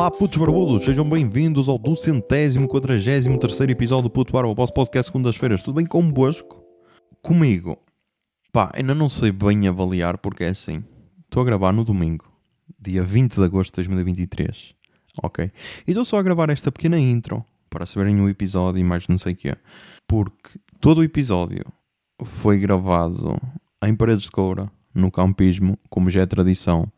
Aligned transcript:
Olá, 0.00 0.10
putos 0.10 0.38
barbudos, 0.38 0.82
sejam 0.86 1.06
bem-vindos 1.06 1.68
ao 1.68 1.76
duzentésimo, 1.76 2.66
quadragésimo 2.66 3.38
terceiro 3.38 3.70
episódio 3.70 4.04
do 4.04 4.10
Puto 4.10 4.32
Barba, 4.32 4.50
o 4.50 4.54
vosso 4.54 4.72
podcast 4.72 5.12
segundas-feiras. 5.12 5.62
Tudo 5.62 5.74
bem 5.74 5.84
convosco? 5.84 6.64
Comigo? 7.20 7.76
Pá, 8.50 8.72
ainda 8.72 8.94
não 8.94 9.10
sei 9.10 9.30
bem 9.30 9.68
avaliar 9.68 10.16
porque 10.16 10.44
é 10.44 10.48
assim. 10.48 10.82
Estou 11.26 11.42
a 11.42 11.44
gravar 11.44 11.72
no 11.72 11.84
domingo, 11.84 12.24
dia 12.80 13.02
20 13.04 13.34
de 13.34 13.44
agosto 13.44 13.72
de 13.72 13.76
2023. 13.76 14.74
Ok? 15.22 15.52
E 15.86 15.90
estou 15.90 16.06
só 16.06 16.18
a 16.18 16.22
gravar 16.22 16.48
esta 16.48 16.72
pequena 16.72 16.98
intro 16.98 17.44
para 17.68 17.84
saberem 17.84 18.18
o 18.22 18.28
episódio 18.30 18.80
e 18.80 18.84
mais 18.84 19.06
não 19.06 19.18
sei 19.18 19.34
o 19.34 19.36
quê. 19.36 19.54
Porque 20.08 20.58
todo 20.80 21.02
o 21.02 21.04
episódio 21.04 21.66
foi 22.24 22.58
gravado 22.58 23.38
em 23.84 23.94
Paredes 23.94 24.24
de 24.24 24.30
Coura, 24.30 24.72
no 24.94 25.10
campismo, 25.10 25.78
como 25.90 26.08
já 26.08 26.22
é 26.22 26.26
tradição, 26.26 26.90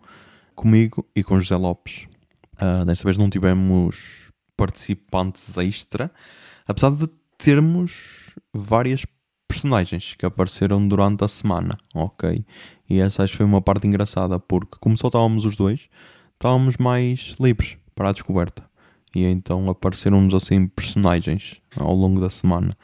comigo 0.55 1.05
e 1.17 1.25
com 1.25 1.37
José 1.41 1.57
Lopes. 1.57 2.12
Uh, 2.61 2.85
desta 2.85 3.05
vez 3.05 3.17
não 3.17 3.31
tivemos 3.31 4.31
participantes 4.57 5.57
extra, 5.59 6.11
apesar 6.67 6.91
de 6.91 7.09
termos 7.39 8.35
várias 8.55 9.05
personagens 9.49 10.15
que 10.15 10.25
apareceram 10.25 10.87
durante 10.87 11.25
a 11.25 11.29
semana, 11.29 11.77
ok? 11.95 12.45
E 12.89 13.01
essa 13.01 13.23
acho 13.23 13.33
que 13.33 13.39
foi 13.39 13.47
uma 13.47 13.61
parte 13.61 13.87
engraçada, 13.87 14.39
porque 14.39 14.79
como 14.81 14.97
só 14.97 15.09
estávamos 15.09 15.45
os 15.45 15.57
dois, 15.57 15.89
estávamos 16.35 16.77
mais 16.77 17.35
livres 17.39 17.77
para 17.95 18.11
a 18.11 18.13
descoberta. 18.13 18.63
E 19.15 19.25
então 19.25 19.69
apareceram-nos 19.69 20.33
assim 20.33 20.67
personagens 20.67 21.61
ao 21.77 21.95
longo 21.95 22.21
da 22.21 22.31
semana. 22.31 22.77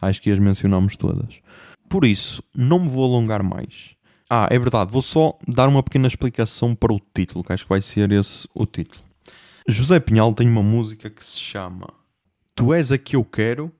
Acho 0.00 0.20
que 0.20 0.30
as 0.30 0.38
mencionamos 0.38 0.96
todas. 0.96 1.40
Por 1.88 2.04
isso, 2.04 2.42
não 2.54 2.80
me 2.80 2.88
vou 2.88 3.04
alongar 3.04 3.42
mais. 3.42 3.94
Ah, 4.28 4.48
é 4.50 4.58
verdade, 4.58 4.90
vou 4.90 5.02
só 5.02 5.38
dar 5.46 5.68
uma 5.68 5.82
pequena 5.82 6.08
explicação 6.08 6.74
para 6.74 6.92
o 6.92 7.00
título, 7.14 7.44
que 7.44 7.52
acho 7.52 7.62
que 7.62 7.68
vai 7.68 7.80
ser 7.80 8.10
esse 8.10 8.48
o 8.52 8.66
título. 8.66 9.05
José 9.68 9.98
Pinhal 9.98 10.32
tem 10.32 10.48
uma 10.48 10.62
música 10.62 11.10
que 11.10 11.24
se 11.24 11.38
chama 11.38 11.92
Tu 12.54 12.72
és 12.72 12.92
a 12.92 12.98
que 12.98 13.16
eu 13.16 13.24
quero 13.24 13.72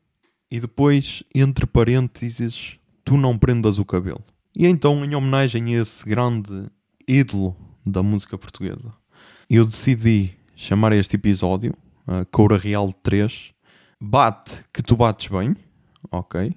e 0.51 0.61
depois, 0.61 1.23
entre 1.35 1.67
parênteses, 1.67 2.77
Tu 3.05 3.17
não 3.17 3.39
prendas 3.39 3.79
o 3.79 3.85
cabelo. 3.85 4.23
E 4.57 4.67
então, 4.67 5.05
em 5.05 5.15
homenagem 5.15 5.77
a 5.77 5.83
esse 5.83 6.09
grande 6.09 6.67
ídolo 7.07 7.57
da 7.85 8.03
música 8.03 8.37
portuguesa, 8.37 8.91
eu 9.49 9.65
decidi 9.65 10.33
chamar 10.57 10.93
este 10.93 11.15
episódio, 11.15 11.73
uh, 12.09 12.27
Coura 12.33 12.57
Real 12.57 12.93
3, 12.93 13.53
Bate 14.01 14.65
que 14.73 14.83
tu 14.83 14.97
bates 14.97 15.29
bem, 15.29 15.57
ok? 16.11 16.55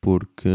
Porque 0.00 0.48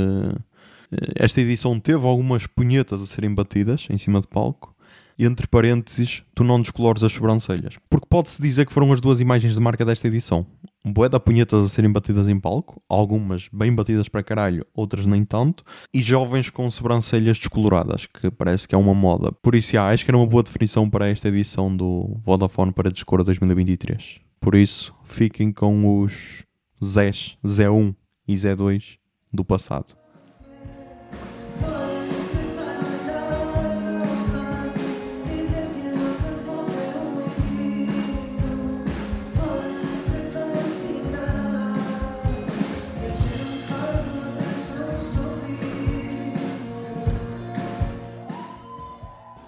esta 1.15 1.41
edição 1.41 1.79
teve 1.79 2.05
algumas 2.05 2.45
punhetas 2.45 3.01
a 3.01 3.05
serem 3.05 3.33
batidas 3.33 3.87
em 3.89 3.97
cima 3.97 4.21
de 4.21 4.27
palco. 4.27 4.75
Entre 5.19 5.47
parênteses, 5.47 6.23
tu 6.35 6.43
não 6.43 6.61
descolores 6.61 7.03
as 7.03 7.11
sobrancelhas. 7.11 7.75
Porque 7.89 8.05
pode-se 8.07 8.39
dizer 8.39 8.67
que 8.67 8.73
foram 8.73 8.93
as 8.93 9.01
duas 9.01 9.19
imagens 9.19 9.55
de 9.55 9.59
marca 9.59 9.83
desta 9.83 10.07
edição. 10.07 10.45
Bué 10.85 11.09
de 11.09 11.19
punhetas 11.19 11.65
a 11.65 11.67
serem 11.67 11.91
batidas 11.91 12.27
em 12.27 12.39
palco, 12.39 12.81
algumas 12.87 13.49
bem 13.51 13.73
batidas 13.73 14.07
para 14.07 14.21
caralho, 14.21 14.65
outras 14.75 15.07
nem 15.07 15.25
tanto, 15.25 15.63
e 15.91 16.03
jovens 16.03 16.51
com 16.51 16.69
sobrancelhas 16.69 17.39
descoloradas, 17.39 18.05
que 18.05 18.29
parece 18.29 18.67
que 18.67 18.75
é 18.75 18.77
uma 18.77 18.93
moda. 18.93 19.31
Por 19.31 19.55
isso, 19.55 19.77
acho 19.79 20.05
que 20.05 20.11
era 20.11 20.17
uma 20.17 20.27
boa 20.27 20.43
definição 20.43 20.87
para 20.87 21.09
esta 21.09 21.27
edição 21.29 21.75
do 21.75 22.19
Vodafone 22.23 22.71
para 22.71 22.91
Descora 22.91 23.23
2023. 23.23 24.19
Por 24.39 24.53
isso, 24.53 24.93
fiquem 25.03 25.51
com 25.51 26.03
os 26.03 26.43
Zés, 26.83 27.37
Z1 27.43 27.95
e 28.27 28.33
Z2 28.35 28.97
do 29.33 29.43
passado. 29.43 29.97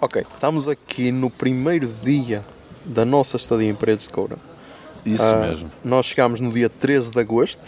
Ok, 0.02 0.26
estamos 0.34 0.68
aqui 0.68 1.12
no 1.12 1.30
primeiro 1.30 1.88
dia 2.02 2.42
da 2.86 3.04
nossa 3.06 3.36
estadia 3.38 3.70
em 3.70 3.76
Paredes 3.76 4.08
de 4.08 4.14
Coura. 4.14 4.38
Isso 5.06 5.24
Ah, 5.24 5.36
mesmo. 5.48 5.70
Nós 5.84 6.06
chegámos 6.06 6.40
no 6.40 6.52
dia 6.52 6.70
13 6.70 7.12
de 7.12 7.20
agosto. 7.20 7.62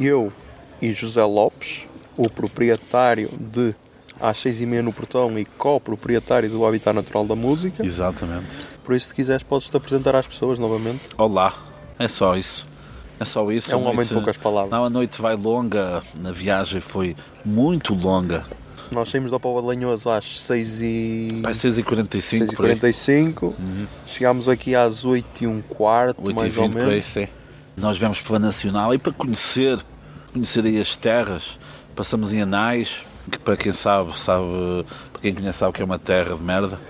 Eu 0.00 0.32
e 0.80 0.92
José 0.92 1.24
Lopes, 1.24 1.86
o 2.16 2.28
proprietário 2.28 3.28
de 3.38 3.74
Às 4.20 4.38
seis 4.40 4.60
e 4.60 4.66
meia 4.66 4.82
no 4.82 4.92
portão 4.92 5.38
e 5.38 5.44
co-proprietário 5.44 6.50
do 6.50 6.66
Habitat 6.66 6.92
Natural 6.92 7.24
da 7.24 7.36
Música. 7.36 7.86
Exatamente. 7.86 8.48
Por 8.82 8.96
isso, 8.96 9.08
se 9.08 9.14
quiseres, 9.14 9.44
podes-te 9.44 9.76
apresentar 9.76 10.16
às 10.16 10.26
pessoas 10.26 10.58
novamente. 10.58 11.02
Olá. 11.16 11.54
É 12.00 12.08
só 12.08 12.36
isso. 12.36 12.66
É 13.20 13.24
só 13.24 13.48
isso. 13.52 13.72
É 13.72 13.76
um 13.76 13.86
A 13.86 13.90
homem 13.92 14.04
de 14.04 14.12
poucas 14.14 14.36
palavras. 14.36 14.72
Não, 14.72 14.84
a 14.84 14.90
noite 14.90 15.22
vai 15.22 15.36
longa. 15.36 16.02
A 16.24 16.32
viagem 16.32 16.80
foi 16.80 17.14
muito 17.44 17.94
longa. 17.94 18.44
Nós 18.90 19.10
saímos 19.10 19.30
da 19.30 19.38
Póvoa 19.38 19.60
de 19.60 19.68
Lanhoso 19.68 20.08
às 20.10 20.40
6 20.40 20.80
e... 20.80 21.40
Vai 21.42 21.52
6h45 21.52 22.54
por 22.54 22.66
aí. 22.66 22.76
6h45. 22.76 23.54
Chegámos 24.06 24.48
aqui 24.48 24.74
às 24.74 25.04
8 25.04 25.44
e 25.44 25.46
um 25.46 25.60
quarto, 25.60 26.22
8 26.24 26.36
mais 26.36 26.56
e 26.56 26.58
ou 26.60 26.66
20 26.66 26.72
por 26.72 26.82
aí, 26.82 26.88
menos. 26.88 27.06
sim. 27.06 27.28
Nós 27.76 27.98
viemos 27.98 28.20
para 28.20 28.36
a 28.36 28.38
Nacional 28.38 28.94
e 28.94 28.98
para 28.98 29.12
conhecer, 29.12 29.78
conhecer 30.32 30.64
aí 30.64 30.80
as 30.80 30.96
terras. 30.96 31.58
Passamos 31.94 32.32
em 32.32 32.42
Anais, 32.42 33.02
que 33.30 33.38
para 33.38 33.56
quem 33.56 33.72
sabe, 33.72 34.18
sabe, 34.18 34.46
para 35.12 35.22
quem 35.22 35.34
conhece 35.34 35.58
sabe 35.58 35.72
que 35.74 35.82
é 35.82 35.84
uma 35.84 35.98
terra 35.98 36.34
de 36.34 36.42
merda. 36.42 36.80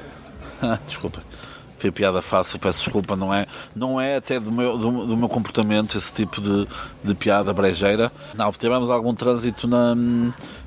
Desculpa. 0.86 1.22
Foi 1.78 1.90
piada 1.92 2.20
fácil, 2.20 2.58
peço 2.58 2.80
desculpa, 2.82 3.14
não 3.16 3.32
é, 3.32 3.46
não 3.74 4.00
é 4.00 4.16
até 4.16 4.38
do 4.40 4.50
meu, 4.52 4.76
do, 4.76 5.06
do 5.06 5.16
meu 5.16 5.28
comportamento 5.28 5.96
esse 5.96 6.12
tipo 6.12 6.40
de, 6.40 6.66
de 7.04 7.14
piada 7.14 7.52
brejeira. 7.52 8.10
Não, 8.34 8.50
tivemos 8.52 8.90
algum 8.90 9.14
trânsito 9.14 9.66
na, 9.68 9.94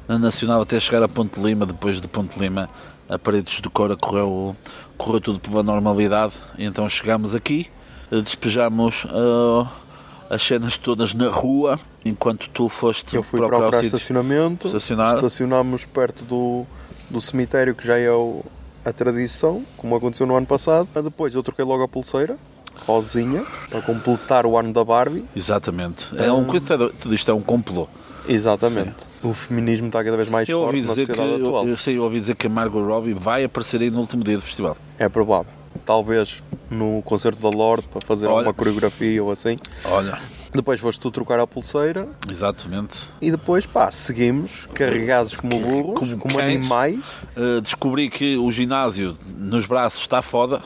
na 0.07 0.17
Nacional 0.17 0.61
até 0.61 0.79
chegar 0.79 1.03
a 1.03 1.07
Ponte 1.09 1.39
Lima, 1.39 1.65
depois 1.65 1.99
de 1.99 2.07
Ponte 2.07 2.39
Lima 2.39 2.69
a 3.09 3.19
Paredes 3.19 3.61
de 3.61 3.69
Cora 3.69 3.97
correu, 3.97 4.55
correu 4.97 5.19
tudo 5.19 5.39
pela 5.41 5.61
normalidade, 5.61 6.33
então 6.57 6.87
chegámos 6.87 7.35
aqui, 7.35 7.67
despejamos 8.09 9.05
ah, 9.09 9.67
as 10.29 10.41
cenas 10.41 10.77
todas 10.77 11.13
na 11.13 11.27
rua, 11.29 11.77
enquanto 12.05 12.49
tu 12.49 12.69
foste 12.69 13.17
Eu 13.17 13.21
fui 13.23 13.37
procurar 13.37 13.57
o 13.57 13.69
procurar 13.69 13.83
estacionamento. 13.85 14.67
Estacionar. 14.67 15.15
Estacionámos 15.15 15.83
perto 15.83 16.23
do, 16.23 16.65
do 17.09 17.19
cemitério, 17.19 17.75
que 17.75 17.85
já 17.85 17.97
é 17.97 18.09
o- 18.11 18.45
a 18.83 18.91
tradição, 18.91 19.63
como 19.77 19.95
aconteceu 19.95 20.25
no 20.25 20.35
ano 20.35 20.45
passado. 20.45 20.89
Mas 20.93 21.03
depois 21.03 21.33
eu 21.35 21.43
troquei 21.43 21.63
logo 21.65 21.83
a 21.83 21.87
pulseira, 21.87 22.37
rosinha, 22.87 23.43
para 23.69 23.81
completar 23.81 24.45
o 24.45 24.57
ano 24.57 24.73
da 24.73 24.83
Barbie. 24.83 25.25
Exatamente. 25.35 26.07
É 26.17 26.31
um, 26.31 26.45
tudo 26.45 27.15
isto 27.15 27.29
é 27.29 27.33
um 27.33 27.41
complô. 27.41 27.87
Exatamente. 28.27 28.93
O 29.23 29.33
feminismo 29.33 29.87
está 29.87 30.03
cada 30.03 30.17
vez 30.17 30.29
mais 30.29 30.47
Eu 30.47 30.59
forte 30.59 30.67
ouvi 30.75 30.81
na 30.81 30.87
dizer 30.87 31.07
que 31.07 31.15
sociedade 31.15 31.41
atual. 31.43 31.63
eu, 31.63 31.69
eu 31.69 31.77
sei, 31.77 31.97
eu 31.97 32.03
ouvi 32.03 32.19
dizer 32.19 32.35
que 32.35 32.47
a 32.47 32.49
Margot 32.49 32.83
Robbie 32.83 33.13
vai 33.13 33.43
aparecer 33.43 33.81
aí 33.81 33.89
no 33.91 33.99
último 33.99 34.23
dia 34.23 34.35
do 34.35 34.41
festival. 34.41 34.77
É 34.97 35.07
provável. 35.09 35.51
Talvez 35.85 36.41
no 36.69 37.01
concerto 37.03 37.41
da 37.41 37.55
Lorde 37.55 37.87
para 37.87 38.01
fazer 38.05 38.25
Olha. 38.25 38.37
alguma 38.37 38.53
coreografia 38.53 39.23
ou 39.23 39.31
assim. 39.31 39.57
Olha, 39.85 40.17
Depois 40.53 40.79
foste 40.79 40.99
tu 40.99 41.09
trocar 41.11 41.39
a 41.39 41.47
pulseira 41.47 42.07
exatamente. 42.29 43.09
e 43.21 43.31
depois, 43.31 43.65
pá, 43.65 43.89
seguimos 43.89 44.67
carregados 44.73 45.35
como 45.35 45.57
burros, 45.59 45.99
Como 45.99 46.17
como, 46.17 46.35
cães. 46.35 46.57
animais. 46.57 46.99
Uh, 47.37 47.61
descobri 47.61 48.09
que 48.09 48.35
o 48.37 48.51
ginásio 48.51 49.17
nos 49.37 49.65
braços 49.65 50.01
está 50.01 50.21
foda, 50.21 50.61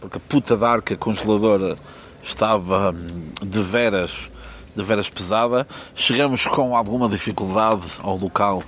porque 0.00 0.18
a 0.18 0.20
puta 0.20 0.56
da 0.56 0.68
arca 0.70 0.96
congeladora 0.96 1.76
estava 2.22 2.92
hum, 2.92 3.06
de 3.44 3.60
veras, 3.62 4.30
de 4.76 4.82
veras 4.84 5.10
pesada. 5.10 5.66
Chegamos 5.94 6.46
com 6.46 6.76
alguma 6.76 7.08
dificuldade 7.08 7.84
ao 8.02 8.16
local 8.16 8.62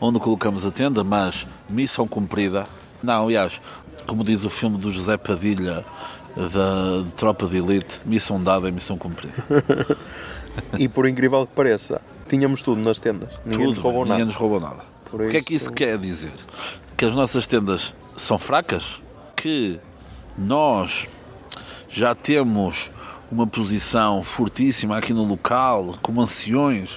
onde 0.00 0.20
colocamos 0.20 0.64
a 0.64 0.70
tenda, 0.70 1.02
mas 1.02 1.46
missão 1.68 2.06
cumprida. 2.06 2.66
Não, 3.02 3.24
aliás, 3.24 3.60
como 4.06 4.22
diz 4.22 4.44
o 4.44 4.50
filme 4.50 4.78
do 4.78 4.90
José 4.92 5.16
Padilha 5.16 5.84
da 6.36 7.02
de 7.04 7.12
Tropa 7.12 7.46
de 7.46 7.56
Elite, 7.58 8.00
missão 8.04 8.42
dada 8.42 8.68
é 8.68 8.70
missão 8.70 8.96
cumprida. 8.98 9.34
E 10.78 10.88
por 10.88 11.08
incrível 11.08 11.44
que 11.48 11.52
pareça, 11.52 12.00
tínhamos 12.28 12.62
tudo 12.62 12.80
nas 12.80 13.00
tendas. 13.00 13.28
Ninguém 13.44 13.66
nos 13.66 13.74
Tudo, 13.74 13.82
roubou 13.82 14.02
ninguém 14.04 14.18
nada. 14.20 14.24
nos 14.26 14.36
roubou 14.36 14.60
nada. 14.60 14.84
Por 15.10 15.22
o 15.22 15.28
que 15.28 15.36
é 15.38 15.42
que 15.42 15.52
isso- 15.54 15.64
isso 15.66 15.72
quer 15.72 15.98
dizer? 15.98 16.32
Que 16.96 17.04
as 17.06 17.12
nossas 17.16 17.44
tendas 17.48 17.92
são 18.16 18.38
fracas? 18.38 19.02
Que 19.34 19.80
nós 20.38 21.08
já 21.88 22.14
temos 22.14 22.92
uma 23.32 23.48
posição 23.48 24.22
fortíssima 24.22 24.96
aqui 24.96 25.12
no 25.12 25.24
local, 25.24 25.96
com 26.00 26.20
anciões? 26.20 26.90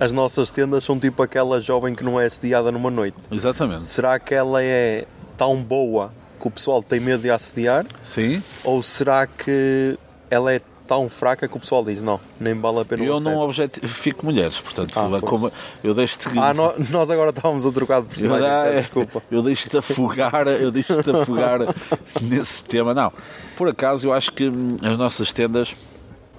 As 0.00 0.10
nossas 0.10 0.50
tendas 0.50 0.82
são 0.82 0.98
tipo 0.98 1.22
aquela 1.22 1.60
jovem 1.60 1.94
que 1.94 2.02
não 2.02 2.18
é 2.18 2.24
assediada 2.24 2.72
numa 2.72 2.90
noite. 2.90 3.18
Exatamente. 3.30 3.84
Será 3.84 4.18
que 4.18 4.34
ela 4.34 4.62
é 4.62 5.04
tão 5.36 5.56
boa 5.62 6.10
que 6.44 6.48
o 6.48 6.50
pessoal 6.50 6.82
tem 6.82 7.00
medo 7.00 7.22
de 7.22 7.30
assediar? 7.30 7.86
Sim? 8.02 8.42
Ou 8.62 8.82
será 8.82 9.26
que 9.26 9.98
ela 10.30 10.52
é 10.52 10.60
tão 10.86 11.08
fraca 11.08 11.48
que 11.48 11.56
o 11.56 11.60
pessoal 11.60 11.82
diz, 11.82 12.02
não, 12.02 12.20
nem 12.38 12.52
vale 12.52 12.80
a 12.80 12.84
pena 12.84 13.02
Eu 13.02 13.18
não 13.18 13.38
objetifico 13.38 14.26
mulheres, 14.26 14.60
portanto, 14.60 14.92
Ah, 14.98 15.06
pois. 15.08 15.22
como- 15.22 15.50
eu 15.82 15.94
deixo-te. 15.94 16.28
Ah, 16.38 16.52
nó- 16.52 16.74
nós 16.90 17.10
agora 17.10 17.30
estávamos 17.30 17.64
a 17.64 17.72
trocar 17.72 18.02
de 18.02 18.06
Eu, 18.06 18.10
personagem, 18.10 18.46
ah, 18.46 18.62
peço 18.64 18.76
é, 18.76 18.80
desculpa. 18.82 19.22
eu 19.32 19.42
deixo-te 19.42 19.78
afogar, 19.78 20.46
eu 20.48 20.70
deixo-te 20.70 21.10
afogar 21.10 21.60
nesse 22.20 22.62
tema. 22.66 22.92
Não, 22.92 23.10
por 23.56 23.66
acaso 23.68 24.06
eu 24.06 24.12
acho 24.12 24.30
que 24.32 24.46
hum, 24.50 24.76
as 24.82 24.98
nossas 24.98 25.32
tendas 25.32 25.74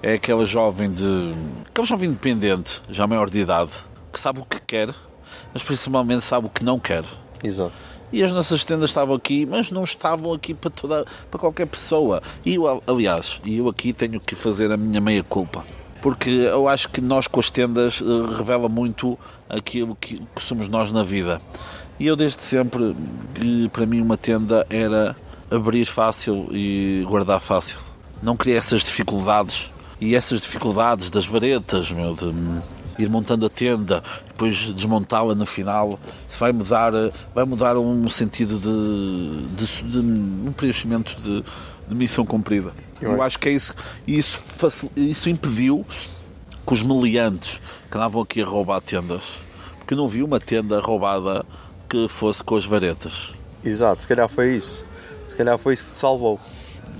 é 0.00 0.12
aquela 0.12 0.46
jovem 0.46 0.92
de. 0.92 1.34
aquela 1.68 1.86
jovem 1.86 2.08
independente, 2.10 2.80
já 2.88 3.04
maior 3.08 3.28
de 3.28 3.38
idade, 3.40 3.72
que 4.12 4.20
sabe 4.20 4.38
o 4.38 4.44
que 4.44 4.60
quer, 4.60 4.90
mas 5.52 5.64
principalmente 5.64 6.24
sabe 6.24 6.46
o 6.46 6.50
que 6.50 6.62
não 6.64 6.78
quer. 6.78 7.02
Exato. 7.42 7.72
E 8.12 8.22
as 8.22 8.32
nossas 8.32 8.64
tendas 8.64 8.90
estavam 8.90 9.14
aqui, 9.14 9.44
mas 9.46 9.70
não 9.70 9.84
estavam 9.84 10.32
aqui 10.32 10.54
para 10.54 10.70
toda 10.70 11.04
para 11.30 11.40
qualquer 11.40 11.66
pessoa. 11.66 12.22
E 12.44 12.54
eu, 12.54 12.82
aliás, 12.86 13.40
e 13.44 13.58
eu 13.58 13.68
aqui 13.68 13.92
tenho 13.92 14.20
que 14.20 14.34
fazer 14.34 14.70
a 14.70 14.76
minha 14.76 15.00
meia 15.00 15.22
culpa. 15.22 15.64
Porque 16.00 16.30
eu 16.30 16.68
acho 16.68 16.88
que 16.88 17.00
nós 17.00 17.26
com 17.26 17.40
as 17.40 17.50
tendas 17.50 18.00
eh, 18.00 18.36
revela 18.36 18.68
muito 18.68 19.18
aquilo 19.48 19.96
que, 19.96 20.22
que 20.34 20.42
somos 20.42 20.68
nós 20.68 20.92
na 20.92 21.02
vida. 21.02 21.40
E 21.98 22.06
eu 22.06 22.14
desde 22.14 22.42
sempre 22.42 22.94
que 23.34 23.68
para 23.70 23.86
mim 23.86 24.00
uma 24.00 24.16
tenda 24.16 24.66
era 24.70 25.16
abrir 25.50 25.84
fácil 25.86 26.48
e 26.52 27.04
guardar 27.08 27.40
fácil. 27.40 27.78
Não 28.22 28.36
queria 28.36 28.58
essas 28.58 28.84
dificuldades. 28.84 29.70
E 30.00 30.14
essas 30.14 30.42
dificuldades 30.42 31.10
das 31.10 31.26
varetas, 31.26 31.90
meu, 31.90 32.12
de 32.14 32.26
ir 32.98 33.08
montando 33.08 33.46
a 33.46 33.48
tenda, 33.48 34.02
depois 34.28 34.72
desmontá-la 34.74 35.34
no 35.34 35.46
final, 35.46 35.98
isso 36.28 36.38
vai 36.38 36.52
mudar, 36.52 36.92
vai 37.34 37.44
mudar 37.44 37.76
um 37.78 38.08
sentido 38.08 38.58
de, 38.58 39.56
de, 39.56 39.82
de 39.82 39.98
um 39.98 40.52
preenchimento 40.52 41.20
de, 41.20 41.44
de 41.88 41.94
missão 41.94 42.24
cumprida. 42.24 42.72
Eu 43.00 43.22
acho 43.22 43.38
que 43.38 43.48
é 43.48 43.52
isso, 43.52 43.74
isso, 44.06 44.42
isso 44.96 45.28
impediu 45.28 45.84
que 46.66 46.72
os 46.72 46.82
meliantes 46.82 47.60
que 47.90 47.96
andavam 47.96 48.22
aqui 48.22 48.42
a 48.42 48.46
roubar 48.46 48.80
tendas, 48.80 49.22
porque 49.78 49.94
eu 49.94 49.98
não 49.98 50.08
vi 50.08 50.22
uma 50.22 50.40
tenda 50.40 50.80
roubada 50.80 51.44
que 51.88 52.08
fosse 52.08 52.42
com 52.42 52.56
as 52.56 52.64
varetas. 52.64 53.34
Exato, 53.64 54.02
se 54.02 54.08
calhar 54.08 54.28
foi 54.28 54.56
isso. 54.56 54.84
Se 55.28 55.36
calhar 55.36 55.58
foi 55.58 55.74
isso 55.74 55.86
que 55.88 55.92
te 55.92 55.98
salvou. 55.98 56.40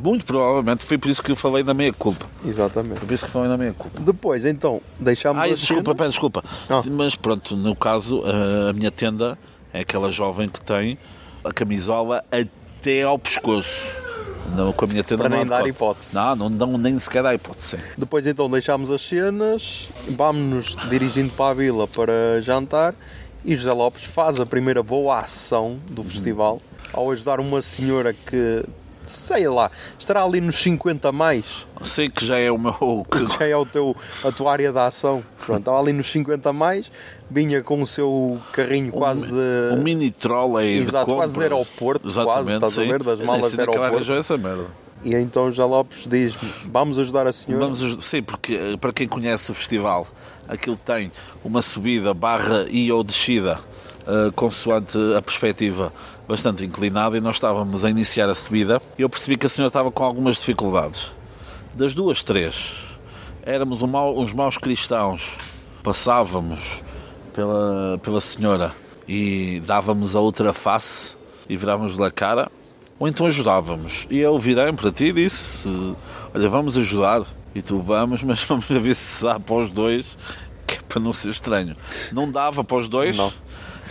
Muito 0.03 0.25
provavelmente 0.27 0.85
foi 0.85 0.99
por 0.99 1.11
isso 1.11 1.23
que 1.23 1.33
eu 1.33 1.37
falei 1.37 1.63
da 1.63 1.73
meia 1.75 1.93
culpa. 1.93 2.27
Exatamente. 2.45 2.99
Foi 2.99 3.07
por 3.09 3.15
isso 3.15 3.25
que 3.27 3.31
falei 3.31 3.49
da 3.49 3.57
meia 3.57 3.73
culpa. 3.73 4.01
Depois, 4.01 4.45
então, 4.45 4.81
deixámos 5.01 5.43
as 5.51 5.59
desculpa, 5.61 5.95
pera, 5.95 6.09
desculpa. 6.09 6.45
Ah. 6.69 6.83
Mas 6.91 7.15
pronto, 7.15 7.57
no 7.57 7.75
caso, 7.75 8.23
a- 8.25 8.73
minha 8.73 8.91
tenda 8.91 9.39
é 9.73 9.81
aquela 9.81 10.11
jovem 10.11 10.49
que 10.49 10.61
tem 10.61 10.99
a 11.45 11.53
camisola 11.53 12.25
até 12.31 13.03
ao 13.03 13.19
pescoço. 13.19 13.87
Não, 14.55 14.73
com 14.73 14.85
a 14.85 14.89
minha 14.89 15.03
tenda 15.03 15.23
Para 15.25 15.31
não 15.31 15.39
nem 15.39 15.47
dar 15.47 15.67
hipótese. 15.67 16.15
Não, 16.15 16.37
não, 16.37 16.49
não, 16.49 16.79
nem 16.79 16.99
sequer 17.01 17.23
dá 17.23 17.35
hipótese. 17.35 17.79
Depois 17.99 18.27
então 18.29 18.49
deixámos 18.49 18.91
as 18.93 19.03
cenas, 19.03 19.89
vamos-nos 20.11 20.77
dirigindo 20.89 21.31
para 21.33 21.51
a 21.51 21.55
vila 21.55 21.89
para 21.89 22.41
jantar 22.41 22.95
e 23.45 23.57
José 23.57 23.73
Lopes 23.73 24.05
faz 24.05 24.39
a 24.39 24.47
primeira 24.47 24.83
boa 24.85 25.19
ação 25.19 25.79
do 25.91 26.03
festival 26.05 26.59
ao 26.93 27.11
ajudar 27.11 27.41
uma 27.41 27.61
senhora 27.61 28.13
que, 28.13 28.65
sei 29.07 29.49
lá, 29.49 29.71
estará 29.99 30.23
ali 30.25 30.41
nos 30.41 30.57
50 30.57 31.09
a 31.09 31.13
mais, 31.13 31.67
Sei 31.83 32.09
que 32.09 32.25
já 32.25 32.39
é 32.39 32.51
o 32.51 32.59
meu. 32.59 33.07
que 33.11 33.27
já 33.39 33.47
é 33.47 33.57
o 33.57 33.67
teu, 33.67 33.95
a 34.25 34.33
tua 34.33 34.53
área 34.53 34.73
de 34.73 34.79
ação. 34.79 35.23
Pronto, 35.45 35.59
estava 35.61 35.79
ali 35.81 35.93
nos 35.93 36.11
50 36.11 36.49
a 36.49 36.53
mais, 36.53 36.91
vinha 37.31 37.63
com 37.63 37.83
o 37.83 37.87
seu 37.87 38.39
carrinho 38.53 38.91
quase 38.93 39.29
de... 39.29 39.75
Um 39.75 39.83
mini 39.83 40.11
trolley 40.11 40.79
Exato, 40.79 41.11
de 41.11 41.17
quase 41.17 41.35
de 41.35 41.43
aeroporto, 41.43 42.01
quase, 42.03 42.19
Exatamente, 42.21 42.55
estás 42.55 42.79
a 42.79 42.83
sim. 42.83 42.89
ver, 42.89 43.03
das 43.03 43.21
malas 43.21 43.51
de 43.53 43.57
é 43.57 43.61
aeroporto. 43.61 43.95
arranjou 43.95 44.17
essa 44.17 44.37
merda. 44.37 44.67
E 45.05 45.15
então 45.15 45.51
José 45.51 45.65
Lopes 45.65 46.09
diz 46.09 46.35
vamos 46.65 46.99
ajudar 46.99 47.27
a 47.27 47.33
senhora. 47.33 47.65
Vamos, 47.67 48.05
sim, 48.05 48.23
porque 48.23 48.55
eh, 48.55 48.77
para 48.77 48.93
quem 48.93 49.07
conhece 49.07 49.51
o 49.51 49.55
festival, 49.55 50.07
aquilo 50.49 50.77
tem 50.77 51.13
uma 51.45 51.61
subida, 51.63 52.15
barra 52.15 52.67
e 52.71 52.91
ou 52.91 53.05
descida, 53.05 53.61
eh, 54.07 54.31
consoante 54.35 54.99
a 55.17 55.21
perspectiva 55.21 55.93
bastante 56.29 56.65
inclinada, 56.65 57.17
e 57.17 57.21
nós 57.21 57.37
estávamos 57.37 57.85
a 57.85 57.91
iniciar 57.91 58.29
a 58.29 58.35
subida. 58.35 58.81
Eu 58.99 59.09
percebi 59.09 59.37
que 59.37 59.47
a 59.47 59.49
senhora 59.49 59.69
estava 59.69 59.91
com 59.91 60.05
algumas 60.05 60.37
dificuldades. 60.37 61.11
Das 61.75 61.95
duas, 61.95 62.23
três, 62.23 62.73
éramos 63.43 63.83
um 63.83 63.87
mau- 63.87 64.19
uns 64.19 64.33
maus 64.33 64.57
cristãos, 64.59 65.35
passávamos 65.83 66.83
pela, 67.33 67.99
pela 68.03 68.21
senhora 68.21 68.75
e 69.07 69.63
dávamos 69.65 70.17
a 70.17 70.21
outra 70.21 70.53
face 70.53 71.17
e 71.49 71.57
virávamos-lhe 71.57 72.03
a 72.05 72.11
cara, 72.11 72.51
ou 72.99 73.07
então 73.07 73.27
ajudávamos. 73.27 74.07
E 74.11 74.19
eu 74.19 74.37
virei 74.39 74.73
para 74.73 74.91
ti 74.91 75.05
e 75.05 75.13
disse: 75.13 75.69
Olha, 76.35 76.49
vamos 76.49 76.77
ajudar. 76.77 77.23
E 77.55 77.63
tu 77.63 77.81
vamos, 77.81 78.23
mas 78.23 78.43
vamos 78.45 78.67
ver 78.67 78.95
se 78.95 79.23
dá 79.25 79.39
para 79.39 79.55
os 79.57 79.71
dois, 79.71 80.19
que 80.67 80.75
é 80.75 80.81
para 80.89 81.01
não 81.01 81.13
ser 81.13 81.31
estranho. 81.31 81.77
Não 82.13 82.31
dava 82.31 82.65
para 82.65 82.77
os 82.79 82.89
dois. 82.89 83.17
Não. 83.17 83.33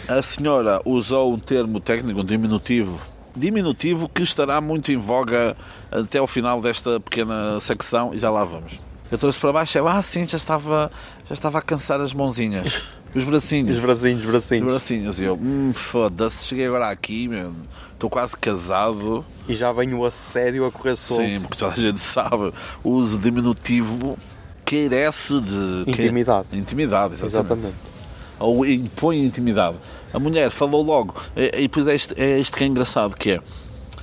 A 0.07 0.22
senhora 0.22 0.81
usou 0.86 1.34
um 1.34 1.38
termo 1.40 1.80
técnico, 1.80 2.19
um 2.22 2.25
diminutivo. 2.25 3.00
Diminutivo 3.36 4.07
que 4.07 4.24
estará 4.24 4.62
muito 4.62 4.92
em 4.92 4.98
voga 4.98 5.57
até 5.92 6.19
ao 6.19 6.28
final 6.28 6.62
desta 6.62 7.00
pequena 7.00 7.60
secção 7.60 8.13
e 8.13 8.19
já 8.19 8.30
lá 8.30 8.44
vamos. 8.44 8.74
Eu 9.12 9.18
trouxe 9.18 9.40
para 9.40 9.52
baixo, 9.52 9.78
eu, 9.78 9.88
ah, 9.88 10.02
sim, 10.02 10.28
já 10.28 10.38
estava, 10.38 10.92
já 11.28 11.34
estava 11.34 11.60
a 11.60 11.62
cansar 11.62 12.00
as 12.02 12.13
mãozinhas, 12.13 12.81
os 13.13 13.24
bracinhos. 13.24 13.78
Os 13.78 13.81
bracinhos, 13.84 14.19
Os 14.22 14.25
bracinhos. 14.25 14.66
bracinhos. 14.66 15.19
E 15.19 15.24
eu, 15.24 15.36
hum, 15.36 15.72
foda-se, 15.74 16.46
cheguei 16.46 16.66
agora 16.68 16.90
aqui, 16.90 17.28
meu. 17.28 17.54
Estou 17.94 18.10
quase 18.10 18.36
casado. 18.36 19.24
E 19.48 19.56
já 19.56 19.72
vem 19.72 19.94
o 19.94 20.04
assédio 20.06 20.66
a 20.66 20.72
correr 20.72 20.96
solto. 20.96 21.24
Sim, 21.24 21.40
porque 21.40 21.57
toda 21.57 21.74
a 21.74 21.78
gente 21.78 22.00
sabe. 22.00 22.52
O 22.84 22.90
uso 22.92 23.18
diminutivo 23.18 24.18
carece 24.66 25.40
de... 25.40 25.84
Intimidade. 25.88 26.48
Intimidade, 26.54 27.13
exatamente. 27.13 27.68
Exatamente. 27.68 27.94
Ou 28.40 28.66
impõe 28.66 29.24
intimidade. 29.24 29.78
A 30.14 30.20
mulher 30.20 30.50
falou 30.50 30.84
logo. 30.84 31.16
E, 31.36 31.52
e 31.58 31.62
depois 31.64 31.88
é 31.88 31.96
isto, 31.96 32.14
é 32.18 32.40
isto 32.40 32.58
que 32.58 32.64
é 32.64 32.68
engraçado, 32.68 33.16
que 33.16 33.32
é... 33.32 33.42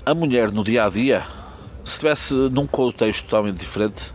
A 0.04 0.14
mulher, 0.14 0.50
no 0.50 0.64
dia-a-dia, 0.64 1.22
se 1.84 1.92
estivesse 1.92 2.34
num 2.34 2.66
contexto 2.66 3.24
totalmente 3.24 3.58
diferente, 3.58 4.12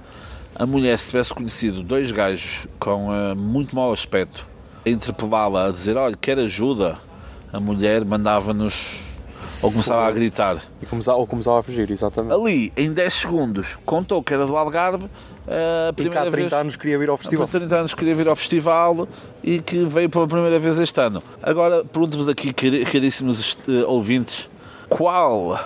a 0.56 0.66
mulher, 0.66 0.98
se 0.98 1.12
tivesse 1.12 1.34
conhecido 1.34 1.84
dois 1.84 2.12
gajos 2.12 2.68
com 2.80 3.14
eh, 3.14 3.36
muito 3.36 3.76
mau 3.76 3.94
aspecto, 3.94 4.46
a 4.86 4.90
interpelá-la, 4.90 5.68
a 5.68 5.72
dizer, 5.72 5.96
olha, 5.98 6.16
quer 6.16 6.40
ajuda, 6.40 6.98
a 7.54 7.60
mulher 7.60 8.04
mandava-nos... 8.04 9.06
Ou 9.62 9.72
começava 9.72 10.06
a 10.06 10.12
gritar. 10.12 10.58
E 10.82 10.86
começava, 10.86 11.18
ou 11.18 11.26
começava 11.26 11.60
a 11.60 11.64
fugir, 11.64 11.90
exatamente. 11.90 12.34
Ali, 12.34 12.74
em 12.78 12.94
10 12.94 13.14
segundos, 13.14 13.78
contou 13.86 14.22
que 14.22 14.34
era 14.34 14.46
do 14.46 14.56
Algarve. 14.56 15.10
Eh, 15.48 15.90
E 15.90 15.94
primeira 15.94 16.22
cá 16.24 16.28
há 16.28 16.32
30 16.32 16.50
vez, 16.50 16.54
anos 16.54 16.76
queria 16.76 17.00
vir 17.00 17.10
ao 17.10 17.18
festival. 17.18 17.46
Há 17.46 17.48
30 17.48 17.76
anos 17.76 17.94
queria 17.94 18.16
vir 18.16 18.28
ao 18.28 18.36
festival 18.36 19.08
e 19.44 19.60
que 19.60 19.84
veio 19.86 20.10
pela 20.10 20.28
primeira 20.28 20.60
vez 20.60 20.78
este 20.80 21.00
ano. 21.00 21.24
Agora, 21.42 21.84
pergunto-vos 21.86 22.28
aqui, 22.28 22.54
caríssimos 22.54 23.58
eh, 23.68 23.84
ouvintes, 23.86 24.50
qual 24.90 25.60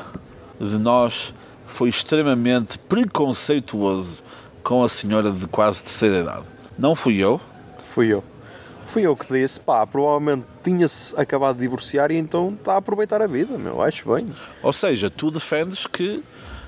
de 0.60 0.78
nós 0.78 1.34
foi 1.66 1.90
extremamente 1.90 2.78
preconceituoso 2.78 4.24
com 4.64 4.84
a 4.84 4.90
senhora 4.90 5.32
de 5.32 5.48
quase 5.48 5.84
terceira 5.84 6.20
idade? 6.20 6.44
Não 6.78 6.96
fui 6.96 7.18
eu. 7.18 7.40
Fui 7.84 8.08
eu. 8.08 8.24
Fui 8.86 9.04
eu 9.04 9.16
que 9.16 9.26
disse, 9.32 9.60
pá, 9.60 9.88
provavelmente 9.88 10.44
tinha-se 10.62 11.18
acabado 11.18 11.56
de 11.56 11.62
divorciar 11.62 12.12
e 12.12 12.18
então 12.18 12.50
está 12.50 12.74
a 12.74 12.78
aproveitar 12.78 13.22
a 13.22 13.28
vida, 13.28 13.58
meu, 13.58 13.82
acho 13.82 14.14
bem. 14.14 14.26
Ou 14.62 14.74
seja, 14.74 15.10
tu 15.10 15.32
defendes 15.32 15.88
que 15.88 16.22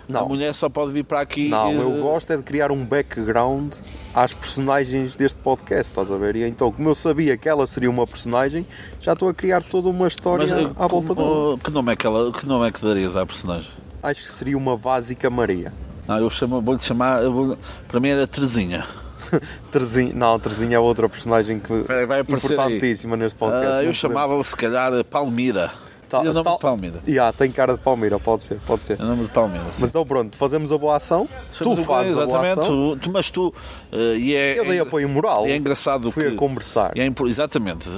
a 0.09 0.11
Não. 0.11 0.27
mulher 0.27 0.53
só 0.53 0.67
pode 0.69 0.91
vir 0.91 1.03
para 1.03 1.21
aqui. 1.21 1.49
Não, 1.49 1.71
eh, 1.71 1.75
eu 1.81 2.01
gosto 2.01 2.31
é 2.33 2.37
de 2.37 2.43
criar 2.43 2.71
um 2.71 2.83
background 2.85 3.73
às 4.13 4.33
personagens 4.33 5.15
deste 5.15 5.39
podcast, 5.39 5.91
estás 5.91 6.11
a 6.11 6.17
ver? 6.17 6.35
E 6.35 6.43
então, 6.47 6.71
como 6.71 6.89
eu 6.89 6.95
sabia 6.95 7.37
que 7.37 7.47
ela 7.49 7.65
seria 7.67 7.89
uma 7.89 8.05
personagem, 8.05 8.65
já 9.01 9.13
estou 9.13 9.29
a 9.29 9.33
criar 9.33 9.63
toda 9.63 9.89
uma 9.89 10.07
história 10.07 10.45
Mas 10.47 10.51
eh, 10.51 10.69
à 10.77 10.87
volta 10.87 11.15
dela. 11.15 11.27
como- 11.27 11.57
que 11.57 11.71
nome 11.71 11.93
é 11.93 11.95
que 11.95 12.05
ela, 12.05 12.31
que 12.31 12.45
nome 12.45 12.67
é 12.67 12.71
que 12.71 12.83
darias 12.83 13.15
à 13.15 13.25
personagem? 13.25 13.69
Acho 14.01 14.21
que 14.21 14.31
seria 14.31 14.57
uma 14.57 14.77
básica 14.77 15.29
Maria. 15.29 15.71
Não, 16.07 16.17
eu 16.19 16.29
chamo, 16.29 16.61
vou-lhe 16.61 16.81
chamar. 16.81 17.23
vou- 17.29 17.57
para 17.87 17.99
mim 17.99 18.09
era 18.09 18.27
Terezinha. 18.27 18.85
Terezinha, 19.71 20.13
não, 20.13 20.37
Terezinha 20.37 20.75
é 20.75 20.79
outra 20.79 21.07
personagem 21.07 21.59
que 21.59 21.73
Vai- 21.83 22.05
importantíssima 22.19 23.15
neste 23.15 23.37
podcast. 23.37 23.77
Não 23.77 23.83
eu 23.83 23.93
chamava-lhe 23.93 24.43
se 24.43 24.55
calhar 24.55 24.91
Palmira. 25.05 25.71
Tá- 26.13 26.23
e 26.23 26.27
o 26.27 26.33
nome 26.33 26.43
tal- 26.43 26.55
de 26.57 26.61
Palmira. 26.61 26.99
Ya, 27.07 27.33
tem 27.33 27.51
cara 27.51 27.73
de 27.73 27.79
Palmeira, 27.79 28.19
pode 28.19 28.43
ser, 28.43 28.59
pode 28.67 28.83
ser. 28.83 28.99
É 28.99 29.03
o 29.03 29.07
nome 29.07 29.23
de 29.23 29.29
Palmira. 29.29 29.63
sim. 29.71 29.79
Mas 29.81 29.89
então 29.89 30.05
pronto, 30.05 30.37
fazemos 30.37 30.71
a 30.71 30.77
boa 30.77 30.95
ação, 30.97 31.27
tu 31.57 31.75
fazes 31.77 32.15
a 32.17 32.25
boa 32.27 32.41
ação, 32.51 32.97
tu, 32.97 33.11
mas 33.11 33.31
tu. 33.31 33.51
eh, 33.91 34.15
e 34.17 34.35
é, 34.35 34.59
eu 34.59 34.65
dei 34.65 34.77
é- 34.77 34.81
apoio 34.81 35.09
moral, 35.09 35.45
é 35.47 35.55
engraçado 35.55 36.11
fui 36.11 36.27
que. 36.29 36.33
a 36.35 36.37
conversar. 36.37 36.91
é 36.95 37.09
exatamente, 37.27 37.89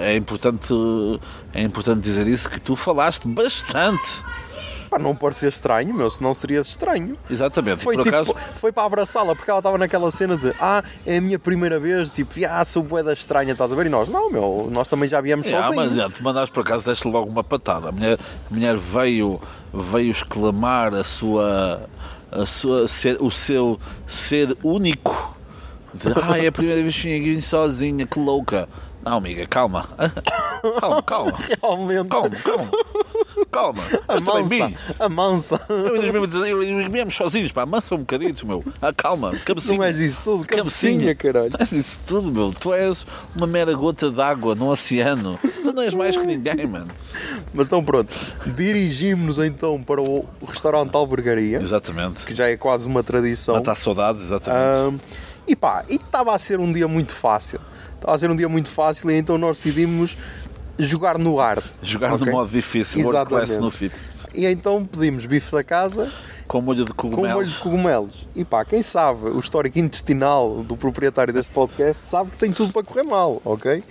é 0.00 0.14
importante, 0.14 0.72
é 1.52 1.62
importante 1.62 2.00
dizer 2.00 2.26
isso 2.28 2.48
que 2.48 2.60
tu 2.60 2.76
falaste 2.76 3.26
bastante. 3.26 4.22
Para 4.96 5.02
não 5.02 5.14
parecer 5.14 5.48
estranho, 5.48 5.92
meu, 5.94 6.10
senão 6.10 6.32
seria 6.32 6.60
estranho. 6.60 7.16
Exatamente. 7.30 7.84
Foi, 7.84 7.94
Por 7.94 8.04
tipo, 8.04 8.14
acaso, 8.16 8.34
foi 8.56 8.72
para 8.72 8.84
abraçá-la, 8.84 9.36
porque 9.36 9.50
ela 9.50 9.60
estava 9.60 9.76
naquela 9.76 10.10
cena 10.10 10.36
de 10.36 10.52
ah, 10.58 10.82
é 11.04 11.18
a 11.18 11.20
minha 11.20 11.38
primeira 11.38 11.78
vez, 11.78 12.08
tipo, 12.10 12.32
ah, 12.48 12.64
sou 12.64 12.82
boeda 12.82 13.12
estranha, 13.12 13.52
estás 13.52 13.72
a 13.72 13.76
ver? 13.76 13.86
E 13.86 13.88
nós, 13.90 14.08
não, 14.08 14.30
meu, 14.30 14.68
nós 14.72 14.88
também 14.88 15.08
já 15.08 15.20
viemos 15.20 15.46
É, 15.46 15.50
sozinhos. 15.62 15.76
mas 15.76 15.98
é, 15.98 16.08
tu 16.08 16.22
mandaste 16.24 16.52
por 16.52 16.60
acaso, 16.60 16.86
deste 16.86 17.06
logo 17.06 17.28
uma 17.30 17.44
patada. 17.44 17.90
A 17.90 17.92
mulher, 17.92 18.18
a 18.50 18.54
mulher 18.54 18.76
veio, 18.76 19.38
veio 19.72 20.10
exclamar 20.10 20.94
a 20.94 21.04
sua, 21.04 21.86
a 22.32 22.46
sua 22.46 22.88
ser, 22.88 23.18
o 23.20 23.30
seu 23.30 23.78
ser 24.06 24.56
único. 24.64 25.36
De, 25.92 26.08
ah, 26.22 26.38
é 26.42 26.46
a 26.48 26.52
primeira 26.52 26.80
vez 26.82 26.94
que 26.96 27.02
vim 27.02 27.20
aqui 27.32 27.42
sozinha, 27.42 28.06
que 28.06 28.18
louca. 28.18 28.68
Não, 29.06 29.18
amiga, 29.18 29.46
calma. 29.46 29.88
Calma, 30.80 31.02
calma. 31.02 31.32
Realmente, 31.62 32.08
Calma, 32.08 32.30
calma. 32.42 32.70
Calma. 33.52 33.82
a 34.08 34.14
Eu 34.14 34.20
também 34.24 34.42
mansa, 34.42 34.66
vim. 34.66 34.76
a 34.98 35.08
mansa. 35.08 35.60
Eu 35.68 35.96
eu- 35.96 36.62
eu- 36.80 36.90
viemos 36.90 37.14
sozinhos, 37.14 37.52
pá, 37.52 37.62
amansa 37.62 37.94
um 37.94 37.98
bocadinho, 37.98 38.34
meu. 38.44 38.64
Ah, 38.82 38.92
calma, 38.92 39.32
cabecinha. 39.44 39.76
Não 39.76 39.84
és 39.84 40.00
isso 40.00 40.20
tudo, 40.24 40.44
cabecinha, 40.44 41.14
caralho. 41.14 41.50
Não 41.52 41.60
és 41.60 41.70
isso 41.70 42.00
tudo, 42.04 42.32
meu. 42.32 42.52
Tu 42.52 42.74
és 42.74 43.06
uma 43.36 43.46
mera 43.46 43.72
gota 43.74 44.10
d'água 44.10 44.56
no 44.56 44.68
oceano. 44.70 45.38
Tu 45.62 45.72
não 45.72 45.82
és 45.82 45.94
mais 45.94 46.16
que 46.16 46.26
ninguém, 46.26 46.66
mano. 46.66 46.88
Mas 47.54 47.66
então 47.66 47.84
pronto, 47.84 48.12
dirigimos-nos 48.56 49.38
então 49.46 49.80
para 49.80 50.00
o 50.02 50.26
restaurante 50.48 50.94
Albergaria, 50.96 51.60
Exatamente. 51.60 52.24
que 52.24 52.34
já 52.34 52.48
é 52.48 52.56
quase 52.56 52.86
uma 52.88 53.04
tradição. 53.04 53.54
Matar 53.54 53.76
saudades, 53.76 54.22
exatamente. 54.22 54.76
Ahm, 54.76 54.98
e 55.46 55.54
pá, 55.54 55.84
e 55.88 55.94
estava 55.94 56.34
a 56.34 56.38
ser 56.38 56.58
um 56.58 56.72
dia 56.72 56.88
muito 56.88 57.14
fácil. 57.14 57.60
Estava 57.96 58.14
a 58.14 58.18
ser 58.18 58.30
um 58.30 58.36
dia 58.36 58.48
muito 58.48 58.70
fácil 58.70 59.10
e 59.10 59.14
então 59.14 59.36
nós 59.36 59.56
decidimos 59.58 60.16
jogar 60.78 61.18
no 61.18 61.36
hard. 61.36 61.64
Jogar 61.82 62.12
ok? 62.14 62.26
no 62.26 62.32
modo 62.32 62.50
difícil, 62.50 63.02
World 63.04 63.28
Class 63.28 63.50
Exatamente. 63.50 63.64
no 63.64 63.70
FIP. 63.70 63.94
E 64.34 64.46
então 64.46 64.84
pedimos 64.84 65.24
bife 65.24 65.50
da 65.50 65.64
casa 65.64 66.12
Com 66.46 66.60
molho 66.60 66.84
de 66.84 66.92
com 66.92 67.08
molho 67.08 67.16
de 67.18 67.26
cogumelos. 67.26 67.56
cogumelos. 67.58 68.28
E 68.36 68.44
pá, 68.44 68.64
quem 68.64 68.82
sabe 68.82 69.28
o 69.30 69.40
histórico 69.40 69.78
intestinal 69.78 70.62
do 70.62 70.76
proprietário 70.76 71.32
deste 71.32 71.52
podcast 71.52 72.06
sabe 72.06 72.30
que 72.32 72.36
tem 72.36 72.52
tudo 72.52 72.72
para 72.72 72.82
correr 72.82 73.02
mal, 73.02 73.40
ok? 73.44 73.82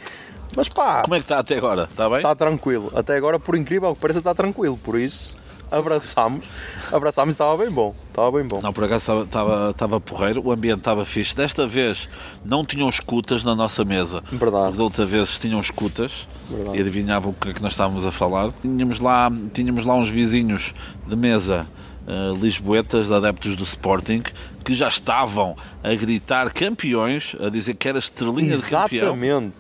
Mas 0.56 0.70
pá, 0.70 1.02
Como 1.02 1.16
é 1.16 1.18
que 1.20 1.26
está 1.26 1.40
até 1.40 1.58
agora? 1.58 1.84
Está 1.90 2.08
bem? 2.08 2.18
está 2.18 2.36
tranquilo. 2.36 2.92
Até 2.96 3.16
agora, 3.18 3.40
por 3.40 3.56
incrível 3.58 3.94
que 3.96 4.00
pareça, 4.02 4.20
está 4.20 4.34
tranquilo. 4.36 4.78
Por 4.78 4.98
isso, 5.00 5.36
abraçámos. 5.72 6.46
Abraçámos 6.92 7.34
e 7.34 7.36
estava 7.36 7.58
bem 7.58 7.72
bom. 7.72 7.96
Estava 8.10 8.32
bem 8.32 8.48
bom. 8.48 8.62
Não, 8.62 8.72
por 8.74 8.84
acaso 8.84 9.24
estava, 9.24 9.72
estava, 9.72 10.02
porreiro, 10.02 10.42
o 10.46 10.52
ambiente 10.52 10.80
estava 10.80 11.06
fixe. 11.06 11.36
Desta 11.36 11.68
vez 11.68 12.08
não 12.44 12.66
tinham 12.66 12.90
escutas 12.90 13.44
na 13.44 13.56
nossa 13.56 13.84
mesa. 13.84 14.24
Verdade. 14.32 14.78
Da 14.78 14.84
outra 14.84 15.06
vez 15.06 15.38
tinham 15.40 15.60
escutas 15.60 16.28
Verdade. 16.50 16.78
e 16.78 16.82
adivinhavam 16.82 17.32
o 17.32 17.34
que 17.34 17.50
é 17.50 17.54
que 17.54 17.62
nós 17.62 17.74
estávamos 17.74 18.06
a 18.06 18.12
falar. 18.12 18.52
Tínhamos 18.62 19.00
lá, 19.00 19.32
tínhamos 19.54 19.86
lá 19.86 19.96
uns 19.96 20.10
vizinhos 20.10 20.74
de 21.08 21.16
mesa 21.16 21.68
eh, 22.08 22.34
lisboetas, 22.40 23.08
de 23.08 23.14
adeptos 23.16 23.56
do 23.56 23.64
Sporting, 23.64 24.22
que 24.64 24.76
já 24.76 24.88
estavam 24.88 25.56
a 25.84 25.94
gritar 25.96 26.54
campeões, 26.54 27.36
a 27.40 27.50
dizer 27.50 27.74
que 27.74 27.90
era 27.90 27.98
estrelinha 27.98 28.56
de 28.56 28.62
campeão. 28.62 29.16
Exatamente. 29.16 29.56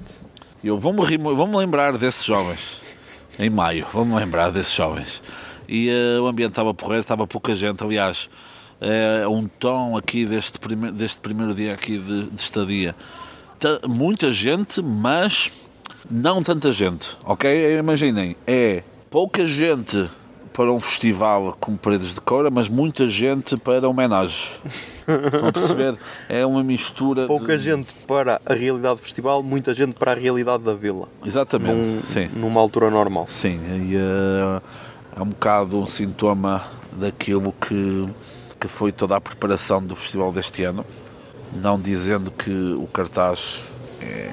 E 0.63 0.67
Eu 0.67 0.77
vou-me 0.79 1.17
vou-me 1.17 1.57
lembrar 1.57 1.97
desses 1.97 2.24
jovens. 2.24 2.79
Em 3.39 3.50
maio, 3.50 3.88
vou-me 3.91 4.13
lembrar 4.13 4.51
desses 4.51 4.74
jovens. 4.74 5.24
E 5.67 5.89
eh, 5.89 6.19
o 6.19 6.27
ambiente 6.27 6.51
estava 6.51 6.74
porreiro, 6.74 7.01
estava 7.01 7.25
pouca 7.27 7.53
gente. 7.55 7.84
Aliás, 7.84 8.29
é 8.81 9.27
um 9.27 9.48
tom 9.48 9.98
aqui 9.98 10.25
deste, 10.25 10.60
prime- 10.60 10.91
deste 10.91 11.19
primeiro 11.19 11.53
dia 11.53 11.74
aqui 11.74 11.98
de, 11.98 12.25
de 12.29 12.41
estadia. 12.41 12.95
Ta- 13.60 13.79
Muita 13.88 14.31
gente, 14.34 14.81
mas 14.81 15.51
não 16.10 16.43
tanta 16.43 16.72
gente. 16.72 17.17
Ok? 17.24 17.77
Imaginem, 17.79 18.36
é 18.45 18.84
pouca 19.10 19.45
gente 19.45 20.10
para 20.53 20.72
um 20.72 20.79
festival 20.79 21.57
com 21.60 21.75
paredes 21.75 22.13
de 22.13 22.22
coura, 22.22 22.50
mas 22.50 22.69
muita 22.69 23.10
gente 23.10 23.57
para 23.57 23.89
homenagem. 23.89 24.48
Estão 25.05 25.50
a 25.50 25.51
perceber? 25.51 25.95
É 26.29 26.45
uma 26.45 26.63
mistura. 26.63 27.27
Pouca 27.27 27.57
de... 27.57 27.63
gente 27.65 27.93
para 28.07 28.39
a 28.45 28.53
realidade 28.53 28.95
do 28.95 29.01
festival, 29.01 29.43
muita 29.43 29.74
gente 29.74 29.93
para 29.95 30.12
a 30.13 30.15
realidade 30.15 30.63
da 30.63 30.74
vila. 30.74 31.10
Exatamente, 31.25 31.75
Num- 31.89 32.01
sim. 32.01 32.29
Numa 32.36 32.62
altura 32.62 32.89
normal. 32.89 33.25
Sim, 33.29 33.60
e 33.89 33.95
eh, 33.98 34.62
é 35.15 35.22
um 35.22 35.27
bocado 35.27 35.79
um 35.79 35.86
sintoma 35.86 36.63
daquilo 36.91 37.53
que, 37.53 38.05
que 38.60 38.67
foi 38.67 38.91
toda 38.91 39.15
a 39.15 39.22
preparação 39.22 39.81
do 39.81 39.95
festival 39.95 40.31
deste 40.31 40.63
ano. 40.63 40.86
Não 41.53 41.79
dizendo 41.79 42.31
que 42.31 42.51
o 42.74 42.88
cartaz 42.88 43.62
é 44.01 44.31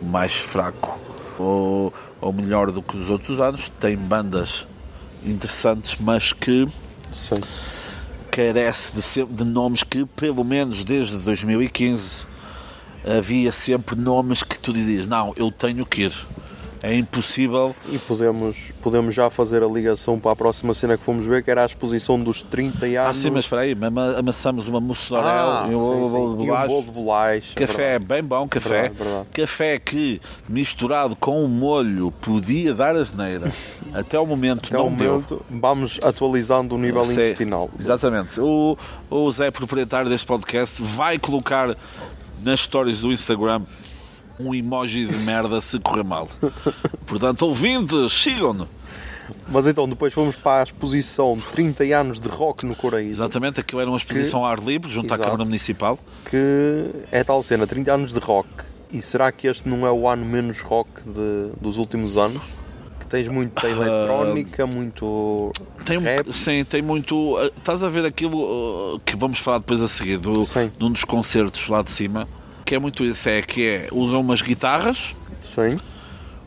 mais 0.00 0.36
fraco 0.36 0.98
ou, 1.38 1.92
ou 2.20 2.32
melhor 2.32 2.70
do 2.70 2.82
que 2.82 2.96
os 2.96 3.10
outros 3.10 3.40
anos, 3.40 3.68
tem 3.80 3.96
bandas 3.96 4.66
interessantes, 5.24 5.96
mas 6.00 6.32
que 6.32 6.66
Sim. 7.12 7.40
carece 8.30 8.92
de, 8.94 9.26
de 9.26 9.44
nomes 9.44 9.82
que, 9.82 10.06
pelo 10.06 10.44
menos 10.44 10.84
desde 10.84 11.18
2015, 11.18 12.26
havia 13.18 13.52
sempre 13.52 13.96
nomes 13.96 14.42
que 14.42 14.58
tu 14.58 14.72
dizias: 14.72 15.06
Não, 15.06 15.32
eu 15.36 15.50
tenho 15.50 15.84
que 15.84 16.02
ir. 16.02 16.26
É 16.82 16.94
impossível 16.96 17.74
E 17.92 17.98
podemos, 17.98 18.56
podemos 18.82 19.14
já 19.14 19.28
fazer 19.28 19.62
a 19.62 19.66
ligação 19.66 20.18
para 20.18 20.32
a 20.32 20.36
próxima 20.36 20.72
cena 20.72 20.96
que 20.96 21.04
fomos 21.04 21.26
ver, 21.26 21.42
que 21.44 21.50
era 21.50 21.62
a 21.62 21.66
exposição 21.66 22.18
dos 22.18 22.42
30 22.42 22.86
Ah, 22.98 23.06
anos. 23.06 23.18
sim, 23.18 23.28
mas 23.30 23.44
espera 23.44 23.62
aí, 23.62 23.76
ama- 23.80 24.16
amassamos 24.18 24.66
uma 24.66 24.78
orel 24.78 25.22
Ah, 25.24 25.66
e 25.70 25.74
um 25.74 25.78
bolo 25.78 26.36
de 26.36 26.42
E 26.42 26.44
um 26.44 26.46
bolacha. 26.46 26.82
bolacha. 26.92 27.54
Café, 27.54 27.98
bem 27.98 28.22
bom 28.22 28.48
café. 28.48 28.68
Verdade, 28.88 28.94
verdade. 28.94 29.26
Café 29.32 29.78
que, 29.78 30.20
misturado 30.48 31.14
com 31.16 31.44
o 31.44 31.48
molho, 31.48 32.10
podia 32.20 32.72
dar 32.74 32.96
asneira. 32.96 33.52
Até 33.92 34.18
o 34.18 34.24
momento 34.26 34.68
Até 34.68 34.76
não 34.78 34.86
o 34.86 34.90
deu. 34.96 35.12
momento, 35.12 35.44
vamos 35.50 36.00
atualizando 36.02 36.74
o 36.74 36.78
nível 36.78 37.04
intestinal. 37.04 37.70
Exatamente. 37.78 38.40
O, 38.40 38.76
o 39.10 39.30
Zé, 39.30 39.50
proprietário 39.50 40.08
deste 40.08 40.26
podcast, 40.26 40.82
vai 40.82 41.18
colocar 41.18 41.76
nas 42.42 42.60
stories 42.60 43.00
do 43.00 43.12
Instagram 43.12 43.62
um 44.40 44.54
emoji 44.54 45.06
de 45.06 45.18
merda 45.24 45.60
se 45.60 45.78
correr 45.78 46.04
mal. 46.04 46.28
Portanto, 47.06 47.42
ouvintes, 47.42 48.12
sigam-no. 48.12 48.68
Mas 49.48 49.66
então, 49.66 49.88
depois 49.88 50.12
fomos 50.12 50.34
para 50.36 50.60
a 50.60 50.64
exposição 50.64 51.40
30 51.52 51.84
anos 51.96 52.18
de 52.20 52.28
rock 52.28 52.66
no 52.66 52.74
Coraíso, 52.74 53.22
Exatamente, 53.22 53.60
aquilo 53.60 53.80
era 53.80 53.88
uma 53.90 53.96
exposição 53.96 54.40
ao 54.44 54.46
ar 54.50 54.58
livre, 54.58 54.90
junto 54.90 55.06
Exato. 55.06 55.22
à 55.22 55.24
Câmara 55.26 55.44
Municipal. 55.44 55.98
que 56.28 56.90
é 57.12 57.22
tal 57.22 57.42
cena, 57.42 57.66
30 57.66 57.94
anos 57.94 58.12
de 58.12 58.18
rock. 58.20 58.48
E 58.92 59.00
será 59.00 59.30
que 59.30 59.46
este 59.46 59.68
não 59.68 59.86
é 59.86 59.92
o 59.92 60.08
ano 60.08 60.24
menos 60.24 60.60
rock 60.62 60.88
de- 61.04 61.52
dos 61.60 61.76
últimos 61.78 62.16
anos? 62.16 62.42
Que 62.98 63.06
tens 63.06 63.28
muita 63.28 63.68
eletrónica, 63.68 64.66
muito 64.66 65.52
Tem, 65.84 65.98
rap. 66.00 66.32
sim, 66.32 66.64
tem 66.64 66.82
muito. 66.82 67.14
uh, 67.36 67.52
Estás 67.56 67.84
a 67.84 67.88
ver 67.88 68.04
aquilo 68.04 68.36
uh, 68.96 68.98
que 69.06 69.14
vamos 69.16 69.38
falar 69.38 69.58
depois 69.58 69.80
a 69.80 69.86
seguir, 69.86 70.18
do, 70.18 70.42
Sim. 70.42 70.72
num 70.78 70.90
dos 70.90 71.04
concertos 71.04 71.68
lá 71.68 71.82
de 71.82 71.90
cima, 71.92 72.26
que 72.70 72.74
é 72.76 72.78
muito 72.78 73.04
isso: 73.04 73.28
é 73.28 73.42
que 73.42 73.66
é, 73.66 73.88
usam 73.90 74.20
umas 74.20 74.42
guitarras, 74.42 75.12
Sim, 75.40 75.76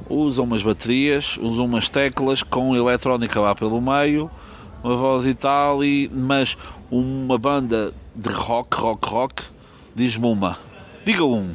usam 0.10 0.46
umas 0.46 0.64
baterias, 0.64 1.38
usam 1.38 1.66
umas 1.66 1.90
teclas 1.90 2.42
com 2.42 2.74
eletrónica 2.74 3.42
lá 3.42 3.54
pelo 3.54 3.82
meio, 3.82 4.32
uma 4.82 4.96
voz 4.96 5.26
e 5.26 5.34
tal, 5.34 5.84
e, 5.84 6.10
mas 6.14 6.58
uma 6.90 7.38
banda 7.38 7.94
de 8.16 8.30
rock, 8.30 8.78
rock, 8.78 9.06
rock, 9.06 9.44
diz-me 9.94 10.26
uma. 10.28 10.58
Diga 11.04 11.26
um. 11.26 11.54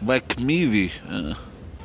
Black 0.00 0.42
Midi. 0.42 0.90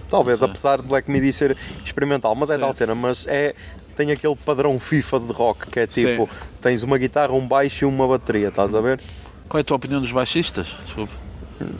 talvez, 0.09 0.41
apesar 0.41 0.81
de 0.81 0.87
Black 0.87 1.11
Midi 1.11 1.31
ser 1.31 1.55
experimental, 1.83 2.33
mas 2.33 2.49
é 2.49 2.55
Sim. 2.55 2.59
tal 2.59 2.73
cena, 2.73 2.95
mas 2.95 3.27
é 3.27 3.53
tem 3.95 4.11
aquele 4.11 4.35
padrão 4.35 4.79
FIFA 4.79 5.19
de 5.19 5.31
rock 5.31 5.69
que 5.69 5.79
é 5.79 5.85
tipo, 5.85 6.25
Sim. 6.25 6.39
tens 6.59 6.81
uma 6.81 6.97
guitarra, 6.97 7.33
um 7.33 7.47
baixo 7.47 7.85
e 7.85 7.87
uma 7.87 8.07
bateria, 8.07 8.47
estás 8.47 8.73
a 8.73 8.81
ver? 8.81 8.99
Qual 9.47 9.59
é 9.59 9.61
a 9.61 9.63
tua 9.63 9.77
opinião 9.77 10.01
dos 10.01 10.11
baixistas? 10.11 10.75
Desculpe. 10.85 11.24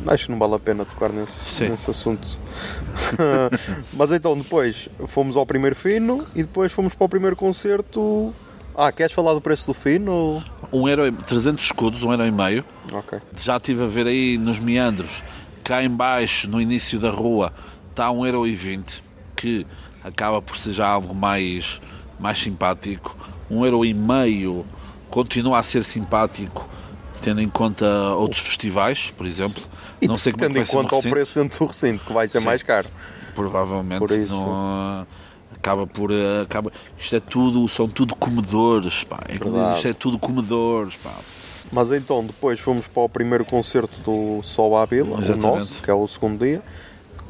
Acho 0.08 0.26
que 0.26 0.32
não 0.32 0.40
vale 0.40 0.56
a 0.56 0.60
pena 0.60 0.86
tocar 0.86 1.10
nesse, 1.10 1.56
Sim. 1.56 1.70
nesse 1.70 1.90
assunto. 1.90 2.26
Mas 3.94 4.12
então 4.12 4.38
depois 4.38 4.88
fomos 5.08 5.36
ao 5.38 5.46
primeiro 5.46 5.76
fino 5.76 6.26
e 6.34 6.44
depois 6.44 6.72
fomos 6.72 6.94
para 6.94 7.06
o 7.06 7.10
primeiro 7.10 7.36
concerto. 7.36 8.34
Ah, 8.78 8.92
queres 8.92 9.14
falar 9.14 9.34
do 9.34 9.42
preço 9.42 9.68
do 9.68 9.74
fino? 9.74 10.12
ou- 10.12 10.44
Um 10.72 10.88
euro, 10.88 11.08
e- 11.08 11.12
300 11.12 11.64
escudos, 11.64 12.04
um 12.04 12.12
euro 12.12 12.26
e 12.26 12.32
meio. 12.32 12.64
Ok. 12.92 13.20
Já 13.38 13.58
estive 13.58 13.84
a 13.84 13.88
ver 13.88 14.08
aí 14.08 14.38
nos 14.38 14.60
meandros, 14.60 15.24
cá 15.64 15.82
em 15.84 15.90
baixo, 15.90 16.50
no 16.50 16.60
início 16.60 17.00
da 17.00 17.10
rua, 17.10 17.54
está 17.90 18.10
1,20€, 18.12 19.02
que 19.36 19.66
acaba 20.04 20.42
por 20.42 20.58
ser 20.58 20.72
já 20.74 20.88
algo 20.88 21.16
mais, 21.16 21.80
mais 22.20 22.40
simpático. 22.40 23.16
1,5€ 23.50 24.66
continua 25.10 25.60
a 25.60 25.64
ser 25.64 25.84
simpático, 25.84 26.68
tendo 27.26 27.42
em 27.42 27.50
conta 27.50 27.86
outros 28.14 28.40
festivais, 28.42 29.12
por 29.18 29.26
exemplo. 29.26 29.64
E 30.00 30.08
Não 30.08 30.16
sei 30.16 30.32
como 30.32 30.46
é 30.46 30.48
que 30.48 30.54
tendo 30.54 30.66
vai 30.66 30.84
em 30.84 30.88
conta 30.88 30.96
o 31.08 31.10
preço 31.10 31.40
dentro 31.42 31.58
do 31.58 31.66
recinto, 31.66 32.06
que 32.06 32.14
vai 32.14 32.28
ser 32.28 32.40
Sim. 32.40 32.46
mais 32.46 32.62
caro. 32.62 32.88
provavelmente. 33.34 34.00
Por 34.00 34.12
isso. 34.12 34.34
Não, 34.36 35.08
acaba 35.56 35.88
por. 35.88 36.12
eh, 36.12 36.42
Acaba, 36.44 36.72
isto 37.00 37.16
é 37.16 37.20
tudo, 37.20 37.68
são 37.68 37.90
tudo 37.90 38.16
comedores, 38.16 39.04
pá. 39.04 39.20
Verdade. 39.28 39.76
isto 39.78 39.88
é 39.88 39.94
tudo 39.94 40.20
comedores, 40.20 40.96
pá. 40.98 41.12
Mas 41.72 41.92
então 41.92 42.24
depois 42.24 42.60
fomos 42.60 42.88
para 42.88 43.02
o 43.04 43.10
primeiro 43.10 43.44
concerto 43.44 44.00
do 44.02 44.42
Sol 44.44 44.78
à 44.78 44.86
Vila, 44.86 45.18
o 45.18 45.36
nosso, 45.38 45.82
que 45.82 45.90
é 45.90 45.94
o 45.94 46.08
segundo 46.08 46.46
dia, 46.46 46.62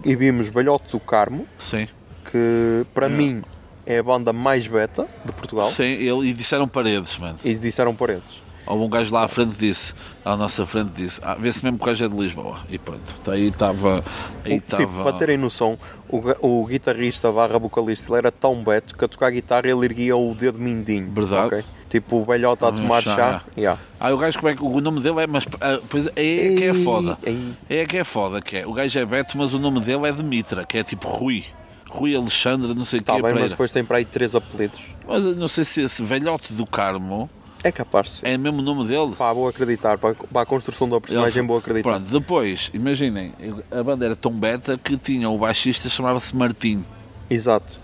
e 0.04 0.14
vimos 0.14 0.50
Balhote 0.50 0.92
do 0.92 1.00
Carmo, 1.00 1.48
Sim. 1.58 1.88
que 2.30 2.86
para 2.94 3.06
É. 3.06 3.10
mim 3.10 3.42
é 3.86 4.00
a 4.00 4.04
banda 4.04 4.34
mais 4.34 4.68
beta 4.68 5.08
de 5.24 5.32
Portugal. 5.32 5.72
Sim, 5.72 5.84
ele, 5.84 6.28
e 6.30 6.34
disseram 6.34 6.68
paredes, 6.68 7.18
mano. 7.18 7.40
E 7.46 7.56
disseram 7.56 7.96
paredes. 7.96 8.44
Houve 8.68 8.84
um 8.84 8.90
gajo 8.90 9.14
lá 9.14 9.24
à 9.24 9.28
frente 9.28 9.56
disse, 9.58 9.94
à 10.24 10.36
nossa 10.36 10.66
frente 10.66 10.92
disse, 10.96 11.20
ah, 11.24 11.36
vê-se 11.40 11.64
mesmo 11.64 11.78
que 11.78 11.84
o 11.84 11.88
gajo 11.88 12.04
é 12.04 12.08
de 12.08 12.16
Lisboa. 12.16 12.58
E 12.70 12.78
pronto, 12.80 13.02
aí 13.32 13.48
estava. 13.48 14.04
Aí 14.44 14.60
Tipo, 14.60 15.04
para 15.04 15.14
terem 15.14 15.38
noção, 15.38 15.78
o, 16.10 16.22
o 16.62 16.66
guitarrista 16.66 17.32
barra 17.32 17.60
vocalista 17.60 18.10
ele 18.12 18.18
era 18.18 18.32
tão 18.32 18.64
beto 18.64 18.98
que 18.98 19.06
a 19.06 19.08
tocar 19.08 19.30
guitarra 19.30 19.68
ele 19.68 19.86
erguia 19.86 20.16
o 20.18 20.34
dedo 20.34 20.60
mindinho. 20.60 21.12
Verdade. 21.12 21.46
ok? 21.48 21.64
Tipo 21.90 22.18
o 22.18 22.26
velhote 22.26 22.66
a 22.66 22.70
Ah, 22.70 22.72
tomar 22.72 23.04
chá, 23.04 23.16
chá. 23.16 23.44
Yeah. 23.56 23.80
Ah, 24.00 24.12
o 24.12 24.18
gajo, 24.18 24.40
como 24.40 24.50
é 24.50 24.56
que 24.56 24.64
o 24.64 24.82
nome 24.82 25.00
dele 25.00 25.22
é. 25.22 25.28
Mas, 25.28 25.48
ah, 25.62 25.80
pois, 25.88 26.08
é, 26.08 26.54
é 26.54 26.56
que 26.58 26.64
é 26.64 26.74
foda. 26.74 27.18
Ei, 27.24 27.54
É 27.70 27.86
que 27.86 27.98
é 27.98 28.04
foda, 28.04 28.42
que 28.42 28.58
é. 28.58 28.68
O 28.68 28.74
gajo 28.74 28.98
é 29.00 29.06
Beto, 29.06 29.38
mas 29.38 29.54
o 29.54 29.60
nome 29.60 29.80
dele 29.80 30.08
é 30.08 30.12
Dimitra, 30.12 30.66
que 30.66 30.80
é 30.80 30.84
tipo 30.84 31.08
Rui. 31.08 31.46
Rui 31.88 32.16
Alexandre, 32.16 32.74
não 32.74 32.84
sei 32.84 33.00
o 33.00 33.04
Tá 33.04 33.16
que, 33.16 33.22
bem, 33.22 33.34
mas 33.36 33.50
depois 33.52 33.72
tem 33.72 33.86
para 33.86 33.98
aí 34.00 34.06
três 34.06 34.36
apelidos. 34.36 34.82
Mas 35.08 35.24
não 35.24 35.48
sei 35.48 35.64
se 35.64 35.82
esse 35.84 36.04
velhote 36.04 36.52
do 36.52 36.66
Carmo 36.66 37.30
É 37.66 37.72
capaz 37.72 38.22
é 38.24 38.38
mesmo 38.38 38.60
o 38.60 38.62
nome 38.62 38.86
dele. 38.88 39.14
Pá, 39.18 39.34
vou 39.34 39.48
acreditar. 39.48 39.98
Para, 39.98 40.14
para 40.14 40.42
a 40.44 40.46
construção 40.46 40.88
da 40.88 41.02
personagem, 41.02 41.40
Ele- 41.40 41.48
vou 41.48 41.58
acreditar. 41.58 41.90
Pronto, 41.90 42.06
depois, 42.12 42.70
imaginem, 42.74 43.34
a 43.72 43.82
banda 43.82 44.06
era 44.06 44.16
tão 44.16 44.32
beta 44.32 44.78
que 44.78 44.96
tinha 44.98 45.28
o 45.30 45.38
baixista 45.38 45.90
chamava-se 45.90 46.36
Martim 46.36 46.86
Exato. 47.30 47.78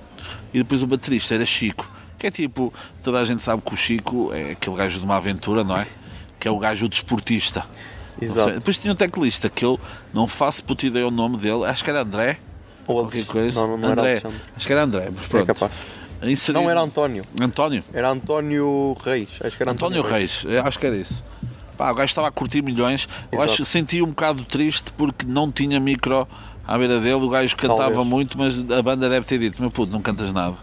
e 0.54 0.60
depois 0.60 0.84
o 0.84 0.88
baterista 0.88 1.34
era 1.36 1.46
Chico. 1.46 1.90
Que 2.20 2.28
é 2.28 2.32
tipo, 2.32 2.72
toda 3.02 3.20
a 3.20 3.26
gente 3.26 3.42
sabe 3.42 3.64
que 3.64 3.74
o 3.74 3.76
Chico 3.78 4.32
é 4.32 4.52
aquele 4.52 4.76
gajo 4.76 5.00
de 5.00 5.04
uma 5.06 5.16
aventura, 5.18 5.64
não 5.64 5.76
é? 5.76 5.88
Que 6.40 6.48
é 6.48 6.52
o 6.52 6.60
gajo 6.60 6.88
desportista. 6.88 7.66
Exato. 8.22 8.52
Depois 8.52 8.78
tinha 8.78 8.94
um 8.94 8.96
teclista 8.96 9.50
que 9.50 9.66
eu 9.66 9.80
não 10.14 10.28
faço 10.28 10.64
puta 10.64 10.86
ideia 10.86 11.08
o 11.08 11.12
nome 11.12 11.38
dele, 11.38 11.66
acho 11.66 11.84
que 11.84 11.90
era 11.90 12.04
André. 12.04 12.38
Ou 12.86 12.98
Qualquer 13.04 13.26
coisa. 13.26 13.60
Não, 13.60 13.78
não, 13.78 13.90
André. 13.90 14.22
Acho 14.56 14.68
que 14.68 14.74
era 14.74 14.84
André, 14.84 15.10
mas 15.16 15.26
É 15.26 15.28
pronto. 15.28 15.48
capaz. 15.48 15.72
Inseri- 16.24 16.58
Não, 16.58 16.70
era 16.70 16.80
António. 16.82 17.24
António. 17.42 17.84
Era 17.94 18.10
António 18.10 18.96
Reis. 19.04 19.30
Acho 19.44 19.58
que 19.58 19.64
era 19.64 19.72
António, 19.72 20.00
António 20.00 20.14
Reis, 20.18 20.44
eu 20.46 20.62
acho 20.64 20.78
que 20.80 20.86
era 20.86 20.96
isso. 20.96 21.24
Pá, 21.78 21.92
o 21.92 21.96
gajo 21.96 22.06
estava 22.12 22.28
a 22.28 22.32
curtir 22.32 22.62
milhões. 22.62 23.08
Eu 23.32 23.40
Exato. 23.40 23.54
acho 23.54 23.66
senti 23.66 24.02
um 24.02 24.08
bocado 24.08 24.44
triste 24.46 24.92
porque 24.94 25.26
não 25.26 25.52
tinha 25.52 25.80
micro 25.80 26.28
à 26.68 26.78
beira 26.78 27.00
dele. 27.00 27.16
O 27.16 27.30
gajo 27.30 27.56
cantava 27.58 27.86
Talvez. 27.86 28.08
muito, 28.08 28.38
mas 28.38 28.54
a 28.72 28.82
banda 28.82 29.10
deve 29.10 29.26
ter 29.26 29.40
dito: 29.40 29.60
meu 29.62 29.72
puto, 29.72 29.92
não 29.92 30.02
cantas 30.02 30.32
nada. 30.32 30.56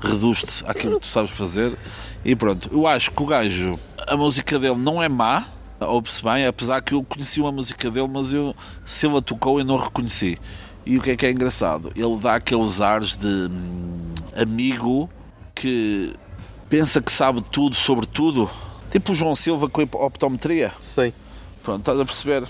Reduz-te 0.00 0.64
àquilo 0.66 0.94
que 0.94 1.00
tu 1.00 1.06
sabes 1.06 1.30
fazer. 1.36 1.76
E 2.24 2.34
pronto, 2.36 2.68
eu 2.72 2.86
acho 2.86 3.10
que 3.10 3.22
o 3.22 3.26
gajo, 3.26 3.72
a 4.06 4.16
música 4.16 4.58
dele 4.58 4.76
não 4.76 5.02
é 5.02 5.08
má, 5.08 5.46
ouve-se 5.80 6.22
bem, 6.22 6.46
apesar 6.46 6.80
que 6.80 6.94
eu 6.94 7.02
conheci 7.02 7.40
uma 7.40 7.50
música 7.52 7.90
dele, 7.90 8.08
mas 8.08 8.32
eu, 8.32 8.54
se 8.84 9.06
ele 9.06 9.16
a 9.16 9.20
tocou, 9.20 9.58
eu 9.58 9.64
não 9.64 9.76
reconheci. 9.76 10.38
E 10.84 10.98
o 10.98 11.02
que 11.02 11.10
é 11.12 11.16
que 11.16 11.26
é 11.26 11.30
engraçado? 11.30 11.92
Ele 11.94 12.18
dá 12.18 12.34
aqueles 12.34 12.80
ares 12.80 13.16
de 13.16 13.26
hum, 13.26 14.14
amigo 14.36 15.08
que 15.54 16.12
pensa 16.68 17.00
que 17.00 17.12
sabe 17.12 17.42
tudo 17.42 17.76
sobre 17.76 18.06
tudo. 18.06 18.50
Tipo 18.90 19.12
o 19.12 19.14
João 19.14 19.34
Silva 19.34 19.68
com 19.68 19.80
a 19.80 20.04
optometria. 20.06 20.72
Sim. 20.80 21.12
Pronto, 21.62 21.78
estás 21.78 22.00
a 22.00 22.04
perceber? 22.04 22.48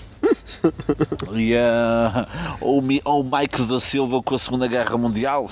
e 1.37 1.53
uh, 1.53 2.27
ou, 2.59 2.83
ou 3.05 3.21
o 3.21 3.37
Mike 3.37 3.61
da 3.63 3.79
Silva 3.79 4.21
com 4.23 4.33
a 4.33 4.39
Segunda 4.39 4.67
Guerra 4.67 4.97
Mundial. 4.97 5.49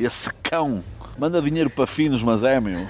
Esse 0.00 0.30
cão. 0.42 0.82
Manda 1.18 1.40
dinheiro 1.40 1.70
para 1.70 1.86
finos, 1.86 2.22
mas 2.22 2.42
é 2.42 2.60
meu. 2.60 2.80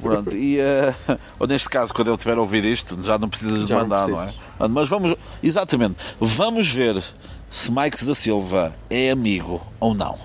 Pronto, 0.00 0.36
e 0.36 0.58
uh, 0.58 1.18
ou 1.38 1.46
neste 1.46 1.68
caso, 1.68 1.92
quando 1.92 2.08
ele 2.08 2.16
tiver 2.16 2.36
a 2.36 2.40
ouvir 2.40 2.64
isto, 2.64 2.98
já 3.02 3.18
não 3.18 3.28
precisas 3.28 3.62
de 3.62 3.68
Já 3.68 3.76
não 3.76 3.82
mandar, 3.82 4.08
não, 4.08 4.20
é? 4.20 4.24
precisas. 4.24 4.46
Pronto, 4.56 4.72
Mas 4.72 4.88
vamos, 4.88 5.14
exatamente, 5.42 5.96
vamos 6.20 6.70
ver 6.70 7.02
se 7.50 7.70
Mike 7.70 8.04
da 8.04 8.14
Silva 8.14 8.72
é 8.88 9.10
amigo 9.10 9.60
ou 9.78 9.92
não. 9.92 10.16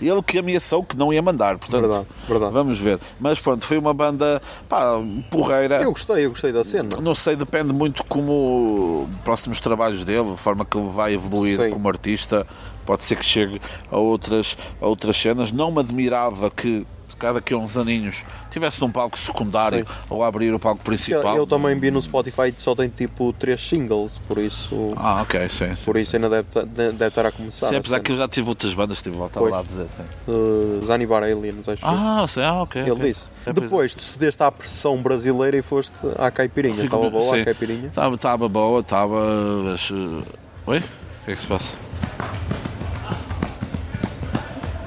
Ele 0.00 0.20
que 0.20 0.36
ameaçou 0.38 0.82
que 0.82 0.96
não 0.96 1.12
ia 1.12 1.22
mandar, 1.22 1.56
portanto, 1.58 1.80
Verdade, 1.82 2.06
verdade. 2.26 2.52
vamos 2.52 2.76
ver. 2.76 2.98
Mas 3.20 3.38
pronto, 3.38 3.64
foi 3.64 3.78
uma 3.78 3.94
banda 3.94 4.42
pá, 4.68 4.94
porreira. 5.30 5.80
Eu 5.80 5.92
gostei, 5.92 6.24
eu 6.26 6.30
gostei 6.30 6.50
da 6.50 6.64
cena. 6.64 6.88
Não 7.00 7.14
sei, 7.14 7.36
depende 7.36 7.72
muito 7.72 8.04
como 8.06 9.08
próximos 9.22 9.60
trabalhos 9.60 10.04
dele, 10.04 10.32
a 10.32 10.36
forma 10.36 10.64
que 10.64 10.76
ele 10.76 10.88
vai 10.88 11.14
evoluir 11.14 11.56
Sim. 11.56 11.70
como 11.70 11.88
artista, 11.88 12.44
pode 12.84 13.04
ser 13.04 13.14
que 13.14 13.24
chegue 13.24 13.60
a 13.92 13.96
outras, 13.96 14.56
a 14.80 14.86
outras 14.88 15.16
cenas. 15.16 15.52
Não 15.52 15.70
me 15.70 15.78
admirava 15.78 16.50
que 16.50 16.84
cada 17.22 17.34
daqui 17.34 17.54
a 17.54 17.56
uns 17.56 17.76
aninhos 17.76 18.24
tivesse 18.50 18.80
num 18.80 18.90
palco 18.90 19.16
secundário 19.16 19.86
Sim. 19.86 19.94
ou 20.10 20.24
a 20.24 20.26
abrir 20.26 20.52
o 20.52 20.58
palco 20.58 20.80
Eu, 20.80 20.84
principal. 20.84 21.36
eu 21.36 21.46
também 21.46 21.78
vi 21.78 21.90
no 21.90 22.02
Spotify 22.02 22.50
que 22.50 22.60
só 22.60 22.74
tem 22.74 22.88
tipo 22.88 23.32
três 23.32 23.60
singles, 23.66 24.18
por 24.26 24.38
isso, 24.38 24.92
Ah, 24.96 25.22
ok, 25.22 25.48
sim. 25.48 25.74
sim 25.74 25.84
por 25.84 25.96
isso 25.96 26.16
ainda 26.16 26.28
deve, 26.28 26.66
deve 26.66 27.06
estar 27.06 27.24
a 27.24 27.30
começar. 27.30 27.68
Sim, 27.68 27.76
a 27.76 27.78
apesar 27.78 28.00
que 28.00 28.10
eu 28.12 28.16
já 28.16 28.26
tive 28.26 28.48
outras 28.48 28.74
bandas, 28.74 29.00
tive 29.00 29.16
voltado 29.16 29.40
Pois. 29.40 29.52
lá 29.52 29.60
a 29.60 29.62
dizer, 29.62 29.86
sim. 29.96 30.02
Uh, 30.26 30.80
Zanibar 30.84 31.22
Aliens, 31.22 31.68
acho 31.68 31.84
eu. 31.84 31.88
Ah, 31.88 32.26
sim, 32.26 32.42
ah, 32.42 32.62
ok. 32.62 32.82
Ele 32.82 32.90
ok. 32.90 33.08
disse. 33.08 33.30
É, 33.46 33.50
é. 33.50 33.52
Depois 33.52 33.94
tu 33.94 34.02
cedeste 34.02 34.42
à 34.42 34.50
pressão 34.50 34.96
brasileira 34.98 35.56
e 35.56 35.62
foste 35.62 35.94
à 36.18 36.30
caipirinha. 36.30 36.84
Estava 36.84 37.08
boa 37.08 37.22
sim. 37.22 37.40
a 37.40 37.44
caipirinha? 37.44 37.86
Estava, 37.86 38.14
estava 38.16 38.48
boa, 38.48 38.80
estava. 38.80 39.16
eh, 39.74 40.22
Oi? 40.66 40.78
O 40.78 41.24
que 41.24 41.30
é 41.30 41.36
que 41.36 41.40
se 41.42 41.46
passa? 41.48 41.74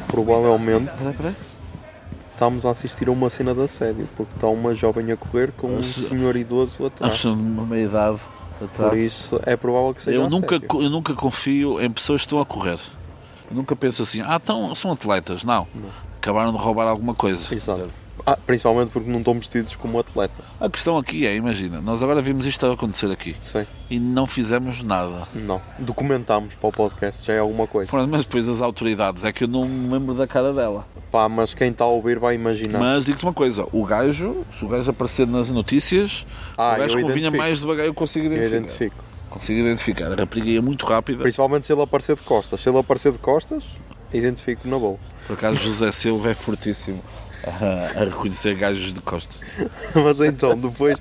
Provavelmente 0.08 0.90
Peraí, 0.98 1.14
peraí. 1.14 1.36
Estamos 2.36 2.66
a 2.66 2.72
assistir 2.72 3.08
a 3.08 3.12
uma 3.12 3.30
cena 3.30 3.54
de 3.56 3.62
assédio, 3.62 4.08
porque 4.16 4.34
está 4.36 4.48
uma 4.48 4.76
jovem 4.76 5.12
a 5.12 5.18
correr 5.18 5.52
com 5.54 5.68
um 5.68 5.76
Mas- 5.78 5.88
senhor 5.88 6.36
idoso 6.36 6.86
atrás. 6.86 7.14
Acho 7.14 7.34
uma 7.34 7.66
meia 7.66 7.86
idade 7.86 8.20
atrás. 8.64 8.90
Por 8.92 8.98
isso 8.98 9.40
é 9.46 9.56
provável 9.56 9.94
que 9.94 10.02
seja 10.04 10.18
Eu 10.18 10.30
nunca, 10.30 10.58
assédio. 10.58 10.82
eu 10.84 10.90
nunca 10.90 11.14
confio 11.14 11.82
em 11.82 11.90
pessoas 11.90 12.22
que 12.22 12.28
estão 12.28 12.40
a 12.40 12.46
correr. 12.46 12.80
Eu 13.50 13.56
nunca 13.56 13.76
penso 13.76 14.02
assim, 14.04 14.22
ah, 14.22 14.40
então, 14.42 14.74
são 14.76 14.92
atletas. 14.92 15.44
Não. 15.44 15.68
Acabaram 16.18 16.52
de 16.52 16.58
roubar 16.58 16.88
alguma 16.88 17.14
coisa. 17.16 17.54
Exato. 17.54 17.90
Ah, 18.26 18.38
principalmente 18.38 18.90
porque 18.92 19.10
não 19.10 19.20
estão 19.20 19.34
vestidos 19.36 19.76
como 19.76 20.00
atleta. 20.00 20.34
A 20.60 20.70
questão 20.70 20.98
aqui 20.98 21.26
é, 21.28 21.36
imagina, 21.36 21.82
nós 21.82 22.02
agora 22.02 22.22
vimos 22.22 22.46
isto 22.46 22.66
a 22.66 22.74
acontecer 22.74 23.12
aqui 23.12 23.36
Sim. 23.40 23.66
e 23.90 24.00
não 24.00 24.26
fizemos 24.26 24.82
nada. 24.84 25.28
Não. 25.34 25.62
Documentámos 25.80 26.56
para 26.56 26.70
o 26.70 26.72
podcast, 26.72 27.26
já 27.26 27.34
é 27.34 27.40
alguma 27.40 27.68
coisa. 27.68 27.90
Pronto, 27.90 28.10
mas 28.10 28.24
depois 28.24 28.48
as 28.50 28.62
autoridades, 28.62 29.24
é 29.26 29.32
que 29.32 29.44
eu 29.44 29.48
não 29.48 29.66
me 29.68 29.92
lembro 29.94 30.14
da 30.16 30.26
cara 30.26 30.54
dela. 30.54 30.88
Pá, 31.12 31.28
mas 31.30 31.54
quem 31.54 31.70
está 31.72 31.84
a 31.84 31.88
ouvir 31.88 32.18
vai 32.20 32.36
imaginar. 32.36 32.80
Mas 32.80 33.06
digo-te 33.06 33.24
uma 33.26 33.34
coisa, 33.34 33.68
o 33.72 33.84
gajo, 33.86 34.44
se 34.58 34.64
o 34.66 34.68
gajo 34.68 34.90
aparecer 34.92 35.28
nas 35.28 35.52
notícias, 35.52 36.26
Ah, 36.58 36.74
o 36.76 36.80
gajo 36.80 37.00
eu 37.00 37.06
convinha 37.08 37.32
mais 37.32 37.60
devagar, 37.60 37.86
eu 37.86 37.94
consigo 37.94 38.26
Eu 38.28 38.32
identificar. 38.34 38.58
identifico. 38.58 39.04
Consigo 39.30 39.60
identificar. 39.60 40.12
A 40.12 40.16
rapariga 40.16 40.50
ia 40.50 40.62
muito 40.62 40.86
rápida. 40.86 41.22
Principalmente 41.22 41.66
se 41.68 41.74
ele 41.74 41.82
aparecer 41.82 42.16
de 42.16 42.22
costas. 42.24 42.62
Se 42.62 42.70
ele 42.70 42.78
aparecer 42.80 43.12
de 43.12 43.18
costas, 43.18 43.66
identifico 44.14 44.68
na 44.68 44.80
boa. 44.80 44.98
Por 45.28 45.34
acaso 45.34 45.56
José 45.60 45.92
Silva 45.92 46.30
é 46.32 46.34
fortíssimo 46.34 47.02
a, 47.46 48.02
a 48.02 48.06
reconhecer 48.06 48.56
gajos 48.56 48.94
de 48.94 49.02
costas. 49.02 49.40
Mas 49.94 50.20
então, 50.20 50.58
depois 50.58 50.98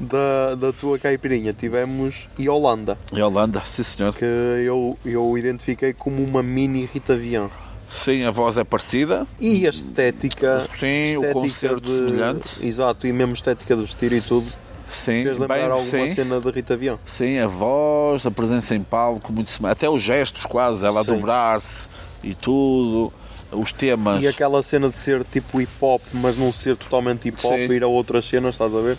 da, 0.00 0.54
da 0.54 0.72
tua 0.72 0.98
caipirinha, 0.98 1.52
tivemos 1.52 2.28
Yolanda, 2.38 2.96
Holanda, 3.12 3.62
sim 3.64 3.82
senhor. 3.82 4.14
que 4.14 4.24
eu, 4.24 4.98
eu 5.04 5.36
identifiquei 5.36 5.92
como 5.92 6.22
uma 6.22 6.42
mini 6.42 6.88
Rita 6.92 7.16
Vian. 7.16 7.50
Sim, 7.88 8.24
a 8.24 8.30
voz 8.30 8.58
é 8.58 8.64
parecida. 8.64 9.26
E 9.40 9.66
a 9.66 9.70
estética. 9.70 10.60
Sim, 10.60 11.16
o 11.16 11.22
estética 11.22 11.32
concerto 11.32 11.88
semelhante. 11.88 12.66
Exato, 12.66 13.06
e 13.06 13.12
mesmo 13.12 13.32
estética 13.32 13.74
de 13.74 13.82
vestir 13.82 14.12
e 14.12 14.20
tudo. 14.20 14.46
Sim, 14.90 15.22
Fez 15.22 15.38
lembrar 15.38 15.56
bem, 15.56 15.64
alguma 15.64 16.08
sim. 16.08 16.08
cena 16.08 16.40
de 16.40 16.50
Rita 16.50 16.76
Vian. 16.76 16.98
Sim, 17.04 17.38
a 17.38 17.46
voz, 17.46 18.24
a 18.26 18.30
presença 18.30 18.74
em 18.74 18.82
palco, 18.82 19.32
muito 19.32 19.50
até 19.66 19.88
os 19.88 20.02
gestos 20.02 20.44
quase, 20.46 20.84
ela 20.84 21.04
dobrar-se 21.04 21.82
e 22.22 22.34
tudo, 22.34 23.12
os 23.52 23.72
temas. 23.72 24.22
E 24.22 24.28
aquela 24.28 24.62
cena 24.62 24.88
de 24.88 24.96
ser 24.96 25.24
tipo 25.24 25.60
hip 25.60 25.72
hop, 25.80 26.02
mas 26.14 26.36
não 26.36 26.52
ser 26.52 26.76
totalmente 26.76 27.28
hip 27.28 27.38
hop, 27.44 27.54
Sim. 27.54 27.72
ir 27.72 27.82
a 27.82 27.86
outras 27.86 28.24
cenas, 28.24 28.54
estás 28.54 28.74
a 28.74 28.80
ver? 28.80 28.96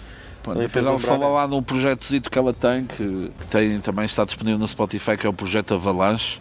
Depois 0.57 0.85
ela 0.85 0.97
fala 0.97 1.27
né? 1.27 1.33
lá 1.33 1.47
num 1.47 1.61
projetozito 1.61 2.29
que 2.31 2.39
ela 2.39 2.53
tem, 2.53 2.85
que, 2.85 3.31
que 3.37 3.45
tem, 3.47 3.79
também 3.79 4.05
está 4.05 4.23
disponível 4.23 4.57
no 4.57 4.67
Spotify, 4.67 5.17
que 5.17 5.27
é 5.27 5.29
o 5.29 5.33
projeto 5.33 5.73
Avalanche, 5.73 6.39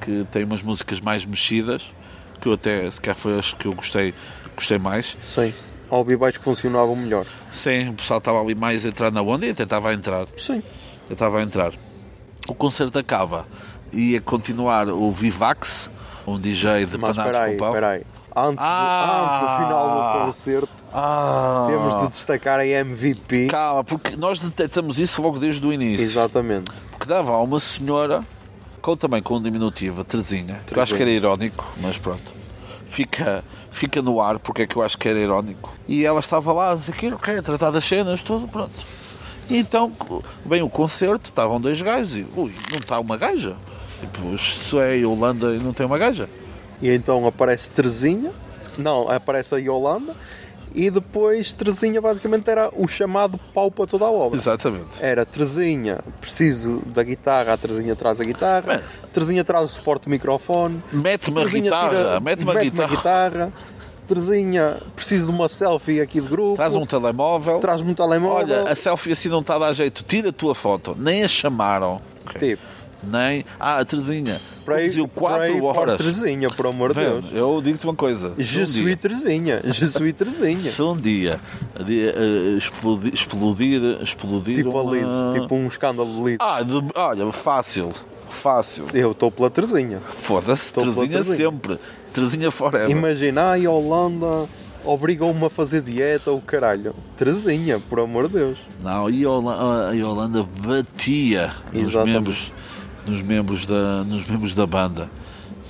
que 0.00 0.26
tem 0.30 0.44
umas 0.44 0.62
músicas 0.62 1.00
mais 1.00 1.24
mexidas, 1.24 1.94
que 2.40 2.48
eu 2.48 2.54
até, 2.54 2.90
se 2.90 3.00
calhar 3.00 3.16
foi 3.16 3.38
as 3.38 3.52
que 3.52 3.66
eu 3.66 3.74
gostei, 3.74 4.14
gostei 4.56 4.78
mais. 4.78 5.16
Sim. 5.20 5.52
Ao 5.90 6.04
vivo 6.04 6.24
acho 6.24 6.38
que 6.38 6.44
funcionavam 6.44 6.96
melhor. 6.96 7.26
Sim, 7.50 7.90
o 7.90 7.94
pessoal 7.94 8.18
estava 8.18 8.40
ali 8.40 8.54
mais 8.54 8.84
a 8.84 8.88
entrar 8.88 9.10
na 9.10 9.22
onda 9.22 9.46
e 9.46 9.50
até 9.50 9.62
estava 9.62 9.90
a 9.90 9.94
entrar. 9.94 10.26
Sim. 10.36 10.62
Eu 11.08 11.14
estava 11.14 11.38
a 11.38 11.42
entrar. 11.42 11.72
O 12.46 12.54
concerto 12.54 12.98
acaba. 12.98 13.46
Ia 13.92 14.20
continuar 14.20 14.88
o 14.88 15.10
Vivax, 15.10 15.90
um 16.34 16.40
DJ 16.40 16.86
de 16.86 16.98
Mas 16.98 17.16
panados 17.16 17.32
espera 17.34 17.44
aí, 17.44 17.52
com 17.52 17.58
pau. 17.58 17.68
espera 17.68 17.88
aí. 17.90 18.02
Antes, 18.36 18.64
Ah! 18.64 19.06
do, 19.06 19.24
antes 19.24 19.40
do 19.40 19.56
final 19.66 20.18
do 20.20 20.26
concerto, 20.26 20.68
Ah, 20.92 21.64
temos 21.68 22.00
de 22.02 22.08
destacar 22.08 22.60
a 22.60 22.66
MVP. 22.66 23.46
Calma, 23.48 23.82
porque 23.84 24.16
nós 24.16 24.38
detectamos 24.38 24.98
isso 24.98 25.20
logo 25.22 25.38
desde 25.38 25.66
o 25.66 25.72
início. 25.72 26.04
Exatamente. 26.04 26.70
Porque 26.92 27.06
dava 27.06 27.32
a 27.32 27.42
uma 27.42 27.58
senhora, 27.58 28.22
com, 28.80 28.96
também 28.96 29.20
com 29.22 29.36
um 29.36 29.42
diminutivo, 29.42 30.00
a 30.02 30.04
Terezinha, 30.04 30.60
que 30.66 30.76
eu 30.76 30.82
acho 30.82 30.94
que 30.94 31.02
era 31.02 31.10
irónico, 31.10 31.66
mas 31.80 31.98
pronto. 31.98 32.32
Fica, 32.86 33.44
fica 33.70 34.00
no 34.00 34.20
ar 34.20 34.38
porque 34.38 34.62
é 34.62 34.66
que 34.66 34.76
eu 34.76 34.82
acho 34.82 34.96
que 34.96 35.08
era 35.08 35.18
irónico. 35.18 35.72
E 35.86 36.06
ela 36.06 36.20
estava 36.20 36.52
lá 36.52 36.72
a 36.72 36.74
dizer 36.74 36.94
que 36.94 37.12
ok, 37.12 37.38
a 37.38 37.42
tratar 37.42 37.70
das 37.70 37.84
cenas, 37.84 38.22
tudo 38.22 38.46
pronto. 38.48 38.72
E 39.50 39.56
então, 39.58 39.90
bem, 40.44 40.62
o 40.62 40.68
concerto, 40.70 41.28
estavam 41.30 41.60
dois 41.60 41.80
gajos 41.82 42.16
e, 42.16 42.26
ui, 42.36 42.52
não 42.70 42.78
está 42.78 42.98
uma 43.00 43.16
gaja? 43.16 43.56
Tipo, 44.00 44.78
é 44.80 45.04
Holanda 45.06 45.54
e 45.54 45.58
não 45.58 45.72
tem 45.72 45.84
uma 45.86 45.98
gaja? 45.98 46.28
E 46.80 46.90
então 46.90 47.26
aparece 47.26 47.68
Terezinha 47.70 48.30
Não, 48.76 49.10
aparece 49.10 49.54
a 49.54 49.58
Yolanda 49.58 50.14
e 50.74 50.90
depois 50.90 51.52
Terezinha 51.54 52.00
basicamente 52.00 52.48
era 52.48 52.70
o 52.76 52.86
chamado 52.86 53.38
pau 53.54 53.70
para 53.70 53.86
toda 53.86 54.04
a 54.04 54.10
obra. 54.10 54.38
Exatamente. 54.38 55.02
Era 55.02 55.24
Terezinha, 55.24 55.98
preciso 56.20 56.82
da 56.86 57.02
guitarra, 57.02 57.54
a 57.54 57.56
Terezinha 57.56 57.96
traz 57.96 58.20
a 58.20 58.24
guitarra, 58.24 58.74
Bem. 58.76 58.80
Terezinha 59.12 59.42
traz 59.42 59.70
o 59.70 59.74
suporte 59.74 60.04
do 60.04 60.10
microfone, 60.10 60.82
Mete-me 60.92 61.40
a 61.42 61.44
guitarra, 61.46 62.20
mete-me 62.20 62.50
a 62.50 62.54
mete-me 62.54 62.70
guitarra. 62.70 62.88
guitarra, 62.96 63.52
Terezinha, 64.06 64.76
preciso 64.94 65.26
de 65.26 65.32
uma 65.32 65.48
selfie 65.48 66.00
aqui 66.00 66.20
de 66.20 66.28
grupo, 66.28 66.56
Traz 66.56 66.76
um 66.76 66.86
telemóvel. 66.86 67.60
traz-me 67.60 67.90
um 67.90 67.94
telemóvel. 67.94 68.58
Olha, 68.60 68.70
a 68.70 68.74
selfie 68.74 69.12
assim 69.12 69.28
não 69.28 69.40
está 69.40 69.56
a 69.56 69.58
dar 69.58 69.72
jeito. 69.72 70.02
Tira 70.02 70.30
a 70.30 70.32
tua 70.32 70.54
foto. 70.54 70.96
Nem 70.98 71.24
a 71.24 71.28
chamaram. 71.28 72.00
Tipo, 72.38 72.62
Nem. 73.02 73.44
Ah, 73.60 73.78
a 73.78 73.84
Terezinha. 73.84 74.40
pray, 74.64 74.82
Conduziu 74.84 75.08
4 75.08 75.36
pray 75.38 75.60
for 75.60 75.76
horas. 75.78 75.98
Terezinha, 75.98 76.48
por 76.48 76.66
amor 76.66 76.92
de? 76.92 77.00
Deus. 77.00 77.24
Eu 77.32 77.60
digo-te 77.62 77.84
uma 77.84 77.94
coisa. 77.94 78.34
Je 78.36 78.44
Se 78.58 78.62
um 78.62 78.66
suis 78.66 78.84
dia- 78.86 78.96
Terezinha, 78.96 79.60
je 79.70 79.86
suis 79.86 80.12
Terezinha. 80.12 80.60
Se 80.60 80.82
um 80.82 80.96
dia 80.96 81.38
de, 81.84 82.08
eh, 82.08 82.56
explodir, 82.58 83.14
explodir, 83.14 83.98
explodir 84.02 84.56
Tipo 84.56 84.76
a 84.76 84.82
uma... 84.82 84.92
Liz, 84.96 85.08
tipo 85.40 85.54
um 85.54 85.66
escândalo 85.68 86.12
de 86.24 86.30
Liz. 86.30 86.36
Ah, 86.40 86.62
de- 86.62 86.82
olha, 86.94 87.30
fácil. 87.32 87.90
Fácil. 88.28 88.86
Eu 88.92 89.12
estou 89.12 89.30
pela 89.30 89.48
Terezinha. 89.48 89.98
Foda-se, 90.00 90.66
Estou 90.66 90.84
pela 90.92 91.06
Terezinha 91.08 91.36
sempre. 91.36 91.78
Terezinha 92.12 92.50
forever. 92.50 92.90
Imagina, 92.90 93.50
ai, 93.50 93.64
a 93.64 93.70
Holanda 93.70 94.46
obrigam-me 94.84 95.44
a 95.46 95.50
fazer 95.50 95.82
dieta 95.82 96.30
ou 96.30 96.40
caralho. 96.40 96.94
Terezinha, 97.16 97.80
por 97.88 98.00
amor 98.00 98.28
de 98.28 98.34
Deus. 98.34 98.58
Não, 98.82 99.08
e 99.10 99.24
a 99.24 99.30
Holanda, 99.30 99.90
a 99.90 100.08
Holanda 100.08 100.46
batia 100.64 101.52
Exatamente. 101.74 102.14
membros, 102.14 102.52
nos, 103.08 103.20
membros 103.22 103.66
da, 103.66 104.04
nos 104.04 104.24
membros 104.28 104.54
da 104.54 104.66
banda. 104.66 105.10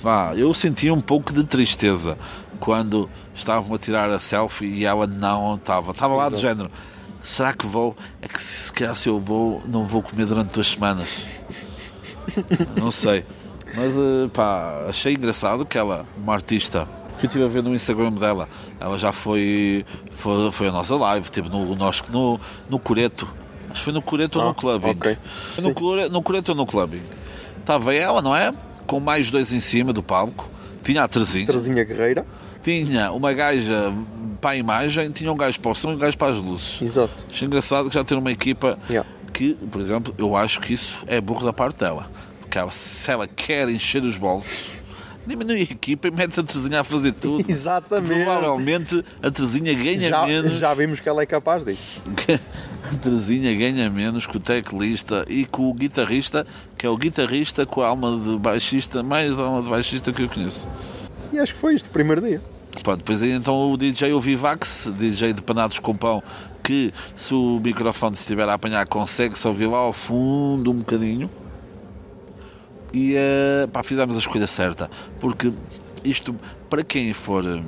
Vá, 0.01 0.33
eu 0.35 0.53
sentia 0.53 0.93
um 0.93 1.01
pouco 1.01 1.33
de 1.33 1.43
tristeza 1.43 2.17
quando 2.59 3.09
estavam 3.35 3.75
a 3.75 3.77
tirar 3.79 4.09
a 4.11 4.19
selfie 4.19 4.65
e 4.67 4.85
ela 4.85 5.05
não 5.07 5.55
estava. 5.55 5.91
Estava 5.91 6.15
lá 6.15 6.29
do 6.29 6.37
género. 6.37 6.69
Será 7.21 7.51
que 7.53 7.65
vou? 7.67 7.95
É 8.21 8.27
que 8.27 8.41
se 8.41 8.71
calhar 8.71 8.95
se 8.95 9.09
eu 9.09 9.19
vou, 9.19 9.61
não 9.67 9.85
vou 9.85 10.01
comer 10.01 10.25
durante 10.25 10.53
duas 10.53 10.67
semanas. 10.67 11.19
Não 12.77 12.91
sei. 12.91 13.25
Mas 13.75 13.93
eh, 13.95 14.27
pá, 14.33 14.85
achei 14.87 15.13
engraçado 15.13 15.65
que 15.65 15.77
ela, 15.77 16.05
uma 16.17 16.33
artista, 16.33 16.87
que 17.19 17.25
eu 17.25 17.27
estive 17.27 17.43
a 17.43 17.47
ver 17.47 17.61
no 17.63 17.73
Instagram 17.75 18.11
dela, 18.13 18.47
ela 18.79 18.97
já 18.97 19.11
foi, 19.11 19.85
foi, 20.11 20.51
foi 20.51 20.67
a 20.67 20.71
nossa 20.71 20.95
live, 20.95 21.29
teve 21.31 21.49
no, 21.49 21.75
nós, 21.75 22.01
no, 22.09 22.39
no 22.69 22.79
Coreto. 22.79 23.27
Acho 23.69 23.79
que 23.79 23.83
foi 23.85 23.93
no 23.93 24.01
Coreto 24.01 24.39
ou 24.39 24.45
Ah, 24.45 24.47
no 24.49 24.53
Clubbing. 24.55 24.89
ok. 24.91 25.17
Foi 25.55 25.63
No. 25.63 25.73
Core- 25.73 26.09
no 26.09 26.21
Coreto 26.23 26.51
ou 26.51 26.55
no 26.55 26.65
Clubbing. 26.65 27.01
Estava 27.69 27.93
ela, 27.93 28.19
não 28.19 28.35
é? 28.35 28.51
Com 28.87 28.99
mais 28.99 29.29
dois 29.29 29.53
em 29.53 29.59
cima 29.59 29.93
do 29.93 30.01
palco. 30.01 30.49
Tinha 30.81 31.03
a 31.03 31.07
Terezinha. 31.07 31.45
Terezinha 31.45 31.83
Guerreira. 31.83 32.25
Tinha 32.63 33.11
uma 33.11 33.31
gaja 33.31 33.93
para 34.41 34.51
a 34.51 34.55
imagem, 34.55 35.11
tinha 35.11 35.31
um 35.31 35.37
gajo 35.37 35.59
para 35.59 35.69
o 35.69 35.75
som 35.75 35.91
e 35.91 35.95
um 35.95 35.99
gajo 35.99 36.17
para 36.17 36.31
as 36.31 36.37
luzes. 36.37 36.81
Exato. 36.81 37.27
Achei 37.29 37.45
engraçado 37.45 37.87
que 37.87 37.93
já 37.93 38.03
ter 38.03 38.15
uma 38.15 38.31
equipa 38.31 38.79
Yeah. 38.89 39.07
que, 39.31 39.53
por 39.53 39.79
exemplo, 39.81 40.15
eu 40.17 40.35
acho 40.35 40.59
que 40.61 40.73
isso 40.73 41.03
é 41.05 41.21
burro 41.21 41.45
da 41.45 41.53
parte 41.53 41.77
dela. 41.77 42.09
Porque 42.39 42.57
ela, 42.57 42.71
se 42.71 43.11
ela 43.11 43.27
quer 43.27 43.69
encher 43.69 44.03
os 44.03 44.17
bolsos, 44.17 44.71
diminui 45.29 45.59
a 45.59 45.63
equipa 45.63 46.07
e 46.07 46.11
mete 46.11 46.39
a 46.39 46.43
Terezinha 46.43 46.81
a 46.81 46.83
fazer 46.83 47.13
tudo. 47.13 47.45
Exatamente. 47.49 48.23
Provavelmente 48.23 49.05
a 49.21 49.31
Terezinha 49.31 49.73
ganha 49.73 50.09
Já, 50.09 50.25
menos. 50.25 50.53
já 50.55 50.73
vimos 50.73 50.99
que 50.99 51.07
ela 51.07 51.21
é 51.21 51.25
capaz 51.25 51.63
disso. 51.63 52.01
A 52.91 52.97
Terezinha 52.97 53.53
ganha 53.55 53.89
menos 53.89 54.25
que 54.25 54.35
o 54.35 54.39
teclista 54.39 55.25
e 55.29 55.45
que 55.45 55.61
o 55.61 55.73
guitarrista, 55.73 56.45
que 56.77 56.85
é 56.85 56.89
o 56.89 56.97
guitarrista 56.97 57.65
com 57.65 57.81
a 57.81 57.87
alma 57.87 58.19
de 58.19 58.37
baixista, 58.37 59.03
mais 59.03 59.39
alma 59.39 59.61
de 59.61 59.69
baixista 59.69 60.11
que 60.11 60.23
eu 60.23 60.29
conheço. 60.29 60.67
E 61.31 61.39
acho 61.39 61.53
que 61.53 61.59
foi 61.59 61.75
isto, 61.75 61.87
o 61.87 61.91
primeiro 61.91 62.21
dia. 62.21 62.41
Pronto, 62.83 62.97
depois 62.99 63.21
aí 63.21 63.31
então 63.31 63.71
o 63.71 63.77
DJ 63.77 64.13
o 64.13 64.19
Vivax, 64.19 64.91
DJ 64.97 65.33
de 65.33 65.41
panados 65.41 65.79
com 65.79 65.95
pão, 65.95 66.23
que 66.63 66.93
se 67.15 67.33
o 67.33 67.59
microfone 67.63 68.15
estiver 68.15 68.47
a 68.47 68.53
apanhar 68.53 68.85
consegue-se 68.87 69.47
ouvir 69.47 69.67
lá 69.67 69.77
ao 69.77 69.93
fundo 69.93 70.71
um 70.71 70.75
bocadinho. 70.75 71.29
E 72.93 73.13
eh, 73.15 73.67
pá, 73.71 73.83
fizemos 73.83 74.15
a 74.15 74.19
escolha 74.19 74.47
certa, 74.47 74.89
porque 75.19 75.51
isto, 76.03 76.35
para 76.69 76.83
quem 76.83 77.13
for, 77.13 77.43
hum, 77.45 77.63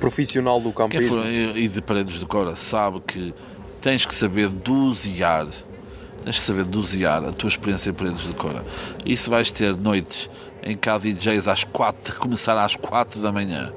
Profissional 0.00 0.60
do 0.60 0.72
campismo. 0.72 1.22
for 1.22 1.26
e 1.26 1.68
de 1.68 1.80
paredes 1.82 2.18
de 2.20 2.26
cora, 2.26 2.54
sabe 2.56 3.00
que 3.06 3.34
tens 3.80 4.04
que 4.06 4.14
saber 4.14 4.48
dosear, 4.48 5.46
tens 6.24 6.36
que 6.36 6.42
saber 6.42 6.64
dosear 6.64 7.24
a 7.24 7.32
tua 7.32 7.48
experiência 7.48 7.90
em 7.90 7.92
paredes 7.92 8.22
de 8.22 8.32
cora. 8.32 8.64
E 9.04 9.16
se 9.16 9.28
vais 9.30 9.50
ter 9.52 9.76
noites 9.76 10.28
em 10.62 10.76
que 10.76 10.88
há 10.88 10.98
DJs 10.98 11.46
às 11.48 11.64
4, 11.64 12.16
começar 12.16 12.56
às 12.62 12.74
4 12.76 13.20
da 13.20 13.30
manhã, 13.32 13.72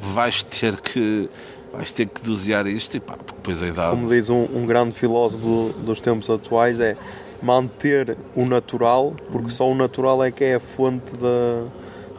vais 0.00 0.42
ter 0.42 0.76
que 0.80 1.28
vais 1.72 1.92
ter 1.92 2.06
que 2.06 2.22
dosear 2.22 2.66
isto 2.66 2.96
e 2.96 3.00
pá, 3.00 3.14
depois 3.16 3.62
a 3.62 3.66
idade. 3.68 3.90
Como 3.90 4.08
diz 4.08 4.30
um, 4.30 4.46
um 4.54 4.64
grande 4.66 4.94
filósofo 4.94 5.44
do- 5.44 5.72
dos 5.84 6.00
tempos 6.00 6.28
atuais, 6.30 6.80
é 6.80 6.96
manter 7.42 8.16
o 8.34 8.44
natural, 8.44 9.14
porque 9.30 9.50
só 9.50 9.70
o 9.70 9.74
natural 9.74 10.22
é 10.24 10.30
que 10.30 10.44
é 10.44 10.54
a 10.56 10.60
fonte 10.60 11.16
da, 11.16 11.64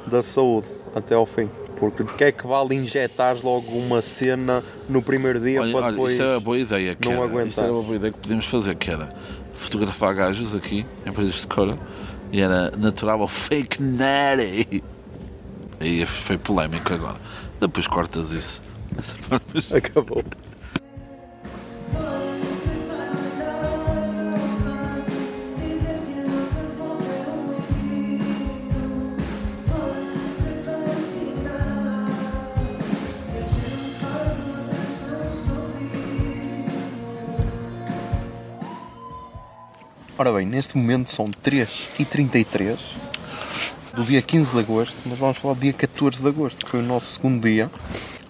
da 0.08 0.21
saúde 0.21 0.67
até 0.95 1.15
ao 1.15 1.25
fim. 1.25 1.49
Porque 1.77 2.03
de 2.03 2.13
que 2.13 2.23
é 2.25 2.32
que 2.32 2.45
vale 2.45 2.75
injetares 2.75 3.41
logo 3.41 3.71
uma 3.71 4.01
cena 4.01 4.62
no 4.89 5.01
primeiro 5.01 5.39
dia 5.39 5.62
Olha, 5.62 5.71
para 5.71 5.82
olha, 5.86 5.91
depois. 5.91 6.13
isto 6.13 6.23
era 6.23 6.34
uma 6.34 6.39
boa 6.41 6.58
ideia. 6.58 6.95
Que 6.95 7.08
não 7.08 7.15
era, 7.15 7.23
aguentar. 7.23 7.47
Isto 7.47 7.62
era 7.62 7.73
uma 7.73 7.84
boa 7.84 7.95
ideia 7.95 8.12
que 8.12 8.19
podíamos 8.19 8.45
fazer, 8.45 8.75
que 8.75 8.91
era 8.91 9.10
fotografar 9.53 10.13
gajos 10.13 10.53
aqui, 10.53 10.86
em 11.05 11.12
paredes 11.12 11.41
de 11.41 11.47
cora, 11.47 11.77
e 12.32 12.41
era 12.41 12.71
natural 12.71 13.21
ou 13.21 13.27
fake 13.27 13.82
natty. 13.82 14.84
Aí 15.79 16.05
foi 16.05 16.38
polémico 16.38 16.93
agora. 16.93 17.17
Depois 17.62 17.88
cortas 17.88 18.32
isso. 18.32 18.62
Acabou. 19.73 20.23
Ora 40.19 40.34
bem, 40.34 40.45
neste 40.45 40.77
momento 40.77 41.10
são 41.12 41.29
3h33 41.29 42.77
do 43.93 44.03
dia 44.03 44.21
15 44.21 44.51
de 44.51 44.60
agosto, 44.60 44.97
mas 45.05 45.17
vamos 45.17 45.38
falar 45.38 45.53
do 45.53 45.62
dia 45.62 45.71
14 45.71 46.21
de 46.21 46.27
agosto, 46.27 46.65
que 46.65 46.69
foi 46.69 46.82
o 46.82 46.84
nosso 46.84 47.13
segundo 47.13 47.41
dia 47.41 47.71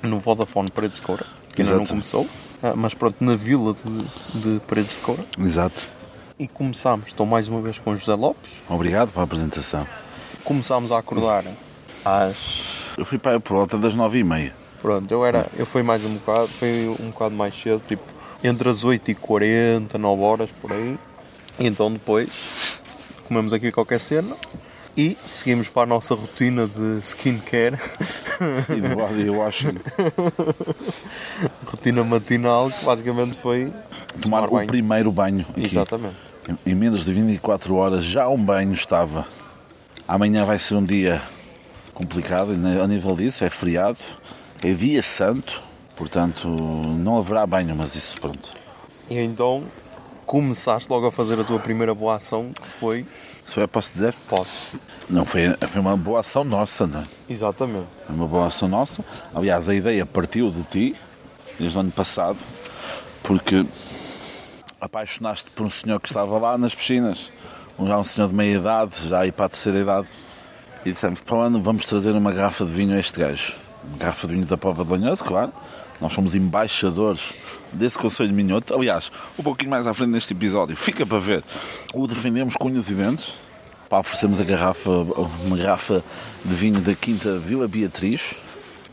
no 0.04 0.20
Vodafone 0.20 0.70
Paredes 0.70 0.98
de 0.98 1.02
Coura, 1.02 1.26
que 1.52 1.64
ainda 1.64 1.74
não 1.74 1.82
Exato. 1.82 1.90
começou, 1.90 2.28
ah, 2.62 2.74
mas 2.76 2.94
pronto, 2.94 3.16
na 3.24 3.36
vila 3.36 3.74
de, 3.74 4.40
de 4.40 4.60
Paredes 4.68 4.98
de 4.98 5.02
Coura. 5.02 5.26
Exato. 5.40 5.88
E 6.38 6.48
começámos, 6.48 7.08
estou 7.08 7.26
mais 7.26 7.48
uma 7.48 7.60
vez 7.60 7.80
com 7.80 7.90
o 7.90 7.98
José 7.98 8.14
Lopes, 8.14 8.52
Obrigado 8.70 9.12
pela 9.12 9.24
apresentação. 9.24 9.88
começámos 10.44 10.92
a 10.92 11.00
acordar 11.00 11.44
às. 12.06 12.94
Eu 13.00 13.04
fui 13.04 13.18
para 13.18 13.40
por 13.40 13.56
volta 13.56 13.80
das 13.80 13.96
nove 13.96 14.20
e 14.20 14.24
meia. 14.24 14.54
Pronto, 14.80 15.12
eu, 15.12 15.26
era, 15.26 15.48
eu 15.58 15.66
fui 15.66 15.82
mais 15.82 16.06
um 16.06 16.14
bocado, 16.14 16.50
fui 16.50 16.96
um 17.00 17.10
bocado 17.10 17.34
mais 17.34 17.60
cedo, 17.60 17.82
tipo 17.88 18.04
entre 18.44 18.70
as 18.70 18.86
8h40, 18.86 19.96
9 19.96 20.22
horas 20.22 20.50
por 20.62 20.72
aí. 20.72 20.96
E 21.60 21.68
então 21.68 21.92
depois 21.92 22.30
comemos 23.28 23.52
aqui 23.54 23.72
qualquer 23.72 24.00
cena 24.00 24.36
e 24.98 25.16
seguimos 25.26 25.68
para 25.70 25.84
a 25.84 25.86
nossa 25.86 26.16
rotina 26.16 26.68
de 26.68 27.00
skincare, 27.02 27.78
E 28.70 28.82
de 28.82 28.96
body 28.96 29.30
washing. 29.30 29.76
rotina 31.66 32.04
matinal, 32.04 32.70
que 32.72 32.84
basicamente 32.86 33.38
foi 33.38 33.72
Tomar 34.22 34.46
o 34.48 34.52
banho. 34.52 34.68
primeiro 34.68 35.12
banho 35.12 35.46
aqui. 35.50 35.66
Exatamente. 35.66 36.16
Em 36.66 36.74
menos 36.76 37.06
de 37.06 37.12
24 37.14 37.76
horas 37.76 38.04
já 38.04 38.28
um 38.28 38.38
banho 38.44 38.74
estava. 38.74 39.28
Amanhã 40.08 40.46
vai 40.46 40.58
ser 40.58 40.76
um 40.76 40.84
dia 40.84 41.22
complicado 41.94 42.54
e 42.54 42.80
a 42.82 42.88
nível 42.88 43.16
disso, 43.16 43.44
é 43.44 43.50
feriado, 43.50 44.00
é 44.64 44.74
dia 44.74 45.04
santo, 45.04 45.62
portanto 45.96 46.48
não 46.88 47.18
haverá 47.18 47.46
banho, 47.46 47.76
mas 47.76 47.94
isso 47.96 48.20
pronto. 48.20 48.54
E 49.10 49.18
então 49.20 49.64
começaste 50.30 50.88
logo 50.92 51.08
a 51.08 51.12
fazer 51.12 51.40
a 51.40 51.44
tua 51.44 51.58
primeira 51.60 51.96
boa 51.96 52.16
ação, 52.18 52.52
que 52.54 52.68
foi. 52.70 53.04
Só 53.48 53.64
é 53.64 53.66
posso 53.68 53.92
dizer? 53.94 54.14
Pode. 54.28 54.48
Não, 55.10 55.26
foi, 55.26 55.42
foi 55.56 55.82
uma 55.82 55.98
boa 55.98 56.20
ação 56.20 56.44
nossa, 56.44 56.86
não 56.86 57.00
é? 57.02 57.04
Exatamente. 57.28 57.88
Foi 58.06 58.16
uma 58.16 58.28
boa 58.28 58.46
ação 58.46 58.68
nossa. 58.68 59.04
Aliás, 59.34 59.68
a 59.68 59.74
ideia 59.74 60.06
partiu 60.06 60.52
de 60.52 60.62
ti, 60.66 60.96
desde 61.58 61.76
o 61.76 61.82
ano 61.82 61.90
passado, 61.90 62.38
porque 63.24 63.66
apaixonaste 64.80 65.50
por 65.50 65.66
um 65.66 65.70
senhor 65.72 66.00
que 66.00 66.08
estava 66.10 66.38
lá 66.38 66.60
nas 66.60 66.76
piscinas, 66.76 67.32
um- 67.80 67.88
já 67.88 67.98
um 67.98 68.04
senhor 68.04 68.28
de 68.28 68.36
meia 68.36 68.58
idade, 68.58 69.08
já 69.10 69.22
aí 69.22 69.32
para 69.32 69.48
a 69.48 69.50
terceira 69.50 69.80
idade, 69.80 70.08
e 70.86 70.92
dissemos, 70.92 71.22
para 71.22 71.36
o 71.38 71.40
ano 71.42 71.60
vamos 71.60 71.86
trazer 71.86 72.12
uma 72.16 72.32
garrafa 72.32 72.64
de 72.66 72.72
vinho 72.72 72.96
a 72.96 73.00
este 73.00 73.20
gajo. 73.20 73.56
Uma 73.84 73.98
garrafa 73.98 74.28
de 74.28 74.36
vinho 74.36 74.46
da 74.46 74.58
Pova 74.58 74.86
de 74.86 74.92
Lanhoso, 74.92 75.26
claro. 75.26 75.52
Nós 76.02 76.14
somos 76.14 76.34
embaixadores 76.36 77.34
desse 77.74 77.98
Conselho 77.98 78.34
Minhoto. 78.34 78.74
Aliás, 78.74 79.12
um 79.38 79.44
pouquinho 79.44 79.72
mais 79.72 79.86
à 79.86 79.94
frente 79.94 80.12
neste 80.12 80.34
episódio, 80.34 80.76
fica 80.76 81.06
para 81.06 81.20
ver, 81.20 81.44
o 81.94 82.08
defendemos 82.08 82.56
com 82.56 82.68
unhas 82.70 82.90
e 82.90 82.94
dentes. 82.94 83.34
Pá, 83.90 84.00
oferecemos 84.00 84.40
a 84.40 84.44
garrafa, 84.44 84.90
uma 85.46 85.58
garrafa 85.58 86.04
de 86.46 86.54
vinho 86.56 86.80
da 86.80 86.94
Quinta 86.94 87.38
Vila 87.40 87.68
Beatriz. 87.68 88.36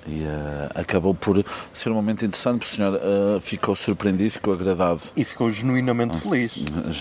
E 0.08 0.22
eh, 0.22 0.68
acabou 0.76 1.12
por 1.12 1.44
ser 1.72 1.90
um 1.90 1.94
momento 1.94 2.24
interessante, 2.24 2.60
porque 2.60 2.72
o 2.72 2.76
senhor 2.76 2.94
eh, 2.94 3.40
ficou 3.40 3.74
surpreendido, 3.74 4.30
ficou 4.30 4.54
agradado. 4.54 5.02
E 5.16 5.24
ficou 5.24 5.50
genuinamente 5.50 6.20
feliz. 6.20 6.52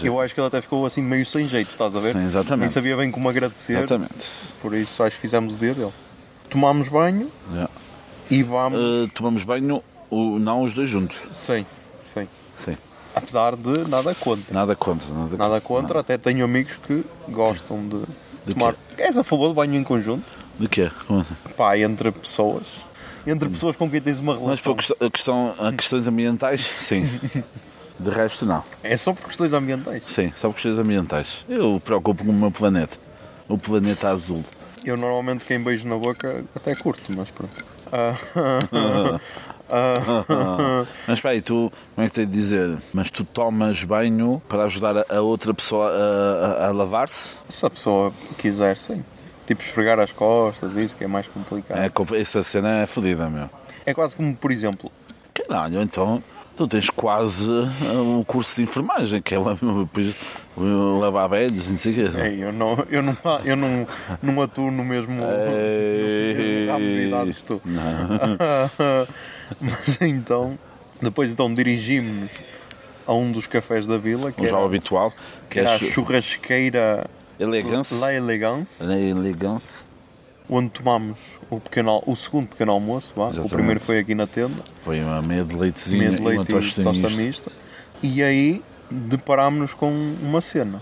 Eu 0.03 0.19
acho 0.19 0.33
que 0.33 0.39
ele 0.39 0.47
até 0.47 0.59
ficou 0.59 0.85
assim 0.87 1.03
meio 1.03 1.23
sem 1.23 1.47
jeito, 1.47 1.69
estás 1.69 1.95
a 1.95 1.99
ver? 1.99 2.13
Sim, 2.13 2.25
exatamente. 2.25 2.61
Nem 2.61 2.69
sabia 2.69 2.97
bem 2.97 3.11
como 3.11 3.29
agradecer. 3.29 3.77
Exatamente. 3.77 4.11
Por 4.59 4.73
isso 4.73 5.03
acho 5.03 5.15
que 5.17 5.21
fizemos 5.21 5.53
o 5.53 5.57
dia 5.57 5.75
dele. 5.75 5.91
Tomámos 6.49 6.89
banho 6.89 7.29
Yeah. 7.51 7.69
e 8.31 8.41
vamos. 8.41 8.79
Eh, 8.79 9.11
tomamos 9.13 9.43
banho, 9.43 9.83
o- 10.15 10.39
não 10.39 10.63
os 10.63 10.73
dois 10.73 10.89
juntos. 10.89 11.17
Sim, 11.31 11.65
sim. 12.01 12.27
Sim. 12.63 12.75
Apesar 13.15 13.55
de 13.55 13.87
nada 13.89 14.13
contra. 14.15 14.53
Nada 14.53 14.75
contra. 14.75 15.07
Nada, 15.13 15.37
Nada 15.37 15.61
contra, 15.61 15.99
até 16.01 16.17
tenho 16.17 16.43
amigos 16.45 16.73
que 16.85 17.03
gostam 17.29 17.87
de, 17.87 18.01
De 18.45 18.53
tomar. 18.53 18.73
quê? 18.95 19.03
És 19.03 19.17
a 19.17 19.23
favor 19.23 19.47
do 19.49 19.53
banho 19.53 19.75
em 19.75 19.83
conjunto? 19.83 20.25
De 20.59 20.67
quê? 20.67 20.91
Como 21.07 21.19
assim? 21.21 21.35
Pá, 21.57 21.77
entre 21.77 22.11
pessoas. 22.11 22.63
Entre 23.27 23.49
pessoas 23.49 23.75
com 23.75 23.89
quem 23.89 23.99
tens 24.01 24.19
uma 24.19 24.33
Mas 24.33 24.41
relação. 24.61 24.75
por 24.75 25.11
questão, 25.11 25.53
questões 25.77 26.07
ambientais, 26.07 26.61
sim. 26.79 27.07
De 27.99 28.09
resto, 28.09 28.45
não. 28.45 28.63
É 28.83 28.95
só 28.97 29.13
por 29.13 29.25
questões 29.27 29.53
ambientais. 29.53 30.03
Sim, 30.07 30.31
só 30.35 30.49
por 30.49 30.55
questões 30.55 30.77
ambientais. 30.77 31.43
Eu 31.49 31.81
preocupo 31.83 32.23
com 32.25 32.31
o 32.31 32.33
meu 32.33 32.51
planeta. 32.51 32.97
O 33.47 33.57
planeta 33.57 34.09
azul. 34.09 34.43
Eu 34.83 34.97
normalmente 34.97 35.45
quem 35.45 35.59
beijo 35.59 35.87
na 35.87 35.95
boca 35.97 36.43
até 36.55 36.75
curto, 36.75 37.01
mas 37.15 37.29
pronto. 37.31 37.53
Ah, 39.69 40.85
Mas 41.07 41.17
espera 41.17 41.33
aí, 41.33 41.41
tu, 41.41 41.71
como 41.95 42.05
é 42.05 42.09
que 42.09 42.15
tenho 42.15 42.27
de 42.27 42.33
dizer? 42.33 42.77
Mas 42.93 43.09
tu 43.09 43.23
tomas 43.23 43.83
banho 43.83 44.41
para 44.47 44.63
ajudar 44.65 45.05
a, 45.09 45.21
outra 45.21 45.53
pessoa 45.53 45.89
a, 45.91 46.65
a- 46.65 46.67
a 46.67 46.71
lavar-se? 46.71 47.35
se 47.49 47.65
a 47.65 47.69
pessoa 47.69 48.13
quiser, 48.37 48.77
sim. 48.77 49.03
Tipo 49.47 49.61
esfregar 49.61 49.99
as 49.99 50.11
costas, 50.11 50.75
isso 50.75 50.95
que 50.95 51.03
é 51.03 51.07
mais 51.07 51.27
complicado. 51.27 51.79
É, 51.79 52.19
essa 52.19 52.41
cena 52.43 52.81
é 52.81 52.87
fodida, 52.87 53.29
meu. 53.29 53.49
É 53.85 53.93
quase 53.93 54.15
como, 54.15 54.35
por 54.35 54.51
exemplo, 54.51 54.91
Caralho, 55.33 55.81
então 55.81 56.23
tu 56.55 56.65
tens 56.65 56.89
quase 56.89 57.51
uh, 57.51 58.19
o 58.19 58.25
curso 58.25 58.55
de 58.55 58.63
enfermagem, 58.63 59.21
que 59.21 59.35
é 59.35 59.37
depois, 59.37 60.15
uh, 60.57 60.97
lavar 60.99 61.27
velhos 61.29 61.69
não 61.69 61.77
sei 61.77 61.91
o 61.91 61.95
quê. 62.11 62.19
ei, 62.21 62.43
eu 62.43 62.53
não, 62.53 62.77
eu 62.89 63.03
não, 63.03 63.17
eu 63.43 63.55
não, 63.57 63.87
não 64.23 64.41
atuo 64.41 64.71
no 64.71 64.83
mesmo 64.85 65.21
Ei. 65.53 66.69
idades 67.07 67.35
que 67.37 67.43
tu. 67.43 67.61
Não. 67.65 67.81
Mas 69.61 70.01
então, 70.01 70.57
depois 71.01 71.31
então 71.31 71.53
dirigimos-nos 71.53 72.29
a 73.07 73.13
um 73.13 73.31
dos 73.31 73.45
cafés 73.47 73.85
da 73.85 73.97
vila, 73.97 74.31
que 74.31 74.41
Um 74.41 74.45
já 74.45 74.57
era, 74.57 74.65
habitual, 74.65 75.11
que 75.11 75.17
que 75.49 75.59
é 75.59 75.61
era 75.63 75.75
a 75.75 75.77
chu- 75.77 75.85
churrasqueira 75.91 77.05
elegance. 77.39 77.93
La 77.95 78.13
Elegance, 78.13 78.83
La 78.83 78.97
elegance. 78.99 79.83
onde 80.49 80.69
tomámos 80.69 81.19
o, 81.49 81.59
pequeno, 81.59 82.01
o 82.05 82.15
segundo 82.15 82.47
pequeno 82.47 82.71
almoço. 82.71 83.13
O 83.43 83.49
primeiro 83.49 83.79
foi 83.79 83.99
aqui 83.99 84.15
na 84.15 84.25
tenda, 84.27 84.63
Foi 84.83 84.99
uma 85.01 85.21
meia 85.21 85.43
de 85.43 85.55
leitezinho 85.55 85.99
meia 85.99 86.11
de 86.11 86.17
e 86.17 86.21
uma 86.21 86.29
leite 86.29 86.49
e 86.49 86.53
tosta 86.53 86.83
tosta 86.83 87.09
mista. 87.09 87.21
mista. 87.21 87.51
E 88.01 88.23
aí 88.23 88.63
deparámos-nos 88.89 89.73
com 89.73 89.89
uma 90.21 90.41
cena. 90.41 90.81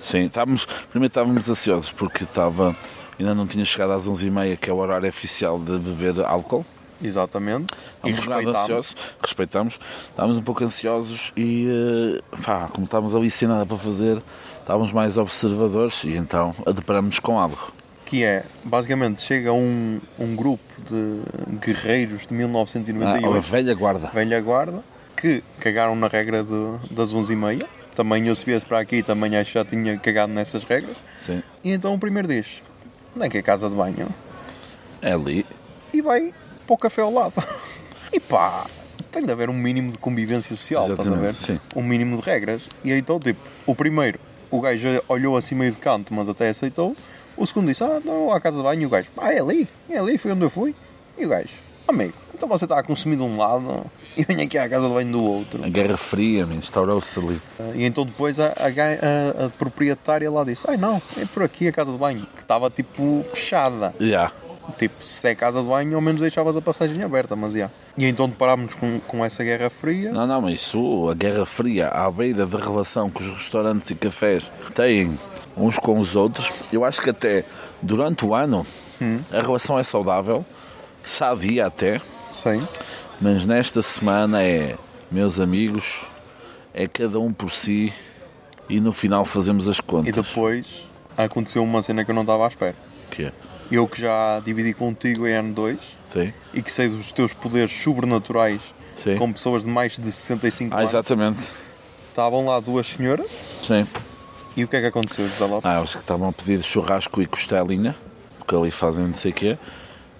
Sim, 0.00 0.24
estávamos, 0.24 0.64
primeiro 0.90 1.10
estávamos 1.10 1.48
ansiosos 1.50 1.92
porque 1.92 2.24
estava, 2.24 2.74
ainda 3.18 3.34
não 3.34 3.46
tinha 3.46 3.64
chegado 3.64 3.92
às 3.92 4.08
11h30, 4.08 4.56
que 4.56 4.70
é 4.70 4.72
o 4.72 4.76
horário 4.76 5.08
oficial 5.08 5.58
de 5.58 5.76
beber 5.78 6.24
álcool. 6.24 6.64
Exatamente. 7.02 7.72
E 8.04 8.10
ansiosos, 8.10 8.94
respeitamos, 9.22 9.78
estávamos 10.08 10.38
um 10.38 10.42
pouco 10.42 10.62
ansiosos 10.64 11.32
e, 11.36 11.68
eh, 12.20 12.38
pá, 12.44 12.68
como 12.68 12.84
estávamos 12.84 13.14
ali 13.14 13.30
sem 13.30 13.48
nada 13.48 13.64
para 13.64 13.76
fazer, 13.78 14.22
estávamos 14.58 14.92
mais 14.92 15.16
observadores 15.16 16.04
e 16.04 16.14
então 16.16 16.54
deparamos-nos 16.74 17.18
com 17.18 17.38
algo. 17.38 17.72
Que 18.04 18.24
é, 18.24 18.44
basicamente, 18.64 19.20
chega 19.22 19.52
um, 19.52 20.00
um 20.18 20.34
grupo 20.34 20.62
de 20.88 21.20
guerreiros 21.64 22.22
de 22.26 22.34
Ah, 22.34 22.38
1998. 22.38 23.36
a 23.36 23.40
velha 23.40 23.74
guarda. 23.74 24.08
velha 24.12 24.40
guarda, 24.40 24.82
que 25.16 25.42
cagaram 25.60 25.94
na 25.94 26.08
regra 26.08 26.42
de- 26.42 26.94
das 26.94 27.12
11h30. 27.12 27.64
Também 27.94 28.26
eu 28.26 28.34
se 28.34 28.44
viesse 28.44 28.64
para 28.66 28.80
aqui, 28.80 29.02
também 29.02 29.36
acho 29.36 29.52
que 29.52 29.58
já 29.58 29.64
tinha 29.64 29.96
cagado 29.98 30.32
nessas 30.32 30.64
regras. 30.64 30.96
Sim. 31.24 31.42
E 31.62 31.70
então 31.72 31.94
o 31.94 31.98
primeiro 31.98 32.26
diz, 32.28 32.62
onde 33.14 33.26
é 33.26 33.28
que 33.28 33.36
é 33.36 33.40
a 33.40 33.42
casa 33.42 33.68
de 33.68 33.74
banho? 33.76 34.08
É 35.02 35.12
ali. 35.12 35.44
E 35.92 36.00
vai 36.02 36.32
para 36.70 36.74
o 36.74 36.78
café 36.78 37.02
ao 37.02 37.12
lado. 37.12 37.34
E 38.12 38.18
pá, 38.18 38.66
tem 39.12 39.24
de 39.24 39.30
haver 39.30 39.48
um 39.48 39.52
mínimo 39.54 39.92
de 39.92 39.98
convivência 39.98 40.56
social, 40.56 40.82
estás 40.82 41.06
a 41.06 41.14
ver? 41.14 41.28
Exatamente, 41.28 41.60
sim. 41.62 41.78
Um 41.78 41.82
mínimo 41.84 42.16
de 42.16 42.22
regras. 42.22 42.62
E 42.82 42.90
então, 42.92 43.20
tipo, 43.20 43.38
o 43.64 43.72
primeiro, 43.72 44.18
o 44.50 44.60
gajo 44.60 44.88
olhou 45.08 45.36
assim 45.36 45.54
meio 45.54 45.70
de 45.70 45.76
canto, 45.78 46.12
mas 46.12 46.28
até 46.28 46.48
aceitou. 46.48 46.96
O 47.36 47.46
segundo 47.46 47.68
disse, 47.68 47.84
ah, 47.84 48.00
não, 48.04 48.32
à 48.32 48.40
casa 48.40 48.56
de 48.56 48.64
banho. 48.64 48.82
E 48.82 48.86
o 48.86 48.88
gajo, 48.88 49.08
ah, 49.16 49.32
é 49.32 49.38
ali, 49.38 49.68
é 49.88 49.96
ali, 49.96 50.18
foi 50.18 50.32
onde 50.32 50.42
eu 50.42 50.50
fui. 50.50 50.74
E 51.16 51.24
o 51.24 51.28
gajo, 51.28 51.50
amigo, 51.86 52.14
então 52.34 52.48
você 52.48 52.64
está 52.64 52.80
a 52.80 52.82
consumir 52.82 53.14
de 53.14 53.22
um 53.22 53.36
lado 53.36 53.84
e 54.16 54.24
vem 54.24 54.40
aqui 54.40 54.58
à 54.58 54.68
casa 54.68 54.88
de 54.88 54.92
banho 54.94 55.12
do 55.12 55.22
outro. 55.22 55.64
A 55.64 55.68
Guerra 55.68 55.96
Fria 55.96 56.42
instaurou-se 56.50 57.16
ali. 57.20 57.40
E 57.76 57.84
então 57.84 58.04
depois 58.04 58.40
a, 58.40 58.46
a, 58.48 58.50
a- 58.50 59.46
a 59.46 59.50
proprietária 59.50 60.28
lá 60.28 60.42
disse, 60.42 60.68
ai 60.68 60.76
não, 60.76 61.00
é 61.16 61.24
por 61.26 61.44
aqui 61.44 61.68
a 61.68 61.72
casa 61.72 61.92
de 61.92 61.98
banho, 61.98 62.26
que 62.34 62.42
estava 62.42 62.68
tipo 62.70 63.22
fechada. 63.32 63.94
Já. 64.00 64.32
Tipo, 64.76 65.04
se 65.04 65.28
é 65.28 65.34
casa 65.34 65.60
de 65.62 65.68
banho, 65.68 65.94
ao 65.94 66.00
menos 66.00 66.20
deixavas 66.20 66.56
a 66.56 66.60
passagem 66.62 67.02
aberta, 67.02 67.34
mas 67.36 67.52
já. 67.52 67.70
E 67.96 68.04
então 68.06 68.28
deparámos 68.28 68.74
com, 68.74 69.00
com 69.00 69.24
essa 69.24 69.42
guerra 69.44 69.68
fria. 69.70 70.10
Não, 70.12 70.26
não, 70.26 70.40
mas 70.42 70.54
isso, 70.60 71.08
a 71.10 71.14
Guerra 71.14 71.44
Fria, 71.44 71.88
à 71.88 72.10
beira 72.10 72.46
da 72.46 72.58
relação 72.58 73.10
que 73.10 73.22
os 73.22 73.28
restaurantes 73.36 73.90
e 73.90 73.94
cafés 73.94 74.50
têm 74.74 75.18
uns 75.56 75.78
com 75.78 75.98
os 75.98 76.16
outros, 76.16 76.50
eu 76.72 76.84
acho 76.84 77.02
que 77.02 77.10
até 77.10 77.44
durante 77.82 78.24
o 78.24 78.34
ano 78.34 78.66
a 79.32 79.40
relação 79.40 79.78
é 79.78 79.82
saudável, 79.82 80.44
sadia 81.02 81.66
até, 81.66 82.00
Sim. 82.32 82.60
mas 83.20 83.44
nesta 83.44 83.82
semana 83.82 84.42
é, 84.42 84.76
meus 85.10 85.40
amigos, 85.40 86.06
é 86.72 86.86
cada 86.86 87.18
um 87.18 87.32
por 87.32 87.50
si 87.50 87.92
e 88.68 88.80
no 88.80 88.92
final 88.92 89.24
fazemos 89.24 89.68
as 89.68 89.78
E 89.78 89.82
contas. 89.82 90.14
depois 90.14 90.86
aconteceu 91.16 91.62
uma 91.62 91.82
cena 91.82 92.04
que 92.04 92.10
eu 92.10 92.14
não 92.14 92.22
estava 92.22 92.44
à 92.44 92.48
espera. 92.48 92.76
Que 93.10 93.24
é? 93.24 93.32
Eu 93.70 93.86
que 93.86 94.00
já 94.00 94.40
dividi 94.44 94.74
contigo 94.74 95.26
em 95.26 95.32
ano 95.32 95.54
2 95.54 95.78
Sim, 96.04 96.32
e 96.52 96.60
que 96.62 96.72
sei 96.72 96.88
dos 96.88 97.12
teus 97.12 97.32
poderes 97.32 97.72
sobrenaturais 97.72 98.60
sim. 98.96 99.16
com 99.16 99.32
pessoas 99.32 99.64
de 99.64 99.70
mais 99.70 99.96
de 99.96 100.10
65 100.10 100.74
Ah, 100.74 100.78
anos, 100.80 100.90
exatamente. 100.90 101.40
estavam 102.08 102.46
lá 102.46 102.58
duas 102.58 102.86
senhoras 102.88 103.28
Sim. 103.66 103.86
e 104.56 104.64
o 104.64 104.68
que 104.68 104.76
é 104.76 104.80
que 104.80 104.86
aconteceu, 104.86 105.28
José 105.28 105.44
Lopes? 105.44 105.70
Ah, 105.70 105.78
eles 105.78 105.92
que 105.94 106.00
estavam 106.00 106.28
a 106.28 106.32
pedir 106.32 106.60
churrasco 106.62 107.22
e 107.22 107.26
costelinha, 107.26 107.94
porque 108.38 108.54
ali 108.56 108.70
fazem 108.72 109.06
não 109.06 109.14
sei 109.14 109.30
o 109.30 109.34
quê. 109.34 109.58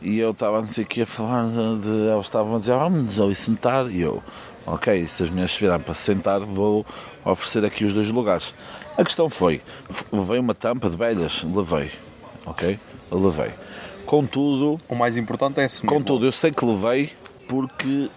E 0.02 0.18
eu 0.18 0.30
estava 0.30 0.60
não 0.62 0.68
sei 0.68 0.84
o 0.84 0.86
quê 0.86 1.02
a 1.02 1.06
falar 1.06 1.44
de. 1.46 1.88
eles 1.88 2.24
estavam 2.24 2.56
a 2.56 2.58
dizer, 2.60 2.72
vamos 2.74 3.20
ali 3.20 3.34
sentar. 3.34 3.86
E 3.90 4.00
eu, 4.00 4.22
ok, 4.64 5.06
se 5.08 5.24
as 5.24 5.28
mulheres 5.30 5.50
se 5.52 5.60
virarem 5.60 5.84
para 5.84 5.92
se 5.92 6.00
sentar, 6.04 6.40
vou 6.40 6.86
oferecer 7.22 7.62
aqui 7.66 7.84
os 7.84 7.92
dois 7.92 8.10
lugares. 8.10 8.54
A 8.96 9.04
questão 9.04 9.28
foi: 9.28 9.60
levei 10.10 10.38
uma 10.38 10.54
tampa 10.54 10.88
de 10.88 10.96
velhas, 10.96 11.42
levei, 11.44 11.90
ok? 12.46 12.78
Levei. 13.10 13.52
Contudo, 14.06 14.78
O 14.88 14.94
mais 14.94 15.16
importante 15.16 15.60
é 15.60 15.64
assumir. 15.64 15.88
contudo, 15.88 16.26
eu 16.26 16.32
sei 16.32 16.50
que 16.50 16.64
levei 16.64 17.10
porque 17.48 18.08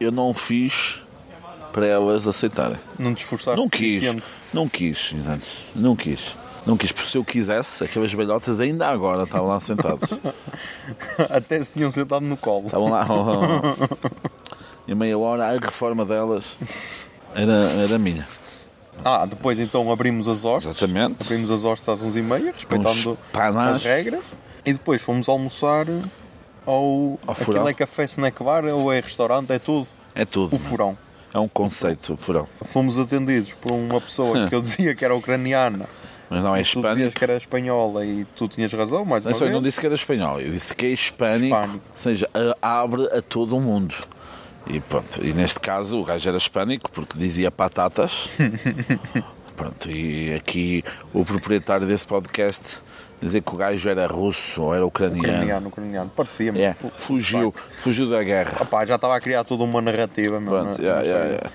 eu 0.00 0.10
não 0.12 0.34
fiz 0.34 1.00
para 1.72 1.86
elas 1.86 2.28
aceitarem. 2.28 2.78
Não 2.98 3.14
te 3.14 3.22
esforçaste 3.22 3.58
Não 3.60 3.68
quis, 3.68 3.94
suficiente. 3.94 4.22
não 4.52 4.68
quis, 4.68 5.12
entende? 5.12 5.46
Não 5.74 5.96
quis. 5.96 6.36
Não 6.66 6.76
quis, 6.76 6.92
porque 6.92 7.08
se 7.10 7.16
eu 7.18 7.24
quisesse, 7.24 7.82
aquelas 7.82 8.12
velhotas 8.12 8.60
ainda 8.60 8.88
agora 8.88 9.24
estavam 9.24 9.48
lá 9.48 9.58
sentadas. 9.58 10.08
Até 11.30 11.62
se 11.62 11.72
tinham 11.72 11.90
sentado 11.90 12.24
no 12.24 12.36
colo. 12.36 12.66
Estavam 12.66 12.88
lá. 12.90 13.06
E 14.86 14.96
meia 14.96 15.16
hora 15.16 15.46
a 15.46 15.52
reforma 15.52 16.04
delas 16.04 16.56
era, 17.36 17.52
era 17.84 17.98
minha. 18.00 18.26
Ah, 19.04 19.26
depois 19.26 19.58
então 19.58 19.90
abrimos 19.90 20.28
as 20.28 20.44
hostes. 20.44 20.70
Exatamente. 20.76 21.16
Abrimos 21.22 21.50
as 21.50 21.64
hostes 21.64 21.88
às 21.88 22.02
11h30, 22.02 22.52
respeitando 22.54 23.18
as 23.32 23.82
regras. 23.84 24.22
E 24.64 24.72
depois 24.72 25.02
fomos 25.02 25.28
almoçar 25.28 25.86
ao. 26.64 27.18
Ao 27.26 27.32
Aquilo 27.32 27.34
furão. 27.46 27.68
é 27.68 27.74
café 27.74 28.04
snack 28.04 28.42
bar 28.44 28.64
ou 28.66 28.92
é 28.92 29.00
restaurante, 29.00 29.50
é 29.52 29.58
tudo. 29.58 29.88
É 30.14 30.24
tudo. 30.24 30.54
O 30.54 30.58
furão. 30.58 30.96
É 31.34 31.38
um 31.38 31.48
conceito, 31.48 32.12
o 32.12 32.16
furão. 32.16 32.46
Fomos 32.62 32.98
atendidos 32.98 33.52
por 33.54 33.72
uma 33.72 34.00
pessoa 34.00 34.48
que 34.48 34.54
eu 34.54 34.60
dizia 34.60 34.94
que 34.94 35.04
era 35.04 35.14
ucraniana. 35.14 35.86
Mas 36.28 36.44
não 36.44 36.54
é 36.54 36.60
Tu 36.62 36.64
dizias 36.64 36.84
hispânico. 36.86 37.18
que 37.18 37.24
era 37.24 37.36
espanhola 37.36 38.06
e 38.06 38.24
tu 38.36 38.48
tinhas 38.48 38.72
razão, 38.72 39.04
mais 39.04 39.24
Não, 39.24 39.32
eu 39.32 39.50
não 39.50 39.60
disse 39.62 39.78
que 39.80 39.84
era 39.86 39.94
espanhol, 39.94 40.40
eu 40.40 40.50
disse 40.50 40.74
que 40.74 40.86
é 40.86 40.88
hispânico, 40.90 41.54
Hispânico. 41.54 41.84
ou 41.90 41.96
seja, 41.96 42.28
abre 42.62 43.06
a 43.14 43.20
todo 43.20 43.56
o 43.56 43.60
mundo. 43.60 43.94
E 44.66 44.80
pronto, 44.80 45.24
e 45.24 45.32
neste 45.32 45.60
caso 45.60 45.98
o 45.98 46.04
gajo 46.04 46.28
era 46.28 46.36
hispânico 46.38 46.90
porque 46.90 47.18
dizia 47.18 47.50
patatas. 47.50 48.28
pronto, 49.56 49.90
e 49.90 50.34
aqui 50.34 50.84
o 51.12 51.24
proprietário 51.24 51.86
desse 51.86 52.06
podcast 52.06 52.82
dizer 53.20 53.42
que 53.42 53.54
o 53.54 53.56
gajo 53.56 53.88
era 53.88 54.06
russo 54.06 54.62
ou 54.62 54.74
era 54.74 54.84
ucraniano. 54.86 55.28
Ucraniano, 55.28 55.68
ucraniano. 55.68 56.10
Parecia-me. 56.14 56.60
É, 56.60 56.76
fugiu, 56.96 57.54
fugiu 57.76 58.08
da 58.08 58.22
guerra. 58.22 58.52
Já 58.86 58.96
estava 58.96 59.16
a 59.16 59.20
criar 59.20 59.44
toda 59.44 59.64
uma 59.64 59.80
narrativa. 59.80 60.40
meu, 60.40 60.50
Pronto, 60.50 60.78
não- 60.78 60.84
yeah, 60.84 61.02
yeah, 61.02 61.24
yeah. 61.26 61.50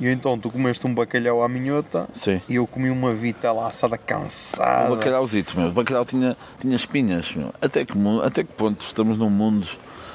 E 0.00 0.06
então 0.06 0.38
tu 0.38 0.48
comeste 0.48 0.86
um 0.86 0.94
bacalhau 0.94 1.42
à 1.42 1.48
minhota 1.48 2.08
Sim. 2.14 2.40
e 2.48 2.54
eu 2.54 2.66
comi 2.68 2.88
uma 2.88 3.12
vitela 3.12 3.66
assada 3.66 3.98
cansada. 3.98 4.92
O 4.92 4.96
bacalhauzito, 4.96 5.58
meu. 5.58 5.70
O 5.70 5.72
bacalhau 5.72 6.04
tinha, 6.04 6.36
tinha 6.60 6.76
espinhas, 6.76 7.34
meu. 7.34 7.52
Até 7.60 7.84
que, 7.84 7.94
até 8.24 8.44
que 8.44 8.52
ponto 8.52 8.84
estamos 8.84 9.18
num 9.18 9.28
mundo 9.28 9.66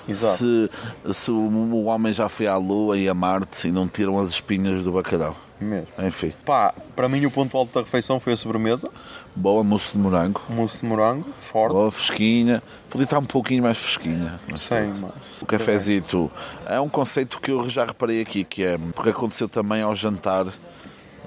Exato. 0.07 0.37
Se, 0.37 0.69
se 1.13 1.31
o, 1.31 1.35
o 1.35 1.85
homem 1.85 2.11
já 2.13 2.27
foi 2.29 2.47
à 2.47 2.57
Lua 2.57 2.97
e 2.97 3.07
a 3.07 3.13
Marte 3.13 3.67
e 3.67 3.71
não 3.71 3.87
tiram 3.87 4.19
as 4.19 4.29
espinhas 4.29 4.83
do 4.83 4.91
bacalhau. 4.91 5.35
Mesmo. 5.61 5.87
Enfim, 5.99 6.33
Pá, 6.45 6.73
para 6.93 7.07
mim 7.07 7.25
o 7.25 7.31
ponto 7.31 7.55
alto 7.57 7.73
da 7.73 7.81
refeição 7.81 8.19
foi 8.19 8.33
a 8.33 8.37
sobremesa. 8.37 8.89
boa 9.33 9.63
mousse 9.63 9.93
de 9.93 9.97
morango. 9.97 10.41
Mousse 10.49 10.81
de 10.81 10.87
morango, 10.87 11.25
forte. 11.39 11.71
Boa 11.73 11.89
fresquinha. 11.89 12.61
Podia 12.89 13.05
estar 13.05 13.19
um 13.19 13.23
pouquinho 13.23 13.63
mais 13.63 13.77
fresquinha. 13.77 14.39
Sem, 14.55 14.89
mas... 14.99 15.11
O 15.41 15.45
cafezito 15.45 16.29
é 16.65 16.81
um 16.81 16.89
conceito 16.89 17.39
que 17.39 17.51
eu 17.51 17.69
já 17.69 17.85
reparei 17.85 18.19
aqui, 18.21 18.43
que 18.43 18.61
é 18.63 18.77
porque 18.93 19.11
aconteceu 19.11 19.47
também 19.47 19.81
ao 19.81 19.95
jantar. 19.95 20.47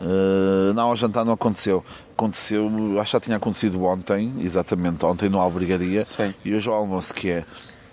eh, 0.02 0.72
não, 0.74 0.88
ao 0.88 0.96
jantar 0.96 1.24
não 1.24 1.32
aconteceu. 1.32 1.82
Aconteceu, 2.12 2.70
acho 3.00 3.10
que 3.10 3.12
já 3.12 3.20
tinha 3.20 3.36
acontecido 3.38 3.82
ontem, 3.84 4.34
exatamente, 4.40 5.04
ontem 5.06 5.30
no 5.30 5.40
Albergaria. 5.40 6.04
Sim. 6.04 6.34
E 6.44 6.54
hoje 6.54 6.68
ao 6.68 6.74
almoço, 6.74 7.14
que 7.14 7.30
é 7.30 7.44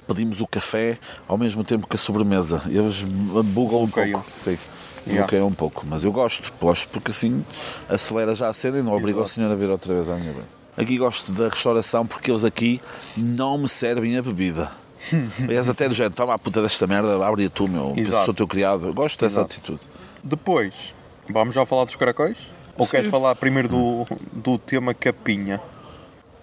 pedimos 0.08 0.42
o 0.42 0.48
café 0.48 0.98
ao 1.28 1.38
mesmo 1.38 1.64
tempo 1.64 1.88
que 1.88 1.96
a 1.96 2.00
sobremesa. 2.00 2.62
Eles 2.68 3.04
bugam 3.04 3.84
um 3.84 3.90
pouco. 3.90 4.26
Sim. 4.44 4.58
Yeah. 5.06 5.24
Bloqueiam 5.24 5.48
um 5.48 5.54
pouco, 5.54 5.86
mas 5.86 6.06
eu 6.06 6.14
gosto, 6.14 6.54
gosto 6.62 6.88
porque 6.88 7.12
assim 7.12 7.46
acelera 7.90 8.34
já 8.34 8.48
a 8.48 8.54
cena 8.54 8.80
e 8.80 8.82
não 8.82 8.94
obriga 8.94 9.20
o 9.20 9.28
senhor 9.28 9.52
a 9.52 9.56
vir 9.56 9.70
outra 9.70 9.94
vez 9.94 10.08
à 10.08 10.16
minha 10.16 10.32
beira. 10.32 10.48
Aqui 10.78 10.98
gosto 10.98 11.32
da 11.34 11.50
restauração 11.50 12.06
porque 12.06 12.32
eles 12.32 12.46
aqui 12.46 12.80
não 13.18 13.58
me 13.58 13.68
servem 13.68 14.18
a 14.18 14.22
bebida. 14.22 14.72
És 15.50 15.70
até 15.70 15.90
do 15.90 15.94
género, 15.94 16.16
toma 16.16 16.34
a 16.34 16.40
puta 16.40 16.62
desta 16.62 16.88
merda, 16.88 17.26
abre 17.26 17.50
tu, 17.50 17.68
meu. 17.68 17.94
Exato. 17.96 18.26
Sou 18.26 18.34
teu 18.34 18.48
criado. 18.48 18.88
Eu 18.88 18.94
gosto 18.94 19.20
dessa 19.20 19.42
Exato. 19.42 19.58
atitude. 19.58 19.82
Depois, 20.24 20.96
vamos 21.30 21.54
já 21.54 21.66
falar 21.66 21.86
dos 21.86 21.96
caracóis? 21.96 22.38
Ou 22.78 22.86
Sim. 22.86 22.92
queres 22.92 23.10
falar 23.10 23.36
primeiro 23.36 23.68
do, 23.68 24.06
do 24.32 24.58
tema 24.58 24.94
Capinha? 24.94 25.62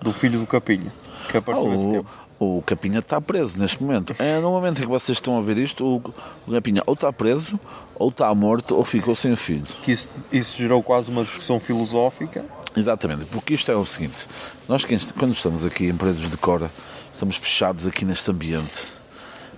Do 0.00 0.12
filho 0.12 0.38
do 0.38 0.46
Capinha, 0.46 0.92
que 1.30 1.36
apareceu 1.36 1.74
esse 1.74 1.86
o, 1.86 1.92
tempo. 1.92 2.10
O 2.40 2.62
Capinha 2.62 3.00
está 3.00 3.20
preso 3.20 3.58
neste 3.58 3.82
momento. 3.82 4.16
É 4.18 4.40
no 4.40 4.50
momento 4.50 4.78
em 4.78 4.80
que 4.80 4.88
vocês 4.88 5.18
estão 5.18 5.36
a 5.36 5.42
ver 5.42 5.58
isto, 5.58 5.84
o, 5.84 5.96
o 6.48 6.52
Capinha 6.52 6.82
ou 6.86 6.94
está 6.94 7.12
preso, 7.12 7.60
ou 7.94 8.08
está 8.08 8.34
morto, 8.34 8.74
ou 8.74 8.82
ficou 8.82 9.14
sem 9.14 9.30
o 9.30 9.36
filho. 9.36 9.66
Que 9.82 9.92
isso, 9.92 10.24
isso 10.32 10.56
gerou 10.56 10.82
quase 10.82 11.10
uma 11.10 11.22
discussão 11.22 11.60
filosófica. 11.60 12.42
Exatamente, 12.74 13.26
porque 13.26 13.52
isto 13.52 13.70
é 13.70 13.76
o 13.76 13.84
seguinte: 13.84 14.26
nós 14.66 14.86
quando 15.18 15.34
estamos 15.34 15.66
aqui 15.66 15.88
em 15.88 15.94
Paredes 15.94 16.30
de 16.30 16.36
Cora, 16.38 16.70
estamos 17.12 17.36
fechados 17.36 17.86
aqui 17.86 18.06
neste 18.06 18.30
ambiente, 18.30 18.86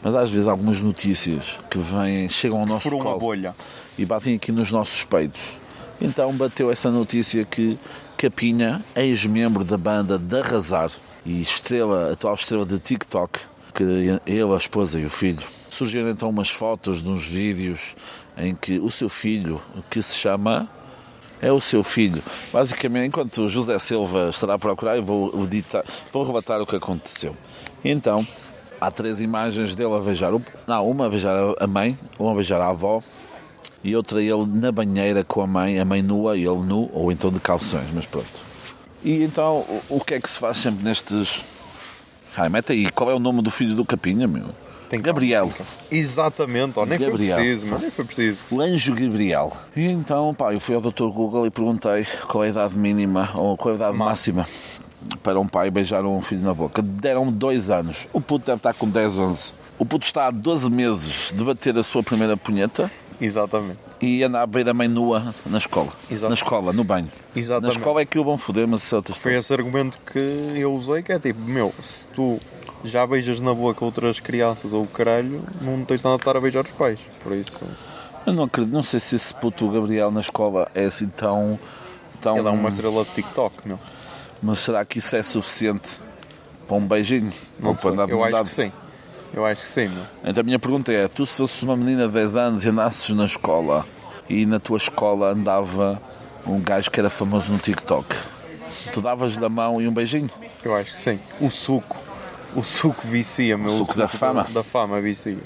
mas 0.03 0.17
às 0.17 0.29
vezes 0.31 0.49
algumas 0.49 0.81
notícias 0.81 1.61
que 1.71 1.79
vêm, 1.79 2.29
chegam 2.29 2.59
ao 2.59 2.67
nosso 2.67 2.91
Por 2.91 2.97
uma 2.97 3.17
bolha. 3.17 3.55
e 3.97 4.05
batem 4.05 4.35
aqui 4.35 4.51
nos 4.51 4.73
nossos 4.73 5.05
peitos. 5.05 5.41
Então 6.01 6.33
bateu 6.33 6.69
essa 6.69 6.91
notícia 6.91 7.45
que 7.45 7.79
Capinha, 8.17 8.85
ex-membro 8.97 9.63
da 9.63 9.79
banda 9.79 10.19
de 10.19 10.41
Arrasar 10.41 10.91
e 11.25 11.41
estrela, 11.41 12.13
atual 12.13 12.35
estrela 12.35 12.65
de 12.67 12.79
TikTok, 12.79 13.39
que 13.75 13.83
ele, 14.27 14.53
a 14.53 14.57
esposa 14.57 15.01
e 15.01 15.05
o 15.07 15.11
filho, 15.11 15.43
surgiram 15.71 16.09
então 16.11 16.29
umas 16.29 16.51
fotos 16.51 17.03
de 17.03 17.09
uns 17.09 17.27
vídeos 17.27 17.95
em 18.37 18.55
que 18.55 18.79
o 18.79 18.91
seu 18.91 19.09
filho, 19.09 19.61
que 19.91 20.03
se 20.03 20.17
chama 20.17 20.69
é 21.41 21.51
o 21.51 21.61
seu 21.61 21.83
filho. 21.83 22.23
Basicamente, 22.53 23.09
enquanto 23.09 23.37
o 23.43 23.49
José 23.49 23.79
Silva 23.79 24.29
estará 24.31 24.55
a 24.55 24.59
procurar, 24.59 24.97
eu 24.97 25.03
vou, 25.03 25.43
editar, 25.45 25.85
vou 26.13 26.25
relatar 26.25 26.61
o 26.61 26.67
que 26.67 26.77
aconteceu. 26.77 27.35
Então, 27.85 28.27
há 28.81 28.91
três 28.91 29.21
imagens 29.21 29.75
dele 29.75 29.95
a 29.95 29.99
beijar. 29.99 30.33
o- 30.35 30.43
Não, 30.67 30.89
uma 30.89 31.07
a 31.07 31.09
beijar 31.09 31.37
a 31.59 31.67
mãe, 31.67 31.99
uma 32.19 32.31
a 32.33 32.35
beijar 32.35 32.61
a 32.61 32.69
avó 32.69 33.03
e 33.83 33.97
outra 33.97 34.23
ele 34.23 34.47
na 34.47 34.71
banheira 34.71 35.25
com 35.25 35.43
a 35.43 35.47
mãe, 35.47 35.81
a 35.81 35.85
mãe 35.85 36.01
nua 36.03 36.37
e 36.37 36.45
ele 36.47 36.61
nu, 36.63 36.89
ou 36.93 37.11
então 37.11 37.31
de 37.31 37.41
calções, 37.41 37.89
mas 37.93 38.07
pronto. 38.07 38.52
E 39.05 39.23
então, 39.23 39.59
o, 39.59 39.97
o 39.97 40.01
que 40.01 40.15
é 40.15 40.21
que 40.21 40.29
se 40.29 40.39
faz 40.39 40.59
sempre 40.59 40.85
nestes. 40.85 41.41
Ai, 42.37 42.49
mete 42.49 42.73
aí, 42.73 42.91
qual 42.91 43.11
é 43.11 43.15
o 43.15 43.19
nome 43.19 43.43
do 43.43 43.51
filho 43.51 43.75
do 43.75 43.85
Capinha, 43.85 44.27
meu? 44.27 44.47
Tem 44.89 45.01
Gabriel. 45.01 45.51
Exatamente, 45.91 46.79
ó, 46.79 46.85
nem 46.85 46.99
Gabriel. 46.99 47.37
foi 47.37 47.45
preciso, 47.45 47.67
mas 47.67 47.81
nem 47.81 47.91
foi 47.91 48.05
preciso. 48.05 48.39
O 48.51 48.61
Anjo 48.61 48.95
Gabriel. 48.95 49.57
E 49.75 49.87
então, 49.87 50.35
pá, 50.35 50.53
eu 50.53 50.61
fui 50.61 50.75
ao 50.75 50.81
Dr. 50.81 51.05
Google 51.05 51.47
e 51.47 51.51
perguntei 51.51 52.07
qual 52.29 52.45
é 52.45 52.49
a 52.49 52.51
idade 52.51 52.79
mínima 52.79 53.31
ou 53.35 53.57
qual 53.57 53.71
é 53.71 53.73
a 53.73 53.77
idade 53.77 53.97
máxima 53.97 54.47
para 55.23 55.41
um 55.41 55.49
pai 55.49 55.71
beijar 55.71 56.05
um 56.05 56.21
filho 56.21 56.43
na 56.43 56.53
boca. 56.53 56.83
Deram-me 56.83 57.33
dois 57.33 57.71
anos. 57.71 58.07
O 58.13 58.21
puto 58.21 58.47
deve 58.47 58.59
estar 58.59 58.75
com 58.75 58.89
10, 58.89 59.19
11. 59.19 59.53
O 59.79 59.87
puto 59.87 60.05
está 60.05 60.27
há 60.27 60.31
12 60.31 60.71
meses 60.71 61.33
de 61.35 61.43
bater 61.43 61.77
a 61.79 61.83
sua 61.83 62.03
primeira 62.03 62.37
punheta 62.37 62.91
Exatamente. 63.23 63.79
E 64.03 64.25
anda 64.25 64.43
à 64.43 64.47
beira-mãe 64.47 64.89
nua 64.89 65.33
na 65.47 65.59
escola. 65.59 65.93
Exato. 66.11 66.29
Na 66.29 66.35
escola, 66.35 66.73
no 66.73 66.83
banho. 66.83 67.09
Exatamente. 67.35 67.75
Na 67.75 67.81
escola 67.81 68.01
é 68.01 68.05
que 68.05 68.19
o 68.19 68.25
vão 68.25 68.37
foder, 68.37 68.67
mas 68.67 68.83
isso 68.83 68.97
é 68.97 68.99
outra 68.99 69.15
Foi 69.15 69.35
esse 69.35 69.53
argumento 69.53 70.01
que 70.01 70.19
eu 70.59 70.75
usei, 70.75 71.05
que 71.05 71.13
é 71.13 71.19
tipo, 71.21 71.41
meu, 71.41 71.73
se 71.85 72.09
tu 72.09 72.37
já 72.85 73.07
beijas 73.07 73.41
na 73.41 73.55
boca 73.55 73.85
outras 73.85 74.19
crianças 74.19 74.73
ou 74.73 74.83
o 74.83 74.89
caralho, 74.89 75.45
não 75.61 75.85
tens 75.85 76.03
nada 76.03 76.17
de 76.17 76.23
estar 76.23 76.37
a 76.37 76.41
beijar 76.41 76.65
os 76.65 76.71
pais. 76.73 76.99
Por 77.23 77.33
isso, 77.33 77.63
Eu 78.27 78.33
não 78.33 78.45
acredito, 78.45 78.75
não 78.75 78.83
sei 78.83 78.99
se 78.99 79.15
esse 79.15 79.33
puto 79.33 79.71
Gabriel 79.71 80.11
na 80.11 80.21
escola 80.21 80.69
é 80.75 80.87
assim 80.87 81.07
tão. 81.07 81.59
tão 82.21 82.37
ele 82.37 82.49
é 82.49 82.51
uma 82.51 82.69
estrela 82.69 83.05
de 83.05 83.11
TikTok, 83.11 83.69
meu. 83.69 83.79
Mas 84.43 84.59
será 84.59 84.85
que 84.85 84.99
isso 84.99 85.15
é 85.15 85.23
suficiente 85.23 86.01
para 86.67 86.77
um 86.77 86.85
beijinho? 86.85 87.33
Não 87.61 87.71
Ou 87.71 87.77
para 87.77 87.91
andar 87.91 88.07
de 88.07 88.13
eu 88.13 88.25
acho 88.25 88.43
que 88.43 88.51
sim. 88.51 88.73
Eu 89.35 89.47
acho 89.47 89.63
que 89.63 89.69
sim, 89.69 89.89
meu. 89.89 90.05
Então 90.25 90.41
a 90.41 90.45
minha 90.45 90.59
pergunta 90.59 90.93
é: 90.93 91.09
tu 91.09 91.25
se 91.25 91.37
fosses 91.39 91.63
uma 91.63 91.77
menina 91.77 92.07
de 92.07 92.13
10 92.13 92.37
anos 92.37 92.65
e 92.65 92.69
andasses 92.69 93.15
na 93.15 93.25
escola 93.25 93.87
e 94.29 94.45
na 94.47 94.61
tua 94.61 94.77
escola 94.77 95.31
andava 95.31 96.01
um 96.47 96.61
gajo 96.61 96.91
que 96.91 97.01
era 97.01 97.09
famoso 97.09 97.53
no 97.53 97.59
TikTok, 97.59 98.15
tu 98.93 99.01
davas 99.01 99.37
da 99.37 99.49
mão 99.49 99.81
e 99.81 99.89
um 99.89 99.93
beijinho? 99.93 100.31
Eu 100.63 100.75
acho 100.75 100.93
que 100.93 100.99
sim. 100.99 101.19
O 101.41 101.51
suco. 101.51 101.99
O 102.55 102.63
suco 102.63 103.07
vicia, 103.07 103.57
meu. 103.57 103.71
suco 103.71 103.97
da 103.97 104.09
fama. 104.09 104.47
Da, 104.51 104.63
fama 104.63 105.01
vicia. 105.01 105.39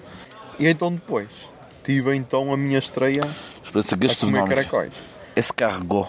E 0.59 0.67
então 0.67 0.93
depois, 0.93 1.29
tive 1.85 2.15
então 2.17 2.53
a 2.53 2.57
minha 2.57 2.79
estreia 2.79 3.29
Experiência 3.63 4.17
a 4.17 4.21
comer 4.21 4.49
caracóis. 4.49 4.93
Esse 5.35 5.53
carregou. 5.53 6.09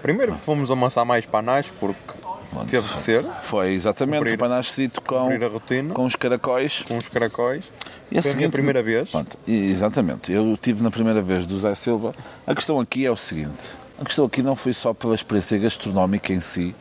Primeiro 0.00 0.34
fomos 0.38 0.70
amassar 0.70 1.04
mais 1.04 1.26
panás, 1.26 1.70
porque 1.78 2.19
teve 2.68 2.88
de 2.88 2.98
ser, 2.98 3.24
Foi 3.42 3.72
exatamente 3.72 4.18
Cumprir- 4.18 4.34
o 4.34 4.38
panachecito 4.38 5.00
com, 5.02 5.28
rotina, 5.48 5.94
com 5.94 6.04
os 6.04 6.16
caracóis. 6.16 6.82
com 6.86 6.96
os 6.96 7.08
caracóis. 7.08 7.64
E 8.10 8.18
a 8.18 8.22
Foi 8.22 8.32
a 8.32 8.36
minha 8.36 8.50
primeira 8.50 8.82
vez. 8.82 9.10
Pronto, 9.10 9.38
exatamente. 9.46 10.32
Eu 10.32 10.56
tive 10.60 10.82
na 10.82 10.90
primeira 10.90 11.20
vez 11.20 11.46
do 11.46 11.58
Zé 11.58 11.74
Silva. 11.74 12.12
A 12.46 12.54
questão 12.54 12.80
aqui 12.80 13.06
é 13.06 13.10
o 13.10 13.16
seguinte: 13.16 13.76
a 14.00 14.04
questão 14.04 14.24
aqui 14.24 14.42
não 14.42 14.56
foi 14.56 14.72
só 14.72 14.92
pela 14.92 15.14
experiência 15.14 15.56
gastronómica 15.58 16.32
em 16.32 16.40
si, 16.40 16.74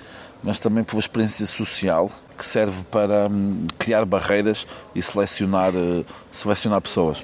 mas 0.43 0.59
também 0.59 0.83
pela 0.83 0.99
experiência 0.99 1.45
social 1.45 2.09
que 2.37 2.45
serve 2.45 2.83
para 2.85 3.27
hum, 3.29 3.63
criar 3.77 4.05
barreiras 4.05 4.65
e 4.95 5.01
selecionar, 5.03 5.71
eh, 5.75 6.03
selecionar 6.31 6.81
pessoas. 6.81 7.21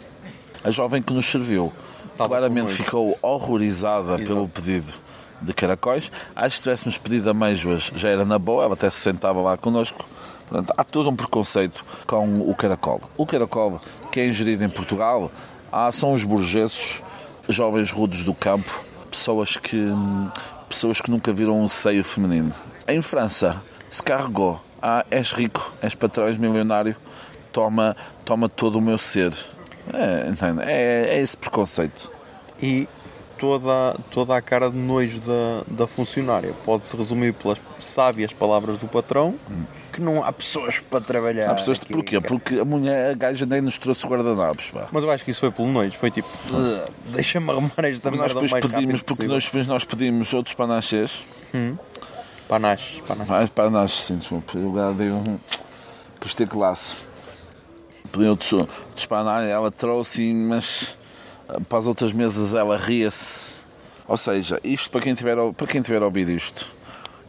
A 0.64 0.70
jovem 0.70 1.02
que 1.02 1.14
nos 1.14 1.26
serviu 1.26 1.72
Estava 2.12 2.30
claramente 2.30 2.72
ficou 2.72 3.18
horrorizada 3.22 4.18
pelo 4.18 4.48
pedido 4.48 4.94
de 5.42 5.54
caracóis. 5.54 6.12
Acho 6.36 6.50
que 6.50 6.56
se 6.56 6.64
tivéssemos 6.64 6.98
pedido 6.98 7.30
amêijoas 7.30 7.92
já 7.96 8.10
era 8.10 8.26
na 8.26 8.40
boa, 8.40 8.66
ela 8.66 8.74
até 8.74 8.90
se 8.90 9.00
sentava 9.00 9.42
lá 9.42 9.58
connosco. 9.58 10.06
Portanto, 10.48 10.74
há 10.78 10.84
todo 10.84 11.10
um 11.10 11.16
preconceito 11.16 11.84
com 12.06 12.40
o 12.40 12.54
caracol. 12.56 13.02
O 13.18 13.26
caracol, 13.26 13.82
que 14.12 14.20
é 14.20 14.28
ingerido 14.28 14.64
em 14.64 14.70
Portugal, 14.70 15.32
há, 15.72 15.92
são 15.92 16.14
os 16.14 16.24
burgueses, 16.24 17.04
jovens 17.50 17.92
rudos 17.92 18.24
do 18.24 18.34
campo, 18.34 18.84
pessoas 19.10 19.58
que, 19.58 19.88
pessoas 20.70 21.02
que 21.02 21.10
nunca 21.10 21.34
viram 21.34 21.60
um 21.60 21.68
seio 21.68 22.04
feminino. 22.04 22.54
Em 22.88 23.02
França, 23.02 23.62
se 23.90 24.04
carregou. 24.04 24.62
Ah, 24.82 25.04
és 25.10 25.32
rico, 25.32 25.74
és 25.82 25.96
patrão, 25.96 26.28
és 26.28 26.38
milionário, 26.38 26.96
toma, 27.52 27.96
toma 28.24 28.48
todo 28.48 28.76
o 28.76 28.82
meu 28.82 29.00
ser. 29.00 29.34
É, 29.92 30.32
é, 30.64 31.16
é 31.16 31.22
esse 31.22 31.36
preconceito. 31.36 32.12
E 32.62 32.88
toda, 33.38 33.96
toda 34.12 34.36
a 34.36 34.42
cara 34.42 34.70
de 34.70 34.78
nojo 34.78 35.20
da, 35.20 35.64
da 35.68 35.88
funcionária 35.88 36.54
pode-se 36.66 36.96
resumir 36.96 37.34
pelas 37.34 37.60
sábias 37.80 38.34
palavras 38.34 38.78
do 38.78 38.88
patrão 38.88 39.36
que 39.92 40.02
não 40.02 40.24
há 40.24 40.32
pessoas 40.34 40.80
para 40.80 41.00
trabalhar. 41.00 41.52
Há 41.52 41.54
pessoas 41.56 41.80
aqui. 41.82 41.94
porquê? 41.94 42.20
Porque 42.20 42.60
a 42.60 42.66
mulher, 42.66 43.12
a 43.12 43.14
gaja 43.14 43.46
nem 43.46 43.62
nos 43.62 43.78
trouxe 43.78 44.06
guardanapos. 44.06 44.70
Pá. 44.70 44.88
Mas 44.92 45.04
eu 45.04 45.12
acho 45.12 45.24
que 45.24 45.32
isso 45.32 45.40
foi 45.40 45.52
pelo 45.52 45.70
nojo. 45.70 45.98
Foi 45.98 46.12
tipo, 46.12 46.28
"Ugh, 46.52 46.86
deixa-me 47.14 47.50
arrumar 47.50 47.86
esta 47.86 48.12
Nós 48.12 48.20
merda 48.20 48.40
o 48.40 48.42
depois 48.42 48.52
mais 48.52 48.66
pedimos, 48.66 49.02
porque 49.02 49.16
possível." 49.16 49.34
nós, 49.36 49.46
depois 49.46 49.68
nós 49.68 49.86
pedimos 49.86 50.34
outros 50.34 50.54
panachês. 50.56 51.24
Panache, 52.48 53.02
panache. 53.08 53.32
Mais 53.32 53.50
panachos, 53.50 54.06
sim, 54.06 54.18
desculpa. 54.18 54.58
Eu 54.58 54.94
dei 54.94 55.10
um. 55.10 55.24
Gostei 56.22 56.46
classe. 56.46 56.96
Pedi 58.12 58.26
outros, 58.26 58.54
outros 58.54 59.06
panachos, 59.06 59.50
ela 59.50 59.72
trouxe, 59.72 60.34
mas 60.34 60.98
para 61.68 61.80
as 61.80 61.88
outras 61.88 62.14
mesas 62.14 62.54
ela 62.54 62.78
ria-se. 62.78 63.66
Ou 64.08 64.18
seja, 64.18 64.60
isto 64.64 64.90
para 64.92 65.02
quem 65.02 65.14
tiver, 65.14 65.36
para 65.54 65.68
quem 65.68 65.82
tiver 65.82 66.02
ouvido 66.04 66.32
isto, 66.32 66.76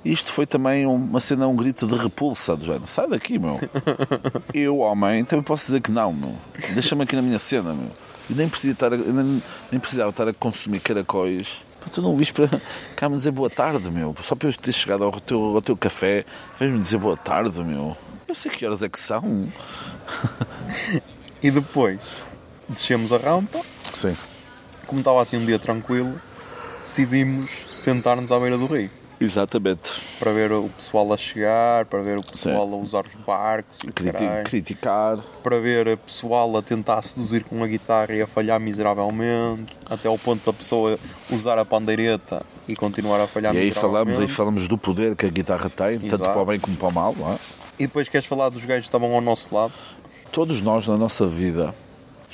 isto 0.05 0.33
foi 0.33 0.47
também 0.47 0.87
uma 0.87 1.19
cena, 1.19 1.49
um 1.49 1.57
grito 1.57 1.87
de 1.87 1.95
repulsa 1.95 2.57
do 2.57 2.65
género. 2.65 2.87
Sai 2.87 3.09
daqui, 3.09 3.39
meu. 3.39 3.59
Eu, 4.55 4.79
homem, 4.79 5.25
também 5.25 5.43
posso 5.43 5.67
dizer 5.67 5.81
que 5.81 5.91
não, 5.91 6.13
meu. 6.13 6.35
Deixa-me 6.75 7.03
aqui 7.03 7.17
na 7.17 7.23
minha 7.23 7.39
cena, 7.39 7.75
meu. 7.75 7.91
E 8.29 8.35
nem, 8.35 8.49
precisa 8.49 8.73
estar 8.73 8.93
a, 8.93 8.97
nem, 8.97 9.43
nem 9.71 9.81
precisava 9.81 10.11
estar 10.11 10.29
a 10.29 10.33
consumir 10.33 10.81
caracóis. 10.81 11.65
Tu 11.93 12.03
não 12.03 12.17
viste 12.17 12.35
para 12.35 12.61
cá 12.97 13.09
me 13.09 13.17
dizer 13.17 13.31
boa 13.31 13.49
tarde, 13.49 13.91
meu. 13.91 14.15
Só 14.23 14.35
para 14.35 14.49
eu 14.49 14.53
ter 14.53 14.73
chegado 14.73 15.05
ao 15.05 15.13
teu, 15.21 15.41
ao 15.41 15.63
teu 15.63 15.77
café, 15.77 16.25
vens-me 16.59 16.81
dizer 16.81 16.99
boa 16.99 17.17
tarde, 17.17 17.63
meu. 17.63 17.97
Eu 18.29 18.35
sei 18.35 18.51
que 18.51 18.67
horas 18.67 18.83
é 18.83 18.89
que 18.89 18.99
são. 18.99 19.47
E 21.43 21.51
depois 21.51 22.01
descemos 22.69 23.13
a 23.13 23.17
rampa, 23.17 23.61
Sim. 23.95 24.17
como 24.87 25.01
estava 25.01 25.23
assim 25.23 25.37
um 25.37 25.45
dia 25.47 25.59
tranquilo, 25.59 26.21
decidimos 26.81 27.51
sentar-nos 27.71 28.31
à 28.31 28.39
beira 28.39 28.57
do 28.59 28.67
rio. 28.67 28.91
Exatamente. 29.19 29.93
Para 30.19 30.31
ver 30.31 30.53
o 30.53 30.69
pessoal 30.69 31.11
a 31.11 31.17
chegar, 31.17 31.87
para 31.87 32.03
ver 32.03 32.19
o 32.19 32.23
pessoal 32.23 32.71
a 32.71 32.77
usar 32.77 33.07
os 33.07 33.15
barcos, 33.15 33.79
Criti- 33.95 34.13
caralho, 34.13 34.45
criticar. 34.45 35.19
para 35.43 35.59
ver 35.59 35.89
o 35.89 35.97
pessoal 35.97 36.55
a 36.55 36.63
tentar 36.63 37.01
seduzir 37.01 37.43
com 37.45 37.65
a 37.65 37.67
guitarra 37.67 38.15
e 38.15 38.21
a 38.21 38.27
falhar 38.27 38.61
miseravelmente, 38.61 39.79
até 39.89 40.07
ao 40.07 40.19
ponto 40.19 40.45
da 40.45 40.53
pessoa 40.53 40.99
usar 41.31 41.59
a 41.59 41.65
pandeireta 41.65 42.45
e 42.69 42.77
continuar 42.77 43.19
a 43.23 43.27
falhar 43.27 43.55
E 43.55 43.59
aí 43.59 43.65
miseravelmente. 43.69 44.05
falamos, 44.17 44.21
aí 44.21 44.37
falamos 44.37 44.69
do 44.69 44.77
poder 44.77 45.17
que 45.17 45.25
a 45.25 45.31
guitarra 45.31 45.71
tem, 45.71 45.99
tanto 45.99 46.07
Exato. 46.17 46.31
para 46.33 46.43
o 46.43 46.45
bem 46.45 46.61
como 46.61 46.77
para 46.77 46.89
o 46.89 46.93
mal. 46.93 47.15
Não 47.17 47.33
é? 47.33 47.37
E 47.79 47.87
depois 47.87 48.11
queres 48.11 48.27
falar 48.27 48.51
dos 48.51 48.67
gajos 48.67 48.85
que 48.85 48.89
estavam 48.89 49.15
ao 49.15 49.23
nosso 49.23 49.55
lado? 49.55 49.73
Todos 50.31 50.61
nós 50.61 50.87
na 50.87 50.99
nossa 50.99 51.27
vida 51.27 51.75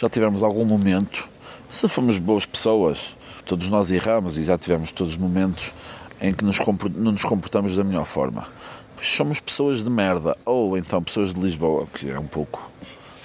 já 0.03 0.09
tivemos 0.09 0.43
algum 0.43 0.65
momento, 0.65 1.29
se 1.69 1.87
fomos 1.87 2.19
boas 2.19 2.45
pessoas, 2.45 3.17
todos 3.47 3.69
nós 3.69 3.89
erramos 3.89 4.37
e 4.37 4.43
já 4.43 4.59
tivemos 4.59 4.91
todos 4.91 5.17
momentos 5.17 5.73
em 6.21 6.35
que 6.35 6.45
nos 6.45 6.59
não 6.97 7.13
nos 7.13 7.23
comportamos 7.23 7.77
da 7.77 7.85
melhor 7.85 8.05
forma. 8.05 8.49
Pois 8.97 9.07
somos 9.07 9.39
pessoas 9.39 9.85
de 9.85 9.89
merda, 9.89 10.37
ou 10.45 10.77
então 10.77 11.01
pessoas 11.01 11.33
de 11.33 11.41
Lisboa, 11.41 11.87
que 11.95 12.11
é 12.11 12.19
um 12.19 12.27
pouco 12.27 12.69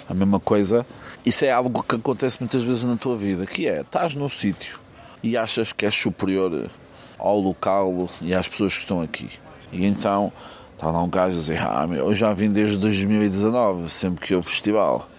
a 0.08 0.14
mesma 0.14 0.40
coisa. 0.40 0.86
Isso 1.26 1.46
é 1.46 1.52
algo 1.52 1.82
que 1.82 1.96
acontece 1.96 2.38
muitas 2.40 2.64
vezes 2.64 2.84
na 2.84 2.96
tua 2.96 3.16
vida, 3.16 3.48
que 3.48 3.68
é, 3.68 3.82
estás 3.82 4.14
num 4.14 4.30
sítio 4.30 4.80
e 5.24 5.36
achas 5.36 5.74
que 5.74 5.84
és 5.84 5.96
superior 5.96 6.70
ao 7.18 7.40
local 7.40 8.08
e 8.22 8.36
às 8.36 8.48
pessoas 8.48 8.76
que 8.76 8.82
estão 8.82 9.02
aqui. 9.02 9.28
E 9.72 9.84
então 9.84 10.32
está 10.76 10.92
lá 10.92 11.02
um 11.02 11.10
gajo 11.10 11.38
a 11.38 11.40
dizer, 11.40 11.60
ah, 11.60 11.88
meu, 11.88 12.06
eu 12.06 12.14
já 12.14 12.32
vim 12.34 12.52
desde 12.52 12.78
2019, 12.78 13.90
sempre 13.90 14.28
que 14.28 14.36
houve 14.36 14.48
festival. 14.48 15.10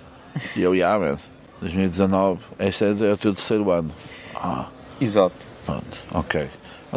E 0.55 0.63
eu, 0.63 0.73
yeah, 0.73 1.19
2019, 1.61 2.41
este 2.59 2.85
é, 2.85 2.89
é 2.89 3.13
o 3.13 3.17
teu 3.17 3.35
terceiro 3.35 3.71
ano. 3.71 3.91
Ah, 4.35 4.69
Exato. 5.01 5.47
Pronto, 5.65 5.99
ok. 6.13 6.49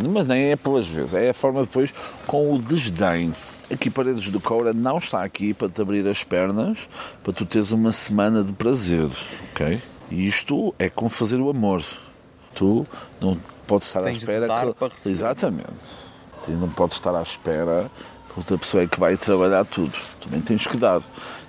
Mas 0.09 0.26
nem 0.26 0.51
é 0.51 0.55
pelas 0.55 0.88
vezes, 0.88 1.14
é 1.14 1.30
a 1.30 1.34
forma 1.34 1.62
depois 1.62 1.93
com 2.26 2.53
o 2.53 2.57
desdém. 2.57 3.34
Aqui 3.72 3.89
Paredes 3.89 4.30
do 4.30 4.39
Coura 4.39 4.74
não 4.74 4.97
está 4.97 5.24
aqui 5.24 5.53
para 5.53 5.70
te 5.70 5.82
abrir 5.82 6.07
as 6.07 6.24
pernas, 6.24 6.89
para 7.24 7.34
tu 7.34 7.45
teres 7.45 7.72
uma 7.72 7.91
semana 7.91 8.43
de 8.43 8.53
prazeres, 8.53 9.28
ok? 9.51 9.82
E 10.09 10.28
isto 10.28 10.74
é 10.78 10.89
como 10.89 11.09
fazer 11.09 11.39
o 11.39 11.49
amor. 11.49 11.84
Tu 12.53 12.86
não 13.20 13.38
podes 13.66 13.88
estar 13.88 13.99
à 13.99 14.03
Tens 14.03 14.14
de 14.18 14.20
espera 14.20 14.47
dar 14.47 14.68
que... 14.68 14.74
para 14.74 14.88
receber. 14.89 15.14
Exatamente. 15.14 15.74
Tu 16.45 16.51
não 16.51 16.70
podes 16.70 16.97
estar 16.97 17.16
à 17.16 17.22
espera 17.22 17.89
que 18.32 18.39
outra 18.39 18.57
pessoa 18.57 18.84
é 18.84 18.88
que 18.88 18.99
vai 18.99 19.16
trabalhar 19.16 19.66
tudo. 19.66 19.93
Também 20.22 20.41
tens 20.41 20.66
que 20.66 20.78
dar. 20.78 21.01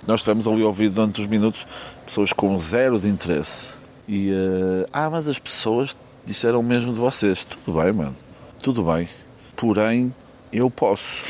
Nós 0.05 0.21
tivemos 0.21 0.47
ali 0.47 0.63
ouvido 0.63 0.95
durante 0.95 1.21
uns 1.21 1.27
minutos 1.27 1.65
pessoas 2.05 2.33
com 2.33 2.57
zero 2.59 2.99
de 2.99 3.07
interesse. 3.07 3.73
E, 4.07 4.31
eh, 4.31 4.87
ah, 4.91 5.09
mas 5.09 5.27
as 5.27 5.39
pessoas 5.39 5.95
disseram 6.25 6.61
mesmo 6.61 6.93
de 6.93 6.99
vocês. 6.99 7.45
Tudo 7.45 7.81
bem, 7.81 7.93
mano. 7.93 8.15
Tudo 8.61 8.83
bem. 8.83 9.07
Porém, 9.55 10.13
eu 10.51 10.69
posso. 10.69 11.21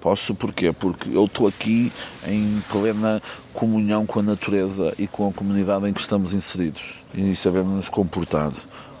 Posso 0.00 0.34
porquê? 0.34 0.72
Porque 0.72 1.08
eu 1.08 1.24
estou 1.24 1.48
aqui 1.48 1.90
em 2.28 2.62
plena 2.70 3.20
comunhão 3.52 4.06
com 4.06 4.20
a 4.20 4.22
natureza 4.22 4.94
e 4.98 5.06
com 5.06 5.28
a 5.28 5.32
comunidade 5.32 5.88
em 5.88 5.92
que 5.92 6.00
estamos 6.00 6.32
inseridos. 6.32 7.02
E 7.12 7.34
sabemos 7.34 7.72
nos 7.72 7.88
comportar. 7.88 8.52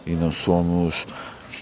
E 0.04 0.14
não 0.14 0.32
somos, 0.32 1.06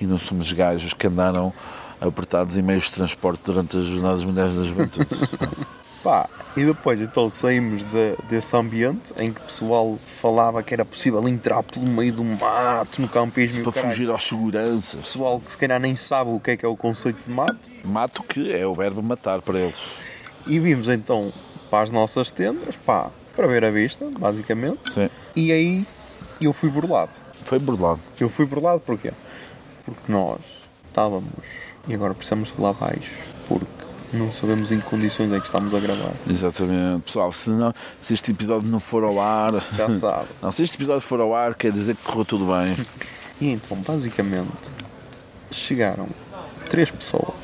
e 0.01 0.07
não 0.07 0.17
somos 0.17 0.51
gajos 0.53 0.95
que 0.95 1.07
andaram 1.07 1.53
apertados 2.01 2.57
em 2.57 2.63
meios 2.63 2.85
de 2.85 2.93
transporte 2.93 3.43
durante 3.45 3.77
as 3.77 3.85
Jornadas 3.85 4.25
Mundiais 4.25 4.55
da 4.55 4.65
Juventude. 4.65 5.09
Pá, 6.05 6.29
e 6.55 6.65
depois 6.67 7.01
então 7.01 7.31
saímos 7.31 7.83
de- 7.87 8.15
desse 8.29 8.55
ambiente 8.55 9.13
em 9.19 9.33
que 9.33 9.41
o 9.41 9.45
pessoal 9.45 9.99
falava 10.21 10.63
que 10.63 10.75
era 10.75 10.85
possível 10.85 11.27
entrar 11.27 11.63
pelo 11.63 11.87
meio 11.87 12.13
do 12.13 12.23
mato, 12.23 13.01
no 13.01 13.09
campismo 13.09 13.63
para 13.65 13.73
fugir 13.73 14.11
aos 14.11 14.23
seguranças. 14.29 15.01
Pessoal 15.01 15.41
que 15.41 15.51
se 15.51 15.57
calhar 15.57 15.81
nem 15.81 15.97
sabe 15.97 16.31
o 16.31 16.39
que 16.39 16.51
é 16.51 16.57
que 16.59 16.65
é 16.67 16.69
o 16.69 16.77
conceito 16.77 17.25
de 17.25 17.31
mato. 17.31 17.57
Mato 17.83 18.23
que 18.23 18.53
é 18.53 18.67
o 18.67 18.75
verbo 18.75 19.03
matar 19.03 19.41
para 19.41 19.59
eles. 19.59 19.97
E 20.47 20.59
vimos 20.59 20.89
então 20.89 21.33
para 21.71 21.83
as 21.85 21.91
nossas 21.91 22.31
tendas, 22.31 22.77
pá, 22.77 23.11
para 23.35 23.47
ver 23.47 23.65
a 23.65 23.71
vista, 23.71 24.07
basicamente. 24.19 24.93
Sim. 24.93 25.09
E 25.35 25.51
aí 25.51 25.87
eu 26.39 26.53
fui 26.53 26.69
burlado. 26.69 27.13
Foi 27.45 27.59
burlado. 27.59 28.01
Eu 28.21 28.29
fui 28.29 28.45
burlado 28.45 28.79
porquê? 28.81 29.11
Porque 29.87 30.13
nós 30.13 30.39
estávamos, 30.87 31.33
e 31.89 31.95
agora 31.95 32.13
precisamos 32.15 32.51
falar 32.51 32.75
baixo, 32.75 33.11
porque 33.49 33.84
não 34.15 34.33
sabemos 34.33 34.71
em 34.73 34.79
que 34.81 34.85
condições 34.87 35.33
é 35.33 35.39
que 35.41 35.47
estamos 35.47 35.75
a 35.75 35.79
gravar. 35.81 36.13
Exatamente. 36.29 37.03
Pessoal, 37.05 37.33
se, 37.33 37.51
não, 37.51 37.75
se 38.01 38.15
este 38.15 38.31
episódio 38.31 38.69
não 38.69 38.81
for 38.81 39.05
ao 39.05 39.21
ar. 39.21 39.53
Já 39.77 39.89
sabe. 39.99 40.27
Não, 40.43 40.51
se 40.53 40.63
este 40.63 40.77
episódio 40.77 41.01
for 41.01 41.21
ao 41.21 41.35
ar, 41.35 41.55
quer 41.55 41.73
dizer 41.73 41.97
que 41.97 42.03
correu 42.03 42.25
tudo 42.25 42.47
bem. 42.47 42.77
E 43.41 43.49
então, 43.49 43.77
basicamente, 43.79 44.71
chegaram 45.51 46.07
três 46.71 46.89
pessoas, 46.89 47.35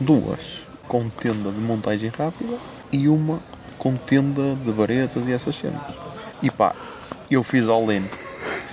duas 0.00 0.60
com 0.86 1.08
tenda 1.08 1.50
de 1.50 1.60
montagem 1.60 2.08
rápida 2.16 2.56
e 2.92 3.08
uma 3.08 3.40
com 3.76 3.94
tenda 3.94 4.54
de 4.64 4.70
varetas 4.70 5.26
e 5.26 5.32
essas 5.32 5.56
cenas. 5.56 5.82
E 6.40 6.50
pá, 6.52 6.72
eu 7.28 7.42
fiz 7.42 7.68
all-in. 7.68 8.04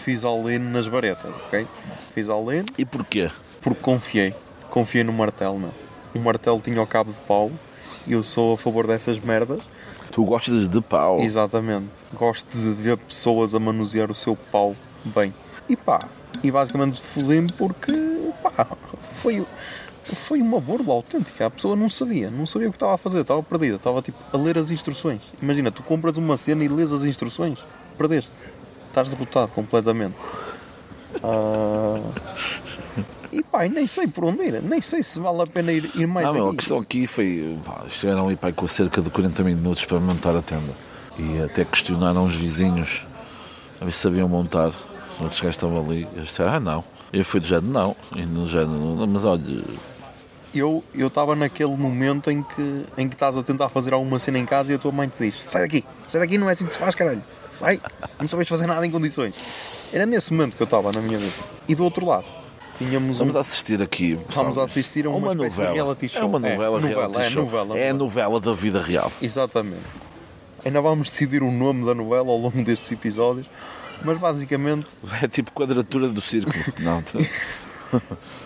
Fiz 0.03 0.23
all-in 0.23 0.59
nas 0.59 0.85
varetas, 0.85 1.35
ok? 1.47 1.65
Fiz 2.13 2.29
all-in 2.29 2.63
E 2.77 2.85
porquê? 2.85 3.31
porque 3.59 3.79
confiei. 3.81 4.35
Confiei 4.69 5.03
no 5.03 5.11
martelo, 5.11 5.57
meu. 5.59 5.73
O 6.13 6.19
martelo 6.19 6.59
tinha 6.59 6.81
o 6.81 6.87
cabo 6.87 7.11
de 7.11 7.19
pau 7.19 7.51
e 8.05 8.13
eu 8.13 8.23
sou 8.23 8.53
a 8.53 8.57
favor 8.57 8.87
dessas 8.87 9.19
merdas. 9.19 9.61
Tu 10.11 10.23
gostas 10.25 10.67
de 10.67 10.81
pau. 10.81 11.19
Exatamente. 11.21 11.91
Gosto 12.13 12.55
de 12.55 12.73
ver 12.73 12.97
pessoas 12.97 13.55
a 13.55 13.59
manusear 13.59 14.11
o 14.11 14.15
seu 14.15 14.35
pau 14.35 14.75
bem. 15.05 15.33
E 15.69 15.75
pá, 15.75 15.99
e 16.43 16.51
basicamente 16.51 17.01
fuzei-me 17.01 17.51
porque 17.53 17.93
pá, 18.43 18.67
foi, 19.13 19.45
foi 20.03 20.41
uma 20.41 20.59
burla 20.59 20.93
autêntica. 20.93 21.45
A 21.45 21.49
pessoa 21.49 21.75
não 21.75 21.89
sabia, 21.89 22.29
não 22.29 22.45
sabia 22.45 22.67
o 22.67 22.71
que 22.71 22.75
estava 22.75 22.95
a 22.95 22.97
fazer, 22.97 23.21
estava 23.21 23.41
perdida, 23.41 23.77
estava 23.77 24.01
tipo 24.01 24.17
a 24.33 24.37
ler 24.37 24.57
as 24.57 24.69
instruções. 24.69 25.21
Imagina, 25.41 25.71
tu 25.71 25.81
compras 25.83 26.17
uma 26.17 26.35
cena 26.35 26.63
e 26.63 26.67
lês 26.67 26.91
as 26.91 27.05
instruções, 27.05 27.59
perdeste. 27.97 28.33
Estás 28.89 29.09
derrotado 29.09 29.51
completamente. 29.51 30.15
Ah, 31.23 32.01
E 33.31 33.43
e 33.65 33.69
nem 33.69 33.87
sei 33.87 34.07
por 34.07 34.25
onde 34.25 34.43
ir, 34.43 34.61
nem 34.61 34.81
sei 34.81 35.01
se 35.01 35.19
vale 35.19 35.41
a 35.41 35.47
pena 35.47 35.71
ir, 35.71 35.89
ir 35.95 36.05
mais 36.05 36.27
Não, 36.27 36.33
meu, 36.33 36.45
a 36.45 36.49
aqui. 36.49 36.57
questão 36.57 36.79
aqui 36.79 37.07
foi. 37.07 37.57
pá, 37.65 37.83
Estiveram 37.87 38.27
ali 38.27 38.35
pá, 38.35 38.51
com 38.51 38.67
cerca 38.67 39.01
de 39.01 39.09
40 39.09 39.43
minutos 39.43 39.85
para 39.85 39.99
montar 39.99 40.35
a 40.35 40.41
tenda. 40.41 40.73
E 41.17 41.41
até 41.41 41.63
questionaram 41.63 42.25
os 42.25 42.35
vizinhos 42.35 43.05
a 43.79 43.85
ver 43.85 43.91
se 43.91 43.99
sabiam 43.99 44.27
montar. 44.27 44.67
Os 44.67 45.21
outros 45.21 45.39
gajos 45.39 45.55
estavam 45.55 45.79
ali. 45.79 46.07
Eles 46.13 46.27
disseram, 46.27 46.53
ah, 46.53 46.59
não. 46.59 46.83
Eu 47.13 47.23
fui 47.23 47.39
do 47.39 47.47
género, 47.47 47.67
não. 47.67 47.95
E 48.15 48.25
no 48.25 48.47
género, 48.47 48.71
não, 48.71 49.07
mas 49.07 49.23
olha, 49.25 49.63
eu 50.53 50.83
eu 50.93 51.07
estava 51.07 51.35
naquele 51.35 51.75
momento 51.77 52.29
em 52.29 52.43
que 52.43 52.85
em 52.97 53.07
que 53.07 53.15
estás 53.15 53.37
a 53.37 53.43
tentar 53.43 53.69
fazer 53.69 53.93
alguma 53.93 54.19
cena 54.19 54.37
em 54.37 54.45
casa 54.45 54.71
e 54.71 54.75
a 54.75 54.79
tua 54.79 54.91
mãe 54.91 55.07
te 55.07 55.25
diz 55.25 55.35
sai 55.45 55.61
daqui, 55.61 55.85
sai 56.07 56.21
daqui, 56.21 56.37
não 56.37 56.49
é 56.49 56.53
assim 56.53 56.65
que 56.65 56.73
se 56.73 56.79
faz, 56.79 56.93
caralho 56.93 57.23
vai, 57.59 57.79
não 58.19 58.27
sabes 58.27 58.47
fazer 58.47 58.67
nada 58.67 58.85
em 58.85 58.91
condições 58.91 59.33
era 59.93 60.05
nesse 60.05 60.33
momento 60.33 60.57
que 60.57 60.61
eu 60.61 60.65
estava 60.65 60.91
na 60.91 60.99
minha 60.99 61.17
vida 61.17 61.33
e 61.67 61.75
do 61.75 61.83
outro 61.83 62.05
lado 62.05 62.25
tínhamos 62.85 63.11
Estamos 63.11 63.35
um, 63.35 63.37
a 63.37 63.41
assistir 63.41 63.81
aqui. 63.81 64.19
Estamos 64.29 64.57
a 64.57 64.63
assistir 64.63 65.05
a 65.05 65.09
uma 65.09 65.17
uma 65.17 65.35
novela. 65.35 65.73
reality 65.73 66.09
show. 66.09 66.21
É 66.21 66.25
uma 66.25 66.37
É, 66.37 66.51
novela, 66.51 66.79
novela, 66.79 66.89
reality 66.89 67.21
é 67.21 67.29
novela, 67.41 67.79
É 67.79 67.89
a 67.89 67.93
novela. 67.93 68.29
novela 68.29 68.39
da 68.39 68.53
vida 68.53 68.81
real. 68.81 69.11
exatamente 69.21 69.81
ainda 70.63 70.79
vamos 70.81 71.07
decidir 71.09 71.41
o 71.41 71.49
nome 71.51 71.85
da 71.85 71.95
novela 71.95 72.29
ao 72.29 72.37
longo 72.37 72.63
destes 72.63 72.91
episódios 72.91 73.47
mas 74.03 74.17
basicamente 74.17 74.87
É 75.21 75.27
tipo 75.27 75.51
quadratura 75.51 76.07
do 76.07 76.21
círculo. 76.21 76.55
não, 76.79 77.01
tu- 77.01 77.17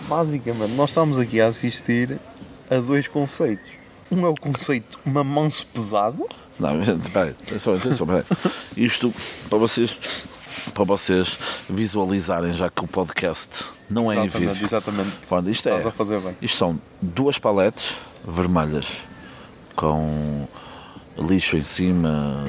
basicamente 0.07 0.71
nós 0.73 0.89
estamos 0.91 1.17
aqui 1.17 1.39
a 1.41 1.47
assistir 1.47 2.17
a 2.69 2.77
dois 2.77 3.07
conceitos 3.07 3.65
um 4.11 4.25
é 4.25 4.29
o 4.29 4.35
conceito 4.35 4.99
mamanço 5.05 5.65
pesado 5.67 6.25
Não, 6.59 6.69
peraí, 7.11 7.31
atenção, 7.31 7.73
atenção, 7.73 8.07
peraí. 8.07 8.23
Isto 8.77 9.13
para 9.49 9.57
vocês, 9.57 9.97
para 10.73 10.83
vocês 10.83 11.37
visualizarem, 11.69 12.53
já 12.53 12.69
que 12.69 12.83
o 12.83 12.87
podcast 12.87 13.65
não 13.89 14.11
é 14.11 14.17
em 14.17 14.27
vídeo. 14.27 14.65
exatamente 14.65 15.11
Pronto, 15.27 15.49
isto 15.49 15.67
estás 15.67 15.85
é, 15.85 15.89
a 15.89 15.91
fazer 15.91 16.19
bem 16.19 16.35
isto 16.41 16.57
são 16.57 16.79
duas 17.01 17.37
paletes 17.37 17.95
vermelhas 18.27 18.87
com 19.75 20.47
lixo 21.17 21.55
em 21.55 21.63
cima, 21.63 22.45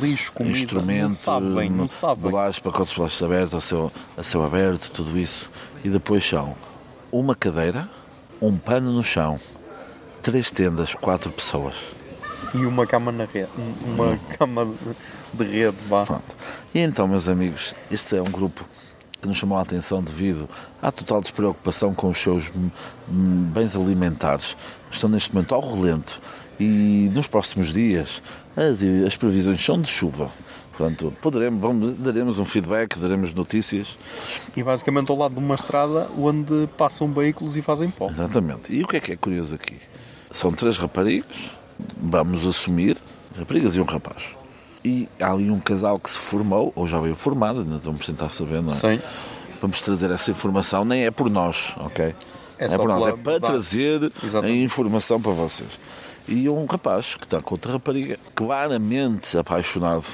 lixo, 0.00 0.32
comida, 0.32 0.58
instrumento, 0.58 1.08
não 1.08 1.14
sabe 1.14 1.54
bem, 1.54 1.70
não 1.70 1.88
sabe 1.88 2.22
pacotes 2.62 3.18
de 3.18 3.24
abertos, 3.24 3.54
a 3.54 3.60
céu, 3.60 3.92
a 4.16 4.22
céu 4.22 4.44
aberto, 4.44 4.90
tudo 4.90 5.18
isso. 5.18 5.50
E 5.84 5.88
depois 5.88 6.26
são 6.26 6.54
uma 7.10 7.34
cadeira, 7.34 7.88
um 8.40 8.56
pano 8.56 8.92
no 8.92 9.02
chão, 9.02 9.40
três 10.22 10.50
tendas, 10.50 10.94
quatro 10.94 11.32
pessoas. 11.32 11.76
E 12.54 12.58
uma 12.58 12.86
cama 12.86 13.12
na 13.12 13.24
rede, 13.24 13.48
uma 13.84 14.18
cama 14.36 14.68
de, 15.32 15.44
de 15.44 15.50
rede, 15.50 15.76
vá. 15.88 16.04
Pronto. 16.04 16.36
E 16.74 16.78
então, 16.80 17.06
meus 17.08 17.28
amigos, 17.28 17.74
este 17.90 18.16
é 18.16 18.22
um 18.22 18.30
grupo 18.30 18.64
que 19.20 19.28
nos 19.28 19.36
chamou 19.36 19.58
a 19.58 19.62
atenção 19.62 20.02
devido 20.02 20.48
à 20.80 20.90
total 20.90 21.20
despreocupação 21.20 21.94
com 21.94 22.08
os 22.08 22.18
seus 22.18 22.50
bens 23.08 23.76
alimentares. 23.76 24.56
Estão 24.90 25.10
neste 25.10 25.34
momento 25.34 25.54
ao 25.54 25.60
relento 25.60 26.20
e 26.58 27.10
nos 27.12 27.26
próximos 27.26 27.72
dias 27.72 28.22
as, 28.56 28.82
as 29.06 29.16
previsões 29.16 29.62
são 29.62 29.80
de 29.80 29.88
chuva. 29.88 30.30
Portanto, 30.76 31.12
poderemos, 31.20 31.60
vamos, 31.60 31.94
daremos 31.98 32.38
um 32.38 32.44
feedback, 32.44 32.98
daremos 32.98 33.34
notícias. 33.34 33.98
E 34.56 34.62
basicamente 34.62 35.10
ao 35.10 35.18
lado 35.18 35.34
de 35.34 35.40
uma 35.40 35.54
estrada 35.54 36.08
onde 36.18 36.66
passam 36.78 37.12
veículos 37.12 37.56
e 37.56 37.62
fazem 37.62 37.90
pó. 37.90 38.08
Exatamente. 38.08 38.72
E 38.74 38.82
o 38.82 38.86
que 38.86 38.96
é 38.96 39.00
que 39.00 39.12
é 39.12 39.16
curioso 39.16 39.54
aqui? 39.54 39.76
São 40.30 40.52
três 40.52 40.78
raparigas, 40.78 41.50
vamos 42.00 42.46
assumir, 42.46 42.96
raparigas 43.36 43.74
e 43.76 43.80
um 43.80 43.84
rapaz. 43.84 44.39
E 44.84 45.08
há 45.20 45.32
ali 45.32 45.50
um 45.50 45.60
casal 45.60 45.98
que 45.98 46.10
se 46.10 46.18
formou, 46.18 46.72
ou 46.74 46.88
já 46.88 46.98
veio 47.00 47.14
formado, 47.14 47.60
ainda 47.60 47.78
vamos 47.78 48.06
tentar 48.06 48.30
saber, 48.30 48.62
não 48.62 48.70
é? 48.70 48.74
Sim. 48.74 49.00
Vamos 49.60 49.80
trazer 49.82 50.10
essa 50.10 50.30
informação, 50.30 50.84
nem 50.84 51.04
é 51.04 51.10
por 51.10 51.28
nós, 51.28 51.74
ok? 51.76 52.14
É 52.58 52.64
É, 52.64 52.68
só 52.68 52.78
por 52.78 52.88
nós, 52.88 53.06
é 53.06 53.12
para 53.12 53.40
trazer 53.40 54.12
a 54.22 54.26
Exatamente. 54.26 54.62
informação 54.62 55.20
para 55.20 55.32
vocês. 55.32 55.68
E 56.26 56.48
um 56.48 56.64
rapaz 56.64 57.14
que 57.16 57.24
está 57.24 57.40
com 57.42 57.54
outra 57.54 57.72
rapariga, 57.72 58.18
claramente 58.34 59.36
apaixonado, 59.36 60.04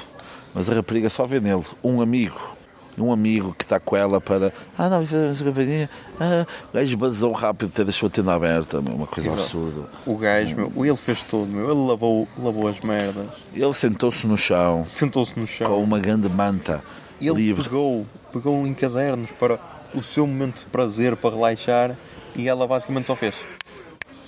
mas 0.53 0.69
a 0.69 0.73
rapariga 0.73 1.09
só 1.09 1.25
vê 1.25 1.39
nele 1.39 1.63
um 1.83 2.01
amigo. 2.01 2.56
Um 2.97 3.11
amigo 3.11 3.53
que 3.55 3.63
está 3.63 3.79
com 3.79 3.95
ela 3.95 4.19
para. 4.19 4.51
Ah, 4.77 4.89
não, 4.89 5.01
isso 5.03 5.15
é 5.15 5.27
uma 5.27 5.35
companhia. 5.35 5.87
Ah, 6.19 6.45
o 6.71 6.75
gajo 6.77 6.97
basou 6.97 7.31
rápido, 7.31 7.69
até 7.71 7.83
deixou 7.83 8.07
a 8.07 8.09
tenda 8.09 8.33
aberta, 8.33 8.81
meu, 8.81 8.95
uma 8.95 9.05
coisa 9.05 9.29
Exato. 9.29 9.43
absurda. 9.43 9.81
O 10.05 10.17
gajo, 10.17 10.55
meu, 10.55 10.85
ele 10.85 10.95
fez 10.97 11.23
tudo, 11.23 11.45
meu. 11.51 11.69
Ele 11.69 11.87
lavou, 11.87 12.27
lavou 12.39 12.67
as 12.67 12.79
merdas, 12.79 13.27
Ele 13.53 13.73
sentou-se 13.73 14.25
no 14.25 14.35
chão 14.37 14.83
sentou-se 14.87 15.39
no 15.39 15.45
chão. 15.45 15.67
com 15.69 15.83
uma 15.83 15.99
grande 15.99 16.27
manta 16.27 16.81
ele 17.21 17.35
livre. 17.35 17.63
pegou, 17.63 18.05
pegou 18.33 18.65
em 18.65 18.73
cadernos 18.73 19.29
para 19.31 19.59
o 19.93 20.01
seu 20.01 20.25
momento 20.25 20.59
de 20.59 20.65
prazer, 20.65 21.15
para 21.15 21.29
relaxar, 21.35 21.95
e 22.35 22.47
ela 22.47 22.65
basicamente 22.67 23.05
só 23.05 23.15
fez. 23.15 23.35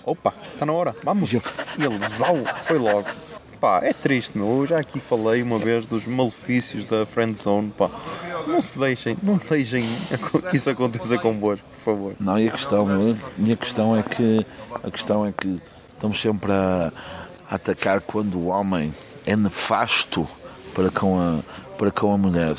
Opa, 0.06 0.34
está 0.54 0.66
na 0.66 0.74
hora, 0.74 0.96
vamos. 1.04 1.32
E 1.34 1.38
ele, 1.38 2.00
zau, 2.08 2.36
foi 2.66 2.78
logo. 2.78 3.08
Pá, 3.60 3.82
é 3.84 3.92
triste, 3.92 4.38
meu. 4.38 4.62
Eu 4.62 4.68
já 4.68 4.80
aqui 4.80 5.02
falei 5.02 5.42
uma 5.42 5.60
vez 5.60 5.86
dos 5.86 6.08
malefícios 6.08 6.86
da 6.86 7.06
friend 7.06 7.38
zone, 7.38 7.72
pá. 7.78 7.90
Não 8.48 8.62
se 8.62 8.80
deixem, 8.80 9.18
não 9.22 9.38
deixem 9.38 9.84
que 10.50 10.56
isso 10.56 10.70
aconteça 10.70 11.18
convosco, 11.18 11.66
por 11.68 11.84
favor. 11.84 12.16
Não, 12.20 12.40
e 12.40 12.48
a 12.48 12.52
questão, 12.52 12.88
questão 13.60 13.96
é 13.96 14.02
que 14.04 14.46
a 14.82 14.90
questão 14.90 15.26
é 15.26 15.34
que 15.34 15.62
estamos 15.94 16.20
sempre 16.22 16.52
a, 16.52 16.94
a 17.50 17.56
atacar 17.56 18.00
quando 18.00 18.40
o 18.40 18.48
homem 18.48 18.94
é 19.26 19.36
nefasto 19.36 20.26
para 20.74 20.90
com 20.90 21.20
a 21.20 21.40
para 21.78 21.92
com 21.92 22.14
a 22.14 22.18
mulher, 22.18 22.56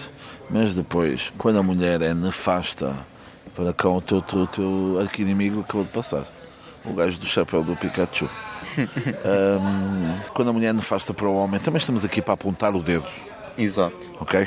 mas 0.48 0.74
depois 0.74 1.32
quando 1.38 1.59
a 1.59 1.62
mulher 1.62 2.01
é 2.03 2.14
nefasta 2.14 2.94
para 3.55 3.72
com 3.72 3.96
o 3.96 4.01
teu, 4.01 4.20
teu, 4.22 4.46
teu 4.46 4.98
arqui-inimigo 5.01 5.61
acabou 5.61 5.84
de 5.84 5.90
passar. 5.90 6.24
O 6.84 6.92
gajo 6.94 7.18
do 7.18 7.26
chapéu 7.26 7.62
do 7.62 7.76
Pikachu. 7.76 8.28
Ahm, 9.25 10.18
quando 10.35 10.49
a 10.49 10.53
mulher 10.53 10.73
nefasta 10.75 11.12
para 11.12 11.27
o 11.29 11.35
homem, 11.35 11.61
também 11.61 11.79
estamos 11.79 12.05
aqui 12.05 12.21
para 12.23 12.35
apontar 12.35 12.75
o 12.75 12.83
dedo 12.83 13.07
Exato. 13.57 13.97
ok? 14.21 14.47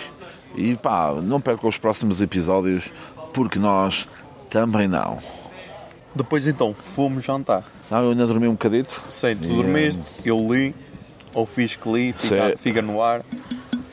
E 0.56 0.76
pá, 0.76 1.14
não 1.22 1.42
percam 1.42 1.70
os 1.70 1.78
próximos 1.78 2.22
episódios, 2.22 2.92
porque 3.34 3.58
nós 3.60 4.08
também 4.50 4.88
não. 4.88 5.18
Depois 6.16 6.46
então, 6.46 6.74
fomos 6.74 7.24
jantar. 7.24 7.64
Não, 7.90 8.04
eu 8.04 8.12
ainda 8.12 8.28
dormi 8.28 8.48
um 8.48 8.52
bocadito. 8.52 9.02
Sei, 9.10 9.36
tu 9.36 9.46
E, 9.46 9.56
dormiste, 9.56 10.04
eu 10.24 10.38
li, 10.38 10.76
ou 11.34 11.46
fiz 11.46 11.76
que 11.76 11.92
li, 11.92 12.14
fica, 12.14 12.54
fica 12.56 12.82
no 12.82 13.02
ar, 13.02 13.24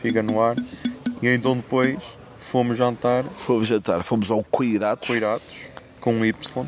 fica 0.03 0.22
no 0.22 0.41
ar. 0.41 0.55
E 1.22 1.28
então 1.28 1.57
depois 1.57 1.99
fomos 2.39 2.76
jantar 2.78 3.24
Fomos 3.47 3.66
jantar, 3.68 4.03
fomos 4.03 4.31
ao 4.31 4.43
Coiratos, 4.43 5.09
cuidados 5.09 5.43
com 6.01 6.14
um 6.14 6.24
Y. 6.24 6.66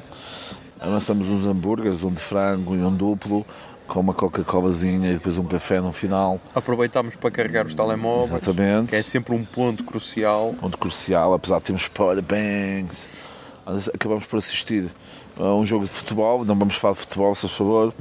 avançamos 0.82 1.28
uns 1.28 1.46
hambúrgueres, 1.46 2.02
um 2.02 2.12
de 2.12 2.20
frango 2.20 2.74
e 2.74 2.78
um 2.78 2.94
duplo, 2.94 3.46
com 3.86 4.00
uma 4.00 4.12
Coca-Colazinha 4.12 5.10
e 5.10 5.14
depois 5.14 5.38
um 5.38 5.44
café 5.44 5.80
no 5.80 5.92
final. 5.92 6.40
Aproveitámos 6.54 7.14
para 7.14 7.30
carregar 7.30 7.66
os 7.66 7.74
telemóveis, 7.74 8.42
Exatamente. 8.42 8.88
que 8.90 8.96
é 8.96 9.02
sempre 9.02 9.34
um 9.34 9.44
ponto 9.44 9.84
crucial. 9.84 10.54
Ponto 10.60 10.76
crucial, 10.76 11.34
apesar 11.34 11.58
de 11.58 11.64
termos 11.64 11.88
powerbanks. 11.88 13.08
Acabamos 13.94 14.26
por 14.26 14.38
assistir 14.38 14.90
a 15.38 15.54
um 15.54 15.64
jogo 15.64 15.84
de 15.84 15.90
futebol, 15.90 16.44
não 16.44 16.58
vamos 16.58 16.76
falar 16.76 16.94
de 16.94 17.00
futebol, 17.00 17.34
se 17.34 17.42
faz 17.42 17.52
favor. 17.52 17.94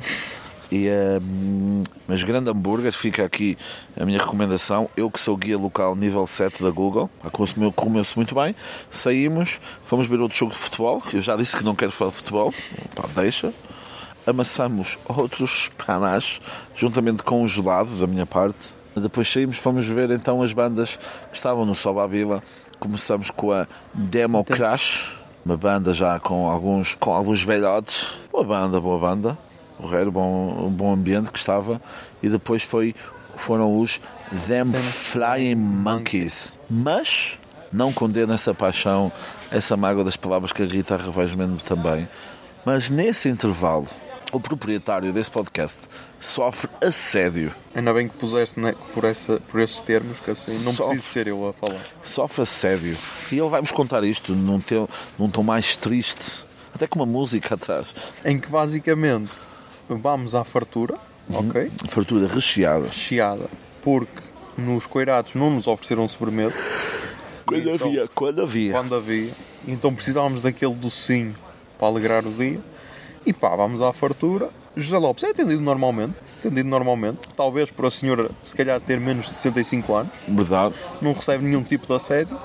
E, 0.71 0.87
hum, 1.21 1.83
mas 2.07 2.23
grande 2.23 2.49
hambúrguer, 2.49 2.93
fica 2.93 3.25
aqui 3.25 3.57
a 3.99 4.05
minha 4.05 4.17
recomendação. 4.19 4.89
Eu 4.95 5.11
que 5.11 5.19
sou 5.19 5.35
guia 5.35 5.57
local 5.57 5.95
nível 5.95 6.25
7 6.25 6.63
da 6.63 6.69
Google, 6.69 7.09
comeu- 7.31 7.73
comeu-se 7.73 8.15
muito 8.15 8.33
bem. 8.33 8.55
Saímos, 8.89 9.59
fomos 9.83 10.07
ver 10.07 10.19
outro 10.21 10.37
jogo 10.37 10.51
de 10.53 10.57
futebol, 10.57 11.01
que 11.01 11.17
eu 11.17 11.21
já 11.21 11.35
disse 11.35 11.57
que 11.57 11.63
não 11.63 11.75
quero 11.75 11.91
falar 11.91 12.11
de 12.11 12.17
futebol, 12.17 12.53
pá, 12.95 13.03
deixa. 13.15 13.53
Amassamos 14.25 14.97
outros 15.07 15.69
panás, 15.85 16.39
juntamente 16.75 17.23
com 17.23 17.41
um 17.43 17.47
gelado 17.47 17.89
da 17.97 18.07
minha 18.07 18.25
parte. 18.25 18.69
Depois 18.95 19.27
saímos, 19.31 19.57
fomos 19.57 19.85
ver 19.87 20.11
então 20.11 20.41
as 20.41 20.53
bandas 20.53 20.95
que 21.31 21.35
estavam 21.35 21.65
no 21.65 21.73
Soba 21.75 22.07
Vila. 22.07 22.41
Começamos 22.79 23.29
com 23.31 23.51
a 23.51 23.67
Demo 23.93 24.43
Crash, 24.43 25.17
uma 25.45 25.57
banda 25.57 25.93
já 25.93 26.19
com 26.19 26.47
alguns, 26.49 26.95
com 26.95 27.11
alguns 27.11 27.43
velhotes. 27.43 28.13
Boa 28.31 28.43
banda, 28.43 28.79
boa 28.79 28.99
banda. 28.99 29.37
Porreiro, 29.81 30.11
bom, 30.11 30.67
um 30.67 30.69
bom 30.69 30.93
ambiente 30.93 31.31
que 31.31 31.39
estava. 31.39 31.81
E 32.21 32.29
depois 32.29 32.61
foi, 32.63 32.93
foram 33.35 33.79
os 33.81 33.99
Them 34.47 34.71
Flying 34.73 35.55
Monkeys. 35.55 36.59
Mas 36.69 37.39
não 37.73 37.91
condeno 37.91 38.33
essa 38.33 38.53
paixão, 38.53 39.11
essa 39.49 39.75
mágoa 39.75 40.03
das 40.03 40.15
palavras 40.15 40.51
que 40.51 40.61
a 40.61 40.65
guitarra 40.67 41.09
vai 41.09 41.25
gemendo 41.27 41.59
também. 41.59 42.07
Mas 42.63 42.91
nesse 42.91 43.27
intervalo, 43.27 43.87
o 44.31 44.39
proprietário 44.39 45.11
desse 45.11 45.31
podcast 45.31 45.87
sofre 46.19 46.69
assédio. 46.79 47.53
Ainda 47.73 47.91
bem 47.91 48.07
que 48.07 48.15
puseste 48.17 48.59
né, 48.59 48.75
por, 48.93 49.03
essa, 49.03 49.39
por 49.49 49.59
esses 49.59 49.81
termos, 49.81 50.19
que 50.19 50.29
assim 50.29 50.59
não 50.63 50.73
Só- 50.75 50.83
preciso 50.87 51.07
ser 51.07 51.27
eu 51.27 51.47
a 51.47 51.53
falar. 51.53 51.81
Sofre 52.03 52.43
assédio. 52.43 52.95
E 53.31 53.39
ele 53.39 53.49
vai-nos 53.49 53.71
contar 53.71 54.03
isto 54.03 54.33
num, 54.35 54.59
teu, 54.59 54.87
num 55.17 55.29
tom 55.29 55.41
mais 55.41 55.75
triste, 55.75 56.45
até 56.73 56.85
com 56.87 56.99
uma 56.99 57.05
música 57.05 57.55
atrás. 57.55 57.87
Em 58.23 58.39
que 58.39 58.47
basicamente 58.47 59.31
vamos 59.97 60.35
à 60.35 60.43
fartura, 60.43 60.95
ok? 61.33 61.71
Fartura 61.89 62.27
recheada. 62.27 62.89
Chiada, 62.89 63.45
porque 63.83 64.21
nos 64.57 64.85
coirados 64.85 65.33
não 65.35 65.49
nos 65.49 65.67
ofereceram 65.67 66.07
sobremesa. 66.07 66.53
Quando 67.45 67.69
Então, 67.69 67.87
havia, 67.89 68.07
quando 68.13 68.41
havia. 68.41 68.71
quando 68.71 68.95
havia. 68.95 69.31
Então 69.67 69.93
precisávamos 69.93 70.41
daquele 70.41 70.73
docinho 70.75 71.35
para 71.77 71.87
alegrar 71.87 72.25
o 72.25 72.31
dia. 72.31 72.59
E 73.25 73.33
pá, 73.33 73.55
vamos 73.55 73.81
à 73.81 73.91
fartura. 73.93 74.49
José 74.75 74.97
Lopes 74.97 75.23
é 75.25 75.31
atendido 75.31 75.61
normalmente, 75.61 76.15
atendido 76.39 76.69
normalmente. 76.69 77.27
Talvez 77.35 77.69
por 77.69 77.85
a 77.85 77.91
senhora 77.91 78.31
se 78.41 78.55
calhar 78.55 78.79
ter 78.79 78.99
menos 79.01 79.25
de 79.25 79.33
65 79.33 79.93
anos, 79.93 80.11
Verdade. 80.27 80.75
não 81.01 81.11
recebe 81.13 81.43
nenhum 81.43 81.61
tipo 81.61 81.85
de 81.85 81.93
assédio. 81.93 82.37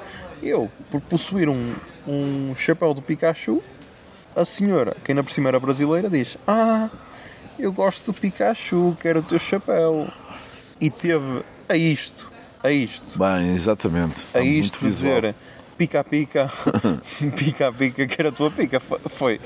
Eu, 0.42 0.68
por 0.90 1.00
possuir 1.00 1.48
um, 1.48 1.72
um 2.06 2.54
chapéu 2.56 2.92
do 2.92 3.00
Pikachu, 3.00 3.62
a 4.34 4.44
senhora, 4.44 4.96
que 5.04 5.12
ainda 5.12 5.22
por 5.22 5.30
cima 5.32 5.48
era 5.48 5.60
brasileira, 5.60 6.10
diz: 6.10 6.36
Ah, 6.48 6.90
eu 7.58 7.72
gosto 7.72 8.12
do 8.12 8.14
Pikachu, 8.20 8.96
quero 9.00 9.20
o 9.20 9.22
teu 9.22 9.38
chapéu. 9.38 10.08
E 10.80 10.90
teve 10.90 11.42
a 11.68 11.76
isto, 11.76 12.30
a 12.62 12.70
isto, 12.70 13.18
Bem, 13.18 13.54
exatamente. 13.54 14.16
Está 14.16 14.40
a 14.40 14.42
isto 14.44 14.78
visual. 14.78 15.14
dizer 15.20 15.34
pica 15.78 16.02
pica, 16.04 16.50
pica 17.36 17.72
pica, 17.72 18.06
que 18.06 18.20
era 18.20 18.28
a 18.28 18.32
tua 18.32 18.50
pica. 18.50 18.78
Foi- 18.80 19.40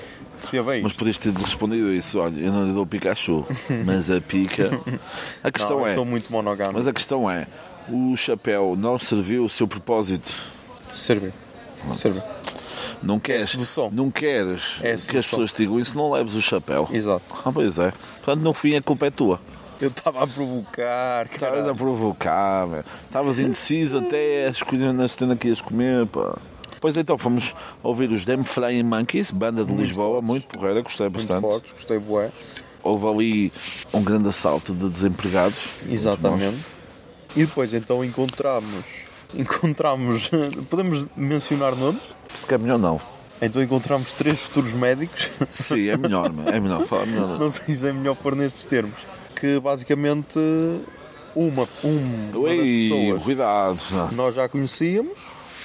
teve 0.50 0.58
a 0.58 0.64
Mas 0.82 0.86
isto. 0.92 0.98
podias 0.98 1.18
ter 1.18 1.32
respondido 1.32 1.92
isso. 1.92 2.18
Olha, 2.18 2.40
eu 2.40 2.52
não 2.52 2.66
lhe 2.66 2.72
dou 2.72 2.84
Pikachu, 2.86 3.46
mas 3.86 4.10
a 4.10 4.20
pica. 4.20 4.70
A 5.42 5.50
questão 5.50 5.76
Não, 5.78 5.84
eu 5.86 5.90
é. 5.90 5.94
sou 5.94 6.04
muito 6.04 6.32
monogâmico. 6.32 6.74
Mas 6.74 6.86
a 6.88 6.92
questão 6.92 7.30
é: 7.30 7.46
o 7.88 8.16
chapéu 8.16 8.74
não 8.76 8.98
serviu 8.98 9.44
o 9.44 9.48
seu 9.48 9.68
propósito. 9.68 10.34
Serviu. 10.94 11.32
Serviu. 11.92 12.22
Não 13.02 13.18
queres, 13.18 13.48
sedução. 13.50 13.90
não 13.90 14.10
queres 14.10 14.78
É 14.82 14.94
que 14.94 15.16
as 15.16 15.26
pessoas 15.26 15.52
digam 15.52 15.78
isso, 15.80 15.96
não 15.96 16.10
leves 16.10 16.34
o 16.34 16.42
chapéu. 16.42 16.88
Exato. 16.92 17.22
Ah, 17.44 17.50
pois 17.52 17.78
é. 17.78 17.90
Portanto, 18.22 18.42
no 18.42 18.52
fim 18.52 18.74
a 18.76 18.82
culpa 18.82 19.06
é 19.06 19.10
tua. 19.10 19.40
Eu 19.80 19.88
estava 19.88 20.22
a 20.22 20.26
provocar, 20.26 21.26
Estavas 21.32 21.66
a 21.66 21.74
provocar. 21.74 22.84
Estavas 23.04 23.40
indeciso 23.40 23.98
até 23.98 24.46
a 24.46 24.50
escolher 24.50 24.92
na 24.92 25.08
cena 25.08 25.34
que 25.34 25.48
ias 25.48 25.60
comer, 25.62 26.06
pá. 26.06 26.36
Pois 26.80 26.96
então, 26.98 27.16
fomos 27.16 27.54
ouvir 27.82 28.10
os 28.10 28.24
Them 28.26 28.42
Flying 28.42 28.82
Monkeys, 28.82 29.30
banda 29.30 29.64
de 29.64 29.74
Lisboa, 29.74 30.12
fortes. 30.14 30.26
muito 30.26 30.46
porreira, 30.48 30.82
gostei 30.82 31.08
Muito 31.08 31.26
bastante. 31.26 31.40
fortes, 31.40 31.72
gostei 31.72 31.98
bué. 31.98 32.30
Houve 32.82 33.06
ali 33.06 33.52
um 33.92 34.02
grande 34.02 34.28
assalto 34.28 34.74
de 34.74 34.88
desempregados. 34.88 35.68
Exatamente. 35.88 36.56
E 37.36 37.44
depois 37.44 37.72
então 37.74 38.04
encontramos. 38.04 38.84
Encontramos. 39.34 40.30
Podemos 40.68 41.08
mencionar 41.16 41.74
nomes? 41.76 42.02
Se 42.34 42.52
é 42.54 42.58
melhor 42.58 42.78
não. 42.78 43.00
Então 43.42 43.62
encontramos 43.62 44.12
três 44.12 44.40
futuros 44.40 44.72
médicos. 44.72 45.30
Sim, 45.48 45.88
é 45.88 45.96
melhor, 45.96 46.30
é 46.46 46.60
melhor. 46.60 46.84
Fala 46.84 47.06
melhor. 47.06 47.38
Não 47.38 47.50
sei 47.50 47.74
se 47.74 47.86
é 47.88 47.92
melhor 47.92 48.14
pôr 48.16 48.34
nestes 48.36 48.64
termos. 48.64 48.98
Que 49.34 49.58
basicamente 49.58 50.38
uma, 51.34 51.66
um, 51.82 52.30
uma 52.34 52.38
Ui, 52.40 52.88
pessoas 52.88 53.22
cuidado. 53.22 53.78
nós 54.12 54.34
já 54.34 54.48
conhecíamos 54.48 55.18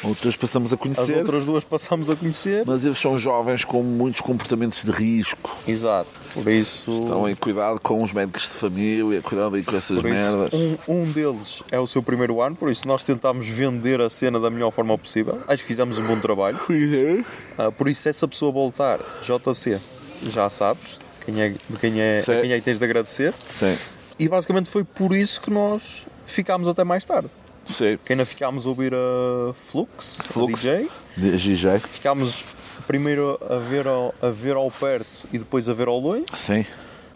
Outras 0.04 0.36
passamos 0.36 0.72
a 0.72 0.76
As 0.76 0.82
conhecer, 0.82 1.18
outras 1.18 1.46
duas 1.46 1.64
passámos 1.64 2.10
a 2.10 2.16
conhecer. 2.16 2.64
mas 2.66 2.86
eles 2.86 2.98
são 2.98 3.18
jovens 3.18 3.64
com 3.66 3.82
muitos 3.82 4.22
comportamentos 4.22 4.84
de 4.84 4.92
risco. 4.92 5.50
Exato. 5.68 6.10
Por 6.36 6.48
isso. 6.52 6.92
Estão 6.92 7.28
em 7.28 7.34
cuidado 7.36 7.80
com 7.82 8.04
os 8.04 8.12
médicos 8.14 8.44
de 8.44 8.50
família, 8.50 9.22
cuidado 9.22 9.56
aí 9.56 9.64
com 9.64 9.76
essas 9.76 9.98
isso, 9.98 10.08
merdas. 10.08 10.54
um, 10.54 10.78
um 10.88 11.12
deles 11.12 11.64
é 11.72 11.80
o 11.80 11.88
seu 11.88 12.04
primeiro 12.04 12.42
ano, 12.42 12.56
por 12.56 12.70
isso 12.70 12.88
nós 12.88 13.04
tentámos 13.04 13.48
vender 13.48 14.00
a 14.02 14.10
cena 14.10 14.40
da 14.40 14.50
melhor 14.50 14.70
forma 14.72 14.98
possível. 14.98 15.40
Acho 15.48 15.64
que 15.64 15.68
fizemos 15.68 15.98
um 15.98 16.06
bom 16.06 16.20
trabalho. 16.20 16.60
Ah, 17.58 17.72
por 17.72 17.88
isso, 17.88 18.02
se 18.02 18.10
essa 18.10 18.28
pessoa 18.28 18.52
voltar, 18.52 19.00
JC, 19.24 19.80
já 20.30 20.50
sabes 20.50 21.00
quem 21.26 21.42
é, 21.42 21.50
de 21.50 21.78
quem 21.80 22.02
é, 22.02 22.20
a 22.20 22.42
quem 22.42 22.52
é 22.52 22.60
que 22.60 22.66
tens 22.66 22.80
de 22.80 22.84
agradecer. 22.86 23.34
Sim, 23.50 23.78
E 24.20 24.28
basicamente 24.28 24.70
foi 24.70 24.84
por 24.84 25.16
isso 25.16 25.40
que 25.40 25.50
nós 25.50 26.06
ficámos 26.26 26.68
até 26.68 26.84
mais 26.84 27.06
tarde. 27.06 27.30
sim. 27.66 27.98
Que 28.04 28.12
ainda 28.12 28.26
ficámos 28.26 28.66
a 28.66 28.70
ouvir 28.70 28.94
a 28.94 29.54
Flux, 29.54 30.20
a 30.20 30.24
Flux. 30.34 30.60
DJ. 30.62 30.90
De 31.16 31.32
GG. 31.38 31.80
Ficámos 31.90 32.44
primeiro 32.88 33.40
a 33.50 33.58
ver, 33.58 33.88
ao, 33.88 34.14
a 34.22 34.30
ver 34.30 34.56
ao 34.56 34.70
perto 34.72 35.28
e 35.32 35.38
depois 35.38 35.68
a 35.70 35.74
ver 35.74 35.88
ao 35.88 36.00
longe. 36.00 36.26
Sim. 36.34 36.66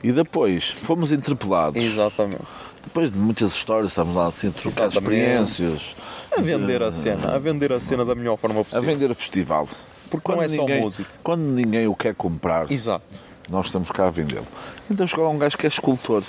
E 0.04 0.12
depois 0.12 0.70
fomos 0.70 1.12
interpelados. 1.12 1.82
Exatamente. 1.82 2.44
Depois 2.84 3.12
de 3.12 3.18
muitas 3.18 3.52
histórias, 3.54 3.92
estamos 3.92 4.16
lá 4.16 4.28
assim 4.28 4.48
a 4.48 4.52
trocar 4.52 4.88
experiências. 4.88 5.96
A 6.36 6.42
vender 6.42 6.82
a 6.82 6.92
cena, 6.92 7.36
a 7.36 7.40
vender 7.40 7.74
a 7.74 7.80
cena 7.80 8.06
da 8.06 8.16
melhor 8.16 8.38
forma 8.38 8.62
A 8.62 8.64
possível. 8.64 8.84
vender 8.84 9.12
a 9.12 9.14
festival. 9.14 9.68
Porque 10.10 10.32
não 10.32 10.42
é 10.42 10.48
só 10.48 10.62
ninguém, 10.62 10.82
música. 10.82 11.10
Quando 11.22 11.42
ninguém 11.42 11.88
o 11.88 11.96
quer 11.96 12.16
comprar, 12.16 12.72
Exato. 12.72 13.04
nós 13.50 13.66
estamos 13.68 13.92
cá 13.92 14.08
a 14.08 14.10
vendê-lo. 14.10 14.48
Então 14.90 15.06
chegou 15.06 15.30
um 15.32 15.38
gajo 15.38 15.58
que 15.58 15.66
é 15.68 15.70
escultor, 15.70 16.24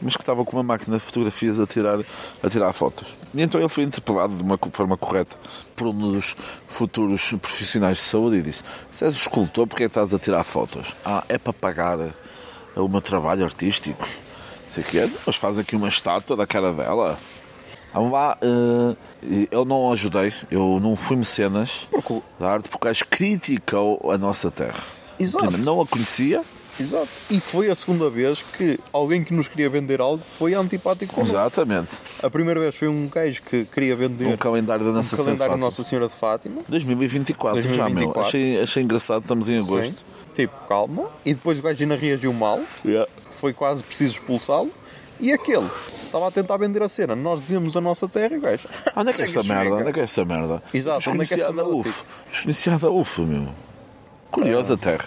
mas 0.00 0.16
que 0.16 0.22
estava 0.22 0.44
com 0.44 0.56
uma 0.56 0.62
máquina 0.62 0.96
de 0.96 1.02
fotografias 1.02 1.58
a 1.58 1.66
tirar, 1.66 1.98
a 2.42 2.48
tirar 2.48 2.72
fotos. 2.72 3.08
E 3.34 3.42
então 3.42 3.60
ele 3.60 3.68
foi 3.68 3.84
interpelado 3.84 4.34
de 4.34 4.42
uma 4.42 4.58
forma 4.72 4.96
correta 4.96 5.36
por 5.74 5.88
um 5.88 6.12
dos 6.12 6.36
futuros 6.66 7.32
profissionais 7.40 7.98
de 7.98 8.02
saúde 8.02 8.36
e 8.36 8.42
disse: 8.42 8.62
Se 8.90 9.04
és 9.04 9.14
escultor, 9.14 9.66
porque 9.66 9.84
é 9.84 9.86
estás 9.86 10.12
a 10.12 10.18
tirar 10.18 10.44
fotos? 10.44 10.94
Ah, 11.04 11.24
é 11.28 11.38
para 11.38 11.52
pagar 11.52 11.98
eh, 12.00 12.10
o 12.76 12.88
meu 12.88 13.00
trabalho 13.00 13.44
artístico. 13.44 14.06
Sei 14.74 14.82
que 14.82 14.98
é, 14.98 15.10
mas 15.26 15.36
faz 15.36 15.58
aqui 15.58 15.74
uma 15.74 15.88
estátua 15.88 16.36
da 16.36 16.46
cara 16.46 16.72
dela. 16.72 17.18
Vamos 17.92 18.12
lá, 18.12 18.36
eh, 18.42 19.46
eu 19.50 19.64
não 19.64 19.90
ajudei, 19.90 20.32
eu 20.50 20.78
não 20.80 20.94
fui 20.94 21.16
mecenas 21.16 21.88
da 22.38 22.52
arte 22.52 22.68
porque 22.68 22.88
acho 22.88 23.06
criticou 23.06 24.10
a 24.12 24.18
nossa 24.18 24.50
terra. 24.50 24.84
Exato. 25.18 25.46
Primeiro, 25.46 25.64
não 25.64 25.80
a 25.80 25.86
conhecia, 25.86 26.42
Exato. 26.78 27.08
E 27.30 27.40
foi 27.40 27.70
a 27.70 27.74
segunda 27.74 28.10
vez 28.10 28.42
que 28.42 28.78
alguém 28.92 29.24
que 29.24 29.32
nos 29.32 29.48
queria 29.48 29.68
vender 29.70 30.00
algo 30.00 30.22
foi 30.24 30.54
antipático 30.54 31.14
connosco. 31.14 31.34
exatamente. 31.36 31.96
A 32.22 32.28
primeira 32.30 32.60
vez 32.60 32.74
foi 32.74 32.88
um 32.88 33.08
gajo 33.08 33.42
que 33.42 33.64
queria 33.64 33.96
vender 33.96 34.26
Um 34.26 34.36
calendário 34.36 34.84
da 34.84 34.90
um 34.90 34.94
Nossa 34.94 35.16
calendário 35.16 35.38
Senhora. 35.38 35.54
de 35.54 35.60
Nossa 35.60 35.82
Senhora 35.82 36.08
de 36.08 36.14
Fátima. 36.14 36.60
2024, 36.68 37.62
já, 37.62 37.68
meu. 37.68 37.76
2024. 37.78 38.20
Achei, 38.22 38.60
achei 38.60 38.82
engraçado, 38.82 39.22
estamos 39.22 39.48
em 39.48 39.58
agosto. 39.58 39.86
Sim. 39.88 39.94
Tipo, 40.34 40.54
calma. 40.68 41.08
E 41.24 41.32
depois 41.32 41.58
o 41.58 41.62
gajo 41.62 41.82
ainda 41.82 41.96
reagiu 41.96 42.32
mal. 42.32 42.60
Yeah. 42.84 43.10
Foi 43.30 43.52
quase 43.54 43.82
preciso 43.82 44.12
expulsá-lo. 44.14 44.70
E 45.18 45.32
aquele 45.32 45.66
estava 46.04 46.28
a 46.28 46.30
tentar 46.30 46.58
vender 46.58 46.82
a 46.82 46.88
cena. 46.88 47.16
Nós 47.16 47.40
dizíamos 47.40 47.74
a 47.74 47.80
nossa 47.80 48.06
terra 48.06 48.34
e 48.34 48.36
o 48.36 48.40
gajo. 48.42 48.68
Onde 48.94 49.10
é 49.10 49.12
que 49.14 49.22
é 49.22 49.24
essa 49.24 49.42
merda? 49.42 49.74
Onde 49.76 49.88
é 49.88 49.92
que 49.92 50.00
é 50.00 50.02
essa 50.02 50.24
merda? 50.26 50.62
Exato, 50.74 51.10
onde 51.10 51.22
é 51.22 51.24
que 51.26 51.34
essa 51.34 51.52
Desconhecida 51.52 51.52
merda 51.52 51.74
UF. 51.74 52.04
Desconhecida 52.30 52.90
UF, 52.90 53.20
meu. 53.22 53.48
Curiosa 54.30 54.76
terra. 54.76 55.06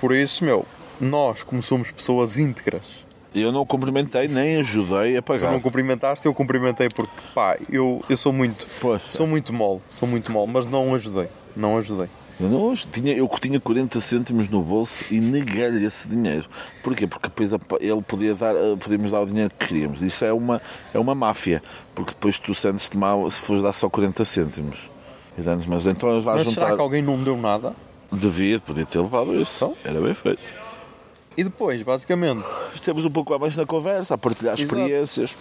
Por 0.00 0.14
isso, 0.14 0.44
meu, 0.44 0.64
nós, 1.00 1.42
como 1.42 1.62
somos 1.62 1.90
pessoas 1.90 2.36
íntegras, 2.36 2.84
Eu 3.34 3.50
não 3.50 3.64
cumprimentei 3.64 4.28
nem 4.28 4.56
ajudei 4.56 5.16
a 5.16 5.22
tu 5.22 5.26
pagar. 5.26 5.52
não 5.52 5.60
cumprimentaste, 5.60 6.26
eu 6.26 6.34
cumprimentei 6.34 6.88
porque, 6.90 7.12
pá, 7.34 7.56
eu, 7.70 8.04
eu 8.08 8.16
sou 8.16 8.32
muito, 8.32 8.66
Pois. 8.80 9.00
sou 9.06 9.26
muito 9.26 9.52
mole, 9.52 9.80
sou 9.88 10.06
muito 10.08 10.30
mole, 10.30 10.52
mas 10.52 10.66
não 10.66 10.94
ajudei, 10.94 11.28
não 11.56 11.76
ajudei. 11.78 12.08
Eu, 12.40 12.48
não, 12.48 12.74
tinha, 12.74 13.14
eu 13.14 13.28
tinha 13.40 13.60
40 13.60 14.00
cêntimos 14.00 14.48
no 14.48 14.62
bolso 14.62 15.04
e 15.14 15.20
neguei-lhe 15.20 15.84
esse 15.86 16.08
dinheiro. 16.08 16.46
Porquê? 16.82 17.06
Porque 17.06 17.28
depois 17.28 17.52
ele 17.80 18.02
podia 18.02 18.34
dar, 18.34 18.56
eh, 18.56 18.74
podíamos 18.76 19.10
dar 19.12 19.20
o 19.20 19.26
dinheiro 19.26 19.52
que 19.56 19.66
queríamos. 19.66 20.02
Isso 20.02 20.24
é 20.24 20.32
uma, 20.32 20.60
é 20.92 20.98
uma 20.98 21.14
máfia. 21.14 21.62
Porque 21.94 22.10
depois 22.12 22.38
tu 22.40 22.52
sentes-te 22.54 22.96
mal 22.96 23.30
se 23.30 23.40
fores 23.40 23.62
dar 23.62 23.72
só 23.72 23.88
40 23.88 24.24
cêntimos. 24.24 24.90
Mas 25.68 25.86
então 25.86 26.08
Mas 26.24 26.24
juntar. 26.44 26.50
será 26.66 26.74
que 26.74 26.80
alguém 26.82 27.00
não 27.02 27.16
me 27.16 27.24
deu 27.24 27.36
nada? 27.36 27.74
Devia, 28.12 28.60
podia 28.60 28.84
ter 28.86 28.98
levado 29.00 29.34
isso. 29.40 29.52
Então? 29.56 29.76
Era 29.84 30.00
bem 30.00 30.14
feito. 30.14 30.52
E 31.36 31.44
depois, 31.44 31.82
basicamente, 31.82 32.44
Estamos 32.74 33.04
um 33.04 33.10
pouco 33.10 33.32
abaixo 33.32 33.58
na 33.58 33.64
conversa, 33.66 34.14
a 34.14 34.18
partilhar 34.18 34.54
Exato. 34.54 34.74
experiências. 34.76 35.36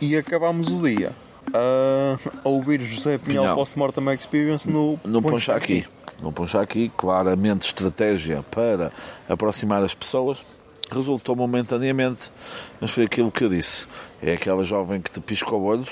e 0.00 0.16
acabámos 0.16 0.68
o 0.68 0.80
dia 0.80 1.12
a, 1.52 2.16
a 2.44 2.48
ouvir 2.48 2.80
José 2.82 3.18
Pinhal 3.18 3.42
Pinhal. 3.44 3.56
Post-Mortem 3.56 4.12
Experience 4.14 4.70
no, 4.70 4.98
No 5.04 5.20
Poncha 5.20 5.54
aqui. 5.54 5.84
No 6.20 6.30
Poncha 6.32 6.60
aqui, 6.60 6.92
claramente 6.96 7.66
estratégia 7.66 8.44
para 8.50 8.92
aproximar 9.28 9.82
as 9.82 9.94
pessoas. 9.94 10.38
Resultou 10.90 11.34
momentaneamente, 11.34 12.30
mas 12.80 12.90
foi 12.92 13.04
aquilo 13.04 13.30
que 13.32 13.42
eu 13.44 13.48
disse. 13.48 13.86
É 14.22 14.34
aquela 14.34 14.62
jovem 14.62 15.00
que 15.00 15.10
te 15.10 15.20
pisca 15.20 15.52
o 15.54 15.64
olho, 15.64 15.86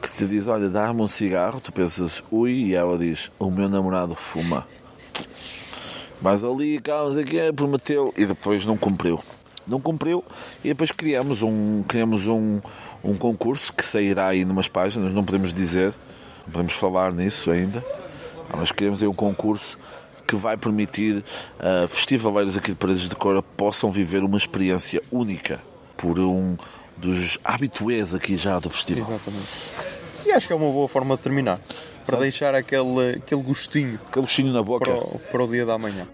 que 0.00 0.12
te 0.12 0.26
diz, 0.26 0.46
olha, 0.46 0.68
dá-me 0.68 1.00
um 1.00 1.08
cigarro, 1.08 1.60
tu 1.60 1.72
pensas, 1.72 2.22
ui, 2.30 2.52
e 2.52 2.74
ela 2.74 2.96
diz, 2.98 3.32
o 3.38 3.50
meu 3.50 3.68
namorado 3.68 4.14
fuma. 4.14 4.66
Mas 6.20 6.44
ali, 6.44 6.80
causa 6.80 7.22
que 7.22 7.52
prometeu 7.52 8.12
e 8.16 8.24
depois 8.24 8.64
não 8.64 8.76
cumpriu. 8.76 9.20
Não 9.66 9.80
cumpriu 9.80 10.22
e 10.62 10.68
depois 10.68 10.90
criamos 10.90 11.42
um, 11.42 11.82
criamos 11.88 12.26
um, 12.26 12.60
um 13.02 13.14
concurso 13.14 13.72
que 13.72 13.84
sairá 13.84 14.28
aí 14.28 14.44
numas 14.44 14.68
páginas, 14.68 15.12
não 15.12 15.24
podemos 15.24 15.52
dizer, 15.52 15.94
não 16.46 16.52
podemos 16.52 16.74
falar 16.74 17.12
nisso 17.12 17.50
ainda, 17.50 17.84
Ah, 18.50 18.56
mas 18.58 18.70
criamos 18.70 19.02
aí 19.02 19.08
um 19.08 19.14
concurso 19.14 19.78
que 20.26 20.36
vai 20.36 20.56
permitir 20.56 21.24
a 21.58 21.86
festivaleiros 21.88 22.56
aqui 22.56 22.70
de 22.70 22.76
Paredes 22.76 23.08
de 23.08 23.16
Cora 23.16 23.42
possam 23.42 23.90
viver 23.90 24.22
uma 24.22 24.38
experiência 24.38 25.02
única 25.10 25.60
por 25.96 26.18
um 26.18 26.56
dos 26.96 27.38
habitués 27.44 28.14
aqui 28.14 28.36
já 28.36 28.58
do 28.58 28.70
festival. 28.70 29.08
Exatamente. 29.08 29.72
E 30.26 30.32
acho 30.32 30.46
que 30.46 30.52
é 30.52 30.56
uma 30.56 30.70
boa 30.70 30.88
forma 30.88 31.16
de 31.16 31.22
terminar. 31.22 31.60
Para 32.06 32.18
deixar 32.18 32.54
aquele, 32.54 33.16
aquele 33.16 33.42
gostinho 33.42 33.98
Aquele 34.06 34.26
gostinho 34.26 34.52
na 34.52 34.62
boca. 34.62 34.84
para 34.84 34.98
o, 34.98 35.18
para 35.18 35.44
o 35.44 35.48
dia 35.48 35.64
da 35.64 35.78
manhã. 35.78 36.06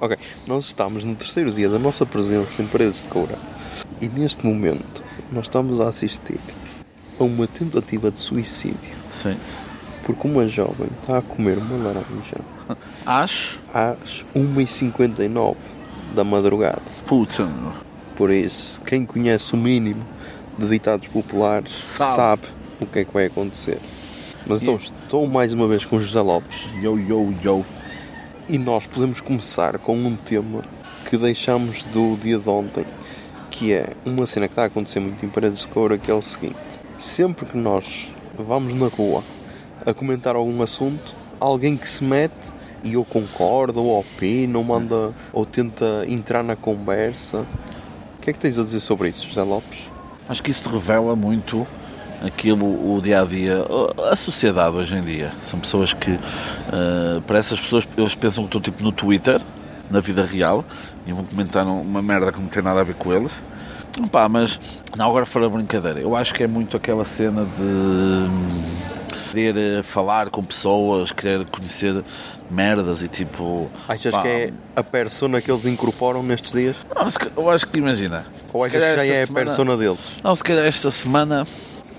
Ok, 0.00 0.18
nós 0.46 0.66
estamos 0.66 1.02
no 1.02 1.14
terceiro 1.14 1.50
dia 1.50 1.68
da 1.68 1.78
nossa 1.78 2.04
presença 2.04 2.60
em 2.60 2.66
Paredes 2.66 3.02
de 3.02 3.08
Coura 3.08 3.38
e 4.02 4.08
neste 4.08 4.44
momento 4.44 5.02
nós 5.32 5.46
estamos 5.46 5.80
a 5.80 5.88
assistir 5.88 6.38
a 7.18 7.24
uma 7.24 7.46
tentativa 7.46 8.10
de 8.10 8.20
suicídio 8.20 8.96
Sim. 9.12 9.36
porque 10.04 10.26
uma 10.26 10.46
jovem 10.48 10.88
está 11.00 11.18
a 11.18 11.22
comer 11.22 11.58
uma 11.58 11.76
laranja 11.76 12.36
Acho. 13.06 13.60
às 13.72 14.24
1h59 14.34 15.56
da 16.14 16.24
madrugada. 16.24 16.82
Puta. 17.06 17.48
Por 18.16 18.30
isso, 18.30 18.80
quem 18.82 19.04
conhece 19.04 19.52
o 19.54 19.56
mínimo 19.56 20.04
de 20.56 20.68
ditados 20.68 21.08
populares 21.08 21.72
Sabe. 21.74 22.12
sabe, 22.14 22.42
o 22.80 22.86
que 22.86 23.00
é 23.00 23.04
que 23.04 23.12
vai 23.12 23.26
acontecer. 23.26 23.78
Mas 24.46 24.62
então, 24.62 24.76
estou 24.76 25.26
mais 25.26 25.52
uma 25.52 25.66
vez 25.66 25.84
com 25.84 25.98
José 25.98 26.20
Lopes 26.20 26.68
Yo, 26.80 26.98
yo, 26.98 27.34
yo. 27.42 27.64
e 28.48 28.58
nós 28.58 28.86
podemos 28.86 29.20
começar 29.20 29.78
com 29.78 29.96
um 29.96 30.14
tema 30.16 30.62
que 31.08 31.16
deixamos 31.16 31.82
do 31.84 32.16
dia 32.16 32.38
de 32.38 32.48
ontem, 32.48 32.84
que 33.50 33.72
é 33.72 33.88
uma 34.04 34.26
cena 34.26 34.46
que 34.46 34.52
está 34.52 34.62
a 34.62 34.66
acontecer 34.66 35.00
muito 35.00 35.24
em 35.24 35.28
Paredes 35.28 35.60
de 35.60 35.68
Coura, 35.68 35.98
que 35.98 36.10
é 36.10 36.14
o 36.14 36.22
seguinte. 36.22 36.56
Sempre 36.96 37.44
que 37.46 37.56
nós 37.56 38.08
vamos 38.38 38.74
na 38.74 38.86
rua 38.86 39.22
a 39.84 39.92
comentar 39.92 40.36
algum 40.36 40.62
assunto, 40.62 41.14
alguém 41.40 41.76
que 41.76 41.88
se 41.88 42.04
mete 42.04 42.54
e 42.84 42.94
eu 42.94 43.04
concordo, 43.04 43.82
ou 43.82 43.98
opina, 43.98 44.58
ou 44.58 44.64
manda, 44.64 45.12
ou 45.32 45.44
tenta 45.44 46.04
entrar 46.06 46.44
na 46.44 46.54
conversa. 46.54 47.44
O 48.16 48.20
que 48.20 48.30
é 48.30 48.32
que 48.32 48.38
tens 48.38 48.58
a 48.58 48.64
dizer 48.64 48.80
sobre 48.80 49.08
isso, 49.08 49.26
José 49.26 49.42
Lopes? 49.42 49.80
Acho 50.28 50.42
que 50.42 50.50
isso 50.50 50.68
revela 50.68 51.16
muito 51.16 51.66
aquilo, 52.24 52.66
o 52.66 53.00
dia 53.00 53.22
a 53.22 53.24
dia, 53.24 53.64
a 54.10 54.16
sociedade 54.16 54.76
hoje 54.76 54.96
em 54.96 55.02
dia. 55.02 55.32
São 55.42 55.58
pessoas 55.58 55.92
que, 55.92 56.12
eh, 56.12 57.20
para 57.26 57.38
essas 57.38 57.60
pessoas, 57.60 57.86
eles 57.96 58.14
pensam 58.14 58.44
que 58.44 58.48
estou 58.48 58.60
tipo 58.60 58.82
no 58.82 58.92
Twitter, 58.92 59.40
na 59.90 60.00
vida 60.00 60.24
real, 60.24 60.64
e 61.06 61.12
vão 61.12 61.24
comentar 61.24 61.66
uma 61.66 62.00
merda 62.00 62.32
que 62.32 62.40
não 62.40 62.48
tem 62.48 62.62
nada 62.62 62.80
a 62.80 62.84
ver 62.84 62.94
com 62.94 63.12
eles. 63.12 63.32
Pá, 64.10 64.28
mas, 64.28 64.58
não, 64.96 65.06
agora 65.08 65.24
fora 65.24 65.48
brincadeira, 65.48 66.00
eu 66.00 66.16
acho 66.16 66.34
que 66.34 66.42
é 66.42 66.46
muito 66.46 66.76
aquela 66.76 67.04
cena 67.04 67.44
de 67.44 68.28
querer 69.30 69.56
eh, 69.56 69.82
falar 69.82 70.30
com 70.30 70.42
pessoas, 70.42 71.12
querer 71.12 71.44
conhecer 71.46 72.02
merdas 72.50 73.02
e 73.02 73.08
tipo. 73.08 73.70
Achas 73.88 74.14
pá, 74.14 74.22
que 74.22 74.28
é 74.28 74.52
a 74.76 74.82
persona 74.82 75.40
que 75.40 75.50
eles 75.50 75.66
incorporam 75.66 76.22
nestes 76.22 76.52
dias? 76.52 76.76
não, 76.94 77.08
eu 77.44 77.50
acho 77.50 77.66
que 77.66 77.78
imagina. 77.78 78.26
Ou 78.52 78.64
achas 78.64 78.82
que 78.82 78.94
já 78.96 79.04
é 79.04 79.22
a 79.22 79.26
semana- 79.26 79.46
persona 79.46 79.76
deles? 79.76 80.20
Não, 80.22 80.34
se 80.34 80.42
calhar 80.44 80.64
esta 80.64 80.90
semana 80.90 81.46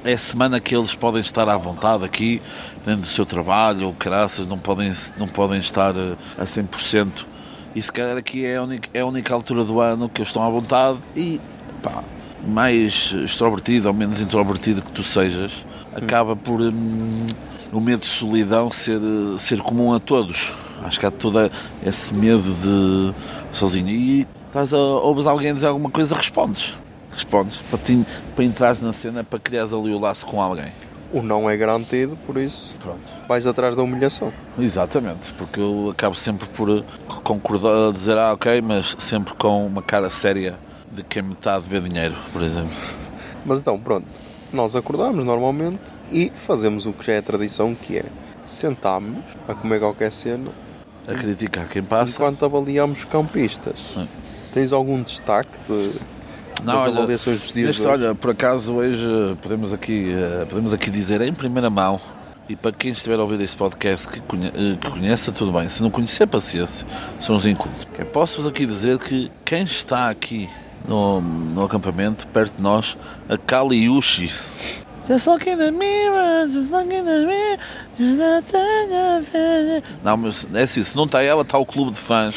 é 0.04 0.14
a 0.14 0.18
semana 0.18 0.60
que 0.60 0.76
eles 0.76 0.94
podem 0.96 1.22
estar 1.22 1.48
à 1.50 1.58
vontade 1.58 2.04
aqui, 2.06 2.42
dentro 2.86 3.02
do 3.02 3.08
seu 3.08 3.26
trabalho, 3.26 3.88
ou 3.88 3.94
caraças, 3.94 4.48
não 4.48 4.58
podem, 4.60 4.94
não 5.18 5.28
podem 5.28 5.60
estar 5.60 5.96
eh, 5.96 6.16
a 6.38 6.44
100%. 6.46 7.26
E 7.74 7.82
se 7.82 7.92
calhar 7.92 8.16
aqui 8.16 8.46
é 8.46 8.56
a, 8.56 8.64
única, 8.64 8.90
é 8.94 9.02
a 9.02 9.06
única 9.06 9.34
altura 9.34 9.66
do 9.66 9.82
ano 9.82 10.08
que 10.08 10.22
eles 10.22 10.30
estão 10.30 10.42
à 10.46 10.50
vontade 10.50 10.98
e, 11.14 11.42
pá, 11.86 12.04
mais 12.48 13.14
extrovertido 13.24 13.88
ou 13.88 13.94
menos 13.94 14.20
introvertido 14.20 14.82
que 14.82 14.92
tu 14.92 15.04
sejas, 15.04 15.64
acaba 15.94 16.36
por 16.36 16.60
hum, 16.60 17.28
o 17.72 17.80
medo 17.80 18.02
de 18.02 18.08
solidão 18.08 18.72
ser, 18.72 19.00
ser 19.38 19.62
comum 19.62 19.94
a 19.94 20.00
todos. 20.00 20.52
Acho 20.84 21.00
que 21.00 21.06
há 21.06 21.12
todo 21.12 21.52
esse 21.86 22.14
medo 22.14 22.44
de 22.44 23.14
sozinho. 23.52 23.90
E 23.90 24.28
estás 24.48 24.74
a, 24.74 24.78
ouves 24.78 25.26
alguém 25.28 25.54
dizer 25.54 25.68
alguma 25.68 25.90
coisa, 25.90 26.16
respondes. 26.16 26.74
Respondes 27.12 27.58
para, 27.70 27.80
ti, 27.80 28.06
para 28.36 28.44
entrar 28.44 28.78
na 28.82 28.92
cena, 28.92 29.24
para 29.24 29.40
criares 29.40 29.74
ali 29.74 29.94
o 29.94 30.00
laço 30.00 30.26
com 30.26 30.42
alguém. 30.42 30.72
O 31.14 31.22
não 31.22 31.50
é 31.50 31.56
garantido, 31.56 32.18
por 32.26 32.36
isso 32.36 32.76
Pronto. 32.82 33.00
vais 33.28 33.48
atrás 33.48 33.76
da 33.76 33.84
humilhação. 33.84 34.34
Exatamente, 34.60 35.32
porque 35.38 35.62
eu 35.62 35.92
acabo 35.92 36.14
sempre 36.16 36.46
por 36.50 36.70
eh, 36.70 36.84
concordar, 37.24 37.94
dizer, 37.94 38.18
ah, 38.18 38.34
ok, 38.34 38.60
mas 38.62 38.96
sempre 39.00 39.34
com 39.36 39.66
uma 39.66 39.82
cara 39.82 40.10
séria 40.10 40.58
de 40.96 41.04
quem 41.04 41.22
me 41.22 41.34
está 41.34 41.56
a 41.56 41.60
dever 41.60 41.82
dinheiro, 41.82 42.16
por 42.34 42.42
exemplo. 42.42 42.72
Mas 43.46 43.60
então, 43.60 43.80
pronto, 43.80 44.08
nós 44.52 44.76
acordamos 44.76 45.24
normalmente 45.26 45.94
e 46.12 46.32
fazemos 46.34 46.86
o 46.86 46.94
que 46.94 47.06
já 47.06 47.14
é 47.14 47.22
tradição, 47.22 47.76
que 47.76 47.98
é 47.98 48.06
sentarmos 48.44 49.24
a 49.48 49.54
comer 49.54 49.80
qualquer 49.80 50.12
cena 50.12 50.50
A 51.08 51.14
criticar 51.14 51.68
quem 51.68 51.84
passa. 51.84 52.14
enquanto 52.14 52.46
avaliamos 52.46 53.04
campistas. 53.06 53.76
Sim. 53.94 54.08
Tens 54.54 54.72
algum 54.72 55.02
destaque 55.04 55.58
de, 55.68 55.92
Não, 56.64 56.74
das 56.74 56.84
olha, 56.88 56.98
avaliações 57.00 57.42
dos 57.42 57.54
dias 57.54 57.68
Neste, 57.78 57.86
olha, 57.88 58.16
por 58.16 58.30
acaso 58.32 58.74
hoje 58.74 59.06
podemos 59.42 59.74
aqui, 59.74 60.14
eh, 60.14 60.46
podemos 60.50 60.74
aqui 60.74 60.90
dizer 60.90 61.20
em 61.22 61.34
primeira 61.34 61.70
mão 61.70 62.00
e 62.48 62.56
para 62.56 62.72
quem 62.72 62.92
estiver 62.92 63.20
a 63.20 63.24
ouvir 63.24 63.42
este 63.42 63.58
podcast 63.58 64.08
que, 64.08 64.22
conhe- 64.22 64.48
eh, 64.56 64.78
que 64.80 64.90
conheça, 64.90 65.32
tudo 65.32 65.52
bem. 65.52 65.68
Se 65.68 65.82
não 65.84 65.90
conhecer, 65.90 66.26
paciência, 66.28 66.86
são 67.20 67.36
os 67.36 67.46
incultos. 67.46 67.86
Posso-vos 68.14 68.48
aqui 68.48 68.66
dizer 68.66 68.98
que 69.00 69.32
quem 69.44 69.64
está 69.64 70.10
aqui 70.10 70.48
no, 70.88 71.22
no 71.22 71.64
acampamento, 71.64 72.28
perto 72.28 72.58
de 72.58 72.62
nós, 72.62 72.98
a 73.30 73.38
Kaliushi. 73.38 74.32
Just 75.08 75.28
look 75.28 75.48
in 75.48 75.58
the 75.58 75.72
mirror, 75.72 76.48
just 76.52 76.72
look 76.72 76.86
in 76.86 77.06
the 77.06 77.26
mirror. 77.26 77.60
Não, 80.04 80.18
mas 80.18 80.48
é 80.54 80.64
assim, 80.64 80.84
se 80.84 80.96
não 80.96 81.06
está 81.06 81.22
ela, 81.22 81.44
está 81.44 81.58
o 81.58 81.66
clube 81.66 81.92
de 81.92 82.00
fãs. 82.00 82.36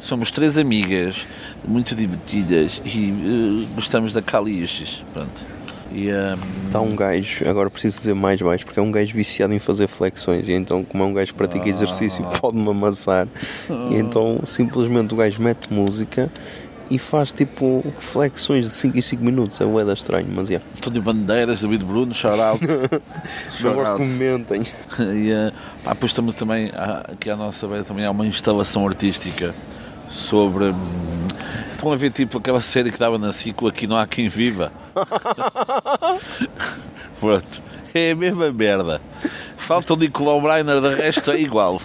Somos 0.00 0.30
três 0.30 0.56
amigas, 0.56 1.26
muito 1.66 1.94
divertidas 1.94 2.80
e 2.84 3.10
eh, 3.10 3.66
gostamos 3.74 4.12
da 4.12 4.22
Kaliushi. 4.22 5.04
Pronto. 5.12 5.44
E, 5.92 6.08
ehm, 6.08 6.38
Está 6.66 6.80
um 6.80 6.94
gajo, 6.94 7.48
agora 7.48 7.70
preciso 7.70 7.98
dizer 7.98 8.14
mais 8.14 8.40
baixo, 8.40 8.64
porque 8.64 8.78
é 8.78 8.82
um 8.82 8.92
gajo 8.92 9.14
viciado 9.14 9.54
em 9.54 9.58
fazer 9.58 9.86
flexões 9.86 10.48
e 10.48 10.52
então, 10.52 10.84
como 10.84 11.02
é 11.02 11.06
um 11.06 11.14
gajo 11.14 11.32
que 11.32 11.38
pratica 11.38 11.68
exercício, 11.68 12.24
pode-me 12.40 12.68
amassar. 12.68 13.26
E 13.90 13.96
então, 13.96 14.40
simplesmente 14.44 15.14
o 15.14 15.16
gajo 15.16 15.40
mete 15.42 15.72
música 15.72 16.30
e 16.90 16.98
faz 16.98 17.32
tipo 17.32 17.84
flexões 17.98 18.68
de 18.68 18.74
5 18.74 18.98
em 18.98 19.02
5 19.02 19.24
minutos. 19.24 19.60
É 19.60 19.64
boeda 19.64 19.92
estranho, 19.92 20.28
mas 20.30 20.50
é. 20.50 20.60
António 20.76 21.02
Bandeiras, 21.02 21.60
David 21.60 21.84
Bruno, 21.84 22.14
shout 22.14 22.40
out. 22.40 22.60
Não 23.60 23.74
gosto 23.74 23.96
que 23.96 24.02
me 24.02 24.08
mentem. 24.18 24.62
e, 25.14 25.30
eh, 25.30 25.52
pá, 25.84 25.92
depois 25.92 26.12
estamos 26.12 26.34
também, 26.34 26.70
há- 26.74 27.04
aqui 27.12 27.30
à 27.30 27.36
nossa 27.36 27.66
beira 27.66 27.84
também 27.84 28.04
há 28.04 28.10
uma 28.10 28.26
instalação 28.26 28.86
artística 28.86 29.54
sobre. 30.08 30.66
hum, 30.66 31.26
estão 31.72 31.92
a 31.92 31.96
ver 31.96 32.10
tipo 32.10 32.38
aquela 32.38 32.60
série 32.60 32.90
que 32.90 32.98
dava 32.98 33.18
na 33.18 33.32
Cico, 33.32 33.66
aqui 33.66 33.86
não 33.86 33.96
há 33.96 34.06
quem 34.06 34.28
viva. 34.28 34.70
Pronto. 37.20 37.62
É 37.94 38.10
a 38.10 38.14
mesma 38.16 38.52
merda. 38.52 39.00
Falta 39.56 39.94
o 39.94 39.96
Nicolau 39.96 40.40
Breiner, 40.40 40.80
de 40.82 40.94
resto 40.94 41.30
é 41.30 41.40
igual. 41.40 41.80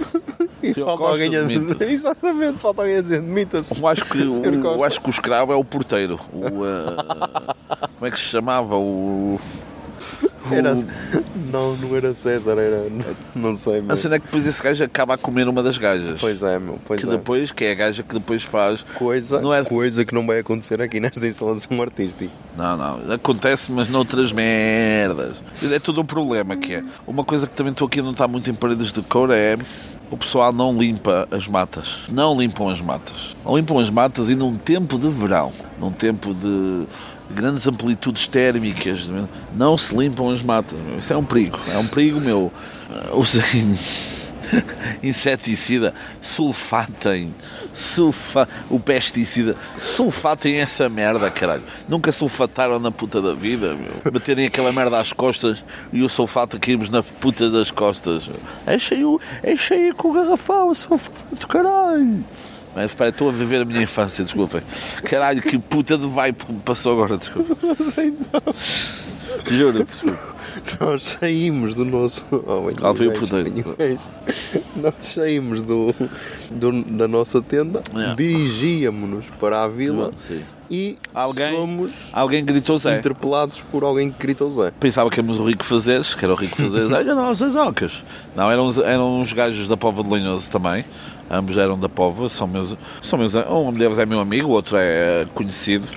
E 0.64 0.74
Senhor 0.74 0.86
falta 0.86 1.04
Costa 1.04 1.24
alguém 1.24 1.36
a 1.38 1.44
demita-se. 1.44 1.84
Exatamente, 1.92 2.60
falta 2.60 2.82
alguém 2.82 2.98
a 2.98 3.02
dizer, 3.02 3.22
demita-se. 3.22 3.80
Eu 3.80 3.88
acho 3.88 4.06
que, 4.06 4.18
o, 4.24 4.84
acho 4.84 5.02
que 5.02 5.10
o 5.10 5.12
escravo 5.12 5.52
é 5.52 5.56
o 5.56 5.64
porteiro. 5.64 6.20
O, 6.34 6.66
eh, 6.66 7.78
como 7.98 8.08
é 8.08 8.12
que 8.12 8.18
se 8.18 8.26
chamava? 8.26 8.78
O. 8.78 9.40
Era... 10.50 10.74
Não, 11.52 11.76
não 11.76 11.96
era 11.96 12.14
César, 12.14 12.58
era. 12.58 12.88
Não 13.36 13.54
sei, 13.54 13.80
A 13.80 13.84
mas. 13.84 14.00
cena 14.00 14.16
é 14.16 14.20
que 14.20 14.26
depois 14.26 14.46
esse 14.46 14.64
gajo 14.64 14.84
acaba 14.84 15.14
a 15.14 15.18
comer 15.18 15.48
uma 15.48 15.62
das 15.62 15.78
gajas. 15.78 16.20
Pois 16.22 16.42
é, 16.42 16.58
meu. 16.58 16.80
Pois 16.86 17.02
que 17.02 17.08
é. 17.08 17.12
depois, 17.12 17.52
que 17.52 17.66
é 17.66 17.72
a 17.72 17.76
gaja 17.76 18.04
que 18.04 18.14
depois 18.14 18.44
faz. 18.44 18.84
Coisa, 18.96 19.42
Não 19.42 19.54
é- 19.54 19.64
coisa 19.64 20.04
que 20.06 20.14
não 20.16 20.26
vai 20.26 20.40
acontecer 20.40 20.82
aqui 20.82 21.00
nesta 21.00 21.26
instalação 21.28 21.82
artística. 21.82 22.32
Não, 22.58 22.78
não, 22.78 23.14
acontece, 23.14 23.72
mas 23.72 23.90
noutras 23.90 24.32
merdas. 24.32 25.42
É 25.72 25.80
todo 25.80 26.02
um 26.02 26.06
problema 26.06 26.56
que 26.56 26.76
é. 26.76 26.84
Uma 27.06 27.24
coisa 27.24 27.46
que 27.48 27.56
também 27.56 27.72
estou 27.72 27.88
aqui 27.88 28.00
a 28.00 28.04
notar 28.04 28.28
muito 28.28 28.50
em 28.50 28.54
paredes 28.54 28.92
de 28.92 29.02
cor 29.02 29.30
é. 29.32 29.58
O 30.10 30.18
pessoal 30.18 30.52
não 30.52 30.78
limpa 30.78 31.26
as 31.32 31.48
matas. 31.48 32.00
Não 32.10 32.38
limpam 32.38 32.68
as 32.68 32.82
matas. 32.82 33.34
Não 33.46 33.56
limpam 33.56 33.80
as 33.80 33.90
matas 33.90 34.30
e 34.30 34.36
num 34.36 34.58
tempo 34.58 35.00
de 35.00 35.08
verão, 35.08 35.54
num 35.80 35.90
tempo 35.90 36.34
de 36.34 36.86
grandes 37.32 37.68
amplitudes 37.68 38.28
térmicas, 38.28 39.10
não 39.56 39.78
se 39.78 39.96
limpam 39.96 40.30
as 40.30 40.42
matas. 40.42 40.78
meu. 40.80 41.00
Isso 41.00 41.12
é 41.14 41.18
um 41.18 41.24
perigo. 41.24 41.60
É 41.74 41.78
um 41.78 41.88
perigo, 41.88 42.20
meu. 42.20 42.52
Ah, 42.90 43.16
Usem 43.16 43.78
inseticida, 45.02 45.94
sulfatem, 46.22 47.34
sulfa, 47.74 48.48
o 48.70 48.80
pesticida, 48.80 49.56
sulfatem 49.78 50.60
essa 50.60 50.90
merda, 50.90 51.30
caralho. 51.32 51.64
Nunca 51.88 52.12
sulfataram 52.12 52.80
na 52.80 52.92
puta 52.92 53.22
da 53.22 53.34
vida, 53.34 53.74
meu. 53.74 54.12
Baterem 54.12 54.48
aquela 54.48 54.72
merda 54.72 55.00
às 55.00 55.14
costas 55.14 55.64
e 55.92 56.02
o 56.04 56.10
sulfato 56.10 56.60
caímos 56.60 56.90
na 56.90 57.02
puta 57.02 57.50
das 57.50 57.72
costas. 57.72 58.30
É 58.66 58.78
cheio, 58.78 59.20
é 59.42 59.56
cheio 59.56 59.96
com 59.96 60.10
o 60.10 60.14
garrafão, 60.14 60.70
o 60.70 60.76
sulfato, 60.76 61.48
caralho. 61.48 62.24
Mas 62.76 62.86
espera, 62.92 63.10
estou 63.10 63.30
a 63.30 63.32
viver 63.34 63.62
a 63.62 63.66
minha 63.66 63.82
infância, 63.84 64.24
desculpem. 64.24 64.62
Caralho, 65.04 65.42
que 65.42 65.60
puta 65.60 65.98
de 65.98 66.08
vibe 66.08 66.36
que 66.46 66.54
me 66.54 66.60
passou 66.62 66.94
agora, 66.94 67.18
desculpa. 67.18 67.56
Juro, 69.50 69.84
desculpa. 69.84 70.32
Nós 70.80 71.04
saímos 71.04 71.76
do 71.76 71.86
nosso. 71.86 72.26
Oh, 72.32 72.70
Lá 72.80 72.94
foi 72.94 73.08
o. 73.08 73.14
Nós 74.76 74.94
saímos 75.04 75.64
do, 75.64 75.94
do- 76.52 76.84
da 76.84 77.08
nossa 77.08 77.42
tenda, 77.42 77.82
É. 77.96 78.16
dirigíamos-nos 78.16 79.26
para 79.40 79.64
a 79.64 79.68
vila 79.68 80.12
Sim. 80.28 80.42
e 80.70 80.98
Alguém- 81.14 81.52
somos 81.56 81.92
Alguém 82.12 82.44
gritou 82.44 82.78
Zé. 82.78 82.98
interpelados 83.00 83.62
por 83.72 83.84
alguém 83.84 84.12
que 84.12 84.20
gritou 84.20 84.52
Zé. 84.52 84.72
Pensava 84.80 85.10
que 85.10 85.20
éramos 85.20 85.40
o 85.40 85.44
Rico 85.46 85.64
Fazeres, 85.64 86.14
que 86.14 86.24
era 86.26 86.34
o 86.34 86.38
Rico 86.38 86.56
Fazeres. 86.58 86.92
Olha, 86.92 87.16
não, 87.16 87.30
as 87.30 87.42
ocas. 87.42 88.04
Não, 88.36 88.52
eram, 88.52 88.70
eram 88.84 89.20
uns 89.22 89.32
gajos 89.34 89.68
da 89.68 89.78
Pova 89.78 90.04
de 90.04 90.10
Lanhoso 90.10 90.50
também. 90.50 90.84
Ambos 91.32 91.58
eram 91.58 91.80
da 91.80 91.88
Pova, 91.88 92.28
são 92.30 92.46
meus. 92.48 92.76
São 93.02 93.18
meus 93.18 93.34
um 93.36 93.72
deles 93.74 93.98
é 94.00 94.06
meu 94.06 94.20
amigo, 94.20 94.50
o 94.50 94.52
outro 94.52 94.76
é 94.78 95.26
conhecido. 95.34 95.88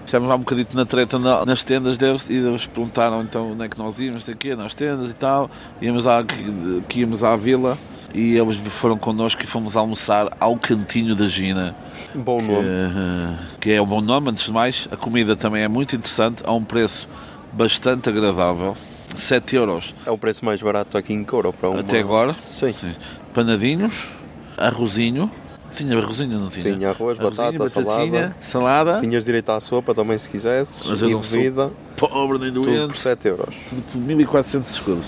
Estivemos 0.00 0.28
lá 0.30 0.36
um 0.36 0.38
bocadito 0.38 0.74
na 0.74 0.86
treta 0.86 1.18
na- 1.18 1.44
nas 1.44 1.62
tendas 1.62 1.98
deles 1.98 2.30
e 2.30 2.34
eles 2.36 2.64
perguntaram 2.66 3.20
então 3.22 3.52
onde 3.52 3.64
é 3.64 3.68
que 3.68 3.76
nós 3.78 4.00
íamos, 4.00 4.24
sei 4.24 4.34
quê, 4.34 4.56
nas 4.56 4.74
tendas 4.74 5.10
e 5.10 5.14
tal. 5.14 5.50
Íamos 5.82 6.06
à, 6.06 6.24
que, 6.24 6.82
que 6.88 7.00
íamos 7.00 7.22
à 7.22 7.36
vila 7.36 7.76
e 8.14 8.34
eles 8.38 8.56
foram 8.56 8.96
connosco 8.96 9.42
e 9.44 9.46
fomos 9.46 9.76
almoçar 9.76 10.34
ao 10.40 10.56
Cantinho 10.56 11.14
da 11.14 11.26
Gina. 11.26 11.76
Bom 12.14 12.40
nome. 12.40 12.66
Eh, 12.66 13.34
que 13.60 13.72
é 13.72 13.82
um 13.82 13.86
bom 13.86 14.00
nome, 14.00 14.30
antes 14.30 14.44
de 14.46 14.50
mais. 14.52 14.88
A 14.90 14.96
comida 14.96 15.36
também 15.36 15.62
é 15.62 15.68
muito 15.68 15.94
interessante, 15.94 16.42
a 16.46 16.52
um 16.54 16.64
preço 16.64 17.06
bastante 17.52 18.08
agradável. 18.08 18.74
7 19.14 19.56
euros 19.56 19.94
É 20.06 20.10
o 20.10 20.16
preço 20.18 20.42
mais 20.44 20.62
barato 20.62 20.96
aqui 20.96 21.12
em 21.12 21.22
Couro 21.24 21.52
para 21.52 21.68
uma... 21.68 21.80
até 21.80 21.98
agora. 21.98 22.34
Sim. 22.50 22.74
Panadinhos, 23.34 24.06
arrozinho. 24.58 25.30
Tinha 25.74 25.98
arrozinho, 25.98 26.38
não 26.40 26.48
tinha? 26.48 26.74
Tinha 26.74 26.88
arroz, 26.90 27.18
batata, 27.18 27.52
batatinha, 27.58 28.34
salada. 28.40 28.98
Tinhas 28.98 29.24
direito 29.24 29.50
à 29.50 29.60
sopa 29.60 29.94
também 29.94 30.16
se 30.16 30.28
quisesses 30.28 30.82
Mas 30.88 31.02
eu 31.02 31.10
e 31.10 31.14
bebida, 31.14 31.70
Pobre 31.96 32.38
nem 32.38 32.52
tudo 32.52 32.64
por 32.64 32.74
doente. 32.74 32.98
7 32.98 33.28
euros. 33.28 33.54
Tudo 33.68 33.82
por 33.92 33.98
1400 33.98 34.70
escudos. 34.72 35.06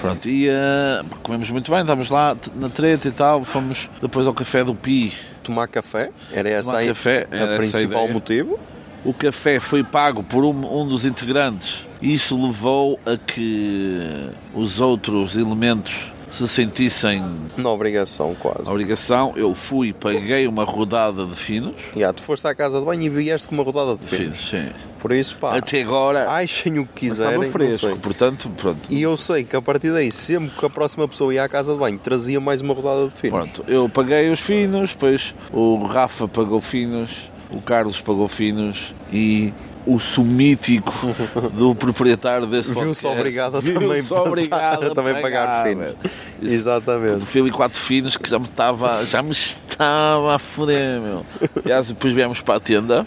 Pronto, 0.00 0.28
e 0.28 0.48
eh, 0.48 1.02
comemos 1.22 1.50
muito 1.50 1.70
bem, 1.70 1.82
estávamos 1.82 2.08
lá 2.08 2.36
na 2.56 2.68
treta 2.70 3.06
e 3.06 3.10
tal. 3.10 3.44
Fomos 3.44 3.88
depois 4.00 4.26
ao 4.26 4.32
café 4.34 4.64
do 4.64 4.74
Pi. 4.74 5.12
Tomar 5.42 5.68
café, 5.68 6.10
era 6.32 6.48
essa 6.48 6.68
Tomar 6.68 6.78
aí 6.80 6.88
café, 6.88 7.26
era 7.30 7.54
a 7.54 7.58
principal 7.58 8.02
ideia. 8.02 8.12
motivo. 8.12 8.58
O 9.04 9.14
café 9.14 9.60
foi 9.60 9.82
pago 9.82 10.22
por 10.22 10.44
um, 10.44 10.80
um 10.82 10.86
dos 10.86 11.04
integrantes 11.04 11.86
e 12.02 12.12
isso 12.12 12.40
levou 12.40 13.00
a 13.06 13.16
que 13.16 14.30
os 14.54 14.80
outros 14.80 15.36
elementos 15.36 16.12
se 16.30 16.46
sentissem 16.48 17.22
Na 17.56 17.70
obrigação, 17.70 18.34
quase. 18.34 18.68
a 18.68 18.70
obrigação. 18.70 19.32
Eu 19.36 19.54
fui, 19.54 19.92
paguei 19.92 20.46
uma 20.46 20.64
rodada 20.64 21.24
de 21.26 21.34
finos. 21.34 21.76
Ya, 21.96 22.12
tu 22.12 22.22
foste 22.22 22.46
à 22.46 22.54
casa 22.54 22.78
de 22.78 22.86
banho 22.86 23.02
e 23.02 23.08
vieste 23.08 23.48
com 23.48 23.54
uma 23.56 23.64
rodada 23.64 23.96
de 23.96 24.06
finos. 24.06 24.38
Finos, 24.38 24.66
sim. 24.68 24.72
Por 24.98 25.12
isso, 25.12 25.36
pá, 25.36 25.56
Até 25.56 25.80
agora 25.82 26.30
achem 26.30 26.78
o 26.78 26.86
que 26.86 27.06
quiserem. 27.06 27.50
fresco, 27.50 27.98
portanto, 27.98 28.50
pronto. 28.56 28.80
E 28.90 29.00
eu 29.02 29.16
sei 29.16 29.44
que 29.44 29.56
a 29.56 29.62
partir 29.62 29.90
daí, 29.90 30.12
sempre 30.12 30.50
que 30.56 30.64
a 30.64 30.70
próxima 30.70 31.08
pessoa 31.08 31.32
ia 31.34 31.42
à 31.42 31.48
casa 31.48 31.72
de 31.72 31.78
banho, 31.78 31.98
trazia 31.98 32.38
mais 32.40 32.60
uma 32.60 32.74
rodada 32.74 33.08
de 33.08 33.14
finos. 33.14 33.38
Pronto, 33.38 33.64
eu 33.66 33.88
paguei 33.88 34.30
os 34.30 34.40
finos, 34.40 34.90
depois 34.92 35.34
o 35.52 35.84
Rafa 35.84 36.28
pagou 36.28 36.60
finos, 36.60 37.30
o 37.50 37.60
Carlos 37.62 38.00
pagou 38.00 38.28
finos 38.28 38.94
e 39.12 39.52
urso 39.86 40.22
mítico 40.24 40.92
do 41.54 41.74
proprietário 41.74 42.46
deste 42.46 42.72
Viu-se 42.72 43.02
podcast. 43.02 43.06
obrigado 43.06 43.56
a 43.56 43.60
Viu-se 43.60 43.80
também, 43.80 44.02
passar- 44.04 44.22
obrigado 44.28 44.86
a 44.86 44.94
também 44.94 45.22
pagar 45.22 45.64
fino. 45.66 45.80
velho. 45.80 45.96
Exatamente. 46.42 47.24
fio 47.24 47.46
e 47.48 47.50
quatro 47.50 47.78
finos 47.80 48.16
que 48.16 48.28
já 48.28 48.38
me 48.38 48.44
estava 48.44 49.04
já 49.06 49.22
me 49.22 49.32
estava 49.32 50.34
a 50.34 50.38
foder 50.38 51.00
meu 51.00 51.24
Aliás, 51.64 51.88
depois 51.88 52.12
viemos 52.12 52.40
para 52.40 52.56
a 52.56 52.60
tenda 52.60 53.06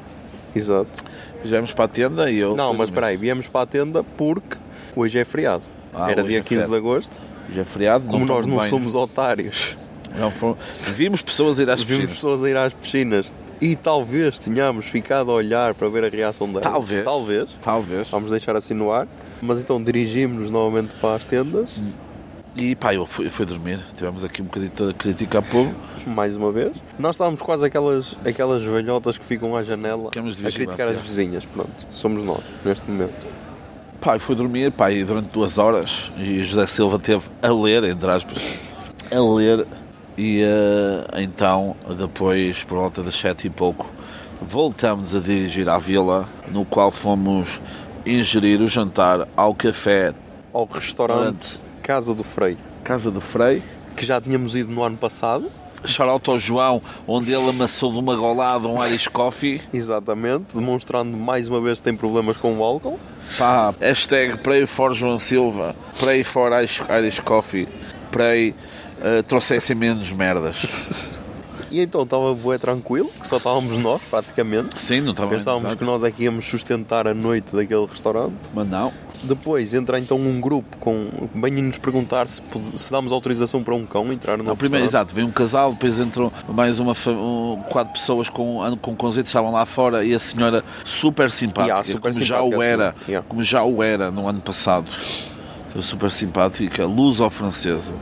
Exato. 0.56 1.04
viemos 1.44 1.72
para 1.74 1.86
a 1.86 1.88
tenda 1.88 2.30
e 2.32 2.38
eu 2.40 2.56
Não, 2.56 2.74
mas 2.74 2.90
espera 2.90 3.08
aí, 3.08 3.18
viemos 3.18 3.48
para 3.48 3.62
a 3.62 3.66
tenda 3.66 4.04
porque 4.04 4.58
hoje 4.96 5.18
é 5.20 5.26
feriado. 5.26 5.64
Ah, 5.94 6.10
Era 6.10 6.22
hoje 6.22 6.30
dia 6.30 6.40
é 6.40 6.42
15 6.42 6.70
de 6.70 6.76
agosto. 6.76 7.12
já 7.54 7.62
é 7.62 7.66
feriado 7.66 8.06
Como 8.08 8.26
nós 8.26 8.46
não 8.48 8.58
banho. 8.58 8.70
somos 8.70 8.96
otários, 8.96 9.76
Não 10.18 10.30
fomos- 10.32 10.58
vimos 10.96 11.22
pessoas 11.22 11.60
ir 11.60 11.70
às 11.70 11.82
vimos 11.84 12.06
piscinas 12.06 12.16
pessoas 12.16 12.44
a 12.44 12.50
ir 12.50 12.58
às 12.58 12.74
piscinas 12.74 13.34
e 13.64 13.78
talvez 13.78 14.40
tenhamos 14.40 14.88
ficado 14.88 15.32
a 15.32 15.36
olhar 15.36 15.74
para 15.74 15.88
ver 15.88 16.04
a 16.04 16.10
reação 16.10 16.48
delas. 16.48 16.64
Talvez. 16.64 17.04
Talvez. 17.06 17.58
talvez 17.62 18.10
Vamos 18.10 18.32
deixar 18.32 18.58
assim 18.58 18.74
no 18.74 18.92
ar. 18.92 19.08
Mas 19.42 19.62
então 19.62 19.82
dirigimos-nos 19.82 20.52
novamente 20.52 20.94
para 20.96 21.16
as 21.16 21.26
tendas, 21.26 21.80
e 22.58 22.76
pá 22.76 22.94
eu 22.94 23.06
fui, 23.06 23.30
fui 23.30 23.46
dormir 23.46 23.80
tivemos 23.96 24.24
aqui 24.24 24.42
um 24.42 24.46
bocadinho 24.46 24.72
de 24.72 24.94
crítica 24.94 25.40
a 25.40 25.42
povo 25.42 25.74
mais 26.06 26.36
uma 26.36 26.52
vez. 26.52 26.72
Nós 27.00 27.16
estávamos 27.16 27.42
quase 27.42 27.66
aquelas, 27.66 28.18
aquelas 28.26 28.64
velhotas 28.64 29.18
que 29.18 29.26
ficam 29.26 29.56
à 29.56 29.64
janela 29.64 30.10
a 30.10 30.12
criticar 30.12 30.90
as 30.90 30.98
vigilância. 30.98 31.02
vizinhas. 31.02 31.46
Pronto, 31.46 31.72
somos 31.90 32.22
nós, 32.22 32.44
neste 32.66 32.92
momento. 32.92 33.28
pá 34.02 34.18
eu 34.18 34.20
fui 34.20 34.36
dormir 34.36 34.72
pá 34.74 34.90
durante 34.90 35.30
duas 35.30 35.58
horas 35.58 36.12
e 36.18 36.44
José 36.44 36.68
Silva 36.68 37.00
teve 37.00 37.24
a 37.42 37.52
ler 37.52 37.86
entre 37.86 38.12
aspas 38.12 38.60
a 39.10 39.20
ler 39.20 39.66
e 40.18 40.42
eh, 40.44 41.22
então 41.22 41.76
depois 41.98 42.64
por 42.64 42.78
volta 42.78 43.02
das 43.02 43.16
sete 43.16 43.48
e 43.48 43.50
pouco 43.50 43.90
voltamos 44.42 45.16
a 45.16 45.20
dirigir 45.20 45.70
à 45.70 45.78
vila 45.78 46.28
no 46.52 46.66
qual 46.66 46.92
fomos 46.92 47.60
ingerir 48.06 48.62
o 48.62 48.68
jantar 48.68 49.28
ao 49.36 49.56
café 49.56 50.14
Ao 50.52 50.66
restaurante. 50.66 51.60
Casa 51.82 52.14
do 52.14 52.24
Frei, 52.24 52.58
Casa 52.84 53.10
do 53.10 53.22
Frei 53.22 53.62
que 53.96 54.06
já 54.06 54.20
tínhamos 54.20 54.56
ido 54.56 54.72
no 54.72 54.84
ano 54.84 54.98
passado. 54.98 55.52
Shout 55.86 56.30
ao 56.30 56.40
João 56.40 56.82
onde 57.06 57.34
ele 57.34 57.50
amassou 57.50 57.92
de 57.92 58.00
uma 58.00 58.16
golada 58.16 58.68
um 58.70 58.84
Irish 58.86 59.08
Coffee 59.08 59.62
Exatamente, 59.74 60.56
demonstrando 60.56 61.18
mais 61.18 61.50
uma 61.50 61.60
vez 61.60 61.80
que 61.80 61.84
tem 61.84 61.96
problemas 61.96 62.38
com 62.38 62.58
o 62.58 62.64
álcool. 62.64 63.00
Pá, 63.38 63.74
hashtag 63.80 64.38
Pray 64.38 64.66
for 64.66 64.94
João 64.94 65.20
Silva, 65.20 65.76
Pray 66.00 66.24
for 66.24 66.54
Irish, 66.54 66.82
Irish 66.90 67.20
Coffee, 67.20 67.68
Pray 68.12 68.56
uh, 69.00 69.24
trouxessem 69.24 69.76
menos 69.76 70.12
merdas. 70.12 71.20
E 71.74 71.82
então 71.82 72.04
estava 72.04 72.36
bué 72.36 72.60
tranquilo, 72.60 73.10
que 73.20 73.28
só 73.28 73.38
estávamos 73.38 73.80
nós, 73.80 74.00
praticamente. 74.08 74.80
Sim, 74.80 75.02
não 75.02 75.10
estava 75.10 75.32
Pensávamos 75.32 75.74
que 75.74 75.84
nós 75.84 76.04
é 76.04 76.12
que 76.12 76.24
íamos 76.24 76.46
sustentar 76.46 77.08
a 77.08 77.16
noite 77.16 77.56
daquele 77.56 77.88
restaurante. 77.88 78.36
Mas 78.54 78.70
não. 78.70 78.94
Depois 79.24 79.74
entra 79.74 79.98
então 79.98 80.20
um 80.20 80.40
grupo 80.40 80.78
com 80.78 81.10
bem 81.34 81.52
nos 81.54 81.80
perguntar 81.80 82.28
se, 82.28 82.44
se 82.76 82.92
damos 82.92 83.12
autorização 83.12 83.64
para 83.64 83.74
um 83.74 83.88
cão 83.88 84.14
entrar 84.14 84.38
no 84.38 84.44
Não, 84.44 84.56
primeiro, 84.56 84.86
exato, 84.86 85.16
veio 85.16 85.26
um 85.26 85.32
casal, 85.32 85.72
depois 85.72 85.98
entrou 85.98 86.32
mais 86.48 86.80
uma 86.80 86.94
um, 87.08 87.64
quatro 87.70 87.94
pessoas 87.94 88.30
com, 88.30 88.60
com 88.80 88.96
conceito, 88.96 89.26
estavam 89.26 89.52
lá 89.52 89.66
fora 89.66 90.04
e 90.04 90.14
a 90.14 90.20
senhora 90.20 90.64
super 90.86 91.32
simpática, 91.32 91.64
Yeah, 91.64 91.84
super 91.84 92.12
como 92.12 92.26
já 92.26 92.38
simpática, 92.38 92.58
o 92.58 92.62
era, 92.62 92.96
yeah. 93.08 93.26
como 93.28 93.44
já 93.44 93.64
o 93.64 93.82
era 93.82 94.12
no 94.12 94.28
ano 94.28 94.42
passado. 94.42 94.92
Super 95.82 96.12
simpática, 96.12 96.86
luz 96.86 97.20
ao 97.20 97.32
francesa. 97.32 97.94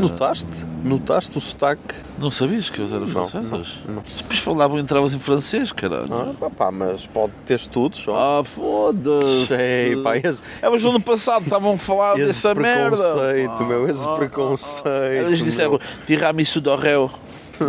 Notaste? 0.00 0.66
Notaste 0.84 1.36
o 1.38 1.40
sotaque? 1.40 1.94
Não 2.18 2.30
sabias 2.30 2.68
que 2.70 2.80
eles 2.80 2.90
eram 2.92 3.02
Não, 3.02 3.08
franceses? 3.08 3.50
não, 3.86 3.94
não. 3.96 4.02
Depois 4.18 4.38
falavam 4.38 4.78
entravas 4.78 5.14
em 5.14 5.18
francês, 5.18 5.72
caralho. 5.72 6.06
Ah, 6.12 6.32
pá, 6.38 6.50
pá, 6.50 6.70
mas 6.70 7.06
pode 7.06 7.32
ter 7.46 7.54
estudos 7.54 7.98
só. 8.00 8.40
Ah, 8.40 8.44
foda-se. 8.44 9.46
Sei, 9.46 9.96
pá, 10.02 10.16
esse, 10.16 10.42
É, 10.62 10.68
mas 10.68 10.82
no 10.82 10.90
ano 10.90 11.00
passado 11.00 11.42
estavam 11.44 11.72
a 11.74 11.78
falar 11.78 12.14
esse 12.16 12.26
dessa 12.26 12.54
merda. 12.54 12.96
preconceito, 12.96 13.64
meu, 13.64 13.88
esse 13.88 14.08
Ah, 14.08 14.12
preconceito. 14.14 15.26
Eles 15.26 15.38
disseram 15.42 15.80
tiramisu 16.06 16.60
do 16.60 16.74
réu. 16.76 17.10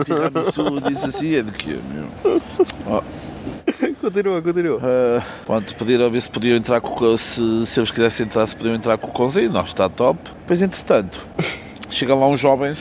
Tiramisu 0.04 0.82
disse 0.90 1.06
assim, 1.06 1.36
é 1.36 1.44
de 1.44 1.52
quê, 1.52 1.78
meu? 1.94 3.04
Continua, 4.02 4.42
continua. 4.42 4.80
Ah, 4.84 5.24
pronto, 5.46 5.76
pediram 5.76 6.06
a 6.06 6.10
ver 6.10 6.22
se 6.22 6.30
podiam 6.30 6.56
entrar 6.58 6.80
com 6.82 7.18
se, 7.18 7.66
se 7.66 7.80
eles 7.80 7.90
quisessem 7.92 8.26
entrar, 8.26 8.46
se 8.48 8.56
podiam 8.56 8.76
entrar 8.76 8.98
com 8.98 9.08
o 9.10 9.14
cãozinho, 9.14 9.52
nós 9.52 9.68
está 9.70 9.90
top. 9.90 10.20
Depois, 10.42 10.62
entretanto, 10.62 11.20
chegam 11.90 12.20
lá 12.20 12.28
uns 12.28 12.40
jovens, 12.40 12.78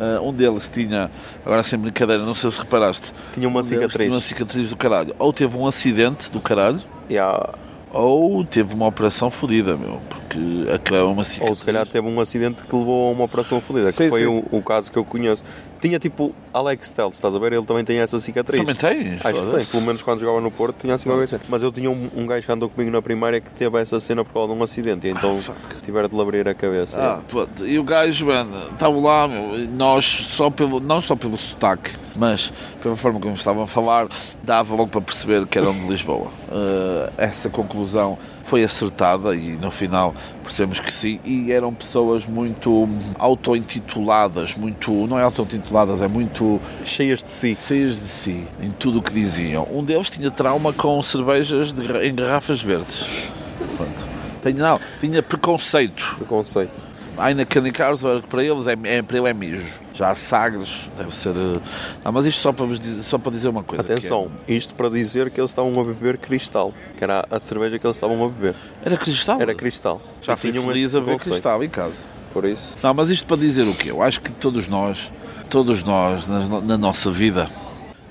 ah, 0.00 0.20
um 0.22 0.32
deles 0.32 0.68
tinha, 0.72 1.10
agora 1.44 1.62
sem 1.62 1.78
brincadeira, 1.78 2.22
não 2.24 2.34
sei 2.34 2.50
se 2.50 2.58
reparaste, 2.58 3.12
Tinha 3.32 3.48
uma 3.48 3.60
um 3.60 3.62
cicatriz. 3.62 3.96
tinha 3.96 4.10
uma 4.10 4.20
cicatriz 4.20 4.70
do 4.70 4.76
caralho. 4.76 5.14
Ou 5.18 5.32
teve 5.32 5.56
um 5.56 5.66
acidente 5.66 6.30
do 6.30 6.40
caralho, 6.40 6.80
Yeah. 7.10 7.54
ou 7.92 8.44
teve 8.44 8.74
uma 8.74 8.86
operação 8.86 9.30
fodida, 9.30 9.76
meu, 9.76 10.00
porque 10.08 10.70
aquela 10.72 11.00
é 11.00 11.02
uma 11.04 11.22
cicatriz. 11.22 11.50
Ou 11.50 11.56
se 11.56 11.64
calhar 11.64 11.86
teve 11.86 12.06
um 12.08 12.18
acidente 12.20 12.64
que 12.64 12.74
levou 12.74 13.08
a 13.08 13.12
uma 13.12 13.24
operação 13.24 13.60
fodida, 13.60 13.92
que 13.92 14.08
foi 14.08 14.26
o, 14.26 14.44
o 14.50 14.62
caso 14.62 14.90
que 14.90 14.98
eu 14.98 15.04
conheço. 15.04 15.44
Tinha 15.84 15.98
tipo 15.98 16.34
Alex 16.50 16.88
Telles, 16.88 17.16
estás 17.16 17.34
a 17.34 17.38
ver? 17.38 17.52
Ele 17.52 17.66
também 17.66 17.84
tem 17.84 17.98
essa 17.98 18.18
cicatriz. 18.18 18.58
Também 18.58 18.74
tem? 18.74 19.18
Acho 19.22 19.42
que 19.42 19.54
tem, 19.54 19.66
pelo 19.66 19.82
menos 19.82 20.02
quando 20.02 20.20
jogava 20.20 20.40
no 20.40 20.50
Porto 20.50 20.76
tinha 20.78 20.94
assim 20.94 21.10
qualquer. 21.10 21.38
Mas 21.46 21.62
eu 21.62 21.70
tinha 21.70 21.90
um, 21.90 22.08
um 22.16 22.26
gajo 22.26 22.46
que 22.46 22.50
andou 22.50 22.70
comigo 22.70 22.90
na 22.90 23.02
primária 23.02 23.38
que 23.38 23.52
teve 23.52 23.78
essa 23.78 24.00
cena 24.00 24.24
por 24.24 24.32
causa 24.32 24.54
de 24.54 24.58
um 24.58 24.62
acidente, 24.62 25.06
e 25.06 25.10
então 25.10 25.38
Ah, 25.46 25.52
tiveram 25.82 26.08
de 26.08 26.16
lhe 26.16 26.22
abrir 26.22 26.48
a 26.48 26.54
cabeça. 26.54 26.98
Ah, 26.98 27.20
pronto. 27.28 27.66
E 27.66 27.78
o 27.78 27.84
gajo, 27.84 28.24
mano, 28.24 28.70
estava 28.72 28.98
lá, 28.98 29.28
meu, 29.28 29.58
e 29.58 29.66
nós, 29.66 30.06
só 30.30 30.48
pelo, 30.48 30.80
não 30.80 31.02
só 31.02 31.14
pelo 31.14 31.36
sotaque, 31.36 31.90
mas 32.16 32.50
pela 32.82 32.96
forma 32.96 33.20
como 33.20 33.34
estavam 33.34 33.64
a 33.64 33.66
falar, 33.66 34.08
dava 34.42 34.74
logo 34.74 34.88
para 34.88 35.02
perceber 35.02 35.46
que 35.46 35.58
eram 35.58 35.74
de 35.74 35.86
Lisboa. 35.86 36.28
Ah, 36.50 37.12
essa 37.18 37.50
conclusão 37.50 38.16
foi 38.44 38.62
acertada 38.62 39.34
e 39.34 39.56
no 39.56 39.70
final 39.70 40.14
percebemos 40.42 40.80
que 40.80 40.92
sim. 40.92 41.20
E 41.24 41.50
eram 41.50 41.72
pessoas 41.72 42.26
muito 42.26 42.88
auto-intituladas, 43.18 44.54
muito. 44.54 45.06
não 45.06 45.18
é 45.18 45.22
auto-intituladas, 45.22 46.00
é 46.00 46.08
muito 46.08 46.60
Cheias 46.84 47.22
de 47.22 47.30
si. 47.30 47.56
cheias 47.56 47.94
de 47.94 48.08
si 48.08 48.44
em 48.60 48.70
tudo 48.70 48.98
o 48.98 49.02
que 49.02 49.12
diziam. 49.12 49.66
Um 49.72 49.82
deles 49.82 50.10
tinha 50.10 50.30
trauma 50.30 50.72
com 50.72 51.02
cervejas 51.02 51.72
de 51.72 51.84
em 52.06 52.14
garrafas 52.14 52.60
verdes. 52.60 53.32
Pronto. 53.76 54.58
Não, 54.58 54.78
tinha 55.00 55.22
preconceito. 55.22 56.16
Preconceito. 56.18 56.86
Ainda 57.16 57.46
Candy 57.46 57.72
Cars, 57.72 58.02
para 58.28 58.44
eles 58.44 58.66
é, 58.66 58.76
é, 58.84 59.02
para 59.02 59.16
ele 59.18 59.28
é 59.28 59.34
mijo. 59.34 59.83
Já 59.94 60.10
há 60.10 60.14
Sagres, 60.16 60.90
deve 60.98 61.14
ser. 61.14 61.30
eh, 61.36 61.60
Não, 62.04 62.10
mas 62.12 62.26
isto 62.26 62.40
só 62.40 62.52
para, 62.52 62.66
dizer, 62.66 63.02
só 63.04 63.16
para 63.16 63.30
dizer 63.30 63.48
uma 63.48 63.62
coisa. 63.62 63.82
é- 63.84 63.92
Atenção, 63.94 64.28
isto 64.48 64.74
para 64.74 64.88
dizer 64.90 65.30
que 65.30 65.40
eles 65.40 65.50
estavam 65.52 65.78
a 65.80 65.84
beber 65.84 66.18
cristal, 66.18 66.72
que 66.96 67.04
era 67.04 67.24
a 67.30 67.38
cerveja 67.38 67.78
que 67.78 67.86
eles 67.86 67.96
estavam 67.96 68.24
a 68.24 68.28
beber. 68.28 68.54
é- 68.82 68.86
era 68.88 68.96
cristal. 68.96 69.40
Era 69.40 69.54
cristal. 69.54 70.02
Já 70.20 70.36
fui 70.36 70.52
feliz 70.52 70.94
a 70.96 71.00
preconceito. 71.00 71.30
cristal 71.30 71.62
em 71.62 71.68
casa. 71.68 71.94
Por 72.32 72.44
isso. 72.44 72.76
Não, 72.82 72.92
mas 72.92 73.08
isto 73.10 73.24
para 73.26 73.36
dizer 73.36 73.62
o 73.62 73.74
quê? 73.74 73.92
Eu 73.92 74.02
acho 74.02 74.20
que 74.20 74.32
todos 74.32 74.66
nós, 74.66 75.12
todos 75.48 75.84
nós 75.84 76.26
na, 76.26 76.60
na 76.60 76.76
nossa 76.76 77.08
vida, 77.12 77.48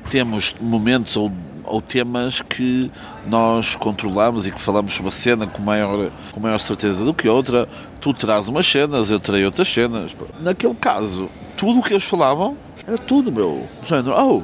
temos 0.10 0.56
momentos 0.62 1.18
ou, 1.18 1.30
ou 1.64 1.82
temas 1.82 2.42
que 2.42 2.92
nós 3.26 3.76
controlamos 3.76 4.46
e 4.46 4.52
que 4.52 4.60
falamos 4.60 4.94
sobre 4.94 5.12
cena 5.12 5.48
com 5.48 5.62
maior, 5.62 6.12
com 6.32 6.40
maior 6.40 6.60
certeza 6.60 7.04
do 7.04 7.14
que 7.14 7.28
outra. 7.28 7.68
Tu 8.00 8.14
terás 8.14 8.48
umas 8.48 8.68
cenas, 8.68 9.10
eu 9.10 9.20
terei 9.20 9.46
outras 9.46 9.68
cenas. 9.68 10.16
Naquele 10.42 10.76
caso, 10.76 11.30
tudo 11.58 11.80
o 11.80 11.84
que 11.84 11.94
eles 11.94 12.04
falavam 12.04 12.58
era 12.86 12.98
tudo, 12.98 13.32
meu. 13.32 13.68
Género, 13.86 14.16
oh, 14.18 14.44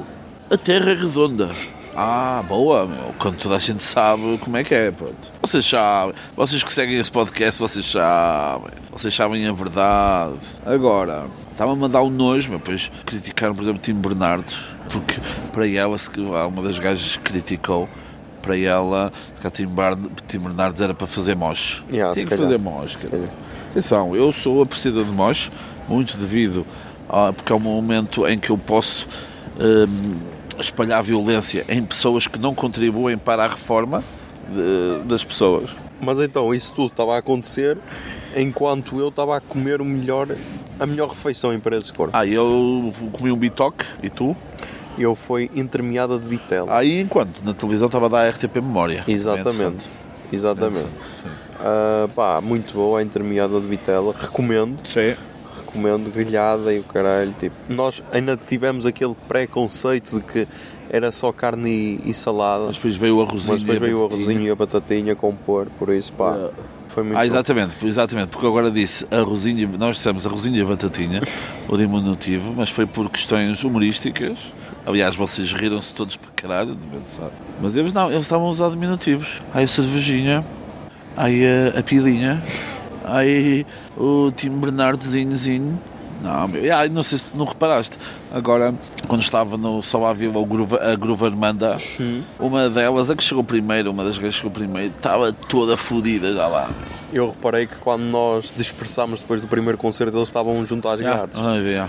a 0.52 0.56
Terra 0.56 0.90
é 0.90 0.94
redonda. 0.94 1.50
Ah, 1.96 2.42
boa, 2.46 2.86
meu. 2.86 3.14
Quando 3.18 3.36
toda 3.36 3.56
a 3.56 3.58
gente 3.58 3.82
sabe 3.82 4.38
como 4.38 4.56
é 4.56 4.64
que 4.64 4.74
é, 4.74 4.90
pronto. 4.90 5.32
Vocês 5.42 5.66
sabem, 5.66 6.14
vocês 6.36 6.62
que 6.62 6.72
seguem 6.72 6.96
esse 6.98 7.10
podcast, 7.10 7.58
vocês 7.60 7.84
sabem. 7.90 8.70
Vocês 8.92 9.14
sabem 9.14 9.46
a 9.46 9.52
verdade. 9.52 10.38
Agora, 10.64 11.26
estava 11.50 11.72
a 11.72 11.76
mandar 11.76 12.02
um 12.02 12.10
nojo, 12.10 12.48
meu, 12.50 12.58
depois 12.58 12.90
criticaram, 13.04 13.54
por 13.54 13.62
exemplo, 13.62 13.80
Tim 13.82 13.94
Bernardes, 13.94 14.56
porque 14.88 15.16
para 15.52 15.66
ela, 15.68 15.96
uma 16.46 16.62
das 16.62 16.78
gajas 16.78 17.16
criticou, 17.16 17.88
para 18.40 18.56
ela, 18.58 19.12
se 19.34 19.40
calhar 19.40 19.52
Tim, 19.52 19.66
Bar- 19.66 19.98
Tim 20.26 20.38
Bernardes 20.38 20.80
era 20.80 20.94
para 20.94 21.06
fazer 21.06 21.34
moche. 21.36 21.82
Yeah, 21.92 22.14
se 22.14 22.26
que 22.26 22.36
fazer 22.36 22.58
calhar. 23.10 23.30
Atenção, 23.72 24.16
eu 24.16 24.32
sou 24.32 24.62
apreciador 24.62 25.04
de 25.04 25.10
moche, 25.12 25.50
muito 25.88 26.16
devido 26.16 26.64
a, 27.08 27.32
porque 27.32 27.52
é 27.52 27.54
um 27.54 27.60
momento 27.60 28.26
em 28.26 28.38
que 28.38 28.50
eu 28.50 28.56
posso 28.58 29.06
hum, 29.58 30.16
espalhar 30.60 31.02
violência 31.02 31.64
em 31.68 31.82
pessoas 31.84 32.26
que 32.26 32.38
não 32.38 32.54
contribuem 32.54 33.16
para 33.18 33.44
a 33.44 33.48
reforma 33.48 34.02
de- 34.48 35.04
das 35.08 35.24
pessoas. 35.24 35.70
Mas 36.00 36.18
então, 36.18 36.54
isso 36.54 36.72
tudo 36.72 36.86
estava 36.88 37.14
a 37.14 37.18
acontecer 37.18 37.76
enquanto 38.36 38.98
eu 38.98 39.08
estava 39.08 39.36
a 39.36 39.40
comer 39.40 39.80
o 39.80 39.84
melhor, 39.84 40.28
a 40.78 40.86
melhor 40.86 41.08
refeição 41.10 41.52
em 41.52 41.60
paredes 41.60 41.86
de 41.88 41.92
cor. 41.92 42.10
Ah, 42.12 42.24
eu 42.26 42.92
comi 43.12 43.30
um 43.30 43.36
bitoque, 43.36 43.84
e 44.02 44.08
tu? 44.08 44.34
Eu 44.98 45.14
fui 45.14 45.50
intermeada 45.54 46.18
de 46.18 46.26
vitela. 46.26 46.76
Aí, 46.76 47.00
enquanto 47.00 47.42
na 47.44 47.52
televisão 47.54 47.86
estava 47.86 48.06
a 48.06 48.08
dar 48.08 48.20
a 48.26 48.28
RTP 48.30 48.56
Memória. 48.60 49.04
Exatamente. 49.06 49.84
É 50.32 50.34
Exatamente. 50.34 50.86
Ah, 51.58 52.08
pá, 52.14 52.40
muito 52.40 52.72
boa 52.74 53.00
a 53.00 53.02
intermeada 53.02 53.60
de 53.60 53.66
vitela. 53.66 54.14
Recomendo. 54.18 54.86
Sim. 54.86 55.14
Comendo 55.72 56.10
grelhada 56.10 56.72
e 56.72 56.78
o 56.80 56.84
caralho. 56.84 57.32
Tipo, 57.38 57.54
nós 57.68 58.02
ainda 58.12 58.36
tivemos 58.36 58.84
aquele 58.86 59.14
preconceito 59.28 60.16
de 60.16 60.22
que 60.22 60.48
era 60.90 61.12
só 61.12 61.32
carne 61.32 62.00
e, 62.04 62.10
e 62.10 62.14
salada. 62.14 62.64
Mas 62.66 62.76
depois 62.76 62.96
veio 62.96 63.16
o 63.18 63.22
arrozinho. 63.22 63.52
Mas 63.52 63.62
depois 63.62 63.82
a 63.82 63.84
veio 63.84 63.98
o 64.00 64.04
arrozinho 64.06 64.42
e 64.42 64.50
a 64.50 64.54
batatinha 64.56 65.12
a 65.12 65.16
compor, 65.16 65.68
por 65.78 65.88
isso 65.90 66.12
pá, 66.12 66.50
foi 66.88 67.04
muito 67.04 67.16
Ah, 67.16 67.20
bom. 67.20 67.26
exatamente, 67.26 67.86
exatamente, 67.86 68.28
porque 68.30 68.46
agora 68.46 68.70
disse 68.70 69.06
arrozinho, 69.10 69.68
nós 69.78 69.96
dissemos 69.96 70.26
arrozinho 70.26 70.56
e 70.56 70.60
a 70.62 70.64
batatinha, 70.64 71.20
o 71.68 71.76
diminutivo, 71.76 72.52
mas 72.56 72.70
foi 72.70 72.86
por 72.86 73.08
questões 73.08 73.62
humorísticas. 73.62 74.36
Aliás, 74.84 75.14
vocês 75.14 75.52
riram-se 75.52 75.94
todos 75.94 76.16
para 76.16 76.30
caralho, 76.34 76.74
devem 76.74 77.06
saber. 77.06 77.30
Mas 77.60 77.76
eles 77.76 77.92
não, 77.92 78.10
eles 78.10 78.22
estavam 78.22 78.48
a 78.48 78.50
usar 78.50 78.70
diminutivos. 78.70 79.40
Aí 79.54 79.64
a 79.64 79.68
cervejinha, 79.68 80.44
aí 81.16 81.42
a, 81.46 81.78
a 81.78 81.82
pilinha, 81.84 82.42
aí 83.10 83.66
o 83.96 84.30
Tim 84.30 84.50
Bernardozinhozinho. 84.50 85.78
Não, 86.22 86.30
ah, 86.32 86.88
não 86.90 87.02
sei 87.02 87.18
se 87.18 87.24
tu 87.24 87.36
não 87.36 87.46
reparaste. 87.46 87.96
Agora, 88.30 88.74
quando 89.08 89.22
estava 89.22 89.56
no 89.56 89.82
Só 89.82 90.04
à 90.04 90.12
Groove, 90.12 90.76
a 90.76 90.94
Groove 90.94 91.24
Armanda, 91.24 91.78
uma 92.38 92.68
delas, 92.68 93.10
a 93.10 93.16
que 93.16 93.24
chegou 93.24 93.42
primeiro, 93.42 93.90
uma 93.90 94.04
das 94.04 94.18
que 94.18 94.30
chegou 94.30 94.50
primeiro, 94.50 94.92
estava 94.94 95.32
toda 95.32 95.78
fodida 95.78 96.34
já 96.34 96.46
lá. 96.46 96.70
Eu 97.10 97.30
reparei 97.30 97.66
que 97.66 97.76
quando 97.76 98.02
nós 98.02 98.52
dispersámos 98.54 99.22
depois 99.22 99.40
do 99.40 99.48
primeiro 99.48 99.78
concerto 99.78 100.14
eles 100.16 100.28
estavam 100.28 100.64
junto 100.66 100.86
às 100.88 101.00
grades. 101.00 101.38
Ah, 101.38 101.54
ah, 101.54 101.88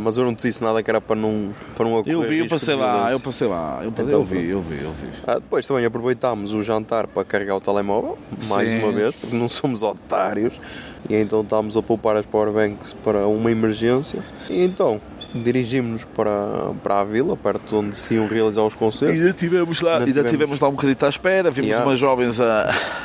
Mas 0.00 0.16
eu 0.16 0.24
não 0.24 0.34
te 0.34 0.46
disse 0.46 0.62
nada 0.62 0.82
que 0.82 0.90
era 0.90 1.00
para 1.00 1.16
não, 1.16 1.50
para 1.76 1.84
não 1.84 1.94
ocorrer 1.94 2.14
Eu 2.14 2.22
vi, 2.22 2.38
eu 2.38 2.48
passei 2.48 2.74
lá, 2.74 3.12
eu 3.12 3.20
passei 3.20 3.46
lá, 3.46 3.80
eu, 3.82 3.90
Então, 3.90 4.08
eu 4.08 4.24
vi, 4.24 4.48
eu 4.48 4.60
vi, 4.60 4.82
eu 4.82 4.92
vi. 4.92 5.08
Ah, 5.26 5.34
depois 5.34 5.66
também 5.66 5.84
aproveitámos 5.84 6.52
o 6.52 6.62
jantar 6.62 7.06
para 7.06 7.24
carregar 7.24 7.56
o 7.56 7.60
telemóvel, 7.60 8.18
mais 8.48 8.70
Sim. 8.70 8.78
uma 8.78 8.92
vez, 8.92 9.14
porque 9.14 9.36
não 9.36 9.48
somos 9.48 9.82
otários. 9.82 10.60
E 11.08 11.14
então 11.14 11.40
estávamos 11.42 11.76
a 11.76 11.82
poupar 11.82 12.16
as 12.16 12.26
powerbanks 12.26 12.92
para 12.92 13.26
uma 13.26 13.50
emergência. 13.50 14.22
E 14.48 14.64
então 14.64 15.00
dirigimos-nos 15.34 16.04
para, 16.04 16.72
para 16.82 17.00
a 17.00 17.04
vila, 17.04 17.36
perto 17.36 17.68
de 17.68 17.74
onde 17.74 17.96
se 17.96 18.14
iam 18.14 18.26
realizar 18.26 18.62
os 18.62 18.74
concertos. 18.74 19.18
Ainda 19.20 19.32
tivemos 19.32 19.80
lá, 19.80 19.92
Ainda 19.94 20.04
ainda 20.04 20.12
tivemos. 20.12 20.30
tivemos 20.32 20.60
lá 20.60 20.68
um 20.68 20.72
bocadito 20.72 21.06
à 21.06 21.08
espera, 21.08 21.50
vimos 21.50 21.68
Yeah. 21.70 21.86
umas 21.86 21.98
jovens 21.98 22.40
a, 22.40 22.44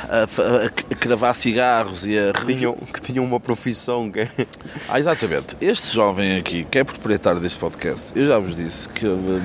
a, 0.08 0.22
a, 0.22 0.66
a 0.66 0.94
cravar 0.96 1.34
cigarros 1.34 2.04
e 2.04 2.18
a 2.18 2.32
Que 2.32 2.46
tinham, 2.54 2.74
que 2.74 3.00
tinham 3.00 3.24
uma 3.24 3.38
profissão 3.38 4.10
que 4.10 4.20
é. 4.20 4.28
Ah, 4.88 4.98
exatamente. 4.98 5.56
Este 5.60 5.94
jovem 5.94 6.36
aqui, 6.36 6.66
que 6.70 6.78
é 6.78 6.84
proprietário 6.84 7.40
deste 7.40 7.58
podcast, 7.58 8.10
eu 8.16 8.26
já 8.26 8.38
vos 8.38 8.56
disse 8.56 8.88
que 8.88 9.06
ele, 9.06 9.42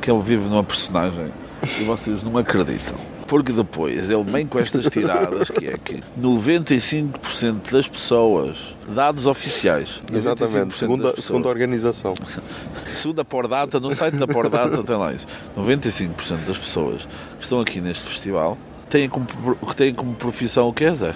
que 0.00 0.10
ele 0.10 0.22
vive 0.22 0.48
numa 0.48 0.64
personagem 0.64 1.30
e 1.62 1.84
vocês 1.84 2.22
não 2.22 2.38
acreditam. 2.38 2.96
Porque 3.26 3.52
depois 3.52 4.08
ele 4.08 4.22
vem 4.22 4.46
com 4.46 4.58
estas 4.58 4.86
tiradas 4.88 5.50
que 5.50 5.66
é 5.68 5.76
que 5.76 6.00
95% 6.20 7.70
das 7.72 7.88
pessoas, 7.88 8.56
dados 8.88 9.26
oficiais, 9.26 10.00
95% 10.10 10.14
Exatamente, 10.14 10.78
segundo, 10.78 11.08
a- 11.08 11.14
segundo 11.20 11.46
a 11.46 11.50
organização. 11.50 12.12
Segundo 12.94 13.20
a 13.20 13.24
Pordata, 13.24 13.80
no 13.80 13.94
site 13.94 14.16
da 14.16 14.26
Pordata 14.26 14.82
tem 14.82 14.96
lá 14.96 15.12
isso. 15.12 15.26
95% 15.56 16.44
das 16.46 16.58
pessoas 16.58 17.02
que 17.38 17.42
estão 17.44 17.60
aqui 17.60 17.80
neste 17.80 18.04
festival 18.04 18.56
têm 18.88 19.08
como, 19.08 19.26
que 19.26 19.74
têm 19.76 19.92
como 19.92 20.14
profissão 20.14 20.68
o 20.68 20.72
que 20.72 20.84
é, 20.84 20.94
Zé? 20.94 21.14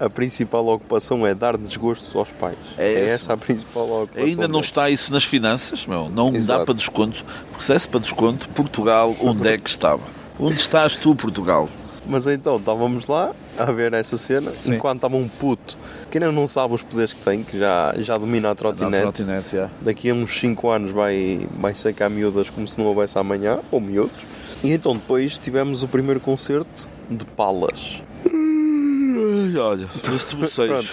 A 0.00 0.10
principal 0.10 0.66
ocupação 0.66 1.24
é 1.26 1.34
dar 1.34 1.56
desgostos 1.56 2.14
aos 2.16 2.30
pais. 2.32 2.56
É 2.76 2.92
É, 2.92 3.04
essa 3.10 3.34
a 3.34 3.36
principal 3.36 3.84
ocupação. 4.02 4.26
Ainda 4.26 4.42
não 4.48 4.54
deles. 4.60 4.66
está 4.66 4.90
isso 4.90 5.12
nas 5.12 5.22
finanças, 5.24 5.86
meu. 5.86 6.10
Não 6.10 6.32
dá 6.32 6.36
Exato. 6.38 6.64
para 6.64 6.74
desconto. 6.74 7.24
Porque 7.50 7.62
se 7.64 7.72
desse 7.72 7.88
para 7.88 8.00
desconto, 8.00 8.48
Portugal, 8.48 9.14
onde 9.20 9.46
é 9.48 9.56
que 9.56 9.70
estava? 9.70 10.02
Onde 10.38 10.56
estás 10.56 10.96
tu, 10.96 11.14
Portugal? 11.14 11.68
Mas 12.08 12.26
então, 12.26 12.56
estávamos 12.56 13.06
lá 13.06 13.34
a 13.58 13.64
ver 13.72 13.92
essa 13.92 14.16
cena, 14.16 14.52
enquanto 14.64 14.98
estava 14.98 15.16
um 15.16 15.26
puto 15.26 15.76
que 16.10 16.18
ainda 16.18 16.30
não 16.30 16.46
sabe 16.46 16.74
os 16.74 16.82
poderes 16.82 17.12
que 17.12 17.20
tem, 17.20 17.42
que 17.42 17.58
já, 17.58 17.94
já 17.98 18.16
domina 18.16 18.50
a 18.50 18.54
trotinete. 18.54 19.02
trotinete, 19.02 19.56
já. 19.56 19.70
Daqui 19.80 20.10
a 20.10 20.14
uns 20.14 20.38
5 20.38 20.70
anos 20.70 20.90
vai, 20.92 21.46
vai 21.58 21.74
secar 21.74 22.08
miúdas 22.08 22.48
como 22.48 22.68
se 22.68 22.78
não 22.78 22.86
houvesse 22.86 23.18
amanhã, 23.18 23.58
ou 23.72 23.80
miúdos. 23.80 24.24
E 24.62 24.70
então 24.70 24.92
depois 24.92 25.38
tivemos 25.38 25.82
o 25.82 25.88
primeiro 25.88 26.20
concerto 26.20 26.88
de 27.10 27.24
Palas. 27.24 28.02
Ai, 28.24 29.56
Olha, 29.58 29.88
este 30.14 30.36
bocejo. 30.36 30.88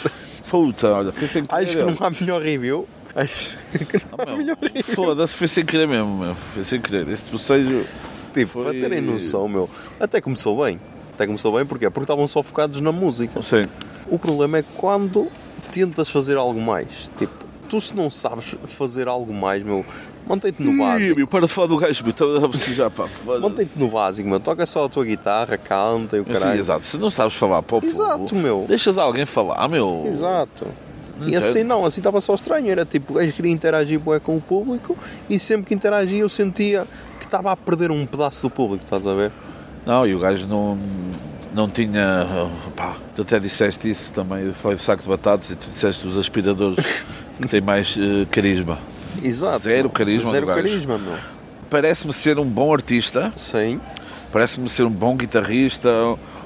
Puta, 0.49 0.87
olha, 0.89 1.11
foi 1.11 1.27
sem 1.27 1.43
querer. 1.43 1.61
Acho 1.63 1.77
que 1.77 1.83
não 1.83 2.07
há 2.07 2.09
melhor 2.09 2.41
review. 2.41 2.87
Acho 3.15 3.57
que 3.87 3.97
não 3.97 4.17
há 4.17 4.25
Meu, 4.25 4.37
melhor 4.37 4.57
review. 4.61 4.83
Foda-se, 4.83 5.35
foi 5.35 5.47
sem 5.47 5.65
querer 5.65 5.87
mesmo, 5.87 6.17
meu. 6.17 6.35
Foi 6.53 6.63
sem 6.63 6.81
querer. 6.81 7.07
Este 7.09 7.29
bocejo. 7.31 7.85
Tipo, 8.33 8.51
Foi- 8.53 8.63
para 8.63 8.71
terem 8.73 9.01
noção, 9.01 9.47
meu, 9.47 9.69
até 9.99 10.19
começou 10.21 10.63
bem. 10.63 10.79
Até 11.13 11.25
começou 11.27 11.53
bem, 11.55 11.65
porquê? 11.65 11.89
Porque 11.89 12.05
estavam 12.05 12.27
só 12.27 12.41
focados 12.41 12.81
na 12.81 12.91
música. 12.91 13.31
Não 13.35 13.43
sei. 13.43 13.67
O 14.09 14.17
problema 14.17 14.57
é 14.57 14.63
quando 14.77 15.27
tentas 15.71 16.09
fazer 16.09 16.37
algo 16.37 16.59
mais. 16.59 17.11
Tipo, 17.17 17.33
tu 17.69 17.79
se 17.79 17.95
não 17.95 18.09
sabes 18.09 18.55
fazer 18.65 19.07
algo 19.07 19.31
mais, 19.31 19.63
meu, 19.63 19.85
mantém-te 20.27 20.61
no 20.63 20.71
Ih, 20.71 20.77
básico. 20.77 21.15
meu, 21.17 21.27
para 21.27 21.45
de 21.45 21.53
falar 21.53 21.67
do 21.67 21.77
gajo, 21.77 22.03
meu. 22.03 22.09
Estava 22.11 22.37
a 22.37 22.47
bocejar, 22.47 22.89
pá. 22.89 23.07
foda-se. 23.07 23.41
Mantém-te 23.43 23.77
no 23.79 23.89
básico, 23.89 24.27
meu. 24.27 24.39
Toca 24.39 24.65
só 24.65 24.85
a 24.85 24.89
tua 24.89 25.05
guitarra, 25.05 25.55
canta 25.57 26.17
e 26.17 26.21
o 26.21 26.25
Sim, 26.25 26.33
caralho. 26.33 26.59
exato. 26.59 26.83
Se 26.83 26.97
não 26.97 27.11
sabes 27.11 27.35
falar 27.35 27.61
povo, 27.61 27.85
Exato, 27.85 28.35
meu. 28.35 28.65
deixas 28.67 28.97
alguém 28.97 29.25
falar, 29.27 29.67
meu. 29.69 30.01
Exato. 30.05 30.65
E 31.19 31.25
Entendo. 31.25 31.37
assim 31.37 31.63
não, 31.63 31.85
assim 31.85 31.99
estava 31.99 32.19
só 32.19 32.33
estranho. 32.33 32.69
Era 32.71 32.83
tipo, 32.85 33.13
o 33.13 33.15
gajo 33.17 33.31
queria 33.33 33.51
interagir 33.51 33.99
bué 33.99 34.19
com 34.19 34.35
o 34.35 34.41
público 34.41 34.97
e 35.29 35.37
sempre 35.37 35.67
que 35.67 35.73
interagia 35.75 36.19
eu 36.21 36.27
sentia 36.27 36.87
estava 37.33 37.51
a 37.51 37.57
perder 37.57 37.89
um 37.89 38.05
pedaço 38.05 38.43
do 38.43 38.49
público, 38.49 38.83
estás 38.83 39.07
a 39.07 39.13
ver? 39.15 39.31
Não, 39.87 40.05
e 40.05 40.13
o 40.13 40.19
gajo 40.19 40.45
não, 40.45 40.77
não 41.53 41.67
tinha. 41.67 42.27
Pá, 42.75 42.95
tu 43.15 43.23
até 43.23 43.39
disseste 43.39 43.89
isso 43.89 44.11
também. 44.11 44.53
Foi 44.53 44.75
o 44.75 44.77
saco 44.77 45.01
de 45.01 45.09
batatas 45.09 45.49
e 45.49 45.55
tu 45.55 45.67
disseste 45.67 46.07
os 46.07 46.15
aspiradores 46.15 46.77
que 47.41 47.47
têm 47.47 47.59
mais 47.59 47.97
eh, 47.97 48.25
carisma. 48.29 48.77
Exato. 49.23 49.63
Zero 49.63 49.89
carisma 49.89 50.31
Zero 50.31 50.47
carisma, 50.47 50.97
meu. 50.99 51.17
Parece-me 51.71 52.13
ser 52.13 52.37
um 52.37 52.47
bom 52.47 52.71
artista, 52.71 53.33
Sim. 53.35 53.81
parece-me 54.31 54.69
ser 54.69 54.83
um 54.83 54.91
bom 54.91 55.17
guitarrista, 55.17 55.89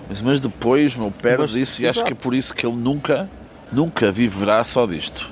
mas, 0.08 0.22
mas 0.22 0.40
depois 0.40 0.96
meu, 0.96 1.12
perde 1.12 1.42
Mas, 1.42 1.56
isso 1.58 1.82
e 1.82 1.88
acho 1.88 2.02
que 2.02 2.14
é 2.14 2.16
por 2.16 2.34
isso 2.34 2.54
que 2.54 2.66
ele 2.66 2.78
nunca, 2.78 3.30
nunca 3.70 4.10
viverá 4.10 4.64
só 4.64 4.86
disto. 4.86 5.30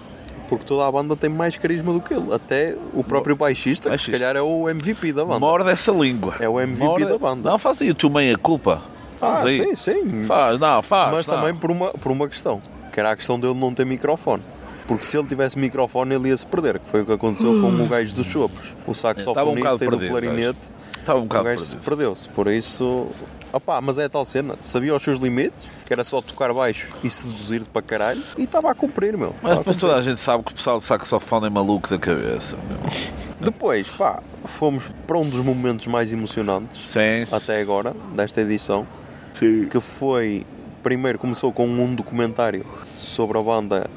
Porque 0.47 0.63
toda 0.65 0.85
a 0.87 0.91
banda 0.91 1.15
tem 1.15 1.29
mais 1.29 1.57
carisma 1.57 1.91
do 1.93 1.99
que 1.99 2.13
ele. 2.13 2.33
Até 2.33 2.75
o 2.93 3.03
próprio 3.03 3.35
baixista, 3.35 3.83
que 3.83 3.89
Baixista. 3.89 4.11
se 4.11 4.17
calhar 4.19 4.35
é 4.35 4.41
o 4.41 4.69
MVP 4.69 5.11
da 5.13 5.25
banda. 5.25 5.39
Morde 5.39 5.69
essa 5.69 5.91
língua. 5.91 6.35
É 6.39 6.47
o 6.47 6.59
MVP 6.59 6.83
Morde- 6.83 7.05
da 7.05 7.17
banda. 7.17 7.49
Não, 7.49 7.57
faz 7.57 7.81
aí 7.81 7.93
tua 7.93 8.09
mãe 8.09 8.31
a 8.31 8.37
culpa. 8.37 8.81
Ah, 9.21 9.35
Faz 9.37 9.45
aí. 9.45 9.55
sim, 9.57 9.75
sim. 9.75 10.25
Faz, 10.25 10.59
não, 10.59 10.81
faz. 10.81 11.13
Mas 11.15 11.27
não. 11.27 11.35
também 11.35 11.55
por 11.55 11.71
uma, 11.71 11.87
por 11.91 12.11
uma 12.11 12.27
questão, 12.27 12.61
que 12.91 12.99
era 12.99 13.11
a 13.11 13.15
questão 13.15 13.39
dele 13.39 13.53
não 13.55 13.73
ter 13.73 13.85
microfone. 13.85 14.43
Porque 14.87 15.05
se 15.05 15.17
ele 15.17 15.27
tivesse 15.27 15.57
microfone 15.57 16.15
ele 16.15 16.29
ia 16.29 16.37
se 16.37 16.45
perder, 16.45 16.79
que 16.79 16.89
foi 16.89 17.01
o 17.01 17.05
que 17.05 17.13
aconteceu 17.13 17.59
com 17.59 17.69
o 17.69 17.87
gajo 17.87 18.13
dos 18.13 18.27
chopos. 18.27 18.75
O 18.85 18.91
um 18.91 18.93
saxofonista 18.93 19.77
bocado 19.77 19.83
e 19.83 19.89
do 19.89 20.07
clarinete, 20.07 20.59
Estava 21.05 21.19
um 21.19 21.23
o 21.23 21.25
bocado 21.25 21.45
gajo 21.45 21.61
se 21.61 21.77
perdeu-se. 21.77 22.27
Por 22.29 22.47
isso, 22.47 23.07
opá, 23.53 23.79
mas 23.79 23.99
é 23.99 24.05
a 24.05 24.09
tal 24.09 24.25
cena, 24.25 24.55
sabia 24.59 24.93
os 24.95 25.03
seus 25.03 25.19
limites, 25.19 25.69
que 25.85 25.93
era 25.93 26.03
só 26.03 26.19
tocar 26.19 26.51
baixo 26.51 26.91
e 27.03 27.11
seduzir-te 27.11 27.69
para 27.69 27.81
caralho, 27.83 28.23
e 28.35 28.43
estava 28.43 28.71
a 28.71 28.75
cumprir, 28.75 29.15
meu. 29.15 29.35
Mas 29.41 29.59
depois 29.59 29.77
toda 29.77 29.95
a 29.95 30.01
gente 30.01 30.19
sabe 30.19 30.43
que 30.43 30.51
o 30.51 30.55
pessoal 30.55 30.79
de 30.79 30.85
saxofone 30.85 31.45
é 31.45 31.49
maluco 31.49 31.87
da 31.87 31.99
cabeça. 31.99 32.57
Meu. 32.57 32.91
Depois, 33.39 33.89
pá, 33.91 34.23
fomos 34.45 34.89
para 35.05 35.17
um 35.19 35.29
dos 35.29 35.41
momentos 35.41 35.85
mais 35.85 36.11
emocionantes 36.11 36.79
Sim. 36.91 37.27
até 37.31 37.61
agora, 37.61 37.95
desta 38.15 38.41
edição, 38.41 38.87
Sim. 39.31 39.67
que 39.69 39.79
foi 39.79 40.43
primeiro 40.81 41.17
começou 41.17 41.51
com 41.51 41.67
um 41.67 41.95
documentário 41.95 42.65
sobre 42.97 43.37
a 43.37 43.41
banda 43.41 43.89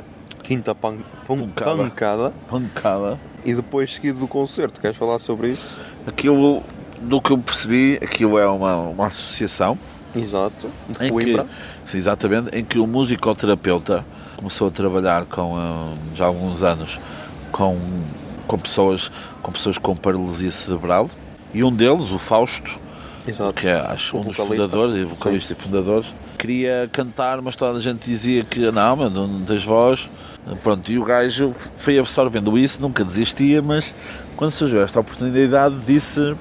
Quinta 0.43 0.75
Pan, 0.75 0.99
Pan- 1.27 1.39
Pancada. 1.39 1.77
Pancada 1.77 2.33
Pancada. 2.49 3.19
e 3.45 3.55
depois 3.55 3.93
seguido 3.95 4.21
do 4.21 4.29
concerto. 4.29 4.81
Queres 4.81 4.97
falar 4.97 5.19
sobre 5.19 5.51
isso? 5.51 5.77
Aquilo, 6.07 6.63
do 7.03 7.21
que 7.21 7.31
eu 7.31 7.39
percebi, 7.39 7.99
aquilo 8.03 8.39
é 8.39 8.47
uma, 8.49 8.75
uma 8.77 9.07
associação 9.07 9.79
Exato. 10.17 10.69
De 10.89 11.07
em 11.07 11.11
Coimbra. 11.13 11.45
que, 11.85 11.91
sim, 11.91 11.99
exatamente, 11.99 12.57
em 12.57 12.65
que 12.65 12.79
o 12.79 12.87
musicoterapeuta 12.87 14.05
começou 14.37 14.69
a 14.69 14.71
trabalhar 14.71 15.27
com, 15.27 15.57
ah, 15.57 15.93
já 16.15 16.25
há 16.25 16.29
alguns 16.29 16.63
anos 16.63 16.99
com, 17.53 17.77
com, 18.47 18.59
pessoas, 18.59 19.11
com 19.43 19.53
pessoas 19.53 19.77
com 19.79 19.95
paralisia 19.95 20.51
cerebral 20.51 21.11
e 21.53 21.63
um 21.63 21.73
deles, 21.73 22.11
o 22.11 22.19
Fausto, 22.19 22.79
Exato. 23.27 23.53
que 23.53 23.69
é 23.69 23.75
acho, 23.81 24.17
um 24.17 24.23
dos 24.23 24.37
fundadores 24.37 24.97
e 24.97 25.05
vocalista 25.05 25.53
e 25.53 25.57
fundadores, 25.57 26.07
queria 26.39 26.89
cantar, 26.93 27.43
mas 27.43 27.55
toda 27.57 27.77
a 27.77 27.81
gente 27.81 28.05
dizia 28.09 28.43
que 28.45 28.71
não, 28.71 28.97
mas 28.97 29.13
não 29.13 29.43
tens 29.43 29.65
voz. 29.65 30.11
Pronto, 30.63 30.91
e 30.91 30.99
o 30.99 31.05
gajo 31.05 31.55
foi 31.77 31.99
absorvendo 31.99 32.57
isso, 32.59 32.81
nunca 32.81 33.05
desistia, 33.05 33.61
mas 33.61 33.93
quando 34.37 34.51
surgiu 34.51 34.83
esta 34.83 35.01
oportunidade 35.01 35.75
disse 35.87 36.35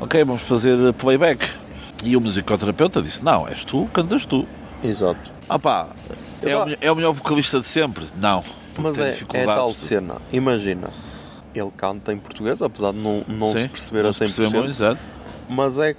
ok, 0.00 0.24
vamos 0.24 0.42
fazer 0.42 0.92
playback. 0.94 1.48
E 2.04 2.16
o 2.16 2.20
musicoterapeuta 2.20 3.00
disse, 3.00 3.24
não, 3.24 3.46
és 3.46 3.64
tu, 3.64 3.88
cantas 3.92 4.26
tu. 4.26 4.46
Exato. 4.82 5.30
Ah 5.48 5.58
pá, 5.58 5.88
é, 6.42 6.56
o, 6.56 6.76
é 6.80 6.90
o 6.90 6.96
melhor 6.96 7.12
vocalista 7.12 7.60
de 7.60 7.66
sempre? 7.66 8.06
Não, 8.16 8.42
Mas 8.76 8.98
é, 8.98 9.16
é 9.34 9.44
tal 9.44 9.72
cena. 9.74 10.16
Imagina, 10.32 10.90
ele 11.54 11.70
canta 11.76 12.12
em 12.12 12.18
português, 12.18 12.60
apesar 12.60 12.92
de 12.92 12.98
não, 12.98 13.24
não 13.28 13.52
Sim, 13.52 13.60
se 13.60 13.68
perceber 13.68 14.02
não 14.02 14.10
a 14.10 14.12
se 14.12 14.20
percebe 14.20 14.48
100%, 14.48 14.52
muito, 14.52 14.70
exato. 14.70 15.00
mas 15.48 15.78
é 15.78 15.94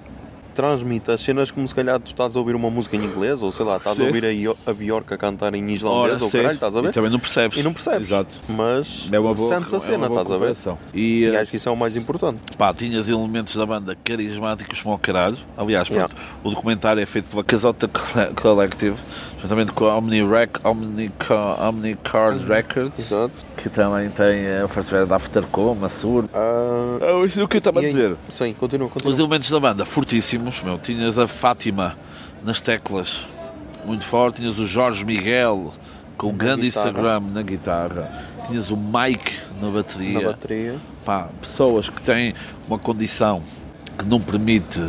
transmite 0.53 1.11
as 1.11 1.21
cenas 1.21 1.51
como 1.51 1.67
se 1.67 1.73
calhar 1.75 1.99
tu 1.99 2.07
estás 2.07 2.35
a 2.35 2.39
ouvir 2.39 2.55
uma 2.55 2.69
música 2.69 2.95
em 2.95 3.03
inglês, 3.03 3.41
ou 3.41 3.51
sei 3.51 3.65
lá, 3.65 3.77
estás 3.77 3.97
Sim. 3.97 4.03
a 4.03 4.05
ouvir 4.07 4.25
a, 4.25 4.31
Io- 4.31 4.57
a 4.65 4.73
Bjork 4.73 5.13
a 5.13 5.17
cantar 5.17 5.53
em 5.55 5.63
Ora, 5.63 5.71
islandês, 5.71 6.21
ou 6.21 6.29
sim. 6.29 6.37
caralho, 6.37 6.53
estás 6.55 6.75
a 6.75 6.79
E 6.79 6.81
ver? 6.83 6.93
também 6.93 7.11
não 7.11 7.19
percebes. 7.19 7.57
E 7.57 7.63
não 7.63 7.73
percebes. 7.73 8.07
Exato. 8.07 8.35
Mas 8.47 9.07
É 9.11 9.19
uma 9.19 9.33
boa, 9.33 9.47
sentes 9.47 9.73
a 9.73 9.77
é 9.77 9.79
cena, 9.79 10.07
estás 10.07 10.29
a 10.31 10.37
ver? 10.37 10.55
E, 10.93 10.99
E 11.23 11.25
eh, 11.25 11.39
acho 11.39 11.51
que 11.51 11.57
isso 11.57 11.67
é 11.69 11.71
o 11.71 11.75
mais 11.77 11.95
importante. 11.95 12.39
Pá, 12.57 12.73
tinhas 12.73 13.09
elementos 13.09 13.55
da 13.55 13.65
banda 13.65 13.97
carismáticos 14.03 14.81
como 14.81 14.93
ao 14.93 14.99
caralho. 14.99 15.37
Aliás, 15.57 15.87
Yeah. 15.89 16.07
pronto, 16.07 16.23
o 16.43 16.49
documentário 16.49 17.01
é 17.01 17.05
feito 17.05 17.25
pela 17.29 17.43
Casota 17.43 17.87
Colle- 17.87 18.33
Collective, 18.35 18.97
juntamente 19.41 19.71
com 19.71 19.85
a 19.85 19.97
Omni, 19.97 20.23
Rec, 20.27 20.57
Omni, 20.63 21.11
Omni 21.67 21.95
Card 22.03 22.45
Records, 22.45 22.99
Exato. 22.99 23.33
que 23.57 23.69
também 23.69 24.09
tem 24.09 24.45
eh, 24.45 24.63
o 24.63 24.67
festival 24.67 25.05
da 25.05 25.15
Aftercom, 25.17 25.75
Massur. 25.75 26.25
Ah, 26.33 26.97
Ah, 27.01 27.25
isso 27.25 27.39
é 27.39 27.43
o 27.43 27.47
que 27.47 27.57
eu 27.57 27.59
estava 27.59 27.79
a 27.79 27.83
e 27.83 27.87
dizer. 27.87 28.15
Sim, 28.29 28.53
continua, 28.53 28.87
Os 28.87 28.93
continua. 28.93 29.17
elementos 29.19 29.49
da 29.49 29.59
banda, 29.59 29.85
fortíssimos, 29.85 30.42
meu. 30.63 30.77
Tinhas 30.77 31.17
a 31.17 31.27
Fátima 31.27 31.95
nas 32.43 32.61
teclas, 32.61 33.21
muito 33.85 34.05
forte. 34.05 34.41
Tinhas 34.41 34.59
o 34.59 34.67
Jorge 34.67 35.05
Miguel 35.05 35.73
com 36.17 36.27
um 36.29 36.35
grande 36.35 36.63
guitarra. 36.63 36.89
Instagram 36.89 37.19
na 37.33 37.41
guitarra. 37.41 38.25
Tinhas 38.47 38.71
o 38.71 38.77
Mike 38.77 39.37
na 39.61 39.69
bateria. 39.69 40.19
Na 40.19 40.27
bateria. 40.31 40.75
Pá, 41.05 41.29
pessoas 41.41 41.89
que 41.89 42.01
têm 42.01 42.33
uma 42.67 42.77
condição 42.79 43.41
que 43.97 44.05
não 44.05 44.19
permite 44.19 44.81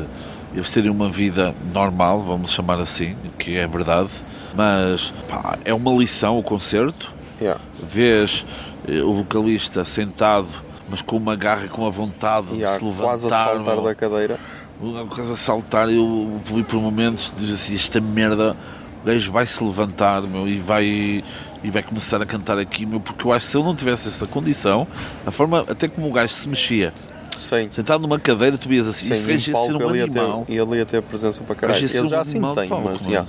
eles 0.55 0.71
terem 0.71 0.91
uma 0.91 1.09
vida 1.09 1.53
normal, 1.73 2.21
vamos 2.21 2.53
chamar 2.53 2.79
assim, 2.79 3.17
que 3.39 3.57
é 3.57 3.67
verdade, 3.67 4.11
mas 4.55 5.13
pá, 5.29 5.59
é 5.65 5.75
uma 5.75 5.91
lição 5.93 6.39
o 6.39 6.43
concerto. 6.45 7.13
Yeah. 7.41 7.61
Vês 7.83 8.47
eh, 8.87 9.03
o 9.03 9.13
vocalista 9.15 9.85
sentado, 9.85 10.47
mas 10.89 11.03
com 11.03 11.17
uma 11.17 11.35
garra, 11.35 11.67
com 11.67 11.83
uma 11.83 11.91
vontade 11.91 12.47
de 12.49 12.55
Yeah, 12.59 12.79
se 12.79 12.85
levantar. 12.85 13.05
quase 13.05 13.27
a 13.27 13.31
saltar 13.31 13.75
meu. 13.75 13.83
da 13.83 13.95
cadeira. 13.97 14.39
Uma 14.81 15.07
coisa 15.07 15.35
a 15.35 15.37
saltar, 15.37 15.89
eu 15.89 16.41
vi 16.45 16.63
por 16.65 16.81
momentos, 16.81 17.33
diz 17.37 17.51
assim, 17.51 17.75
esta 17.75 18.01
merda, 18.01 18.57
o 19.03 19.07
gajo 19.07 19.31
vai 19.33 19.47
se 19.47 19.63
levantar, 19.63 20.23
meu, 20.23 20.49
e 20.49 20.59
vai, 20.59 20.85
e 21.63 21.71
vai 21.71 21.83
começar 21.83 22.21
a 22.21 22.27
cantar 22.27 22.59
aqui, 22.59 22.85
meu, 22.85 22.99
porque 23.01 23.25
eu 23.27 23.33
acho 23.33 23.47
que 23.47 23.53
se 23.53 23.57
ele 23.57 23.65
não 23.65 23.75
tivesse 23.77 24.09
essa 24.09 24.27
condição, 24.27 24.87
a 25.25 25.31
forma, 25.31 25.65
até 25.69 25.87
como 25.89 26.09
o 26.09 26.13
gajo 26.13 26.33
se 26.33 26.49
mexia, 26.49 26.93
Sim. 27.35 27.69
sentado 27.71 28.01
numa 28.03 28.19
cadeira, 28.19 28.59
tu 28.59 28.69
vias 28.69 28.89
assim, 28.89 29.07
Sim, 29.07 29.13
este 29.15 29.27
gajo 29.29 29.51
ia 29.51 29.57
ser 29.79 29.85
um 29.85 29.91
ele 29.91 29.99
ia, 29.99 30.09
ter, 30.09 30.53
ele 30.53 30.77
ia 30.77 30.87
ter 30.87 31.03
presença 31.03 31.43
para 31.45 31.55
caralho. 31.55 31.79
Ele 31.85 32.01
um 32.01 32.09
já 32.09 32.21
assim 32.21 32.41
tem, 32.55 32.69
palco, 32.69 32.89
mas 32.89 33.07
yeah. 33.07 33.29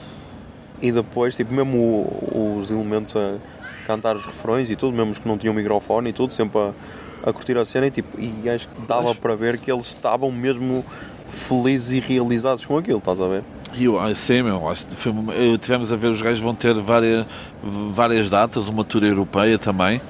E 0.81 0.91
depois, 0.91 1.35
tipo, 1.35 1.53
mesmo 1.53 1.77
o- 1.77 2.57
os 2.59 2.69
elementos 2.69 3.15
a 3.15 3.37
cantar 3.85 4.15
os 4.15 4.25
refrões 4.25 4.69
e 4.69 4.75
tudo, 4.75 4.95
mesmo 4.95 5.11
os 5.11 5.19
que 5.19 5.27
não 5.27 5.37
tinham 5.37 5.53
microfone 5.53 6.09
e 6.09 6.13
tudo, 6.13 6.33
sempre 6.33 6.59
a, 6.59 6.73
a 7.29 7.31
curtir 7.33 7.57
a 7.57 7.63
cena 7.65 7.87
e 7.87 7.91
tipo, 7.91 8.19
e 8.19 8.49
acho 8.49 8.67
que 8.67 8.81
dava 8.87 9.03
Pois. 9.05 9.17
para 9.17 9.35
ver 9.35 9.57
que 9.57 9.71
eles 9.71 9.85
estavam 9.87 10.31
mesmo 10.31 10.83
felizes 11.27 11.93
e 11.93 11.99
realizados 11.99 12.65
com 12.65 12.77
aquilo, 12.77 12.99
estás 12.99 13.19
a 13.19 13.27
ver? 13.27 13.43
Eu, 13.77 13.99
ah, 13.99 14.13
sim, 14.15 14.41
meu, 14.41 14.69
acho 14.69 14.87
que 14.87 15.57
tivemos 15.59 15.91
a 15.91 15.95
ver, 15.95 16.07
os 16.07 16.21
gajos 16.21 16.41
vão 16.41 16.55
ter 16.55 16.73
várias, 16.75 17.25
várias 17.61 18.29
datas, 18.29 18.69
uma 18.69 18.83
tour 18.83 19.03
europeia 19.03 19.59
também. 19.59 20.01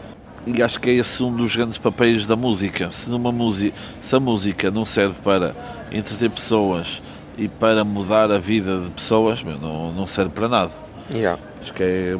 E 0.45 0.61
acho 0.61 0.79
que 0.79 0.91
é 0.91 0.93
esse 0.93 1.23
um 1.23 1.35
dos 1.35 1.55
grandes 1.55 1.79
papéis 1.79 2.27
da 2.27 2.35
música. 2.35 2.91
Se, 2.91 3.09
numa 3.09 3.31
música, 3.31 3.75
se 3.99 4.15
a 4.15 4.19
música 4.19 4.69
não 4.69 4.85
serve 4.85 5.15
para 5.23 5.55
entreter 5.91 6.29
pessoas 6.29 7.01
e 7.35 7.47
para 7.47 7.83
mudar 7.83 8.31
a 8.31 8.37
vida 8.37 8.79
de 8.81 8.91
pessoas, 8.91 9.41
meu, 9.41 9.57
não, 9.57 9.91
não 9.91 10.05
serve 10.05 10.29
para 10.29 10.47
nada. 10.47 10.71
Yeah. 11.11 11.41
Acho 11.59 11.73
que 11.73 11.81
é. 11.81 12.17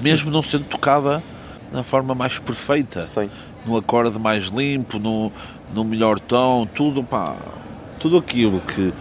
Mesmo 0.00 0.30
não 0.32 0.42
sendo 0.42 0.64
tocada 0.64 1.22
na 1.72 1.84
forma 1.84 2.14
mais 2.14 2.40
perfeita, 2.40 3.02
Sim. 3.02 3.30
no 3.64 3.76
acorde 3.76 4.18
mais 4.18 4.46
limpo, 4.46 4.98
no, 4.98 5.30
no 5.72 5.84
melhor 5.84 6.18
tom, 6.18 6.66
tudo, 6.66 7.04
pá. 7.04 7.36
Tudo 8.00 8.16
aquilo 8.16 8.60
que. 8.60 8.92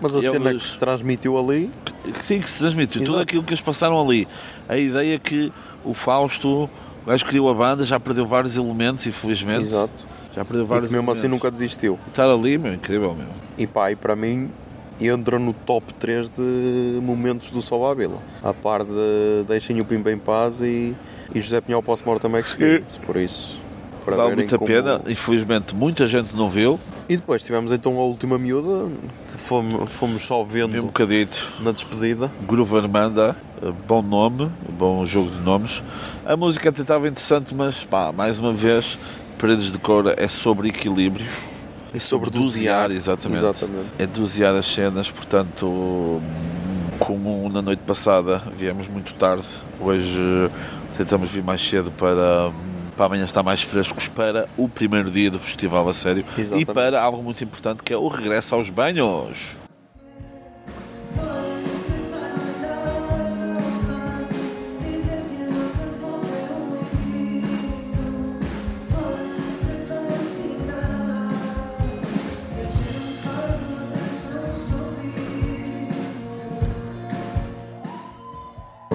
Mas 0.00 0.14
a 0.14 0.18
Eles- 0.18 0.30
cena 0.30 0.54
que 0.54 0.68
se 0.68 0.78
transmitiu 0.78 1.38
ali, 1.38 1.70
que 2.04 2.24
Sim, 2.24 2.40
que 2.40 2.48
se 2.50 2.58
transmite. 2.58 2.92
Tudo 2.98 3.04
Exato. 3.04 3.20
aquilo 3.22 3.42
que 3.42 3.50
eles 3.50 3.60
passaram 3.60 4.00
ali. 4.00 4.26
A 4.68 4.76
ideia 4.76 5.18
que 5.18 5.52
o 5.84 5.94
Fausto, 5.94 6.64
o 6.64 6.70
gajo 7.06 7.24
criou 7.24 7.48
a 7.48 7.54
banda, 7.54 7.84
já 7.84 7.98
perdeu 8.00 8.26
vários 8.26 8.56
elementos, 8.56 9.06
infelizmente. 9.06 9.62
exato, 9.62 10.04
Já 10.34 10.44
perdeu 10.44 10.64
e 10.64 10.68
vários 10.68 10.88
que 10.90 10.94
mesmo 10.96 11.10
assim 11.10 11.20
elementos. 11.22 11.42
nunca 11.44 11.50
desistiu. 11.50 11.98
Estar 12.08 12.28
ali, 12.28 12.58
meu, 12.58 12.74
incrível, 12.74 13.14
meu. 13.14 13.26
E 13.56 13.66
pá, 13.66 13.90
e 13.92 13.96
para 13.96 14.16
mim 14.16 14.50
entra 15.00 15.38
no 15.38 15.52
top 15.52 15.94
3 15.94 16.28
de 16.30 16.98
momentos 17.00 17.50
do 17.50 17.62
Sol 17.62 17.86
à 17.88 17.94
Vila. 17.94 18.18
A 18.42 18.52
par 18.52 18.82
de 18.84 19.44
Deixem 19.46 19.80
o 19.80 19.84
Pimba 19.84 20.10
em 20.12 20.18
Paz 20.18 20.60
e, 20.60 20.96
e 21.34 21.40
José 21.40 21.60
Pinhal 21.60 21.82
Post-Mortem 21.82 22.36
Experience. 22.38 22.98
Por 23.06 23.16
isso, 23.16 23.60
para 24.04 24.16
Vale 24.16 24.34
muito 24.36 24.54
a 24.54 24.58
como- 24.58 24.66
pena. 24.68 25.00
Infelizmente, 25.08 25.74
muita 25.76 26.06
gente 26.08 26.34
não 26.36 26.48
viu. 26.48 26.78
E 27.08 27.16
depois 27.16 27.42
tivemos 27.44 27.72
então 27.72 27.98
a 27.98 28.04
última 28.04 28.38
miúda, 28.38 28.90
que 29.30 29.38
fomos, 29.38 29.92
fomos 29.92 30.22
só 30.22 30.42
Vi 30.44 30.62
um 30.62 30.68
vendo 30.68 30.82
bocadito. 30.86 31.52
na 31.60 31.72
despedida. 31.72 32.30
Groove 32.46 32.76
Armanda, 32.76 33.36
eh, 33.62 33.72
bom 33.86 34.00
nome, 34.02 34.50
bom 34.78 35.04
jogo 35.04 35.30
de 35.30 35.38
nomes. 35.38 35.82
A 36.24 36.36
música 36.36 36.68
até 36.70 36.82
estava 36.82 37.08
interessante, 37.08 37.54
mas 37.54 37.84
pá, 37.84 38.12
mais 38.12 38.38
uma 38.38 38.52
vez, 38.52 38.96
Paredes 39.38 39.70
de 39.72 39.78
Cora 39.78 40.14
é 40.16 40.28
sobre 40.28 40.68
equilíbrio. 40.68 41.26
É 41.94 41.98
sobre 41.98 42.30
dosear. 42.30 42.90
exatamente. 42.90 43.40
Exatamente. 43.40 43.88
É 43.98 44.06
dosear 44.06 44.54
as 44.54 44.64
cenas, 44.66 45.10
portanto, 45.10 46.20
como 46.98 47.48
na 47.50 47.60
noite 47.60 47.80
passada 47.86 48.42
viemos 48.56 48.88
muito 48.88 49.12
tarde, 49.14 49.44
hoje 49.80 50.50
tentamos 50.96 51.28
vir 51.30 51.42
mais 51.42 51.60
cedo 51.60 51.90
para, 51.90 52.50
para 53.02 53.06
amanhã 53.06 53.24
estar 53.24 53.42
mais 53.42 53.60
frescos 53.60 54.06
para 54.06 54.48
o 54.56 54.68
primeiro 54.68 55.10
dia 55.10 55.28
do 55.28 55.36
festival 55.36 55.88
a 55.88 55.92
sério 55.92 56.24
Exatamente. 56.38 56.70
e 56.70 56.72
para 56.72 57.02
algo 57.02 57.20
muito 57.20 57.42
importante 57.42 57.82
que 57.82 57.92
é 57.92 57.96
o 57.96 58.06
regresso 58.06 58.54
aos 58.54 58.70
banhos. 58.70 59.36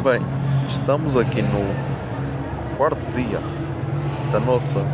Bem, 0.02 0.22
estamos 0.70 1.18
aqui 1.18 1.42
no 1.42 2.78
quarto 2.78 3.02
dia 3.12 3.67
da 4.32 4.40
nossa 4.40 4.86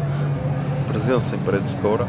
presença 0.88 1.36
em 1.36 1.40
Paredes 1.40 1.72
de 1.72 1.78
Coura 1.78 2.06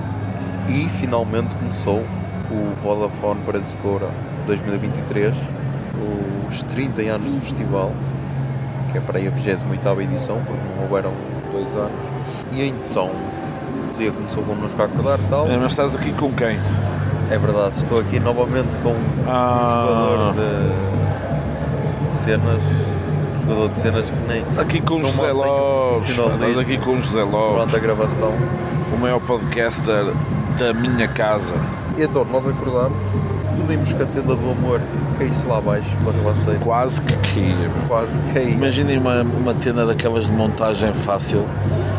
e 0.68 0.88
finalmente 0.88 1.54
começou 1.56 2.02
o 2.50 2.74
Vodafone 2.82 3.40
Paredes 3.46 3.70
de 3.70 3.76
Coura 3.76 4.08
2023, 4.46 5.34
os 6.50 6.62
30 6.64 7.02
anos 7.02 7.30
do 7.30 7.40
festival, 7.40 7.92
que 8.92 8.98
é 8.98 9.00
para 9.00 9.18
aí 9.18 9.26
a 9.26 9.30
28 9.30 10.00
edição, 10.02 10.38
porque 10.44 10.60
não 10.76 10.84
houveram 10.84 11.12
dois 11.52 11.74
anos. 11.74 11.92
E 12.52 12.62
então, 12.68 13.10
o 13.94 13.98
dia 13.98 14.12
começou 14.12 14.42
connosco 14.44 14.80
a 14.80 14.84
acordar 14.84 15.18
e 15.18 15.22
tal. 15.28 15.48
É, 15.48 15.56
mas 15.56 15.72
estás 15.72 15.94
aqui 15.96 16.12
com 16.12 16.32
quem? 16.32 16.58
É 17.30 17.38
verdade, 17.38 17.78
estou 17.78 17.98
aqui 17.98 18.20
novamente 18.20 18.76
com 18.78 18.90
um 18.90 19.24
Ah. 19.26 19.72
jogador 19.74 20.34
de, 20.34 22.06
de 22.06 22.12
cenas, 22.14 22.60
um 22.62 22.93
jogador 23.44 23.68
de 23.68 23.78
cenas 23.78 24.10
que 24.10 24.16
nem 24.28 24.44
Aqui 24.58 24.80
com 24.80 24.94
o 24.96 25.04
José 25.04 25.32
Lopes. 25.32 26.18
aqui 26.60 26.78
com 26.78 26.96
o 26.96 27.00
José 27.00 27.22
Lopes, 27.22 27.52
durante 27.56 27.76
a 27.76 27.78
gravação. 27.78 28.32
o 28.92 28.96
maior 28.96 29.20
podcaster 29.20 30.06
da 30.58 30.72
minha 30.72 31.08
casa. 31.08 31.54
E 31.98 32.02
então 32.02 32.24
nós 32.24 32.46
acordámos, 32.46 32.96
pedimos 33.56 33.92
que 33.92 34.02
a 34.02 34.06
tenda 34.06 34.34
do 34.34 34.50
amor 34.50 34.80
caísse 35.18 35.46
lá 35.46 35.58
abaixo 35.58 35.88
pela 35.98 36.12
ribanceira. 36.12 36.58
Quase 36.60 37.00
que 37.02 37.16
caía. 37.16 37.70
Quase 37.86 38.18
caiu. 38.32 38.50
Imaginem 38.50 38.98
uma, 38.98 39.22
uma 39.22 39.54
tenda 39.54 39.86
daquelas 39.86 40.26
de 40.26 40.32
montagem 40.32 40.92
fácil, 40.92 41.44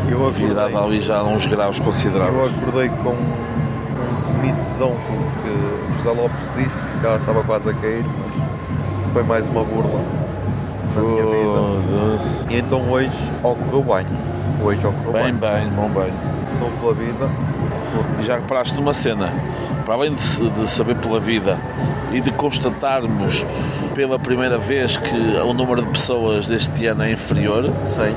Eu 0.08 0.30
virada 0.30 0.66
acordei, 0.68 0.98
ali 0.98 1.00
já 1.00 1.22
uns 1.22 1.46
graus 1.46 1.78
eu 1.78 1.84
consideráveis. 1.84 2.52
acordei 2.58 2.88
com 3.02 3.10
um 3.10 4.14
smithzão 4.14 4.96
porque 5.06 5.96
José 5.98 6.10
Lopes 6.10 6.50
disse 6.56 6.86
que 7.00 7.06
ela 7.06 7.16
estava 7.16 7.42
quase 7.42 7.68
a 7.70 7.74
cair, 7.74 8.04
mas 9.02 9.12
foi 9.12 9.22
mais 9.22 9.48
uma 9.48 9.64
burla 9.64 10.00
minha 11.00 11.24
vida. 11.24 11.88
Foda-se. 11.88 12.54
E 12.54 12.58
então 12.58 12.90
hoje 12.90 13.10
ocorreu 13.42 13.82
bem. 13.82 14.06
Hoje 14.62 14.86
ocorreu 14.86 15.12
Bem, 15.12 15.34
bem. 15.34 15.50
bem, 15.50 15.68
bom 15.70 15.88
bem. 15.88 16.12
Sou 16.58 16.70
pela 16.80 16.94
vida. 16.94 17.30
E 18.20 18.22
já 18.22 18.36
reparaste 18.36 18.74
numa 18.74 18.92
cena, 18.94 19.32
para 19.84 19.94
além 19.94 20.14
de, 20.14 20.50
de 20.50 20.68
saber 20.68 20.96
pela 20.96 21.20
vida 21.20 21.58
e 22.12 22.20
de 22.20 22.30
constatarmos 22.32 23.44
pela 23.94 24.18
primeira 24.18 24.58
vez 24.58 24.96
que 24.96 25.16
o 25.16 25.52
número 25.54 25.82
de 25.82 25.88
pessoas 25.88 26.46
deste 26.46 26.86
ano 26.86 27.02
é 27.02 27.12
inferior, 27.12 27.72
Sim. 27.84 28.14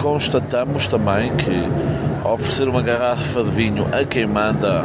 constatamos 0.00 0.86
também 0.86 1.34
que 1.36 1.68
oferecer 2.26 2.68
uma 2.68 2.82
garrafa 2.82 3.42
de 3.42 3.50
vinho 3.50 3.86
a 3.92 4.04
quem 4.04 4.26
manda 4.26 4.84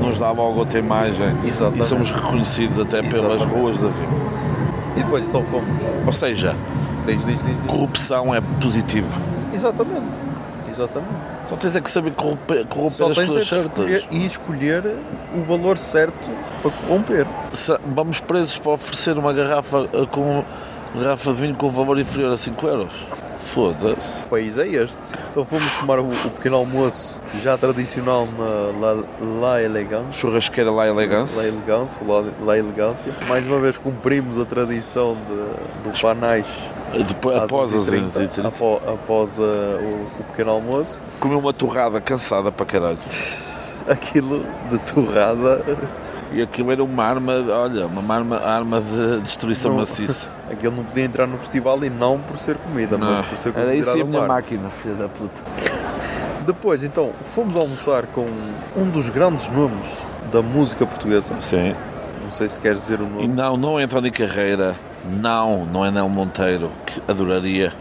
nos 0.00 0.18
dá 0.18 0.30
logo 0.30 0.58
outra 0.58 0.78
imagem 0.78 1.28
Exatamente. 1.44 1.82
e 1.82 1.84
somos 1.84 2.10
reconhecidos 2.10 2.78
até 2.78 3.02
pelas 3.02 3.36
Exatamente. 3.42 3.54
ruas 3.60 3.78
da 3.78 3.88
vida. 3.88 4.21
E 4.96 5.02
depois 5.02 5.26
então 5.26 5.44
fomos. 5.44 5.78
Ou 6.06 6.12
seja, 6.12 6.56
Diz, 7.06 7.24
diz, 7.24 7.44
diz, 7.44 7.66
corrupção 7.66 8.34
é 8.34 8.40
positivo. 8.60 9.08
Exatamente. 9.52 10.18
Exatamente. 10.70 11.12
Só 11.48 11.56
tens 11.56 11.76
é 11.76 11.80
que 11.80 11.90
saber 11.90 12.12
corromper, 12.12 12.64
corromper 12.66 13.10
as 13.10 13.18
é 13.18 13.20
pessoas 13.20 13.42
de 13.42 13.48
certas. 13.48 14.06
e 14.10 14.24
escolher 14.24 14.82
o 15.34 15.44
valor 15.44 15.76
certo 15.76 16.30
para 16.62 16.70
corromper. 16.70 17.26
Vamos 17.94 18.20
presos 18.20 18.56
para 18.56 18.72
oferecer 18.72 19.18
uma 19.18 19.32
garrafa 19.32 19.86
eh, 19.92 20.06
com 20.10 20.42
garrafa 20.94 21.32
de 21.34 21.40
vinho 21.40 21.54
com 21.54 21.68
valor 21.68 21.98
inferior 21.98 22.32
a 22.32 22.36
5 22.36 22.66
euros. 22.66 23.06
Foda-se. 23.42 24.22
Que 24.22 24.28
país 24.28 24.56
é 24.56 24.66
este? 24.66 24.98
Então 25.30 25.44
fomos 25.44 25.72
tomar 25.74 25.98
o, 25.98 26.04
o 26.10 26.30
pequeno 26.30 26.56
almoço 26.56 27.20
já 27.42 27.58
tradicional 27.58 28.26
na 28.38 28.78
La, 28.94 29.02
La 29.40 29.62
Elegance. 29.62 30.12
Churrasqueira 30.18 30.70
lá 30.70 30.86
elegância. 30.88 31.42
La 31.42 31.48
Elegância, 31.48 32.00
La, 32.06 32.24
La 32.44 32.58
Elegância. 32.58 33.12
Mais 33.28 33.46
uma 33.46 33.58
vez 33.58 33.76
cumprimos 33.76 34.38
a 34.38 34.44
tradição 34.44 35.16
de, 35.28 35.90
do 35.90 36.00
Panais 36.00 36.46
Depois, 37.06 37.36
após 37.36 37.74
as 37.74 37.86
11h30, 37.88 38.12
11h30. 38.12 38.46
apó- 38.46 38.80
após 38.86 39.38
uh, 39.38 39.42
o, 39.42 40.06
o 40.20 40.24
pequeno 40.30 40.52
almoço. 40.52 41.00
Comi 41.20 41.34
uma 41.34 41.52
torrada 41.52 42.00
cansada 42.00 42.50
para 42.52 42.64
caralho. 42.64 42.98
Aquilo 43.88 44.46
de 44.70 44.78
torrada, 44.92 45.64
E 46.32 46.40
aquilo 46.42 46.72
era 46.72 46.82
uma 46.82 47.04
arma, 47.04 47.32
olha, 47.50 47.86
uma 47.86 48.14
arma, 48.14 48.36
arma 48.38 48.80
de 48.80 49.20
destruição 49.20 49.72
Não. 49.72 49.78
maciça. 49.80 50.28
aquilo 50.50 50.76
não 50.76 50.84
podia 50.84 51.04
entrar 51.04 51.26
no 51.26 51.36
festival 51.38 51.82
e 51.84 51.90
não 51.90 52.18
por 52.18 52.38
ser 52.38 52.56
comida, 52.56 52.96
mas 52.96 53.26
por 53.28 53.38
ser 53.38 53.50
Era 53.56 53.74
isso 53.74 53.84
considerado 53.86 53.98
e 53.98 54.00
a 54.00 54.04
minha 54.04 54.26
máquina, 54.26 54.68
filha 54.82 54.94
da 54.94 55.08
puta. 55.08 55.42
Depois, 56.46 56.82
então, 56.82 57.10
fomos 57.22 57.56
almoçar 57.56 58.06
com 58.06 58.26
um 58.76 58.90
dos 58.90 59.08
grandes 59.10 59.48
nomes 59.48 59.86
da 60.32 60.42
música 60.42 60.84
portuguesa. 60.86 61.34
Sim. 61.40 61.74
Não 62.24 62.32
sei 62.32 62.48
se 62.48 62.58
queres 62.58 62.80
dizer 62.82 63.00
o 63.00 63.04
E 63.04 63.08
nome. 63.08 63.28
não, 63.28 63.56
não 63.56 63.78
é 63.78 63.84
António 63.84 64.12
Carreira. 64.12 64.74
Não, 65.20 65.66
não 65.66 65.84
é 65.84 65.90
Nel 65.90 66.08
Monteiro, 66.08 66.70
que 66.86 67.00
adoraria. 67.06 67.72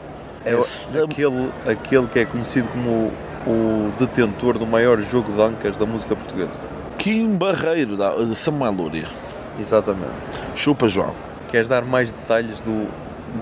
É 0.43 0.53
Esse- 0.53 0.97
aquele, 0.99 1.49
aquele 1.67 2.07
que 2.07 2.19
é 2.19 2.25
conhecido 2.25 2.67
como 2.69 3.11
o 3.47 3.91
detentor 3.97 4.57
do 4.57 4.67
maior 4.67 4.99
jogo 5.01 5.31
de 5.31 5.41
ancas 5.41 5.77
da 5.79 5.85
música 5.85 6.15
portuguesa. 6.15 6.59
Kim 7.01 7.35
Barreiro, 7.35 7.97
da- 7.97 8.13
de 8.15 8.35
Samuel 8.35 8.71
Lúria. 8.73 9.07
Exatamente. 9.59 10.13
Chupa, 10.53 10.87
João. 10.87 11.13
Queres 11.47 11.67
dar 11.67 11.83
mais 11.83 12.13
detalhes 12.13 12.61
do, 12.61 12.87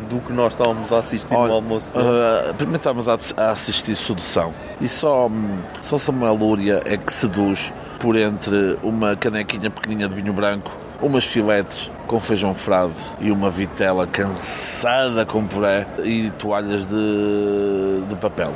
do 0.09 0.21
que 0.21 0.31
nós 0.31 0.53
estávamos 0.53 0.93
a 0.93 0.99
assistir 0.99 1.33
Olha, 1.33 1.49
no 1.49 1.55
almoço? 1.55 1.91
Uh, 1.93 2.53
primeiro 2.53 2.77
estávamos 2.77 3.09
a, 3.09 3.17
a 3.35 3.51
assistir 3.51 3.97
Sedução 3.97 4.53
e 4.79 4.87
só, 4.87 5.29
só 5.81 5.97
Samuel 5.97 6.35
Lúria 6.35 6.81
é 6.85 6.95
que 6.95 7.11
seduz 7.11 7.73
por 7.99 8.15
entre 8.15 8.79
uma 8.81 9.17
canequinha 9.17 9.69
pequeninha 9.69 10.07
de 10.07 10.15
vinho 10.15 10.31
branco, 10.31 10.71
umas 11.01 11.25
filetes 11.25 11.91
com 12.07 12.17
feijão 12.19 12.53
frade 12.53 12.93
e 13.19 13.29
uma 13.29 13.49
vitela 13.49 14.07
cansada 14.07 15.25
com 15.25 15.45
puré 15.45 15.85
e 16.03 16.31
toalhas 16.39 16.85
de, 16.85 18.05
de 18.07 18.15
papel. 18.15 18.53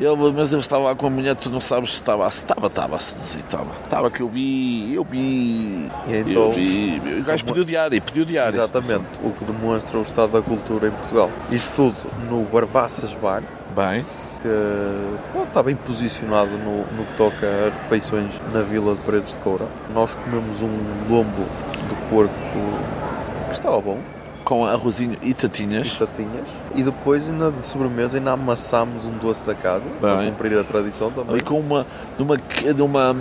Ele, 0.00 0.32
mas 0.34 0.50
eu 0.50 0.58
estava 0.58 0.84
lá 0.84 0.94
com 0.94 1.06
a 1.06 1.10
mulher, 1.10 1.36
tu 1.36 1.50
não 1.50 1.60
sabes 1.60 1.90
se 1.90 1.96
estava, 1.96 2.30
se 2.30 2.38
estava, 2.38 2.68
estava 2.68 2.96
a 2.96 2.98
seduzir, 2.98 3.40
estava. 3.40 3.70
Estava 3.84 4.10
que 4.10 4.22
eu 4.22 4.28
vi, 4.30 4.94
eu 4.94 5.04
vi, 5.04 5.90
E 6.08 6.16
então, 6.26 6.44
eu 6.44 6.52
vi. 6.52 7.02
O 7.20 7.24
gajo 7.26 7.44
pediu 7.44 7.64
diário, 7.64 8.00
pediu 8.02 8.24
diário. 8.24 8.54
Exatamente, 8.54 9.20
o 9.22 9.30
que 9.30 9.44
demonstra 9.44 9.98
o 9.98 10.02
estado 10.02 10.32
da 10.32 10.40
cultura 10.40 10.88
em 10.88 10.90
Portugal. 10.90 11.30
Isto 11.52 11.70
tudo 11.76 11.96
no 12.30 12.44
Barbaças 12.44 13.12
Bar, 13.16 13.42
Bem, 13.76 14.04
que 14.40 14.48
pronto, 15.32 15.48
está 15.48 15.62
bem 15.62 15.76
posicionado 15.76 16.52
no, 16.52 16.78
no 16.96 17.04
que 17.04 17.16
toca 17.18 17.46
a 17.46 17.64
refeições 17.70 18.32
na 18.54 18.62
Vila 18.62 18.94
de 18.94 19.02
Paredes 19.02 19.32
de 19.34 19.38
Coura. 19.38 19.66
Nós 19.92 20.14
comemos 20.14 20.62
um 20.62 20.78
lombo 21.10 21.44
de 21.88 22.08
porco 22.08 22.32
que 23.48 23.54
estava 23.54 23.80
bom, 23.80 23.98
com 24.44 24.64
arrozinho 24.64 25.16
e 25.22 25.32
tatinhas. 25.34 25.88
e 25.88 25.98
tatinhas, 25.98 26.46
e 26.74 26.82
depois 26.82 27.28
ainda 27.28 27.50
de 27.50 27.64
sobremesa 27.64 28.18
ainda 28.18 28.32
amassámos 28.32 29.04
um 29.04 29.16
doce 29.18 29.46
da 29.46 29.54
casa, 29.54 29.88
para 30.00 30.16
Bem. 30.16 30.30
cumprir 30.30 30.58
a 30.58 30.64
tradição 30.64 31.10
também. 31.10 31.34
Ali 31.34 31.42
com 31.42 31.58
uma, 31.58 31.86
numa, 32.18 32.36
numa, 32.76 33.14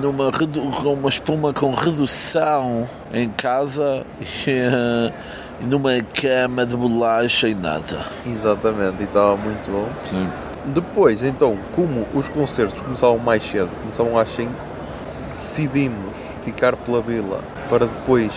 numa, 0.00 0.32
com 0.32 0.92
uma 0.94 1.08
espuma 1.08 1.52
com 1.52 1.70
redução 1.72 2.88
em 3.12 3.28
casa 3.30 4.04
e, 4.20 4.50
eh, 4.50 5.12
e 5.60 5.64
numa 5.64 5.90
cama 6.14 6.66
de 6.66 6.76
bolacha 6.76 7.48
e 7.48 7.54
nada. 7.54 8.04
Exatamente, 8.26 9.02
e 9.02 9.04
estava 9.04 9.36
muito 9.36 9.70
bom. 9.70 9.88
Sim. 10.04 10.28
Depois, 10.66 11.22
então, 11.22 11.56
como 11.76 12.06
os 12.12 12.28
concertos 12.28 12.82
começavam 12.82 13.18
mais 13.18 13.42
cedo, 13.44 13.70
começavam 13.80 14.18
às 14.18 14.28
5, 14.30 14.52
decidimos 15.30 16.12
ficar 16.44 16.76
pela 16.76 17.00
vila 17.00 17.40
para 17.68 17.86
depois 17.86 18.32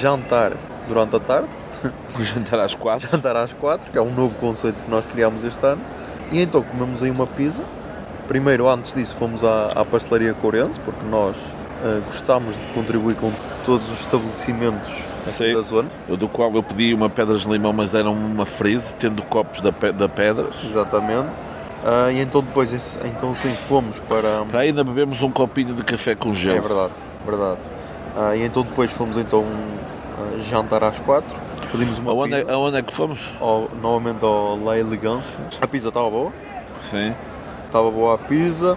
jantar 0.00 0.52
durante 0.88 1.16
a 1.16 1.20
tarde, 1.20 1.48
O 2.18 2.22
jantar 2.22 2.60
às 2.60 2.74
quatro. 2.74 3.08
jantar 3.10 3.36
às 3.36 3.52
4, 3.52 3.90
que 3.90 3.98
é 3.98 4.02
um 4.02 4.12
novo 4.12 4.34
conceito 4.36 4.82
que 4.82 4.90
nós 4.90 5.04
criámos 5.06 5.44
este 5.44 5.64
ano. 5.64 5.80
E 6.32 6.40
então 6.40 6.62
comemos 6.62 7.02
aí 7.02 7.10
uma 7.10 7.26
pizza. 7.26 7.64
Primeiro, 8.28 8.68
antes 8.68 8.94
disso, 8.94 9.16
fomos 9.16 9.42
à, 9.42 9.68
à 9.74 9.84
pastelaria 9.84 10.32
Courense, 10.34 10.78
porque 10.80 11.04
nós 11.06 11.36
ah, 11.82 12.00
gostámos 12.04 12.58
de 12.58 12.66
contribuir 12.68 13.16
com 13.16 13.32
todos 13.64 13.90
os 13.90 14.00
estabelecimentos 14.00 14.92
Sim. 15.32 15.54
da 15.54 15.60
zona. 15.60 15.88
Do 16.08 16.28
qual 16.28 16.52
eu 16.54 16.62
pedi 16.62 16.92
uma 16.92 17.08
pedras 17.08 17.42
de 17.42 17.48
limão, 17.48 17.72
mas 17.72 17.92
deram 17.92 18.12
uma 18.12 18.44
frise, 18.44 18.94
tendo 18.94 19.22
copos 19.22 19.60
da, 19.60 19.70
da 19.70 20.08
pedras. 20.08 20.54
Exatamente. 20.64 21.30
Ah, 21.84 22.12
e 22.12 22.20
então 22.20 22.42
depois, 22.42 23.00
então 23.04 23.34
sim, 23.34 23.54
fomos 23.54 23.98
para... 24.00 24.44
Para 24.44 24.60
ainda 24.60 24.84
bebemos 24.84 25.22
um 25.22 25.30
copinho 25.30 25.74
de 25.74 25.82
café 25.82 26.14
com 26.14 26.34
gelo. 26.34 26.58
É 26.58 26.60
verdade, 26.60 26.92
verdade. 27.24 27.60
Ah, 28.16 28.36
e 28.36 28.42
então 28.42 28.62
depois 28.62 28.90
fomos 28.90 29.16
então 29.16 29.44
ah, 30.18 30.38
jantar 30.40 30.84
às 30.84 30.98
quatro. 30.98 31.34
Pedimos 31.72 31.98
uma 31.98 32.10
Aonde, 32.12 32.34
pizza. 32.36 32.50
é- 32.50 32.54
aonde 32.54 32.76
é 32.78 32.82
que 32.82 32.92
fomos? 32.92 33.30
Ao- 33.40 33.68
novamente 33.80 34.24
ao 34.24 34.58
La 34.62 34.78
Elegância. 34.78 35.38
A 35.60 35.66
pizza 35.66 35.88
estava 35.88 36.10
boa. 36.10 36.32
Sim. 36.82 37.14
Estava 37.66 37.90
boa 37.90 38.14
a 38.14 38.18
pizza. 38.18 38.76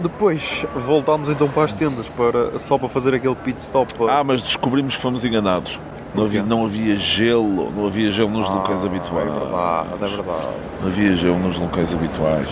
Depois 0.00 0.66
voltámos 0.74 1.28
então 1.28 1.48
para 1.48 1.64
as 1.64 1.74
tendas 1.74 2.08
para, 2.08 2.58
só 2.58 2.76
para 2.78 2.88
fazer 2.88 3.14
aquele 3.14 3.36
pit 3.36 3.60
stop. 3.60 3.94
para- 3.94 4.18
Ah, 4.18 4.24
mas 4.24 4.42
descobrimos 4.42 4.96
que 4.96 5.02
fomos 5.02 5.24
enganados. 5.24 5.78
Não 6.14 6.24
havia, 6.24 6.42
não 6.42 6.64
havia 6.64 6.96
gelo, 6.96 7.70
não 7.70 7.86
havia 7.86 8.10
gelo 8.10 8.28
nos 8.30 8.48
locais 8.48 8.84
habituais. 8.84 9.28
É 9.28 9.30
verdade, 9.38 9.88
é 9.94 10.08
verdade. 10.08 10.48
Não 10.80 10.88
havia 10.88 11.16
gelo 11.16 11.38
nos 11.38 11.56
locais 11.56 11.94
habituais. 11.94 12.48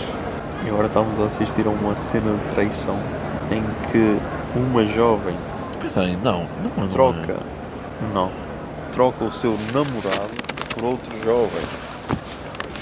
E 0.65 0.69
agora 0.69 0.87
estamos 0.87 1.19
a 1.19 1.25
assistir 1.25 1.67
a 1.67 1.69
uma 1.69 1.95
cena 1.95 2.31
de 2.37 2.43
traição 2.45 2.97
em 3.51 3.61
que 3.91 4.17
uma 4.55 4.85
jovem 4.85 5.35
Espera 5.83 6.07
aí, 6.07 6.17
não, 6.23 6.47
não, 6.63 6.71
não 6.77 6.85
é. 6.85 6.87
troca. 6.87 7.37
Não. 8.13 8.31
Troca 8.91 9.23
o 9.23 9.31
seu 9.31 9.57
namorado 9.73 10.31
por 10.73 10.83
outro 10.83 11.11
jovem. 11.23 11.61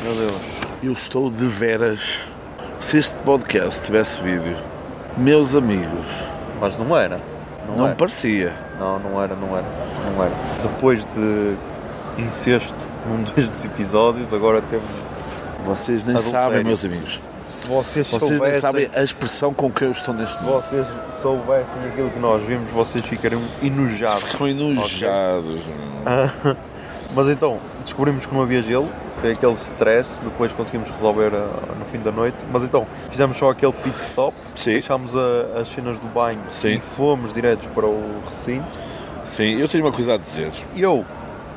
Meu 0.03 0.13
Deus. 0.15 0.41
Eu 0.81 0.93
estou 0.93 1.29
de 1.29 1.45
veras. 1.45 2.19
Se 2.79 2.97
este 2.97 3.13
podcast 3.25 3.83
tivesse 3.83 4.21
vídeo, 4.21 4.55
meus 5.17 5.53
amigos, 5.53 6.05
Mas 6.61 6.77
não 6.77 6.95
era. 6.95 7.19
Não, 7.67 7.75
não 7.77 7.85
era. 7.87 7.95
parecia. 7.95 8.53
Não, 8.79 8.97
não 8.99 9.21
era, 9.21 9.35
não 9.35 9.55
era. 9.57 9.67
Não 10.15 10.23
era. 10.23 10.33
Depois 10.63 11.05
de 11.05 11.57
incesto 12.17 12.87
num 13.05 13.21
destes 13.35 13.65
episódios, 13.65 14.33
agora 14.33 14.61
temos. 14.61 14.85
Vocês 15.65 16.05
nem 16.05 16.15
Adultério. 16.15 16.47
sabem, 16.47 16.63
meus 16.63 16.85
amigos. 16.85 17.19
Se 17.49 17.65
vocês, 17.67 18.07
Vocês 18.07 18.29
nem 18.29 18.37
soubessem, 18.39 18.61
sabem 18.61 18.89
a 18.95 19.03
expressão 19.03 19.51
com 19.53 19.71
que 19.71 19.83
eu 19.83 19.89
estou 19.89 20.13
neste 20.13 20.37
se 20.37 20.43
momento. 20.43 20.61
vocês 20.65 20.85
soubessem 21.19 21.83
aquilo 21.91 22.11
que 22.11 22.19
nós 22.19 22.43
vimos, 22.43 22.69
vocês 22.69 23.03
ficariam 23.03 23.41
enojados. 23.63 24.23
Ficam 24.23 24.47
enojados. 24.47 25.59
Mas 27.15 27.27
então, 27.27 27.57
descobrimos 27.83 28.27
que 28.27 28.33
não 28.35 28.43
havia 28.43 28.61
gelo, 28.61 28.87
foi 29.19 29.31
aquele 29.31 29.53
stress, 29.53 30.23
depois 30.23 30.53
conseguimos 30.53 30.91
resolver 30.91 31.31
ah, 31.33 31.73
no 31.77 31.85
fim 31.85 31.97
da 31.97 32.11
noite. 32.11 32.37
Mas 32.53 32.63
então, 32.63 32.85
fizemos 33.09 33.35
só 33.35 33.49
aquele 33.49 33.73
pit 33.73 33.97
stop, 33.99 34.37
Sim. 34.55 34.73
deixámos 34.73 35.15
a- 35.15 35.59
as 35.59 35.69
cenas 35.69 35.97
do 35.97 36.07
banho 36.07 36.39
Sim. 36.51 36.73
e 36.75 36.79
fomos 36.79 37.33
diretos 37.33 37.65
para 37.73 37.87
o 37.87 38.21
recinto. 38.27 38.67
Sim, 39.25 39.59
eu 39.59 39.67
tenho 39.67 39.83
uma 39.83 39.91
coisa 39.91 40.13
a 40.13 40.17
dizer. 40.17 40.51
Eu 40.77 41.03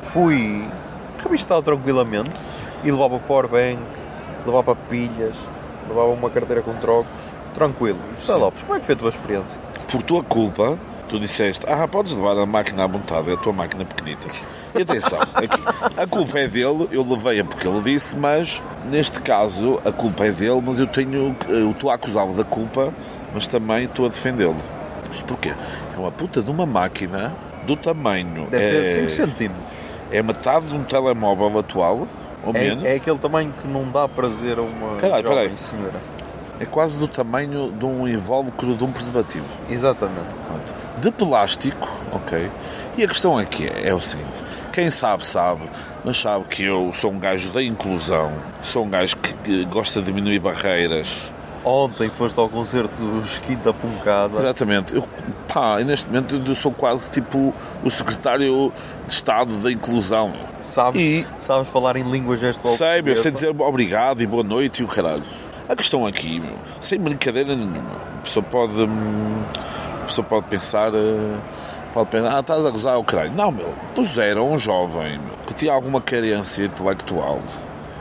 fui 0.01 0.67
revistar 1.21 1.61
tranquilamente 1.61 2.31
e 2.83 2.91
levava 2.91 3.19
powerbank, 3.19 3.77
levava 4.47 4.75
pilhas, 4.75 5.35
levava 5.87 6.09
uma 6.09 6.29
carteira 6.29 6.61
com 6.61 6.73
trocos, 6.75 7.11
tranquilo. 7.53 7.99
José. 8.19 8.33
Lopes, 8.35 8.63
como 8.63 8.75
é 8.75 8.79
que 8.79 8.85
foi 8.85 8.95
a 8.95 8.97
tua 8.97 9.09
experiência? 9.09 9.59
Por 9.91 10.01
tua 10.01 10.23
culpa, 10.23 10.77
tu 11.09 11.19
disseste: 11.19 11.65
Ah, 11.67 11.87
podes 11.87 12.15
levar 12.15 12.37
a 12.37 12.45
máquina 12.45 12.83
à 12.83 12.87
vontade, 12.87 13.29
é 13.29 13.33
a 13.33 13.37
tua 13.37 13.53
máquina 13.53 13.85
pequenita. 13.85 14.27
E 14.75 14.81
atenção, 14.81 15.19
aqui, 15.35 15.61
a 15.95 16.07
culpa 16.07 16.39
é 16.39 16.47
dele, 16.47 16.87
eu 16.91 17.05
levei-a 17.07 17.45
porque 17.45 17.67
ele 17.67 17.81
disse, 17.81 18.17
mas 18.17 18.61
neste 18.89 19.19
caso 19.21 19.79
a 19.85 19.91
culpa 19.91 20.25
é 20.25 20.31
dele, 20.31 20.61
mas 20.65 20.79
eu 20.79 20.87
tenho. 20.87 21.35
Eu 21.47 21.71
estou 21.71 21.91
a 21.91 21.95
acusá-lo 21.95 22.33
da 22.33 22.43
culpa, 22.43 22.91
mas 23.33 23.47
também 23.47 23.85
estou 23.85 24.07
a 24.07 24.09
defendê-lo. 24.09 24.57
Isto 25.11 25.25
porquê? 25.25 25.53
É 25.95 25.99
uma 25.99 26.11
puta 26.11 26.41
de 26.41 26.49
uma 26.49 26.65
máquina 26.65 27.31
do 27.67 27.77
tamanho. 27.77 28.47
Deve 28.49 28.71
ter 28.71 28.81
é, 28.81 28.85
5 28.85 29.09
centímetros. 29.11 29.71
é 30.11 30.23
metade 30.23 30.67
de 30.67 30.73
um 30.75 30.83
telemóvel 30.83 31.59
atual, 31.59 32.07
ou 32.43 32.53
menos. 32.53 32.83
É, 32.83 32.93
é 32.93 32.95
aquele 32.95 33.17
tamanho 33.17 33.53
que 33.59 33.67
não 33.67 33.89
dá 33.89 34.07
prazer 34.07 34.57
a 34.57 34.61
uma 34.61 34.97
Caralho, 34.97 35.23
jovem 35.23 35.43
peraí. 35.43 35.57
senhora. 35.57 35.99
É 36.59 36.65
quase 36.65 36.99
do 36.99 37.07
tamanho 37.07 37.71
de 37.71 37.85
um 37.85 38.07
invólucro 38.07 38.75
de 38.75 38.83
um 38.83 38.91
preservativo. 38.91 39.45
Exatamente. 39.69 40.45
Pronto. 40.45 40.75
De 40.99 41.11
plástico, 41.11 41.89
ok. 42.11 42.49
E 42.95 43.03
a 43.03 43.07
questão 43.07 43.37
aqui 43.37 43.67
é, 43.67 43.89
é 43.89 43.93
o 43.93 43.99
seguinte: 43.99 44.43
quem 44.71 44.89
sabe, 44.89 45.25
sabe, 45.25 45.63
mas 46.05 46.19
sabe 46.19 46.45
que 46.45 46.63
eu 46.63 46.91
sou 46.93 47.11
um 47.11 47.19
gajo 47.19 47.51
da 47.51 47.61
inclusão, 47.63 48.31
sou 48.61 48.85
um 48.85 48.89
gajo 48.89 49.17
que, 49.17 49.33
que 49.33 49.65
gosta 49.65 49.99
de 49.99 50.05
diminuir 50.07 50.39
barreiras 50.39 51.31
Ontem 51.65 52.09
foste 52.09 52.37
ao 52.39 52.49
concerto 52.49 53.01
dos 53.01 53.39
Quinta 53.39 53.73
Puncada. 53.73 54.37
Exatamente. 54.37 54.93
Eu, 54.95 55.07
pá, 55.47 55.79
e 55.79 55.85
neste 55.85 56.07
momento 56.09 56.41
eu 56.45 56.55
sou 56.55 56.71
quase 56.73 57.09
tipo 57.09 57.53
o 57.83 57.89
secretário 57.89 58.71
de 59.05 59.11
Estado 59.13 59.57
da 59.59 59.71
Inclusão. 59.71 60.33
Sabes, 60.61 61.01
E- 61.01 61.25
sabes 61.39 61.69
falar 61.69 61.95
em 61.95 62.03
língua 62.03 62.35
gestual 62.35 62.73
Sei, 62.75 63.01
meu, 63.01 63.15
sei 63.15 63.31
dizer 63.31 63.49
obrigado 63.61 64.21
e 64.21 64.27
boa 64.27 64.43
noite 64.43 64.81
e 64.81 64.85
o 64.85 64.87
caralho. 64.87 65.23
A 65.69 65.75
questão 65.75 66.05
aqui, 66.05 66.41
meu, 66.41 66.55
sem 66.81 66.99
brincadeira 66.99 67.55
nenhuma, 67.55 67.95
a 68.17 68.21
pessoa 68.23 68.43
pode, 68.43 68.73
hum, 68.73 69.41
a 70.01 70.05
pessoa 70.05 70.25
pode 70.27 70.47
pensar, 70.49 70.93
eh, 70.93 71.37
pode 71.93 72.09
pensar, 72.09 72.35
ah, 72.35 72.39
estás 72.41 72.65
a 72.65 72.69
gozar 72.69 72.97
o 72.99 73.03
caralho. 73.05 73.31
Não, 73.33 73.49
meu, 73.49 73.73
puseram 73.95 74.51
um 74.51 74.59
jovem 74.59 75.17
meu, 75.19 75.37
que 75.47 75.53
tinha 75.53 75.71
alguma 75.71 76.01
carência 76.01 76.65
intelectual 76.65 77.39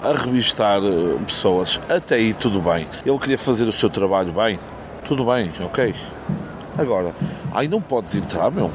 a 0.02 0.12
revistar 0.12 0.78
eh, 0.82 1.18
pessoas. 1.26 1.80
Até 1.88 2.16
aí 2.16 2.32
tudo 2.34 2.60
bem. 2.60 2.86
Ele 3.04 3.18
queria 3.18 3.38
fazer 3.38 3.64
o 3.68 3.72
seu 3.72 3.88
trabalho 3.90 4.32
bem. 4.32 4.58
Tudo 5.04 5.24
bem, 5.24 5.50
ok. 5.60 5.94
Agora, 6.78 7.12
aí 7.54 7.68
não 7.68 7.80
podes 7.80 8.14
entrar, 8.14 8.50
meu. 8.50 8.70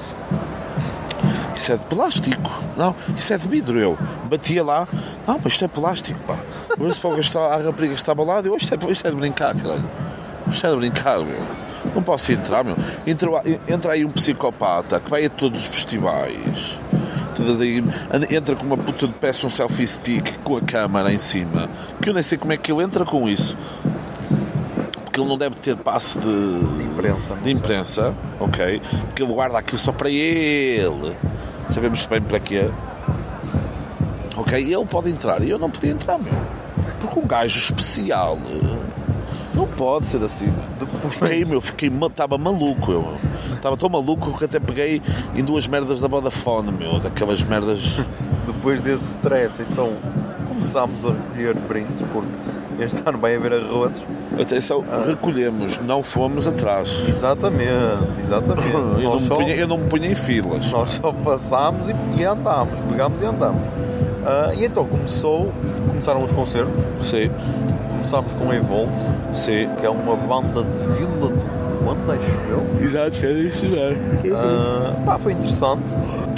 Isso 1.56 1.72
é 1.72 1.78
de 1.78 1.86
plástico. 1.86 2.52
Não, 2.78 2.95
isso 3.16 3.34
é 3.34 3.38
de 3.38 3.48
vidro. 3.48 3.78
Eu 3.80 3.98
batia 4.30 4.64
lá. 4.64 4.88
Não, 5.28 5.40
mas 5.44 5.54
isto 5.54 5.66
é 5.66 5.68
plástico, 5.68 6.20
pá. 6.28 6.38
O 6.80 6.84
gajo 6.84 7.20
está- 7.20 7.56
a 7.56 7.58
rapariga 7.58 7.95
estava 7.95 8.24
lá, 8.24 8.40
eu, 8.41 8.56
isto 8.56 8.74
é, 8.74 8.91
isto 8.91 9.08
é 9.08 9.10
de 9.10 9.16
brincar, 9.16 9.56
caralho. 9.56 9.84
Isto 10.48 10.68
é 10.68 10.70
de 10.70 10.76
brincar, 10.76 11.20
meu. 11.20 11.41
Não 11.95 12.04
posso 12.04 12.32
entrar, 12.32 12.64
meu. 12.64 12.76
Entra, 13.08 13.30
entra 13.68 13.94
aí 13.94 14.06
um 14.06 14.12
psicopata 14.12 14.99
que 14.99 15.10
vai 15.10 15.26
a 15.26 15.30
todos 15.30 15.62
os 15.62 15.68
festivais. 15.68 16.80
Todas 17.38 17.62
aí, 17.62 17.84
entra 18.32 18.56
com 18.56 18.66
uma 18.66 18.76
puta 18.76 19.08
de 19.08 19.14
peça, 19.14 19.46
um 19.46 19.50
selfie 19.50 19.88
stick 19.88 20.40
com 20.44 20.58
a 20.58 20.62
câmara 20.62 21.14
em 21.14 21.20
cima. 21.20 21.70
Que 22.02 22.10
eu 22.10 22.14
nem 22.16 22.24
sei 22.24 22.36
como 22.36 22.52
é 22.52 22.58
que 22.58 22.72
ele 22.72 22.82
entra 22.82 23.06
com 23.06 23.30
isso. 23.30 23.56
Porque 25.04 25.20
ele 25.20 25.30
não 25.30 25.38
deve 25.38 25.56
ter 25.58 25.76
passe 25.76 26.18
de, 26.18 26.84
imprensa, 26.84 27.36
não 27.36 27.42
de 27.44 27.52
imprensa, 27.52 28.16
ok? 28.40 28.82
Porque 29.06 29.22
ele 29.22 29.32
guarda 29.32 29.60
aquilo 29.60 29.78
só 29.78 29.92
para 29.92 30.10
ele. 30.10 31.16
Sabemos 31.70 32.04
bem 32.08 32.22
para 32.24 32.40
quê. 32.40 32.72
Ok? 34.36 34.60
E 34.60 34.74
ele 34.74 34.86
pode 34.86 35.12
entrar. 35.12 35.44
E 35.44 35.50
eu 35.52 35.60
não 35.60 35.70
podia 35.70 35.92
entrar, 35.92 36.18
meu. 36.18 36.34
Porque 37.00 37.20
um 37.20 37.28
gajo 37.28 37.60
especial 37.60 38.36
não 39.58 39.68
pode 39.68 40.06
ser 40.06 40.24
assim. 40.24 40.54
Fiquei, 41.10 41.44
meu, 41.44 41.60
fiquei, 41.60 41.90
estava 41.90 42.38
maluco, 42.38 42.92
eu. 42.92 43.14
Estava 43.52 43.76
tão 43.76 43.90
maluco 43.90 44.38
que 44.38 44.46
até 44.46 44.60
peguei 44.60 45.02
em 45.36 45.44
duas 45.44 45.68
merdas 45.68 46.00
da 46.00 46.08
Vodafone, 46.08 46.72
meu. 46.72 47.00
Daquelas 47.00 47.42
merdas. 47.42 47.98
Depois 48.46 48.82
desse 48.82 49.12
stress, 49.12 49.62
então 49.62 49.94
começámos 50.48 51.04
a 51.04 51.10
recolher 51.10 51.56
brindes, 51.68 52.02
porque 52.12 52.84
este 52.84 53.02
ano 53.06 53.18
vai 53.18 53.36
haver 53.36 53.54
arrotos. 53.54 54.02
Atenção, 54.40 54.84
recolhemos, 55.06 55.80
não 55.80 56.04
fomos 56.04 56.48
atrás. 56.48 57.08
Exatamente, 57.08 58.22
exatamente. 58.24 58.68
Eu 59.02 59.12
não, 59.12 59.20
só, 59.20 59.36
punha, 59.36 59.56
eu 59.56 59.68
não 59.68 59.78
me 59.78 59.90
punha 59.90 60.12
em 60.12 60.16
filas. 60.16 60.72
nós 60.72 60.92
só 60.92 61.12
passámos 61.12 61.90
e, 61.90 61.96
e 62.18 62.24
andámos, 62.24 62.80
pegámos 62.90 63.22
e 63.22 63.26
andámos. 63.26 63.62
Ah, 64.26 64.54
e 64.56 64.66
então 64.66 64.86
começou, 64.86 65.52
começaram 65.88 66.24
os 66.24 66.32
concertos, 66.32 66.74
Sim, 67.02 67.32
começámos 67.98 68.34
com 68.36 68.53
Evolve, 68.53 68.94
sim. 69.34 69.68
que 69.80 69.86
é 69.86 69.90
uma 69.90 70.15
banda 70.15 70.64
de 70.64 70.78
Vila 70.98 71.30
do 71.30 71.57
Conde, 71.84 72.11
acho 72.11 72.40
eu. 72.49 72.84
Exato, 72.84 73.26
é 73.26 73.32
isso, 73.32 73.65
Ah, 74.34 74.94
pá, 75.06 75.19
foi 75.19 75.34
interessante. 75.34 75.84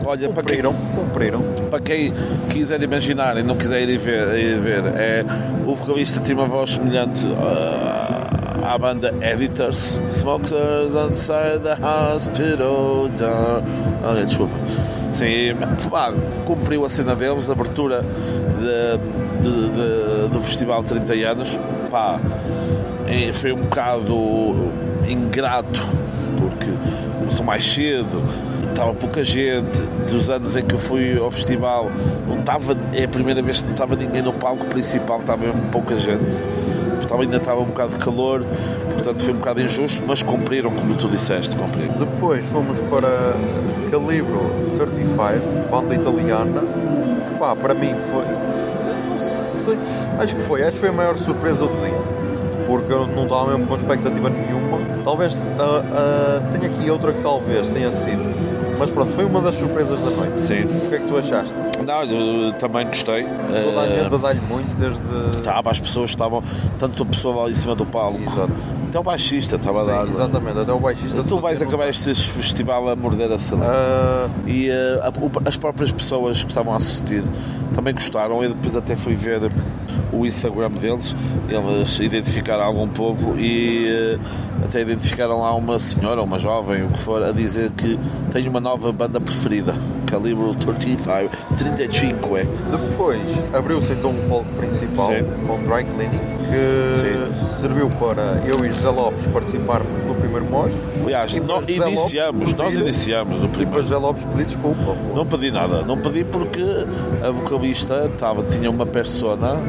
Olha, 0.05 0.29
para 0.29 0.43
quem, 0.43 0.61
Cumpriram, 0.61 0.73
cumpriram. 0.95 1.41
para 1.69 1.79
quem 1.79 2.13
quiser 2.49 2.81
imaginar 2.81 3.37
e 3.37 3.43
não 3.43 3.55
quiser 3.55 3.87
ir 3.87 3.97
ver, 3.97 4.35
ir 4.39 4.57
ver 4.57 4.83
é, 4.95 5.25
o 5.65 5.75
vocalista 5.75 6.19
tem 6.21 6.33
uma 6.35 6.45
voz 6.45 6.71
semelhante 6.71 7.27
ah, 7.37 8.73
à 8.73 8.77
banda 8.77 9.13
Editors. 9.21 10.01
Smokers 10.09 10.95
outside 10.95 11.59
the 11.63 11.75
hospital. 12.13 13.09
Olha, 14.03 14.25
desculpa. 14.25 14.53
Sim, 15.13 15.55
pá, 15.89 16.13
cumpriu 16.45 16.85
a 16.85 16.89
cena 16.89 17.15
deles, 17.15 17.49
a 17.49 17.53
abertura 17.53 18.01
de, 18.01 19.08
de- 19.41 19.69
de- 19.69 20.27
do 20.29 20.41
festival 20.41 20.83
30 20.83 21.13
anos. 21.13 21.59
Pá, 21.89 22.19
e 23.07 23.31
foi 23.33 23.51
um 23.51 23.57
bocado 23.61 24.71
ingrato 25.07 25.79
porque 26.37 26.67
começou 27.19 27.45
mais 27.45 27.63
cedo, 27.63 28.21
estava 28.69 28.93
pouca 28.93 29.23
gente. 29.23 29.83
Dos 30.09 30.29
anos 30.29 30.55
em 30.55 30.61
que 30.63 30.73
eu 30.75 30.79
fui 30.79 31.17
ao 31.17 31.29
festival, 31.31 31.91
não 32.27 32.39
estava, 32.39 32.75
é 32.93 33.03
a 33.03 33.07
primeira 33.07 33.41
vez 33.41 33.57
que 33.59 33.65
não 33.65 33.73
estava 33.73 33.95
ninguém 33.95 34.21
no 34.21 34.33
palco 34.33 34.65
principal, 34.67 35.19
estava 35.19 35.45
mesmo 35.45 35.61
pouca 35.71 35.95
gente. 35.97 36.43
Estava, 37.01 37.23
ainda 37.23 37.37
estava 37.37 37.59
um 37.59 37.65
bocado 37.65 37.93
de 37.97 38.03
calor, 38.03 38.45
portanto 38.91 39.23
foi 39.23 39.33
um 39.33 39.37
bocado 39.37 39.61
injusto, 39.61 40.03
mas 40.07 40.21
cumpriram, 40.21 40.69
como 40.71 40.93
tu 40.95 41.07
disseste, 41.07 41.55
cumpriram. 41.55 41.95
Depois 41.97 42.45
fomos 42.47 42.79
para 42.81 43.33
Calibro 43.89 44.51
35, 44.75 45.69
banda 45.71 45.95
italiana, 45.95 46.61
que 47.27 47.35
pá, 47.39 47.55
para 47.55 47.73
mim 47.73 47.95
foi. 47.99 48.25
Sei, 49.69 49.79
acho 50.19 50.35
que 50.35 50.41
foi, 50.41 50.61
acho 50.63 50.71
que 50.73 50.79
foi 50.79 50.89
a 50.89 50.93
maior 50.93 51.17
surpresa 51.17 51.65
do 51.67 51.75
dia. 51.81 52.19
Porque 52.67 52.93
eu 52.93 53.07
não 53.07 53.23
estava 53.23 53.49
mesmo 53.51 53.65
com 53.65 53.75
expectativa 53.75 54.29
nenhuma. 54.29 54.77
Talvez 55.03 55.47
ah, 55.59 55.83
ah, 55.91 56.41
tenha 56.51 56.67
aqui 56.71 56.91
outra 56.91 57.11
que 57.13 57.19
talvez 57.21 57.69
tenha 57.69 57.91
sido. 57.91 58.23
Mas 58.77 58.91
pronto, 58.91 59.11
foi 59.11 59.25
uma 59.25 59.41
das 59.41 59.55
surpresas 59.55 60.01
da 60.03 60.11
noite. 60.11 60.39
Sim. 60.39 60.63
O 60.63 60.87
que 60.89 60.95
é 60.95 60.99
que 60.99 61.07
tu 61.07 61.17
achaste? 61.17 61.53
Não, 61.85 62.03
eu 62.03 62.53
também 62.53 62.85
gostei. 62.87 63.23
Toda 63.25 63.81
a 63.81 63.87
Eh, 63.87 63.91
gente 63.91 64.13
a 64.13 64.17
dar-lhe 64.17 64.39
muito 64.41 64.73
desde. 64.77 65.01
Estava, 65.37 65.71
as 65.71 65.79
pessoas 65.79 66.11
estavam, 66.11 66.41
tanto 66.77 67.03
a 67.03 67.05
pessoa 67.07 67.43
lá 67.43 67.49
em 67.49 67.53
cima 67.53 67.75
do 67.75 67.85
palco, 67.85 68.21
Exato. 68.21 68.51
Até 68.89 68.99
o 68.99 69.03
baixista 69.03 69.55
estava 69.55 69.83
Sim, 69.83 69.89
a 69.91 69.93
dar. 70.03 70.07
exatamente, 70.09 70.59
até 70.59 70.73
o 70.73 70.79
baixista 70.79 71.23
Tu 71.23 71.39
vais 71.39 71.61
acabar 71.61 71.87
este 71.87 72.13
festival 72.13 72.89
a 72.89 72.95
morder 72.95 73.31
a 73.31 73.39
sala. 73.39 73.65
Ah, 73.65 74.29
E 74.47 74.69
a- 74.71 75.09
o- 75.21 75.47
as 75.47 75.55
próprias 75.55 75.91
pessoas 75.91 76.43
que 76.43 76.49
estavam 76.49 76.73
a 76.73 76.77
assistir 76.77 77.23
também 77.73 77.93
gostaram. 77.93 78.41
Eu 78.43 78.49
depois 78.49 78.75
até 78.75 78.95
fui 78.95 79.13
ver 79.15 79.51
o 80.11 80.25
Instagram 80.25 80.71
deles. 80.71 81.15
Eles 81.47 81.99
identificaram 81.99 82.63
algum 82.63 82.87
povo 82.87 83.37
e 83.37 83.87
eh, 83.87 84.17
até 84.65 84.81
identificaram 84.81 85.41
lá 85.41 85.53
uma 85.53 85.77
senhora, 85.79 86.21
uma 86.21 86.37
jovem, 86.39 86.83
o 86.83 86.89
que 86.89 86.99
for, 86.99 87.21
a 87.23 87.31
dizer 87.31 87.69
que 87.71 87.97
tem 88.31 88.47
uma 88.47 88.59
nova 88.59 88.91
banda 88.91 89.21
preferida. 89.21 89.75
Calibre 90.09 90.55
35, 90.55 91.29
35 91.57 92.37
é. 92.37 92.47
Depois 92.71 93.21
abriu-se 93.53 93.93
então 93.93 94.09
um 94.09 94.29
palco 94.29 94.49
principal 94.57 95.11
Sim. 95.11 95.23
com 95.45 95.63
dry 95.63 95.83
cleaning 95.85 96.19
que 96.49 97.45
serviu 97.45 97.89
para 97.91 98.41
eu 98.45 98.65
e 98.65 98.71
José 98.71 98.89
Lopes 98.89 99.27
participarmos 99.27 100.01
primeiro 100.19 100.45
MOS 100.45 100.71
Aliás, 101.03 101.35
nós 101.39 101.67
iniciamos, 101.67 102.53
nós 102.53 102.75
iniciamos 102.75 103.43
o 103.43 103.49
primeiro. 103.49 103.81
José 103.81 103.97
Lopes 103.97 104.23
pedir 104.25 104.45
desculpa. 104.45 104.77
pô. 104.83 105.15
Não 105.15 105.25
pedi 105.25 105.51
nada, 105.51 105.81
não 105.81 105.97
pedi 105.97 106.23
porque 106.23 106.61
a 107.25 107.31
vocalista 107.31 108.05
estava, 108.05 108.43
tinha 108.43 108.69
uma 108.69 108.85
persona 108.85 109.59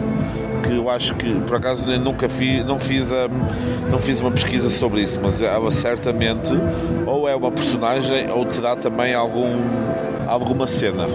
que 0.63 0.77
eu 0.77 0.91
acho 0.91 1.15
que 1.15 1.33
por 1.41 1.57
acaso 1.57 1.89
eu 1.91 1.99
nunca 1.99 2.29
fiz, 2.29 2.65
não 2.67 2.79
fiz, 2.79 3.11
a, 3.13 3.29
não 3.91 3.99
fiz 3.99 4.21
uma 4.21 4.31
pesquisa 4.31 4.69
sobre 4.69 5.01
isso, 5.03 5.19
mas 5.23 5.41
ela 5.41 5.71
certamente 5.71 6.53
ou 7.07 7.29
é 7.29 7.35
uma 7.35 7.51
personagem 7.51 8.31
ou 8.31 8.45
terá 8.45 8.77
também 8.77 9.15
algum 9.15 9.57
alguma 10.27 10.67
cena. 10.67 11.07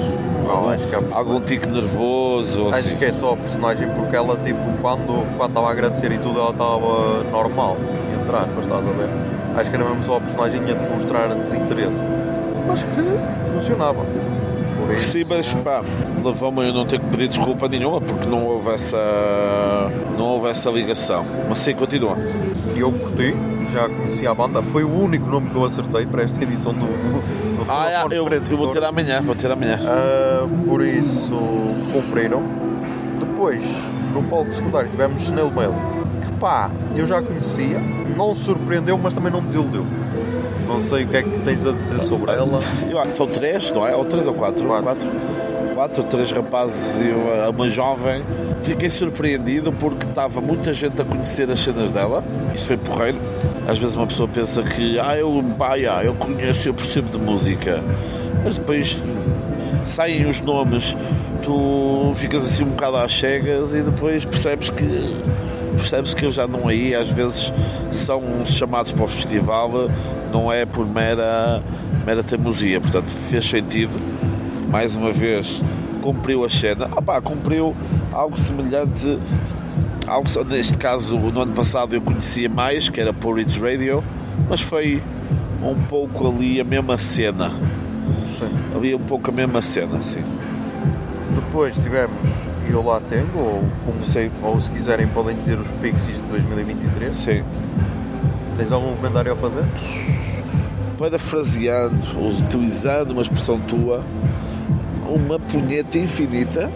Não, 0.45 0.69
acho 0.69 0.85
que 0.87 0.93
é 0.95 0.99
algum 1.11 1.39
tique 1.41 1.67
nervoso 1.67 2.63
ou 2.65 2.69
Acho 2.69 2.79
assim. 2.79 2.97
que 2.97 3.05
é 3.05 3.11
só 3.11 3.33
a 3.33 3.37
personagem 3.37 3.89
porque 3.91 4.15
ela 4.15 4.37
tipo 4.37 4.59
quando 4.81 5.25
quando 5.37 5.49
estava 5.49 5.67
a 5.67 5.71
agradecer 5.71 6.11
e 6.11 6.17
tudo 6.19 6.39
ela 6.39 6.51
estava 6.51 7.23
normal, 7.31 7.77
entre 8.35 8.49
aspas, 8.49 8.63
estás 8.63 8.87
a 8.87 8.91
ver? 8.91 9.09
Acho 9.55 9.69
que 9.69 9.75
era 9.75 9.85
mesmo 9.85 10.03
só 10.03 10.17
a 10.17 10.21
personagem 10.21 10.59
a 10.61 10.73
demonstrar 10.73 11.33
desinteresse. 11.35 12.09
Mas 12.67 12.83
que 12.83 13.49
funcionava. 13.51 14.03
Por 14.77 14.93
isso, 14.93 15.13
Sim, 15.13 15.23
mas 15.29 15.53
pá, 15.53 15.81
levou-me 16.23 16.61
a 16.61 16.63
eu 16.65 16.73
não 16.73 16.85
ter 16.85 16.99
que 16.99 17.05
pedir 17.07 17.29
desculpa 17.29 17.67
nenhuma 17.67 18.01
porque 18.01 18.27
não 18.27 18.45
houve 18.45 18.69
essa 18.71 18.97
não 20.17 20.25
houve 20.25 20.49
essa 20.49 20.69
ligação. 20.69 21.25
Mas 21.47 21.59
sim, 21.59 21.73
continua. 21.73 22.17
E 22.75 22.79
eu 22.79 22.91
curti, 22.91 23.35
já 23.71 23.87
conhecia 23.87 24.29
a 24.29 24.35
banda, 24.35 24.61
foi 24.61 24.83
o 24.83 24.93
único 24.93 25.27
nome 25.27 25.49
que 25.49 25.55
eu 25.55 25.63
acertei 25.63 26.05
para 26.05 26.23
esta 26.23 26.43
edição 26.43 26.73
do, 26.73 26.85
do 26.85 27.71
Ah, 27.71 27.89
é, 27.89 28.17
eu, 28.17 28.27
eu 28.27 28.57
vou 28.57 28.67
ter 28.67 28.83
amanhã, 28.83 29.21
vou 29.21 29.35
ter 29.35 29.49
amanhã. 29.49 29.79
Ah, 29.85 30.45
por 30.65 30.81
isso 30.81 31.33
cumpriram. 31.93 32.43
Depois, 33.19 33.63
no 34.13 34.23
palco 34.23 34.53
secundário, 34.53 34.89
tivemos 34.89 35.21
Snail 35.23 35.51
Mail, 35.51 35.73
pá, 36.45 36.69
eu 36.95 37.07
já 37.07 37.23
conhecia, 37.23 37.79
não 38.15 38.35
surpreendeu, 38.35 38.99
mas 38.99 39.15
também 39.15 39.31
não 39.31 39.41
me 39.41 39.47
desiludiu. 39.47 39.83
Não 40.67 40.79
sei 40.79 41.03
o 41.03 41.07
que 41.07 41.17
é 41.17 41.23
que 41.23 41.39
tens 41.39 41.65
a 41.65 41.71
dizer 41.71 41.99
sobre 41.99 42.33
ela. 42.33 42.59
Eu 42.87 42.99
acho 42.99 43.07
que 43.07 43.13
são 43.13 43.25
três, 43.25 43.71
não 43.71 43.87
é? 43.87 43.95
Ou 43.95 44.05
três 44.05 44.27
ou 44.27 44.33
quatro? 44.35 44.63
Quatro. 44.67 44.83
Quatro, 44.85 45.09
quatro 45.73 46.03
três 46.03 46.31
rapazes 46.31 47.01
e 47.01 47.11
uma, 47.11 47.49
uma 47.49 47.67
jovem. 47.67 48.23
Fiquei 48.61 48.89
surpreendido 48.91 49.71
porque 49.73 50.05
estava 50.05 50.39
muita 50.39 50.71
gente 50.71 51.01
a 51.01 51.05
conhecer 51.05 51.49
as 51.49 51.61
cenas 51.61 51.91
dela. 51.91 52.23
Isso 52.53 52.67
foi 52.67 52.77
porreiro. 52.77 53.17
Às 53.67 53.79
vezes 53.79 53.95
uma 53.95 54.05
pessoa 54.05 54.29
pensa 54.29 54.61
que, 54.61 54.99
ah, 54.99 55.17
eu, 55.17 55.43
pá, 55.57 55.79
já, 55.79 56.03
eu 56.03 56.13
conheço, 56.13 56.69
eu 56.69 56.75
percebo 56.75 57.09
de 57.09 57.17
música. 57.17 57.81
Mas 58.43 58.59
depois 58.59 59.03
saem 59.83 60.29
os 60.29 60.41
nomes, 60.41 60.95
tu 61.41 62.11
ficas 62.13 62.45
assim 62.45 62.65
um 62.65 62.69
bocado 62.69 62.97
às 62.97 63.11
cegas 63.11 63.73
e 63.73 63.81
depois 63.81 64.25
percebes 64.25 64.69
que 64.69 65.15
percebes 65.75 66.13
que 66.13 66.29
já 66.31 66.47
não 66.47 66.67
aí, 66.67 66.95
às 66.95 67.09
vezes 67.09 67.53
são 67.91 68.43
chamados 68.45 68.91
para 68.91 69.03
o 69.03 69.07
festival, 69.07 69.89
não 70.31 70.51
é 70.51 70.65
por 70.65 70.87
mera, 70.87 71.61
mera 72.05 72.23
teimosia, 72.23 72.79
portanto 72.79 73.09
fez 73.09 73.45
sentido, 73.45 73.93
mais 74.69 74.95
uma 74.95 75.11
vez 75.11 75.61
cumpriu 76.01 76.43
a 76.45 76.49
cena, 76.49 76.89
ah 76.95 77.01
pá, 77.01 77.19
cumpriu 77.19 77.75
algo 78.11 78.39
semelhante, 78.39 79.17
algo, 80.07 80.29
neste 80.45 80.77
caso 80.77 81.17
no 81.17 81.41
ano 81.41 81.53
passado 81.53 81.95
eu 81.95 82.01
conhecia 82.01 82.47
mais, 82.47 82.89
que 82.89 83.01
era 83.01 83.11
Porridge 83.11 83.59
Radio, 83.59 84.03
mas 84.49 84.61
foi 84.61 85.01
um 85.63 85.81
pouco 85.83 86.27
ali 86.27 86.61
a 86.61 86.63
mesma 86.63 86.97
cena, 86.97 87.49
Sim. 88.37 88.49
ali 88.75 88.93
um 88.93 88.99
pouco 88.99 89.31
a 89.31 89.33
mesma 89.33 89.61
cena, 89.61 90.01
sim. 90.01 90.23
Depois 91.33 91.81
tivemos 91.81 92.44
Eu 92.69 92.83
Lá 92.83 92.99
Tengo, 93.01 93.39
ou, 93.39 93.63
como, 93.85 94.03
Sim. 94.03 94.31
ou 94.41 94.59
se 94.59 94.69
quiserem 94.71 95.07
podem 95.07 95.37
dizer 95.37 95.57
os 95.59 95.69
Pixies 95.73 96.17
de 96.17 96.29
2023. 96.29 97.15
Sim. 97.15 97.43
Tens 98.55 98.71
algum 98.71 98.95
comentário 98.95 99.33
a 99.33 99.35
fazer? 99.35 99.65
parafraseando, 100.97 102.05
utilizando 102.17 103.11
uma 103.11 103.21
expressão 103.21 103.59
tua, 103.61 104.03
uma 105.07 105.39
punheta 105.39 105.97
infinita. 105.97 106.71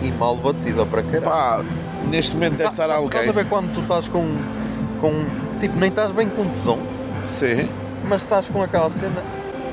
E 0.00 0.12
mal 0.12 0.36
batida 0.36 0.86
para 0.86 1.02
caralho. 1.02 1.24
Pá, 1.24 1.64
neste 2.08 2.34
momento 2.34 2.56
deve 2.56 2.70
estar 2.70 2.88
alguém. 2.88 3.20
Estás 3.20 3.28
a 3.28 3.32
ver 3.32 3.48
quando 3.48 3.74
tu 3.74 3.80
estás 3.80 4.08
com, 4.08 4.36
com. 5.00 5.12
Tipo, 5.58 5.76
nem 5.76 5.88
estás 5.88 6.12
bem 6.12 6.28
com 6.28 6.48
tesão, 6.48 6.78
Sim. 7.24 7.68
mas 8.04 8.22
estás 8.22 8.48
com 8.48 8.62
aquela 8.62 8.88
cena. 8.90 9.24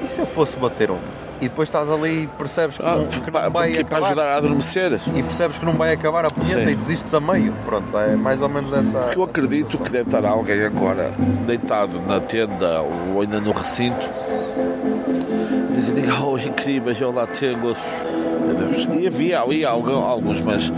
E 0.04 0.08
se 0.08 0.20
eu 0.22 0.26
fosse 0.26 0.58
bater 0.58 0.90
um? 0.90 0.98
E 1.41 1.49
depois 1.49 1.68
estás 1.68 1.90
ali 1.91 2.24
e 2.24 2.28
percebes 2.28 2.78
que, 2.78 2.84
Ah, 2.86 2.95
não, 2.95 3.06
que 3.07 3.30
pá, 3.32 3.44
não 3.44 3.52
vai 3.52 3.68
porque 3.70 3.84
para 3.84 3.98
acabar. 3.98 4.07
ajudar 4.07 4.34
a 4.34 4.38
adormecer. 4.38 4.99
E 5.14 5.22
percebes 5.22 5.60
que 5.60 5.66
não 5.66 5.74
vai 5.74 5.94
acabar 5.94 6.26
a 6.26 6.30
punheta 6.30 6.64
Sim. 6.66 6.72
e 6.72 6.76
desistes 6.76 7.14
a 7.14 7.20
meio. 7.20 7.53
Pronto, 7.66 7.98
é 7.98 8.16
mais 8.16 8.41
ou 8.41 8.48
menos 8.49 8.72
essa. 8.72 8.98
Porque 8.99 9.20
eu 9.20 9.24
acredito 9.24 9.66
sensação. 9.72 9.86
que 9.86 9.91
deve 9.91 10.10
estar 10.10 10.26
alguém 10.26 10.64
agora 10.64 11.12
deitado 11.45 11.99
na 12.02 12.20
tenda 12.22 12.82
ou 12.82 13.22
ainda 13.22 13.41
no 13.41 13.52
recinto, 13.52 14.10
dizendo: 15.74 16.02
Oh, 16.24 16.38
incrível, 16.38 16.95
eu 16.99 17.12
lá 17.12 17.26
tenho. 17.28 17.57
Meu 17.60 17.76
Deus. 18.56 18.88
E 18.99 19.07
havia 19.07 19.41
ali 19.41 19.66
alguns, 19.66 20.41
mas 20.41 20.72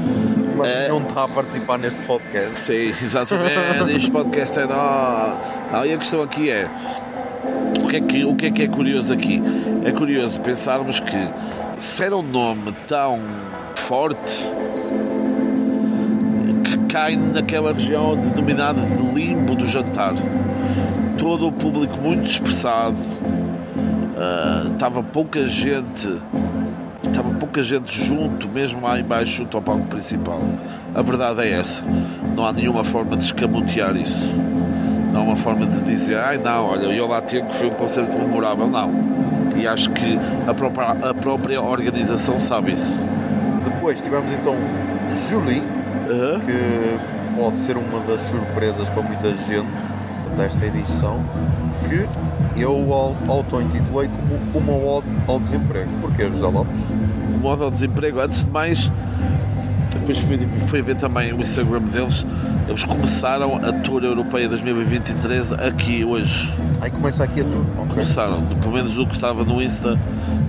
Mas 0.55 0.67
É. 0.71 0.87
não 0.89 1.03
está 1.03 1.25
a 1.25 1.27
participar 1.27 1.77
neste 1.77 2.01
podcast. 2.01 2.57
Sei, 2.57 2.89
exatamente. 2.89 3.93
este 3.95 4.09
podcast 4.09 4.57
é. 4.59 4.65
Não, 4.65 5.85
e 5.85 5.93
a 5.93 5.97
questão 5.99 6.19
aqui 6.23 6.49
é. 6.49 6.67
O 7.83 7.87
que 7.87 7.95
é, 7.95 8.01
que, 8.01 8.25
o 8.25 8.35
que 8.35 8.45
é 8.47 8.51
que 8.51 8.61
é 8.63 8.67
curioso 8.67 9.13
aqui? 9.13 9.41
É 9.83 9.91
curioso 9.91 10.39
pensarmos 10.41 10.99
que 10.99 11.31
se 11.77 12.03
era 12.03 12.15
um 12.15 12.21
nome 12.21 12.73
tão 12.87 13.19
forte 13.75 14.45
que 16.63 16.77
cai 16.89 17.15
naquela 17.15 17.73
região 17.73 18.15
denominada 18.15 18.81
de 18.81 19.13
limbo 19.13 19.55
do 19.55 19.65
jantar. 19.65 20.13
Todo 21.17 21.47
o 21.47 21.51
público 21.51 21.99
muito 22.01 22.23
dispersado, 22.23 22.97
ah, 24.17 24.69
estava 24.73 25.01
pouca 25.01 25.47
gente 25.47 26.09
estava 27.07 27.33
pouca 27.35 27.61
gente 27.61 28.03
junto, 28.03 28.47
mesmo 28.47 28.81
lá 28.81 28.99
embaixo 28.99 29.37
junto 29.37 29.57
ao 29.57 29.63
palco 29.63 29.85
principal. 29.87 30.41
A 30.93 31.01
verdade 31.01 31.41
é 31.41 31.51
essa. 31.51 31.83
Não 32.35 32.45
há 32.45 32.53
nenhuma 32.53 32.83
forma 32.83 33.15
de 33.15 33.23
escamotear 33.23 33.95
isso. 33.95 34.31
Não 35.17 35.23
há 35.23 35.25
uma 35.29 35.35
forma 35.35 35.65
de 35.65 35.79
dizer, 35.81 36.15
ai 36.19 36.37
não, 36.37 36.65
olha, 36.67 36.85
eu 36.85 37.07
lá 37.07 37.19
tenho 37.21 37.43
que 37.47 37.55
foi 37.55 37.67
um 37.67 37.73
concerto 37.73 38.15
memorável. 38.19 38.67
Não. 38.67 38.91
E 39.55 39.67
acho 39.67 39.89
que 39.89 40.19
a 40.47 40.53
própria, 40.53 40.89
a 40.91 41.11
própria 41.11 41.59
organização 41.59 42.39
sabe 42.39 42.73
isso. 42.73 43.03
Depois 43.63 43.99
tivemos 43.99 44.31
então 44.31 44.53
Julie, 45.27 45.63
Aham. 46.07 46.39
que 46.41 47.35
pode 47.35 47.57
ser 47.57 47.77
uma 47.77 47.99
das 48.01 48.21
surpresas 48.29 48.87
para 48.89 49.01
muita 49.01 49.29
gente 49.29 49.67
desta 50.37 50.63
edição, 50.67 51.19
que 51.89 52.07
eu 52.61 52.93
au- 52.93 53.15
auto-intitulei 53.27 54.07
como 54.53 54.67
uma 54.69 54.97
ode 54.97 55.07
ao 55.27 55.39
desemprego. 55.39 55.89
Porquê, 55.99 56.25
José 56.29 56.45
Lopes? 56.45 56.79
O 57.33 57.39
modo 57.39 57.63
ao 57.63 57.71
desemprego, 57.71 58.19
antes 58.19 58.45
de 58.45 58.51
mais, 58.51 58.91
depois 60.07 60.19
fui, 60.19 60.37
fui 60.67 60.81
ver 60.81 60.95
também 60.95 61.33
o 61.33 61.41
Instagram 61.41 61.81
deles. 61.81 62.25
Eles 62.67 62.83
começaram 62.83 63.55
a 63.55 63.73
Tour 63.73 64.03
Europeia 64.03 64.47
2023 64.47 65.51
aqui 65.53 66.05
hoje. 66.05 66.53
Aí 66.79 66.89
começa 66.89 67.23
aqui 67.25 67.41
a 67.41 67.43
tudo. 67.43 67.67
ok? 67.77 67.89
Começaram, 67.89 68.41
pelo 68.45 68.73
menos 68.73 68.95
do 68.95 69.05
que 69.05 69.15
estava 69.15 69.43
no 69.43 69.61
Insta, 69.61 69.99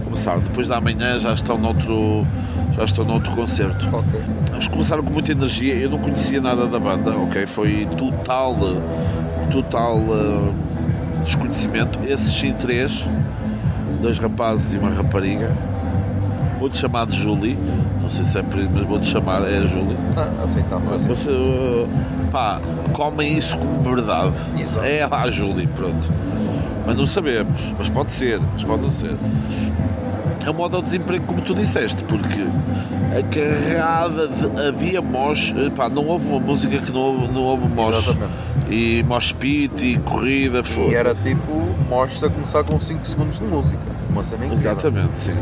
começaram. 0.05 0.40
Depois 0.40 0.68
da 0.68 0.80
manhã 0.80 1.18
já 1.18 1.32
estão 1.32 1.59
noutro, 1.59 2.24
já 2.76 2.85
estão 2.85 3.05
noutro 3.05 3.35
concerto. 3.35 3.89
Ok. 3.93 4.20
Eles 4.52 4.68
começaram 4.68 5.02
com 5.02 5.12
muita 5.12 5.32
energia, 5.32 5.74
eu 5.74 5.90
não 5.90 5.98
conhecia 5.98 6.40
nada 6.40 6.66
da 6.66 6.78
banda, 6.78 7.10
ok? 7.16 7.47
Foi 7.47 7.89
total, 7.97 8.56
total 9.51 9.98
eh, 9.98 11.22
desconhecimento. 11.24 11.98
Esses 12.06 12.32
sim 12.32 12.52
três, 12.52 13.05
dois 14.01 14.18
rapazes 14.18 14.74
e 14.74 14.78
uma 14.78 14.90
rapariga. 14.90 15.52
Vou-te 16.59 16.78
chamar 16.78 17.06
de 17.06 17.16
Julie, 17.16 17.56
não 18.01 18.10
sei 18.10 18.24
se 18.24 18.39
é 18.39 18.43
por 18.43 18.59
isso, 18.59 18.70
mas 18.72 18.85
vou-te 18.85 19.06
chamar, 19.06 19.43
é 19.43 19.59
a 19.59 19.66
Julie. 19.66 19.97
Ah, 20.16 20.44
aceitamos. 20.44 20.93
aceitamos. 20.93 21.06
Mas, 21.09 21.28
eh, 21.28 21.86
pá, 22.32 22.60
comem 22.93 23.36
isso 23.39 23.56
como 23.56 23.82
verdade. 23.82 24.36
Exato. 24.59 24.86
É 24.86 25.02
a 25.02 25.30
Julie, 25.30 25.66
pronto. 25.68 26.09
Mas 26.86 26.97
não 26.97 27.06
sabemos. 27.06 27.74
Mas 27.78 27.89
pode 27.90 28.10
ser, 28.12 28.40
mas 28.52 28.64
pode 28.64 28.82
não 28.82 28.90
ser. 28.90 29.14
É 30.44 30.51
o 30.51 30.55
modo 30.55 30.76
ao 30.76 30.82
desemprego, 30.82 31.26
como 31.26 31.43
tu 31.43 31.55
disseste, 31.55 32.02
porque 32.05 32.43
a 33.12 33.22
carrada 33.22 34.26
de, 34.28 34.68
havia 34.68 35.02
mosh, 35.02 35.55
eh, 35.56 35.68
pá, 35.70 35.89
não 35.89 36.06
houve 36.06 36.26
uma 36.28 36.40
música 36.40 36.78
que 36.78 36.90
não 36.90 37.01
houve, 37.01 37.28
não 37.28 37.43
houve 37.43 37.68
mosh. 37.68 37.98
Exatamente. 37.98 38.32
E 38.70 39.02
mosh 39.06 39.32
pit 39.32 39.85
e 39.85 39.98
corrida, 39.98 40.60
E 40.60 40.64
foda 40.64 40.94
era 40.94 41.14
tipo 41.14 41.68
mostra 41.89 42.28
a 42.28 42.30
começar 42.30 42.64
com 42.64 42.78
5 42.80 43.06
segundos 43.06 43.39
de 43.39 43.44
música. 43.44 43.78
Uma 44.10 44.24
cena 44.24 44.47
incrível. 44.47 44.70
Exatamente, 44.72 45.18
sim. 45.18 45.35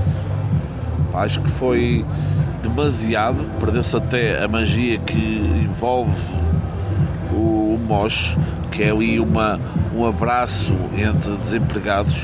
Acho 1.17 1.41
que 1.41 1.51
foi 1.51 2.05
demasiado, 2.63 3.43
perdeu-se 3.59 3.97
até 3.97 4.45
a 4.45 4.47
magia 4.47 4.99
que 4.99 5.39
envolve 5.65 6.37
o, 7.33 7.75
o 7.75 7.81
mosh, 7.89 8.37
que 8.71 8.83
é 8.83 8.91
ali 8.91 9.19
uma, 9.19 9.59
um 9.95 10.07
abraço 10.07 10.75
entre 10.95 11.37
desempregados, 11.39 12.23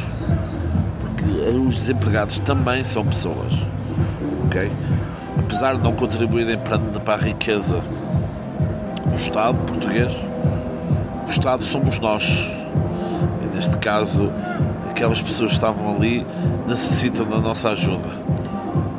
porque 1.00 1.56
os 1.56 1.76
desempregados 1.76 2.38
também 2.40 2.84
são 2.84 3.02
pessoas, 3.02 3.54
ok? 4.44 4.70
Apesar 5.38 5.76
de 5.76 5.82
não 5.82 5.94
contribuírem 5.94 6.58
para, 6.58 6.78
para 6.78 7.14
a 7.14 7.24
riqueza 7.24 7.80
do 9.06 9.16
Estado 9.16 9.58
português, 9.62 10.12
o 11.26 11.30
Estado 11.30 11.62
somos 11.62 11.98
nós. 11.98 12.24
E 13.42 13.56
neste 13.56 13.78
caso, 13.78 14.30
aquelas 14.90 15.22
pessoas 15.22 15.52
que 15.52 15.56
estavam 15.56 15.96
ali 15.96 16.26
necessitam 16.68 17.26
da 17.26 17.38
nossa 17.38 17.70
ajuda. 17.70 18.41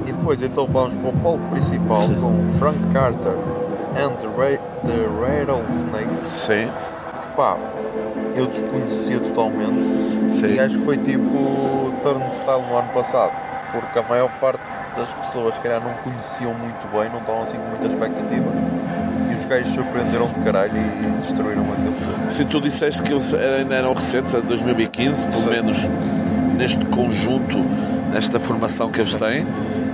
E 0.07 0.11
depois 0.11 0.41
então 0.41 0.67
vamos 0.67 0.95
para 0.95 1.09
o 1.09 1.13
palco 1.13 1.43
principal 1.49 2.01
com 2.19 2.47
Frank 2.59 2.77
Carter 2.91 3.33
and 3.95 4.11
the, 4.17 4.27
Ra 4.27 4.57
the 4.85 5.07
Rattlesnake. 5.45 6.27
Sim, 6.27 6.67
Que 7.21 7.35
pá, 7.37 7.57
eu 8.35 8.47
desconhecia 8.47 9.19
totalmente. 9.19 10.33
sim. 10.33 10.55
E 10.55 10.59
acho 10.59 10.77
que 10.77 10.83
foi 10.83 10.97
tipo 10.97 11.93
Turnstile 12.01 12.61
no 12.69 12.77
ano 12.77 12.89
passado. 12.93 13.31
Porque 13.71 13.97
a 13.99 14.03
maior 14.03 14.29
parte 14.39 14.61
das 14.95 15.09
pessoas, 15.13 15.55
se 15.55 15.61
calhar, 15.61 15.81
não 15.83 15.93
conheciam 16.03 16.53
muito 16.53 16.87
bem, 16.91 17.09
não 17.09 17.19
estavam 17.19 17.43
assim 17.43 17.57
com 17.57 17.67
muita 17.69 17.87
expectativa. 17.87 18.45
E 19.31 19.35
os 19.35 19.45
gajos 19.47 19.73
surpreenderam 19.73 20.27
de 20.27 20.35
caralho 20.35 20.73
e 20.77 21.21
destruíram 21.21 21.63
aquilo 21.73 21.93
tudo. 21.93 22.31
Se 22.31 22.45
tu 22.45 22.61
disseste 22.61 23.01
que 23.01 23.11
eles 23.11 23.33
ainda 23.33 23.73
eram 23.75 23.93
recentes, 23.93 24.31
de 24.33 24.41
2015, 24.43 25.27
pelo 25.27 25.41
Sim. 25.41 25.49
menos 25.49 25.77
neste 26.55 26.85
conjunto, 26.85 27.57
nesta 28.11 28.39
formação 28.39 28.91
que 28.91 28.99
eles 29.01 29.15
têm, 29.15 29.47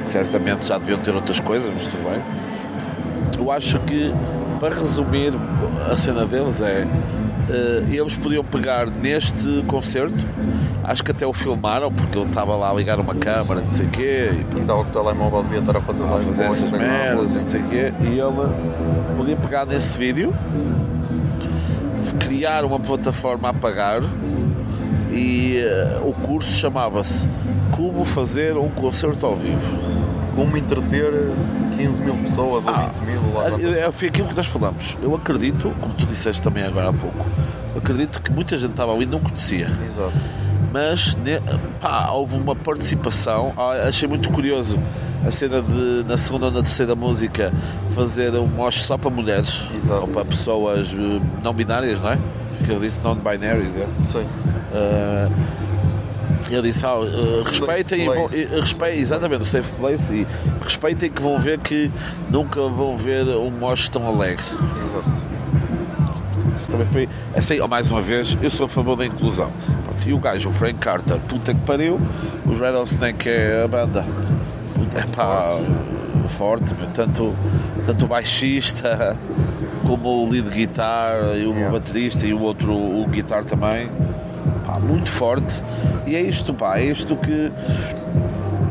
certamente 0.07 0.65
já 0.65 0.77
deviam 0.77 0.99
ter 0.99 1.13
outras 1.13 1.39
coisas, 1.39 1.69
mas 1.71 1.87
tudo 1.87 2.03
bem. 2.09 2.21
Eu 3.37 3.51
acho 3.51 3.79
que, 3.81 4.13
para 4.59 4.75
resumir, 4.75 5.33
a 5.91 5.95
cena 5.97 6.25
deles 6.25 6.61
é. 6.61 6.85
eh, 7.49 7.83
eles 7.95 8.17
podiam 8.17 8.43
pegar 8.43 8.87
neste 8.87 9.63
concerto, 9.67 10.25
acho 10.83 11.03
que 11.03 11.11
até 11.11 11.25
o 11.25 11.31
filmaram, 11.33 11.91
porque 11.91 12.17
ele 12.17 12.27
estava 12.27 12.55
lá 12.55 12.69
a 12.69 12.73
ligar 12.73 12.99
uma 12.99 13.15
câmara, 13.15 13.61
não 13.61 13.71
sei 13.71 13.85
o 13.85 13.89
quê, 13.89 14.29
e 14.33 14.61
estava 14.61 14.83
com 14.83 14.89
o 14.89 14.93
telemóvel, 14.93 15.43
devia 15.43 15.59
estar 15.59 15.77
a 15.77 15.81
fazer 15.81 16.03
a 16.03 16.19
fazer 16.19 16.43
essas 16.43 16.71
merdas 16.71 17.35
não 17.35 17.45
sei 17.45 17.61
o 17.61 17.63
quê, 17.65 17.93
e 18.01 18.19
ele 18.19 19.15
podia 19.15 19.35
pegar 19.37 19.65
nesse 19.65 19.97
vídeo, 19.97 20.33
criar 22.19 22.65
uma 22.65 22.79
plataforma 22.79 23.49
a 23.49 23.53
pagar 23.53 24.01
e 25.11 25.57
eh, 25.57 25.99
o 26.03 26.13
curso 26.13 26.51
chamava-se 26.51 27.27
Como 27.71 28.03
fazer 28.03 28.57
um 28.57 28.69
concerto 28.69 29.25
ao 29.25 29.35
vivo. 29.35 29.88
Como 30.35 30.55
entreter 30.57 31.11
15 31.77 32.01
mil 32.01 32.17
pessoas 32.17 32.65
ou 32.65 32.73
Ah, 32.73 32.91
20 32.99 33.05
mil, 33.05 33.21
lá 33.33 33.77
É, 33.77 33.91
foi 33.91 34.07
aquilo 34.07 34.27
que 34.27 34.35
nós 34.35 34.47
falamos. 34.47 34.97
Eu 35.01 35.15
acredito, 35.15 35.73
como 35.79 35.93
tu 35.93 36.05
disseste 36.05 36.41
também 36.41 36.63
agora 36.63 36.89
há 36.89 36.93
pouco, 36.93 37.25
acredito 37.75 38.21
que 38.21 38.31
muita 38.31 38.57
gente 38.57 38.71
estava 38.71 38.93
ali 38.93 39.03
e 39.03 39.07
não 39.07 39.19
conhecia. 39.19 39.67
Exato. 39.85 40.13
mas 40.71 41.17
pá, 41.81 42.09
houve 42.11 42.35
uma 42.37 42.55
participação. 42.55 43.53
Ah, 43.57 43.87
Achei 43.87 44.07
muito 44.07 44.29
curioso 44.31 44.79
a 45.25 45.31
cena 45.31 45.61
de, 45.61 46.05
na 46.07 46.15
segunda 46.15 46.45
ou 46.45 46.51
na 46.51 46.61
terceira 46.61 46.95
música, 46.95 47.51
fazer 47.91 48.33
um 48.35 48.47
mosh 48.47 48.83
só 48.83 48.97
para 48.97 49.09
mulheres 49.09 49.63
Exato. 49.75 50.01
ou 50.01 50.07
para 50.07 50.23
pessoas 50.23 50.93
eh, 50.93 51.21
não 51.43 51.53
binárias, 51.53 51.99
não 51.99 52.11
é? 52.11 52.19
Ele 52.67 52.79
disse 52.79 53.01
non-binary, 53.01 53.67
é? 53.77 54.03
Sim. 54.03 54.25
Uh, 54.71 55.29
ele 56.49 56.61
disse, 56.63 56.85
ah, 56.85 56.95
uh, 56.95 57.43
respeitem, 57.43 58.01
e 58.01 58.05
vão, 58.05 58.15
place. 58.15 58.39
e, 58.39 58.59
respeitem, 58.59 58.99
exatamente, 58.99 59.41
o 59.41 59.45
safe 59.45 59.71
place, 59.73 60.13
e 60.13 60.27
respeitem 60.61 61.09
que 61.11 61.21
vão 61.21 61.39
ver 61.39 61.59
que 61.59 61.91
nunca 62.29 62.61
vão 62.61 62.97
ver 62.97 63.27
um 63.27 63.51
mosh 63.51 63.89
tão 63.89 64.07
alegre. 64.07 64.43
Exato. 64.43 65.29
Isto 66.59 66.71
também 66.71 66.87
foi, 66.87 67.09
assim, 67.35 67.59
mais 67.67 67.89
uma 67.91 68.01
vez, 68.01 68.37
eu 68.41 68.49
sou 68.49 68.65
a 68.65 68.69
favor 68.69 68.95
da 68.95 69.05
inclusão. 69.05 69.51
Pronto, 69.83 70.09
e 70.09 70.13
o 70.13 70.19
gajo, 70.19 70.49
o 70.49 70.51
Frank 70.51 70.79
Carter, 70.79 71.19
puta 71.27 71.53
que 71.53 71.61
pariu, 71.61 71.99
os 72.45 72.59
Rattlesnake 72.59 73.29
é 73.29 73.63
a 73.63 73.67
banda. 73.67 74.05
É 74.95 75.03
pá, 75.15 75.57
forte, 76.27 76.75
meu. 76.75 76.87
Tanto, 76.87 77.35
tanto 77.85 78.05
o 78.05 78.07
baixista 78.07 79.17
como 79.85 80.23
o 80.23 80.29
lead 80.29 80.49
guitar 80.49 81.35
e 81.35 81.45
o 81.45 81.51
Yeah. 81.51 81.71
baterista 81.71 82.25
e 82.25 82.33
o 82.33 82.41
outro, 82.41 82.73
o 82.73 83.05
guitar 83.07 83.43
também. 83.43 83.89
Pá, 84.69 84.77
muito 84.77 85.09
forte. 85.09 85.63
E 86.05 86.15
é 86.15 86.21
isto, 86.21 86.53
pá, 86.53 86.77
é 86.77 86.83
isto 86.83 87.15
que. 87.15 87.51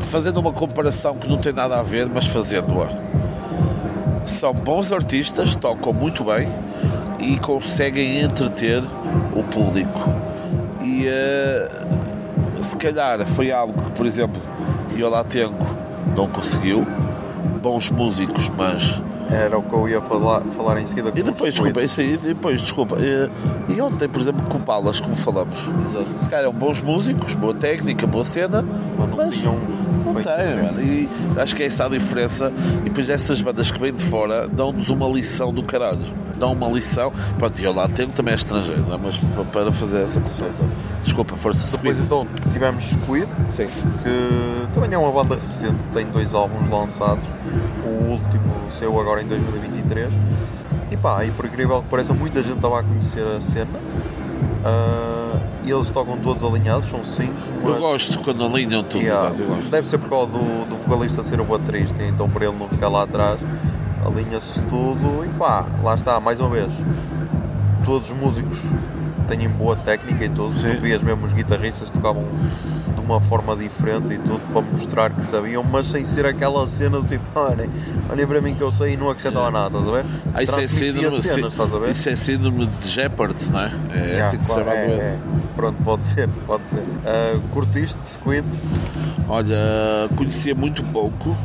Fazendo 0.05 0.39
uma 0.39 0.53
comparação 0.53 1.17
que 1.17 1.27
não 1.27 1.37
tem 1.37 1.51
nada 1.51 1.77
a 1.77 1.83
ver, 1.83 2.07
mas 2.07 2.25
fazendo-a. 2.25 2.87
São 4.25 4.53
bons 4.53 4.93
artistas, 4.93 5.57
tocam 5.57 5.91
muito 5.91 6.23
bem 6.23 6.47
e 7.19 7.37
conseguem 7.39 8.21
entreter 8.21 8.81
o 9.35 9.43
público. 9.43 9.99
E 10.81 11.05
eh, 11.05 11.67
se 12.61 12.77
calhar 12.77 13.25
foi 13.25 13.51
algo 13.51 13.81
que, 13.81 13.91
por 13.91 14.05
exemplo, 14.05 14.41
Iolatenco 14.95 15.65
não 16.15 16.29
conseguiu. 16.29 16.87
Bons 17.61 17.89
músicos, 17.89 18.49
mas 18.57 19.03
Era 19.31 19.57
o 19.57 19.63
que 19.63 19.73
eu 19.73 19.87
ia 19.87 20.01
falar, 20.01 20.41
falar 20.55 20.79
em 20.81 20.85
seguida. 20.85 21.11
e 21.15 21.23
depois, 21.23 21.53
desculpa, 21.53 21.81
isso 21.81 22.01
aí, 22.01 22.17
depois, 22.17 22.61
desculpa. 22.61 22.97
E, 22.99 23.73
e 23.75 23.81
ontem, 23.81 24.09
por 24.09 24.21
exemplo, 24.21 24.49
com 24.49 24.59
Palas, 24.59 24.99
como 24.99 25.15
falamos. 25.15 25.59
Exato. 25.89 26.07
Se 26.21 26.29
calhar 26.29 26.45
eram 26.45 26.53
bons 26.53 26.81
músicos, 26.81 27.35
boa 27.35 27.53
técnica, 27.53 28.07
boa 28.07 28.23
cena, 28.23 28.65
Mas 28.97 29.09
não 29.09 29.29
tinham 29.29 29.79
não 30.13 30.13
tem, 30.23 30.63
mano. 30.63 30.81
E 30.81 31.09
acho 31.37 31.55
que 31.55 31.63
é 31.63 31.65
essa 31.67 31.85
a 31.85 31.89
diferença. 31.89 32.51
E 32.81 32.89
depois 32.89 33.09
essas 33.09 33.41
bandas 33.41 33.71
que 33.71 33.79
vêm 33.79 33.93
de 33.93 34.03
fora 34.03 34.47
dão-nos 34.47 34.89
uma 34.89 35.07
lição 35.07 35.53
do 35.53 35.63
caralho. 35.63 36.01
Dão 36.37 36.53
uma 36.53 36.67
lição. 36.69 37.11
Pronto, 37.37 37.59
e 37.59 37.63
eu 37.63 37.73
lá 37.73 37.87
tenho 37.87 38.09
também 38.09 38.33
é 38.33 38.35
estrangeiro, 38.35 38.81
não 38.87 38.95
é? 38.95 38.97
mas 38.97 39.17
para 39.51 39.71
fazer 39.71 40.03
essa 40.03 40.19
comparação. 40.19 40.71
Desculpa, 41.03 41.35
força 41.35 41.77
Depois 41.77 41.97
Squid. 41.97 42.05
então 42.05 42.27
tivemos 42.51 42.83
Squid, 42.85 43.27
Sim. 43.51 43.67
que 44.03 44.73
também 44.73 44.93
é 44.93 44.97
uma 44.97 45.11
banda 45.11 45.35
recente, 45.35 45.79
tem 45.91 46.05
dois 46.07 46.33
álbuns 46.33 46.69
lançados. 46.69 47.25
O 47.85 48.11
último 48.11 48.38
saiu 48.71 48.99
agora 48.99 49.21
em 49.21 49.25
2023. 49.27 50.13
E 50.91 50.97
pá, 50.97 51.23
e 51.23 51.31
por 51.31 51.45
incrível 51.45 51.81
que 51.83 51.89
pareça, 51.89 52.13
muita 52.13 52.41
gente 52.41 52.55
estava 52.57 52.79
a 52.79 52.83
conhecer 52.83 53.23
a 53.25 53.39
cena. 53.41 53.69
Ah, 54.65 55.39
e 55.63 55.71
eles 55.71 55.91
tocam 55.91 56.17
todos 56.17 56.43
alinhados, 56.43 56.89
são 56.89 57.03
cinco. 57.03 57.33
Eu 57.63 57.69
mas- 57.71 57.79
gosto 57.79 58.19
quando 58.19 58.43
alinham 58.45 58.83
tudo, 58.83 59.03
Yeah. 59.03 59.29
exato. 59.35 59.69
Deve 59.69 59.87
ser 59.87 59.97
por 59.99 60.09
causa 60.09 60.27
do, 60.31 60.65
do 60.65 60.75
vocalista 60.77 61.21
ser 61.23 61.39
o 61.39 61.45
baterista, 61.45 62.03
então 62.03 62.29
para 62.29 62.45
ele 62.47 62.57
não 62.57 62.67
ficar 62.67 62.89
lá 62.89 63.03
atrás, 63.03 63.39
alinha-se 64.05 64.59
tudo 64.63 65.23
e 65.25 65.29
pá, 65.37 65.65
lá 65.83 65.93
está, 65.95 66.19
mais 66.19 66.39
uma 66.39 66.49
vez. 66.49 66.71
Todos 67.83 68.09
os 68.09 68.17
músicos 68.17 68.61
têm 69.27 69.47
boa 69.47 69.75
técnica 69.75 70.25
e 70.25 70.29
tudo. 70.29 70.55
Sim. 70.57 70.75
Tu 70.75 70.81
vias 70.81 71.01
mesmo 71.03 71.25
os 71.25 71.33
guitarristas 71.33 71.91
tocavam 71.91 72.25
uma 73.09 73.19
forma 73.19 73.55
diferente 73.55 74.13
e 74.13 74.17
tudo 74.19 74.39
para 74.53 74.61
mostrar 74.61 75.09
que 75.09 75.25
sabiam, 75.25 75.63
mas 75.63 75.87
sem 75.87 76.05
ser 76.05 76.25
aquela 76.27 76.67
cena 76.67 76.99
do 76.99 77.07
tipo, 77.07 77.23
olhem, 77.33 77.69
olhem 78.09 78.27
para 78.27 78.39
mim 78.39 78.53
que 78.55 78.61
eu 78.61 78.71
sei 78.71 78.93
e 78.93 78.97
não 78.97 79.09
acrescentava 79.09 79.49
nada, 79.49 79.77
estás 79.77 79.87
a 79.87 79.91
ver? 79.91 80.05
Ah, 80.33 80.43
isso 80.43 80.59
é 80.59 80.67
síndrome, 80.67 81.11
cenas, 81.21 81.53
estás 81.53 81.73
a 81.73 81.79
ver? 81.79 81.89
isso 81.89 82.09
é 82.09 82.15
síndrome 82.15 82.67
de 82.67 82.87
Jeopardy, 82.87 83.51
não 83.51 83.59
é? 83.61 83.71
É 83.91 84.09
Yeah, 84.09 84.27
assim 84.27 84.37
que 84.37 84.45
se 84.45 84.53
chama 84.53 84.71
a 84.71 84.75
é, 84.75 84.87
doença. 84.87 85.03
é. 85.03 85.19
Pronto, 85.55 85.83
pode 85.83 86.05
ser, 86.05 86.29
pode 86.47 86.67
ser. 86.69 86.83
Ah, 87.05 87.39
curtiste 87.51 87.99
Squid? 88.03 88.45
Olha, 89.27 89.57
conhecia 90.15 90.53
muito 90.55 90.83
pouco, 90.85 91.35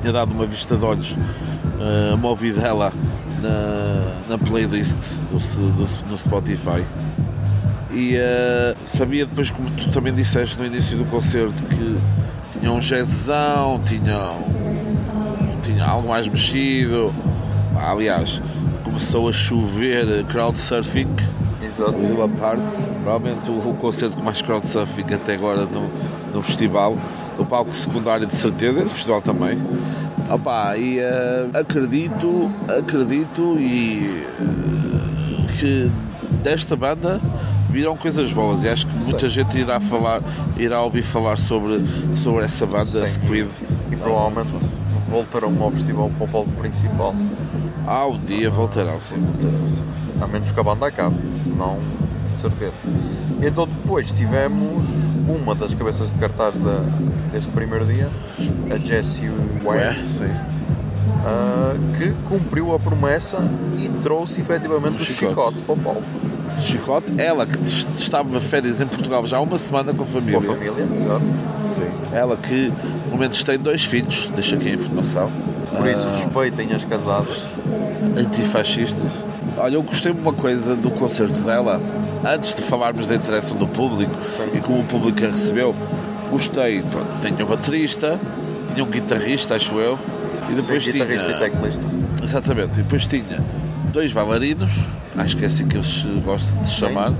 tinha 0.00 0.12
dado 0.12 0.32
uma 0.32 0.46
vista 0.46 0.76
de 0.76 0.84
olhos 0.84 1.12
uh, 1.12 2.12
a 2.12 2.14
uma 2.14 2.28
ouvidela 2.28 2.92
na, 3.40 4.22
na 4.28 4.38
playlist 4.38 5.18
do, 5.30 5.38
do, 5.38 5.88
no 6.08 6.16
Spotify. 6.16 6.84
E 7.92 8.16
uh, 8.16 8.76
sabia 8.84 9.26
depois, 9.26 9.50
como 9.50 9.68
tu 9.70 9.88
também 9.90 10.12
disseste 10.14 10.58
no 10.58 10.64
início 10.66 10.96
do 10.96 11.04
concerto, 11.04 11.62
que 11.64 11.98
tinha 12.58 12.72
um 12.72 12.78
jazzão, 12.78 13.80
tinha, 13.84 14.18
um- 14.30 15.60
tinha 15.62 15.84
algo 15.84 16.08
mais 16.08 16.26
mexido. 16.26 17.12
Pá, 17.74 17.90
Aliás, 17.90 18.40
começou 18.84 19.28
a 19.28 19.32
chover 19.32 20.24
crowdsurfing 20.24 21.08
Exato. 21.62 21.92
uma 21.92 22.28
parte, 22.28 22.62
provavelmente 23.02 23.50
o, 23.50 23.54
o 23.70 23.74
concerto 23.74 24.16
com 24.16 24.22
mais 24.22 24.40
crowdsurfing 24.40 25.12
até 25.14 25.34
agora 25.34 25.64
no, 25.66 25.88
no 26.32 26.42
festival, 26.42 26.96
no 27.38 27.44
palco 27.44 27.74
secundário 27.74 28.26
de 28.26 28.34
certeza, 28.34 28.80
e 28.80 28.84
no 28.84 28.90
festival 28.90 29.20
também. 29.20 29.58
Opa, 30.30 30.76
e 30.78 30.98
eh, 30.98 31.46
acredito, 31.52 32.50
acredito 32.68 33.56
e 33.58 34.24
eh, 34.40 35.52
que 35.58 35.90
desta 36.42 36.74
banda 36.74 37.20
viram 37.72 37.96
coisas 37.96 38.30
boas 38.32 38.62
e 38.62 38.68
acho 38.68 38.86
que 38.86 38.94
muita 38.94 39.26
gente 39.28 39.58
irá 39.58 39.80
falar, 39.80 40.22
irá 40.58 40.82
ouvir 40.82 41.02
falar 41.02 41.38
sobre, 41.38 41.80
sobre 42.14 42.44
essa 42.44 42.66
banda 42.66 42.84
Sim, 42.84 43.06
Squid. 43.06 43.48
E 43.90 43.96
provavelmente 43.96 44.68
voltarão 45.08 45.60
ao 45.62 45.70
festival 45.70 46.10
para 46.10 46.24
o 46.24 46.28
palco 46.28 46.50
principal. 46.52 47.14
Ah, 47.86 48.06
um 48.06 48.18
dia 48.18 48.50
voltarão, 48.50 49.00
sim, 49.00 49.16
voltarão, 49.18 49.68
sim. 49.70 49.84
A 50.20 50.26
menos 50.26 50.52
que 50.52 50.60
a 50.60 50.62
banda 50.62 50.86
acabe, 50.86 51.16
senão, 51.36 51.78
de 52.28 52.36
certeza. 52.36 52.72
Então 53.42 53.66
depois 53.66 54.12
tivemos 54.12 54.86
uma 55.26 55.54
das 55.54 55.74
cabeças 55.74 56.12
de 56.12 56.18
cartaz 56.18 56.58
da, 56.58 56.80
deste 57.32 57.50
primeiro 57.52 57.84
dia, 57.86 58.08
a 58.70 58.78
Jessie 58.78 59.30
Ware, 59.64 59.96
ah, 61.24 61.74
que 61.98 62.12
cumpriu 62.28 62.74
a 62.74 62.78
promessa 62.78 63.38
e 63.78 63.88
trouxe 64.02 64.40
efetivamente 64.42 64.98
Um 64.98 65.02
o 65.02 65.04
chicote. 65.04 65.30
chicote 65.30 65.62
para 65.62 65.74
o 65.74 65.78
palco. 65.78 66.02
Chicote, 66.60 67.12
ela 67.18 67.44
que 67.46 67.58
estava 67.62 68.38
de 68.38 68.44
férias 68.44 68.80
em 68.80 68.86
Portugal 68.86 69.26
já 69.26 69.36
há 69.38 69.40
uma 69.40 69.58
semana 69.58 69.92
com 69.92 70.02
a 70.02 70.06
Com 70.06 70.12
família. 70.12 70.38
a 70.38 70.42
família, 70.42 70.72
exato. 71.00 71.24
Sim. 71.74 71.90
Ela 72.12 72.36
que, 72.36 72.72
no 73.06 73.12
momento, 73.12 73.44
tem 73.44 73.58
dois 73.58 73.84
filhos, 73.84 74.30
deixa 74.34 74.56
aqui 74.56 74.68
a 74.68 74.74
informação. 74.74 75.30
Por 75.76 75.86
isso 75.88 76.06
Ah, 76.08 76.14
respeitem 76.16 76.72
as 76.72 76.84
casadas. 76.84 77.46
antifascistas. 78.16 79.10
Olha, 79.56 79.74
eu 79.74 79.82
gostei 79.82 80.12
de 80.12 80.20
uma 80.20 80.32
coisa 80.32 80.74
do 80.74 80.90
concerto 80.90 81.40
dela, 81.40 81.80
antes 82.24 82.54
de 82.54 82.62
falarmos 82.62 83.06
da 83.06 83.14
interação 83.14 83.56
do 83.56 83.66
público 83.66 84.12
Sim. 84.24 84.48
e 84.54 84.60
como 84.60 84.80
o 84.80 84.84
público 84.84 85.24
a 85.24 85.28
recebeu. 85.28 85.74
Gostei, 86.30 86.82
pronto, 86.82 87.08
tinha 87.20 87.44
um 87.44 87.48
baterista, 87.48 88.18
tinha 88.72 88.84
um 88.84 88.88
guitarrista, 88.88 89.54
acho 89.56 89.74
eu, 89.78 89.98
e 90.50 90.54
depois 90.54 90.84
Sim, 90.84 90.92
tinha. 90.92 91.04
guitarrista 91.04 91.32
e 91.32 91.50
teclista. 91.50 91.84
Exatamente, 92.22 92.80
e 92.80 92.82
depois 92.82 93.06
tinha 93.06 93.40
dois 93.92 94.12
bailarinos, 94.12 94.72
acho 95.16 95.36
que 95.36 95.44
é 95.44 95.46
assim 95.46 95.66
que 95.66 95.76
eles 95.76 96.04
gostam 96.24 96.60
de 96.62 96.68
chamar, 96.70 97.12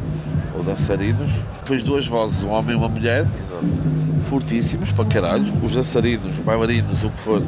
ou 0.57 0.65
dançarinos, 0.65 1.31
depois 1.61 1.83
duas 1.83 2.07
vozes, 2.07 2.43
um 2.45 2.51
homem 2.51 2.73
e 2.75 2.79
uma 2.79 2.89
mulher, 2.89 3.21
Exato. 3.23 3.83
fortíssimos 4.29 4.91
para 4.93 5.05
caralho, 5.05 5.53
os 5.63 5.73
dançarinos, 5.75 6.37
bailarinos, 6.39 7.05
o 7.05 7.11
que 7.11 7.19
for, 7.19 7.43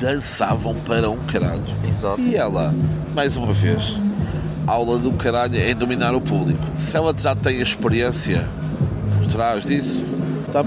dançavam 0.00 0.74
para 0.74 1.10
um 1.10 1.18
caralho. 1.26 1.62
Exato. 1.88 2.20
E 2.20 2.36
ela, 2.36 2.72
mais 3.14 3.36
uma 3.36 3.52
vez, 3.52 4.00
aula 4.66 4.98
do 4.98 5.12
caralho 5.12 5.56
em 5.56 5.74
dominar 5.74 6.14
o 6.14 6.20
público. 6.20 6.62
Se 6.76 6.96
ela 6.96 7.12
já 7.16 7.34
tem 7.34 7.60
experiência 7.60 8.48
por 9.16 9.26
trás 9.26 9.64
disso, 9.64 10.04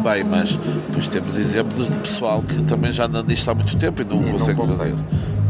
bem, 0.03 0.24
mas 0.24 0.56
depois 0.88 1.10
temos 1.10 1.38
exemplos 1.38 1.90
de 1.90 1.98
pessoal 1.99 2.41
que 2.41 2.62
também 2.64 2.91
já 2.91 3.06
anda 3.06 3.22
nisto 3.24 3.49
há 3.49 3.53
muito 3.56 3.76
tempo 3.78 4.02
e 4.02 4.06
não 4.06 4.22
E 4.22 4.26
não 4.26 4.32
consegue 4.34 4.58
consegue. 4.60 4.91
fazer. 4.91 4.95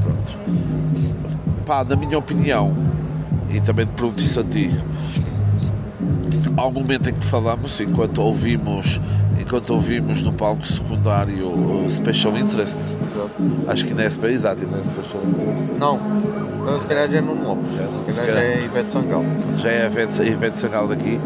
Pronto. 0.02 0.34
Pá, 1.72 1.86
na 1.86 1.96
minha 1.96 2.18
opinião, 2.18 2.76
e 3.50 3.62
também 3.62 3.86
te 3.86 3.94
pergunto 3.94 4.22
isso 4.22 4.42
a 4.42 4.44
ti, 4.44 4.78
há 6.58 6.68
um 6.68 6.72
momento 6.74 7.10
em 7.10 7.14
que 7.14 7.24
falamos, 7.26 7.80
enquanto 7.80 8.18
ouvimos, 8.22 9.00
enquanto 9.40 9.70
ouvimos 9.70 10.22
no 10.22 10.34
palco 10.34 10.68
secundário 10.68 11.48
o 11.48 11.90
Special 11.90 12.38
Interest, 12.38 12.78
Exato. 13.06 13.32
acho 13.70 13.86
que 13.86 13.94
não 13.94 14.04
é 14.04 14.10
SP, 14.12 14.28
exato, 14.36 14.68
não 14.70 14.80
é 14.80 14.84
Special 14.84 15.24
Interest. 15.26 15.80
Não, 15.80 16.78
se 16.82 16.88
calhar 16.90 17.10
já 17.10 17.18
é 17.20 17.22
Nuno 17.22 17.42
Lopes. 17.42 17.72
Se 17.72 17.78
calhar 17.80 18.04
Se 18.04 18.16
já 18.16 18.26
calhar. 18.26 18.44
é 18.44 18.66
Ivete 18.66 18.92
Sangal. 18.92 19.24
já 19.56 19.70
é 19.70 19.86
Ivete, 19.86 20.24
Ivete 20.24 20.58
Sangal 20.58 20.88
daqui. 20.90 21.22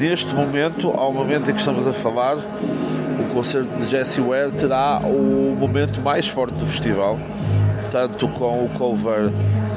Neste 0.00 0.34
momento, 0.34 0.92
ao 0.96 1.12
momento 1.12 1.50
em 1.50 1.52
que 1.52 1.60
estamos 1.60 1.86
a 1.86 1.92
falar, 1.92 2.38
o 2.38 3.24
concerto 3.34 3.76
de 3.76 3.86
Jessie 3.86 4.22
Ware 4.22 4.50
terá 4.50 5.02
o 5.04 5.54
momento 5.54 6.00
mais 6.00 6.26
forte 6.26 6.54
do 6.54 6.66
festival, 6.66 7.18
tanto 7.94 8.26
com 8.26 8.64
o 8.64 8.68
cover 8.70 9.30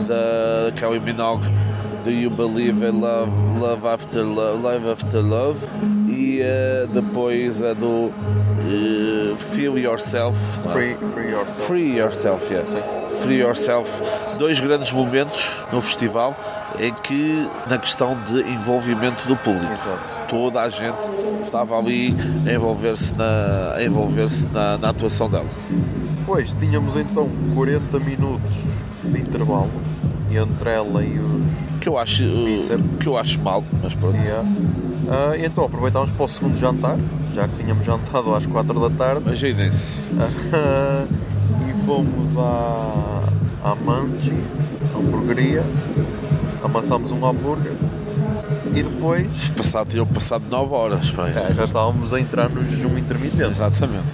da 0.07 0.71
Kelly 0.75 0.99
Minogue 0.99 1.45
Do 2.03 2.09
You 2.09 2.31
Believe 2.31 2.83
in 2.83 2.99
Love, 2.99 3.31
Love 3.59 3.87
After 3.87 4.23
Love, 4.23 4.59
Love 4.63 4.89
After 4.89 5.21
Love 5.21 5.59
e 6.09 6.41
uh, 6.41 6.87
depois 6.87 7.61
a 7.61 7.75
do 7.75 8.07
uh, 8.07 9.37
Feel 9.37 9.77
Yourself. 9.77 10.39
é? 10.65 10.71
Free, 10.73 10.97
free 11.13 11.29
yourself. 11.29 11.67
Free 11.67 11.95
Yourself, 11.95 12.51
yes. 12.51 12.69
Sim. 12.69 12.81
Free 13.21 13.39
Yourself. 13.39 14.01
Dois 14.39 14.59
grandes 14.59 14.91
momentos 14.91 15.51
no 15.71 15.79
festival 15.79 16.35
em 16.79 16.91
que, 16.93 17.47
na 17.69 17.77
questão 17.77 18.17
de 18.23 18.41
envolvimento 18.51 19.27
do 19.27 19.37
público, 19.37 19.71
Exato. 19.71 19.99
toda 20.27 20.61
a 20.61 20.69
gente 20.69 21.07
estava 21.45 21.77
ali 21.77 22.15
a 22.47 22.51
envolver-se 22.51 23.13
na, 23.15 23.75
a 23.75 23.83
envolver-se 23.83 24.47
na, 24.47 24.75
na 24.79 24.89
atuação 24.89 25.29
dela. 25.29 25.45
Depois 26.27 26.53
tínhamos 26.53 26.97
então 26.97 27.29
40 27.55 28.01
minutos 28.01 28.57
de 29.01 29.17
intervalo 29.17 29.71
entre 30.29 30.69
ela 30.71 31.01
e 31.01 31.17
os. 31.17 31.79
Que 31.79 31.87
eu 31.87 31.97
acho, 31.97 32.25
uh, 32.25 32.43
Bíceps. 32.43 32.85
que 32.99 33.07
eu 33.07 33.17
acho 33.17 33.39
mal, 33.39 33.63
mas 33.81 33.95
pronto. 33.95 34.17
Yeah. 34.17 34.45
Ah, 35.09 35.37
e 35.37 35.45
então 35.45 35.63
aproveitámos 35.63 36.11
para 36.11 36.25
o 36.25 36.27
segundo 36.27 36.57
jantar, 36.57 36.99
já 37.33 37.47
que 37.47 37.55
tínhamos 37.55 37.85
jantado 37.85 38.35
às 38.35 38.45
4 38.45 38.77
da 38.77 38.89
tarde. 38.89 39.21
Imaginem-se. 39.25 39.95
e 41.65 41.85
fomos 41.85 42.35
à, 42.35 43.23
à 43.63 43.73
Manchi, 43.75 44.35
à 44.93 44.97
hamburgueria, 44.97 45.63
amassámos 46.61 47.09
um 47.13 47.25
hambúrguer 47.25 47.71
e 48.75 48.83
depois 48.83 49.49
Passado, 49.49 49.89
tinham 49.89 50.05
passado 50.05 50.43
9 50.49 50.73
horas 50.73 51.13
é, 51.35 51.53
já 51.53 51.65
estávamos 51.65 52.13
a 52.13 52.19
entrar 52.19 52.49
no 52.49 52.63
jejum 52.63 52.97
intermitente. 52.97 53.43
Exatamente. 53.43 54.05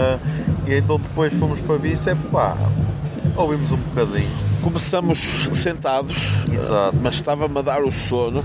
e 0.66 0.74
então 0.74 0.98
depois 0.98 1.32
fomos 1.34 1.58
para 1.60 1.78
Bicep, 1.78 2.20
pá, 2.30 2.56
ouvimos 3.36 3.72
um 3.72 3.76
bocadinho. 3.76 4.30
Começamos 4.62 5.48
sentados, 5.52 6.16
Exato. 6.52 6.96
mas 7.00 7.14
estava-me 7.14 7.58
a 7.58 7.62
dar 7.62 7.84
o 7.84 7.90
sono. 7.92 8.42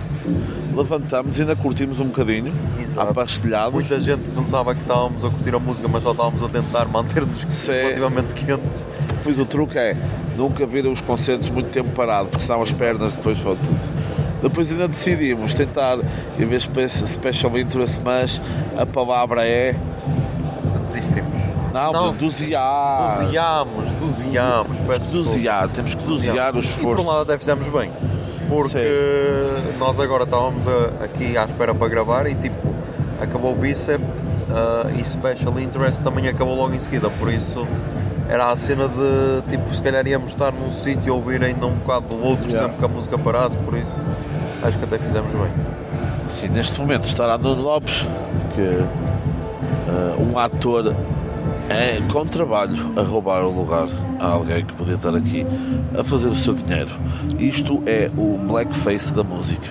Levantamos 0.76 1.38
e 1.38 1.42
ainda 1.42 1.56
curtimos 1.56 2.00
um 2.00 2.06
bocadinho, 2.06 2.54
apastelhados. 2.96 3.74
Muita 3.74 4.00
gente 4.00 4.30
pensava 4.30 4.74
que 4.74 4.82
estávamos 4.82 5.24
a 5.24 5.30
curtir 5.30 5.56
a 5.56 5.60
música, 5.60 5.88
mas 5.88 6.04
só 6.04 6.12
estávamos 6.12 6.44
a 6.44 6.50
tentar 6.50 6.86
manter-nos 6.86 7.68
relativamente 7.68 8.34
quentes. 8.34 8.84
Depois 9.18 9.40
o 9.40 9.46
truque 9.46 9.78
é 9.78 9.98
nunca 10.38 10.66
vir 10.66 10.86
os 10.88 11.02
concertos 11.02 11.50
muito 11.50 11.70
tempo 11.70 11.92
parado, 11.92 12.30
porque 12.30 12.44
senão 12.44 12.62
as 12.62 12.72
pernas 12.72 13.16
depois 13.16 13.40
vão 13.40 13.56
tudo. 13.56 14.21
Depois 14.42 14.72
ainda 14.72 14.88
decidimos 14.88 15.54
tentar, 15.54 15.98
em 16.38 16.46
vez 16.46 16.64
de 16.68 16.70
spe- 16.90 17.08
Special 17.08 17.58
Interest, 17.58 18.02
mas 18.04 18.42
a 18.78 18.86
palavra 18.86 19.46
é. 19.48 19.76
Desistimos. 20.86 21.38
Não, 21.74 21.92
Não. 21.94 22.14
dosear. 22.14 23.22
Doseámos, 23.22 23.92
doseámos, 23.94 24.78
peço. 24.86 25.12
Dosear, 25.14 25.70
temos 25.70 25.96
que 25.96 26.04
dosear 26.04 26.48
o 26.56 26.60
E 26.60 26.62
por 26.62 26.70
esforço. 26.70 27.04
um 27.04 27.08
lado 27.08 27.22
até 27.22 27.38
fizemos 27.38 27.68
bem. 27.70 27.92
Porque 28.50 28.78
nós 29.80 29.98
agora 30.00 30.26
estávamos 30.26 30.68
a- 30.68 31.04
aqui 31.06 31.38
à 31.38 31.46
espera 31.46 31.74
para 31.74 31.88
gravar 31.88 32.28
e 32.28 32.36
tipo, 32.36 32.58
acabou 33.22 33.54
o 33.54 33.56
bíceps 33.56 34.06
ah, 34.50 34.90
e 35.00 35.06
Special 35.06 35.58
Interest 35.60 36.02
também 36.04 36.28
acabou 36.28 36.56
logo 36.56 36.74
em 36.74 36.80
seguida. 36.80 37.10
Por 37.10 37.32
isso 37.32 37.66
era 38.32 38.50
a 38.50 38.56
cena 38.56 38.88
de 38.88 39.42
tipo, 39.50 39.76
se 39.76 39.82
calhar 39.82 40.08
íamos 40.08 40.32
estar 40.32 40.54
num 40.54 40.72
sítio 40.72 41.10
e 41.10 41.12
ouvir 41.12 41.44
ainda 41.44 41.66
um 41.66 41.76
bocado 41.76 42.16
do 42.16 42.24
outro 42.24 42.50
Yeah. 42.50 42.70
sempre 42.70 42.80
que 42.80 42.86
a 42.86 42.88
música 42.88 43.18
parasse, 43.18 43.58
por 43.58 43.78
isso 43.78 44.08
acho 44.64 44.80
que 44.80 44.86
até 44.86 44.98
fizemos 44.98 45.34
bem. 45.34 45.52
Sim, 46.28 46.48
neste 46.50 46.80
momento 46.80 47.04
estará 47.04 47.38
Nuno 47.38 47.62
Lopes, 47.62 48.08
que 48.56 48.62
eh, 48.62 50.16
um 50.18 50.40
ator 50.40 50.96
é, 51.70 52.02
com 52.12 52.26
trabalho 52.26 52.94
a 52.98 53.02
roubar 53.02 53.44
o 53.44 53.52
lugar 53.52 53.88
a 54.20 54.28
alguém 54.28 54.64
que 54.66 54.74
podia 54.74 54.96
estar 54.96 55.14
aqui 55.14 55.46
a 55.98 56.04
fazer 56.04 56.30
o 56.30 56.36
seu 56.36 56.54
dinheiro. 56.54 56.92
Isto 57.38 57.84
é 57.86 58.10
o 58.18 58.38
blackface 58.38 59.14
da 59.14 59.24
música. 59.24 59.68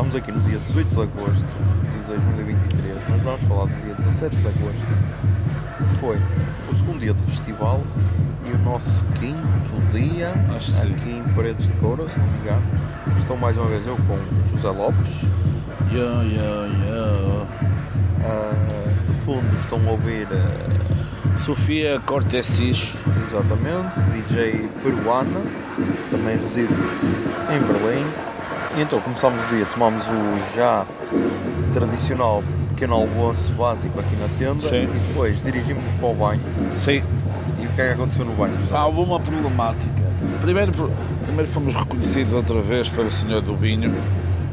Estamos 0.00 0.16
aqui 0.16 0.32
no 0.32 0.40
dia 0.48 0.58
18 0.58 0.88
de 0.88 1.02
agosto 1.02 1.46
de 1.46 2.06
2023, 2.06 2.96
mas 3.10 3.22
vamos 3.22 3.42
falar 3.42 3.66
do 3.66 3.84
dia 3.84 3.94
17 3.96 4.34
de 4.34 4.48
agosto, 4.48 4.80
que 5.76 6.00
foi 6.00 6.16
o 6.72 6.74
segundo 6.74 7.00
dia 7.00 7.12
de 7.12 7.22
festival 7.24 7.82
e 8.46 8.50
o 8.50 8.58
nosso 8.60 9.04
quinto 9.20 9.92
dia 9.92 10.32
Acho 10.56 10.72
que 10.72 10.72
sim. 10.72 10.94
aqui 10.94 11.10
em 11.10 11.34
Paredes 11.34 11.66
de 11.66 11.74
Couro, 11.74 12.08
se 12.08 12.18
não 12.18 12.26
me 12.28 12.38
engano. 12.38 12.62
Estou 13.18 13.36
mais 13.36 13.58
uma 13.58 13.66
vez 13.66 13.86
eu 13.86 13.94
com 13.94 14.14
o 14.14 14.48
José 14.50 14.70
Lopes. 14.70 15.10
Yeah, 15.92 16.22
yeah, 16.22 16.66
yeah. 16.82 17.46
Ah, 18.24 18.88
de 19.06 19.12
fundo 19.18 19.54
estão 19.60 19.86
a 19.86 19.90
ouvir 19.90 20.26
ah, 20.32 21.38
Sofia 21.38 22.00
Cortesis, 22.06 22.94
exatamente 23.28 24.00
DJ 24.14 24.66
peruana, 24.82 25.42
que 25.76 26.10
também 26.10 26.38
reside 26.38 26.72
em 26.72 27.60
Berlim. 27.70 28.29
E 28.80 28.82
então 28.82 28.98
começámos 28.98 29.44
o 29.44 29.54
dia, 29.54 29.66
tomámos 29.66 30.02
o 30.06 30.56
já 30.56 30.86
tradicional 31.74 32.42
pequeno 32.70 32.94
almoço 32.94 33.52
básico 33.52 34.00
aqui 34.00 34.16
na 34.16 34.26
tenda 34.38 34.70
Sim. 34.70 34.84
e 34.84 34.86
depois 35.08 35.42
dirigimos-nos 35.42 35.92
para 35.92 36.08
o 36.08 36.14
banho. 36.14 36.40
sim, 36.78 37.02
E 37.60 37.66
o 37.66 37.68
que 37.74 37.80
é 37.82 37.88
que 37.88 37.92
aconteceu 37.92 38.24
no 38.24 38.32
banho? 38.32 38.54
há 38.72 38.78
alguma 38.78 39.20
problemática. 39.20 39.84
Primeiro, 40.40 40.72
primeiro 41.26 41.50
fomos 41.52 41.74
reconhecidos 41.74 42.32
outra 42.34 42.58
vez 42.62 42.88
pelo 42.88 43.10
senhor 43.10 43.42
do 43.42 43.54
vinho, 43.54 43.94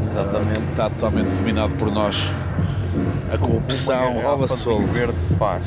Exatamente. 0.06 0.60
que 0.60 0.72
está 0.72 0.90
totalmente 0.90 1.34
dominado 1.34 1.74
por 1.76 1.90
nós. 1.90 2.30
A 3.34 3.38
corrupção 3.38 4.20
rola 4.20 4.50
solto. 4.50 4.92
verde 4.92 5.16
faz. 5.40 5.64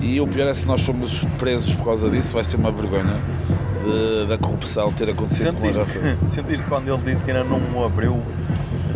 E 0.00 0.18
o 0.18 0.26
pior 0.26 0.48
é 0.48 0.54
se 0.54 0.66
nós 0.66 0.80
somos 0.80 1.20
presos 1.38 1.74
por 1.74 1.84
causa 1.84 2.08
disso, 2.08 2.32
vai 2.32 2.42
ser 2.42 2.56
uma 2.56 2.72
vergonha 2.72 3.20
de- 3.82 4.26
da 4.26 4.38
corrupção 4.38 4.86
ter 4.92 5.10
acontecido 5.10 5.52
com 5.54 5.66
a 5.66 5.72
Rafa. 5.72 5.84
Sentiste, 6.00 6.18
sentiste 6.30 6.66
quando 6.66 6.88
ele 6.88 7.02
disse 7.04 7.24
que 7.24 7.30
ainda 7.30 7.44
não 7.44 7.84
abriu? 7.84 8.22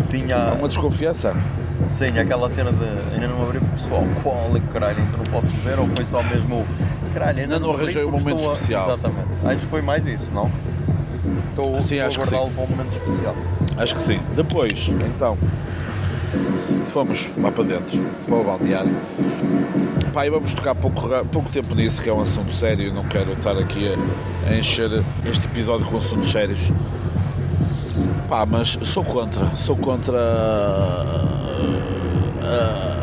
Tinha, 0.08 0.36
Há 0.36 0.52
uma 0.54 0.68
desconfiança. 0.68 1.34
sim, 1.88 2.06
aquela 2.18 2.48
cena 2.48 2.70
de 2.72 2.84
ainda 3.14 3.26
não 3.28 3.42
abriu 3.42 3.60
porque 3.60 3.78
sou 3.78 3.96
alcoólico, 3.96 4.66
caralho, 4.68 5.00
então 5.00 5.18
não 5.18 5.24
posso 5.24 5.50
beber, 5.52 5.78
ou 5.80 5.88
foi 5.88 6.04
só 6.04 6.22
mesmo, 6.22 6.64
caralho, 7.12 7.40
ainda 7.40 7.54
Ainda 7.54 7.58
não 7.58 7.70
abri 7.72 7.84
arranjei 7.84 8.04
o 8.04 8.10
porque 8.10 8.24
momento 8.28 8.48
a- 8.48 8.52
especial. 8.52 8.86
Exatamente. 8.86 9.26
Acho 9.44 9.58
que 9.58 9.66
foi 9.66 9.82
mais 9.82 10.06
isso, 10.06 10.32
não? 10.32 10.50
Estou, 11.50 11.80
Sim, 11.82 11.96
estou 11.96 12.06
acho 12.08 12.20
a 12.20 12.22
guardá-lo 12.24 12.50
para 12.54 12.62
um 12.64 12.66
momento 12.68 12.92
especial. 12.92 13.34
Acho 13.78 13.94
que 13.94 14.02
sim. 14.02 14.20
Depois, 14.34 14.88
então, 15.06 15.36
fomos 16.86 17.28
lá 17.36 17.50
para 17.50 17.64
dentro, 17.64 18.06
para 18.26 18.36
o 18.36 18.44
balneário. 18.44 18.96
E 20.24 20.30
vamos 20.30 20.54
tocar 20.54 20.74
pouco, 20.74 21.02
pouco 21.30 21.50
tempo 21.50 21.74
nisso, 21.74 22.00
que 22.00 22.08
é 22.08 22.12
um 22.12 22.22
assunto 22.22 22.52
sério. 22.52 22.92
Não 22.92 23.04
quero 23.04 23.32
estar 23.32 23.56
aqui 23.58 23.86
a, 23.92 24.50
a 24.50 24.56
encher 24.56 24.90
este 25.28 25.46
episódio 25.46 25.84
com 25.86 25.98
assuntos 25.98 26.32
sérios. 26.32 26.72
Pá, 28.26 28.46
mas 28.46 28.78
sou 28.82 29.04
contra. 29.04 29.54
Sou 29.54 29.76
contra. 29.76 30.18
ah, 32.42 32.96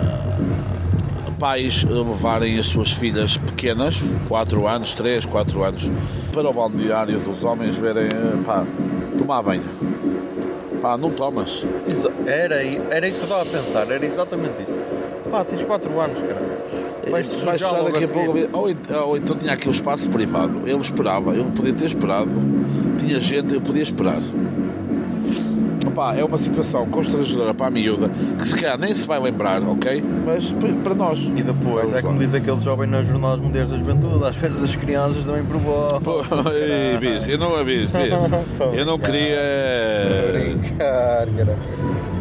pais 1.43 1.83
levarem 1.83 2.57
as 2.57 2.67
suas 2.67 2.93
filhas 2.93 3.35
pequenas, 3.35 4.01
4 4.29 4.65
anos, 4.65 4.93
3, 4.93 5.25
4 5.25 5.63
anos, 5.63 5.91
para 6.31 6.49
o 6.49 6.53
balneário 6.53 7.19
dos 7.19 7.43
homens 7.43 7.75
verem, 7.75 8.07
eh, 8.07 8.37
pá, 8.45 8.65
tomar 9.17 9.41
banho. 9.43 9.61
Pá, 10.84 10.97
não 10.97 11.10
tomas. 11.10 11.65
Exa- 11.88 12.11
Era, 12.27 12.55
era 12.91 13.07
isso 13.07 13.22
que 13.22 13.23
eu 13.31 13.38
estava 13.38 13.41
a 13.43 13.45
pensar, 13.45 13.89
era 13.89 14.05
exatamente 14.05 14.64
isso. 14.64 14.77
Pá, 15.31 15.43
tens 15.45 15.64
4 15.64 15.97
anos, 15.99 16.19
caralho. 16.22 16.53
Vais 17.10 17.27
Vais 17.43 17.61
sujar 17.61 17.84
daqui 17.85 18.03
a 18.03 18.07
seguir. 18.07 18.26
pouco. 18.26 18.57
Ou, 18.57 18.69
ent- 18.69 18.91
ou 18.91 19.18
então 19.18 19.38
tinha 19.38 19.53
aqui 19.53 19.69
o 19.69 19.72
espaço 19.72 20.10
privado. 20.10 20.60
Ele 20.65 20.76
esperava, 20.81 21.31
ele 21.31 21.49
podia 21.55 21.73
ter 21.73 21.85
esperado. 21.85 22.38
Tinha 22.97 23.18
gente, 23.22 23.53
eu 23.53 23.61
podia 23.61 23.81
esperar. 23.84 24.19
Opá, 25.94 26.15
é 26.15 26.24
uma 26.24 26.40
situação 26.40 26.88
constrangedora 26.88 27.53
para 27.53 27.68
a 27.68 27.70
miúda 27.70 28.10
que 28.40 28.48
se 28.48 28.56
calhar 28.56 28.80
nem 28.80 28.95
se 28.95 29.07
vai 29.07 29.20
lembrar, 29.20 29.61
ok? 29.61 30.03
Mas 30.26 30.52
para 30.84 30.95
nós. 30.95 31.20
E 31.20 31.44
depois, 31.44 31.91
é 31.94 32.02
como 32.02 32.18
diz 32.18 32.34
aquele 32.34 32.60
jovem 32.61 32.90
nas 32.90 33.06
Jornadas 33.07 33.40
Mundiais 33.40 33.70
da 33.70 33.78
Juventude, 33.78 34.26
às 34.26 34.36
vezes 34.36 34.64
as 34.64 34.76
crianças 34.76 35.24
também 35.24 35.44
provocam. 35.44 36.02
Pô, 36.02 36.24
ei, 36.52 36.98
bicho, 36.98 37.30
eu 37.30 37.38
não 37.38 37.56
aviso, 37.56 37.95
Eu 38.74 38.86
não 38.88 38.98
queria. 38.98 39.38
brincar, 40.32 41.28
caralho. 41.38 41.60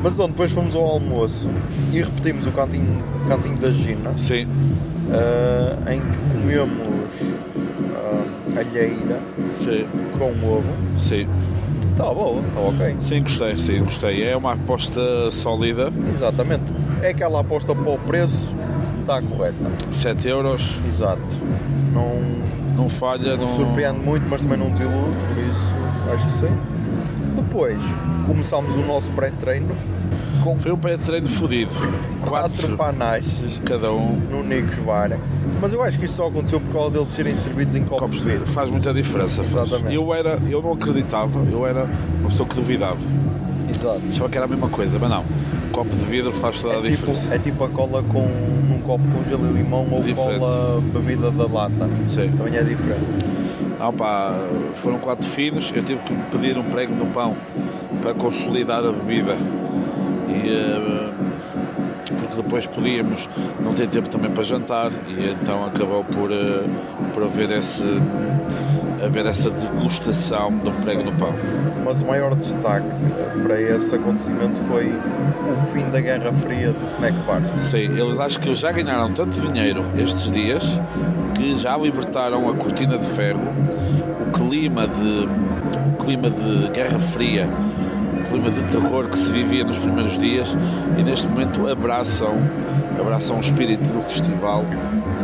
Mas 0.02 0.16
bom, 0.16 0.26
depois 0.28 0.52
fomos 0.52 0.74
ao 0.74 0.84
almoço 0.84 1.48
e 1.92 2.02
repetimos 2.02 2.46
o 2.46 2.50
cantinho, 2.50 3.02
cantinho 3.26 3.56
da 3.56 3.70
Gina, 3.70 4.12
Sim, 4.18 4.46
ah, 5.10 5.92
em 5.94 6.00
que 6.00 6.18
comemos 6.32 7.08
ah, 7.94 8.58
alheira 8.58 9.18
sim, 9.64 9.86
com 10.18 10.26
ovo. 10.46 10.64
sim. 10.98 11.26
Está 11.92 12.12
boa, 12.12 12.40
está 12.40 12.60
ok. 12.60 12.96
Sim, 13.00 13.22
gostei, 13.22 13.58
sim, 13.58 13.84
gostei. 13.84 14.26
É 14.26 14.36
uma 14.36 14.54
aposta 14.54 15.30
sólida. 15.30 15.92
Exatamente. 16.08 16.72
É 17.02 17.10
aquela 17.10 17.40
aposta 17.40 17.74
para 17.74 17.90
o 17.90 17.98
preço, 17.98 18.52
está 19.00 19.20
correta. 19.20 19.56
7 19.90 20.28
euros. 20.28 20.78
Exato. 20.86 21.20
Não, 21.92 22.20
não 22.76 22.88
falha, 22.88 23.36
não. 23.36 23.46
Surpreende 23.46 24.00
muito, 24.00 24.26
mas 24.28 24.42
também 24.42 24.58
não 24.58 24.70
desilude, 24.70 25.16
por 25.28 25.38
isso 25.38 25.74
acho 26.14 26.26
que 26.26 26.32
sim. 26.32 26.58
Depois 27.36 27.78
começámos 28.26 28.74
o 28.76 28.80
nosso 28.80 29.08
pré-treino 29.10 29.74
com 30.42 30.56
Foi 30.58 30.72
um 30.72 30.76
pré-treino 30.76 31.28
fodido. 31.28 31.70
quatro 32.26 32.76
Quatro 32.76 33.60
cada 33.64 33.92
um. 33.92 34.16
no 34.30 34.42
Nicos 34.42 34.76
Bar. 34.76 35.18
Mas 35.60 35.72
eu 35.72 35.82
acho 35.82 35.98
que 35.98 36.04
isto 36.06 36.14
só 36.16 36.26
aconteceu 36.28 36.60
por 36.60 36.72
causa 36.72 36.90
deles 36.90 37.10
serem 37.12 37.34
servidos 37.34 37.74
em 37.74 37.84
copos 37.84 38.00
Copos 38.00 38.16
de 38.18 38.22
de 38.24 38.30
vidro. 38.32 38.46
Faz 38.46 38.70
muita 38.70 38.92
diferença. 38.92 39.42
faz. 39.44 39.68
Exatamente. 39.68 39.94
Eu, 39.94 40.12
era, 40.12 40.38
eu 40.48 40.60
não 40.62 40.72
acreditava, 40.72 41.40
eu 41.50 41.66
era 41.66 41.86
uma 42.20 42.28
pessoa 42.30 42.48
que 42.48 42.54
duvidava. 42.56 42.96
Exato. 43.70 44.00
Achava 44.10 44.28
que 44.28 44.36
era 44.36 44.46
a 44.46 44.48
mesma 44.48 44.68
coisa, 44.68 44.98
mas 44.98 45.10
não. 45.10 45.24
Copo 45.72 45.90
de 45.90 46.04
vidro 46.04 46.32
faz 46.32 46.60
toda 46.60 46.74
a 46.74 46.78
É 46.78 46.82
tipo, 46.82 47.06
diferença. 47.06 47.34
é 47.34 47.38
tipo 47.38 47.64
a 47.64 47.68
cola 47.68 48.02
com 48.02 48.26
num 48.68 48.80
copo 48.80 49.02
com 49.08 49.24
gelo 49.28 49.48
e 49.50 49.52
limão 49.62 49.86
ou 49.90 50.02
Diferente. 50.02 50.38
cola 50.38 50.80
bebida 50.92 51.30
da 51.30 51.46
lata. 51.46 51.88
Sim. 52.08 52.30
Também 52.36 52.56
é 52.56 52.62
diferente. 52.62 53.00
Não, 53.78 53.92
pá, 53.92 54.34
foram 54.74 54.98
quatro 54.98 55.26
finos, 55.26 55.72
eu 55.74 55.82
tive 55.82 56.00
que 56.02 56.14
pedir 56.30 56.58
um 56.58 56.62
prego 56.64 56.94
no 56.94 57.06
pão 57.06 57.34
para 58.02 58.12
consolidar 58.14 58.84
a 58.84 58.92
bebida. 58.92 59.34
E, 60.42 60.48
eh, 60.48 61.12
porque 62.18 62.36
depois 62.36 62.66
podíamos 62.66 63.28
não 63.60 63.74
ter 63.74 63.88
tempo 63.88 64.08
também 64.08 64.30
para 64.30 64.42
jantar 64.42 64.90
e 65.08 65.30
então 65.30 65.64
acabou 65.64 66.04
por, 66.04 66.30
eh, 66.30 66.64
por 67.12 67.24
haver, 67.24 67.50
esse, 67.52 67.84
haver 69.04 69.26
essa 69.26 69.50
degustação 69.50 70.52
do 70.52 70.70
prego 70.84 71.04
no 71.04 71.12
pão. 71.12 71.32
Mas 71.84 72.02
o 72.02 72.06
maior 72.06 72.34
destaque 72.34 72.86
para 73.42 73.60
esse 73.60 73.94
acontecimento 73.94 74.56
foi 74.68 74.88
o 74.88 75.56
fim 75.72 75.88
da 75.90 76.00
Guerra 76.00 76.32
Fria 76.32 76.72
de 76.72 76.84
snack 76.84 77.16
bar. 77.26 77.42
Sim, 77.58 77.98
eles 77.98 78.18
acho 78.18 78.38
que 78.40 78.54
já 78.54 78.72
ganharam 78.72 79.12
tanto 79.12 79.40
dinheiro 79.40 79.84
estes 79.96 80.30
dias 80.30 80.62
que 81.34 81.56
já 81.58 81.76
libertaram 81.76 82.48
a 82.48 82.54
cortina 82.54 82.98
de 82.98 83.06
ferro, 83.06 83.40
o 84.20 84.32
clima 84.32 84.86
de, 84.86 85.28
o 85.88 86.04
clima 86.04 86.30
de 86.30 86.68
Guerra 86.70 86.98
Fria, 86.98 87.48
o 88.22 88.30
clima 88.30 88.50
de 88.50 88.62
terror 88.64 89.08
que 89.08 89.18
se 89.18 89.32
vivia 89.32 89.64
nos 89.64 89.78
primeiros 89.78 90.16
dias 90.18 90.48
e 90.96 91.02
neste 91.02 91.26
momento 91.26 91.68
abraçam, 91.68 92.36
abraçam 92.98 93.36
o 93.36 93.40
espírito 93.40 93.82
do 93.88 94.00
festival 94.02 94.64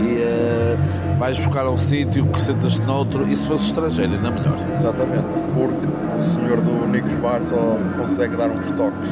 e 0.00 0.18
eh, 0.18 0.76
vais 1.18 1.38
buscar 1.38 1.66
a 1.66 1.70
um 1.70 1.78
sítio 1.78 2.26
que 2.26 2.40
sentas-te 2.40 2.86
noutro 2.86 3.26
e 3.28 3.36
se 3.36 3.46
fosse 3.46 3.66
estrangeiro 3.66 4.12
ainda 4.14 4.30
melhor. 4.30 4.56
Exatamente, 4.72 5.26
porque 5.54 5.86
o 6.18 6.22
senhor 6.34 6.60
do 6.60 6.86
Nicos 6.88 7.14
Bar 7.14 7.42
só 7.42 7.78
consegue 7.96 8.36
dar 8.36 8.50
uns 8.50 8.70
toques. 8.72 9.08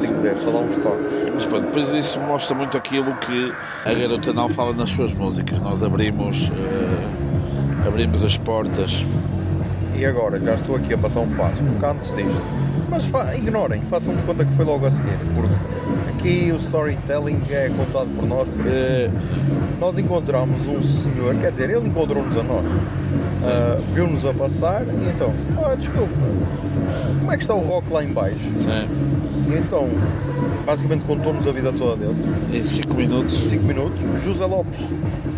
Tem 0.00 0.14
que 0.14 0.20
ver, 0.20 0.36
só 0.38 0.50
dá 0.50 0.58
uns 0.58 0.76
toques. 0.76 1.06
Mas 1.34 1.46
pronto, 1.46 1.66
depois 1.66 1.90
isso 1.92 2.20
mostra 2.20 2.54
muito 2.54 2.76
aquilo 2.76 3.14
que 3.16 3.52
a 3.84 3.94
Garota 3.94 4.32
Não 4.32 4.48
fala 4.48 4.72
nas 4.72 4.90
suas 4.90 5.14
músicas. 5.14 5.60
Nós 5.60 5.82
abrimos, 5.82 6.50
eh, 6.50 7.86
abrimos 7.86 8.24
as 8.24 8.36
portas 8.36 9.04
E 9.96 10.04
agora, 10.04 10.38
já 10.40 10.54
estou 10.54 10.76
aqui 10.76 10.94
a 10.94 10.98
passar 10.98 11.20
um 11.20 11.30
passo, 11.34 11.62
porque 11.62 11.84
antes 11.84 12.14
disto. 12.14 12.67
Mas 12.90 13.04
fa- 13.06 13.34
ignorem, 13.36 13.82
façam 13.90 14.14
de 14.14 14.22
conta 14.22 14.44
que 14.44 14.52
foi 14.54 14.64
logo 14.64 14.86
a 14.86 14.90
seguir, 14.90 15.16
porque 15.34 15.54
aqui 16.10 16.52
o 16.52 16.56
storytelling 16.56 17.40
é 17.50 17.70
contado 17.76 18.08
por 18.16 18.26
nós. 18.26 18.48
Eh, 18.66 19.10
Nós 19.78 19.96
encontramos 19.96 20.66
um 20.66 20.82
senhor, 20.82 21.36
quer 21.36 21.52
dizer, 21.52 21.70
ele 21.70 21.86
encontrou-nos 21.88 22.36
a 22.36 22.42
nós, 22.42 22.64
ah, 23.44 23.78
viu-nos 23.94 24.24
a 24.24 24.32
passar 24.34 24.82
e 24.86 25.08
então, 25.08 25.32
ah, 25.64 25.74
desculpa, 25.74 26.08
como 27.18 27.32
é 27.32 27.36
que 27.36 27.42
está 27.42 27.54
o 27.54 27.60
rock 27.60 27.92
lá 27.92 28.02
em 28.04 28.12
baixo? 28.12 28.38
sim, 28.38 28.88
E 29.50 29.54
então, 29.56 29.88
basicamente 30.66 31.04
contou-nos 31.04 31.46
a 31.46 31.52
vida 31.52 31.72
toda 31.72 31.96
dele, 31.96 32.16
em 32.52 32.64
5 32.64 32.94
minutos 32.94 33.36
5 33.48 33.64
minutos. 33.64 33.98
José 34.22 34.44
Lopes 34.44 34.78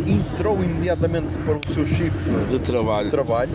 entrou 0.07 0.63
imediatamente 0.63 1.37
para 1.39 1.55
o 1.57 1.75
seu 1.75 1.85
chip 1.87 2.13
de 2.51 2.59
trabalho 2.61 3.05
de 3.05 3.11
trabalho 3.11 3.51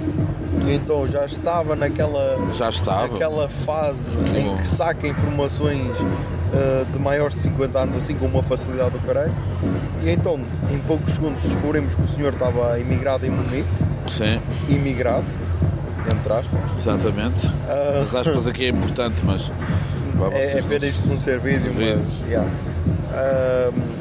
e 0.65 0.73
então 0.73 1.05
já 1.07 1.25
estava 1.25 1.75
naquela, 1.75 2.37
já 2.53 2.69
estava. 2.69 3.07
naquela 3.11 3.49
fase 3.49 4.15
Que 4.17 4.37
em 4.39 4.45
bom. 4.45 4.57
que 4.57 4.67
saca 4.67 5.07
informações 5.07 5.91
ah, 6.53 6.85
de 6.91 6.99
maiores 6.99 7.35
de 7.35 7.41
50 7.41 7.79
anos 7.79 7.95
assim 7.97 8.15
com 8.15 8.25
uma 8.27 8.41
facilidade 8.43 8.91
do 8.91 8.99
caralho. 8.99 9.33
E 10.03 10.09
então, 10.09 10.39
em 10.71 10.77
poucos 10.87 11.13
segundos, 11.13 11.41
descobrimos 11.43 11.93
que 11.95 12.01
o 12.03 12.07
senhor 12.07 12.31
estava 12.31 12.79
imigrado 12.79 13.25
em 13.25 13.29
Munique, 13.31 13.67
Sim, 14.07 14.39
imigrado, 14.69 15.25
entre 16.15 16.33
aspas. 16.33 16.59
exatamente. 16.77 17.47
Ah, 17.67 18.01
As 18.03 18.13
aspas 18.15 18.47
aqui 18.47 18.65
é 18.65 18.69
importante, 18.69 19.15
mas 19.23 19.51
É, 20.31 20.57
é 20.57 20.61
ver 20.61 20.81
não- 20.81 20.87
isto 20.87 21.07
num 21.07 21.19
ser 21.19 21.39
vídeo, 21.39 21.71
Vídeo. 21.71 22.01
mas. 22.21 22.29
yeah. 22.29 22.49
Ahm, 23.13 23.95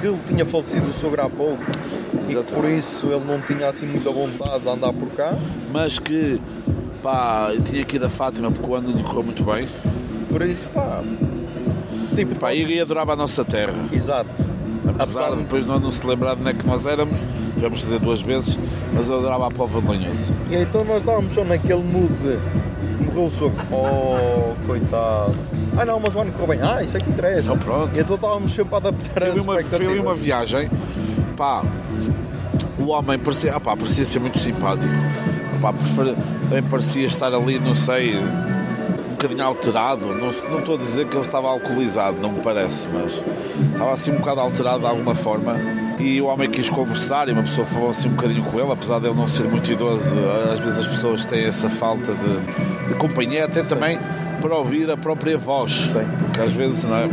que 0.00 0.06
ele 0.06 0.18
tinha 0.28 0.44
falecido 0.46 0.88
o 0.88 0.92
sogro 0.92 1.22
há 1.22 1.28
pouco 1.28 1.58
e 2.28 2.34
que 2.34 2.52
por 2.52 2.64
isso 2.66 3.06
ele 3.08 3.24
não 3.26 3.40
tinha 3.40 3.68
assim 3.68 3.86
muita 3.86 4.10
vontade 4.10 4.62
de 4.62 4.68
andar 4.68 4.92
por 4.92 5.08
cá. 5.10 5.36
mas 5.72 5.98
que 5.98 6.40
pá, 7.02 7.50
eu 7.54 7.60
tinha 7.62 7.84
que 7.84 7.96
ir 7.96 8.04
a 8.04 8.08
Fátima 8.08 8.50
porque 8.50 8.70
o 8.70 8.74
ano 8.74 8.90
lhe 8.90 9.02
correu 9.02 9.22
muito 9.24 9.42
bem. 9.44 9.66
Por 10.28 10.42
isso, 10.42 10.68
pá. 10.68 11.02
Tipo, 12.14 12.34
Pá, 12.38 12.52
e 12.52 12.64
e 12.74 12.80
adorava 12.80 13.12
a 13.12 13.16
nossa 13.16 13.44
terra. 13.44 13.72
Exato. 13.92 14.28
Apesar 14.98 15.30
de 15.30 15.36
de- 15.36 15.42
depois 15.42 15.66
não, 15.66 15.78
não 15.78 15.90
se 15.90 16.06
lembrar 16.06 16.34
de 16.34 16.40
onde 16.40 16.50
é 16.50 16.54
que 16.54 16.66
nós 16.66 16.86
éramos, 16.86 17.18
tivemos 17.54 17.78
dizer 17.80 17.98
duas 18.00 18.20
vezes, 18.22 18.58
mas 18.92 19.08
eu 19.08 19.18
adorava 19.18 19.46
a 19.48 19.50
Póvoa 19.50 19.80
de 19.82 19.88
Lanhoso. 19.88 20.32
E 20.50 20.56
então 20.56 20.84
nós 20.84 20.98
estávamos 20.98 21.34
só 21.34 21.44
naquele 21.44 21.82
mood 21.82 22.12
de. 22.22 22.38
Morreu 23.04 23.26
o 23.26 23.30
sogro. 23.30 23.56
Oh, 23.72 24.54
coitado. 24.66 25.34
Ah 25.76 25.84
não, 25.84 26.00
mas 26.00 26.14
o 26.14 26.18
ano 26.20 26.32
correu 26.32 26.48
bem. 26.48 26.60
Ah, 26.62 26.82
isso 26.82 26.96
é 26.96 27.00
que 27.00 27.08
interessa. 27.10 27.40
Então 27.40 27.58
pronto. 27.58 27.96
E 27.96 28.00
então 28.00 28.16
estávamos 28.16 28.52
sempre 28.52 28.74
a 28.74 28.78
adaptar 28.78 29.20
Foi 29.32 29.40
uma, 29.40 29.62
foi 29.62 29.98
uma 30.00 30.14
viagem, 30.14 30.68
pá, 31.36 31.62
o 32.78 32.88
homem 32.88 33.18
parecia, 33.18 33.54
ah, 33.54 33.60
pá, 33.60 33.76
parecia 33.76 34.04
ser 34.04 34.18
muito 34.18 34.38
simpático, 34.38 34.92
pá, 35.60 35.72
prefer- 35.72 36.14
também 36.48 36.62
parecia 36.64 37.06
estar 37.06 37.32
ali, 37.34 37.58
não 37.58 37.74
sei, 37.74 38.14
bocadinho 39.18 39.44
alterado, 39.44 40.06
não, 40.06 40.32
não 40.48 40.58
estou 40.60 40.76
a 40.76 40.78
dizer 40.78 41.06
que 41.08 41.16
ele 41.16 41.26
estava 41.26 41.48
alcoolizado, 41.48 42.18
não 42.20 42.32
me 42.32 42.40
parece, 42.40 42.86
mas 42.88 43.20
estava 43.72 43.92
assim 43.92 44.12
um 44.12 44.16
bocado 44.18 44.40
alterado 44.40 44.80
de 44.80 44.86
alguma 44.86 45.14
forma. 45.14 45.56
E 45.98 46.20
o 46.22 46.26
homem 46.26 46.48
quis 46.48 46.70
conversar 46.70 47.28
e 47.28 47.32
uma 47.32 47.42
pessoa 47.42 47.66
falou 47.66 47.90
assim 47.90 48.08
um 48.08 48.12
bocadinho 48.12 48.44
com 48.44 48.60
ele, 48.60 48.70
apesar 48.70 49.00
de 49.00 49.06
ele 49.06 49.16
não 49.16 49.26
ser 49.26 49.48
muito 49.48 49.70
idoso, 49.70 50.16
às 50.52 50.60
vezes 50.60 50.78
as 50.78 50.86
pessoas 50.86 51.26
têm 51.26 51.44
essa 51.44 51.68
falta 51.68 52.14
de, 52.14 52.88
de 52.88 52.94
companhia, 52.94 53.44
até 53.44 53.64
também 53.64 53.98
para 54.40 54.56
ouvir 54.56 54.88
a 54.88 54.96
própria 54.96 55.36
voz. 55.36 55.72
Sim. 55.72 56.06
Porque 56.20 56.40
às 56.40 56.52
vezes 56.52 56.84
não 56.84 56.96
é? 56.96 57.08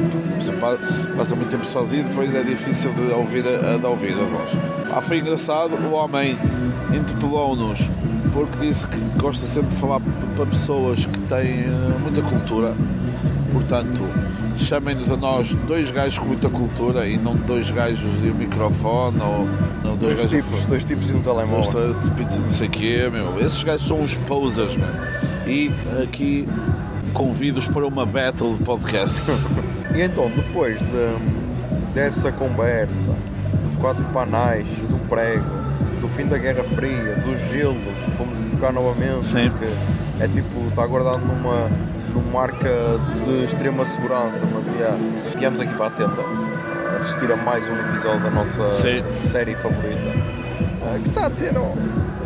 Passa 1.18 1.36
muito 1.36 1.49
tempo 1.49 1.65
sozinho 1.65 2.06
e 2.06 2.10
depois 2.10 2.36
é 2.36 2.44
difícil 2.44 2.94
de 2.94 3.11
ouvir 3.14 3.44
a, 3.48 3.77
de 3.77 3.86
ouvir 3.86 4.14
a 4.14 4.23
voz. 4.23 4.52
Ah, 4.95 5.02
foi 5.02 5.18
engraçado, 5.18 5.73
o 5.73 5.94
homem 5.94 6.38
interpelou-nos 6.94 7.80
porque 8.36 8.68
disse 8.68 8.86
que 8.86 8.98
gosta 9.18 9.48
sempre 9.48 9.70
de 9.70 9.78
falar 9.78 10.02
para 10.36 10.45
pessoas 10.45 11.06
que 11.06 11.20
têm 11.22 11.62
eh, 11.62 11.98
muita 12.02 12.22
cultura. 12.22 12.74
Portanto, 13.53 14.02
chamem-nos 14.57 15.10
a 15.10 15.16
nós 15.16 15.53
dois 15.66 15.90
gajos 15.90 16.20
com 16.20 16.26
muita 16.26 16.49
cultura 16.49 17.07
e 17.07 17.18
não 17.18 17.34
dois 17.34 17.72
gajos 17.72 18.12
e 18.26 18.28
um 18.30 18.34
microfone 18.34 19.18
ou 19.22 19.48
não, 19.82 19.95
dois, 19.95 20.14
Dois 20.14 20.16
gajos 20.16 20.32
tipos, 20.32 20.64
dois 20.66 20.84
tipos 20.84 21.10
e 21.10 21.14
um 21.14 21.22
telemóvel. 21.22 21.72
Dois 21.72 21.98
tipos 22.03 22.36
de 22.36 22.41
não 22.41 22.49
sei 22.49 22.68
o 22.68 22.72
quê, 22.72 23.10
meu. 23.10 23.40
Esses 23.40 23.64
gajos 23.64 23.88
são 23.88 24.02
uns 24.02 24.18
posers, 24.18 24.76
meu. 24.76 24.90
E 25.48 25.72
aqui 26.03 26.45
convido-os 27.14 27.70
para 27.70 27.88
uma 27.88 28.06
battle 28.06 28.57
de 28.57 28.64
podcast. 28.64 29.22
E 29.95 30.02
então, 30.02 30.30
depois 30.36 30.78
de- 30.78 31.94
dessa 31.94 32.30
conversa, 32.30 33.16
dos 33.66 33.78
quatro 33.78 34.03
panais, 34.14 34.68
do 34.90 34.98
prego, 35.07 35.45
do 36.06 36.10
fim 36.10 36.27
da 36.27 36.38
Guerra 36.38 36.64
Fria, 36.64 37.15
do 37.15 37.36
gelo 37.52 37.73
que 37.73 38.11
fomos 38.11 38.38
buscar 38.38 38.72
novamente, 38.72 39.27
Sim. 39.27 39.52
que 39.57 40.23
é 40.23 40.27
tipo, 40.27 40.68
está 40.69 40.86
guardado 40.86 41.26
numa, 41.26 41.68
numa 42.14 42.32
marca 42.32 42.69
de 43.26 43.45
extrema 43.45 43.84
segurança, 43.86 44.45
mas 44.53 44.68
yeah, 44.76 44.95
viemos 45.36 45.60
aqui 45.60 45.73
para 45.73 45.88
a 45.88 45.90
tenda 45.90 46.23
assistir 46.98 47.32
a 47.32 47.36
mais 47.36 47.68
um 47.68 47.73
episódio 47.73 48.22
da 48.22 48.30
nossa 48.30 48.82
Sim. 48.82 49.03
série 49.15 49.56
favorita, 49.56 50.14
ah, 50.84 50.99
que 51.02 51.10
está 51.10 51.26
a 51.26 51.30
ter, 51.32 51.53
oh, 51.57 51.73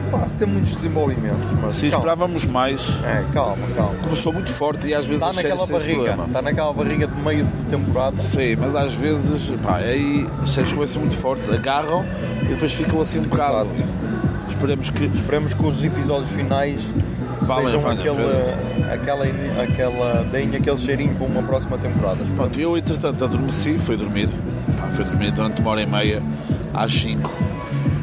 pá, 0.10 0.28
tem 0.38 0.48
muitos 0.48 0.76
desenvolvimentos, 0.76 1.46
mas 1.62 1.76
Se 1.76 1.82
calma, 1.90 1.98
esperávamos 1.98 2.46
mais, 2.46 2.82
é, 3.04 3.24
calma, 3.34 3.68
calma. 3.76 3.96
começou 4.04 4.34
muito 4.34 4.52
forte 4.52 4.88
e 4.88 4.94
às 4.94 5.06
vezes 5.06 5.22
Está 5.22 5.34
naquela 5.42 5.66
barriga, 5.66 5.94
problema. 5.94 6.26
está 6.26 6.42
naquela 6.42 6.74
barriga 6.74 7.08
de 7.08 7.22
meio 7.22 7.46
de 7.46 7.66
temporada. 7.66 8.22
Sim, 8.22 8.56
mas 8.58 8.76
às 8.76 8.94
vezes, 8.94 9.52
pá, 9.64 9.78
aí 9.78 10.28
as 10.44 10.50
séries 10.52 10.74
começam 10.74 11.02
muito 11.02 11.16
fortes, 11.16 11.50
agarram 11.50 12.06
e 12.44 12.48
depois 12.48 12.74
ficam 12.74 13.00
assim 13.02 13.20
um 13.20 13.24
bocado. 13.24 13.68
Esperemos 14.50 14.90
que. 14.90 15.06
Esperemos 15.06 15.54
que 15.54 15.66
os 15.66 15.84
episódios 15.84 16.30
finais 16.32 16.82
Valem, 17.42 17.66
sejam 17.68 17.82
valem 17.82 18.00
aquele, 18.00 18.94
aquela, 18.94 19.26
aquela, 19.64 20.24
deem 20.26 20.56
aquele 20.56 20.78
cheirinho 20.78 21.16
para 21.16 21.26
uma 21.26 21.42
próxima 21.44 21.78
temporada. 21.78 22.18
Pronto, 22.36 22.60
eu 22.60 22.78
entretanto 22.78 23.24
adormeci, 23.24 23.78
fui 23.78 23.96
dormir, 23.96 24.30
pá, 24.78 24.88
fui 24.88 25.06
dormir 25.06 25.32
durante 25.32 25.62
uma 25.62 25.72
hora 25.72 25.82
e 25.82 25.86
meia, 25.86 26.22
às 26.74 26.94
5. 26.94 27.32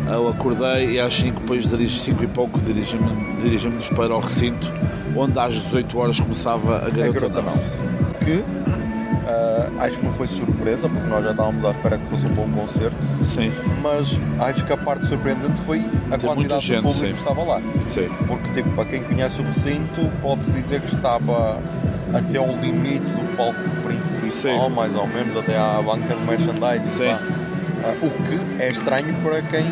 Eu 0.09 0.29
acordei 0.29 0.93
e 0.93 1.01
às 1.01 1.13
5, 1.15 1.41
depois 1.41 1.69
dirigi 1.69 1.99
5 1.99 2.23
e 2.25 2.27
pouco, 2.27 2.61
dirigimos 2.61 3.11
dirigimos 3.43 3.89
para 3.89 4.15
o 4.15 4.21
recinto, 4.21 4.71
onde 5.17 5.39
às 5.39 5.55
18 5.55 5.99
horas 5.99 6.21
começava 6.21 6.77
a 6.77 6.87
A 6.87 6.91
garota, 6.91 7.29
garota 7.29 7.43
não. 7.43 7.53
Que 8.25 8.45
ah, 9.29 9.69
acho 9.81 9.99
que 9.99 10.07
não 10.07 10.13
foi 10.13 10.29
surpresa, 10.29 10.89
porque 10.89 11.09
nós 11.09 11.25
já 11.25 11.33
estávamos 11.33 11.65
à 11.65 11.71
espera 11.73 11.99
que 11.99 12.07
fosse 12.07 12.27
um 12.27 12.35
bom 12.35 12.49
concerto, 12.49 12.97
Sim, 13.25 13.53
mas 13.83 14.17
acho 14.39 14.65
que 14.65 14.73
a 14.73 14.77
parte 14.77 15.07
surpreendente 15.07 15.61
foi 15.63 15.85
a 16.11 16.17
Tem 16.17 16.29
quantidade 16.29 16.65
gente, 16.65 16.77
de 16.77 16.83
público 16.83 17.07
sim. 17.07 17.13
que 17.13 17.19
estava 17.19 17.43
lá. 17.43 17.61
sim. 17.89 18.09
Porque, 18.29 18.51
tipo, 18.53 18.71
para 18.71 18.85
quem 18.85 19.03
conhece 19.03 19.41
o 19.41 19.45
recinto, 19.45 20.11
pode-se 20.23 20.53
dizer 20.53 20.81
que 20.81 20.95
estava 20.95 21.61
até 22.15 22.39
ao 22.39 22.49
limite 22.57 23.01
do 23.01 23.37
palco 23.37 23.59
principal, 23.83 24.31
Sim. 24.69 24.75
mais 24.75 24.95
ou 24.95 25.07
menos, 25.09 25.37
até 25.37 25.59
à 25.59 25.83
banca 25.83 26.15
de 26.15 26.23
merchandising. 26.25 26.89
Sim. 26.89 27.05
pá. 27.07 27.46
Ah, 27.89 27.95
o 28.03 28.11
que 28.11 28.63
é 28.63 28.71
estranho 28.71 29.15
para 29.23 29.43
quem 29.43 29.65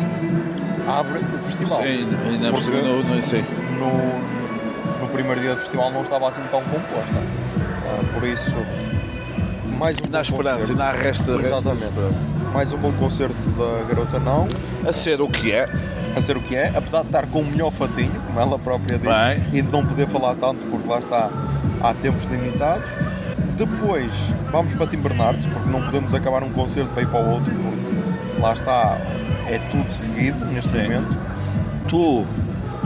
abre 0.87 1.19
o 1.19 1.43
festival. 1.43 1.81
Sim, 1.83 2.07
ainda 2.25 2.51
por 2.51 2.61
Porque- 2.61 2.63
cima 2.63 2.81
não, 2.81 3.03
não 3.03 3.21
sei. 3.21 3.43
no, 3.79 5.01
no 5.01 5.07
primeiro 5.09 5.41
dia 5.41 5.55
do 5.55 5.59
festival 5.61 5.91
não 5.91 6.01
estava 6.03 6.29
assim 6.29 6.41
tão 6.51 6.61
composta. 6.61 7.15
Ah, 7.87 8.13
por 8.13 8.27
isso, 8.27 8.51
mais 9.77 9.97
um 9.99 10.09
Na 10.11 10.21
esperança, 10.21 10.71
ainda 10.71 10.85
há 10.85 10.91
resta, 10.91 11.35
resta 11.37 11.55
Exatamente. 11.57 11.93
Mais 12.53 12.71
um 12.71 12.77
bom 12.77 12.91
concerto 12.93 13.35
da 13.57 13.83
Garota 13.87 14.17
Não, 14.19 14.47
a 14.87 14.93
ser 14.93 15.19
o 15.21 15.27
que 15.27 15.51
é. 15.51 15.67
a 16.15 16.21
ser 16.21 16.37
o 16.37 16.41
que 16.41 16.55
é, 16.55 16.71
apesar 16.73 17.01
de 17.01 17.07
estar 17.07 17.27
com 17.27 17.39
o 17.41 17.45
melhor 17.45 17.69
fatinho, 17.71 18.11
como 18.27 18.39
ela 18.39 18.57
própria 18.57 18.97
disse, 18.97 19.11
Bem. 19.11 19.59
e 19.59 19.61
de 19.61 19.69
não 19.69 19.85
poder 19.85 20.07
falar 20.07 20.33
tanto 20.35 20.59
porque 20.71 20.87
lá 20.87 20.99
está, 20.99 21.29
há 21.83 21.93
tempos 21.95 22.23
limitados. 22.31 22.85
Depois 23.57 24.11
vamos 24.51 24.73
para 24.75 24.87
Tim 24.87 24.97
Bernardes, 24.97 25.45
porque 25.47 25.69
não 25.69 25.81
podemos 25.81 26.13
acabar 26.13 26.41
um 26.43 26.49
concerto 26.51 26.89
para 26.93 27.03
ir 27.03 27.07
para 27.07 27.19
o 27.21 27.31
outro, 27.33 27.53
lá 28.39 28.53
está, 28.53 28.97
é 29.47 29.59
tudo 29.71 29.91
seguido 29.93 30.43
neste 30.45 30.71
Sim. 30.71 30.83
momento. 30.83 31.17
Tu 31.89 32.25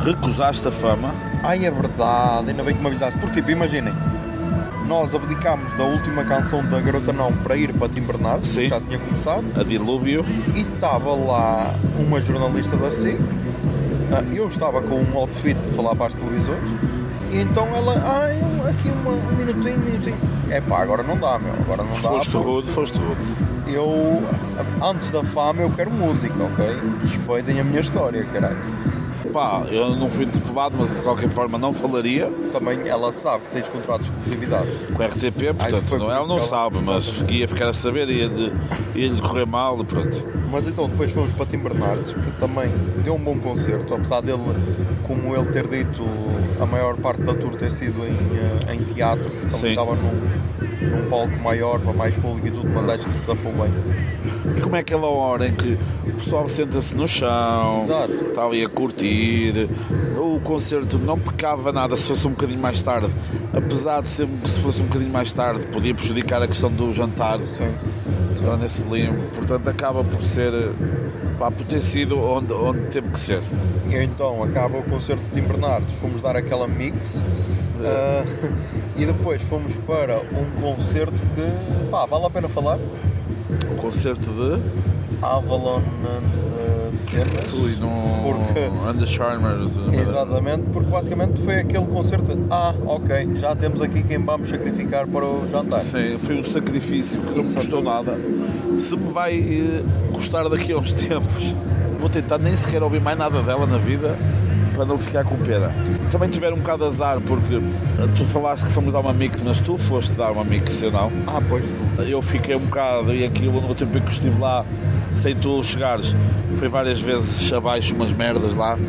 recusaste 0.03 0.67
a 0.67 0.71
fama. 0.71 1.13
Ai, 1.43 1.65
é 1.65 1.71
verdade, 1.71 2.49
ainda 2.49 2.63
bem 2.63 2.76
que 2.76 2.81
me 2.81 2.88
avisaste. 2.88 3.17
Porque, 3.19 3.35
tipo, 3.35 3.51
imaginem, 3.51 3.93
nós 4.88 5.13
abdicámos 5.15 5.71
da 5.73 5.84
última 5.85 6.23
canção 6.26 6.63
da 6.65 6.80
Garota 6.81 7.13
Não 7.13 7.31
para 7.31 7.55
ir 7.55 7.71
para 7.73 7.88
Tim 7.89 8.01
Bernardo, 8.01 8.45
Sim. 8.45 8.61
que 8.63 8.69
já 8.69 8.81
tinha 8.81 8.99
começado, 8.99 9.45
A 9.59 9.63
Dilúvio. 9.63 10.26
e 10.55 10.61
estava 10.61 11.13
lá 11.15 11.73
uma 11.99 12.19
jornalista 12.19 12.76
da 12.76 12.91
SIC. 12.91 13.19
Ah, 14.11 14.23
Eu 14.34 14.47
estava 14.47 14.81
com 14.81 14.95
um 14.95 15.17
outfit 15.17 15.55
de 15.57 15.71
falar 15.76 15.95
para 15.95 16.07
as 16.07 16.15
televisões, 16.15 16.59
e 17.31 17.39
então 17.41 17.67
ela, 17.76 17.93
ai, 18.23 18.39
aqui 18.69 18.89
uma, 18.89 19.11
um 19.11 19.35
minutinho, 19.38 19.76
um 19.76 19.80
minutinho. 19.85 20.17
É 20.49 20.59
pá, 20.59 20.81
agora 20.81 21.03
não 21.03 21.15
dá, 21.15 21.38
meu, 21.38 21.53
agora 21.53 21.84
não 21.84 21.93
dá. 22.01 22.09
Foste 22.09 22.35
rude, 22.35 22.67
foste 22.71 22.97
rude. 22.97 23.21
Eu, 23.67 24.23
antes 24.81 25.10
da 25.11 25.23
fama, 25.23 25.61
eu 25.61 25.72
quero 25.72 25.91
música, 25.91 26.34
ok? 26.44 26.65
Respeitem 27.03 27.60
a 27.60 27.64
minha 27.64 27.80
história, 27.81 28.23
caralho. 28.26 28.57
Pá, 29.34 29.61
eu 29.69 29.95
não 29.95 30.07
fui 30.07 30.26
interpelado, 30.26 30.76
mas 30.80 30.90
de 30.90 30.95
qualquer 31.02 31.30
forma 31.30 31.56
não 31.57 31.72
falaria 31.72 32.31
Também 32.52 32.88
ela 32.88 33.14
sabe 33.14 33.44
que 33.45 33.52
tens 33.52 33.68
contrato 33.68 34.02
de 34.02 34.07
exclusividade. 34.10 34.68
com 34.95 35.03
a 35.03 35.06
RTP, 35.06 35.53
portanto, 35.56 35.84
foi 35.86 35.99
não, 35.99 36.06
por 36.07 36.15
ela 36.15 36.27
não 36.27 36.38
ela- 36.38 36.48
sabe, 36.48 36.77
mas 36.84 37.07
Exatamente. 37.07 37.34
ia 37.36 37.48
ficar 37.48 37.68
a 37.68 37.73
saber, 37.73 38.10
ia-lhe 38.10 38.52
ia 38.95 39.14
correr 39.22 39.45
mal 39.45 39.80
e 39.81 39.84
pronto. 39.84 40.18
Mas 40.51 40.67
então 40.67 40.89
depois 40.89 41.11
fomos 41.11 41.31
para 41.34 41.45
Tim 41.45 41.59
Bernardes, 41.59 42.11
que 42.11 42.31
também 42.39 42.69
deu 43.03 43.15
um 43.15 43.19
bom 43.19 43.38
concerto, 43.38 43.93
apesar 43.93 44.21
dele, 44.21 44.41
como 45.03 45.35
ele 45.35 45.51
ter 45.51 45.67
dito, 45.67 46.03
a 46.59 46.65
maior 46.65 46.95
parte 46.97 47.21
da 47.21 47.34
tour 47.34 47.55
ter 47.55 47.71
sido 47.71 48.03
em, 48.05 48.15
eh, 48.67 48.73
em 48.73 48.84
teatros, 48.84 49.31
também 49.31 49.51
Sim. 49.51 49.69
estava 49.69 49.95
num, 49.95 50.21
num 50.89 51.09
palco 51.09 51.38
maior, 51.38 51.80
para 51.80 51.93
mais 51.93 52.15
público 52.15 52.47
e 52.47 52.51
tudo, 52.51 52.69
mas 52.69 52.89
acho 52.89 53.05
que 53.05 53.13
se 53.13 53.26
safou 53.26 53.51
bem. 53.53 53.71
E 54.57 54.61
como 54.61 54.76
é 54.76 54.80
aquela 54.80 55.07
hora 55.07 55.47
em 55.47 55.53
que 55.53 55.77
o 56.07 56.13
pessoal 56.13 56.47
senta-se 56.47 56.95
no 56.95 57.07
chão, 57.07 57.84
Exato. 57.84 58.13
está 58.30 58.45
ali 58.45 58.65
a 58.65 58.69
curtir, 58.69 59.69
o 60.39 60.41
concerto 60.41 60.97
não 60.97 61.19
pecava 61.19 61.71
nada 61.71 61.95
se 61.95 62.07
fosse 62.07 62.25
um 62.25 62.31
bocadinho 62.31 62.59
mais 62.59 62.81
tarde, 62.81 63.09
apesar 63.53 64.01
de 64.01 64.07
ser 64.07 64.27
se 64.45 64.59
fosse 64.61 64.81
um 64.81 64.85
bocadinho 64.85 65.11
mais 65.11 65.33
tarde, 65.33 65.67
podia 65.67 65.93
prejudicar 65.93 66.41
a 66.41 66.47
questão 66.47 66.71
do 66.71 66.93
jantar, 66.93 67.39
Sim. 67.41 67.73
está 68.33 68.55
nesse 68.55 68.83
limbo, 68.83 69.21
portanto 69.35 69.67
acaba 69.67 70.03
por 70.03 70.21
ser, 70.21 70.51
pá, 71.37 71.51
por 71.51 71.65
ter 71.65 71.81
sido 71.81 72.17
onde, 72.17 72.53
onde 72.53 72.87
teve 72.87 73.09
que 73.09 73.19
ser. 73.19 73.41
E 73.89 73.95
então 73.95 74.41
acaba 74.43 74.77
o 74.77 74.83
concerto 74.83 75.21
de 75.25 75.31
Tim 75.31 75.41
Bernardes, 75.41 75.93
fomos 75.95 76.21
dar 76.21 76.37
aquela 76.37 76.67
mix 76.67 77.23
eh, 77.83 78.23
e 78.95 79.05
depois 79.05 79.41
fomos 79.41 79.75
para 79.85 80.21
um 80.21 80.61
concerto 80.61 81.21
que, 81.35 81.89
pá, 81.91 82.05
vale 82.05 82.25
a 82.25 82.29
pena 82.29 82.47
falar? 82.47 82.79
O 83.71 83.75
concerto 83.75 84.29
de. 84.31 84.89
Avalon 85.21 85.81
eh, 85.81 86.48
Cenas. 86.97 87.53
Ui, 87.53 87.75
no. 87.75 87.89
Porque- 88.23 89.05
Charmers. 89.07 89.71
Exatamente, 89.93 90.63
porque 90.73 90.89
basicamente 90.89 91.41
foi 91.41 91.59
aquele 91.59 91.85
concerto 91.87 92.35
de, 92.35 92.41
ah, 92.49 92.73
ok, 92.85 93.35
já 93.35 93.55
temos 93.55 93.81
aqui 93.81 94.03
quem 94.03 94.17
vamos 94.17 94.49
sacrificar 94.49 95.07
para 95.07 95.25
o 95.25 95.47
jantar. 95.49 95.79
Sim, 95.81 96.17
foi 96.19 96.39
um 96.39 96.43
sacrifício 96.43 97.19
que 97.21 97.33
não 97.35 97.43
me 97.43 97.53
custou 97.53 97.81
nada. 97.83 98.17
Se 98.77 98.95
me 98.95 99.11
vai 99.11 99.35
eh, 99.37 99.83
custar 100.13 100.47
daqui 100.49 100.71
a 100.71 100.77
uns 100.77 100.93
tempos, 100.95 101.53
vou 101.99 102.09
tentar 102.09 102.37
nem 102.37 102.55
sequer 102.55 102.81
ouvir 102.83 103.01
mais 103.01 103.17
nada 103.17 103.41
dela 103.41 103.65
na 103.65 103.77
vida 103.77 104.15
para 104.80 104.85
não 104.85 104.97
ficar 104.97 105.26
com 105.26 105.35
pena. 105.35 105.73
Também 106.10 106.30
tiveram 106.30 106.56
um 106.56 106.60
bocado 106.60 106.84
de 106.84 106.88
azar 106.88 107.19
porque 107.19 107.56
eh, 107.56 108.07
tu 108.15 108.23
falaste 108.23 108.65
que 108.65 108.72
fomos 108.72 108.93
dar 108.93 109.01
uma 109.01 109.11
mix, 109.11 109.41
mas 109.41 109.60
tu 109.60 109.77
foste 109.77 110.14
dar 110.14 110.31
uma 110.31 110.45
mix, 110.45 110.81
eu 110.81 110.89
não. 110.89 111.11
Ah, 111.27 111.41
pois. 111.49 111.65
Eu 112.07 112.22
fiquei 112.22 112.56
um 112.56 112.61
bocado 112.61 113.14
e 113.14 113.26
aquilo 113.26 113.60
no 113.60 113.76
tempo 113.76 113.97
em 113.97 114.01
que 114.01 114.10
estive 114.10 114.39
lá, 114.39 114.65
sem 115.11 115.35
tu 115.35 115.61
chegares, 115.65 116.15
foi 116.56 116.69
várias 116.69 117.01
vezes 117.01 117.51
abaixo 117.51 117.93
umas 117.93 118.14
merdas 118.14 118.56
lá. 118.56 118.80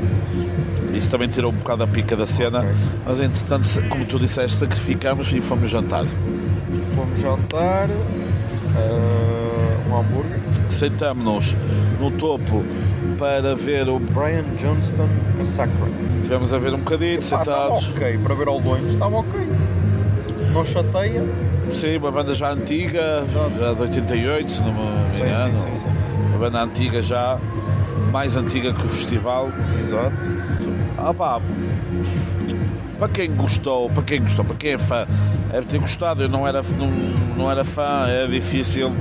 Isso 0.94 1.10
também 1.10 1.26
tirou 1.26 1.50
um 1.50 1.56
bocado 1.56 1.82
a 1.82 1.88
pica 1.88 2.14
da 2.14 2.24
cena. 2.24 2.60
Ok. 2.60 2.70
Mas 3.04 3.18
entretanto, 3.18 3.68
como 3.88 4.04
tu 4.04 4.20
disseste, 4.20 4.58
sacrificamos 4.58 5.32
e 5.32 5.40
fomos 5.40 5.68
jantar. 5.68 6.04
Fomos 6.94 7.20
jantar, 7.20 7.88
eh, 7.90 9.88
um 9.90 9.98
hambúrguer. 9.98 10.38
Sentamos-nos 10.68 11.56
no 12.00 12.12
topo 12.12 12.64
para 13.20 13.54
ver 13.54 13.86
o. 13.88 13.98
Brian 13.98 14.42
Johnston 14.58 15.08
Massacre. 15.38 15.74
Tivemos 16.22 16.52
a 16.54 16.58
ver 16.58 16.72
um 16.74 16.78
bocadinho, 16.78 17.16
Ah, 17.16 17.18
estava 17.18 17.44
sentados. 17.44 17.88
ok, 17.90 18.18
para 18.18 18.34
ver 18.34 18.48
ao 18.48 18.58
longe, 18.58 18.86
estava 18.86 19.16
ok. 19.18 19.40
Não 20.54 20.64
chateia. 20.64 21.24
Sim, 21.70 21.98
uma 21.98 22.10
banda 22.10 22.32
já 22.34 22.50
antiga, 22.50 23.22
já 23.32 23.72
de 23.74 23.82
88, 23.82 24.50
se 24.50 24.62
não 24.62 24.72
me 24.72 25.10
Sim, 25.10 25.22
engano. 25.22 25.58
sim, 25.58 25.66
sim, 25.66 25.76
sim. 25.76 25.86
Uma 26.30 26.38
banda 26.38 26.62
antiga 26.62 27.02
já, 27.02 27.38
mais 28.10 28.36
antiga 28.36 28.72
que 28.72 28.84
o 28.84 28.88
festival. 28.88 29.50
Exato. 29.80 30.12
Ah 30.98 31.14
pá, 31.14 31.40
para 33.00 33.08
quem 33.08 33.30
gostou, 33.34 33.88
para 33.88 34.02
quem 34.02 34.20
gostou, 34.20 34.44
para 34.44 34.56
quem 34.56 34.72
é 34.72 34.78
fã, 34.78 35.06
deve 35.50 35.66
ter 35.66 35.78
gostado. 35.80 36.22
Eu 36.22 36.28
não 36.28 36.46
era, 36.46 36.60
não, 36.78 36.90
não 37.34 37.50
era 37.50 37.64
fã, 37.64 38.06
é 38.06 38.26
difícil, 38.26 38.92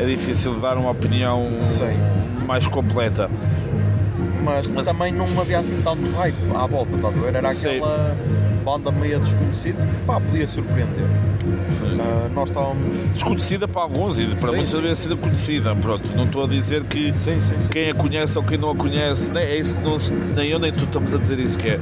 é 0.00 0.04
difícil 0.04 0.54
dar 0.58 0.76
uma 0.76 0.90
opinião 0.90 1.48
Sim. 1.60 1.96
mais 2.44 2.66
completa. 2.66 3.30
Mas, 4.42 4.72
Mas- 4.72 4.84
também 4.86 5.12
não 5.12 5.26
havia 5.40 5.60
assim 5.60 5.80
tanto 5.84 6.10
hype 6.16 6.34
à 6.56 6.66
volta, 6.66 6.96
estás 6.96 7.16
a 7.16 7.20
ver? 7.20 7.34
Era 7.36 7.54
Sim. 7.54 7.68
aquela 7.68 8.16
banda 8.64 8.90
meio 8.90 9.20
desconhecida 9.20 9.80
que 9.80 10.04
pá, 10.04 10.20
podia 10.20 10.46
surpreender. 10.48 11.06
Ah, 12.00 12.28
nós 12.34 12.48
estávamos. 12.50 12.98
Desconhecida 13.12 13.68
para 13.68 13.82
alguns 13.82 14.18
e 14.18 14.26
para 14.26 14.38
Sim, 14.38 14.46
muitos 14.56 14.70
sim, 14.72 14.76
devia 14.80 14.94
ser 14.96 15.16
conhecida. 15.16 15.74
Pronto, 15.76 16.10
não 16.16 16.24
estou 16.24 16.44
a 16.44 16.48
dizer 16.48 16.82
que 16.82 17.14
Sim, 17.14 17.40
sim, 17.40 17.54
sim. 17.62 17.68
quem 17.70 17.90
a 17.90 17.94
conhece 17.94 18.36
ou 18.36 18.42
quem 18.42 18.58
não 18.58 18.70
a 18.70 18.74
conhece, 18.76 19.30
nem, 19.30 19.44
é 19.44 19.56
isso 19.56 19.78
que 19.78 19.84
nós, 19.88 20.12
nem 20.36 20.48
eu 20.50 20.58
nem 20.58 20.72
tu 20.72 20.82
estamos 20.84 21.14
a 21.14 21.18
dizer 21.18 21.38
isso 21.38 21.56
que 21.56 21.68
é. 21.68 21.78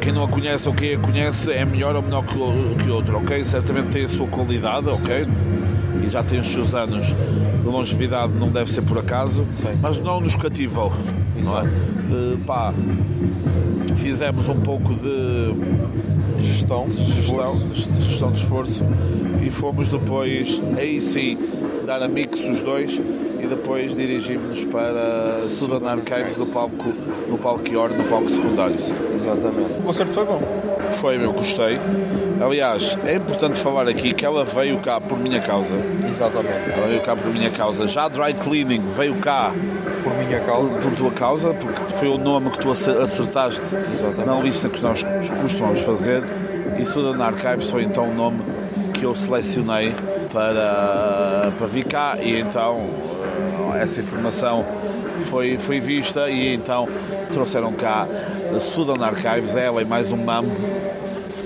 Quem 0.00 0.12
não 0.12 0.24
a 0.24 0.28
conhece 0.28 0.66
ou 0.68 0.74
quem 0.74 0.94
a 0.94 0.98
conhece 0.98 1.52
é 1.52 1.64
melhor 1.64 1.94
ou 1.94 2.02
menor 2.02 2.24
que 2.24 2.36
o 2.36 2.76
que 2.76 2.90
outro, 2.90 3.18
ok? 3.18 3.44
Certamente 3.44 3.88
tem 3.90 4.04
a 4.04 4.08
sua 4.08 4.26
qualidade, 4.26 4.88
ok? 4.88 5.26
E 6.04 6.08
já 6.08 6.22
tem 6.22 6.40
os 6.40 6.48
seus 6.48 6.74
anos 6.74 7.06
de 7.06 7.66
longevidade, 7.66 8.32
não 8.32 8.48
deve 8.48 8.70
ser 8.72 8.82
por 8.82 8.98
acaso, 8.98 9.46
Sim. 9.52 9.78
mas 9.80 9.98
não 9.98 10.20
nos 10.20 10.34
cativou. 10.34 10.92
Não 11.42 11.60
é? 11.60 11.64
Eh, 11.64 12.36
pá, 12.46 12.72
fizemos 13.96 14.48
um 14.48 14.60
pouco 14.60 14.94
de 14.94 15.54
Gestão, 16.42 16.86
gestão, 16.88 17.54
esforço. 17.54 17.88
de 17.90 18.04
gestão 18.04 18.32
de 18.32 18.38
esforço 18.40 18.84
e 19.42 19.50
fomos 19.50 19.88
depois, 19.88 20.60
aí 20.76 21.00
sim, 21.02 21.36
dar 21.86 22.02
a 22.02 22.08
mix 22.08 22.40
os 22.40 22.62
dois 22.62 23.00
depois 23.50 23.94
dirigimos-nos 23.94 24.64
para 24.64 25.42
Sudan 25.48 25.86
Archives 25.88 26.36
no 26.38 26.46
palco, 26.46 26.92
no 27.28 27.36
palco 27.36 27.68
Ior, 27.68 27.90
no 27.90 28.04
palco 28.04 28.30
secundário. 28.30 28.80
sim. 28.80 28.94
Exatamente. 29.14 29.80
O 29.80 29.82
concerto 29.82 30.12
foi 30.12 30.24
bom. 30.24 30.40
Foi, 30.96 31.18
meu, 31.18 31.32
gostei. 31.32 31.78
Aliás, 32.42 32.96
é 33.04 33.16
importante 33.16 33.58
falar 33.58 33.86
aqui 33.86 34.12
que 34.14 34.24
ela 34.24 34.44
veio 34.44 34.78
cá 34.78 35.00
por 35.00 35.18
minha 35.18 35.40
causa. 35.40 35.74
Exatamente. 36.08 36.70
Ela 36.74 36.86
veio 36.88 37.00
cá 37.02 37.14
por 37.14 37.26
minha 37.32 37.50
causa. 37.50 37.86
Já 37.86 38.04
a 38.04 38.08
Dry 38.08 38.32
Cleaning 38.34 38.82
veio 38.96 39.14
cá 39.16 39.52
Por 40.02 40.14
minha 40.16 40.40
causa. 40.40 40.74
por 40.76 40.94
tua 40.96 41.10
causa, 41.10 41.52
porque 41.52 41.92
foi 41.94 42.08
o 42.08 42.16
nome 42.18 42.50
que 42.50 42.58
tu 42.58 42.70
ace- 42.72 42.90
acertaste 42.90 43.74
Exatamente. 43.94 44.24
na 44.26 44.40
lista 44.40 44.68
que 44.68 44.80
nós 44.82 45.04
costumamos 45.42 45.80
fazer. 45.82 46.22
E 46.78 46.84
Sudan 46.86 47.22
Archives 47.22 47.70
foi 47.70 47.82
então 47.84 48.08
o 48.08 48.14
nome 48.14 48.40
que 48.94 49.04
eu 49.04 49.14
selecionei 49.14 49.94
para, 50.32 51.52
para 51.58 51.66
vir 51.66 51.84
cá. 51.84 52.16
E 52.20 52.40
então 52.40 52.80
essa 53.80 54.00
informação 54.00 54.64
foi, 55.24 55.56
foi 55.56 55.80
vista 55.80 56.28
e 56.28 56.54
então 56.54 56.88
trouxeram 57.32 57.72
cá 57.72 58.06
a 58.54 58.58
Sudan 58.58 59.02
Archives, 59.02 59.56
ela 59.56 59.80
e 59.80 59.84
mais 59.84 60.12
um 60.12 60.16
mambo, 60.16 60.50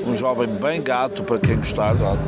um 0.06 0.16
jovem 0.16 0.48
bem 0.48 0.82
gato 0.82 1.22
para 1.22 1.38
quem 1.38 1.56
gostar. 1.56 1.92
Exato. 1.92 2.18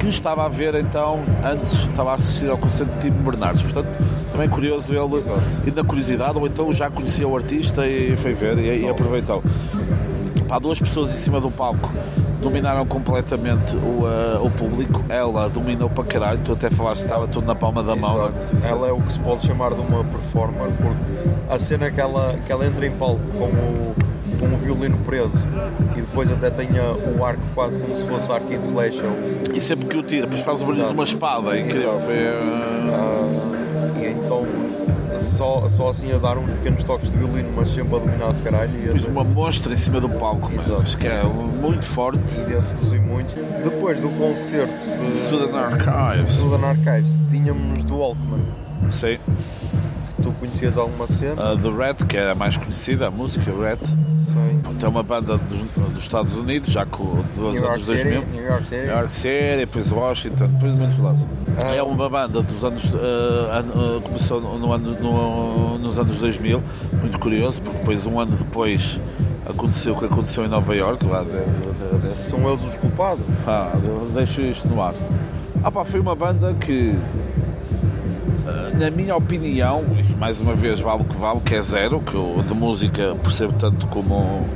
que 0.00 0.08
estava 0.08 0.44
a 0.44 0.48
ver 0.48 0.74
então, 0.74 1.20
antes 1.44 1.74
estava 1.74 2.10
a 2.10 2.14
assistir 2.14 2.50
ao 2.50 2.58
concerto 2.58 2.92
de 2.94 3.00
Timo 3.00 3.22
Bernardes. 3.22 3.62
Portanto, 3.62 3.98
também 4.32 4.48
curioso 4.48 4.92
ele, 4.92 5.22
e 5.66 5.70
na 5.70 5.84
curiosidade, 5.84 6.38
ou 6.38 6.46
então 6.46 6.72
já 6.72 6.90
conhecia 6.90 7.26
o 7.26 7.36
artista 7.36 7.86
e 7.86 8.16
foi 8.16 8.34
ver 8.34 8.58
e, 8.58 8.84
e 8.84 8.88
aproveitou. 8.88 9.42
Pá, 10.48 10.58
duas 10.58 10.80
pessoas 10.80 11.10
em 11.10 11.16
cima 11.16 11.40
do 11.40 11.50
palco 11.50 11.92
dominaram 12.40 12.86
completamente 12.86 13.76
o, 13.76 14.04
uh, 14.04 14.44
o 14.44 14.50
público. 14.50 15.04
Ela 15.08 15.48
dominou 15.48 15.88
para 15.88 16.04
caralho, 16.04 16.40
tu 16.44 16.52
até 16.52 16.70
falaste 16.70 17.00
que 17.00 17.06
estava 17.06 17.26
tudo 17.26 17.46
na 17.46 17.54
palma 17.54 17.82
da 17.82 17.96
mão. 17.96 18.26
Exato. 18.26 18.66
Ela 18.66 18.88
é 18.88 18.92
o 18.92 19.00
que 19.00 19.12
se 19.12 19.20
pode 19.20 19.46
chamar 19.46 19.74
de 19.74 19.80
uma 19.80 20.04
performer, 20.04 20.68
porque 20.76 21.28
a 21.48 21.58
cena 21.58 21.90
que 21.90 22.00
ela, 22.00 22.38
que 22.44 22.52
ela 22.52 22.66
entra 22.66 22.86
em 22.86 22.92
palco 22.92 23.20
com 23.38 23.44
o, 23.44 23.94
com 24.38 24.54
o 24.54 24.58
violino 24.58 24.98
preso 24.98 25.42
e 25.96 26.00
depois 26.00 26.30
até 26.30 26.50
tenha 26.50 26.82
o 27.18 27.24
arco 27.24 27.42
quase 27.54 27.80
como 27.80 27.96
se 27.96 28.06
fosse 28.06 28.30
arco 28.30 28.52
e 28.52 28.58
flecha. 28.58 29.04
E 29.54 29.60
sempre 29.60 29.86
que 29.86 29.96
o 29.96 30.02
tira, 30.02 30.26
depois 30.26 30.42
faz 30.42 30.62
o 30.62 30.66
barulho 30.66 30.86
de 30.86 30.92
uma 30.92 31.04
espada, 31.04 31.56
é 31.56 31.60
incrível. 31.60 32.00
Foi, 32.00 32.14
uh... 32.14 32.76
Uh, 32.86 34.02
e 34.02 34.06
então 34.08 34.46
só, 35.36 35.68
só 35.68 35.88
assim 35.90 36.10
a 36.12 36.18
dar 36.18 36.38
uns 36.38 36.50
pequenos 36.50 36.82
toques 36.82 37.10
de 37.10 37.18
violino, 37.18 37.52
mas 37.54 37.68
sempre 37.68 37.96
a 37.96 37.98
dominar 37.98 38.32
de 38.32 38.42
caralho. 38.42 38.88
E 38.88 38.92
Fiz 38.92 39.06
uma 39.06 39.22
mostra 39.22 39.72
em 39.72 39.76
cima 39.76 40.00
do 40.00 40.08
palco, 40.08 40.50
mas 40.54 40.94
que 40.94 41.06
é 41.06 41.22
muito 41.24 41.84
forte. 41.84 42.20
E 42.48 42.54
a 42.54 42.60
seduzir 42.60 43.00
muito. 43.00 43.34
Depois 43.62 44.00
do 44.00 44.08
concerto 44.10 44.72
de 44.72 45.16
Sudan 45.16 45.56
Archives, 45.56 46.34
Sudan 46.34 46.66
Archives 46.66 47.18
tínhamos 47.30 47.84
do 47.84 47.96
Walkman. 47.98 48.40
Sei. 48.90 49.20
Tu 50.22 50.32
conhecias 50.32 50.78
alguma 50.78 51.06
cena? 51.06 51.52
Uh, 51.52 51.58
The 51.58 51.70
Red, 51.70 52.06
que 52.06 52.16
é 52.16 52.30
a 52.30 52.34
mais 52.34 52.56
conhecida, 52.56 53.08
a 53.08 53.10
música 53.10 53.50
Red. 53.52 53.78
Sei. 54.36 54.86
É 54.86 54.88
uma 54.88 55.02
banda 55.02 55.38
dos, 55.38 55.60
dos 55.92 56.02
Estados 56.02 56.36
Unidos, 56.36 56.68
já 56.70 56.84
com 56.84 57.04
dos 57.22 57.38
anos 57.38 57.80
City, 57.84 57.86
2000. 57.86 58.24
New 58.32 58.44
York 58.44 58.62
City. 58.64 58.76
New 58.82 58.86
York 58.94 59.14
City, 59.14 59.56
depois 59.58 59.92
Washington, 59.92 60.46
depois 60.48 60.72
de 60.72 60.78
muitos 60.78 60.98
lados. 60.98 61.20
Ah. 61.64 61.74
É 61.74 61.82
uma 61.82 62.08
banda 62.10 62.42
dos 62.42 62.64
anos. 62.64 62.84
uh, 62.84 62.98
ano- 63.52 63.96
uh, 63.96 64.00
começou 64.02 64.40
no 64.40 64.72
ano, 64.72 64.96
no- 65.00 65.78
nos 65.78 65.98
anos 65.98 66.18
2000, 66.18 66.62
muito 67.00 67.18
curioso, 67.18 67.62
porque 67.62 67.78
depois, 67.78 68.06
um 68.06 68.20
ano 68.20 68.36
depois, 68.36 69.00
aconteceu 69.48 69.94
o 69.94 69.98
que 69.98 70.04
aconteceu 70.04 70.44
em 70.44 70.48
Nova 70.48 70.74
York. 70.76 71.04
Lá 71.06 71.22
de, 71.22 71.30
de- 71.30 71.98
de- 72.00 72.06
São 72.06 72.40
eles 72.50 72.64
os 72.64 72.76
culpados? 72.76 73.24
Eu 73.84 74.10
deixo 74.14 74.40
isto 74.42 74.68
no 74.68 74.82
ar. 74.82 74.94
Ah, 75.64 75.70
pá, 75.70 75.84
foi 75.84 75.98
uma 76.00 76.14
banda 76.14 76.54
que, 76.60 76.94
ah, 78.46 78.70
na 78.78 78.90
minha 78.90 79.16
opinião, 79.16 79.84
mais 80.18 80.40
uma 80.40 80.54
vez 80.54 80.80
vale 80.80 81.02
o 81.02 81.04
que 81.04 81.16
vale, 81.16 81.40
que 81.40 81.54
é 81.54 81.60
zero, 81.60 82.00
que 82.00 82.14
eu 82.14 82.42
de 82.46 82.54
música 82.54 83.14
percebo 83.22 83.52
tanto 83.54 83.86
como, 83.88 84.46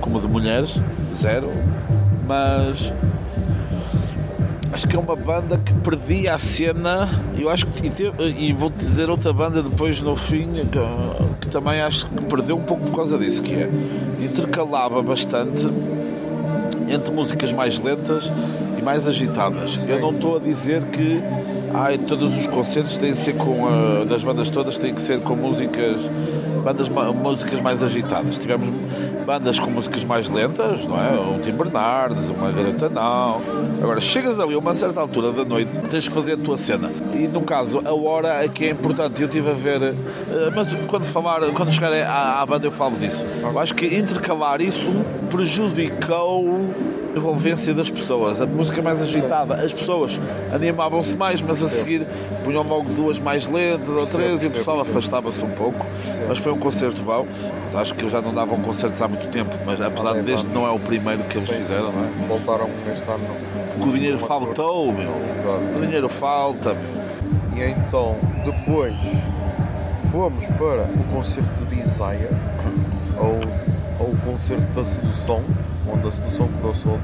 como 0.00 0.20
de 0.20 0.28
mulheres, 0.28 0.78
zero, 1.14 1.48
mas 2.26 2.92
acho 4.72 4.86
que 4.88 4.94
é 4.96 4.98
uma 4.98 5.16
banda 5.16 5.56
que 5.58 5.72
perdia 5.74 6.34
a 6.34 6.38
cena. 6.38 7.08
Eu 7.38 7.48
acho 7.48 7.66
que 7.66 7.86
e, 7.86 7.90
te- 7.90 8.12
e 8.38 8.52
vou 8.52 8.68
dizer 8.70 9.08
outra 9.08 9.32
banda 9.32 9.62
depois 9.62 10.00
no 10.02 10.14
fim 10.14 10.48
que, 10.52 11.40
que 11.40 11.48
também 11.48 11.80
acho 11.80 12.06
que 12.08 12.24
perdeu 12.26 12.56
um 12.56 12.62
pouco 12.62 12.84
por 12.84 12.96
causa 12.96 13.18
disso, 13.18 13.42
que 13.42 13.54
é 13.54 13.70
intercalava 14.20 15.02
bastante 15.02 15.66
entre 16.88 17.12
músicas 17.12 17.52
mais 17.52 17.82
lentas 17.82 18.30
e 18.78 18.82
mais 18.82 19.06
agitadas. 19.08 19.88
Eu 19.88 20.00
não 20.00 20.10
estou 20.10 20.36
a 20.36 20.40
dizer 20.40 20.82
que 20.86 21.22
ai, 21.74 21.98
todos 21.98 22.36
os 22.36 22.46
concertos 22.46 22.98
têm 22.98 23.12
que 23.12 23.18
ser 23.18 23.34
com 23.34 23.66
a, 23.66 24.04
das 24.04 24.22
bandas 24.22 24.50
todas 24.50 24.78
têm 24.78 24.94
que 24.94 25.00
ser 25.00 25.20
com 25.20 25.34
músicas 25.34 26.00
bandas 26.62 26.88
músicas 26.88 27.60
mais 27.60 27.82
agitadas. 27.82 28.38
Tivemos 28.38 28.68
bandas 29.26 29.58
com 29.58 29.70
músicas 29.70 30.04
mais 30.04 30.28
lentas, 30.28 30.86
não 30.86 30.96
é? 30.96 31.10
Um 31.18 31.38
Tim 31.40 31.52
Bernardes, 31.52 32.30
uma 32.30 32.50
Garota 32.50 32.88
Não. 32.88 33.40
Agora 33.82 34.00
chegas 34.00 34.38
ali 34.38 34.54
a 34.54 34.58
uma 34.58 34.74
certa 34.74 35.00
altura 35.00 35.32
da 35.32 35.44
noite, 35.44 35.78
tens 35.80 36.08
que 36.08 36.14
fazer 36.14 36.34
a 36.34 36.36
tua 36.36 36.56
cena. 36.56 36.88
E 37.12 37.26
no 37.26 37.42
caso, 37.42 37.82
a 37.84 37.92
hora 37.92 38.44
é 38.44 38.48
que 38.48 38.64
é 38.64 38.70
importante. 38.70 39.20
Eu 39.20 39.28
estive 39.28 39.50
a 39.50 39.54
ver, 39.54 39.82
eh, 39.82 39.94
mas 40.54 40.68
quando 40.86 41.04
falar, 41.04 41.40
quando 41.52 41.72
chegar 41.72 41.92
à, 41.92 42.40
à 42.40 42.46
banda 42.46 42.66
eu 42.66 42.72
falo 42.72 42.96
disso. 42.96 43.26
Eu 43.42 43.58
acho 43.58 43.74
que 43.74 43.86
intercalar 43.86 44.60
isso 44.62 44.90
prejudicou 45.28 46.70
envolvência 47.14 47.74
das 47.74 47.90
pessoas, 47.90 48.40
a 48.40 48.46
música 48.46 48.80
mais 48.82 49.00
agitada, 49.00 49.54
as 49.54 49.72
pessoas 49.72 50.18
animavam-se 50.52 51.16
mais, 51.16 51.40
mas 51.40 51.62
a 51.62 51.68
seguir 51.68 52.06
punham 52.44 52.62
logo 52.62 52.90
duas 52.90 53.18
mais 53.18 53.48
lentas 53.48 53.88
ou 53.88 54.06
três 54.06 54.42
e 54.42 54.46
o 54.46 54.50
pessoal 54.50 54.80
afastava-se 54.80 55.44
um 55.44 55.50
pouco. 55.50 55.86
Mas 56.28 56.38
foi 56.38 56.52
um 56.52 56.58
concerto 56.58 57.02
bom. 57.02 57.26
Acho 57.74 57.94
que 57.94 58.08
já 58.08 58.20
não 58.20 58.34
davam 58.34 58.60
concertos 58.60 59.00
há 59.00 59.08
muito 59.08 59.28
tempo, 59.28 59.56
mas 59.64 59.80
apesar 59.80 60.14
deste 60.22 60.46
não 60.48 60.66
é 60.66 60.70
o 60.70 60.78
primeiro 60.78 61.22
que 61.24 61.38
eles 61.38 61.48
fizeram, 61.48 61.92
não 61.92 62.04
é? 62.04 62.28
Voltaram 62.28 62.68
neste 62.86 63.08
ano. 63.08 63.24
Porque 63.72 63.88
o 63.88 63.92
dinheiro 63.92 64.18
faltou, 64.18 64.92
meu. 64.92 65.10
O 65.10 65.80
dinheiro 65.80 66.08
falta, 66.08 66.74
meu. 66.74 67.02
E 67.56 67.70
então, 67.70 68.16
depois 68.44 68.94
fomos 70.10 70.44
para 70.46 70.82
o 70.84 71.14
concerto 71.14 71.64
de 71.64 71.76
Desire, 71.76 72.28
ou, 73.18 73.40
ou 74.02 74.12
o 74.12 74.16
concerto 74.18 74.62
da 74.74 74.84
sedução, 74.84 75.42
onde 75.88 76.08
a 76.08 76.10
sedução 76.10 76.48
quedou 76.48 76.74
solta. 76.74 77.00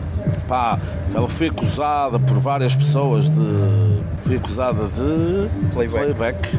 Pá, 0.47 0.79
ela 1.15 1.29
foi 1.29 1.49
acusada 1.49 2.19
por 2.19 2.39
várias 2.39 2.75
pessoas 2.75 3.31
de. 3.31 4.03
Foi 4.23 4.37
acusada 4.37 4.85
de. 4.89 5.49
Playback. 5.73 6.59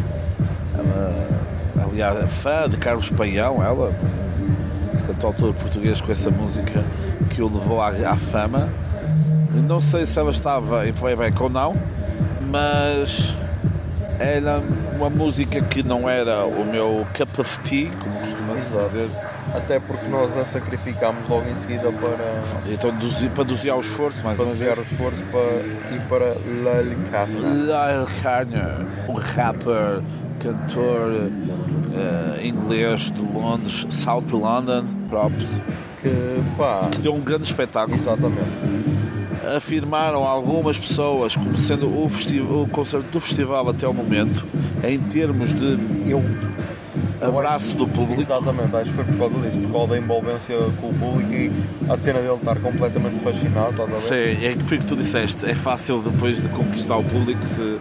Ela, 0.78 1.28
aliás, 1.84 2.24
é 2.24 2.28
fã 2.28 2.70
de 2.70 2.78
Carlos 2.78 3.10
Paião, 3.10 3.62
ela. 3.62 3.94
Cantautor 5.06 5.54
português 5.56 6.00
com 6.02 6.12
essa 6.12 6.30
música 6.30 6.84
que 7.32 7.42
o 7.42 7.52
levou 7.52 7.82
à, 7.82 7.90
à 7.90 8.16
fama. 8.16 8.70
Não 9.68 9.82
sei 9.82 10.06
se 10.06 10.20
ela 10.20 10.30
estava 10.30 10.88
em 10.88 10.94
playback 10.94 11.42
ou 11.42 11.50
não, 11.50 11.76
mas 12.52 13.34
era 14.20 14.62
uma 14.96 15.10
música 15.10 15.62
que 15.62 15.82
não 15.82 16.08
era 16.08 16.46
o 16.46 16.64
meu 16.64 17.08
cup 17.18 17.40
of 17.40 17.60
tea, 17.60 17.90
como 18.00 18.20
costuma-se 18.20 18.76
dizer. 18.76 19.10
Até 19.54 19.80
porque 19.80 20.08
nós 20.08 20.38
a 20.38 20.46
sacrificámos 20.46 21.28
logo 21.28 21.50
em 21.50 21.56
seguida 21.56 21.92
para, 21.92 22.72
Então, 22.72 22.94
para 23.34 23.44
dosear 23.44 23.78
o 23.78 23.82
esforço, 23.82 24.24
mais 24.24 24.36
para 24.38 24.46
uma 24.46 24.52
desviar 24.52 24.76
vez. 24.76 24.88
o 24.90 24.92
esforço 24.94 25.24
para 25.32 25.96
ir 25.96 26.02
para 26.08 26.26
La 26.64 26.82
Licarna. 26.82 27.40
Lyle 27.50 28.22
Carner, 28.22 28.86
um 29.08 29.14
rapper, 29.14 30.02
cantor 30.40 31.30
eh, 31.96 32.46
inglês 32.48 33.12
de 33.12 33.22
Londres, 33.22 33.86
South 33.90 34.26
London, 34.32 34.86
próprio, 35.10 35.48
Que 36.02 36.10
pá, 36.58 36.88
que 36.92 37.00
deu 37.02 37.14
um 37.14 37.20
grande 37.22 37.46
espetáculo. 37.46 37.96
exatamente. 37.98 38.50
Afirmaram 39.56 40.24
algumas 40.26 40.78
pessoas, 40.78 41.36
como 41.36 41.58
sendo 41.58 41.88
o, 41.88 42.06
o 42.06 42.68
concerto 42.70 43.08
do 43.10 43.20
festival 43.20 43.68
até 43.70 43.88
o 43.88 43.94
momento, 43.94 44.46
em 44.84 45.00
termos 45.00 45.54
de 45.54 45.78
Eu, 46.06 46.24
abraço 47.22 47.76
do 47.78 47.88
público. 47.88 48.22
exatamente, 48.22 48.76
acho 48.76 48.86
que 48.92 48.96
foi 48.96 49.04
por 49.06 49.18
causa 49.18 49.38
disso, 49.40 49.60
por 49.60 49.72
causa 49.72 49.88
da 49.94 49.98
envolvência 49.98 50.56
com 50.80 50.90
o 50.90 50.94
público 50.94 51.32
e 51.34 51.52
a 51.90 51.98
cena 51.98 52.20
dele 52.20 52.34
estar 52.36 52.58
completamente 52.60 53.20
fascinado, 53.20 53.72
estás 53.72 53.90
a 53.90 53.96
ver? 53.96 54.00
Sim, 54.38 54.46
é 54.46 54.54
que 54.56 54.64
foi 54.64 54.78
o 54.78 54.80
que 54.82 54.86
tu 54.88 54.96
disseste. 54.96 55.46
É 55.46 55.56
fácil 55.56 56.02
depois 56.02 56.42
de 56.42 56.48
conquistar 56.50 56.98
o 56.98 57.04
público 57.04 57.46
se, 57.46 57.78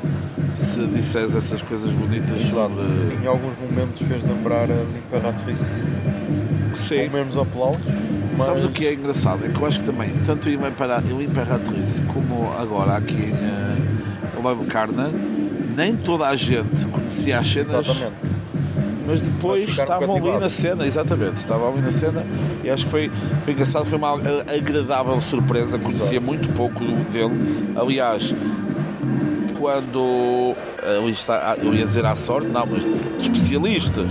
se 0.54 0.80
disseres 0.86 1.34
essas 1.34 1.62
coisas 1.62 1.92
bonitas 1.92 2.40
Exato. 2.40 2.52
sobre. 2.74 3.22
Em 3.22 3.26
alguns 3.26 3.52
momentos 3.60 4.00
fez 4.06 4.22
lembrar 4.24 4.68
a 4.70 4.82
Imperatrice. 5.06 5.84
Sim. 6.74 7.08
Com 7.08 7.16
menos 7.16 7.36
aplausos. 7.36 7.82
Mas 8.32 8.42
Sabes 8.46 8.64
o 8.64 8.68
que 8.68 8.86
é 8.86 8.94
engraçado? 8.94 9.44
É 9.44 9.48
que 9.48 9.60
eu 9.60 9.66
acho 9.66 9.80
que 9.80 9.84
também, 9.86 10.10
tanto 10.24 10.48
o 10.48 10.52
Impera- 10.52 11.02
o 11.10 11.20
Imperatrice 11.20 12.00
como 12.02 12.52
agora 12.58 12.96
aqui 12.96 13.16
em 13.16 14.38
uh, 14.38 14.42
Love 14.42 14.66
Carna, 14.66 15.10
nem 15.76 15.96
toda 15.96 16.28
a 16.28 16.36
gente 16.36 16.86
conhecia 16.86 17.40
as 17.40 17.48
cenas, 17.48 17.70
Exatamente. 17.72 18.12
Mas 19.08 19.20
depois 19.20 19.68
estavam 19.68 20.14
ali 20.16 20.38
na 20.38 20.48
cena, 20.48 20.86
exatamente, 20.86 21.38
estavam 21.38 21.72
ali 21.72 21.80
na 21.80 21.90
cena 21.90 22.24
e 22.62 22.70
acho 22.70 22.84
que 22.84 22.90
foi, 22.90 23.10
foi 23.44 23.52
engraçado, 23.54 23.86
foi 23.86 23.98
uma 23.98 24.10
a- 24.10 24.54
agradável 24.56 25.18
surpresa, 25.20 25.78
conhecia 25.78 26.20
muito 26.20 26.48
pouco 26.52 26.78
dele. 27.10 27.34
Aliás, 27.74 28.34
quando 29.58 30.54
eh, 30.82 31.08
está, 31.10 31.56
eu 31.60 31.74
ia 31.74 31.84
dizer 31.86 32.04
à 32.06 32.14
sorte, 32.14 32.46
não, 32.48 32.64
mas 32.66 32.82
de 32.84 32.92
especialistas 33.22 34.06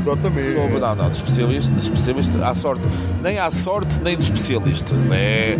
Exatamente. 0.00 0.54
Sobre, 0.54 0.78
não, 0.80 0.94
não, 0.94 1.10
de 1.10 1.16
especialistas, 1.16 1.74
de 1.76 1.82
especialistas 1.82 2.42
à 2.42 2.54
sorte. 2.54 2.86
Nem 3.22 3.38
à 3.38 3.50
sorte, 3.50 3.98
nem 4.00 4.14
de 4.18 4.24
especialistas. 4.24 5.10
É 5.10 5.58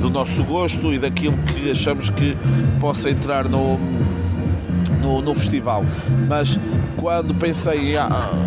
do 0.00 0.10
nosso 0.10 0.42
gosto 0.42 0.92
e 0.92 0.98
daquilo 0.98 1.36
que 1.38 1.70
achamos 1.70 2.10
que 2.10 2.36
possa 2.80 3.08
entrar 3.08 3.48
no, 3.48 3.78
no, 5.04 5.20
no 5.22 5.34
festival. 5.34 5.84
Mas 6.28 6.58
quando 6.96 7.34
pensei 7.34 7.94
em 7.94 7.98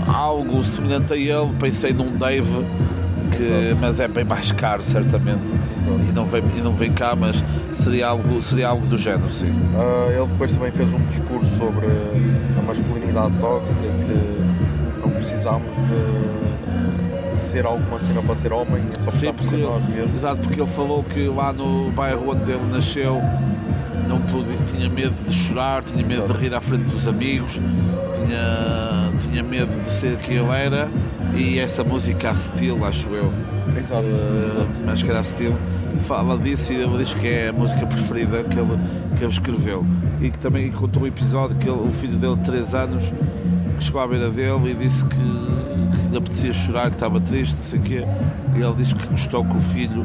algo 0.08 0.64
semelhante 0.64 1.14
a 1.14 1.16
ele, 1.16 1.54
pensei 1.60 1.94
num 1.94 2.12
Dave, 2.18 2.66
que, 3.32 3.76
mas 3.80 4.00
é 4.00 4.08
bem 4.08 4.24
mais 4.24 4.52
caro, 4.52 4.84
certamente. 4.84 5.42
E 6.10 6.12
não, 6.12 6.26
vem, 6.26 6.44
e 6.58 6.62
não 6.62 6.74
vem 6.74 6.92
cá, 6.92 7.16
mas 7.16 7.42
seria 7.74 8.08
algo, 8.08 8.42
seria 8.42 8.68
algo 8.70 8.86
do 8.88 8.98
género, 8.98 9.32
sim. 9.32 9.54
Ah, 9.76 10.12
ele 10.12 10.26
depois 10.28 10.52
também 10.52 10.72
fez 10.72 10.92
um 10.94 11.00
discurso 11.06 11.56
sobre 11.58 11.86
a 12.58 12.62
masculinidade 12.62 13.34
tóxica 13.40 13.80
que 13.80 15.00
não 15.02 15.10
precisamos 15.12 15.68
de, 15.76 17.30
de 17.34 17.40
ser 17.40 17.66
alguma 17.66 17.98
cena 18.00 18.22
para 18.22 18.36
ser 18.36 18.52
homem, 18.52 18.84
só 19.00 19.10
Sim, 19.10 19.32
precisamos 19.32 19.46
ser 19.46 19.58
nós 19.58 19.86
mesmos. 19.96 20.16
exato, 20.16 20.40
porque 20.42 20.60
ele 20.60 20.70
falou 20.70 21.04
que 21.04 21.28
lá 21.28 21.54
no 21.54 21.90
bairro 21.92 22.32
onde 22.32 22.52
ele 22.52 22.66
nasceu 22.72 23.22
não 24.08 24.22
podia, 24.22 24.58
tinha 24.66 24.90
medo 24.90 25.14
de 25.28 25.34
chorar, 25.34 25.84
tinha 25.84 26.06
medo 26.06 26.24
Exato. 26.24 26.34
de 26.34 26.40
rir 26.40 26.54
à 26.56 26.62
frente 26.62 26.84
dos 26.86 27.08
amigos, 27.08 27.54
tinha, 27.54 29.12
tinha 29.22 29.44
medo 29.44 29.84
de 29.84 29.92
ser 29.92 30.18
quem 30.18 30.38
ele 30.38 30.50
era 30.52 30.90
e 31.36 31.60
essa 31.60 31.84
música 31.84 32.30
a 32.30 32.34
estilo, 32.34 32.86
acho 32.86 33.08
eu, 33.10 33.32
Exato, 33.78 34.06
uh, 34.08 34.68
mas 34.86 35.04
que 35.04 35.10
era 35.10 35.20
a 35.20 35.22
estilo, 35.22 35.58
fala 36.02 36.38
disso 36.38 36.74
e 36.74 36.78
ele 36.78 36.98
diz 36.98 37.14
que 37.14 37.28
é 37.28 37.50
a 37.50 37.54
música 37.54 37.86
preferida 37.86 38.44
que 38.44 38.58
ele, 38.58 38.78
que 39.18 39.24
ele 39.24 39.32
escreveu. 39.32 39.86
E 40.20 40.32
que 40.32 40.40
também 40.40 40.72
contou 40.72 41.04
um 41.04 41.08
episódio 41.08 41.56
que 41.58 41.70
ele- 41.70 41.80
o 41.80 41.92
filho 41.92 42.18
dele 42.18 42.36
de 42.38 42.42
3 42.44 42.74
anos 42.74 43.04
que 43.78 43.84
chegou 43.84 44.02
à 44.02 44.08
beira 44.08 44.30
dele 44.32 44.72
e 44.72 44.74
disse 44.74 45.06
que, 45.06 45.16
que 45.16 46.08
lhe 46.10 46.18
apetecia 46.18 46.52
chorar, 46.54 46.90
que 46.90 46.96
estava 46.96 47.20
triste, 47.22 47.56
não 47.58 47.64
sei 47.64 47.80
o 47.80 47.82
quê, 47.84 48.04
e 48.56 48.62
ele 48.62 48.74
diz 48.78 48.94
que 48.94 49.06
gostou 49.08 49.46
que 49.46 49.56
o 49.58 49.62
filho 49.62 50.04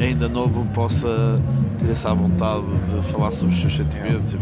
ainda 0.00 0.28
novo 0.28 0.64
possa 0.72 1.40
ter 1.78 1.90
essa 1.90 2.14
vontade 2.14 2.64
de 2.94 3.02
falar 3.10 3.30
sobre 3.30 3.54
os 3.54 3.60
seus 3.60 3.76
sentimentos 3.76 4.32
e 4.34 4.38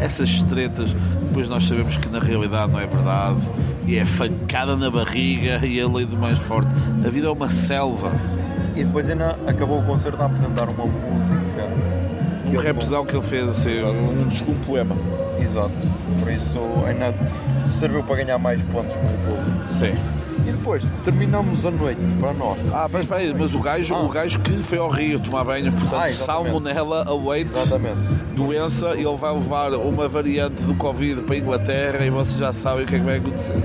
essas 0.00 0.42
tretas 0.42 0.94
depois 1.28 1.48
nós 1.48 1.64
sabemos 1.64 1.96
que 1.96 2.08
na 2.08 2.18
realidade 2.18 2.72
não 2.72 2.80
é 2.80 2.86
verdade 2.86 3.40
e 3.86 3.96
é 3.98 4.04
fancada 4.04 4.76
na 4.76 4.90
barriga 4.90 5.64
e 5.64 5.80
a 5.80 5.86
lei 5.88 6.04
do 6.06 6.16
mais 6.16 6.38
forte. 6.38 6.68
A 7.04 7.08
vida 7.08 7.26
é 7.26 7.30
uma 7.30 7.50
selva. 7.50 8.12
E 8.74 8.82
depois 8.84 9.08
ainda 9.10 9.38
acabou 9.46 9.80
o 9.80 9.84
concerto 9.84 10.20
a 10.22 10.26
apresentar 10.26 10.68
uma 10.68 10.86
música. 10.86 11.68
um 12.46 12.50
que 12.50 12.56
ele- 12.56 12.66
rapzão 12.66 13.04
que 13.04 13.14
ele 13.16 13.22
fez 13.22 13.48
assim, 13.48 13.82
um, 13.82 14.50
um 14.52 14.54
poema. 14.66 14.96
Exato. 15.40 15.72
Por 16.20 16.30
isso 16.32 16.58
ainda 16.86 17.14
serviu 17.66 18.02
para 18.04 18.16
ganhar 18.24 18.38
mais 18.38 18.62
pontos 18.64 18.94
com 18.96 19.06
o 19.06 19.36
público. 19.36 19.68
sim 19.68 19.92
depois 20.64 20.90
terminamos 21.04 21.62
a 21.66 21.70
noite 21.70 22.00
para 22.18 22.32
nós. 22.32 22.58
ah, 22.72 22.88
mas 22.90 23.02
espera 23.02 23.20
aí, 23.20 23.34
mas 23.38 23.54
o 23.54 23.60
gajo, 23.60 23.94
Ah. 23.94 24.02
o 24.02 24.08
gajo 24.08 24.40
que 24.40 24.62
foi 24.62 24.78
ao 24.78 24.88
Rio 24.88 25.20
tomar 25.20 25.44
banho, 25.44 25.70
portanto, 25.70 25.94
Ah, 25.94 26.10
salmonella 26.10 27.04
await 27.06 27.46
Exatamente. 27.50 27.98
doença 28.34 28.94
e 28.96 29.04
ele 29.04 29.16
vai 29.16 29.34
levar 29.34 29.74
uma 29.74 30.08
variante 30.08 30.62
do 30.62 30.74
Covid 30.74 31.20
para 31.22 31.34
a 31.34 31.38
Inglaterra 31.38 32.04
e 32.06 32.08
vocês 32.08 32.38
já 32.38 32.50
sabem 32.50 32.84
o 32.84 32.86
que 32.86 32.94
é 32.94 32.98
que 32.98 33.04
vai 33.04 33.18
acontecer. 33.18 33.62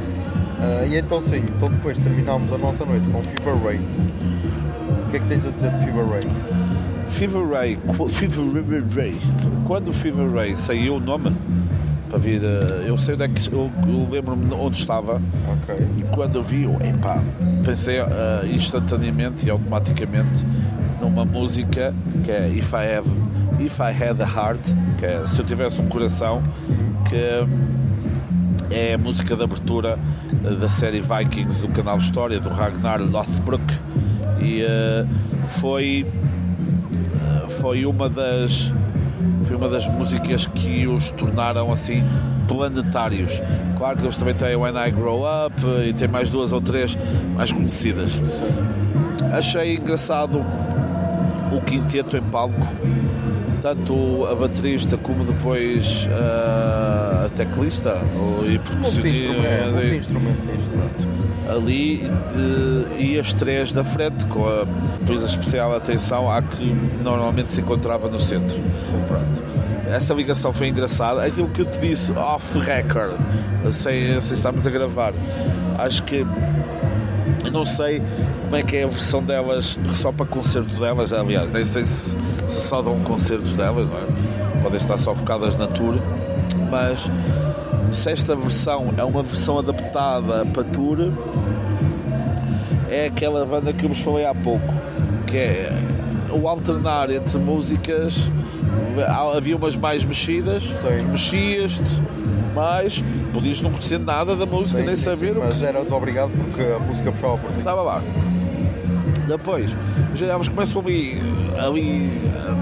Ah, 0.61 0.85
e 0.85 0.97
então 0.97 1.21
sim, 1.21 1.37
então 1.55 1.69
depois 1.69 1.97
terminámos 2.01 2.51
a 2.51 2.57
nossa 2.57 2.83
noite 2.85 3.05
com 3.09 3.23
Fever 3.23 3.63
Ray. 3.63 3.79
O 5.07 5.09
que 5.09 5.15
é 5.15 5.19
que 5.21 5.25
tens 5.27 5.45
a 5.45 5.51
dizer 5.51 5.71
de 5.71 5.79
Fever 5.79 6.05
Ray? 6.05 6.23
Fever 7.07 7.47
Ray, 7.47 7.79
Fever 8.09 8.83
Ray. 8.93 9.15
Quando 9.65 9.87
o 9.87 9.93
Fever 9.93 10.29
Ray 10.31 10.53
saiu 10.55 10.95
o 10.95 10.99
nome 10.99 11.33
para 12.09 12.17
vir, 12.17 12.41
eh, 12.43 12.85
eu 12.87 12.97
sei 12.97 13.13
onde 13.13 13.23
é 13.23 13.27
que 13.27 13.51
eu, 13.53 13.69
eu 13.87 14.07
lembro-me 14.09 14.53
onde 14.53 14.77
estava 14.77 15.21
Ok. 15.63 15.75
e 15.97 16.01
quando 16.15 16.35
eu 16.37 16.43
vi, 16.43 16.65
epá, 16.81 17.21
pensei 17.63 17.97
eh, 17.99 18.05
instantaneamente 18.51 19.45
e 19.45 19.49
automaticamente 19.49 20.45
numa 20.99 21.23
música 21.23 21.93
que 22.23 22.31
é 22.31 22.49
If 22.49 22.71
I 22.73 22.97
Have 22.97 23.09
If 23.59 23.79
I 23.79 23.91
Had 24.03 24.21
a 24.21 24.25
Heart, 24.25 24.61
que 24.97 25.05
é 25.05 25.25
se 25.25 25.37
eu 25.39 25.45
tivesse 25.45 25.81
um 25.81 25.87
coração, 25.87 26.41
que 27.07 27.15
é 28.71 28.93
a 28.93 28.97
música 28.97 29.35
de 29.35 29.43
abertura 29.43 29.99
eh, 30.43 30.55
da 30.55 30.69
série 30.69 31.01
Vikings 31.01 31.61
do 31.61 31.67
canal 31.69 31.97
História 31.97 32.39
do 32.39 32.49
Ragnar 32.49 33.01
Lothbrok 33.01 33.63
e 34.41 34.61
eh, 34.63 35.05
foi 35.47 36.05
foi 37.49 37.85
uma 37.85 38.07
das 38.07 38.71
foi 39.49 39.57
uma 39.57 39.67
das 39.67 39.87
músicas 39.87 40.45
que 40.45 40.85
os 40.85 41.09
tornaram 41.13 41.71
assim 41.71 42.03
planetários. 42.47 43.41
Claro 43.79 43.97
que 43.97 44.03
eles 44.03 44.15
também 44.15 44.35
têm 44.35 44.55
When 44.55 44.75
I 44.77 44.91
Grow 44.91 45.23
Up 45.23 45.55
e 45.87 45.91
tem 45.91 46.07
mais 46.07 46.29
duas 46.29 46.53
ou 46.53 46.61
três 46.61 46.95
mais 47.33 47.51
conhecidas. 47.51 48.11
Achei 49.33 49.77
engraçado 49.77 50.45
o 51.51 51.61
quinteto 51.61 52.15
em 52.15 52.21
palco, 52.21 52.61
tanto 53.59 54.27
a 54.27 54.35
baterista 54.35 54.97
como 54.97 55.23
depois 55.23 56.07
ah, 56.11 57.23
a 57.25 57.29
teclista 57.29 57.97
e 58.45 58.59
Multi-instrumento. 58.59 58.69
percussionista 58.69 60.13
Multi-instrumentista. 60.13 61.08
Ali 61.49 61.97
de- 62.33 63.03
e 63.03 63.19
as 63.19 63.33
três 63.33 63.71
da 63.71 63.83
frente, 63.83 64.25
com 64.27 64.47
a 64.47 64.65
depois 64.99 65.23
a 65.23 65.25
especial 65.25 65.75
atenção 65.75 66.31
à 66.31 66.41
que 66.41 66.65
normalmente 67.03 67.49
se 67.51 67.61
encontrava 67.61 68.07
no 68.07 68.19
centro. 68.19 68.55
Pronto. 69.07 69.41
Essa 69.91 70.13
ligação 70.13 70.53
foi 70.53 70.67
engraçada. 70.67 71.23
Aquilo 71.23 71.49
que 71.49 71.61
eu 71.61 71.65
te 71.65 71.79
disse 71.79 72.11
off 72.13 72.59
record, 72.59 73.15
sem, 73.71 74.19
sem 74.21 74.37
estarmos 74.37 74.67
a 74.67 74.69
gravar, 74.69 75.13
acho 75.79 76.03
que 76.03 76.25
eu 77.45 77.51
não 77.51 77.65
sei 77.65 78.01
como 78.43 78.55
é 78.55 78.61
que 78.61 78.77
é 78.77 78.83
a 78.83 78.87
versão 78.87 79.23
delas 79.23 79.77
só 79.95 80.11
para 80.11 80.25
concerto 80.27 80.73
delas, 80.79 81.11
aliás, 81.13 81.51
nem 81.51 81.65
sei 81.65 81.83
se, 81.83 82.15
se 82.47 82.61
só 82.61 82.81
dão 82.81 82.99
concertos 82.99 83.55
delas, 83.55 83.87
não 83.87 83.97
é? 83.97 84.61
podem 84.61 84.77
estar 84.77 84.97
só 84.97 85.15
focadas 85.15 85.55
na 85.55 85.67
tour, 85.67 85.95
mas 86.69 87.09
se 87.91 88.11
esta 88.11 88.35
versão 88.35 88.93
é 88.97 89.03
uma 89.03 89.23
versão 89.23 89.57
adaptada 89.59 90.45
para 90.45 90.63
tour, 90.63 91.11
é 92.89 93.05
aquela 93.07 93.45
banda 93.45 93.73
que 93.73 93.85
eu 93.85 93.89
vos 93.89 93.99
falei 93.99 94.25
há 94.25 94.33
pouco, 94.33 94.73
que 95.27 95.37
é 95.37 95.71
o 96.31 96.47
alternar 96.47 97.09
entre 97.09 97.37
músicas, 97.39 98.29
havia 99.35 99.55
umas 99.57 99.75
mais 99.75 100.03
mexidas, 100.03 100.63
Sim. 100.63 101.03
mexias-te 101.11 102.01
mais, 102.55 103.03
podias 103.33 103.61
não 103.61 103.71
conhecer 103.71 103.99
nada 103.99 104.35
da 104.35 104.45
música, 104.45 104.79
Sim, 104.79 104.85
nem 104.85 104.95
sim, 104.95 105.03
saber 105.03 105.33
sim, 105.33 105.37
o 105.37 105.39
mas 105.39 105.61
eras 105.61 105.91
obrigado 105.91 106.31
porque 106.31 106.61
a 106.61 106.79
música 106.79 107.11
puxava 107.11 107.37
por 107.37 107.51
ti. 107.51 107.59
estava 107.59 107.81
lá. 107.81 108.01
Depois, 109.27 109.75
já 110.15 110.25
elas 110.25 110.47
começam 110.47 110.81
ali, 110.81 111.21
ali 111.57 112.19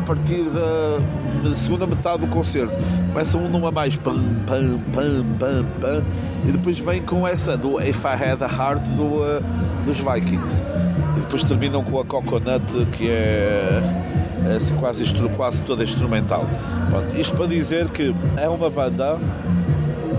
partir 0.08 0.44
da, 0.46 1.00
da 1.44 1.54
segunda 1.54 1.86
metade 1.86 2.26
do 2.26 2.28
concerto. 2.28 2.74
Começam 3.12 3.44
um 3.44 3.50
numa 3.50 3.72
mais 3.72 3.98
pam, 3.98 4.18
pam, 4.46 4.80
pam, 4.94 5.26
pam, 5.38 5.66
pam, 5.82 6.06
e 6.48 6.52
depois 6.52 6.80
vem 6.80 7.02
com 7.02 7.28
essa 7.28 7.58
do 7.58 7.82
If 7.82 8.06
I 8.06 8.14
Had 8.14 8.42
a 8.42 8.48
Heart 8.48 8.88
do, 8.92 9.04
uh, 9.04 9.44
dos 9.86 9.98
Vikings. 9.98 10.64
E 11.18 11.20
depois 11.20 11.44
terminam 11.44 11.84
com 11.84 12.00
a 12.00 12.06
Coconut, 12.06 12.86
que 12.94 13.10
é, 13.10 13.82
é 14.50 14.56
assim, 14.56 14.76
quase, 14.76 15.04
quase 15.36 15.62
toda 15.64 15.84
instrumental. 15.84 16.48
Pronto, 16.90 17.18
isto 17.18 17.36
para 17.36 17.48
dizer 17.48 17.90
que 17.90 18.16
é 18.38 18.48
uma 18.48 18.70
banda 18.70 19.18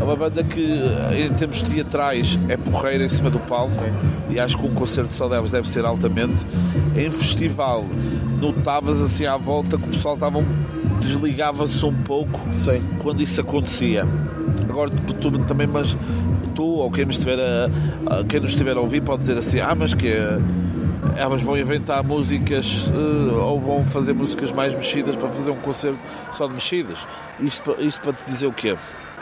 é 0.01 0.05
uma 0.05 0.15
banda 0.15 0.45
que, 0.45 0.81
em 1.17 1.33
termos 1.35 1.61
teatrais, 1.61 2.39
é 2.49 2.57
porreira 2.57 3.05
em 3.05 3.09
cima 3.09 3.31
do 3.31 3.41
palco 3.41 3.83
e 4.31 4.39
acho 4.39 4.57
que 4.57 4.65
um 4.65 4.73
concerto 4.73 5.13
só 5.13 5.29
deves 5.29 5.51
deve 5.51 5.69
ser 5.69 5.85
altamente. 5.85 6.47
Em 6.97 7.11
festival, 7.11 7.85
notavas 8.41 9.01
assim 9.01 9.27
à 9.27 9.37
volta 9.37 9.77
que 9.79 9.85
o 9.87 9.91
pessoal 9.91 10.15
estava 10.15 10.39
um- 10.39 10.47
desligava-se 11.01 11.85
um 11.85 11.95
pouco 11.95 12.41
Sim. 12.53 12.83
quando 13.03 13.21
isso 13.23 13.41
acontecia. 13.41 14.07
Agora, 14.69 14.91
tu, 14.91 15.15
tu 15.15 15.31
também, 15.45 15.67
mas 15.67 15.97
tu 16.55 16.65
ou 16.65 16.91
quem 16.91 17.05
nos 17.05 17.17
estiver 17.17 17.39
a, 17.39 18.17
a- 18.21 18.25
quem 18.25 18.41
nos 18.41 18.51
estiver 18.51 18.77
a 18.77 18.81
ouvir 18.81 19.01
pode 19.03 19.21
dizer 19.21 19.37
assim: 19.39 19.61
ah, 19.61 19.75
mas 19.75 19.95
que 19.95 20.09
é, 20.09 20.39
elas 21.17 21.43
vão 21.43 21.57
inventar 21.57 22.03
músicas 22.05 22.91
eh, 22.93 23.35
ou 23.35 23.61
vão 23.61 23.85
fazer 23.85 24.13
músicas 24.13 24.53
mais 24.53 24.75
mexidas 24.75 25.17
para 25.17 25.29
fazer 25.31 25.51
um 25.51 25.57
concerto 25.57 25.99
só 26.33 26.47
de 26.47 26.55
mexidas. 26.55 26.99
Isto, 27.41 27.77
isto 27.81 28.01
para 28.01 28.13
te 28.13 28.25
dizer 28.27 28.47
o 28.47 28.53
quê? 28.53 28.77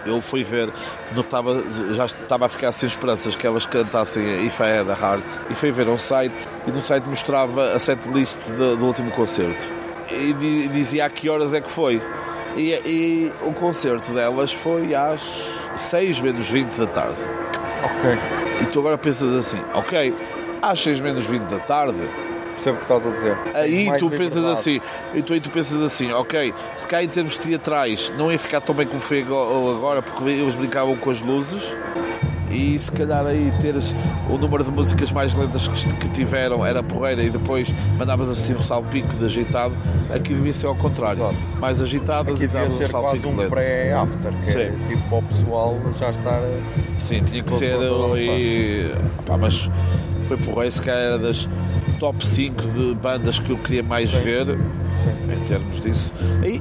Eu 0.07 0.21
fui 0.21 0.45
ver, 0.45 0.71
notava, 1.15 1.63
já 1.93 2.05
estava 2.07 2.47
a 2.47 2.49
ficar 2.49 2.73
sem 2.73 2.87
esperanças 2.89 3.35
que 3.37 3.47
elas 3.47 3.67
cantassem 3.67 4.47
If 4.47 4.61
I 4.61 4.79
Had 4.79 4.91
a 4.91 4.93
Heart 4.99 5.25
e 5.51 5.55
fui 5.55 5.71
ver 5.73 5.89
um 5.89 5.99
site 5.99 6.35
e 6.67 6.71
no 6.71 6.81
site 6.83 7.09
mostrava 7.09 7.73
a 7.75 7.79
setlist 7.79 8.51
do, 8.53 8.77
do 8.77 8.87
último 8.87 9.11
concerto 9.11 9.71
e 10.11 10.33
di- 10.33 10.69
dizia 10.69 11.07
a 11.07 11.11
que 11.11 11.29
horas 11.29 11.53
é 11.53 11.61
que 11.61 11.71
foi. 11.71 12.01
E, 12.55 12.73
e 12.87 13.33
o 13.43 13.53
concerto 13.53 14.13
delas 14.13 14.53
foi 14.53 14.95
às 14.95 15.21
6 15.77 16.21
menos 16.23 16.49
20 16.49 16.75
da 16.77 16.87
tarde. 16.87 17.21
Ok. 17.85 18.19
E 18.63 18.67
tu 18.67 18.79
agora 18.81 18.97
pensas 18.97 19.35
assim, 19.35 19.61
ok, 19.75 20.15
às 20.63 20.81
6 20.81 21.01
menos 21.01 21.25
20 21.27 21.43
da 21.43 21.59
tarde, 21.59 21.99
Percebo 22.57 22.77
o 22.77 22.79
que 22.79 22.85
estás 22.85 23.07
a 23.07 23.11
dizer. 23.11 23.37
aí 23.55 23.89
tu 23.99 24.09
pensas 24.11 24.45
assim, 24.47 24.81
e 25.15 25.21
tu, 25.23 25.33
aí 25.35 25.41
tu 25.41 25.51
pensas 25.51 25.81
assim, 25.83 26.11
ok, 26.11 26.55
se 26.77 26.89
cá 26.89 27.03
em 27.03 27.09
termos 27.09 27.37
teatrais 27.37 28.13
não 28.17 28.33
ia 28.33 28.39
ficar 28.39 28.61
tão 28.63 28.75
bem 28.75 28.87
como 28.87 29.01
foi 29.01 29.21
ago- 29.21 29.71
agora, 29.77 30.01
porque 30.01 30.25
eles 30.31 30.55
brincavam 30.55 30.97
com 30.97 31.11
as 31.11 31.21
luzes. 31.21 31.77
E 32.49 32.79
se 32.79 32.93
calhar 32.93 33.27
aí 33.27 33.53
teres 33.61 33.95
o 34.31 34.39
número 34.39 34.63
de 34.63 34.71
músicas 34.71 35.11
mais 35.11 35.35
lentas 35.35 35.67
que, 35.69 36.09
tiveram 36.09 36.65
era 36.65 36.81
porreira 36.81 37.21
e 37.23 37.29
depois 37.29 37.69
mandavas 37.99 38.31
assim 38.31 38.55
um 38.55 38.61
salpico 38.61 39.15
de 39.17 39.25
ajeitado, 39.25 39.75
aqui 40.15 40.33
devia 40.33 40.55
ser 40.55 40.67
ao 40.67 40.77
contrário. 40.77 41.19
Exato. 41.25 41.35
Mais 41.61 41.83
agitadas 41.83 42.37
Aqui 42.37 42.45
e 42.45 42.47
devia 42.47 42.61
davas 42.61 42.75
um 42.75 42.77
ser 42.79 42.91
quase 42.91 43.27
um 43.27 43.49
pré-after, 43.49 44.33
que 44.45 44.51
é 44.51 44.71
Sim. 44.71 44.79
tipo 44.89 45.09
para 45.09 45.19
o 45.19 45.23
pessoal 45.25 45.77
já 45.99 46.11
estar. 46.11 46.41
Sim, 46.99 47.23
tinha 47.25 47.43
que 47.43 47.53
ser 47.53 47.75
ali. 47.75 48.91
Pá, 49.27 49.37
mas 49.37 49.69
foi 50.29 50.37
porreiro, 50.37 50.73
se 50.73 50.81
calhar 50.81 51.01
era 51.03 51.19
das 51.19 51.49
top 51.99 52.25
5 52.27 52.63
de 52.69 52.95
bandas 52.95 53.39
que 53.39 53.51
eu 53.51 53.59
queria 53.59 53.83
mais 53.83 54.11
Sim. 54.11 54.21
ver 54.23 54.47
Sim. 54.47 55.33
em 55.33 55.45
termos 55.47 55.81
disso. 55.81 56.13
E 56.45 56.61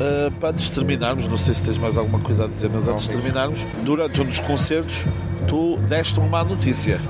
ah, 0.00 0.30
para 0.40 0.50
antes 0.50 0.64
de 0.64 0.72
terminarmos, 0.72 1.26
não 1.28 1.36
sei 1.36 1.54
se 1.54 1.62
tens 1.62 1.78
mais 1.78 1.96
alguma 1.96 2.18
coisa 2.20 2.44
a 2.44 2.48
dizer, 2.48 2.70
mas 2.72 2.88
antes 2.88 3.04
de 3.06 3.10
terminarmos, 3.10 3.64
durante 3.84 4.20
um 4.20 4.24
dos 4.24 4.40
concertos, 4.40 5.06
tu 5.46 5.76
deste 5.88 6.18
uma 6.18 6.28
má 6.28 6.44
notícia. 6.44 7.00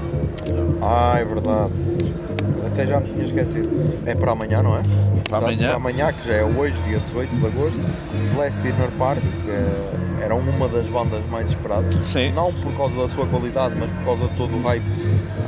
Ah, 0.82 1.16
é 1.18 1.24
verdade. 1.24 1.72
até 2.66 2.86
já 2.86 3.00
me 3.00 3.08
tinha 3.08 3.24
esquecido. 3.24 3.70
É 4.04 4.14
para 4.14 4.32
amanhã, 4.32 4.62
não 4.62 4.76
é? 4.76 4.82
Para 5.28 5.38
Exato, 5.38 5.44
amanhã. 5.44 5.66
Para 5.68 5.76
amanhã, 5.76 6.12
que 6.12 6.28
já 6.28 6.34
é 6.34 6.44
hoje, 6.44 6.74
dia 6.86 6.98
18 6.98 7.34
de 7.36 7.46
agosto. 7.46 7.80
The 7.80 8.38
Last 8.42 8.60
Dinner 8.60 8.90
Party, 8.98 9.20
que 9.44 9.50
é- 9.50 10.03
era 10.20 10.34
uma 10.34 10.68
das 10.68 10.86
bandas 10.86 11.24
mais 11.30 11.48
esperadas. 11.50 11.94
Sim. 12.06 12.32
Não 12.32 12.52
por 12.52 12.72
causa 12.76 12.96
da 12.96 13.08
sua 13.08 13.26
qualidade, 13.26 13.74
mas 13.78 13.90
por 13.90 14.04
causa 14.04 14.28
de 14.28 14.36
todo 14.36 14.56
o 14.56 14.62
hype 14.62 14.84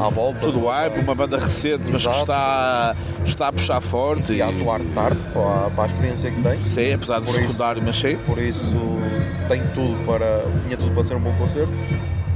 à 0.01 0.09
volta. 0.09 0.41
Tudo 0.41 0.61
do- 0.61 0.67
hype, 0.67 0.99
uma 1.01 1.15
banda 1.15 1.39
recente, 1.39 1.91
mas 1.91 2.03
que 2.03 2.09
Exato. 2.09 2.19
está, 2.19 2.97
está 3.25 3.49
a 3.49 3.53
puxar 3.53 3.81
forte. 3.81 4.33
E 4.35 4.43
a 4.43 4.49
atuar 4.49 4.81
tarde, 4.95 5.21
para, 5.33 5.71
para 5.71 5.85
a 5.85 5.87
experiência 5.87 6.31
que 6.31 6.43
tem. 6.43 6.59
Sim, 6.61 6.93
apesar 6.95 7.21
de 7.21 7.31
isso- 7.31 7.41
secundário, 7.41 7.83
mas 7.85 7.97
sim. 7.97 8.17
Por 8.27 8.39
isso 8.39 8.77
tem 9.49 9.63
tudo 9.75 9.95
para, 10.07 10.43
tinha 10.63 10.77
tudo 10.77 10.93
para 10.93 11.05
ser 11.05 11.15
um 11.17 11.21
bom 11.21 11.33
concerto. 11.39 11.73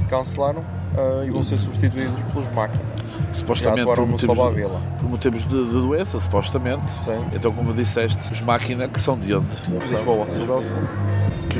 Cancelaram 0.09 0.63
ah, 0.97 1.23
e 1.25 1.29
vão 1.31 1.43
ser 1.43 1.57
substituídos 1.57 2.21
pelos 2.33 2.51
máquinas. 2.53 2.85
Supostamente 3.33 3.85
por 3.85 4.05
motivos, 4.05 4.53
Vila. 4.53 4.81
por 4.99 5.09
motivos 5.09 5.45
de, 5.45 5.65
de 5.65 5.71
doença, 5.81 6.19
supostamente. 6.19 6.89
Sim. 6.91 7.25
Então, 7.33 7.51
como 7.53 7.73
disseste, 7.73 8.31
os 8.33 8.41
máquinas 8.41 8.89
que 8.91 8.99
são 8.99 9.17
de 9.17 9.33
onde? 9.33 9.55
Lisboa. 9.89 10.25
Que 10.25 11.10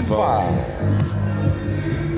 vão. 0.01 0.19
Pá, 0.21 0.43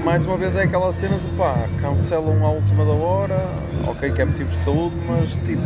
mais 0.03 0.25
uma 0.25 0.37
vez 0.37 0.55
é 0.57 0.63
aquela 0.63 0.91
cena 0.91 1.17
de 1.17 1.27
pá, 1.37 1.55
cancelam 1.81 2.45
à 2.45 2.49
última 2.49 2.83
da 2.85 2.91
hora, 2.91 3.47
ok 3.87 4.11
que 4.11 4.21
é 4.21 4.25
motivos 4.25 4.53
de 4.53 4.59
saúde, 4.59 4.95
mas 5.07 5.31
tipo, 5.45 5.61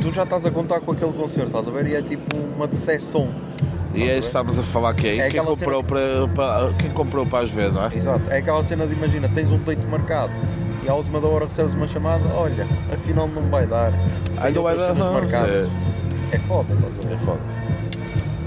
tu 0.00 0.10
já 0.12 0.22
estás 0.22 0.46
a 0.46 0.50
contar 0.50 0.80
com 0.80 0.92
aquele 0.92 1.12
concerto, 1.12 1.48
estás 1.48 1.66
a 1.66 1.70
ver? 1.70 1.86
E 1.88 1.96
é 1.96 2.02
tipo 2.02 2.36
uma 2.56 2.66
decepção. 2.68 3.28
E 3.94 4.08
aí 4.08 4.18
estamos 4.18 4.58
a 4.58 4.62
falar 4.62 4.94
que 4.94 5.06
é, 5.06 5.16
É 5.18 5.28
quem, 5.30 5.44
comprou 5.44 5.82
para, 5.84 6.26
para- 6.34 6.72
quem 6.78 6.90
comprou 6.90 7.26
para 7.26 7.40
as 7.44 7.50
ver, 7.50 7.70
não 7.72 7.84
é? 7.86 7.94
Exato, 7.94 8.22
é 8.30 8.38
aquela 8.38 8.62
cena 8.62 8.86
de 8.86 8.94
imagina, 8.94 9.28
tens 9.28 9.50
um 9.50 9.58
date 9.58 9.84
marcado 9.86 10.32
e 10.84 10.88
à 10.88 10.94
última 10.94 11.20
da 11.20 11.28
hora 11.28 11.44
recebes 11.44 11.74
uma 11.74 11.86
chamada, 11.86 12.24
olha, 12.34 12.66
afinal 12.92 13.28
não 13.28 13.42
vai 13.50 13.66
dar. 13.66 13.92
Aí 14.38 14.44
Tenho 14.52 14.54
não 14.54 14.62
vai 14.62 14.76
dar, 14.78 14.94
não, 14.94 15.12
marcadas. 15.12 15.68
É 16.30 16.38
foda, 16.38 16.72
estás 16.74 16.94
a 16.94 17.08
É 17.08 17.10
ver? 17.10 17.18
foda. 17.18 17.40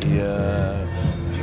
E 0.07 0.17
eh, 0.17 0.85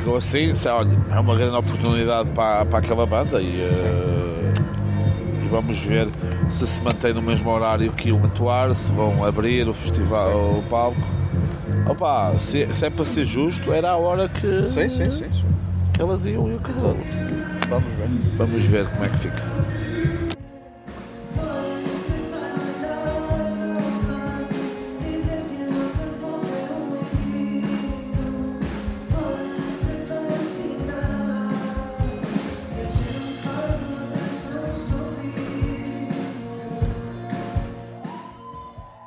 ficou 0.02 0.16
assim, 0.16 0.52
se, 0.52 0.68
olha, 0.68 0.90
é 1.10 1.20
uma 1.20 1.36
grande 1.36 1.56
oportunidade 1.56 2.28
para, 2.30 2.64
para 2.64 2.80
aquela 2.80 3.06
banda 3.06 3.40
e, 3.40 3.62
eh, 3.62 4.52
e 5.44 5.48
vamos 5.48 5.78
ver 5.84 6.08
se 6.50 6.66
se 6.66 6.82
mantém 6.82 7.14
no 7.14 7.22
mesmo 7.22 7.48
horário 7.48 7.92
que 7.92 8.08
iam 8.08 8.22
atuar, 8.24 8.74
se 8.74 8.90
vão 8.90 9.24
abrir 9.24 9.68
o 9.68 9.72
festival, 9.72 10.58
o 10.58 10.62
palco. 10.68 11.00
Opa, 11.88 12.36
se, 12.36 12.66
se 12.74 12.86
é 12.86 12.90
para 12.90 13.04
ser 13.04 13.24
justo, 13.24 13.72
era 13.72 13.90
a 13.90 13.96
hora 13.96 14.28
que, 14.28 14.64
Sim, 14.64 14.88
sim, 14.88 15.04
sim. 15.04 15.30
sim. 15.32 15.44
que 15.92 16.02
elas 16.02 16.24
iam 16.26 16.50
e 16.50 16.56
acabou. 16.56 16.96
Vamos 17.68 17.88
ver. 17.94 18.36
Vamos 18.36 18.62
ver 18.64 18.88
como 18.88 19.04
é 19.04 19.08
que 19.08 19.18
fica. 19.18 19.42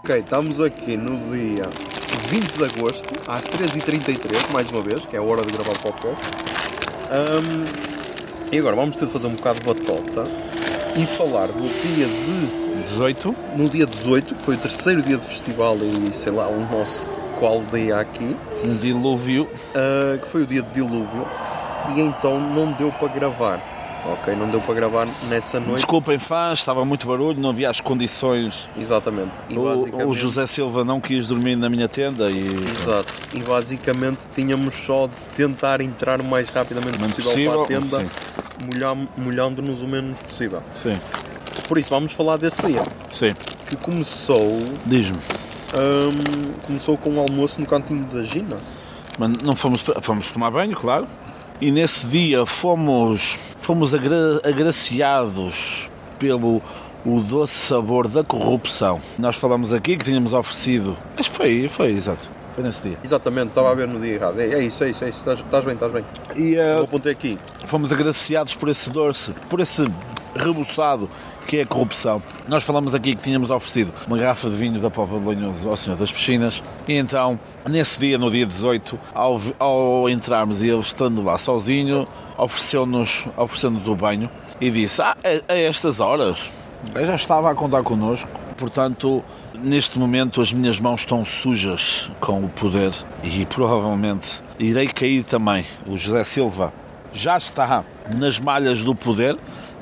Ok, 0.05 0.19
estamos 0.19 0.61
aqui 0.61 0.95
no 0.95 1.17
dia 1.35 1.63
20 2.29 2.57
de 2.57 2.63
agosto, 2.63 3.11
às 3.27 3.41
13h33, 3.47 4.51
mais 4.53 4.69
uma 4.69 4.79
vez, 4.81 5.03
que 5.03 5.15
é 5.15 5.19
a 5.19 5.23
hora 5.23 5.41
de 5.41 5.51
gravar 5.51 5.71
o 5.71 5.79
podcast. 5.79 6.23
Ahm, 7.09 7.65
e 8.51 8.59
agora 8.59 8.75
vamos 8.75 8.95
ter 8.97 9.07
de 9.07 9.11
fazer 9.11 9.25
um 9.25 9.33
bocado 9.33 9.61
de 9.61 9.65
batota 9.65 10.27
e 10.95 11.07
falar 11.07 11.47
do 11.47 11.63
dia 11.81 12.05
de. 12.05 12.65
18, 12.93 13.35
No 13.55 13.67
dia 13.67 13.87
18, 13.87 14.35
que 14.35 14.43
foi 14.43 14.53
o 14.53 14.57
terceiro 14.59 15.01
dia 15.01 15.17
de 15.17 15.25
festival 15.25 15.75
e 15.77 16.13
sei 16.13 16.31
lá, 16.31 16.47
o 16.49 16.59
nosso 16.71 17.07
qual 17.39 17.63
dia 17.63 17.99
aqui, 17.99 18.37
um 18.63 18.77
dilúvio. 18.77 19.49
ah, 19.73 20.19
que 20.19 20.27
foi 20.27 20.43
o 20.43 20.45
dia 20.45 20.61
de 20.61 20.69
dilúvio, 20.69 21.27
e 21.95 22.01
então 22.01 22.39
não 22.39 22.73
deu 22.73 22.91
para 22.91 23.07
gravar. 23.07 23.74
Ok, 24.07 24.35
não 24.35 24.47
deu 24.49 24.61
para 24.61 24.75
gravar 24.75 25.07
nessa 25.29 25.59
noite. 25.59 25.77
Desculpem 25.77 26.19
fãs, 26.19 26.59
estava 26.59 26.85
muito 26.85 27.07
barulho, 27.07 27.39
não 27.39 27.49
havia 27.49 27.69
as 27.71 27.81
condições. 27.81 28.69
Exatamente. 28.77 29.31
E 29.49 29.57
O, 29.57 29.63
basicamente... 29.63 30.07
o 30.07 30.13
José 30.13 30.45
Silva 30.45 30.83
não 30.85 31.01
quis 31.01 31.27
dormir 31.27 31.55
na 31.55 31.69
minha 31.69 31.87
tenda 31.87 32.29
e 32.29 32.45
Exato. 32.45 33.11
E 33.33 33.39
basicamente 33.39 34.19
tínhamos 34.35 34.75
só 34.75 35.07
de 35.07 35.15
tentar 35.35 35.81
entrar 35.81 36.21
o 36.21 36.23
mais 36.23 36.49
rapidamente 36.49 36.99
Menos 36.99 37.15
possível, 37.15 37.51
para 37.65 37.77
a 37.77 37.79
possível, 37.81 37.99
tenda, 37.99 38.11
molham- 38.71 39.07
molhando-nos 39.17 39.81
o 39.81 39.87
menos 39.87 40.21
possível. 40.21 40.61
Sim, 40.75 40.99
Por 41.67 41.79
isso, 41.79 41.89
vamos 41.89 42.11
falar 42.13 42.37
desse 42.37 42.61
dia, 42.63 42.83
sim. 43.11 43.33
que 43.67 43.75
começou, 43.75 44.59
Diz-me. 44.85 45.17
hum, 45.17 46.51
começou 46.67 46.95
com 46.95 47.09
o 47.15 47.19
almoço 47.19 47.59
no 47.59 47.65
cantinho 47.65 48.03
da 48.05 48.21
Gina. 48.21 48.57
Mas 49.17 49.31
não 49.41 49.55
fomos, 49.55 49.81
fomos 50.01 50.31
tomar 50.31 50.51
banho, 50.51 50.75
claro. 50.75 51.07
E 51.61 51.71
nesse 51.71 52.05
dia 52.07 52.45
fomos, 52.45 53.37
fomos 53.61 53.93
agra- 53.95 54.41
agraciados 54.43 55.89
pelo 56.19 56.61
o 57.05 57.19
doce 57.21 57.53
sabor 57.53 58.07
da 58.07 58.23
corrupção. 58.23 58.99
Nós 59.17 59.35
falamos 59.35 59.71
aqui 59.71 59.95
que 59.95 60.05
tínhamos 60.05 60.33
oferecido. 60.33 60.97
Que 61.15 61.29
foi, 61.29 61.67
foi, 61.67 61.91
exato. 61.91 62.29
Foi 62.55 62.63
nesse 62.63 62.81
dia. 62.81 62.97
Exatamente, 63.03 63.49
estava 63.49 63.71
a 63.71 63.75
ver 63.75 63.87
no 63.87 63.99
dia 63.99 64.13
errado. 64.15 64.39
É, 64.39 64.47
é 64.53 64.63
isso, 64.63 64.83
é 64.83 64.89
isso, 64.89 65.03
é 65.03 65.09
isso. 65.09 65.19
Estás, 65.19 65.39
estás 65.39 65.63
bem, 65.65 65.73
estás 65.75 65.91
bem. 65.91 66.03
E 66.35 66.55
Eu 66.55 66.83
apontei 66.83 67.11
aqui. 67.11 67.37
fomos 67.65 67.91
agraciados 67.93 68.55
por 68.55 68.69
esse 68.69 68.89
doce, 68.89 69.31
por 69.49 69.59
esse 69.59 69.85
rebuçado 70.35 71.09
que 71.45 71.57
é 71.57 71.61
a 71.61 71.65
corrupção. 71.65 72.21
Nós 72.47 72.63
falamos 72.63 72.95
aqui 72.95 73.15
que 73.15 73.21
tínhamos 73.21 73.49
oferecido 73.49 73.93
uma 74.07 74.17
garrafa 74.17 74.49
de 74.49 74.55
vinho 74.55 74.79
da 74.79 74.89
Pova 74.89 75.19
de 75.19 75.25
Lanhoso 75.25 75.69
ao 75.69 75.77
Senhor 75.77 75.97
das 75.97 76.11
Piscinas 76.11 76.61
e 76.87 76.93
então, 76.93 77.39
nesse 77.69 77.99
dia, 77.99 78.17
no 78.17 78.29
dia 78.31 78.45
18, 78.45 78.99
ao, 79.13 79.39
ao 79.59 80.09
entrarmos 80.09 80.61
e 80.61 80.69
ele 80.69 80.79
estando 80.79 81.23
lá 81.23 81.37
sozinho, 81.37 82.07
ofereceu-nos 82.37 83.27
ofereceu 83.37 83.71
o 83.71 83.95
banho 83.95 84.29
e 84.59 84.69
disse, 84.69 85.01
ah, 85.01 85.15
a, 85.23 85.53
a 85.53 85.57
estas 85.57 85.99
horas? 85.99 86.51
Eu 86.93 87.05
já 87.05 87.15
estava 87.15 87.51
a 87.51 87.55
contar 87.55 87.83
connosco, 87.83 88.27
portanto, 88.57 89.23
neste 89.59 89.97
momento 89.97 90.41
as 90.41 90.51
minhas 90.53 90.79
mãos 90.79 91.01
estão 91.01 91.23
sujas 91.25 92.11
com 92.19 92.43
o 92.43 92.49
poder 92.49 92.91
e 93.23 93.45
provavelmente 93.45 94.41
irei 94.59 94.87
cair 94.87 95.23
também. 95.23 95.65
O 95.87 95.97
José 95.97 96.23
Silva 96.23 96.73
já 97.13 97.37
está 97.37 97.83
nas 98.17 98.39
malhas 98.39 98.83
do 98.83 98.93
poder, 98.93 99.37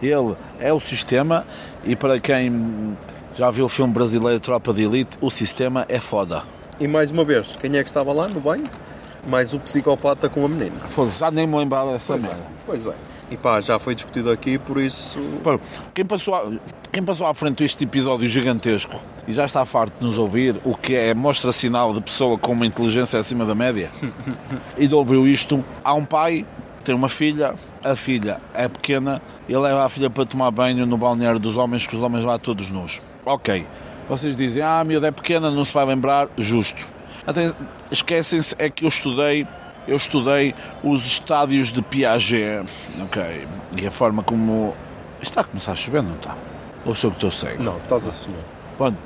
ele 0.08 0.36
é 0.60 0.72
o 0.74 0.80
sistema 0.80 1.46
e 1.84 1.96
para 1.96 2.20
quem 2.20 2.96
já 3.36 3.50
viu 3.50 3.66
o 3.66 3.70
filme 3.70 3.94
brasileiro 3.94 4.40
Tropa 4.40 4.74
de 4.74 4.84
Elite, 4.84 5.18
o 5.22 5.30
sistema 5.30 5.86
é 5.90 6.00
foda. 6.00 6.44
E 6.80 6.88
mais 6.88 7.12
uma 7.12 7.24
vez, 7.24 7.56
quem 7.60 7.78
é 7.78 7.84
que 7.84 7.90
estava 7.90 8.12
lá 8.12 8.28
no 8.28 8.40
banho? 8.40 8.66
Mais 9.28 9.54
o 9.54 9.60
psicopata 9.60 10.28
com 10.28 10.46
a 10.46 10.50
menina. 10.50 10.80
Foda-se, 10.90 11.20
já 11.20 11.32
nem 11.32 11.48
me 11.48 11.58
lembrava 11.58 11.94
dessa 11.94 12.18
merda. 12.18 12.44
Pois 12.66 12.86
é. 12.86 12.94
E 13.32 13.38
pá, 13.38 13.62
já 13.62 13.80
foi 13.80 13.96
discutido 13.96 14.30
aqui, 14.30 14.58
por 14.58 14.80
isso. 14.80 15.18
Quem 15.94 16.06
passou, 16.06 16.36
à, 16.36 16.52
quem 16.92 17.02
passou 17.02 17.26
à 17.26 17.34
frente 17.34 17.64
deste 17.64 17.84
episódio 17.84 18.28
gigantesco 18.28 19.00
e 19.28 19.34
já 19.34 19.46
está 19.46 19.66
farto 19.66 19.94
de 20.00 20.06
nos 20.06 20.18
ouvir, 20.18 20.60
o 20.64 20.76
que 20.76 20.96
é 20.96 21.14
mostra 21.14 21.52
sinal 21.52 21.94
de 21.94 22.02
pessoa 22.02 22.38
com 22.38 22.52
uma 22.52 22.66
inteligência 22.66 23.18
acima 23.18 23.46
da 23.46 23.56
média, 23.56 23.90
e 24.78 24.88
de 24.88 24.94
ouvir 24.94 25.26
isto, 25.28 25.64
há 25.84 25.94
um 25.94 26.06
pai, 26.06 26.46
tem 26.84 26.94
uma 26.94 27.10
filha, 27.10 27.56
a 27.84 27.96
filha 27.96 28.40
é 28.54 28.68
pequena, 28.68 29.22
e 29.48 29.56
leva 29.56 29.86
a 29.86 29.90
filha 29.90 30.10
para 30.10 30.26
tomar 30.26 30.52
banho 30.52 30.86
no 30.86 30.98
balneário 30.98 31.40
dos 31.40 31.58
homens, 31.58 31.88
que 31.88 31.96
os 31.96 32.02
homens 32.02 32.26
lá 32.26 32.38
todos 32.38 32.70
nus. 32.70 33.02
Ok, 33.26 33.66
vocês 34.10 34.36
dizem, 34.36 34.62
ah, 34.62 34.82
a 34.82 34.84
miúda 34.84 35.08
é 35.08 35.12
pequena, 35.12 35.50
não 35.50 35.64
se 35.64 35.74
vai 35.74 35.86
lembrar, 35.86 36.28
justo. 36.38 36.86
Até, 37.26 37.54
esquecem-se, 37.92 38.56
é 38.60 38.70
que 38.70 38.84
eu 38.84 38.90
estudei 38.90 39.48
eu 39.88 39.98
estudei 39.98 40.56
os 40.82 41.06
estádios 41.06 41.72
de 41.72 41.82
Piaget, 41.82 42.66
ok, 43.02 43.48
e 43.78 43.86
a 43.86 43.92
forma 43.92 44.24
como... 44.24 44.74
Está 45.22 45.42
a 45.42 45.44
começar 45.44 45.74
a 45.74 45.76
chover, 45.76 46.02
não 46.02 46.16
está? 46.16 46.36
Ou 46.86 46.96
sou 46.96 47.12
que 47.12 47.18
estou 47.18 47.32
cego? 47.32 47.64
Não, 47.64 47.78
estás 47.78 48.08
a 48.08 48.12
sonhar. 48.12 48.42
Pronto. 48.78 48.98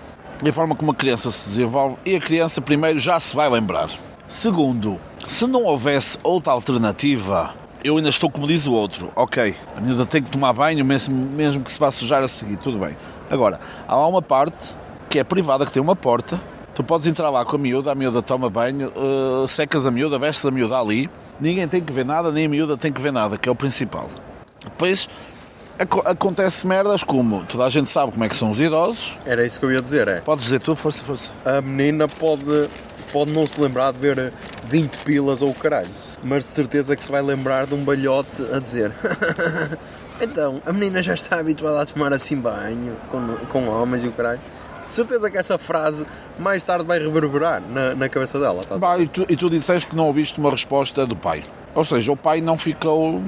E 0.44 0.50
a 0.50 0.54
forma 0.54 0.76
como 0.76 0.92
a 0.92 0.96
criança 0.96 1.32
se 1.32 1.50
desenvolve 1.50 1.98
e 2.06 2.16
a 2.16 2.20
criança 2.20 2.62
primeiro 2.62 3.00
já 3.00 3.20
se 3.20 3.36
vai 3.36 3.50
lembrar. 3.50 3.90
Segundo, 4.28 5.00
se 5.26 5.46
não 5.48 5.64
houvesse 5.64 6.18
outra 6.24 6.54
alternativa, 6.54 7.54
eu 7.88 7.98
ainda 7.98 8.10
estou 8.10 8.30
como 8.30 8.46
diz 8.48 8.66
o 8.66 8.74
outro. 8.74 9.12
Ok, 9.16 9.56
a 9.76 9.82
miúda 9.82 10.06
tem 10.06 10.22
que 10.22 10.30
tomar 10.30 10.54
banho 10.54 10.84
mesmo, 10.86 11.16
mesmo 11.16 11.64
que 11.64 11.72
se 11.72 11.80
vá 11.80 11.90
sujar 11.92 12.24
a 12.24 12.28
seguir, 12.28 12.58
tudo 12.58 12.78
bem. 12.80 12.96
Agora, 13.30 13.60
há 13.88 13.96
lá 13.96 14.08
uma 14.08 14.22
parte 14.22 14.76
que 15.10 15.20
é 15.20 15.24
privada, 15.24 15.66
que 15.66 15.72
tem 15.72 15.82
uma 15.82 15.96
porta. 15.96 16.40
Tu 16.76 16.84
podes 16.84 17.08
entrar 17.08 17.30
lá 17.30 17.44
com 17.44 17.56
a 17.56 17.60
miúda, 17.60 17.92
a 17.92 17.96
miúda 17.96 18.22
toma 18.22 18.50
banho, 18.50 18.92
eh, 18.96 19.48
secas 19.48 19.86
a 19.86 19.92
miúda, 19.92 20.20
vestes 20.20 20.46
a 20.46 20.52
miúda 20.52 20.78
ali. 20.78 21.10
Ninguém 21.40 21.68
tem 21.68 21.82
que 21.82 21.92
ver 21.92 22.06
nada, 22.06 22.32
nem 22.32 22.46
a 22.46 22.50
miúda 22.50 22.78
tem 22.78 22.92
que 22.94 23.02
ver 23.02 23.12
nada, 23.12 23.38
que 23.38 23.50
é 23.50 23.52
o 23.52 23.56
principal. 23.56 24.10
Depois 24.64 25.10
aco- 25.80 26.04
acontece 26.06 26.68
merdas 26.68 27.04
como 27.04 27.44
toda 27.46 27.66
a 27.66 27.70
gente 27.70 27.90
sabe 27.90 28.12
como 28.12 28.24
é 28.24 28.30
que 28.30 28.36
são 28.36 28.52
os 28.52 28.60
idosos, 28.60 29.18
Era 29.26 29.46
isso 29.46 29.60
que 29.60 29.66
eu 29.66 29.72
ia 29.72 29.82
dizer, 29.82 30.08
é. 30.08 30.20
Podes 30.22 30.44
dizer 30.46 30.60
tu, 30.60 30.76
força, 30.76 31.02
força. 31.04 31.30
A 31.46 31.62
menina 31.62 32.08
pode, 32.08 32.44
pode 33.12 33.32
não 33.32 33.46
se 33.48 33.60
lembrar 33.60 33.92
de 33.94 34.00
ver 34.00 34.32
20 34.66 34.98
pilas 35.00 35.42
ou 35.42 35.50
o 35.50 35.56
caralho, 35.56 35.90
mas 36.24 36.44
de 36.44 36.50
certeza 36.52 36.96
que 36.96 37.04
se 37.04 37.12
vai 37.12 37.22
lembrar 37.22 37.66
de 37.68 37.74
um 37.74 37.84
balhote 37.84 38.44
a 38.54 38.60
dizer 38.60 38.92
Então, 40.20 40.62
a 40.66 40.74
menina 40.74 41.02
já 41.04 41.14
está 41.14 41.40
habituada 41.40 41.82
a 41.82 41.86
tomar 41.86 42.12
assim 42.12 42.36
banho 42.38 42.98
com, 43.10 43.36
com 43.50 43.68
homens 43.68 44.04
e 44.04 44.08
o 44.08 44.12
caralho. 44.12 44.42
De 44.88 44.94
certeza 44.94 45.30
que 45.30 45.38
essa 45.38 45.58
frase 45.58 46.06
mais 46.40 46.64
tarde 46.64 46.86
vai 46.86 46.98
reverberar 46.98 47.62
na, 47.62 47.94
na 47.94 48.10
cabeça 48.10 48.40
dela. 48.40 48.64
Tá? 48.64 48.78
Bah, 48.78 48.98
e, 48.98 49.08
tu, 49.08 49.26
e 49.30 49.36
tu 49.36 49.50
disseste 49.50 49.88
que 49.88 49.96
não 49.96 50.08
ouviste 50.08 50.40
uma 50.40 50.50
resposta 50.50 51.06
do 51.06 51.16
pai. 51.16 51.44
Ou 51.76 51.86
seja, 51.86 52.12
o 52.12 52.18
pai 52.18 52.42
não 52.42 52.58
ficou 52.58 53.22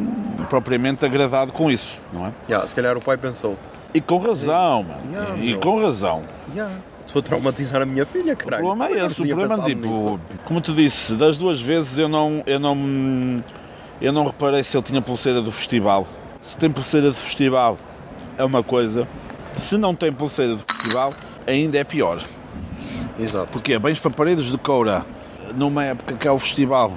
propriamente 0.49 1.05
agradado 1.05 1.51
com 1.51 1.69
isso, 1.69 1.99
não 2.11 2.27
é? 2.27 2.31
Yeah, 2.47 2.65
se 2.65 2.73
calhar 2.73 2.97
o 2.97 2.99
pai 2.99 3.17
pensou: 3.17 3.55
E 3.93 4.01
com 4.01 4.17
razão, 4.17 4.83
mano. 4.83 5.01
Yeah, 5.11 5.35
e 5.35 5.49
meu. 5.51 5.59
com 5.59 5.79
razão. 5.79 6.23
yeah, 6.55 6.73
estou 7.09 7.19
a 7.19 7.23
traumatizar 7.23 7.81
a 7.81 7.85
minha 7.85 8.05
filha, 8.05 8.33
O 8.33 8.37
caralho. 8.37 8.63
problema 8.63 8.87
Como 8.87 8.99
é 8.99 9.01
eu 9.03 9.07
esse. 9.07 9.21
O 9.21 9.25
problema, 9.25 9.49
pensado 9.49 9.67
tipo, 9.69 9.87
nisso? 9.87 10.19
como 10.45 10.61
te 10.61 10.71
disse, 10.73 11.15
das 11.15 11.37
duas 11.37 11.59
vezes 11.59 11.97
eu 11.97 12.07
não, 12.07 12.43
eu 12.45 12.59
não, 12.59 13.43
eu 13.99 14.11
não 14.13 14.25
reparei 14.25 14.63
se 14.63 14.77
ele 14.77 14.83
tinha 14.83 15.01
pulseira 15.01 15.41
do 15.41 15.51
festival. 15.51 16.07
Se 16.41 16.55
tem 16.57 16.69
pulseira 16.71 17.09
do 17.09 17.15
festival 17.15 17.77
é 18.37 18.43
uma 18.43 18.63
coisa. 18.63 19.07
Se 19.55 19.77
não 19.77 19.93
tem 19.93 20.13
pulseira 20.13 20.55
do 20.55 20.63
festival, 20.71 21.13
ainda 21.45 21.77
é 21.77 21.83
pior. 21.83 22.21
Exato. 23.19 23.47
Porque 23.51 23.77
bens 23.77 23.99
para 23.99 24.11
paredes 24.11 24.45
de 24.45 24.57
coura 24.57 25.05
numa 25.55 25.83
época 25.83 26.13
que 26.13 26.27
é 26.27 26.31
o 26.31 26.39
festival 26.39 26.93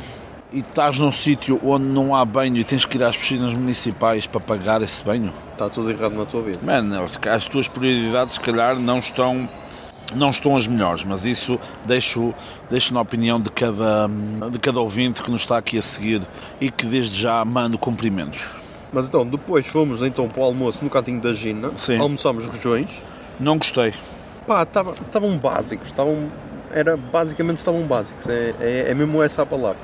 e 0.53 0.59
estás 0.59 0.99
num 0.99 1.11
sítio 1.11 1.59
onde 1.65 1.87
não 1.87 2.15
há 2.15 2.23
banho 2.25 2.59
e 2.59 2.65
tens 2.65 2.85
que 2.85 2.99
ir 2.99 3.03
às 3.03 3.17
piscinas 3.17 3.55
municipais 3.55 4.27
para 4.27 4.41
pagar 4.41 4.83
esse 4.83 5.03
banho. 5.03 5.33
Está 5.53 5.69
tudo 5.71 5.91
errado 5.91 6.13
na 6.15 6.27
tua 6.27 6.43
vida. 6.43 6.59
Mano, 6.63 7.03
as 7.31 7.47
tuas 7.47 7.67
prioridades 7.67 8.35
se 8.35 8.41
calhar 8.41 8.77
não 8.77 8.99
estão 8.99 9.49
não 10.15 10.31
estão 10.31 10.57
as 10.57 10.67
melhores, 10.67 11.05
mas 11.05 11.25
isso 11.25 11.59
deixo, 11.85 12.35
deixo 12.71 12.93
na 12.95 13.01
opinião 13.01 13.41
de 13.41 13.51
cada, 13.51 14.09
de 14.51 14.59
cada 14.59 14.81
ouvinte 14.81 15.23
que 15.23 15.31
nos 15.31 15.43
está 15.43 15.57
aqui 15.59 15.79
a 15.79 15.83
seguir 15.83 16.23
e 16.61 16.71
que 16.71 16.85
desde 16.87 17.21
já 17.21 17.45
mando 17.45 17.79
cumprimentos. 17.79 18.41
Mas 18.93 19.07
então, 19.09 19.25
depois 19.27 19.67
fomos 19.67 20.03
então 20.03 20.29
para 20.29 20.41
o 20.43 20.45
almoço 20.45 20.85
no 20.85 20.91
cantinho 20.91 21.21
da 21.21 21.33
Gina, 21.33 21.71
Sim. 21.79 21.99
almoçámos 21.99 22.45
rojões. 22.45 22.89
Não 23.41 23.57
gostei. 23.57 23.95
Pá, 24.47 24.67
tava- 24.67 24.93
estavam 24.93 25.37
básicos, 25.39 25.87
estavam. 25.89 26.31
Era, 26.71 26.97
basicamente 26.97 27.59
estavam 27.59 27.83
básicos, 27.85 28.27
é, 28.29 28.55
é, 28.61 28.91
é 28.91 28.95
mesmo 28.95 29.23
essa 29.23 29.43
a 29.43 29.47
palavra. 29.47 29.79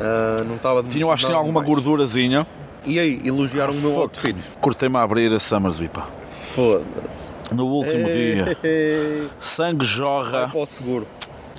Ah, 0.00 0.42
não 0.46 0.54
estava 0.56 0.82
de 0.82 0.88
Tinham, 0.90 1.10
acho 1.10 1.26
que 1.26 1.32
alguma 1.32 1.60
mais. 1.60 1.68
gordurazinha. 1.68 2.46
E 2.86 2.98
aí, 3.00 3.20
elogiaram 3.24 3.72
o 3.74 3.76
meu 3.76 3.98
outfit. 4.00 4.36
Cortei-me 4.60 4.96
a 4.96 5.02
abrir 5.02 5.32
a 5.32 5.40
Summersby, 5.40 5.88
pá. 5.88 6.06
Foda-se. 6.30 7.35
No 7.52 7.66
último 7.66 8.06
dia. 8.06 8.56
Ei, 8.62 9.28
Sangue 9.40 9.78
Vai 9.78 9.86
jorra. 9.86 10.48
para 10.48 10.60
o 10.60 10.66
seguro. 10.66 11.06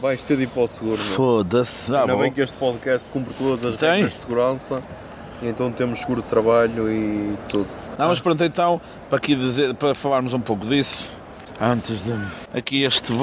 Vais 0.01 0.23
ter 0.23 0.37
de 0.37 0.43
ir 0.43 0.47
para 0.47 0.63
o 0.63 0.67
seguro. 0.67 0.97
Foda-se. 0.97 1.91
Já 1.91 2.01
Ainda 2.01 2.13
vou. 2.13 2.21
bem 2.23 2.31
que 2.31 2.41
este 2.41 2.55
podcast 2.55 3.09
cumpre 3.09 3.33
todas 3.33 3.63
as 3.63 3.75
Tem. 3.77 3.89
regras 3.91 4.13
de 4.15 4.21
segurança. 4.21 4.83
E 5.41 5.47
então 5.47 5.71
temos 5.71 5.99
seguro 5.99 6.21
de 6.21 6.27
trabalho 6.27 6.91
e 6.91 7.35
tudo. 7.49 7.67
Não, 7.97 8.07
mas 8.07 8.19
pronto, 8.19 8.43
então, 8.43 8.81
para 9.09 9.17
aqui 9.17 9.35
dizer, 9.35 9.73
para 9.75 9.93
falarmos 9.95 10.33
um 10.33 10.39
pouco 10.39 10.65
disso, 10.65 11.07
antes 11.61 12.03
de 12.03 12.13
aqui 12.53 12.83
este, 12.83 13.13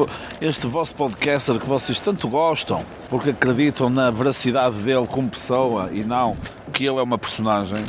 este 0.40 0.66
vosso 0.68 0.94
podcaster 0.94 1.58
que 1.58 1.66
vocês 1.66 1.98
tanto 2.00 2.28
gostam, 2.28 2.84
porque 3.10 3.30
acreditam 3.30 3.90
na 3.90 4.10
veracidade 4.12 4.76
dele 4.76 5.06
como 5.08 5.28
pessoa 5.28 5.90
e 5.92 6.04
não 6.04 6.36
que 6.72 6.84
ele 6.86 6.98
é 6.98 7.02
uma 7.02 7.18
personagem. 7.18 7.84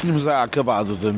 Tínhamos 0.00 0.22
já 0.22 0.42
acabado 0.42 0.94
de, 0.96 1.12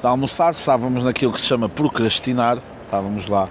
de 0.00 0.06
almoçar, 0.06 0.52
estávamos 0.52 1.02
naquilo 1.04 1.32
que 1.32 1.40
se 1.40 1.46
chama 1.46 1.68
procrastinar, 1.68 2.58
estávamos 2.84 3.26
lá 3.26 3.48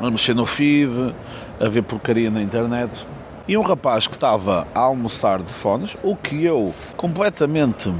a 0.00 0.10
mexer 0.10 0.34
no 0.34 0.44
feed, 0.44 1.14
a 1.60 1.68
ver 1.68 1.82
porcaria 1.82 2.30
na 2.30 2.42
internet. 2.42 3.06
E 3.46 3.56
um 3.56 3.62
rapaz 3.62 4.06
que 4.06 4.14
estava 4.14 4.66
a 4.74 4.80
almoçar 4.80 5.40
de 5.40 5.52
fones, 5.52 5.96
o 6.02 6.16
que 6.16 6.44
eu 6.44 6.74
completamente 6.96 7.92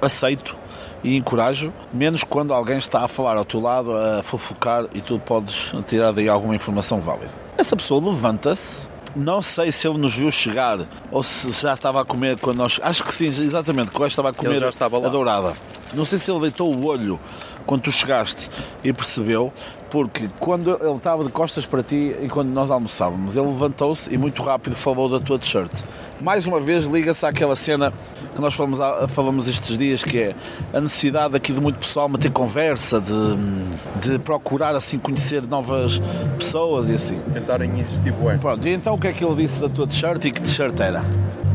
aceito 0.00 0.56
e 1.02 1.16
encorajo, 1.16 1.72
menos 1.92 2.24
quando 2.24 2.54
alguém 2.54 2.78
está 2.78 3.04
a 3.04 3.08
falar 3.08 3.36
ao 3.36 3.44
teu 3.44 3.60
lado, 3.60 3.92
a 3.94 4.22
fofocar 4.22 4.86
e 4.94 5.00
tu 5.00 5.18
podes 5.18 5.72
tirar 5.86 6.12
daí 6.12 6.28
alguma 6.28 6.54
informação 6.54 7.00
válida. 7.00 7.30
Essa 7.58 7.76
pessoa 7.76 8.04
levanta-se, 8.10 8.88
não 9.14 9.40
sei 9.40 9.70
se 9.70 9.86
ele 9.86 9.98
nos 9.98 10.14
viu 10.14 10.30
chegar 10.30 10.80
ou 11.10 11.22
se 11.22 11.50
já 11.52 11.74
estava 11.74 12.00
a 12.00 12.04
comer 12.04 12.38
quando 12.38 12.58
nós. 12.58 12.80
Acho 12.82 13.04
que 13.04 13.14
sim, 13.14 13.26
exatamente, 13.26 13.90
quando 13.90 14.10
estava 14.10 14.30
a 14.30 14.32
comer 14.32 14.62
estava 14.62 14.96
a 14.96 15.08
dourada. 15.08 15.52
Não 15.94 16.04
sei 16.04 16.18
se 16.18 16.30
ele 16.30 16.40
deitou 16.40 16.74
o 16.74 16.86
olho 16.86 17.18
quando 17.66 17.82
tu 17.82 17.92
chegaste 17.92 18.48
e 18.82 18.92
percebeu, 18.92 19.52
porque 19.90 20.28
quando 20.38 20.78
ele 20.80 20.94
estava 20.94 21.24
de 21.24 21.30
costas 21.30 21.64
para 21.64 21.82
ti 21.82 22.14
e 22.20 22.28
quando 22.28 22.48
nós 22.48 22.70
almoçávamos, 22.70 23.36
ele 23.36 23.46
levantou-se 23.46 24.12
e 24.12 24.18
muito 24.18 24.42
rápido 24.42 24.74
falou 24.74 25.08
da 25.08 25.20
tua 25.20 25.38
t-shirt. 25.38 25.72
Mais 26.20 26.46
uma 26.46 26.60
vez 26.60 26.84
liga-se 26.84 27.24
àquela 27.24 27.56
cena 27.56 27.92
que 28.34 28.40
nós 28.40 28.54
falamos, 28.54 28.78
falamos 29.08 29.48
estes 29.48 29.78
dias, 29.78 30.02
que 30.02 30.18
é 30.18 30.34
a 30.72 30.80
necessidade 30.80 31.36
aqui 31.36 31.52
de 31.52 31.60
muito 31.60 31.78
pessoal 31.78 32.08
manter 32.08 32.30
conversa, 32.30 33.00
de, 33.00 34.08
de 34.08 34.18
procurar 34.18 34.74
assim 34.74 34.98
conhecer 34.98 35.46
novas 35.46 36.00
pessoas 36.36 36.88
e 36.88 36.94
assim. 36.94 37.20
Tentarem 37.32 37.70
existir 37.78 38.12
bué. 38.12 38.38
Pronto, 38.38 38.66
e 38.66 38.72
então 38.72 38.94
o 38.94 38.98
que 38.98 39.08
é 39.08 39.12
que 39.12 39.24
ele 39.24 39.36
disse 39.36 39.60
da 39.60 39.68
tua 39.68 39.86
t-shirt 39.86 40.24
e 40.24 40.30
que 40.30 40.42
t-shirt 40.42 40.78
era? 40.80 41.02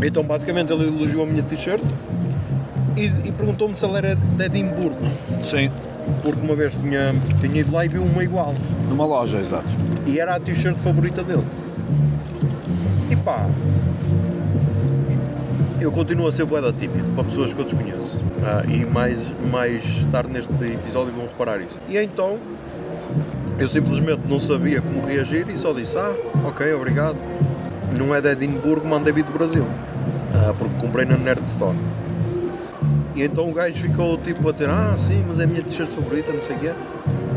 Então 0.04 0.24
basicamente 0.24 0.72
ele 0.72 0.88
elogiou 0.88 1.24
a 1.24 1.28
minha 1.28 1.44
t-shirt 1.44 1.84
e, 2.98 3.28
e 3.28 3.32
perguntou-me 3.32 3.76
se 3.76 3.86
ela 3.86 3.98
era 3.98 4.16
de 4.16 4.44
Edimburgo. 4.44 5.06
Sim. 5.50 5.72
Porque 6.24 6.42
uma 6.42 6.56
vez 6.56 6.74
tinha, 6.74 7.14
tinha 7.40 7.62
ido 7.62 7.72
lá 7.74 7.86
e 7.86 7.88
viu 7.88 8.04
uma 8.04 8.24
igual. 8.24 8.54
Numa 8.90 9.06
loja, 9.06 9.40
exato. 9.40 9.68
E 10.06 10.20
era 10.20 10.36
a 10.36 10.40
t-shirt 10.40 10.80
favorita 10.80 11.24
dele. 11.24 11.46
E 13.10 13.16
pá, 13.16 13.48
eu 15.82 15.92
continuo 15.92 16.28
a 16.28 16.32
ser 16.32 16.46
boeda 16.46 16.72
tímido 16.72 17.10
para 17.12 17.24
pessoas 17.24 17.54
que 17.54 17.60
eu 17.60 17.66
desconheço. 17.66 18.24
Ah, 18.44 18.64
e 18.68 18.86
mais, 18.86 19.20
mais 19.52 19.84
tarde 20.12 20.32
neste 20.32 20.54
episódio 20.64 21.12
vão 21.12 21.26
reparar 21.26 21.60
isso. 21.60 21.76
E 21.90 21.98
então, 21.98 22.38
eu 23.58 23.68
simplesmente 23.68 24.22
não 24.28 24.40
sabia 24.40 24.82
como 24.82 25.06
reagir 25.06 25.50
e 25.50 25.58
só 25.58 25.74
disse: 25.74 25.98
Ah, 25.98 26.14
ok, 26.46 26.72
obrigado. 26.74 27.18
Não 27.98 28.14
é 28.16 28.22
de 28.22 28.30
Edimburgo, 28.30 28.88
mandei 28.88 29.12
vir 29.12 29.24
do 29.24 29.32
Brasil. 29.32 29.66
Ah, 30.34 30.54
porque 30.58 30.74
comprei 30.80 31.06
na 31.06 31.18
Nerd 31.18 31.44
Store. 31.46 31.76
E 33.16 33.24
então 33.24 33.50
o 33.50 33.54
gajo 33.54 33.76
ficou 33.76 34.18
tipo 34.18 34.48
a 34.50 34.52
dizer: 34.52 34.70
Ah, 34.70 34.94
sim, 34.98 35.24
mas 35.28 35.40
é 35.40 35.44
a 35.44 35.48
minha 35.48 35.62
t-shirt 35.62 35.90
favorita, 35.90 36.32
não 36.32 36.42
sei 36.42 36.56
o 36.56 36.60
quê. 36.60 36.72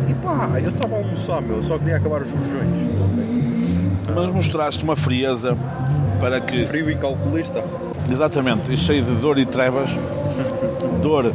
E 0.08 0.14
pá, 0.14 0.60
eu 0.62 0.70
estava 0.70 0.94
a 0.94 0.98
almoçar, 0.98 1.40
meu, 1.42 1.62
só 1.62 1.78
queria 1.78 1.96
acabar 1.96 2.22
os 2.22 2.30
rojões. 2.30 2.68
Mas 4.14 4.30
mostraste 4.30 4.84
uma 4.84 4.94
frieza 4.94 5.56
para 6.20 6.40
que 6.40 6.64
Frio 6.64 6.90
e 6.90 6.94
calculista. 6.94 7.64
Exatamente, 8.10 8.72
e 8.72 8.76
cheio 8.76 9.02
de 9.04 9.12
dor 9.16 9.38
e 9.38 9.46
trevas, 9.46 9.90
dor 11.02 11.32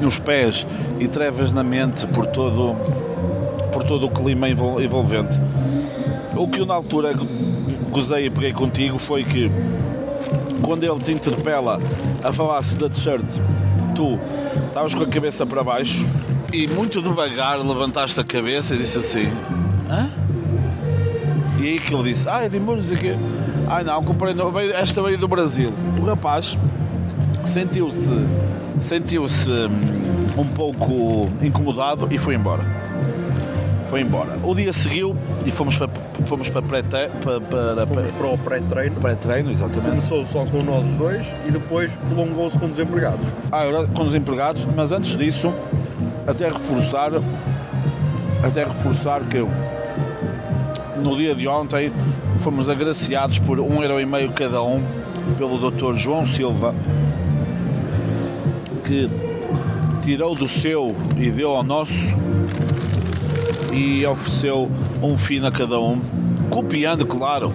nos 0.00 0.18
pés 0.18 0.66
e 0.98 1.06
trevas 1.06 1.52
na 1.52 1.62
mente 1.62 2.06
por 2.08 2.26
todo, 2.26 2.74
por 3.72 3.84
todo 3.84 4.06
o 4.06 4.10
clima 4.10 4.48
envol- 4.48 4.80
envolvente. 4.80 5.38
O 6.34 6.48
que 6.48 6.60
eu 6.60 6.66
na 6.66 6.74
altura 6.74 7.12
gozei 7.90 8.26
e 8.26 8.30
peguei 8.30 8.52
contigo 8.52 8.98
foi 8.98 9.22
que 9.24 9.50
quando 10.62 10.82
ele 10.84 10.98
te 11.00 11.12
interpela 11.12 11.78
a 12.22 12.32
falar-se 12.32 12.74
da 12.74 12.88
t-shirt, 12.88 13.24
tu 13.98 14.16
estavas 14.68 14.94
com 14.94 15.02
a 15.02 15.08
cabeça 15.08 15.44
para 15.44 15.64
baixo 15.64 16.06
e 16.52 16.68
muito 16.68 17.02
devagar 17.02 17.58
levantaste 17.58 18.20
a 18.20 18.24
cabeça 18.24 18.76
e 18.76 18.78
disse 18.78 18.98
assim: 18.98 19.26
Hã? 19.90 20.08
E 21.58 21.66
aí 21.66 21.80
que 21.80 21.92
ele 21.92 22.12
disse, 22.12 22.28
ah, 22.28 22.46
Edimburgo, 22.46 22.80
não 22.80 22.86
sei 22.86 22.96
o 22.96 23.00
quê. 23.00 23.16
Ai 23.66 23.82
não, 23.82 24.00
comprei 24.04 24.32
esta 24.72 25.02
veio 25.02 25.18
do 25.18 25.26
Brasil. 25.26 25.72
O 26.00 26.04
rapaz 26.04 26.56
sentiu-se 27.44 27.98
sentiu-se 28.80 29.50
hum, 29.50 30.40
um 30.40 30.44
pouco 30.44 31.28
incomodado 31.42 32.06
e 32.08 32.18
foi 32.18 32.36
embora. 32.36 32.64
Foi 33.90 34.02
embora. 34.02 34.38
O 34.44 34.54
dia 34.54 34.72
seguiu 34.72 35.16
e 35.44 35.50
fomos 35.50 35.76
para, 35.76 35.88
fomos 36.24 36.48
para 36.48 36.62
pré-tre- 36.62 37.10
para, 37.22 37.40
para, 37.40 37.86
Fomos 37.86 38.10
para 38.12 38.26
o 38.28 38.38
pré-treino. 38.38 38.96
pré-treino, 38.96 39.50
exatamente. 39.50 39.88
Começou 39.90 40.26
só 40.26 40.44
com 40.44 40.62
nós 40.62 40.86
dois 40.94 41.26
e 41.46 41.50
depois 41.50 41.90
prolongou-se 42.08 42.58
com 42.58 42.68
desempregados. 42.68 43.26
Ah, 43.52 43.62
agora 43.62 43.86
com 43.88 44.02
os 44.04 44.14
empregados, 44.14 44.64
mas 44.76 44.92
antes 44.92 45.16
disso, 45.16 45.52
até 46.26 46.46
reforçar, 46.48 47.12
até 48.42 48.64
reforçar 48.64 49.20
que 49.24 49.38
no 51.02 51.16
dia 51.16 51.34
de 51.34 51.46
ontem 51.48 51.92
fomos 52.40 52.68
agraciados 52.68 53.38
por 53.38 53.58
um 53.60 53.82
euro 53.82 54.00
e 54.00 54.06
meio 54.06 54.32
cada 54.32 54.62
um 54.62 54.82
pelo 55.36 55.70
Dr. 55.70 55.94
João 55.94 56.24
Silva, 56.26 56.74
que 58.84 59.08
tirou 60.02 60.34
do 60.34 60.48
seu 60.48 60.94
e 61.16 61.30
deu 61.30 61.50
ao 61.54 61.62
nosso 61.62 61.92
e 63.72 64.04
ofereceu 64.06 64.68
um 65.02 65.16
fino 65.16 65.46
a 65.46 65.52
cada 65.52 65.78
um, 65.80 66.00
copiando, 66.50 67.06
claro, 67.06 67.52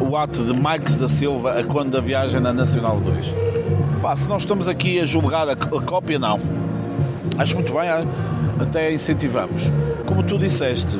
o 0.00 0.16
ato 0.16 0.42
de 0.44 0.58
Marques 0.60 0.96
da 0.96 1.08
Silva 1.08 1.58
a 1.58 1.64
quando 1.64 1.92
da 1.92 2.00
viagem 2.00 2.40
na 2.40 2.52
Nacional 2.52 3.00
2. 3.00 3.34
Pá, 4.00 4.16
se 4.16 4.28
nós 4.28 4.42
estamos 4.42 4.68
aqui 4.68 5.00
a 5.00 5.04
julgar 5.04 5.48
a, 5.48 5.52
a 5.52 5.82
cópia, 5.82 6.18
não. 6.18 6.38
Acho 7.38 7.54
muito 7.54 7.72
bem, 7.72 7.88
até 8.60 8.92
incentivamos. 8.92 9.62
Como 10.06 10.22
tu 10.22 10.38
disseste, 10.38 10.98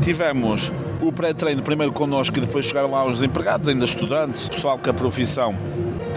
tivemos 0.00 0.72
o 1.00 1.12
pré-treino 1.12 1.62
primeiro 1.62 1.92
connosco 1.92 2.36
e 2.38 2.40
depois 2.40 2.64
chegaram 2.64 2.90
lá 2.90 3.06
os 3.06 3.22
empregados, 3.22 3.68
ainda 3.68 3.84
estudantes, 3.84 4.48
pessoal 4.48 4.78
que 4.78 4.90
a 4.90 4.94
profissão 4.94 5.54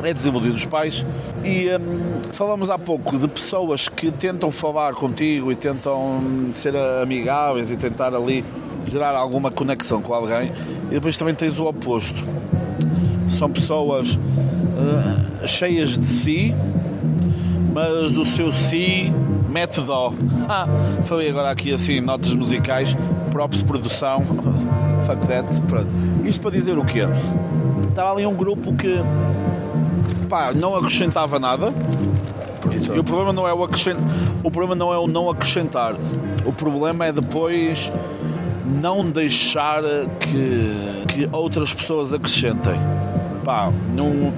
é 0.06 0.14
desiludir 0.14 0.52
os 0.52 0.66
pais. 0.66 1.06
E 1.44 1.70
hum, 1.70 2.32
falamos 2.34 2.70
há 2.70 2.78
pouco 2.78 3.18
de 3.18 3.28
pessoas 3.28 3.88
que 3.88 4.12
tentam 4.12 4.52
falar 4.52 4.94
contigo 4.94 5.52
e 5.52 5.56
tentam 5.56 6.52
ser 6.54 6.76
amigáveis 6.76 7.72
e 7.72 7.78
tentar 7.78 8.14
ali 8.14 8.44
gerar 8.88 9.16
alguma 9.16 9.52
conexão 9.52 10.02
com 10.02 10.14
alguém. 10.14 10.52
E 10.90 10.94
depois 10.94 11.18
também 11.18 11.34
tens 11.34 11.60
o 11.60 11.66
oposto. 11.66 12.22
São 13.28 13.50
pessoas 13.50 14.14
uh, 14.14 15.48
cheias 15.48 15.98
de 15.98 16.06
si, 16.06 16.56
mas 17.74 18.18
o 18.18 18.26
seu 18.26 18.52
si 18.52 19.12
mete 19.50 19.82
dó. 19.82 20.14
Ah, 20.46 20.68
falei 21.06 21.30
agora 21.30 21.52
aqui 21.52 21.74
assim, 21.74 22.02
notas 22.02 22.34
musicais, 22.34 22.94
props 23.32 23.64
produção, 23.64 24.22
fuck 25.08 25.26
that. 25.28 25.48
Pronto. 25.70 25.88
Isto 26.26 26.42
para 26.42 26.52
dizer 26.52 26.78
o 26.78 26.84
quê? 26.84 27.08
Estava 27.88 28.12
ali 28.12 28.26
um 28.26 28.36
grupo 28.36 28.76
que 28.76 28.98
pá, 30.30 30.52
não 30.54 30.76
acrescentava 30.76 31.40
nada. 31.40 31.74
E 32.72 33.00
o 33.00 33.04
problema 33.04 33.32
não 33.32 33.48
é 33.48 33.54
o 33.54 33.64
acrescent... 33.64 33.98
o 34.44 34.50
problema 34.50 34.76
não 34.76 34.94
é 34.94 34.98
o 34.98 35.08
não 35.08 35.30
acrescentar. 35.30 35.96
O 36.46 36.52
problema 36.52 37.06
é 37.06 37.12
depois 37.12 37.92
não 38.66 39.06
deixar 39.06 39.84
que, 40.20 41.06
que 41.08 41.30
outras 41.32 41.74
pessoas 41.74 42.14
acrescentem. 42.14 42.76
Pá, 43.44 43.72
não 43.94 44.34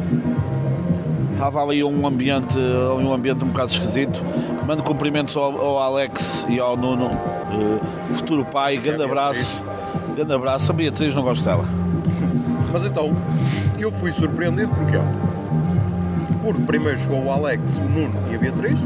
estava 1.32 1.62
ali 1.62 1.84
um 1.84 2.08
ambiente, 2.08 2.58
um 2.58 3.14
ambiente 3.14 3.44
um 3.44 3.50
bocado 3.50 3.72
esquisito. 3.72 4.22
Mando 4.66 4.84
cumprimentos 4.84 5.38
ao, 5.38 5.60
ao 5.60 5.80
Alex 5.80 6.46
e 6.50 6.60
ao 6.60 6.76
Nuno, 6.76 7.06
uh, 7.06 8.14
futuro 8.14 8.44
pai, 8.46 8.78
grande 8.78 9.04
abraço. 9.04 9.64
Grande 10.16 10.34
abraço. 10.34 10.72
A 10.72 10.74
Beatriz 10.74 11.14
não 11.14 11.22
gosto 11.22 11.44
dela. 11.44 11.66
Mas 12.72 12.84
então, 12.84 13.16
eu 13.78 13.92
fui 13.92 14.12
surpreendido 14.12 14.74
porque 14.74 14.98
porque 16.46 16.62
primeiro 16.62 17.00
chegou 17.00 17.24
o 17.24 17.32
Alex, 17.32 17.78
o 17.78 17.82
Nuno 17.82 18.14
e 18.32 18.36
a 18.36 18.38
Beatriz. 18.38 18.78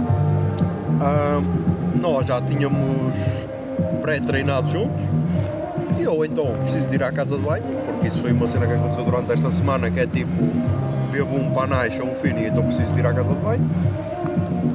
Nós 2.02 2.26
já 2.26 2.41
tínhamos 2.41 3.14
pré-treinado 4.02 4.69
juntos. 4.69 5.06
E 5.99 6.03
eu 6.03 6.23
então 6.23 6.53
preciso 6.61 6.90
de 6.90 6.95
ir 6.95 7.03
à 7.03 7.11
casa 7.11 7.36
de 7.36 7.44
banho, 7.44 7.65
porque 7.86 8.07
isso 8.07 8.22
foi 8.22 8.31
uma 8.31 8.48
cena 8.48 8.65
que 8.65 8.72
aconteceu 8.72 9.03
durante 9.03 9.34
esta 9.34 9.52
semana, 9.52 9.91
que 9.91 9.99
é 9.99 10.07
tipo, 10.07 10.41
bebo 11.11 11.36
um 11.36 11.52
panache 11.52 12.02
ou 12.02 12.07
um 12.07 12.14
fino 12.14 12.40
e 12.40 12.45
então 12.45 12.64
preciso 12.64 12.94
de 12.94 12.99
ir 12.99 13.06
à 13.06 13.14
casa 13.14 13.34
de 13.34 13.41
banho. 13.41 13.69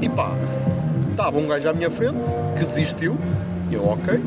E 0.02 0.09
pá, 0.11 0.32
estava 1.11 1.39
um 1.39 1.47
gajo 1.48 1.66
à 1.66 1.73
minha 1.73 1.90
frente 1.90 2.19
que 2.59 2.66
desistiu, 2.66 3.16
e 3.70 3.74
eu 3.74 3.89
ok. 3.89 4.23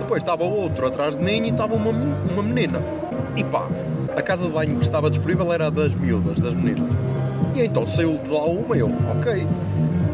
Depois 0.00 0.22
estava 0.22 0.44
outro 0.44 0.86
atrás 0.86 1.16
de 1.16 1.24
mim 1.24 1.46
e 1.46 1.48
estava 1.48 1.74
uma, 1.74 1.88
uma 1.90 2.42
menina. 2.42 2.78
E 3.34 3.42
pá, 3.42 3.66
a 4.14 4.20
casa 4.20 4.44
de 4.44 4.52
banho 4.52 4.76
que 4.76 4.84
estava 4.84 5.08
disponível 5.08 5.50
era 5.50 5.70
das 5.70 5.94
miúdas, 5.94 6.38
das 6.38 6.52
meninas. 6.52 6.86
E 7.54 7.64
então 7.64 7.86
saiu 7.86 8.18
de 8.18 8.30
lá 8.30 8.44
uma 8.44 8.76
eu, 8.76 8.90
ok, 9.10 9.46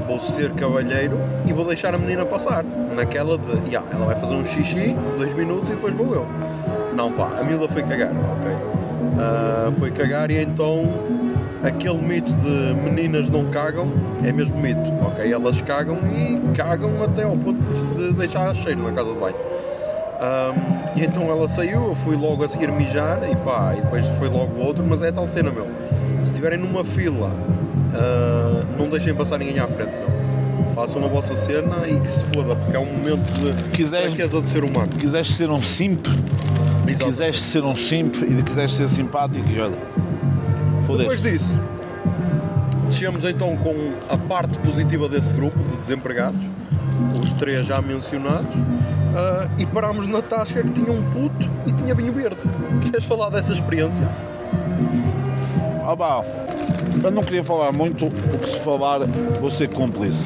vou 0.07 0.21
ser 0.21 0.51
cavalheiro 0.53 1.19
e 1.47 1.53
vou 1.53 1.65
deixar 1.65 1.95
a 1.95 1.99
menina 1.99 2.25
passar. 2.25 2.65
Naquela 2.65 3.39
de, 3.39 3.69
yeah, 3.69 3.87
ela 3.93 4.07
vai 4.07 4.17
fazer 4.17 4.35
um 4.35 4.45
xixi, 4.45 4.97
dois 5.17 5.35
minutos 5.35 5.69
e 5.71 5.75
depois 5.75 5.95
vou 5.95 6.15
eu. 6.15 6.27
Não 6.97 7.13
pá, 7.13 7.31
a 7.39 7.45
miúda 7.45 7.69
foi 7.69 7.83
cagar, 7.83 8.11
ok. 8.11 8.51
Uh, 8.51 9.73
foi 9.73 9.91
cagar 9.91 10.31
e 10.31 10.39
então 10.39 11.01
aquele 11.63 12.01
mito 12.01 12.33
de 12.33 12.75
meninas 12.75 13.29
não 13.29 13.51
cagam 13.51 13.89
é 14.25 14.33
mesmo 14.33 14.59
mito, 14.59 14.91
ok? 15.03 15.31
Elas 15.31 15.61
cagam 15.63 15.99
e 16.07 16.57
cagam 16.57 17.03
até 17.03 17.25
ao 17.25 17.37
ponto 17.37 17.61
de 17.95 18.13
deixar 18.15 18.55
cheiro 18.55 18.83
na 18.83 18.93
casa 18.93 19.13
de 19.13 19.21
banho. 19.21 19.37
Um, 20.21 20.99
e 20.99 21.05
então 21.05 21.31
ela 21.31 21.49
saiu, 21.49 21.89
eu 21.89 21.95
fui 21.95 22.17
logo 22.17 22.43
a 22.43 22.49
seguir 22.49 22.73
mijar 22.73 23.21
e 23.31 23.37
pá, 23.37 23.75
e 23.77 23.81
depois 23.81 24.05
foi 24.19 24.29
logo 24.29 24.61
o 24.61 24.65
outro, 24.65 24.85
mas 24.85 25.03
é 25.03 25.13
tal 25.13 25.29
cena, 25.29 25.53
meu 25.53 25.67
se 26.25 26.33
estiverem 26.33 26.59
numa 26.59 26.85
fila, 26.85 27.29
uh, 27.29 28.79
não 28.79 28.89
deixem 28.89 29.15
passar 29.15 29.39
ninguém 29.39 29.59
à 29.59 29.67
frente, 29.67 29.93
não. 29.99 30.19
Façam 30.75 31.05
a 31.05 31.09
vossa 31.09 31.35
cena 31.35 31.89
e 31.89 31.99
que 31.99 32.11
se 32.11 32.25
foda, 32.27 32.55
porque 32.55 32.77
é 32.77 32.79
um 32.79 32.87
momento 32.87 33.33
de 33.33 33.71
quiseres, 33.71 34.15
fraqueza 34.15 34.41
do 34.41 34.49
ser 34.49 34.65
humano. 34.65 34.89
Quiseres 34.89 35.29
ser 35.29 35.51
um 35.51 35.61
simp, 35.61 36.07
quiseres 36.87 37.41
ser 37.41 37.65
um 37.65 37.75
simp 37.75 38.15
e 38.17 38.43
quiseres 38.43 38.75
ser 38.75 38.89
simpático 38.89 39.49
e 39.49 39.61
olha. 39.61 39.79
Depois 40.97 41.21
disso, 41.21 41.61
descemos 42.87 43.25
então 43.25 43.57
com 43.57 43.93
a 44.09 44.17
parte 44.17 44.57
positiva 44.59 45.09
desse 45.09 45.35
grupo 45.35 45.59
de 45.65 45.77
desempregados, 45.77 46.41
os 47.21 47.33
três 47.33 47.67
já 47.67 47.83
mencionados, 47.83 48.55
uh, 48.55 49.51
e 49.59 49.67
parámos 49.67 50.07
na 50.07 50.23
tasca 50.23 50.63
que 50.63 50.71
tinha 50.71 50.93
um 50.93 51.03
puto 51.11 51.51
e 51.67 51.73
tinha 51.73 51.95
vinho 51.95 52.13
verde. 52.13 52.41
Queres 52.83 53.05
falar 53.05 53.31
dessa 53.31 53.53
experiência? 53.53 54.09
Ah, 55.91 55.97
bah, 55.97 56.23
eu 57.03 57.11
não 57.11 57.23
queria 57.23 57.43
falar 57.43 57.73
muito, 57.73 58.09
o 58.09 58.11
que 58.11 58.47
se 58.47 58.59
falar, 58.61 58.99
vou 59.41 59.51
ser 59.51 59.71
cúmplice. 59.71 60.23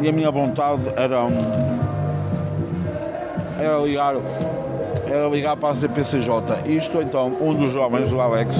E 0.00 0.08
a 0.08 0.12
minha 0.12 0.30
vontade 0.30 0.80
era. 0.96 1.18
era 3.58 3.78
ligar. 3.80 4.14
era 5.06 5.28
ligar 5.28 5.58
para 5.58 5.68
a 5.68 5.74
CPCJ. 5.74 6.62
Isto 6.64 7.02
então, 7.02 7.36
um 7.38 7.52
dos 7.52 7.70
jovens, 7.70 8.10
o 8.10 8.18
Alex, 8.18 8.56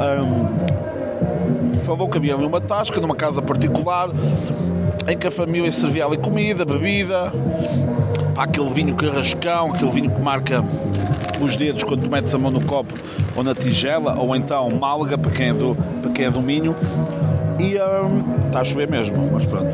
um, 0.00 1.78
falou 1.84 2.08
que 2.08 2.16
havia 2.16 2.34
ali 2.34 2.46
uma 2.46 2.62
tasca 2.62 2.98
numa 2.98 3.14
casa 3.14 3.42
particular 3.42 4.08
em 5.06 5.18
que 5.18 5.26
a 5.26 5.30
família 5.30 5.70
servia 5.70 6.06
ali 6.06 6.16
comida, 6.16 6.64
bebida, 6.64 7.30
para 8.34 8.44
aquele 8.44 8.70
vinho 8.70 8.94
carrascão, 8.94 9.74
aquele 9.74 9.90
vinho 9.90 10.10
que 10.10 10.22
marca 10.22 10.64
os 11.40 11.56
dedos 11.56 11.82
quando 11.82 12.02
tu 12.02 12.10
metes 12.10 12.34
a 12.34 12.38
mão 12.38 12.50
no 12.50 12.64
copo 12.64 12.92
ou 13.36 13.42
na 13.42 13.54
tigela, 13.54 14.16
ou 14.18 14.34
então 14.34 14.70
malga 14.70 15.18
para 15.18 15.30
quem 15.30 15.48
é 15.48 15.52
do, 15.52 15.74
para 16.00 16.10
quem 16.10 16.26
é 16.26 16.30
do 16.30 16.40
Minho. 16.40 16.74
E 17.58 17.78
hum, 17.78 18.46
está 18.46 18.60
a 18.60 18.64
chover 18.64 18.88
mesmo, 18.88 19.30
mas 19.32 19.44
pronto. 19.44 19.72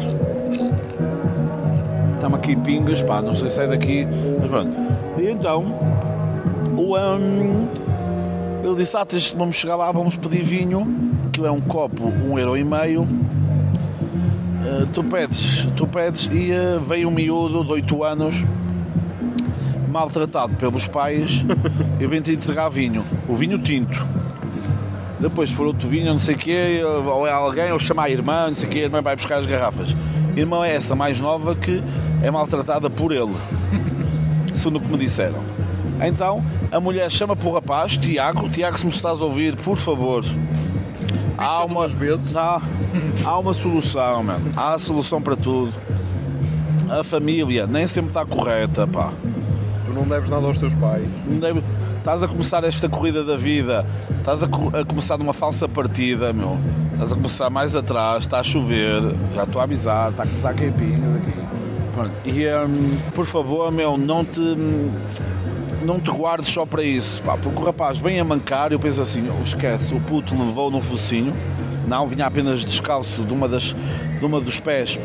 Estamos 2.15 2.39
aqui 2.39 2.55
pingas, 2.57 3.03
pá, 3.03 3.21
não 3.21 3.35
sei 3.35 3.51
se 3.51 3.61
é 3.61 3.67
daqui, 3.67 4.07
mas 4.41 4.49
pronto. 4.49 4.71
E 5.19 5.29
então, 5.29 5.65
o, 6.77 6.97
um, 6.97 7.69
ele 8.63 8.77
disse: 8.77 8.97
Ah, 8.97 9.07
vamos 9.37 9.57
chegar 9.57 9.77
lá, 9.77 9.91
vamos 9.91 10.17
pedir 10.17 10.43
vinho, 10.43 10.87
que 11.33 11.45
é 11.45 11.51
um 11.51 11.61
copo, 11.61 12.05
um 12.05 12.39
euro 12.39 12.57
e 12.57 12.65
meio. 12.65 13.03
Uh, 13.03 14.87
tu 14.95 15.03
pedes, 15.03 15.67
tu 15.77 15.87
pedes 15.89 16.29
e 16.31 16.53
uh, 16.53 16.79
veio 16.79 17.09
um 17.09 17.11
miúdo 17.11 17.65
de 17.65 17.73
8 17.73 18.05
anos 18.05 18.45
maltratado 19.93 20.55
pelos 20.57 20.89
pais, 20.89 21.45
eu 22.01 22.09
venho-te 22.09 22.33
entregar 22.33 22.71
vinho, 22.71 23.05
o 23.29 23.37
vinho 23.37 23.59
tinto. 23.59 24.05
Depois 25.21 25.53
for 25.53 25.67
outro 25.67 25.87
vinho, 25.87 26.07
não 26.07 26.19
sei 26.19 26.35
o 26.35 26.39
quê, 26.39 26.81
ou 26.83 27.27
é 27.27 27.31
alguém, 27.31 27.71
ou 27.71 27.79
chama 27.79 28.05
a 28.05 28.11
irmã, 28.11 28.49
não 28.49 28.55
sei 28.55 28.67
o 28.67 28.73
quê, 28.73 28.79
a 28.79 28.83
irmã 28.85 29.03
vai 29.03 29.15
buscar 29.15 29.37
as 29.37 29.47
garrafas. 29.47 29.95
A 30.35 30.41
irmã 30.41 30.67
é 30.67 30.75
essa 30.75 30.97
mais 30.97 31.21
nova 31.21 31.55
que 31.55 31.83
é 32.23 32.31
maltratada 32.31 32.89
por 32.89 33.13
ele, 33.13 33.35
segundo 34.55 34.79
o 34.79 34.81
que 34.81 34.89
me 34.89 34.97
disseram. 34.97 35.41
Então, 36.01 36.43
a 36.73 36.81
mulher 36.81 37.11
chama 37.11 37.37
para 37.37 37.49
o 37.49 37.53
rapaz, 37.53 37.99
Tiago, 37.99 38.49
Tiago, 38.49 38.79
se 38.79 38.87
me 38.87 38.91
estás 38.91 39.21
a 39.21 39.25
ouvir, 39.25 39.55
por 39.57 39.77
favor, 39.77 40.25
há 41.37 41.65
uma, 41.65 41.87
vezes. 41.87 42.35
Há, 42.35 42.61
há 43.23 43.39
uma 43.39 43.53
solução, 43.53 44.25
mano. 44.25 44.53
Há 44.57 44.73
a 44.73 44.79
solução 44.79 45.21
para 45.21 45.37
tudo. 45.37 45.73
A 46.89 47.05
família 47.05 47.67
nem 47.67 47.87
sempre 47.87 48.11
está 48.11 48.25
correta, 48.25 48.87
pá 48.87 49.13
não 49.93 50.05
deves 50.05 50.29
nada 50.29 50.47
aos 50.47 50.59
teus 50.59 50.75
pais. 50.75 51.07
Não. 51.27 51.63
Estás 51.99 52.23
a 52.23 52.29
começar 52.29 52.65
esta 52.65 52.89
corrida 52.89 53.23
da 53.23 53.37
vida, 53.37 53.87
estás 54.19 54.43
a, 54.43 54.49
co 54.49 54.77
a 54.77 54.85
começar 54.85 55.17
numa 55.17 55.33
falsa 55.33 55.69
partida, 55.69 56.33
meu. 56.33 56.59
Estás 56.93 57.13
a 57.13 57.17
começar 57.17 57.51
mais 57.51 57.77
atrás, 57.77 58.25
está 58.25 58.41
a 58.41 58.43
chover, 58.43 59.03
já 59.35 59.45
estou 59.45 59.61
a 59.61 59.65
avisar, 59.65 60.11
está 60.11 60.25
a 60.25 60.27
começar 60.27 60.55
pingas 60.55 61.15
aqui. 61.17 62.29
E 62.29 62.47
um, 62.49 62.97
por 63.15 63.25
favor, 63.25 63.71
meu, 63.71 63.97
não 63.97 64.25
te 64.25 64.41
não 65.85 66.01
te 66.01 66.11
guardes 66.11 66.49
só 66.49 66.65
para 66.65 66.83
isso, 66.83 67.21
pá, 67.23 67.37
porque 67.37 67.61
o 67.61 67.65
rapaz 67.65 67.99
vem 67.99 68.19
a 68.19 68.25
mancar, 68.25 68.73
eu 68.73 68.79
penso 68.79 69.03
assim, 69.03 69.29
oh, 69.29 69.43
esquece, 69.43 69.93
o 69.93 70.01
puto 70.01 70.33
levou 70.39 70.71
no 70.71 70.81
focinho, 70.81 71.35
não, 71.89 72.07
vinha 72.07 72.27
apenas 72.27 72.65
descalço 72.65 73.25
de 73.25 73.33
uma, 73.33 73.49
das, 73.49 73.75
de 74.19 74.25
uma 74.25 74.41
dos 74.41 74.61
pés 74.61 74.99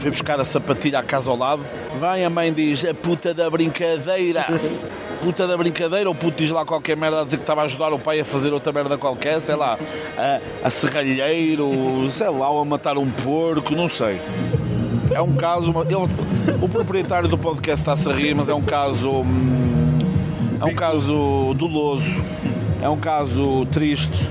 foi 0.00 0.10
buscar 0.10 0.40
a 0.40 0.44
sapatilha 0.44 0.98
à 0.98 1.02
casa 1.02 1.30
ao 1.30 1.36
lado. 1.36 1.62
Vem 2.00 2.24
a 2.24 2.30
mãe 2.30 2.52
diz, 2.52 2.84
a 2.84 2.94
puta 2.94 3.34
da 3.34 3.48
brincadeira. 3.50 4.46
puta 5.20 5.46
da 5.46 5.56
brincadeira, 5.56 6.08
ou 6.08 6.14
puto 6.14 6.38
diz 6.38 6.50
lá 6.50 6.64
qualquer 6.64 6.96
merda 6.96 7.20
a 7.20 7.24
dizer 7.24 7.36
que 7.36 7.42
estava 7.42 7.60
a 7.60 7.64
ajudar 7.64 7.92
o 7.92 7.98
pai 7.98 8.20
a 8.20 8.24
fazer 8.24 8.52
outra 8.52 8.72
merda 8.72 8.96
qualquer, 8.96 9.38
sei 9.40 9.54
lá, 9.54 9.78
a, 10.16 10.66
a 10.66 10.70
serralheiro, 10.70 12.10
sei 12.10 12.30
lá, 12.30 12.48
ou 12.48 12.62
a 12.62 12.64
matar 12.64 12.96
um 12.96 13.10
porco, 13.10 13.74
não 13.74 13.88
sei. 13.88 14.20
É 15.12 15.20
um 15.20 15.34
caso. 15.36 15.72
Ele, 15.82 16.62
o 16.62 16.68
proprietário 16.68 17.28
do 17.28 17.36
podcast 17.36 17.82
está-se 17.82 18.08
a 18.08 18.12
rir, 18.14 18.34
mas 18.34 18.48
é 18.48 18.54
um 18.54 18.62
caso. 18.62 19.10
Hum, 19.10 19.98
é 20.60 20.64
um 20.64 20.74
caso 20.74 21.54
doloso. 21.54 22.22
É 22.80 22.88
um 22.88 22.98
caso 22.98 23.66
triste. 23.66 24.28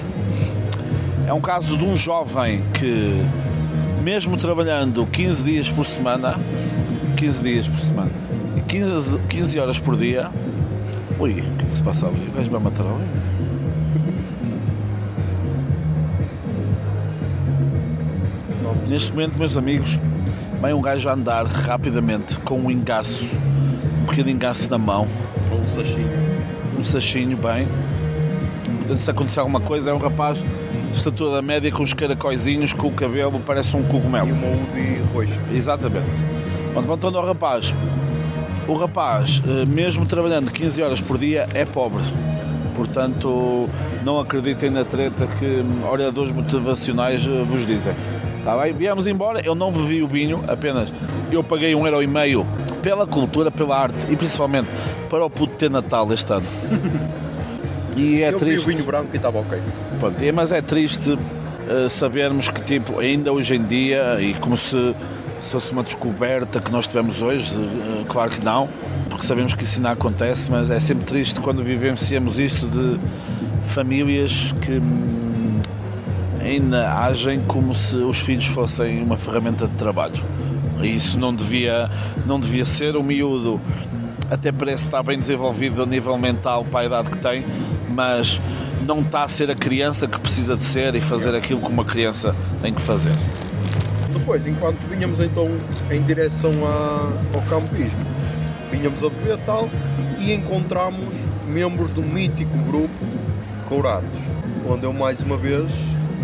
É 1.27 1.33
um 1.33 1.41
caso 1.41 1.77
de 1.77 1.83
um 1.83 1.95
jovem 1.95 2.63
que 2.73 3.23
mesmo 4.01 4.37
trabalhando 4.37 5.05
15 5.05 5.43
dias 5.43 5.71
por 5.71 5.85
semana, 5.85 6.39
15 7.17 7.43
dias 7.43 7.67
por 7.67 7.79
semana, 7.79 8.11
15, 8.67 9.19
15 9.29 9.59
horas 9.59 9.79
por 9.79 9.97
dia. 9.97 10.29
Ui, 11.19 11.31
o 11.31 11.35
que 11.35 11.65
é 11.65 11.69
que 11.69 11.77
se 11.77 11.83
passa 11.83 12.07
ali? 12.07 12.27
O 12.29 12.31
gajo 12.31 12.49
vai 12.49 12.61
matar 12.61 12.85
alguém? 12.85 13.07
Neste 18.87 19.11
momento, 19.11 19.37
meus 19.37 19.55
amigos, 19.55 19.99
vem 20.61 20.73
um 20.73 20.81
gajo 20.81 21.09
a 21.09 21.13
andar 21.13 21.45
rapidamente 21.45 22.37
com 22.39 22.59
um 22.59 22.71
engaço, 22.71 23.23
um 24.01 24.05
pequeno 24.05 24.29
engaço 24.29 24.69
na 24.71 24.77
mão. 24.77 25.07
Ou 25.51 25.59
um 25.59 25.67
sachinho. 25.67 26.09
Um 26.77 26.83
sachinho, 26.83 27.37
bem. 27.37 27.67
Portanto, 28.79 28.97
se 28.97 29.11
acontecer 29.11 29.39
alguma 29.41 29.59
coisa, 29.59 29.91
é 29.91 29.93
um 29.93 29.99
rapaz 29.99 30.39
estatura 30.93 31.41
média 31.41 31.71
com 31.71 31.83
os 31.83 31.93
caracóizinhos, 31.93 32.73
com 32.73 32.87
o 32.87 32.91
cabelo, 32.91 33.39
parece 33.45 33.75
um 33.75 33.81
E 33.81 33.83
cogumelo. 33.83 34.31
uma 34.31 34.47
UDI 34.47 35.01
roxa. 35.13 35.39
Exatamente. 35.53 36.17
Quando 36.73 36.87
voltando 36.87 37.17
ao 37.17 37.25
rapaz, 37.25 37.73
o 38.67 38.73
rapaz, 38.73 39.41
eh, 39.47 39.65
mesmo 39.65 40.05
trabalhando 40.05 40.51
15 40.51 40.81
horas 40.81 41.01
por 41.01 41.17
dia, 41.17 41.47
é 41.53 41.65
pobre. 41.65 42.03
Portanto, 42.75 43.67
não 44.03 44.19
acreditem 44.19 44.69
na 44.69 44.85
treta 44.85 45.27
que 45.27 45.45
hum, 45.45 45.87
oradores 45.89 46.31
motivacionais 46.31 47.25
eh, 47.25 47.43
vos 47.43 47.65
dizem. 47.65 47.93
Está 48.37 48.57
bem? 48.57 48.73
Viemos 48.73 49.05
embora, 49.05 49.41
eu 49.43 49.53
não 49.53 49.71
bebi 49.71 50.01
o 50.01 50.07
vinho, 50.07 50.43
apenas 50.47 50.91
eu 51.31 51.43
paguei 51.43 51.75
um 51.75 51.85
euro 51.85 52.01
e 52.01 52.07
meio 52.07 52.45
pela 52.81 53.05
cultura, 53.05 53.51
pela 53.51 53.77
arte 53.77 54.07
e 54.09 54.15
principalmente 54.15 54.69
para 55.09 55.25
o 55.25 55.29
puto 55.29 55.55
ter 55.55 55.69
Natal 55.69 56.11
este 56.13 56.31
ano. 56.31 56.45
E 57.99 58.21
é 58.23 58.29
eu 58.29 58.33
bebi 58.33 58.35
o 58.35 58.39
triste. 58.39 58.67
vinho 58.67 58.83
branco 58.83 59.09
e 59.13 59.17
estava 59.17 59.39
ok. 59.39 59.59
Pronto, 59.99 60.23
é, 60.23 60.31
mas 60.31 60.51
é 60.51 60.61
triste 60.61 61.17
eh, 61.67 61.87
sabermos 61.87 62.49
que, 62.49 62.61
tipo, 62.63 62.99
ainda 62.99 63.31
hoje 63.31 63.55
em 63.55 63.63
dia, 63.63 64.19
e 64.19 64.33
como 64.35 64.57
se, 64.57 64.95
se 65.41 65.51
fosse 65.51 65.71
uma 65.71 65.83
descoberta 65.83 66.59
que 66.59 66.71
nós 66.71 66.87
tivemos 66.87 67.21
hoje, 67.21 67.59
eh, 67.59 68.05
claro 68.07 68.31
que 68.31 68.43
não, 68.43 68.67
porque 69.09 69.25
sabemos 69.25 69.53
que 69.53 69.63
isso 69.63 69.79
não 69.79 69.91
acontece, 69.91 70.49
mas 70.49 70.71
é 70.71 70.79
sempre 70.79 71.05
triste 71.05 71.39
quando 71.39 71.63
vivenciamos 71.63 72.39
isto 72.39 72.65
de 72.65 72.99
famílias 73.67 74.51
que 74.61 74.71
hum, 74.71 75.61
ainda 76.41 76.91
agem 77.03 77.41
como 77.47 77.73
se 77.75 77.97
os 77.97 78.19
filhos 78.19 78.47
fossem 78.47 79.03
uma 79.03 79.15
ferramenta 79.17 79.67
de 79.67 79.75
trabalho. 79.75 80.23
E 80.81 80.95
isso 80.95 81.19
não 81.19 81.35
devia, 81.35 81.87
não 82.25 82.39
devia 82.39 82.65
ser. 82.65 82.95
O 82.95 83.03
miúdo 83.03 83.59
até 84.31 84.51
parece 84.51 84.85
estar 84.85 85.03
bem 85.03 85.19
desenvolvido 85.19 85.83
a 85.83 85.85
nível 85.85 86.17
mental 86.17 86.65
para 86.65 86.79
a 86.79 86.85
idade 86.85 87.09
que 87.11 87.17
tem, 87.17 87.45
mas 87.99 88.39
não 88.87 89.01
está 89.01 89.23
a 89.25 89.27
ser 89.27 89.51
a 89.51 89.55
criança 89.55 90.07
que 90.07 90.17
precisa 90.21 90.55
de 90.55 90.63
ser 90.63 90.95
e 90.95 91.01
fazer 91.01 91.35
aquilo 91.35 91.59
que 91.59 91.67
uma 91.67 91.83
criança 91.83 92.33
tem 92.61 92.73
que 92.73 92.81
fazer. 92.81 93.11
Depois, 94.13 94.47
enquanto 94.47 94.79
vinhamos 94.87 95.19
então 95.19 95.49
em 95.91 96.01
direção 96.03 96.51
à- 96.65 97.11
ao 97.35 97.41
campismo, 97.49 97.99
vinhamos 98.71 99.03
a 99.03 99.09
beber 99.09 99.37
tal 99.45 99.67
e 100.17 100.31
encontramos 100.31 101.13
membros 101.45 101.91
do 101.91 102.01
mítico 102.01 102.57
grupo 102.59 102.89
Courados, 103.67 104.17
onde 104.67 104.85
eu 104.85 104.93
mais 104.93 105.21
uma 105.21 105.35
vez 105.35 105.69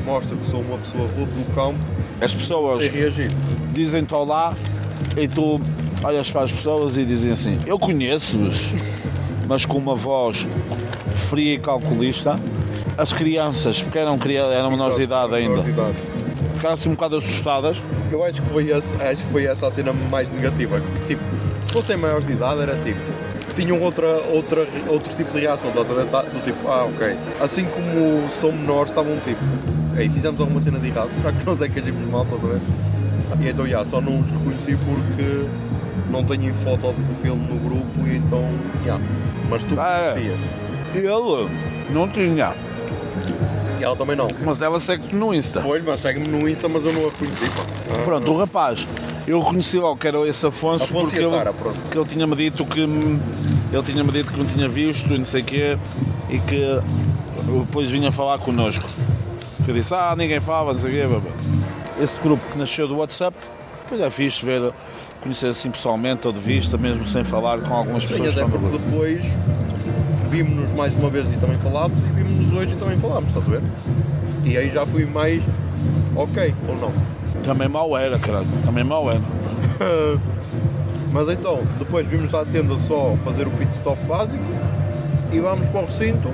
mostro 0.06 0.38
que 0.38 0.50
sou 0.50 0.62
uma 0.62 0.78
pessoa 0.78 1.04
rude 1.10 1.32
do 1.32 1.54
campo 1.54 1.78
As 2.22 2.34
pessoas 2.34 2.86
dizem-te 3.74 4.14
olá 4.16 4.54
e 5.18 5.28
tu 5.28 5.60
olhas 6.02 6.32
para 6.32 6.44
as 6.44 6.52
pessoas 6.54 6.96
e 6.96 7.04
dizem 7.04 7.32
assim: 7.34 7.58
Eu 7.68 7.78
conheço-os, 7.78 8.72
mas 9.48 9.66
com 9.66 9.78
uma 9.78 9.96
voz 9.96 10.48
fria 11.16 11.54
e 11.56 11.60
calculista. 11.60 12.36
As 12.98 13.12
crianças, 13.12 13.82
porque 13.82 13.98
eram, 13.98 14.18
eram 14.52 14.72
menores 14.72 14.96
de 14.98 15.04
idade 15.04 15.36
ainda, 15.36 15.50
Menores 15.50 15.66
de 15.66 15.72
idade. 15.72 15.94
ficaram 16.56 16.74
assim 16.74 16.90
um 16.90 16.94
bocado 16.94 17.18
assustadas. 17.18 17.82
Eu 18.12 18.24
acho 18.24 18.42
que 18.42 18.48
foi, 18.50 18.70
esse, 18.72 18.96
acho 18.96 19.22
que 19.22 19.32
foi 19.32 19.46
essa 19.46 19.68
a 19.68 19.72
cena 19.72 19.92
mais 20.10 20.30
negativa. 20.30 20.82
Tipo, 21.08 21.22
se 21.62 21.74
fossem 21.74 21.98
maiores 21.98 22.26
de 22.26 22.34
idade 22.34 22.62
era 22.62 22.76
tipo. 22.78 23.00
Tinham 23.56 23.82
outra, 23.82 24.08
outra, 24.34 24.68
outro 24.88 25.14
tipo 25.16 25.32
de 25.32 25.40
reação, 25.40 25.70
estás 25.70 25.90
a 25.90 25.94
ver? 25.94 26.06
Tá- 26.08 26.24
Do 26.24 26.42
tipo, 26.44 26.68
ah, 26.68 26.86
ok. 26.86 27.16
Assim 27.40 27.66
como 27.66 28.30
são 28.32 28.52
menores, 28.52 28.92
estavam 28.92 29.18
tipo, 29.22 29.40
ei, 29.98 30.10
fizemos 30.10 30.40
alguma 30.42 30.60
cena 30.60 30.78
de 30.78 30.88
errado, 30.90 31.14
será 31.14 31.32
que 31.32 31.46
nós 31.46 31.62
é 31.62 31.70
que 31.70 31.80
agimos 31.80 32.06
mal, 32.10 32.24
estás 32.24 32.44
a 32.44 32.48
ver? 32.48 32.60
E 33.42 33.48
então, 33.50 33.66
já, 33.66 33.84
só 33.86 34.02
não 34.02 34.20
os 34.20 34.30
reconheci 34.30 34.76
porque 34.78 35.48
não 36.12 36.24
tenho 36.26 36.54
foto 36.54 36.92
de 36.94 37.02
perfil 37.02 37.36
no 37.38 37.56
grupo 37.58 38.06
e 38.06 38.18
então, 38.18 38.44
já. 38.86 39.00
Mas 39.50 39.64
tu 39.64 39.76
Ah, 39.80 40.14
é. 40.18 40.38
Ele 40.98 41.50
não 41.92 42.08
tinha, 42.08 42.54
E 43.80 43.84
ela 43.84 43.96
também 43.96 44.16
não. 44.16 44.28
mas 44.44 44.62
ela 44.62 44.80
segue-te 44.80 45.14
no 45.16 45.34
Insta. 45.34 45.62
Pois, 45.62 45.84
mas 45.84 46.00
segue-me 46.00 46.28
no 46.28 46.48
Insta, 46.48 46.68
mas 46.70 46.86
eu 46.86 46.94
não 46.94 47.08
a 47.08 47.12
conheci. 47.12 47.46
pá. 47.50 47.64
Ah, 48.00 48.04
Pronto, 48.04 48.32
o 48.32 48.38
rapaz, 48.38 48.88
eu 49.28 49.40
reconheci 49.40 49.78
logo 49.78 49.98
que 49.98 50.08
era 50.08 50.18
esse 50.28 50.46
Afonso, 50.46 50.84
Afonso 50.86 51.06
porque 51.12 51.18
e 51.18 51.20
a 51.20 51.22
ele- 51.28 51.30
Sara, 51.38 51.54
pronto. 51.54 51.80
que 51.92 51.98
ele 51.98 52.06
tinha-me 52.08 52.36
dito 52.36 52.66
que 52.66 52.80
ele 52.80 53.84
tinha-me 53.84 54.12
dito 54.12 54.32
que 54.32 54.38
não 54.40 54.46
tinha 54.46 54.68
visto 54.70 55.14
e 55.14 55.18
não 55.18 55.26
sei 55.26 55.42
o 55.42 55.46
quê 55.46 55.78
e 56.30 56.40
que 56.40 56.80
depois 57.60 57.90
vinha 57.90 58.12
falar 58.12 58.40
connosco. 58.40 58.88
Que 59.64 59.72
eu 59.72 59.76
disse, 59.76 59.94
ah, 59.94 60.14
ninguém 60.18 60.40
fala, 60.40 60.74
não 60.74 60.80
sei 60.80 60.90
o 60.90 60.94
quê. 60.94 61.08
blá, 61.08 61.20
blá. 61.20 61.32
Esse 62.04 62.20
grupo 62.22 62.44
que 62.52 62.58
nasceu 62.58 62.88
do 62.88 62.98
WhatsApp, 62.98 63.36
depois 63.84 64.00
é 64.02 64.10
fixe 64.10 64.46
ver, 64.46 64.72
conhecer 65.22 65.48
assim 65.48 65.72
pessoalmente 65.72 66.28
ou 66.28 66.34
de 66.34 66.40
vista, 66.40 66.78
mesmo 66.78 67.06
sem 67.08 67.24
falar 67.24 67.62
com 67.62 67.74
algumas 67.74 68.04
Sim, 68.04 68.10
pessoas 68.10 68.34
que 68.36 68.40
até 68.42 68.50
porque 68.52 68.78
depois 68.78 69.24
vimos-nos 70.30 70.72
mais 70.74 70.94
uma 70.96 71.10
vez 71.10 71.32
e 71.32 71.38
também 71.38 71.58
falámos 71.58 71.98
e 72.02 72.12
vimos-nos 72.12 72.54
hoje 72.54 72.74
e 72.74 72.76
também 72.76 72.98
falámos, 73.00 73.30
estás 73.30 73.48
a 73.48 73.52
ver? 73.52 73.62
E 74.44 74.58
aí 74.58 74.70
já 74.70 74.86
fui 74.86 75.06
mais 75.06 75.44
ok 76.16 76.54
ou 76.68 76.76
não. 76.78 76.94
Também 77.44 77.68
mal 77.68 77.96
era, 77.98 78.18
caralho, 78.18 78.48
também 78.64 78.84
mal 78.84 79.10
era. 79.10 79.22
Mas 81.12 81.30
então, 81.30 81.60
depois 81.80 82.06
vimos 82.08 82.34
à 82.34 82.44
tenda 82.46 82.78
só 82.78 83.16
fazer 83.24 83.48
o 83.48 83.52
pit 83.52 83.74
stop 83.74 84.02
básico 84.06 84.44
e 85.32 85.40
vamos 85.40 85.68
para 85.70 85.82
o 85.82 85.86
recinto 85.86 86.30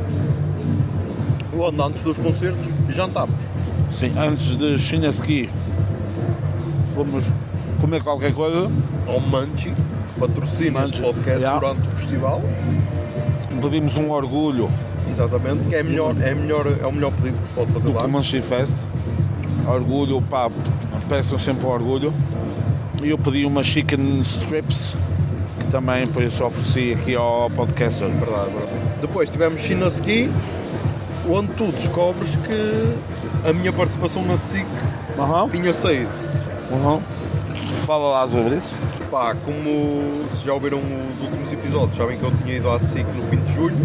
onde 1.60 1.82
antes 1.82 2.02
dos 2.02 2.18
concertos 2.18 2.68
jantámos. 2.90 3.36
Sim, 3.92 4.14
antes 4.18 4.56
de 4.56 4.80
Chineski 4.80 5.50
fomos 6.96 7.24
comer 7.80 8.02
qualquer 8.04 8.34
coisa, 8.34 8.72
Ao 9.08 9.20
Manchi, 9.20 9.72
que 9.72 10.20
patrocina 10.20 10.86
este 10.86 11.02
Manchi, 11.02 11.14
podcast 11.14 11.42
yeah. 11.42 11.60
durante 11.60 11.88
o 11.88 11.92
festival. 11.92 12.42
Pedimos 13.62 13.98
um 13.98 14.12
orgulho 14.12 14.70
Exatamente, 15.10 15.68
que 15.68 15.76
é, 15.76 15.84
melhor, 15.84 16.16
é, 16.22 16.34
melhor, 16.34 16.66
é 16.82 16.86
o 16.88 16.92
melhor 16.92 17.12
pedido 17.12 17.38
que 17.40 17.48
se 17.48 17.52
pode 17.54 17.72
fazer 17.72 17.88
do 17.88 17.94
lá. 17.96 18.02
Comanche 18.02 18.40
Fest. 18.42 18.76
Orgulho, 19.68 20.22
pá, 20.22 20.50
peçam 21.10 21.38
sempre 21.38 21.66
o 21.66 21.70
orgulho. 21.70 22.14
E 23.04 23.10
eu 23.10 23.18
pedi 23.18 23.46
uma 23.46 23.64
chicken 23.64 24.20
strips, 24.22 24.96
que 25.60 25.68
também 25.68 26.08
por 26.08 26.24
isso 26.24 26.44
ofereci 26.44 26.94
aqui 26.94 27.16
ao 27.16 27.50
podcast. 27.50 28.02
hoje. 28.04 28.14
Verdade, 28.14 28.52
verdade. 28.52 28.72
Depois 29.02 29.30
tivemos 29.30 29.60
China 29.62 29.88
Ski, 29.88 30.30
onde 31.30 31.50
tu 31.54 31.72
descobres 31.72 32.36
que 32.38 33.50
a 33.50 33.52
minha 33.54 33.74
participação 33.74 34.24
na 34.24 34.38
SIC 34.38 34.66
Aham, 35.20 35.50
tinha 35.50 35.74
saído. 35.74 36.10
aham. 36.72 37.02
Fala 37.86 38.12
lá 38.12 38.28
sobre 38.28 38.58
isso. 38.58 38.68
Pá, 39.12 39.36
como 39.36 40.26
se 40.32 40.46
já 40.46 40.54
ouviram 40.54 40.80
os 40.80 41.22
últimos 41.22 41.52
episódios, 41.52 41.98
sabem 41.98 42.18
que 42.18 42.24
eu 42.24 42.32
tinha 42.32 42.56
ido 42.56 42.72
à 42.72 42.80
SIC 42.80 43.06
no 43.14 43.24
fim 43.24 43.44
de 43.44 43.54
julho 43.54 43.76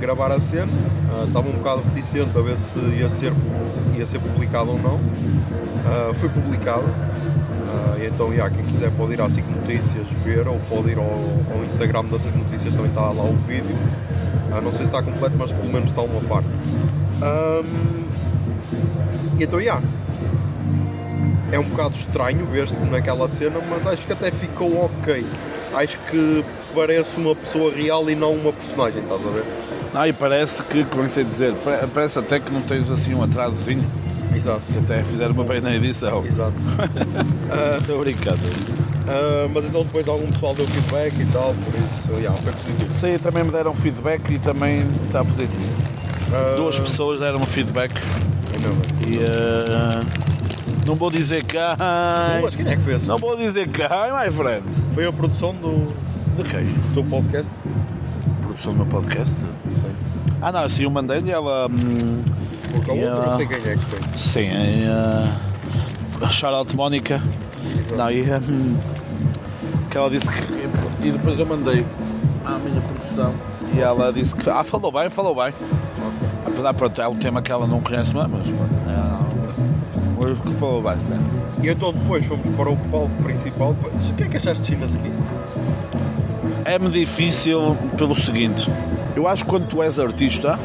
gravar 0.00 0.32
a 0.32 0.40
cena. 0.40 0.72
Ah, 1.08 1.24
estava 1.24 1.48
um 1.48 1.52
bocado 1.52 1.82
reticente 1.82 2.36
a 2.36 2.42
ver 2.42 2.56
se 2.56 2.76
ia 2.76 3.08
ser, 3.08 3.32
ia 3.96 4.04
ser 4.04 4.18
publicado 4.18 4.72
ou 4.72 4.78
não. 4.78 4.98
Ah, 5.86 6.12
foi 6.12 6.28
publicado. 6.28 6.82
E 8.00 8.06
então, 8.06 8.34
já, 8.34 8.50
quem 8.50 8.64
quiser 8.64 8.90
pode 8.90 9.12
ir 9.12 9.20
à 9.20 9.30
SIC 9.30 9.44
Notícias 9.46 10.08
ver 10.24 10.48
ou 10.48 10.58
pode 10.68 10.90
ir 10.90 10.98
ao, 10.98 11.04
ao 11.54 11.64
Instagram 11.64 12.04
da 12.06 12.18
SIC 12.18 12.34
Notícias, 12.34 12.74
também 12.74 12.90
está 12.90 13.02
lá 13.02 13.22
o 13.22 13.36
vídeo. 13.36 13.76
Ah, 14.50 14.60
não 14.60 14.72
sei 14.72 14.84
se 14.84 14.92
está 14.92 15.00
completo, 15.00 15.36
mas 15.38 15.52
pelo 15.52 15.72
menos 15.72 15.90
está 15.90 16.02
uma 16.02 16.20
parte. 16.22 16.48
E 19.38 19.44
então, 19.44 19.62
já, 19.62 19.80
é 21.52 21.58
um 21.58 21.64
bocado 21.64 21.94
estranho 21.94 22.46
ver-te 22.46 22.76
naquela 22.76 23.28
cena, 23.28 23.60
mas 23.68 23.86
acho 23.86 24.06
que 24.06 24.12
até 24.12 24.30
ficou 24.30 24.84
ok. 24.84 25.24
Acho 25.74 25.98
que 26.10 26.44
parece 26.74 27.18
uma 27.20 27.34
pessoa 27.34 27.72
real 27.74 28.08
e 28.10 28.14
não 28.14 28.32
uma 28.34 28.52
personagem, 28.52 29.02
estás 29.02 29.24
a 29.24 29.28
ver? 29.30 29.44
Ah, 29.94 30.08
e 30.08 30.12
parece 30.12 30.62
que, 30.64 30.84
como 30.84 31.04
é 31.04 31.08
que 31.08 31.14
tenho 31.14 31.26
a 31.26 31.30
dizer, 31.30 31.54
pa- 31.56 31.88
parece 31.92 32.18
até 32.18 32.38
que 32.40 32.52
não 32.52 32.60
tens 32.62 32.90
assim 32.90 33.14
um 33.14 33.22
atrasozinho, 33.22 33.84
Exato. 34.34 34.60
que 34.72 34.78
até 34.78 35.02
fizeram 35.04 35.32
uma 35.32 35.44
bem 35.44 35.60
na 35.60 35.74
edição. 35.74 36.24
Exato. 36.26 36.54
Estou 37.80 37.98
brincando. 38.00 38.40
Ah, 39.08 39.48
mas 39.54 39.64
então 39.66 39.84
depois 39.84 40.06
algum 40.08 40.26
pessoal 40.30 40.54
deu 40.54 40.66
feedback 40.66 41.14
e 41.20 41.24
tal, 41.26 41.54
por 41.54 41.74
isso, 41.74 42.10
yeah, 42.18 42.36
foi 42.42 42.52
positivo. 42.52 42.94
Sim, 42.94 43.18
também 43.18 43.44
me 43.44 43.50
deram 43.50 43.72
feedback 43.74 44.30
e 44.32 44.38
também 44.38 44.84
está 45.06 45.24
positivo. 45.24 45.72
Ah, 46.32 46.56
Duas 46.56 46.78
pessoas 46.78 47.20
deram-me 47.20 47.46
feedback 47.46 47.92
ainda 48.54 48.68
bem. 48.68 49.14
e 49.14 49.18
eh, 49.22 50.00
não 50.86 50.94
vou 50.94 51.10
dizer 51.10 51.44
quem. 51.44 51.60
Mas 52.42 52.56
quem 52.56 52.66
é 52.68 52.76
que 52.76 52.82
fez? 52.82 53.06
Não 53.06 53.18
vou 53.18 53.36
dizer 53.36 53.68
quem, 53.68 53.86
my 53.86 54.30
friend. 54.34 54.62
Foi 54.94 55.06
a 55.06 55.12
produção 55.12 55.54
do, 55.54 55.92
De 56.36 56.44
quem? 56.48 56.64
do 56.94 57.04
podcast? 57.04 57.52
Produção 58.42 58.72
do 58.72 58.78
meu 58.78 58.86
podcast? 58.86 59.34
Sei. 59.70 59.90
Ah, 60.40 60.52
não, 60.52 60.60
assim 60.60 60.84
eu 60.84 60.90
mandei-lhe 60.90 61.30
ela. 61.30 61.66
hum, 61.68 62.22
Porque 62.72 62.94
não 62.94 63.36
sei 63.36 63.46
quem 63.46 63.56
é 63.72 63.76
que 63.76 63.84
foi. 63.84 64.00
sim, 64.18 64.48
uh, 66.22 66.32
shout 66.32 66.54
out 66.54 66.76
Mónica. 66.76 67.20
Não, 67.96 68.10
e, 68.10 68.22
hum, 68.22 68.76
que 69.90 69.96
ela 69.98 70.08
disse 70.10 70.30
que. 70.30 70.42
E 71.06 71.10
depois 71.10 71.38
eu 71.38 71.46
mandei 71.46 71.84
à 72.44 72.58
minha 72.58 72.80
produção 72.80 73.34
e 73.74 73.80
ela 73.80 74.12
disse 74.12 74.34
que. 74.34 74.48
Ah, 74.48 74.62
falou 74.62 74.92
bem, 74.92 75.08
falou 75.10 75.34
bem. 75.34 75.52
Apesar, 76.46 76.72
pronto, 76.74 77.00
é 77.02 77.08
um 77.08 77.16
tema 77.16 77.42
que 77.42 77.50
ela 77.50 77.66
não 77.66 77.80
conhece 77.80 78.14
mais, 78.14 78.30
mas 78.30 78.46
pronto. 78.46 78.75
Mas 80.18 80.40
que 80.40 80.52
falou 80.54 80.82
bem. 80.82 80.96
né? 81.08 81.20
E 81.62 81.68
então 81.68 81.92
depois 81.92 82.24
fomos 82.26 82.46
para 82.56 82.70
o 82.70 82.76
palco 82.76 83.22
principal. 83.22 83.70
O 83.72 84.14
que 84.14 84.22
é 84.24 84.28
que 84.28 84.36
achaste 84.36 84.62
de 84.62 84.68
China 84.68 84.86
Ski? 84.86 85.10
É-me 86.64 86.88
difícil 86.90 87.76
pelo 87.96 88.14
seguinte. 88.14 88.68
Eu 89.14 89.28
acho 89.28 89.44
que 89.44 89.50
quando 89.50 89.66
tu 89.66 89.82
és 89.82 89.98
artista, 89.98 90.58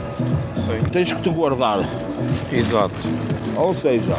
Sim. 0.53 0.79
tens 0.91 1.13
que 1.13 1.21
te 1.21 1.29
guardar. 1.29 1.79
Exato. 2.51 2.95
Ou 3.55 3.73
seja, 3.75 4.15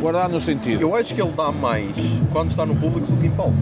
guardar 0.00 0.28
no 0.28 0.38
sentido. 0.40 0.80
Eu 0.82 0.94
acho 0.94 1.14
que 1.14 1.20
ele 1.22 1.32
dá 1.32 1.50
mais 1.50 1.90
quando 2.32 2.50
está 2.50 2.66
no 2.66 2.76
público 2.76 3.10
do 3.10 3.16
que 3.18 3.26
em 3.26 3.30
palco. 3.30 3.54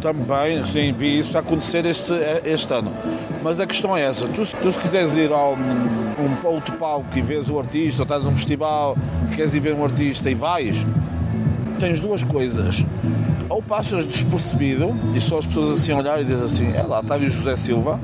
Também, 0.00 0.64
sim, 0.66 0.92
vi 0.92 1.20
isso 1.20 1.36
acontecer 1.36 1.84
este, 1.86 2.12
este 2.44 2.72
ano. 2.72 2.92
Mas 3.42 3.60
a 3.60 3.66
questão 3.66 3.96
é 3.96 4.02
essa: 4.02 4.26
tu, 4.26 4.46
tu 4.60 4.72
se 4.72 4.78
quiseres 4.78 5.12
ir 5.14 5.32
a 5.32 5.50
um, 5.50 5.56
um 5.56 6.46
outro 6.46 6.74
palco 6.76 7.06
e 7.16 7.22
vês 7.22 7.48
o 7.48 7.58
artista, 7.58 8.02
ou 8.02 8.04
estás 8.04 8.24
num 8.24 8.34
festival, 8.34 8.96
queres 9.34 9.54
ir 9.54 9.60
ver 9.60 9.74
um 9.74 9.84
artista 9.84 10.30
e 10.30 10.34
vais, 10.34 10.76
tens 11.78 12.00
duas 12.00 12.22
coisas. 12.22 12.84
Ou 13.48 13.62
passas 13.62 14.06
despercebido 14.06 14.92
e 15.14 15.20
só 15.20 15.38
as 15.38 15.46
pessoas 15.46 15.74
assim 15.74 15.92
a 15.92 15.98
olhar 15.98 16.20
e 16.20 16.24
dizem 16.24 16.44
assim: 16.44 16.72
é 16.76 16.82
lá, 16.82 17.00
está 17.00 17.14
ali 17.14 17.26
o 17.26 17.30
José 17.30 17.56
Silva. 17.56 18.00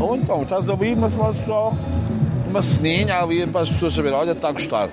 Ou 0.00 0.16
então 0.16 0.42
estás 0.42 0.68
ali, 0.68 0.96
mas 0.96 1.14
faz 1.14 1.36
só 1.44 1.72
uma 2.48 2.62
ceninha 2.62 3.16
ali 3.18 3.46
para 3.46 3.60
as 3.60 3.70
pessoas 3.70 3.94
saberem: 3.94 4.16
olha, 4.16 4.32
está 4.32 4.48
a 4.48 4.52
gostar. 4.52 4.88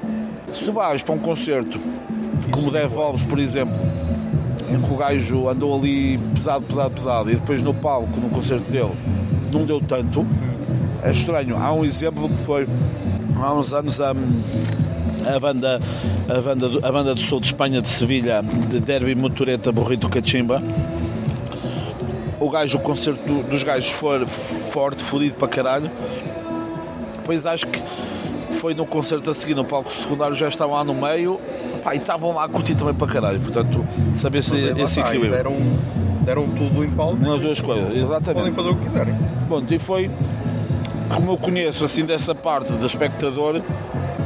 Se 0.53 0.69
vais 0.71 1.01
para 1.01 1.13
um 1.13 1.19
concerto 1.19 1.79
como 2.51 2.71
Devolves, 2.71 3.23
por 3.23 3.39
exemplo, 3.39 3.79
em 4.71 4.79
que 4.81 4.93
o 4.93 4.97
gajo 4.97 5.49
andou 5.49 5.77
ali 5.77 6.17
pesado, 6.35 6.63
pesado, 6.65 6.91
pesado 6.91 7.31
e 7.31 7.35
depois 7.35 7.61
no 7.61 7.73
palco, 7.73 8.19
no 8.19 8.29
concerto 8.29 8.69
dele, 8.71 8.91
não 9.51 9.65
deu 9.65 9.81
tanto. 9.81 10.25
É 11.03 11.11
estranho. 11.11 11.55
Há 11.57 11.71
um 11.73 11.83
exemplo 11.85 12.27
que 12.29 12.37
foi 12.37 12.67
há 13.41 13.53
uns 13.53 13.73
anos 13.73 13.99
a, 14.01 14.09
a 14.11 15.39
banda 15.39 15.79
a 16.27 16.41
banda 16.41 16.67
do, 16.69 16.85
a 16.85 16.91
banda 16.91 17.15
do 17.15 17.21
sul 17.21 17.39
de 17.39 17.47
Espanha 17.47 17.81
de 17.81 17.87
Sevilha, 17.89 18.41
de 18.43 18.79
Derby 18.79 19.15
Motoreta 19.15 19.71
Burrito 19.71 20.07
Cachimba. 20.09 20.61
O 22.39 22.49
gajo, 22.49 22.77
o 22.77 22.81
concerto 22.81 23.21
do- 23.25 23.43
dos 23.43 23.63
gajos 23.63 23.91
foi 23.91 24.25
forte, 24.27 25.01
fodido 25.01 25.35
para 25.35 25.47
caralho. 25.47 25.91
Depois 27.17 27.45
acho 27.45 27.67
que 27.67 27.81
foi 28.55 28.73
no 28.73 28.85
concerto 28.85 29.29
a 29.29 29.33
seguir, 29.33 29.55
no 29.55 29.65
palco 29.65 29.91
secundário, 29.91 30.35
já 30.35 30.47
estavam 30.47 30.75
lá 30.75 30.83
no 30.83 30.93
meio 30.93 31.39
pá, 31.79 31.93
e 31.93 31.97
estavam 31.97 32.33
lá 32.33 32.45
a 32.45 32.49
curtir 32.49 32.75
também 32.75 32.93
para 32.93 33.07
caralho. 33.07 33.39
Portanto, 33.39 33.85
saber 34.15 34.43
se 34.43 34.51
Mas 34.51 34.63
esse 34.63 34.99
está, 34.99 35.01
e 35.01 35.17
equilíbrio. 35.17 35.31
deram, 35.31 35.55
deram 36.25 36.47
tudo 36.49 36.83
em 36.83 36.89
palco. 36.91 37.17
Nas 37.17 37.41
duas 37.41 37.59
coisas, 37.59 37.95
exatamente. 37.95 38.33
Podem 38.33 38.53
fazer 38.53 38.69
o 38.69 38.75
que 38.75 38.83
quiserem. 38.83 39.15
Bom, 39.47 39.63
e 39.69 39.79
foi 39.79 40.11
como 41.09 41.31
eu 41.31 41.37
conheço 41.37 41.83
assim 41.83 42.05
dessa 42.05 42.35
parte 42.35 42.71
do 42.73 42.85
espectador, 42.85 43.61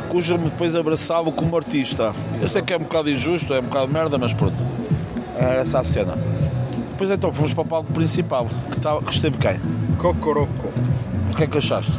cujo 0.10 0.38
me 0.38 0.46
depois 0.46 0.76
abraçava 0.76 1.32
como 1.32 1.56
artista. 1.56 2.14
Eu 2.42 2.48
sei 2.48 2.62
que 2.62 2.74
é 2.74 2.78
um 2.78 2.82
bocado 2.82 3.10
injusto, 3.10 3.54
é 3.54 3.60
um 3.60 3.64
bocado 3.64 3.92
merda, 3.92 4.18
mas 4.18 4.34
pronto. 4.34 4.64
Era 5.38 5.56
essa 5.56 5.80
a 5.80 5.84
cena. 5.84 6.18
Depois 6.92 7.10
então 7.10 7.32
fomos 7.34 7.54
para 7.54 7.64
o 7.64 7.66
palco 7.66 7.92
principal, 7.92 8.46
que, 8.46 9.06
que 9.06 9.12
esteve 9.14 9.38
quem? 9.38 9.60
Cocoroco. 9.98 10.68
O 11.32 11.36
que 11.36 11.44
é 11.44 11.48
que 11.48 11.58
achaste? 11.58 11.94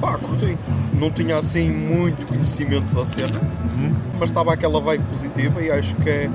Pá, 0.00 0.16
curti. 0.16 0.56
Não 0.98 1.10
tinha 1.10 1.36
assim 1.38 1.70
muito 1.70 2.26
conhecimento 2.26 2.92
da 2.94 3.04
cena, 3.04 3.38
Uhum. 3.76 3.92
mas 4.18 4.30
estava 4.30 4.52
aquela 4.52 4.80
vibe 4.80 5.04
positiva 5.04 5.62
e 5.62 5.70
acho 5.70 5.94
que 5.96 6.08
é, 6.10 6.30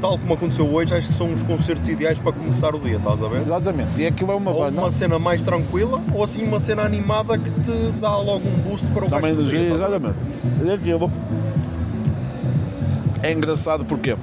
tal 0.00 0.18
como 0.18 0.34
aconteceu 0.34 0.66
hoje, 0.72 0.92
acho 0.94 1.08
que 1.08 1.14
são 1.14 1.30
os 1.32 1.42
concertos 1.44 1.88
ideais 1.88 2.18
para 2.18 2.32
começar 2.32 2.74
o 2.74 2.78
dia, 2.80 2.96
estás 2.96 3.22
a 3.22 3.28
ver? 3.28 3.42
Exatamente. 3.42 4.00
E 4.00 4.06
aquilo 4.06 4.32
é 4.32 4.34
uma 4.34 4.50
Ou 4.50 4.64
banda. 4.64 4.80
uma 4.80 4.90
cena 4.90 5.18
mais 5.18 5.42
tranquila, 5.42 6.00
ou 6.12 6.24
assim 6.24 6.42
uma 6.44 6.58
cena 6.58 6.82
animada 6.82 7.38
que 7.38 7.50
te 7.50 7.92
dá 8.00 8.16
logo 8.16 8.48
um 8.48 8.58
boost 8.68 8.84
para 8.88 9.04
o 9.04 9.08
Dá 9.08 9.18
resto 9.20 9.36
do 9.36 9.44
dia. 9.44 9.58
energia, 9.60 9.74
estás 9.74 9.92
a 9.92 9.98
ver? 9.98 10.06
exatamente. 10.08 10.66
E 10.66 10.70
aquilo 10.72 11.12
é 13.22 13.32
engraçado 13.32 13.84
porque 13.84 14.16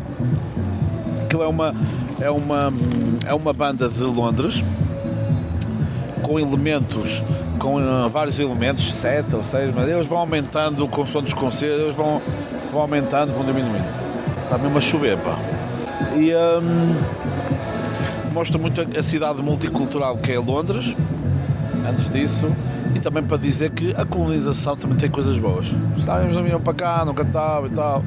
aquilo 1.23 1.43
é 1.43 1.47
uma, 1.47 1.73
é 2.19 2.29
uma, 2.31 2.73
é 3.25 3.33
uma 3.33 3.53
banda 3.53 3.87
de 3.87 4.01
Londres 4.03 4.63
com 6.23 6.39
elementos, 6.39 7.23
com 7.57 7.79
eh, 7.79 8.09
vários 8.09 8.39
elementos, 8.39 8.91
sete 8.93 9.35
ou 9.35 9.43
seis, 9.43 9.73
mas 9.75 9.87
eles 9.89 10.07
vão 10.07 10.19
aumentando 10.19 10.87
com 10.87 11.01
o 11.01 11.07
som 11.07 11.21
dos 11.21 11.33
concertos, 11.33 11.81
eles 11.81 11.95
vão, 11.95 12.21
vão 12.71 12.81
aumentando, 12.81 13.33
vão 13.33 13.45
diminuindo. 13.45 13.85
Está 14.43 14.57
mesmo 14.57 14.77
a 14.77 14.81
chover, 14.81 15.17
pá. 15.17 15.37
E 16.15 16.33
hum, 16.33 16.95
mostra 18.33 18.57
muito 18.57 18.81
a- 18.81 18.99
a 18.99 19.03
cidade 19.03 19.41
multicultural 19.41 20.17
que 20.17 20.31
é 20.31 20.39
Londres, 20.39 20.95
antes 21.87 22.09
disso, 22.09 22.51
e 22.95 22.99
também 22.99 23.23
para 23.23 23.37
dizer 23.37 23.71
que 23.71 23.93
a 23.97 24.05
colonização 24.05 24.75
também 24.75 24.97
tem 24.97 25.09
coisas 25.09 25.37
boas. 25.37 25.67
Os 25.95 26.03
italianos 26.03 26.35
não 26.35 26.47
iam 26.47 26.59
para 26.61 26.73
cá, 26.73 27.03
não 27.05 27.13
cantavam 27.13 27.67
e 27.67 27.71
tal, 27.71 28.03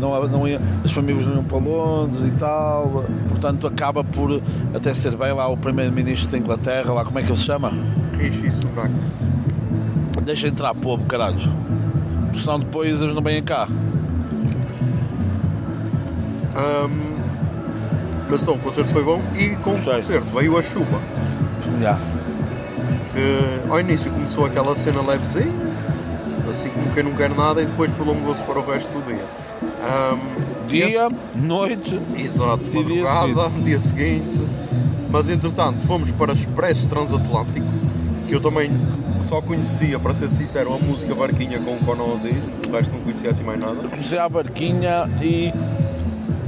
não, 0.00 0.28
não 0.28 0.46
ia, 0.48 0.60
as 0.84 0.90
famílias 0.92 1.24
não 1.26 1.34
iam 1.36 1.44
para 1.44 1.58
Londres 1.58 2.24
e 2.24 2.30
tal, 2.32 3.04
portanto 3.28 3.66
acaba 3.66 4.02
por 4.04 4.40
até 4.74 4.92
ser 4.94 5.16
bem 5.16 5.32
lá 5.32 5.46
o 5.48 5.56
primeiro-ministro 5.56 6.30
da 6.30 6.38
Inglaterra, 6.38 6.92
lá 6.92 7.04
como 7.04 7.18
é 7.18 7.22
que 7.22 7.28
ele 7.30 7.38
se 7.38 7.44
chama? 7.44 7.72
Rishi 8.18 8.50
Sunak. 8.50 8.92
Deixa 10.24 10.48
entrar 10.48 10.74
povo, 10.74 11.04
caralho. 11.06 11.38
Senão 12.34 12.58
depois 12.60 13.00
eles 13.00 13.14
não 13.14 13.22
vêm 13.22 13.42
cá. 13.42 13.68
Ahm, 16.54 17.16
mas 18.30 18.42
então, 18.42 18.54
o 18.54 18.58
concerto 18.58 18.90
foi 18.90 19.04
bom 19.04 19.22
e 19.38 19.50
com 19.56 19.70
o 19.70 19.74
Gostei. 19.74 19.94
concerto 19.94 20.26
veio 20.34 20.58
a 20.58 20.62
chuva. 20.62 21.00
Já. 21.80 21.98
Que 23.12 23.70
ao 23.70 23.80
início 23.80 24.10
começou 24.10 24.44
aquela 24.46 24.74
cena 24.74 25.00
levezinha, 25.00 25.52
assim 26.50 26.68
como 26.70 26.90
quem 26.92 27.02
não 27.04 27.12
quer 27.12 27.30
nada, 27.30 27.62
e 27.62 27.66
depois 27.66 27.90
prolongou-se 27.92 28.42
para 28.42 28.58
o 28.58 28.66
resto 28.70 28.88
do 28.88 29.06
dia. 29.06 29.24
Ahm, 29.82 30.18
Dia, 30.68 31.08
noite, 31.36 32.00
Exato, 32.18 32.64
E 32.64 32.70
dia 32.84 33.04
madrugada, 33.04 33.50
dia 33.62 33.78
seguinte. 33.78 34.40
Mas 35.08 35.30
entretanto 35.30 35.86
fomos 35.86 36.10
para 36.10 36.32
Expresso 36.32 36.88
Transatlântico, 36.88 37.64
que 38.26 38.34
eu 38.34 38.40
também 38.40 38.70
só 39.22 39.40
conhecia, 39.40 39.98
para 39.98 40.14
ser 40.14 40.28
sincero, 40.28 40.74
a 40.74 40.78
música 40.78 41.14
Barquinha 41.14 41.58
com 41.58 41.74
o 41.74 41.78
Conan 41.78 42.04
Osiris, 42.04 42.42
o 42.68 42.72
resto 42.72 42.92
não 42.92 43.00
conhecia 43.00 43.30
assim 43.30 43.42
mais 43.42 43.58
nada. 43.60 43.76
comecei 43.88 44.18
à 44.18 44.28
barquinha 44.28 45.08
e 45.22 45.52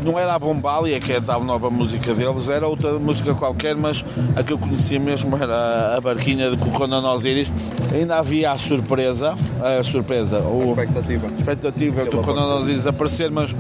não 0.05 0.19
era 0.19 0.35
a 0.35 0.39
Bombalia, 0.39 1.01
que 1.01 1.13
é 1.13 1.17
a 1.27 1.39
nova 1.39 1.71
música 1.71 2.15
deles, 2.15 2.49
era 2.49 2.67
outra 2.69 2.99
música 2.99 3.35
qualquer, 3.35 3.75
mas 3.75 4.05
a 4.37 4.43
que 4.43 4.53
eu 4.53 4.59
conhecia 4.59 4.99
mesmo 5.01 5.37
era 5.37 5.97
a 5.97 6.01
barquinha 6.01 6.51
de 6.51 6.57
Conan 6.57 7.03
Osiris. 7.13 7.51
Ainda 7.93 8.17
havia 8.19 8.53
a 8.53 8.57
surpresa, 8.57 9.35
a 9.61 9.83
surpresa, 9.83 10.39
A 10.39 10.43
ou 10.43 10.63
a 10.63 10.67
expectativa. 10.67 11.27
expectativa 11.27 12.05
do 12.05 12.19
Conan. 12.19 12.57
Osiris 12.59 12.87
aparecer, 12.87 13.31
mas 13.31 13.55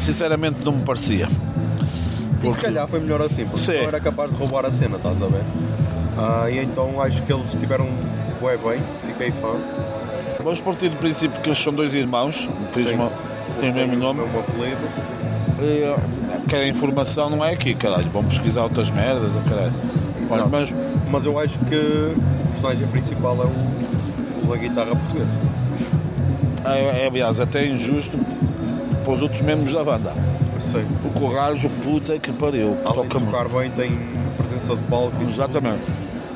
sinceramente 0.00 0.64
não 0.64 0.72
me 0.72 0.82
parecia. 0.82 1.28
E 2.42 2.50
se 2.50 2.56
calhar 2.58 2.88
foi 2.88 3.00
melhor 3.00 3.20
assim, 3.20 3.44
porque 3.44 3.60
Sim. 3.60 3.84
era 3.84 4.00
capaz 4.00 4.30
de 4.30 4.36
roubar 4.36 4.64
a 4.64 4.72
cena, 4.72 4.96
estás 4.96 5.22
a 5.22 5.26
ver? 5.26 5.42
Ah, 6.22 6.50
e 6.50 6.58
então 6.58 7.00
acho 7.00 7.22
que 7.22 7.32
eles 7.32 7.46
estiveram 7.48 7.88
bué 8.40 8.56
bem, 8.58 8.80
fiquei 9.06 9.30
fã. 9.30 9.54
Vamos 10.42 10.60
partir 10.60 10.88
do 10.90 10.96
princípio 10.96 11.40
que 11.40 11.48
eles 11.48 11.58
são 11.58 11.72
dois 11.72 11.94
irmãos, 11.94 12.48
Sim. 12.74 12.94
uma- 12.94 13.10
têm 13.58 13.70
o 13.70 13.74
mesmo 13.74 13.96
nome. 13.96 14.20
O 14.20 14.24
mesmo 14.24 14.38
apelido. 14.40 14.88
E, 15.62 16.48
querem 16.48 16.70
informação, 16.70 17.30
não 17.30 17.44
é 17.44 17.52
aqui, 17.52 17.74
caralho. 17.74 18.08
Vão 18.10 18.24
pesquisar 18.24 18.62
outras 18.64 18.90
merdas, 18.90 19.32
oh, 19.34 19.48
caralho. 19.48 19.72
Olha, 20.30 20.46
mas 20.46 20.72
Mas 21.10 21.24
eu 21.26 21.38
acho 21.38 21.58
que 21.60 21.74
o 21.74 22.48
personagem 22.50 22.86
principal 22.88 23.34
é 23.42 23.46
o, 23.46 24.44
o 24.46 24.50
da 24.50 24.56
guitarra 24.56 24.94
portuguesa. 24.94 25.38
é, 26.64 27.02
é, 27.04 27.06
aliás, 27.08 27.40
até 27.40 27.66
injusto 27.66 28.16
para 29.02 29.12
os 29.12 29.22
outros 29.22 29.40
membros 29.40 29.72
da 29.72 29.82
banda. 29.82 30.12
Sei. 30.60 30.84
Porque 31.02 31.24
o 31.24 31.28
gajo, 31.30 31.68
puta 31.82 32.18
que 32.18 32.30
pariu, 32.32 32.76
Além 32.84 33.02
de 33.02 33.08
toca 33.08 33.24
tocar 33.24 33.48
bem, 33.48 33.70
tem 33.70 33.98
presença 34.36 34.76
de 34.76 34.82
palco. 34.82 35.16
Exatamente. 35.28 35.82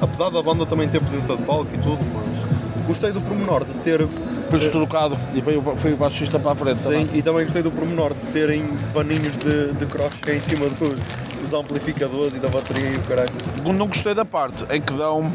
Apesar 0.00 0.30
da 0.30 0.42
banda 0.42 0.66
também 0.66 0.88
ter 0.88 1.00
presença 1.00 1.36
de 1.36 1.42
palco 1.42 1.70
e 1.74 1.78
tudo, 1.78 1.98
mas 2.12 2.86
gostei 2.86 3.12
do 3.12 3.20
pormenor 3.20 3.64
de 3.64 3.74
ter. 3.74 4.06
Depois 4.06 4.68
trocado 4.68 5.18
e 5.34 5.40
veio, 5.40 5.62
foi 5.76 5.94
o 5.94 5.96
baixista 5.96 6.38
para 6.38 6.52
a 6.52 6.54
frente. 6.54 6.76
Sim, 6.76 6.92
também. 6.92 7.08
e 7.14 7.22
também 7.22 7.44
gostei 7.44 7.62
do 7.62 7.70
pormenor 7.70 8.12
de 8.12 8.20
terem 8.32 8.64
paninhos 8.92 9.36
de, 9.38 9.72
de 9.72 9.86
crochê 9.86 10.36
em 10.36 10.40
cima 10.40 10.66
dos, 10.68 10.98
dos 11.40 11.52
amplificadores 11.52 12.34
e 12.34 12.38
da 12.38 12.48
bateria 12.48 12.90
e 12.90 12.96
o 12.96 13.00
caralho. 13.02 13.30
Não 13.64 13.88
gostei 13.88 14.14
da 14.14 14.24
parte 14.24 14.64
em 14.70 14.80
que 14.80 14.92
dão, 14.92 15.32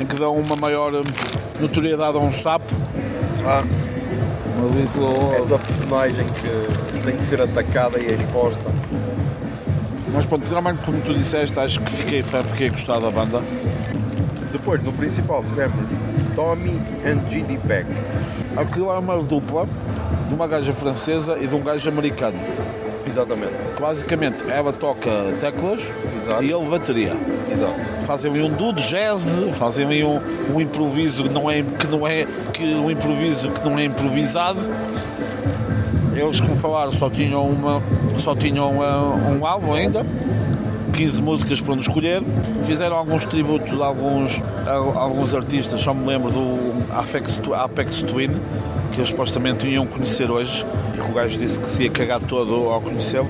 em 0.00 0.04
que 0.06 0.16
dão 0.16 0.36
uma 0.36 0.56
maior 0.56 0.92
hum, 0.92 1.04
notoriedade 1.60 2.18
a 2.18 2.20
um 2.20 2.32
sapo. 2.32 2.74
Ah, 3.46 3.64
essa 5.38 5.58
personagem 5.58 6.24
que 6.26 7.00
tem 7.00 7.16
que 7.16 7.24
ser 7.24 7.40
atacada 7.40 7.98
e 7.98 8.06
exposta. 8.06 8.72
Mas 10.14 10.26
pronto, 10.26 10.48
realmente, 10.48 10.78
como 10.84 11.00
tu 11.00 11.12
disseste, 11.12 11.58
acho 11.58 11.80
que 11.80 11.90
fiquei 11.90 12.22
fã, 12.22 12.38
fiquei 12.42 12.68
a 12.68 12.70
gostar 12.70 13.00
da 13.00 13.10
banda. 13.10 13.42
Depois, 14.52 14.80
no 14.84 14.92
principal, 14.92 15.42
tivemos 15.44 15.90
Tommy 16.36 16.80
and 17.04 17.28
GD 17.28 17.58
Peck. 17.66 17.88
Aquilo 18.56 18.92
é 18.92 18.98
uma 18.98 19.20
dupla 19.20 19.66
de 20.28 20.34
uma 20.34 20.46
gaja 20.46 20.72
francesa 20.72 21.36
e 21.38 21.48
de 21.48 21.54
um 21.54 21.60
gajo 21.60 21.88
americano. 21.88 22.38
Exatamente. 23.06 23.52
Que 23.74 23.82
basicamente 23.82 24.44
ela 24.48 24.72
toca 24.72 25.10
teclas 25.40 25.82
Exato. 26.16 26.42
e 26.42 26.52
ele 26.52 26.66
bateria. 26.68 27.12
Exato. 27.50 27.74
Fazem 28.06 28.30
ali 28.30 28.42
um 28.42 28.50
duo 28.50 28.72
de 28.72 28.86
jazz, 28.88 29.42
fazem 29.54 29.84
ali 29.84 30.04
um, 30.04 30.20
um 30.54 30.60
improviso 30.60 31.24
que 31.24 31.28
não 31.28 31.50
é 31.50 31.62
que 31.62 31.86
não 31.88 32.06
é 32.06 32.26
que 32.52 32.62
um 32.62 32.90
improviso 32.90 33.50
que 33.50 33.68
não 33.68 33.78
é 33.78 33.84
improvisado. 33.84 34.60
Eles, 36.14 36.40
como 36.40 36.56
falaram, 36.56 36.92
só 36.92 37.10
tinham, 37.10 37.46
uma, 37.46 37.82
só 38.18 38.34
tinham 38.34 38.78
uh, 38.78 39.38
um 39.38 39.46
álbum 39.46 39.72
ainda. 39.72 40.04
15 40.94 41.22
músicas 41.22 41.60
para 41.60 41.72
onde 41.72 41.82
escolher. 41.82 42.22
Fizeram 42.62 42.96
alguns 42.96 43.24
tributos 43.24 43.80
a 43.80 43.86
alguns, 43.86 44.40
a, 44.66 44.98
alguns 45.00 45.34
artistas, 45.34 45.80
só 45.80 45.92
me 45.92 46.06
lembro 46.06 46.30
do 46.30 46.58
Apex, 46.92 47.40
Apex 47.52 48.02
Twin, 48.02 48.30
que 48.92 49.00
eles 49.00 49.10
supostamente 49.10 49.66
iam 49.66 49.86
conhecer 49.86 50.30
hoje, 50.30 50.64
e 50.94 50.98
que 51.00 51.10
o 51.10 51.12
gajo 51.12 51.36
disse 51.36 51.58
que 51.58 51.68
se 51.68 51.82
ia 51.84 51.90
cagar 51.90 52.20
todo 52.20 52.70
ao 52.70 52.80
conhecê-lo. 52.80 53.28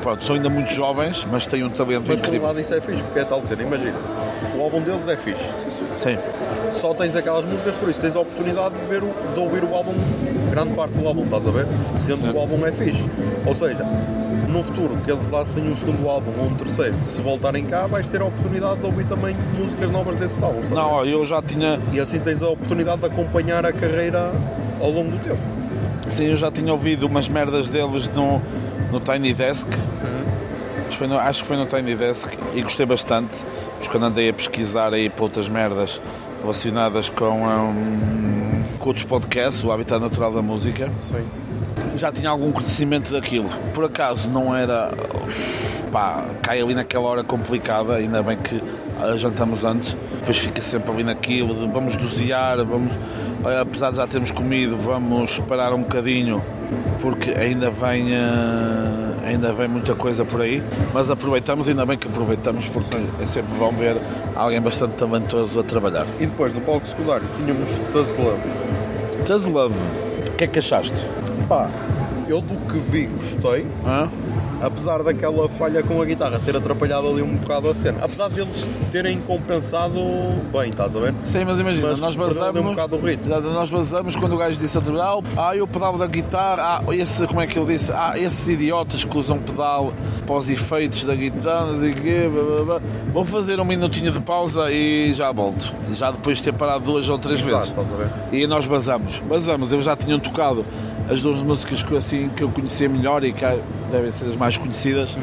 Pronto, 0.00 0.24
são 0.24 0.34
ainda 0.34 0.48
muito 0.48 0.72
jovens, 0.72 1.26
mas 1.30 1.46
têm 1.46 1.62
um 1.62 1.70
talento 1.70 2.04
Mas 2.08 2.18
por 2.18 2.24
um 2.24 2.28
incrível. 2.28 2.48
lado 2.48 2.60
isso 2.60 2.74
é 2.74 2.80
fixe, 2.80 3.02
porque 3.02 3.20
é 3.20 3.24
tal 3.24 3.40
de 3.40 3.46
ser, 3.46 3.60
imagina, 3.60 3.94
o 4.56 4.62
álbum 4.62 4.80
deles 4.80 5.06
é 5.06 5.16
fixe. 5.16 5.44
Sim. 5.96 6.16
Só 6.72 6.92
tens 6.94 7.14
aquelas 7.14 7.44
músicas, 7.44 7.74
por 7.76 7.88
isso 7.88 8.00
tens 8.00 8.16
a 8.16 8.20
oportunidade 8.20 8.74
de, 8.74 8.86
ver 8.86 9.00
de 9.00 9.40
ouvir 9.40 9.62
o 9.62 9.74
álbum, 9.74 9.92
grande 10.52 10.74
parte 10.74 10.92
do 10.92 11.06
álbum, 11.08 11.24
estás 11.24 11.46
a 11.46 11.50
ver? 11.50 11.66
Sendo 11.96 12.30
que 12.30 12.36
o 12.36 12.38
álbum 12.38 12.64
é 12.66 12.70
fixe. 12.72 13.02
Ou 13.46 13.54
seja, 13.54 13.84
no 14.48 14.62
futuro, 14.62 14.98
que 15.02 15.10
eles 15.10 15.30
lancem 15.30 15.66
um 15.66 15.74
segundo 15.74 16.06
álbum 16.08 16.30
ou 16.38 16.46
um 16.48 16.54
terceiro, 16.54 16.94
se 17.04 17.22
voltarem 17.22 17.64
cá, 17.64 17.86
vais 17.86 18.06
ter 18.06 18.20
a 18.20 18.26
oportunidade 18.26 18.80
de 18.80 18.84
ouvir 18.86 19.06
também 19.06 19.34
músicas 19.58 19.90
novas 19.90 20.16
desses 20.16 20.42
álbuns. 20.42 20.68
Não, 20.68 20.90
ó, 20.90 21.04
eu 21.06 21.24
já 21.24 21.40
tinha, 21.40 21.80
E 21.90 21.98
assim 21.98 22.20
tens 22.20 22.42
a 22.42 22.50
oportunidade 22.50 23.00
de 23.00 23.06
acompanhar 23.06 23.64
a 23.64 23.72
carreira 23.72 24.30
ao 24.78 24.90
longo 24.90 25.12
do 25.12 25.18
tempo. 25.18 25.40
sim, 26.10 26.26
eu 26.26 26.36
já 26.36 26.50
tinha 26.50 26.70
ouvido 26.70 27.06
umas 27.06 27.28
merdas 27.28 27.70
deles 27.70 28.10
no, 28.10 28.42
no 28.92 29.00
Tiny 29.00 29.32
Desk. 29.32 29.66
Acho 29.68 30.90
que, 30.90 30.96
foi 30.98 31.06
no, 31.06 31.18
acho 31.18 31.42
que 31.42 31.48
foi 31.48 31.56
no 31.56 31.64
Tiny 31.64 31.94
Desk 31.94 32.28
e 32.54 32.60
gostei 32.60 32.84
bastante. 32.84 33.38
Mas 33.78 33.88
quando 33.88 34.04
andei 34.04 34.28
a 34.28 34.34
pesquisar 34.34 34.92
aí 34.92 35.08
para 35.08 35.24
outras 35.24 35.48
merdas 35.48 35.98
relacionadas 36.42 37.08
com, 37.08 37.24
hum, 37.24 38.41
com 38.82 38.88
outros 38.88 39.04
podcasts, 39.04 39.62
o 39.62 39.70
Habitat 39.70 40.00
Natural 40.00 40.32
da 40.32 40.42
Música, 40.42 40.90
Sim. 40.98 41.24
já 41.96 42.10
tinha 42.10 42.28
algum 42.28 42.50
conhecimento 42.50 43.12
daquilo. 43.12 43.48
Por 43.72 43.84
acaso 43.84 44.28
não 44.28 44.54
era. 44.54 44.90
pá, 45.92 46.24
cai 46.42 46.60
ali 46.60 46.74
naquela 46.74 47.04
hora 47.04 47.22
complicada, 47.22 47.94
ainda 47.94 48.20
bem 48.24 48.36
que 48.36 48.60
jantamos 49.16 49.64
antes, 49.64 49.96
depois 50.18 50.36
fica 50.38 50.60
sempre 50.60 50.90
ali 50.90 51.04
naquilo 51.04 51.54
de 51.54 51.66
vamos 51.72 51.96
dosear, 51.96 52.64
vamos. 52.64 52.92
eh, 53.46 53.60
apesar 53.60 53.90
de 53.90 53.98
já 53.98 54.06
termos 54.06 54.32
comido, 54.32 54.76
vamos 54.76 55.38
parar 55.40 55.72
um 55.72 55.82
bocadinho, 55.82 56.44
porque 57.00 57.30
ainda 57.30 57.70
vem. 57.70 58.16
ah, 58.16 59.01
ainda 59.24 59.52
vem 59.52 59.68
muita 59.68 59.94
coisa 59.94 60.24
por 60.24 60.40
aí, 60.40 60.62
mas 60.92 61.10
aproveitamos, 61.10 61.68
ainda 61.68 61.86
bem 61.86 61.96
que 61.96 62.06
aproveitamos, 62.08 62.68
porque 62.68 62.96
é 63.20 63.26
sempre 63.26 63.54
bom 63.58 63.70
ver 63.72 63.96
alguém 64.34 64.60
bastante 64.60 64.94
talentoso 64.96 65.58
a 65.58 65.62
trabalhar. 65.62 66.06
E 66.20 66.26
depois, 66.26 66.52
no 66.52 66.60
palco 66.60 66.86
secundário, 66.86 67.26
tínhamos. 67.36 67.70
Does 67.92 69.46
Love, 69.46 69.74
o 70.28 70.32
que 70.32 70.44
é 70.44 70.46
que 70.46 70.58
achaste? 70.58 70.96
Pá, 71.48 71.70
eu 72.28 72.40
do 72.40 72.54
que 72.66 72.78
vi 72.78 73.06
gostei, 73.06 73.66
Hã? 73.86 74.08
Apesar 74.62 75.02
daquela 75.02 75.48
falha 75.48 75.82
com 75.82 76.00
a 76.00 76.04
guitarra 76.04 76.38
ter 76.38 76.56
atrapalhado 76.56 77.08
ali 77.08 77.22
um 77.22 77.36
bocado 77.36 77.68
a 77.68 77.74
cena. 77.74 77.98
Apesar 78.02 78.28
deles 78.28 78.70
terem 78.90 79.20
compensado 79.20 79.98
bem, 80.52 80.70
estás 80.70 80.94
a 80.96 81.00
ver? 81.00 81.14
Sim, 81.24 81.44
mas 81.44 81.58
imagina, 81.58 81.88
Mas 81.88 82.00
nós 82.00 82.16
basamos. 82.16 82.60
um 82.60 82.64
bocado 82.70 82.96
o 82.96 83.00
ritmo. 83.00 83.40
Nós 83.40 83.68
basamos 83.70 84.16
quando 84.16 84.34
o 84.34 84.36
gajo 84.38 84.58
disse 84.58 84.76
outro 84.78 85.00
ah, 85.00 85.18
o- 85.18 85.22
ah, 85.36 85.56
eu 85.56 85.66
pedal 85.66 85.96
da 85.98 86.06
guitarra, 86.06 86.82
ah, 86.86 86.94
esse, 86.94 87.26
como 87.26 87.40
é 87.40 87.46
que 87.46 87.58
ele 87.58 87.66
disse? 87.72 87.92
Ah, 87.92 88.12
esses 88.18 88.46
idiotas 88.48 89.04
que 89.04 89.18
usam 89.18 89.38
pedal 89.38 89.92
para 90.26 90.34
os 90.36 90.48
efeitos 90.48 91.04
da 91.04 91.14
guitarra, 91.14 91.66
não 91.66 91.80
sei 91.80 91.90
o 91.90 91.94
quê, 91.94 92.30
blá, 92.32 92.42
blá, 92.64 92.64
blá. 92.78 92.80
vou 93.12 93.24
fazer 93.24 93.58
um 93.60 93.64
minutinho 93.64 94.10
de 94.12 94.20
pausa 94.20 94.70
e 94.70 95.12
já 95.12 95.32
volto. 95.32 95.72
Já 95.94 96.10
depois 96.10 96.38
de 96.38 96.44
ter 96.44 96.52
parado 96.52 96.84
duas 96.84 97.08
ou 97.08 97.18
três 97.18 97.40
Exato, 97.40 97.52
vezes. 97.56 97.68
estás 97.70 97.86
a 97.92 97.96
ver? 97.96 98.08
E 98.38 98.46
nós 98.46 98.64
basamos. 98.66 99.18
Basamos, 99.28 99.72
eles 99.72 99.84
já 99.84 99.96
tinham 99.96 100.18
tocado 100.18 100.64
as 101.10 101.20
duas 101.20 101.40
músicas 101.40 101.82
que, 101.82 101.92
eu, 101.92 101.98
assim, 101.98 102.30
que 102.36 102.42
eu 102.42 102.48
conhecia 102.48 102.88
melhor 102.88 103.24
e 103.24 103.32
que 103.32 103.44
devem 103.90 104.10
ser 104.12 104.26
as 104.26 104.36
mais 104.36 104.56
conhecidas. 104.56 105.16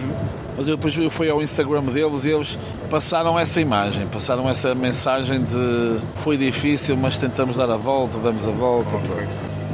Mas 0.58 0.68
eu 0.68 0.76
depois 0.76 0.98
eu 0.98 1.10
fui 1.10 1.30
ao 1.30 1.42
Instagram 1.42 1.84
deles 1.84 2.26
e 2.26 2.32
eles 2.32 2.60
passaram 2.90 3.40
essa 3.40 3.62
imagem, 3.62 4.06
passaram 4.08 4.50
essa 4.50 4.76
mensagem 4.76 5.42
de 5.42 6.00
foi 6.16 6.38
difícil, 6.38 6.98
mas 6.98 7.18
tentamos 7.18 7.56
dar 7.56 7.70
a 7.70 7.78
volta, 7.78 8.18
damos 8.20 8.46
a 8.46 8.52
volta. 8.52 9.00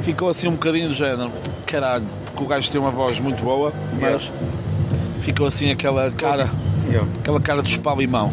Ficou 0.02 0.28
assim 0.28 0.46
um 0.48 0.52
bocadinho 0.52 0.88
do 0.88 0.94
género, 0.94 1.32
caralho, 1.66 2.04
porque 2.26 2.44
o 2.44 2.46
gajo 2.46 2.70
tem 2.70 2.80
uma 2.80 2.92
voz 2.92 3.18
muito 3.18 3.42
boa, 3.42 3.72
mas 4.00 4.30
ficou 5.20 5.46
assim 5.46 5.70
aquela 5.72 6.10
cara, 6.12 6.48
Yeah. 6.88 7.08
aquela 7.18 7.40
cara 7.40 7.62
de 7.62 7.70
chupar 7.70 7.96
limão. 7.96 8.30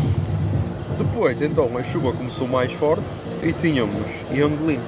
Depois, 0.96 1.42
então, 1.42 1.76
a 1.76 1.84
chuva 1.84 2.14
começou 2.14 2.48
mais 2.48 2.72
forte 2.72 3.04
e 3.42 3.52
tínhamos 3.52 4.06
Young 4.32 4.58
Lean. 4.64 4.80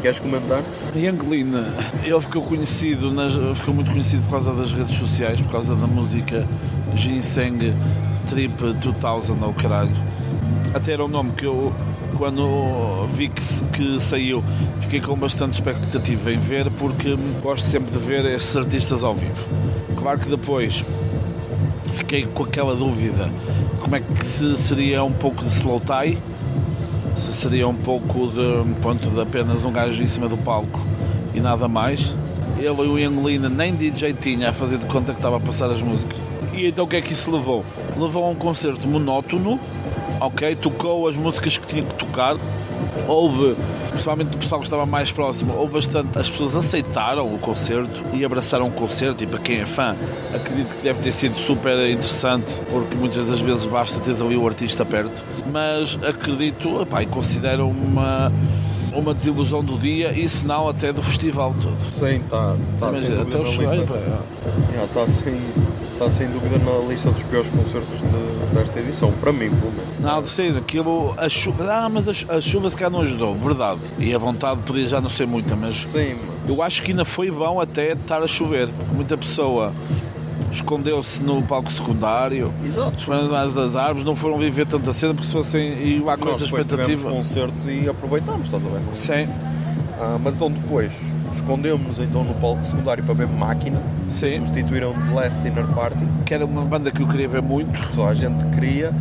Queres 0.00 0.20
comentar? 0.20 0.62
Young 0.94 1.26
Lean, 1.26 1.74
ele 2.04 2.20
ficou 2.20 2.42
conhecido, 2.42 3.10
nas, 3.10 3.34
ficou 3.56 3.74
muito 3.74 3.90
conhecido 3.90 4.22
por 4.24 4.32
causa 4.32 4.52
das 4.52 4.72
redes 4.72 4.94
sociais, 4.96 5.40
por 5.40 5.50
causa 5.50 5.74
da 5.74 5.86
música 5.86 6.46
Ginseng 6.94 7.74
Trip 8.28 8.54
2000 8.74 9.46
ou 9.46 9.54
caralho. 9.54 9.90
Até 10.74 10.92
era 10.92 11.04
um 11.04 11.08
nome 11.08 11.32
que 11.32 11.46
eu, 11.46 11.72
quando 12.16 13.06
vi 13.12 13.28
que, 13.28 13.42
que 13.72 14.00
saiu, 14.00 14.44
fiquei 14.80 15.00
com 15.00 15.16
bastante 15.16 15.54
expectativa 15.54 16.30
em 16.30 16.38
ver, 16.38 16.70
porque 16.72 17.16
gosto 17.42 17.64
sempre 17.64 17.90
de 17.90 17.98
ver 17.98 18.24
esses 18.26 18.54
artistas 18.54 19.02
ao 19.02 19.14
vivo. 19.14 19.48
Claro 19.96 20.18
que 20.18 20.28
depois 20.28 20.84
fiquei 21.92 22.26
com 22.26 22.44
aquela 22.44 22.74
dúvida 22.74 23.30
de 23.74 23.80
como 23.80 23.96
é 23.96 24.00
que 24.00 24.24
se 24.24 24.56
seria 24.56 25.02
um 25.04 25.12
pouco 25.12 25.42
de 25.42 25.48
slow 25.48 25.80
tie 25.80 26.18
se 27.16 27.32
seria 27.32 27.68
um 27.68 27.74
pouco 27.74 28.28
de, 28.28 28.80
pronto, 28.80 29.10
de 29.10 29.20
apenas 29.20 29.64
um 29.64 29.72
gajo 29.72 30.02
em 30.02 30.06
cima 30.06 30.28
do 30.28 30.36
palco 30.36 30.80
e 31.34 31.40
nada 31.40 31.68
mais. 31.68 32.14
Ele 32.58 32.66
e 32.66 33.06
o 33.06 33.22
Lean 33.22 33.48
nem 33.48 33.74
DJ 33.74 34.12
tinha 34.14 34.50
a 34.50 34.52
fazer 34.52 34.78
de 34.78 34.86
conta 34.86 35.12
que 35.12 35.18
estava 35.18 35.36
a 35.36 35.40
passar 35.40 35.70
as 35.70 35.82
músicas. 35.82 36.18
E 36.52 36.66
então 36.66 36.84
o 36.84 36.88
que 36.88 36.96
é 36.96 37.00
que 37.00 37.12
isso 37.12 37.30
levou? 37.30 37.64
Levou 37.96 38.24
a 38.24 38.28
um 38.28 38.34
concerto 38.34 38.86
monótono, 38.86 39.58
ok? 40.26 40.54
Tocou 40.56 41.08
as 41.08 41.16
músicas 41.16 41.58
que 41.58 41.66
tinha 41.66 41.82
que 41.82 41.94
tocar. 41.94 42.36
Houve, 43.06 43.56
principalmente 43.90 44.34
o 44.34 44.38
pessoal 44.38 44.60
que 44.60 44.66
estava 44.66 44.84
mais 44.84 45.10
próximo, 45.10 45.54
houve 45.54 45.74
bastante. 45.74 46.18
As 46.18 46.30
pessoas 46.30 46.56
aceitaram 46.56 47.32
o 47.32 47.38
concerto 47.38 48.04
e 48.12 48.24
abraçaram 48.24 48.66
o 48.66 48.70
concerto. 48.70 49.24
E 49.24 49.26
para 49.26 49.38
quem 49.38 49.60
é 49.60 49.66
fã, 49.66 49.96
acredito 50.34 50.74
que 50.74 50.82
deve 50.82 51.00
ter 51.00 51.12
sido 51.12 51.36
super 51.36 51.78
interessante, 51.90 52.52
porque 52.70 52.96
muitas 52.96 53.28
das 53.28 53.40
vezes 53.40 53.64
basta 53.66 54.00
teres 54.00 54.20
ali 54.20 54.36
o 54.36 54.46
artista 54.46 54.84
perto. 54.84 55.24
Mas 55.50 55.98
acredito, 56.06 56.82
epá, 56.82 57.02
e 57.02 57.06
considero 57.06 57.68
uma, 57.68 58.32
uma 58.94 59.14
desilusão 59.14 59.62
do 59.62 59.78
dia 59.78 60.12
e 60.12 60.28
se 60.28 60.44
não 60.44 60.68
até 60.68 60.92
do 60.92 61.02
festival 61.02 61.54
todo. 61.54 61.80
Sim, 61.90 62.16
está 62.16 62.56
tá 62.78 62.94
sem 62.94 63.10
dúvida 63.10 63.22
até 63.22 63.38
o 63.38 64.84
Está 64.84 65.08
sem, 65.08 65.40
tá 66.04 66.10
sem 66.10 66.28
dúvida 66.28 66.58
na 66.58 66.88
lista 66.88 67.10
dos 67.10 67.22
piores 67.24 67.48
concertos 67.50 67.98
de- 67.98 68.54
desta 68.54 68.80
edição, 68.80 69.12
para 69.12 69.32
mim, 69.32 69.50
pelo 69.50 69.72
menos. 69.72 69.98
Não, 70.00 70.24
sei, 70.24 70.56
aquilo, 70.56 71.14
a 71.16 71.28
chuva, 71.28 71.64
ah, 71.72 71.88
mas 71.88 72.08
a, 72.08 72.12
a 72.36 72.40
chuva 72.40 72.68
se 72.70 72.76
calhar 72.76 72.90
não 72.90 73.00
ajudou, 73.00 73.34
verdade. 73.36 73.80
E 73.98 74.14
a 74.14 74.18
vontade 74.18 74.62
podia 74.62 74.86
já 74.86 75.00
não 75.00 75.08
ser 75.08 75.26
muita, 75.26 75.54
mas 75.56 75.72
Sim, 75.72 76.16
eu 76.48 76.62
acho 76.62 76.82
que 76.82 76.90
ainda 76.90 77.04
foi 77.04 77.30
bom 77.30 77.60
até 77.60 77.92
estar 77.92 78.22
a 78.22 78.26
chover, 78.26 78.68
porque 78.68 78.94
muita 78.94 79.16
pessoa 79.16 79.72
escondeu-se 80.50 81.22
no 81.22 81.42
palco 81.42 81.70
secundário, 81.72 82.52
exato. 82.64 82.98
esperando 82.98 83.30
mais 83.30 83.54
das 83.54 83.74
árvores, 83.76 84.04
não 84.04 84.14
foram 84.14 84.36
viver 84.38 84.66
tanta 84.66 84.92
cena 84.92 85.14
porque 85.14 85.26
se 85.26 85.32
fossem 85.32 85.72
essa 86.32 86.44
depois 86.44 86.66
tivemos 86.66 86.90
expectativa. 86.90 87.10
concertos 87.10 87.66
e 87.66 87.88
aproveitámos, 87.88 88.46
estás 88.46 88.64
a 88.66 88.68
ver? 88.68 88.80
Sim, 88.94 89.28
Ah, 90.00 90.18
mas 90.22 90.34
então 90.34 90.50
depois 90.50 90.90
escondemos-nos 91.34 91.98
então 91.98 92.22
no 92.24 92.34
palco 92.34 92.64
secundário 92.64 93.02
para 93.04 93.14
ver 93.14 93.28
Máquina. 93.28 93.80
Sim. 94.10 94.36
Substituíram 94.36 94.92
The 94.92 95.14
Last 95.14 95.40
Dinner 95.40 95.66
Party. 95.68 95.98
que 96.26 96.34
era 96.34 96.44
uma 96.44 96.62
banda 96.62 96.90
que 96.90 97.00
eu 97.02 97.08
queria 97.08 97.28
ver 97.28 97.42
muito. 97.42 97.72
Toda 97.94 98.10
a 98.10 98.14
gente 98.14 98.44
queria. 98.46 98.92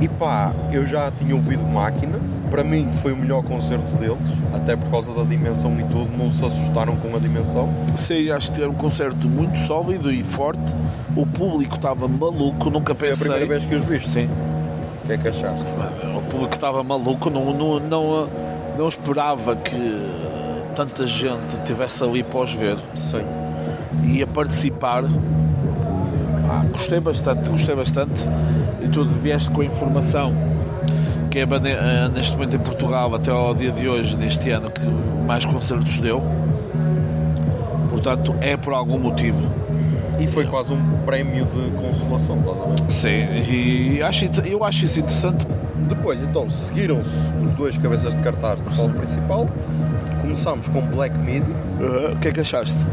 E 0.00 0.08
pá, 0.08 0.52
eu 0.70 0.84
já 0.84 1.10
tinha 1.10 1.34
ouvido 1.34 1.64
Máquina. 1.64 2.18
Para 2.50 2.62
mim 2.62 2.88
foi 2.92 3.12
o 3.12 3.16
melhor 3.16 3.42
concerto 3.42 3.94
deles. 3.96 4.16
Até 4.54 4.76
por 4.76 4.90
causa 4.90 5.12
da 5.12 5.24
dimensão 5.24 5.78
e 5.80 5.84
tudo. 5.84 6.08
Não 6.16 6.30
se 6.30 6.44
assustaram 6.44 6.94
com 6.96 7.16
a 7.16 7.18
dimensão. 7.18 7.68
Sei, 7.96 8.30
acho 8.30 8.52
que 8.52 8.60
era 8.60 8.70
um 8.70 8.74
concerto 8.74 9.28
muito 9.28 9.58
sólido 9.58 10.12
e 10.12 10.22
forte. 10.22 10.74
O 11.16 11.26
público 11.26 11.76
estava 11.76 12.06
maluco, 12.06 12.70
nunca 12.70 12.94
Foi 12.94 13.08
a 13.08 13.10
pensei. 13.12 13.26
primeira 13.26 13.46
vez 13.46 13.64
que 13.64 13.74
os 13.74 13.84
viste. 13.84 14.10
Sim. 14.10 14.28
O 15.02 15.06
que 15.06 15.12
é 15.14 15.18
que 15.18 15.28
achaste? 15.28 15.64
O 16.16 16.20
público 16.22 16.54
estava 16.54 16.82
maluco, 16.82 17.30
não, 17.30 17.52
não, 17.54 17.78
não, 17.80 18.28
não 18.76 18.88
esperava 18.88 19.54
que 19.56 19.76
tanta 20.76 21.06
gente 21.06 21.58
tivesse 21.64 22.04
ali 22.04 22.22
pós 22.22 22.52
ver 22.52 22.76
Sim. 22.94 23.24
e 24.04 24.22
a 24.22 24.26
participar. 24.26 25.04
Gostei 26.70 27.00
bastante, 27.00 27.48
gostei 27.48 27.74
bastante. 27.74 28.24
E 28.82 28.88
tu 28.88 29.06
vieste 29.06 29.50
com 29.50 29.62
a 29.62 29.64
informação 29.64 30.34
que 31.30 31.38
é 31.38 31.46
neste 32.10 32.34
momento 32.34 32.56
em 32.56 32.58
Portugal, 32.58 33.14
até 33.14 33.30
ao 33.30 33.54
dia 33.54 33.70
de 33.70 33.88
hoje, 33.88 34.16
deste 34.16 34.50
ano, 34.50 34.70
que 34.70 34.84
mais 35.26 35.44
concertos 35.46 35.98
deu. 35.98 36.22
Portanto, 37.88 38.34
é 38.40 38.56
por 38.56 38.74
algum 38.74 38.98
motivo. 38.98 39.50
E 40.18 40.26
foi 40.26 40.46
quase 40.46 40.72
um 40.72 40.98
prémio 41.04 41.46
de 41.46 41.70
consolação, 41.72 42.38
estás 42.38 42.58
a 42.58 42.64
ver? 42.64 42.90
Sim, 42.90 43.52
e 43.52 44.02
acho, 44.02 44.24
eu 44.44 44.64
acho 44.64 44.84
isso 44.84 45.00
interessante. 45.00 45.46
Depois, 45.88 46.22
então, 46.22 46.48
seguiram-se 46.48 47.30
os 47.44 47.54
dois 47.54 47.76
cabeças 47.76 48.16
de 48.16 48.22
cartaz 48.22 48.60
do 48.60 48.70
palco 48.70 48.94
principal. 48.94 49.46
Começámos 50.26 50.68
com 50.68 50.80
Black. 50.80 51.14
Uh, 51.16 52.12
o 52.12 52.18
que 52.18 52.26
é 52.26 52.32
que 52.32 52.40
achaste? 52.40 52.84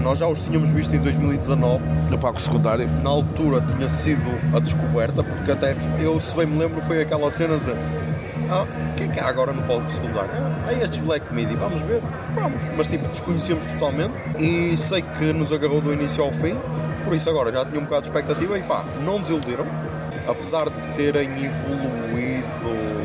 nós 0.00 0.18
já 0.18 0.28
os 0.28 0.40
tínhamos 0.40 0.70
visto 0.70 0.94
em 0.94 1.00
2019. 1.00 1.82
No 2.08 2.16
palco 2.16 2.40
secundário. 2.40 2.88
Na 3.02 3.10
altura 3.10 3.60
tinha 3.62 3.88
sido 3.88 4.30
a 4.56 4.60
descoberta, 4.60 5.24
porque 5.24 5.50
até 5.50 5.74
eu, 5.98 6.20
se 6.20 6.36
bem 6.36 6.46
me 6.46 6.56
lembro, 6.56 6.80
foi 6.82 7.02
aquela 7.02 7.28
cena 7.32 7.56
de 7.56 7.72
ah, 8.48 8.62
o 8.62 8.94
que 8.94 9.02
é 9.02 9.08
que 9.08 9.18
há 9.18 9.26
agora 9.26 9.52
no 9.52 9.60
palco 9.64 9.90
secundário? 9.90 10.30
Ah, 10.64 10.72
é 10.72 10.84
estes 10.84 10.98
Black 10.98 11.34
Midi, 11.34 11.56
vamos 11.56 11.82
ver? 11.82 12.00
Vamos, 12.36 12.62
mas 12.76 12.86
tipo, 12.86 13.08
desconhecíamos 13.08 13.64
totalmente 13.64 14.14
e 14.38 14.76
sei 14.76 15.02
que 15.02 15.32
nos 15.32 15.50
agarrou 15.50 15.80
do 15.80 15.92
início 15.92 16.22
ao 16.22 16.30
fim, 16.30 16.56
por 17.02 17.12
isso 17.12 17.28
agora 17.28 17.50
já 17.50 17.64
tinha 17.64 17.80
um 17.80 17.84
bocado 17.84 18.02
de 18.02 18.08
expectativa 18.08 18.56
e 18.56 18.62
pá, 18.62 18.84
não 19.04 19.20
desiludiram, 19.20 19.66
apesar 20.28 20.70
de 20.70 20.80
terem 20.94 21.28
evoluído 21.44 23.02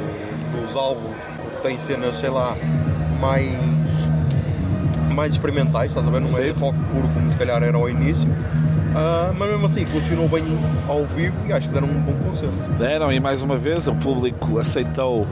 nos 0.60 0.76
álbuns, 0.76 1.18
porque 1.42 1.68
tem 1.68 1.78
cenas, 1.80 2.18
sei 2.18 2.30
lá, 2.30 2.56
mais 3.18 3.58
mais 5.14 5.34
experimentais, 5.34 5.92
estás 5.92 6.08
a 6.08 6.12
ver? 6.12 6.22
Não 6.22 6.38
é 6.38 6.52
rock 6.52 6.78
puro 6.92 7.08
como 7.10 7.30
se 7.30 7.38
calhar 7.38 7.64
era 7.64 7.76
ao 7.76 7.90
início. 7.90 8.30
Uh, 8.30 9.34
mas 9.38 9.50
mesmo 9.50 9.66
assim 9.66 9.86
funcionou 9.86 10.30
bem 10.30 10.44
ao 10.88 11.06
vivo 11.06 11.36
e 11.48 11.54
acho 11.54 11.68
que 11.68 11.74
deram 11.74 11.88
um 11.88 12.00
bom 12.02 12.14
concerto. 12.30 12.56
Deram 12.78 13.12
e 13.12 13.20
mais 13.20 13.42
uma 13.42 13.58
vez 13.58 13.88
o 13.88 13.96
público 13.96 14.60
aceitou 14.60 15.28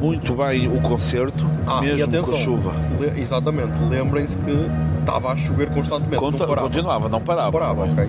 muito 0.00 0.34
bem 0.34 0.68
o 0.68 0.80
concerto, 0.80 1.46
ah, 1.66 1.80
mesmo 1.80 2.04
atenção, 2.04 2.34
com 2.34 2.40
a 2.40 2.44
chuva. 2.44 2.72
Le 3.00 3.20
exatamente, 3.20 3.82
lembrem-se 3.88 4.36
que 4.38 4.68
estava 5.00 5.32
a 5.32 5.36
chover 5.36 5.70
constantemente. 5.70 6.18
Conta, 6.18 6.38
não 6.38 6.46
parava. 6.46 6.68
Continuava, 6.68 7.08
não 7.08 7.20
parava. 7.20 7.44
Não 7.46 7.52
parava, 7.52 7.84
ok. 7.84 8.08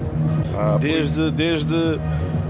Ah, 0.57 0.77
desde, 0.79 1.31
desde, 1.31 1.99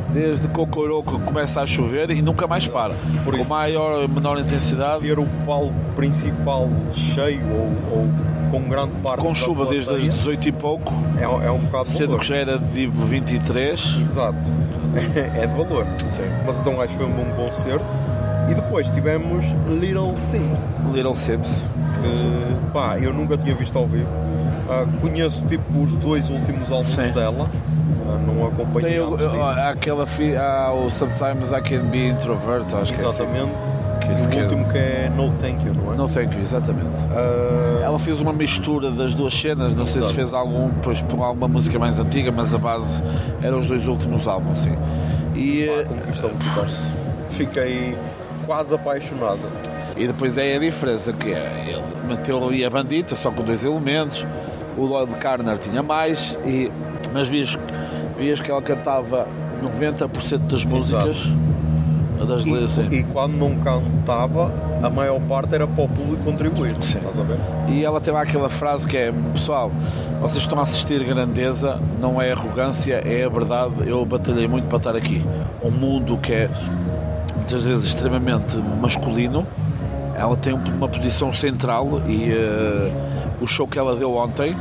desde 0.10 0.48
Cocoroco 0.48 1.20
começa 1.20 1.62
a 1.62 1.66
chover 1.66 2.12
e 2.12 2.22
nunca 2.22 2.48
mais 2.48 2.68
para. 2.68 2.94
Por 3.24 3.38
com 3.38 3.44
maior 3.46 4.08
menor 4.08 4.40
intensidade. 4.40 5.06
Ter 5.06 5.20
o 5.20 5.26
palco 5.46 5.74
principal 5.96 6.70
cheio 6.94 7.42
ou, 7.52 8.00
ou 8.00 8.10
com 8.50 8.70
grande 8.70 8.94
parte 9.02 9.22
Com 9.22 9.34
chuva 9.34 9.66
desde 9.66 9.92
as 9.94 10.04
18 10.04 10.48
e 10.48 10.52
pouco. 10.52 10.94
É, 11.18 11.48
é 11.48 11.52
um 11.52 11.60
bocado 11.60 11.90
Sendo 11.90 12.08
valor. 12.08 12.20
que 12.22 12.28
já 12.28 12.36
era 12.36 12.58
de 12.58 12.88
23. 12.88 13.98
Exato. 14.02 14.38
É, 15.36 15.46
de 15.46 15.54
valor. 15.54 15.86
Sim. 16.16 16.24
Mas 16.46 16.62
então 16.62 16.80
acho 16.80 16.94
que 16.94 17.04
foi 17.04 17.06
um 17.06 17.14
bom 17.16 17.26
concerto. 17.36 17.86
E 18.50 18.54
depois 18.54 18.90
tivemos 18.90 19.44
Little 19.68 20.16
Sims. 20.16 20.82
Little 20.94 21.16
Sims. 21.16 21.62
Que 21.96 22.72
pá, 22.72 22.98
eu 22.98 23.12
nunca 23.14 23.36
tinha 23.38 23.54
visto 23.56 23.78
ao 23.78 23.88
vivo. 23.88 24.08
Uh, 24.08 25.02
conheço 25.02 25.46
tipo 25.48 25.82
os 25.82 25.96
dois 25.96 26.30
últimos 26.30 26.72
álbuns 26.72 26.92
Sim. 26.96 27.12
dela. 27.12 27.50
Uh, 28.06 28.20
não 28.20 28.46
acompanhei 28.46 29.00
Tem, 29.00 29.00
uh, 29.00 29.44
aquela 29.70 30.06
há 30.40 30.74
o 30.74 30.90
Sometimes 30.90 31.52
I 31.52 31.62
Can 31.62 31.86
Be 31.90 32.08
Introvert, 32.08 32.74
acho 32.74 32.94
Exatamente. 32.94 33.52
que 34.02 34.08
é 34.08 34.14
assim. 34.14 34.30
Que 34.30 34.38
o 34.38 34.42
último 34.44 34.68
que 34.68 34.78
é 34.78 35.12
No 35.16 35.32
Thank 35.32 35.66
You, 35.66 35.74
não 35.74 35.94
é? 35.94 35.96
No 35.96 36.08
Thank 36.08 36.36
You, 36.36 36.42
exatamente. 36.42 37.02
Uh... 37.02 37.84
Ela 37.84 37.98
fez 37.98 38.22
uma 38.22 38.32
mistura 38.34 38.92
das 38.92 39.16
duas 39.16 39.34
cenas, 39.34 39.74
não 39.74 39.84
Exato. 39.84 39.92
sei 39.92 40.02
se 40.04 40.14
fez 40.14 40.34
algum, 40.34 40.70
depois 40.70 41.02
por 41.02 41.22
alguma 41.22 41.48
música 41.48 41.80
mais 41.80 42.00
antiga, 42.00 42.32
mas 42.32 42.54
a 42.54 42.58
base 42.58 43.02
eram 43.42 43.60
os 43.60 43.68
dois 43.68 43.88
últimos 43.88 44.28
álbuns, 44.28 44.60
sim. 44.60 44.78
E. 45.34 45.68
Ah, 45.68 45.86
conquistou 45.86 46.32
Fiquei 47.30 47.98
quase 48.46 48.74
apaixonada. 48.74 49.40
E 49.98 50.08
depois 50.08 50.38
é 50.38 50.56
a 50.56 50.60
diferença 50.60 51.12
que 51.12 51.32
é, 51.32 51.66
ele 51.70 51.84
meteu 52.08 52.44
ali 52.46 52.64
a 52.64 52.70
bandita 52.70 53.16
só 53.16 53.32
com 53.32 53.44
dois 53.44 53.64
elementos, 53.64 54.26
o 54.78 54.86
Lloyd 54.86 55.14
Carner 55.16 55.58
tinha 55.58 55.82
mais, 55.82 56.38
e, 56.46 56.72
mas 57.14 57.28
vias, 57.28 57.58
vias 58.18 58.40
que 58.40 58.50
ela 58.50 58.62
cantava 58.62 59.28
90% 59.64 60.38
das 60.48 60.66
músicas. 60.66 61.18
Exato 61.18 61.46
das 62.24 62.46
e, 62.46 62.96
e 63.00 63.04
quando 63.04 63.34
não 63.34 63.56
cantava, 63.58 64.52
a 64.82 64.90
maior 64.90 65.20
parte 65.22 65.56
era 65.56 65.68
para 65.68 65.84
o 65.84 65.90
público 65.90 66.24
contribuir. 66.24 66.76
Sim. 66.82 67.00
Estás 67.00 67.20
a 67.20 67.24
ver? 67.24 67.38
E 67.68 67.84
ela 67.84 68.00
tem 68.00 68.14
lá 68.14 68.22
aquela 68.22 68.50
frase 68.50 68.88
que 68.88 68.96
é: 68.96 69.14
Pessoal, 69.34 69.72
vocês 70.22 70.44
estão 70.44 70.60
a 70.60 70.64
assistir 70.64 71.04
grandeza, 71.04 71.80
não 72.00 72.22
é 72.22 72.32
arrogância, 72.32 72.96
é 73.06 73.26
a 73.26 73.30
verdade. 73.30 73.76
Eu 73.86 74.06
batalhei 74.06 74.48
muito 74.48 74.68
para 74.68 74.78
estar 74.78 74.96
aqui. 74.96 75.26
Um 75.64 75.72
mundo 75.72 76.18
que 76.18 76.34
é 76.34 76.50
muitas 77.36 77.64
vezes 77.64 77.86
extremamente 77.88 78.58
masculino. 78.58 79.46
Ela 80.18 80.38
tem 80.38 80.54
uma 80.54 80.88
posição 80.88 81.34
central 81.34 82.02
e 82.08 82.32
uh, 82.32 82.92
o 83.42 83.48
show 83.48 83.68
que 83.68 83.78
ela 83.78 83.98
deu 83.98 84.16
ontem, 84.16 84.56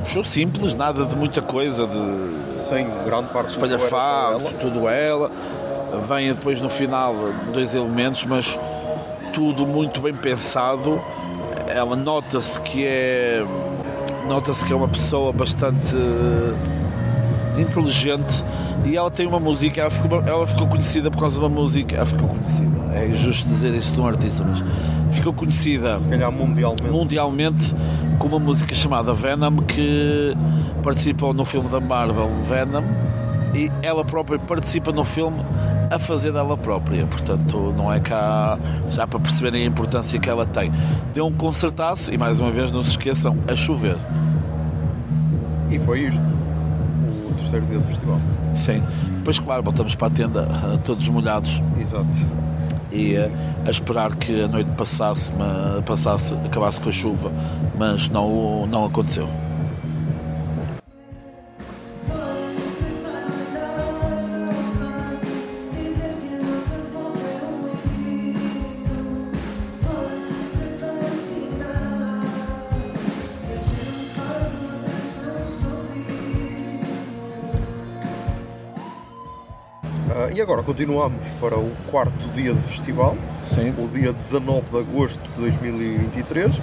um 0.00 0.04
show 0.06 0.24
simples, 0.24 0.74
nada 0.74 1.04
de 1.04 1.14
muita 1.14 1.42
coisa, 1.42 1.86
de. 1.86 2.53
Sim, 2.68 2.86
grande 3.04 3.28
parte 3.28 3.58
do 3.58 3.64
espalhafato, 3.64 4.54
tudo 4.60 4.88
ela. 4.88 5.30
Vem 6.08 6.32
depois 6.32 6.60
no 6.60 6.68
final 6.68 7.14
dois 7.52 7.74
elementos, 7.74 8.24
mas 8.24 8.58
tudo 9.32 9.66
muito 9.66 10.00
bem 10.00 10.14
pensado. 10.14 11.00
Ela 11.68 11.94
nota-se 11.94 12.60
que 12.60 12.84
é 12.86 13.44
nota-se 14.26 14.64
que 14.64 14.72
é 14.72 14.76
uma 14.76 14.88
pessoa 14.88 15.32
bastante 15.32 15.94
inteligente 17.58 18.42
e 18.84 18.96
ela 18.96 19.10
tem 19.10 19.26
uma 19.26 19.38
música, 19.38 19.82
ela 19.82 19.90
ficou, 19.90 20.22
ela 20.26 20.46
ficou 20.46 20.66
conhecida 20.66 21.10
por 21.10 21.20
causa 21.20 21.38
de 21.38 21.40
uma 21.40 21.48
música, 21.48 21.96
ela 21.96 22.06
ficou 22.06 22.28
conhecida, 22.28 22.80
é 22.94 23.08
injusto 23.08 23.48
dizer 23.48 23.74
isso 23.74 23.92
de 23.92 24.00
um 24.00 24.06
artista, 24.06 24.44
mas 24.44 24.62
ficou 25.14 25.32
conhecida 25.32 25.98
se 25.98 26.08
calhar 26.08 26.30
mundialmente, 26.30 26.90
mundialmente 26.90 27.74
com 28.18 28.28
uma 28.28 28.38
música 28.38 28.74
chamada 28.74 29.12
Venom 29.12 29.56
que 29.58 30.34
participou 30.82 31.34
no 31.34 31.44
filme 31.44 31.68
da 31.68 31.80
Marvel 31.80 32.30
Venom 32.44 32.84
e 33.54 33.70
ela 33.82 34.04
própria 34.04 34.38
participa 34.38 34.92
no 34.92 35.04
filme 35.04 35.38
a 35.90 35.98
fazer 35.98 36.32
dela 36.32 36.56
própria. 36.56 37.06
Portanto, 37.06 37.72
não 37.76 37.92
é 37.92 38.00
cá 38.00 38.58
já 38.90 39.06
para 39.06 39.20
perceberem 39.20 39.62
a 39.62 39.66
importância 39.66 40.18
que 40.18 40.28
ela 40.28 40.44
tem. 40.44 40.72
Deu 41.12 41.26
um 41.26 41.32
concertaço 41.32 42.12
e 42.12 42.18
mais 42.18 42.40
uma 42.40 42.50
vez 42.50 42.70
não 42.70 42.82
se 42.82 42.90
esqueçam, 42.90 43.36
a 43.48 43.54
chover. 43.54 43.96
E 45.70 45.78
foi 45.78 46.00
isto. 46.00 46.22
O 47.30 47.34
terceiro 47.34 47.66
dia 47.66 47.78
do 47.78 47.84
festival. 47.84 48.20
Sim. 48.54 48.82
Depois, 49.18 49.38
claro, 49.38 49.62
voltamos 49.62 49.94
para 49.94 50.08
a 50.08 50.10
tenda 50.10 50.48
todos 50.84 51.08
molhados. 51.08 51.62
Exato. 51.78 52.06
E 52.94 53.16
a 53.16 53.70
esperar 53.70 54.14
que 54.14 54.42
a 54.42 54.48
noite 54.48 54.70
passasse, 54.72 55.32
passasse, 55.84 56.32
acabasse 56.34 56.80
com 56.80 56.88
a 56.88 56.92
chuva, 56.92 57.32
mas 57.76 58.08
não, 58.08 58.66
não 58.66 58.84
aconteceu. 58.84 59.28
Agora 80.44 80.62
continuamos 80.62 81.26
para 81.40 81.58
o 81.58 81.72
quarto 81.90 82.28
dia 82.34 82.52
de 82.52 82.60
festival, 82.64 83.16
Sim. 83.42 83.72
o 83.78 83.88
dia 83.88 84.12
19 84.12 84.60
de 84.70 84.78
agosto 84.78 85.26
de 85.30 85.40
2023, 85.40 86.60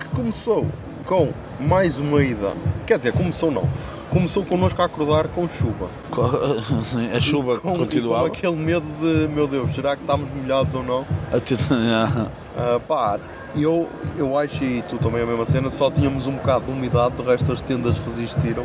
que 0.00 0.08
começou 0.08 0.66
com 1.06 1.32
mais 1.60 1.96
uma 1.96 2.24
ida. 2.24 2.52
Quer 2.84 2.98
dizer, 2.98 3.12
começou 3.12 3.52
não. 3.52 3.68
Começou 4.10 4.44
connosco 4.44 4.82
a 4.82 4.86
acordar 4.86 5.28
com 5.28 5.48
chuva. 5.48 5.88
A 7.16 7.20
chuva 7.20 7.60
com, 7.60 7.78
continuava. 7.78 8.22
com 8.22 8.26
aquele 8.26 8.56
medo 8.56 8.86
de, 8.98 9.32
meu 9.32 9.46
Deus, 9.46 9.72
será 9.72 9.94
que 9.94 10.02
estamos 10.02 10.32
molhados 10.32 10.74
ou 10.74 10.82
não? 10.82 11.02
uh, 11.02 12.80
pá, 12.88 13.20
eu, 13.54 13.88
eu 14.18 14.36
acho, 14.36 14.64
e 14.64 14.82
tu 14.88 14.98
também 14.98 15.22
a 15.22 15.26
mesma 15.26 15.44
cena, 15.44 15.70
só 15.70 15.88
tínhamos 15.88 16.26
um 16.26 16.32
bocado 16.32 16.64
de 16.64 16.72
umidade, 16.72 17.14
de 17.14 17.22
resto 17.22 17.52
as 17.52 17.62
tendas 17.62 17.96
resistiram 17.98 18.64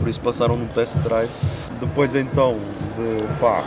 por 0.00 0.08
isso 0.08 0.20
passaram 0.20 0.56
no 0.56 0.66
test 0.66 0.96
drive. 0.98 1.30
Depois 1.78 2.14
então 2.14 2.58
de 2.96 3.38
pá, 3.38 3.62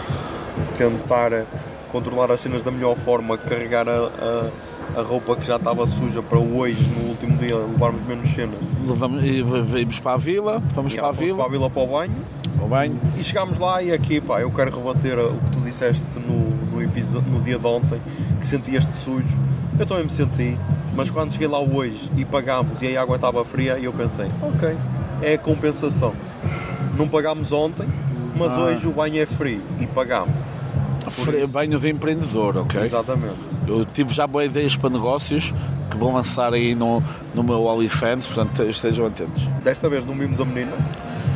tentar 0.77 1.45
controlar 1.91 2.31
as 2.31 2.41
cenas 2.41 2.63
da 2.63 2.71
melhor 2.71 2.95
forma, 2.97 3.37
carregar 3.37 3.87
a, 3.87 3.91
a, 3.91 4.99
a, 4.99 5.03
roupa 5.03 5.35
que 5.35 5.45
já 5.45 5.57
estava 5.57 5.85
suja 5.85 6.23
para 6.23 6.39
hoje, 6.39 6.83
no 6.97 7.09
último 7.09 7.37
dia, 7.37 7.55
levarmos 7.55 8.01
menos 8.07 8.29
cenas. 8.31 8.57
Levamos, 8.87 9.23
e 9.23 9.43
vimos 9.43 9.99
para 9.99 10.13
a 10.13 10.17
vila, 10.17 10.61
vamos 10.73 10.95
para 10.95 11.07
a 11.07 11.11
vila. 11.11 11.37
para 11.37 11.45
a 11.45 11.49
vila 11.49 11.69
para 11.69 11.81
o 11.81 11.87
banho. 11.87 12.15
Para 12.55 12.65
o 12.65 12.67
banho. 12.67 12.99
E 13.15 13.23
chegámos 13.23 13.59
lá 13.59 13.81
e 13.83 13.93
aqui, 13.93 14.19
pá, 14.19 14.41
eu 14.41 14.51
quero 14.51 14.75
rebater 14.75 15.19
o 15.19 15.37
que 15.37 15.51
tu 15.51 15.59
disseste 15.59 16.19
no, 16.19 16.49
no, 16.71 16.81
episódio, 16.81 17.31
no 17.31 17.39
dia 17.39 17.59
de 17.59 17.67
ontem, 17.67 18.01
que 18.41 18.47
sentias-te 18.47 18.97
sujo. 18.97 19.37
Eu 19.77 19.85
também 19.85 20.03
me 20.03 20.09
senti, 20.09 20.57
mas 20.95 21.11
quando 21.11 21.31
cheguei 21.31 21.47
lá 21.47 21.59
hoje 21.59 22.09
e 22.17 22.25
pagámos 22.25 22.81
e 22.81 22.97
a 22.97 23.01
água 23.01 23.15
estava 23.15 23.45
fria, 23.45 23.77
eu 23.79 23.93
pensei, 23.93 24.29
ok, 24.41 24.75
é 25.23 25.33
a 25.33 25.37
compensação. 25.37 26.13
Não 26.97 27.07
pagámos 27.07 27.51
ontem, 27.51 27.87
mas 28.35 28.51
ah. 28.51 28.61
hoje 28.61 28.87
o 28.87 28.91
banho 28.91 29.21
é 29.21 29.25
free 29.25 29.61
e 29.79 29.87
pagámos. 29.87 30.35
Free, 31.09 31.45
banho 31.47 31.79
de 31.79 31.89
empreendedor, 31.89 32.57
ok? 32.57 32.81
Exatamente. 32.81 33.35
Eu 33.67 33.85
tive 33.85 34.13
já 34.13 34.25
boas 34.25 34.45
ideias 34.47 34.75
para 34.75 34.89
negócios 34.89 35.53
que 35.89 35.97
vão 35.97 36.13
lançar 36.13 36.53
aí 36.53 36.73
no, 36.73 37.03
no 37.33 37.43
meu 37.43 37.63
OnlyFans, 37.65 38.27
portanto 38.27 38.63
estejam 38.63 39.05
atentos. 39.05 39.43
Desta 39.63 39.89
vez 39.89 40.05
não 40.05 40.15
vimos 40.15 40.39
a 40.39 40.45
menina, 40.45 40.73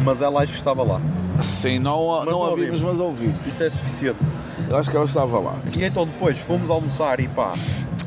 mas 0.03 0.21
ela 0.21 0.41
acho 0.41 0.53
que 0.53 0.57
estava 0.57 0.83
lá. 0.83 1.01
Sim, 1.41 1.79
não, 1.79 2.25
não, 2.25 2.31
não 2.31 2.43
a 2.45 2.55
vimos, 2.55 2.81
mas 2.81 2.99
ouvimos. 2.99 3.45
Isso 3.45 3.63
é 3.63 3.69
suficiente. 3.69 4.19
Eu 4.67 4.75
acho 4.75 4.89
que 4.89 4.95
ela 4.95 5.05
estava 5.05 5.39
lá. 5.39 5.55
E 5.75 5.83
então 5.83 6.05
depois 6.05 6.37
fomos 6.39 6.69
almoçar 6.69 7.19
e 7.19 7.27
pá, 7.27 7.53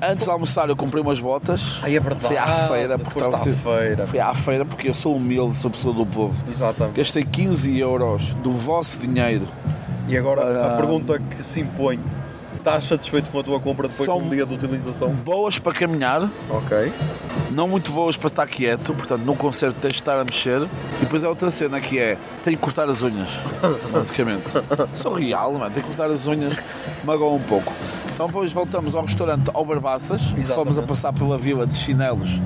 Antes 0.02 0.24
de 0.24 0.30
almoçar 0.30 0.68
eu 0.68 0.76
comprei 0.76 1.02
umas 1.02 1.20
botas. 1.20 1.78
Aí 1.82 1.94
é 1.96 2.00
verdade. 2.00 2.26
Fui 2.26 2.36
à 2.38 2.46
feira 2.46 2.98
porque 2.98 3.18
estava 3.18 3.44
feira. 3.44 4.06
Fui 4.06 4.18
à 4.18 4.34
feira 4.34 4.64
porque 4.64 4.88
eu 4.88 4.94
sou 4.94 5.16
humilde, 5.16 5.54
sou 5.54 5.70
pessoa 5.70 5.92
do 5.94 6.06
povo. 6.06 6.34
Exatamente. 6.48 6.96
Gastei 6.96 7.22
15 7.24 7.78
euros 7.78 8.32
do 8.42 8.52
vosso 8.52 8.98
dinheiro. 8.98 9.46
E 10.08 10.16
agora 10.16 10.40
Para- 10.42 10.66
a 10.66 10.76
pergunta 10.76 11.18
que 11.18 11.44
se 11.46 11.60
impõe: 11.60 12.00
estás 12.60 12.84
satisfeito 12.84 13.30
com 13.30 13.40
a 13.40 13.42
tua 13.42 13.58
compra 13.60 13.88
depois 13.88 14.06
São- 14.06 14.18
de 14.20 14.26
um 14.26 14.28
dia 14.30 14.46
de 14.46 14.54
utilização? 14.54 15.10
Boas 15.10 15.58
para 15.58 15.72
caminhar, 15.72 16.28
Ok. 16.48 16.92
não 17.50 17.66
muito 17.66 17.90
boas 17.90 18.16
para 18.16 18.28
estar 18.28 18.46
quieto, 18.46 18.94
portanto 18.94 19.22
num 19.24 19.34
concerto 19.34 19.78
tens 19.80 19.94
de 19.94 20.00
estar 20.00 20.18
a 20.18 20.24
mexer. 20.24 20.62
E 20.62 21.00
depois 21.00 21.24
há 21.24 21.28
outra 21.28 21.50
cena 21.50 21.80
que 21.80 21.98
é, 21.98 22.16
tenho 22.42 22.56
que 22.56 22.62
cortar 22.62 22.88
as 22.88 23.02
unhas, 23.02 23.30
basicamente. 23.92 24.44
Sou 24.94 25.12
real, 25.12 25.52
mano, 25.54 25.70
tenho 25.70 25.86
que 25.86 25.94
cortar 25.94 26.12
as 26.12 26.26
unhas, 26.26 26.56
magoa 27.04 27.32
um 27.32 27.40
pouco. 27.42 27.72
Então 28.12 28.26
depois 28.26 28.52
voltamos 28.52 28.94
ao 28.94 29.02
restaurante 29.02 29.50
ao 29.52 29.64
Barbaças, 29.64 30.34
fomos 30.54 30.78
a 30.78 30.82
passar 30.82 31.12
pela 31.12 31.36
vila 31.38 31.66
de 31.66 31.74
chinelos 31.74 32.40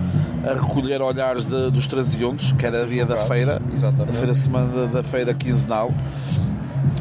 a 0.49 0.53
recolher 0.55 1.01
olhares 1.03 1.47
de- 1.47 1.71
dos 1.71 1.87
transeuntes, 1.87 2.53
que 2.53 2.65
era 2.67 2.83
a 2.83 2.87
dia 2.87 3.05
da 3.07 3.17
feira, 3.17 3.61
Exatamente. 3.73 4.11
a 4.11 4.19
feira 4.19 4.35
semana 4.35 4.87
da 4.87 5.03
feira 5.03 5.33
quinzenal. 5.35 5.91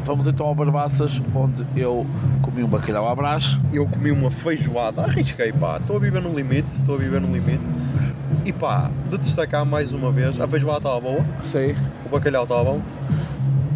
Vamos 0.04 0.26
então 0.26 0.46
ao 0.46 0.54
Barbaças, 0.54 1.22
onde 1.34 1.66
eu 1.74 2.06
comi 2.42 2.62
um 2.62 2.68
bacalhau 2.68 3.08
à 3.08 3.14
brás. 3.14 3.58
Eu 3.72 3.86
comi 3.88 4.10
uma 4.10 4.30
feijoada, 4.30 5.02
arrisquei 5.02 5.50
pá, 5.50 5.78
estou 5.78 5.96
a 5.96 5.98
viver 5.98 6.20
no 6.20 6.28
limite, 6.30 6.68
estou 6.78 6.96
a 6.96 6.98
viver 6.98 7.22
no 7.22 7.32
limite. 7.32 7.64
E 8.44 8.52
pá, 8.52 8.90
de 9.08 9.16
destacar 9.16 9.64
mais 9.64 9.92
uma 9.94 10.12
vez, 10.12 10.38
a 10.38 10.46
feijoada 10.46 10.78
estava 10.78 11.00
boa, 11.00 11.24
Sei. 11.42 11.74
o 12.04 12.10
bacalhau 12.10 12.42
estava 12.42 12.64
bom. 12.64 12.82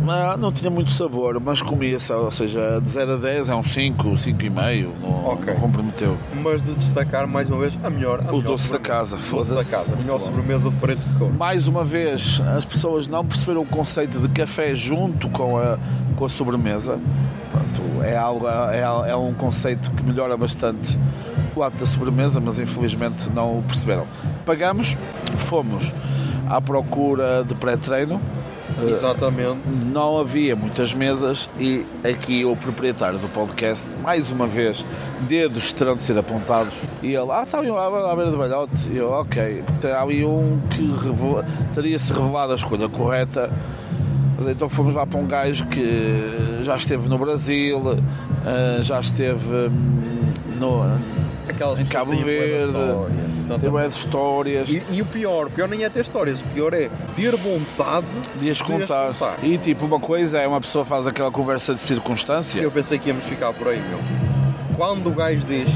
Ah, 0.06 0.36
não 0.38 0.50
tinha 0.52 0.70
muito 0.70 0.90
sabor, 0.90 1.38
mas 1.40 1.60
comia, 1.60 1.98
ou 2.10 2.30
seja, 2.30 2.80
de 2.80 2.88
0 2.90 3.14
a 3.14 3.16
10 3.16 3.48
é 3.48 3.54
um 3.54 3.62
5, 3.62 4.16
5,5, 4.16 4.88
não, 5.02 5.26
Ok. 5.26 5.52
não 5.52 5.60
comprometeu. 5.60 6.16
Mas 6.42 6.62
de 6.62 6.72
destacar 6.74 7.26
mais 7.26 7.48
uma 7.48 7.58
vez 7.58 7.78
a 7.82 7.90
melhor. 7.90 8.20
A 8.20 8.32
O 8.32 8.36
melhor 8.38 8.42
doce 8.52 8.72
da 8.72 8.78
casa, 8.78 9.16
O 9.16 9.18
doce 9.18 9.50
da 9.50 9.62
foda-se. 9.62 9.70
casa, 9.70 9.92
a 9.92 9.96
melhor 9.96 10.18
sobremesa 10.20 10.70
de 10.70 10.76
paredes 10.76 11.06
de 11.06 11.14
cor. 11.14 11.30
Mais 11.32 11.68
uma 11.68 11.84
vez, 11.84 12.40
as 12.56 12.64
pessoas 12.64 13.06
não 13.08 13.24
perceberam 13.24 13.62
o 13.62 13.66
conceito 13.66 14.18
de 14.18 14.28
café 14.28 14.74
junto 14.74 15.28
com 15.28 15.58
a, 15.58 15.78
com 16.16 16.24
a 16.24 16.28
sobremesa. 16.28 16.98
Pronto, 17.50 18.02
é, 18.02 18.16
algo, 18.16 18.46
é, 18.48 19.10
é 19.10 19.16
um 19.16 19.34
conceito 19.34 19.90
que 19.90 20.02
melhora 20.02 20.36
bastante 20.36 20.98
o 21.54 21.62
ato 21.62 21.76
da 21.76 21.86
sobremesa, 21.86 22.40
mas 22.40 22.58
infelizmente 22.58 23.28
não 23.34 23.58
o 23.58 23.62
perceberam. 23.62 24.06
Pagamos, 24.46 24.96
fomos 25.36 25.92
à 26.48 26.60
procura 26.60 27.44
de 27.46 27.54
pré-treino. 27.54 28.20
Exatamente. 28.86 29.58
não 29.92 30.18
havia 30.18 30.54
muitas 30.54 30.92
mesas 30.94 31.48
e 31.58 31.84
aqui 32.04 32.44
o 32.44 32.54
proprietário 32.56 33.18
do 33.18 33.28
podcast, 33.28 33.96
mais 34.02 34.30
uma 34.30 34.46
vez, 34.46 34.84
dedos 35.20 35.72
terão 35.72 35.96
de 35.96 36.02
ser 36.02 36.16
apontados. 36.18 36.72
E 37.02 37.08
ele, 37.14 37.30
ah, 37.30 37.42
está 37.42 37.58
ali 37.58 37.68
à 37.70 38.14
beira 38.14 38.30
do 38.30 38.38
balhote. 38.38 38.90
E 38.90 38.96
eu, 38.96 39.10
ok. 39.10 39.62
Porque 39.66 39.86
há 39.86 40.02
ali 40.02 40.24
um 40.24 40.60
que 40.70 40.82
revela- 40.92 41.44
teria-se 41.74 42.12
revelado 42.12 42.52
a 42.52 42.56
escolha 42.56 42.88
correta. 42.88 43.50
Mas 44.36 44.46
então 44.46 44.68
fomos 44.68 44.94
lá 44.94 45.04
para 45.04 45.18
um 45.18 45.26
gajo 45.26 45.66
que 45.66 46.60
já 46.62 46.76
esteve 46.76 47.08
no 47.08 47.18
Brasil, 47.18 47.82
eh, 48.46 48.78
já 48.82 49.00
esteve 49.00 49.52
hum, 49.52 50.32
no, 50.60 50.84
Aquelas 51.58 51.80
em 51.80 51.84
Cabo 51.86 52.12
Verde, 52.12 52.68
histórias, 52.68 53.60
tem 53.60 53.70
bué 53.70 53.88
de 53.88 53.94
histórias. 53.94 54.68
E, 54.68 54.82
e 54.92 55.02
o 55.02 55.06
pior, 55.06 55.46
o 55.48 55.50
pior 55.50 55.68
nem 55.68 55.82
é 55.82 55.90
ter 55.90 56.02
histórias, 56.02 56.40
o 56.40 56.44
pior 56.44 56.72
é 56.72 56.88
ter 57.16 57.34
vontade 57.34 58.06
de 58.38 58.48
as 58.48 58.62
contar. 58.62 59.08
contar. 59.08 59.38
E 59.42 59.58
tipo, 59.58 59.84
uma 59.84 59.98
coisa 59.98 60.38
é 60.38 60.46
uma 60.46 60.60
pessoa 60.60 60.84
faz 60.84 61.08
aquela 61.08 61.32
conversa 61.32 61.74
de 61.74 61.80
circunstância. 61.80 62.60
Eu 62.60 62.70
pensei 62.70 62.96
que 62.96 63.08
íamos 63.08 63.24
ficar 63.24 63.52
por 63.52 63.66
aí, 63.66 63.82
meu. 63.88 63.98
Quando 64.76 65.08
o 65.08 65.10
gajo 65.10 65.44
diz 65.48 65.68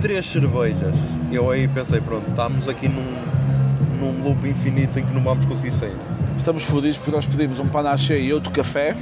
três 0.00 0.26
cervejas, 0.26 0.94
eu 1.32 1.50
aí 1.50 1.66
pensei, 1.66 2.00
pronto, 2.00 2.30
estamos 2.30 2.68
aqui 2.68 2.88
num, 2.88 3.16
num 3.98 4.22
loop 4.22 4.48
infinito 4.48 5.00
em 5.00 5.04
que 5.04 5.12
não 5.12 5.24
vamos 5.24 5.44
conseguir 5.44 5.72
sair. 5.72 5.96
Estamos 6.38 6.62
fodidos 6.62 6.98
porque 6.98 7.10
nós 7.10 7.26
pedimos 7.26 7.58
um 7.58 7.66
panache 7.66 8.16
e 8.16 8.32
outro 8.32 8.52
café. 8.52 8.94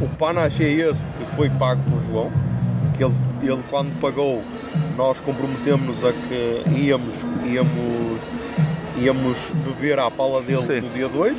O 0.00 0.08
panache 0.16 0.62
é 0.62 0.70
esse 0.70 1.02
que 1.02 1.24
foi 1.34 1.50
pago 1.50 1.82
por 1.90 2.00
João, 2.02 2.30
que 2.96 3.04
ele, 3.04 3.14
ele 3.42 3.62
quando 3.68 3.92
pagou, 4.00 4.42
nós 4.96 5.20
comprometemos 5.20 6.02
a 6.04 6.12
que 6.12 6.62
íamos, 6.76 7.24
íamos, 7.44 8.22
íamos 8.96 9.52
beber 9.66 9.98
à 9.98 10.10
pala 10.10 10.40
dele 10.40 10.62
Sim. 10.62 10.80
no 10.80 10.88
dia 10.90 11.08
2. 11.08 11.36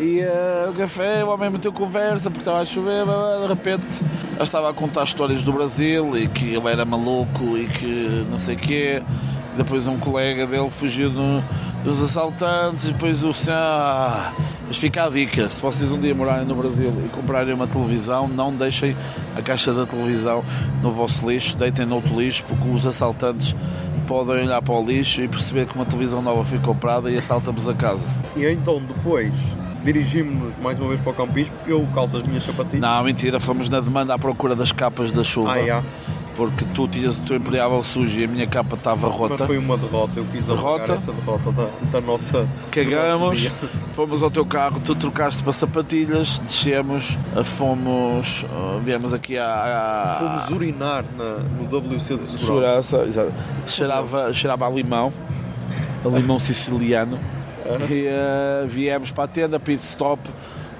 E 0.00 0.20
eh, 0.20 0.66
o 0.68 0.72
café, 0.72 1.24
o 1.24 1.28
homem 1.28 1.50
meteu 1.50 1.72
conversa 1.72 2.28
porque 2.28 2.40
estava 2.40 2.60
a 2.60 2.64
chover, 2.64 3.04
de 3.04 3.46
repente 3.46 4.04
já 4.36 4.42
estava 4.42 4.70
a 4.70 4.74
contar 4.74 5.04
histórias 5.04 5.44
do 5.44 5.52
Brasil 5.52 6.16
e 6.16 6.26
que 6.26 6.54
ele 6.54 6.68
era 6.68 6.84
maluco 6.84 7.56
e 7.56 7.66
que 7.66 8.26
não 8.28 8.38
sei 8.38 8.56
o 8.56 8.58
quê. 8.58 9.02
Depois 9.56 9.86
um 9.86 9.98
colega 9.98 10.46
dele 10.46 10.68
fugiu 10.70 11.10
do- 11.10 11.42
dos 11.84 12.00
assaltantes, 12.02 12.86
depois 12.88 13.22
o 13.22 13.32
senhor. 13.32 13.56
Ah, 13.56 14.32
mas 14.66 14.76
fica 14.78 15.04
a 15.04 15.08
dica: 15.08 15.48
se 15.48 15.60
vocês 15.62 15.90
um 15.90 16.00
dia 16.00 16.14
morarem 16.14 16.44
no 16.46 16.54
Brasil 16.54 16.92
e 17.04 17.08
comprarem 17.08 17.54
uma 17.54 17.66
televisão, 17.66 18.26
não 18.26 18.52
deixem 18.52 18.96
a 19.36 19.42
caixa 19.42 19.72
da 19.72 19.86
televisão 19.86 20.44
no 20.82 20.90
vosso 20.90 21.28
lixo, 21.30 21.56
deitem 21.56 21.86
no 21.86 21.96
outro 21.96 22.18
lixo, 22.20 22.42
porque 22.48 22.68
os 22.68 22.84
assaltantes 22.86 23.54
podem 24.06 24.44
olhar 24.44 24.60
para 24.60 24.74
o 24.74 24.84
lixo 24.84 25.22
e 25.22 25.28
perceber 25.28 25.66
que 25.66 25.74
uma 25.74 25.84
televisão 25.84 26.20
nova 26.20 26.44
foi 26.44 26.58
comprada 26.58 27.10
e 27.10 27.16
assaltam-vos 27.16 27.68
a 27.68 27.74
casa. 27.74 28.06
E 28.36 28.44
então 28.46 28.80
depois 28.82 29.32
dirigimos-nos 29.84 30.56
mais 30.62 30.78
uma 30.78 30.88
vez 30.88 31.00
para 31.00 31.12
o 31.12 31.14
campismo, 31.14 31.54
eu 31.66 31.86
calço 31.94 32.16
as 32.16 32.22
minhas 32.22 32.42
sapatilhas. 32.42 32.80
Não, 32.80 33.04
mentira, 33.04 33.38
fomos 33.38 33.68
na 33.68 33.80
demanda 33.80 34.14
à 34.14 34.18
procura 34.18 34.56
das 34.56 34.72
capas 34.72 35.12
da 35.12 35.22
chuva. 35.22 35.52
Ah, 35.52 35.64
já. 35.66 35.82
Porque 36.36 36.64
tu 36.74 36.88
tinhas 36.88 37.16
o 37.16 37.22
teu 37.22 37.36
imperiável 37.36 37.80
sujo 37.84 38.18
e 38.20 38.24
a 38.24 38.26
minha 38.26 38.46
capa 38.46 38.74
estava 38.74 39.06
Mas 39.06 39.16
rota. 39.16 39.46
foi 39.46 39.56
uma 39.56 39.76
derrota, 39.78 40.18
eu 40.18 40.24
quis 40.32 40.48
Derrota? 40.48 40.84
derrota? 40.86 40.92
essa 40.94 41.12
derrota 41.12 41.52
da, 41.52 41.68
da 41.92 42.00
nossa. 42.04 42.42
do 42.42 42.48
Cagamos, 42.72 43.48
fomos 43.94 44.20
ao 44.22 44.30
teu 44.32 44.44
carro, 44.44 44.80
tu 44.80 44.96
trocaste 44.96 45.44
para 45.44 45.52
sapatilhas, 45.52 46.40
descemos, 46.40 47.16
fomos, 47.44 48.44
ah, 48.52 48.80
viemos 48.84 49.14
aqui 49.14 49.38
à 49.38 50.16
Fomos 50.18 50.50
urinar 50.50 51.04
na- 51.16 51.36
no 51.38 51.64
WC 51.68 52.16
de 52.18 52.26
segurança. 52.28 52.82
segurança, 53.06 53.32
cheirava, 53.68 54.32
cheirava 54.34 54.66
a 54.66 54.70
limão, 54.70 55.12
a 56.04 56.08
limão 56.08 56.40
siciliano. 56.40 57.16
E 57.88 58.08
ah, 58.08 58.64
viemos 58.66 59.12
para 59.12 59.24
a 59.24 59.28
tenda, 59.28 59.60
pit 59.60 59.84
stop, 59.84 60.20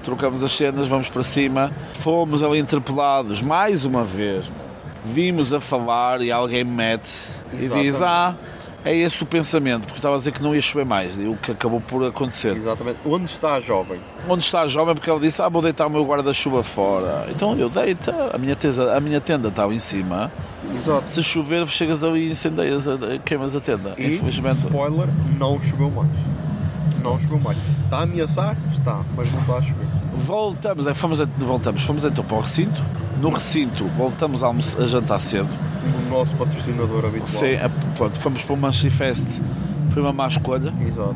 trocamos 0.03 0.43
as 0.43 0.51
cenas, 0.51 0.87
vamos 0.89 1.09
para 1.09 1.23
cima. 1.23 1.71
Fomos 1.93 2.43
ali 2.43 2.59
interpelados 2.59 3.41
mais 3.41 3.85
uma 3.85 4.03
vez. 4.03 4.45
Vimos 5.05 5.53
a 5.53 5.59
falar 5.59 6.21
e 6.21 6.31
alguém 6.31 6.63
me 6.63 6.71
mete 6.71 7.31
e 7.53 7.57
diz: 7.57 7.71
Exatamente. 7.71 8.03
Ah, 8.03 8.33
é 8.85 8.95
esse 8.95 9.23
o 9.23 9.25
pensamento, 9.25 9.81
porque 9.87 9.97
estava 9.97 10.13
a 10.13 10.17
dizer 10.19 10.31
que 10.31 10.43
não 10.43 10.53
ia 10.53 10.61
chover 10.61 10.85
mais, 10.85 11.17
e 11.17 11.27
o 11.27 11.35
que 11.35 11.51
acabou 11.51 11.81
por 11.81 12.05
acontecer. 12.05 12.55
Exatamente. 12.55 12.99
Onde 13.03 13.25
está 13.25 13.55
a 13.55 13.59
jovem? 13.59 13.99
Onde 14.29 14.43
está 14.43 14.61
a 14.61 14.67
jovem? 14.67 14.93
Porque 14.93 15.09
ela 15.09 15.19
disse: 15.19 15.41
Ah, 15.41 15.49
vou 15.49 15.61
deitar 15.61 15.87
o 15.87 15.89
meu 15.89 16.05
guarda-chuva 16.05 16.61
fora. 16.61 17.25
Então 17.29 17.57
eu 17.57 17.67
deito, 17.69 18.11
a 18.31 18.37
minha, 18.37 18.55
tesa, 18.55 18.95
a 18.95 19.01
minha 19.01 19.19
tenda 19.19 19.47
estava 19.47 19.73
em 19.73 19.79
cima. 19.79 20.31
Exato. 20.75 21.09
Se 21.09 21.23
chover, 21.23 21.65
chegas 21.67 22.03
ali 22.03 22.27
e 22.27 22.31
incendeias, 22.31 22.85
queimas 23.23 23.55
a 23.55 23.59
tenda. 23.59 23.95
E, 23.97 24.15
Infelizmente. 24.15 24.55
spoiler, 24.57 25.07
não 25.39 25.59
choveu 25.61 25.89
mais. 25.89 26.09
Não 27.03 27.19
choveu 27.19 27.39
mais. 27.39 27.57
Está 27.83 27.97
a 27.97 28.03
ameaçar? 28.03 28.57
Está, 28.71 29.01
mas 29.15 29.31
não 29.31 29.39
está 29.41 29.55
a 29.57 29.61
chover. 29.61 29.87
Voltamos, 30.17 30.87
é, 30.87 30.93
fomos, 30.93 31.19
voltamos, 31.37 31.83
fomos 31.83 32.05
então 32.05 32.23
para 32.23 32.37
o 32.37 32.39
recinto. 32.41 32.83
No 33.25 33.31
recinto, 33.31 33.85
voltamos 33.97 34.43
a, 34.43 34.47
almoçar- 34.47 34.79
a 34.83 34.85
jantar 34.85 35.19
cedo. 35.19 35.49
O 36.07 36.09
nosso 36.11 36.35
patrocinador 36.35 37.05
habitual. 37.05 37.27
Sim, 37.27 37.55
a- 37.55 37.69
pronto, 37.97 38.19
fomos 38.19 38.43
para 38.43 38.53
o 38.53 38.57
Manchifest. 38.57 39.41
Foi 39.89 40.01
uma 40.03 40.13
má 40.13 40.27
escolha. 40.27 40.71
Exato. 40.85 41.15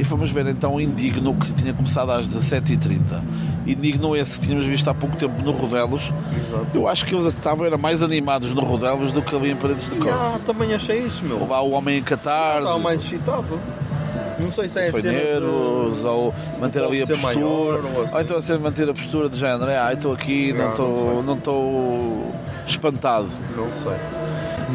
E 0.00 0.04
fomos 0.04 0.30
ver 0.32 0.46
então 0.48 0.74
o 0.74 0.80
Indigno 0.80 1.34
que 1.36 1.52
tinha 1.52 1.72
começado 1.72 2.10
às 2.10 2.28
17h30. 2.28 3.22
Indigno 3.68 4.16
esse 4.16 4.38
que 4.40 4.46
tínhamos 4.46 4.66
visto 4.66 4.88
há 4.90 4.94
pouco 4.94 5.16
tempo 5.16 5.40
no 5.44 5.52
Rodelos. 5.52 6.12
Exato. 6.36 6.66
Eu 6.74 6.88
acho 6.88 7.04
que 7.06 7.14
eles 7.14 7.24
estavam 7.26 7.64
era 7.66 7.78
mais 7.78 8.02
animados 8.02 8.52
no 8.52 8.60
Rodelos 8.60 9.12
do 9.12 9.22
que 9.22 9.34
ali 9.36 9.50
em 9.52 9.56
Paredes 9.56 9.88
de 9.90 9.96
Cor. 9.96 10.12
ah, 10.12 10.38
também 10.44 10.74
achei 10.74 10.98
isso, 11.00 11.24
meu. 11.24 11.38
Ou 11.40 11.48
lá 11.48 11.60
o 11.62 11.70
Homem 11.70 11.98
em 11.98 12.02
Catarse. 12.02 12.60
Estava 12.62 12.78
mais 12.80 13.02
excitado. 13.04 13.60
Não 14.40 14.50
sei 14.52 14.68
se 14.68 14.78
é 14.78 14.90
de- 14.90 15.02
nervos, 15.08 16.04
ou 16.04 16.34
manter 16.60 16.82
ali 16.82 17.02
a 17.02 17.06
postura, 17.06 17.34
maior, 17.34 17.80
ou 17.96 18.02
assim. 18.04 18.14
ou 18.14 18.20
então 18.20 18.36
a 18.36 18.40
ser 18.42 18.58
manter 18.58 18.88
a 18.88 18.94
postura 18.94 19.28
de 19.28 19.36
género, 19.36 19.70
ah, 19.70 19.92
estou 19.92 20.12
aqui, 20.12 20.52
não 20.52 20.68
estou 20.70 21.22
não 21.22 21.34
estou 21.34 22.34
espantado. 22.66 23.28
Não 23.56 23.72
sei. 23.72 23.96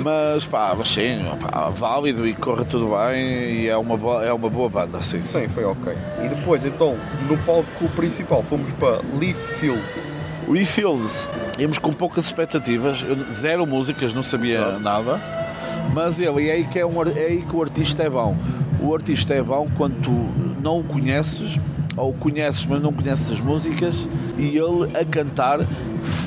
Mas 0.03 0.45
pá, 0.45 0.73
mas 0.77 0.87
sim, 0.89 1.23
pá, 1.39 1.69
válido 1.69 2.27
e 2.27 2.33
corre 2.33 2.65
tudo 2.65 2.89
bem 2.97 3.61
e 3.61 3.67
é 3.69 3.77
uma 3.77 3.95
boa, 3.95 4.25
é 4.25 4.33
uma 4.33 4.49
boa 4.49 4.67
banda, 4.69 4.97
assim. 4.97 5.21
Sim, 5.23 5.47
foi 5.47 5.63
ok. 5.63 5.93
E 6.23 6.27
depois, 6.27 6.65
então, 6.65 6.97
no 7.29 7.37
palco 7.39 7.87
principal, 7.95 8.41
fomos 8.43 8.71
para 8.73 9.01
Leaf 9.19 9.37
Fields. 9.59 10.21
We 10.47 10.65
Fields, 10.65 11.29
íamos 11.57 11.77
com 11.77 11.93
poucas 11.93 12.25
expectativas, 12.25 13.01
zero 13.31 13.65
músicas, 13.65 14.11
não 14.13 14.23
sabia 14.23 14.57
Exato. 14.57 14.79
nada. 14.81 15.21
Mas 15.93 16.19
ele, 16.19 16.49
é 16.49 16.53
aí, 16.53 16.63
que 16.67 16.79
é, 16.79 16.85
um, 16.85 17.01
é 17.03 17.25
aí 17.27 17.41
que 17.47 17.55
o 17.55 17.61
artista 17.61 18.03
é 18.03 18.09
bom. 18.09 18.35
O 18.83 18.93
artista 18.93 19.33
é 19.33 19.41
bom 19.41 19.65
quando 19.77 19.95
tu 20.01 20.11
não 20.61 20.81
o 20.81 20.83
conheces, 20.83 21.57
ou 21.95 22.09
o 22.09 22.13
conheces, 22.13 22.65
mas 22.65 22.81
não 22.81 22.91
conheces 22.91 23.31
as 23.31 23.39
músicas, 23.39 23.95
e 24.37 24.57
ele 24.57 24.91
a 24.99 25.05
cantar 25.05 25.65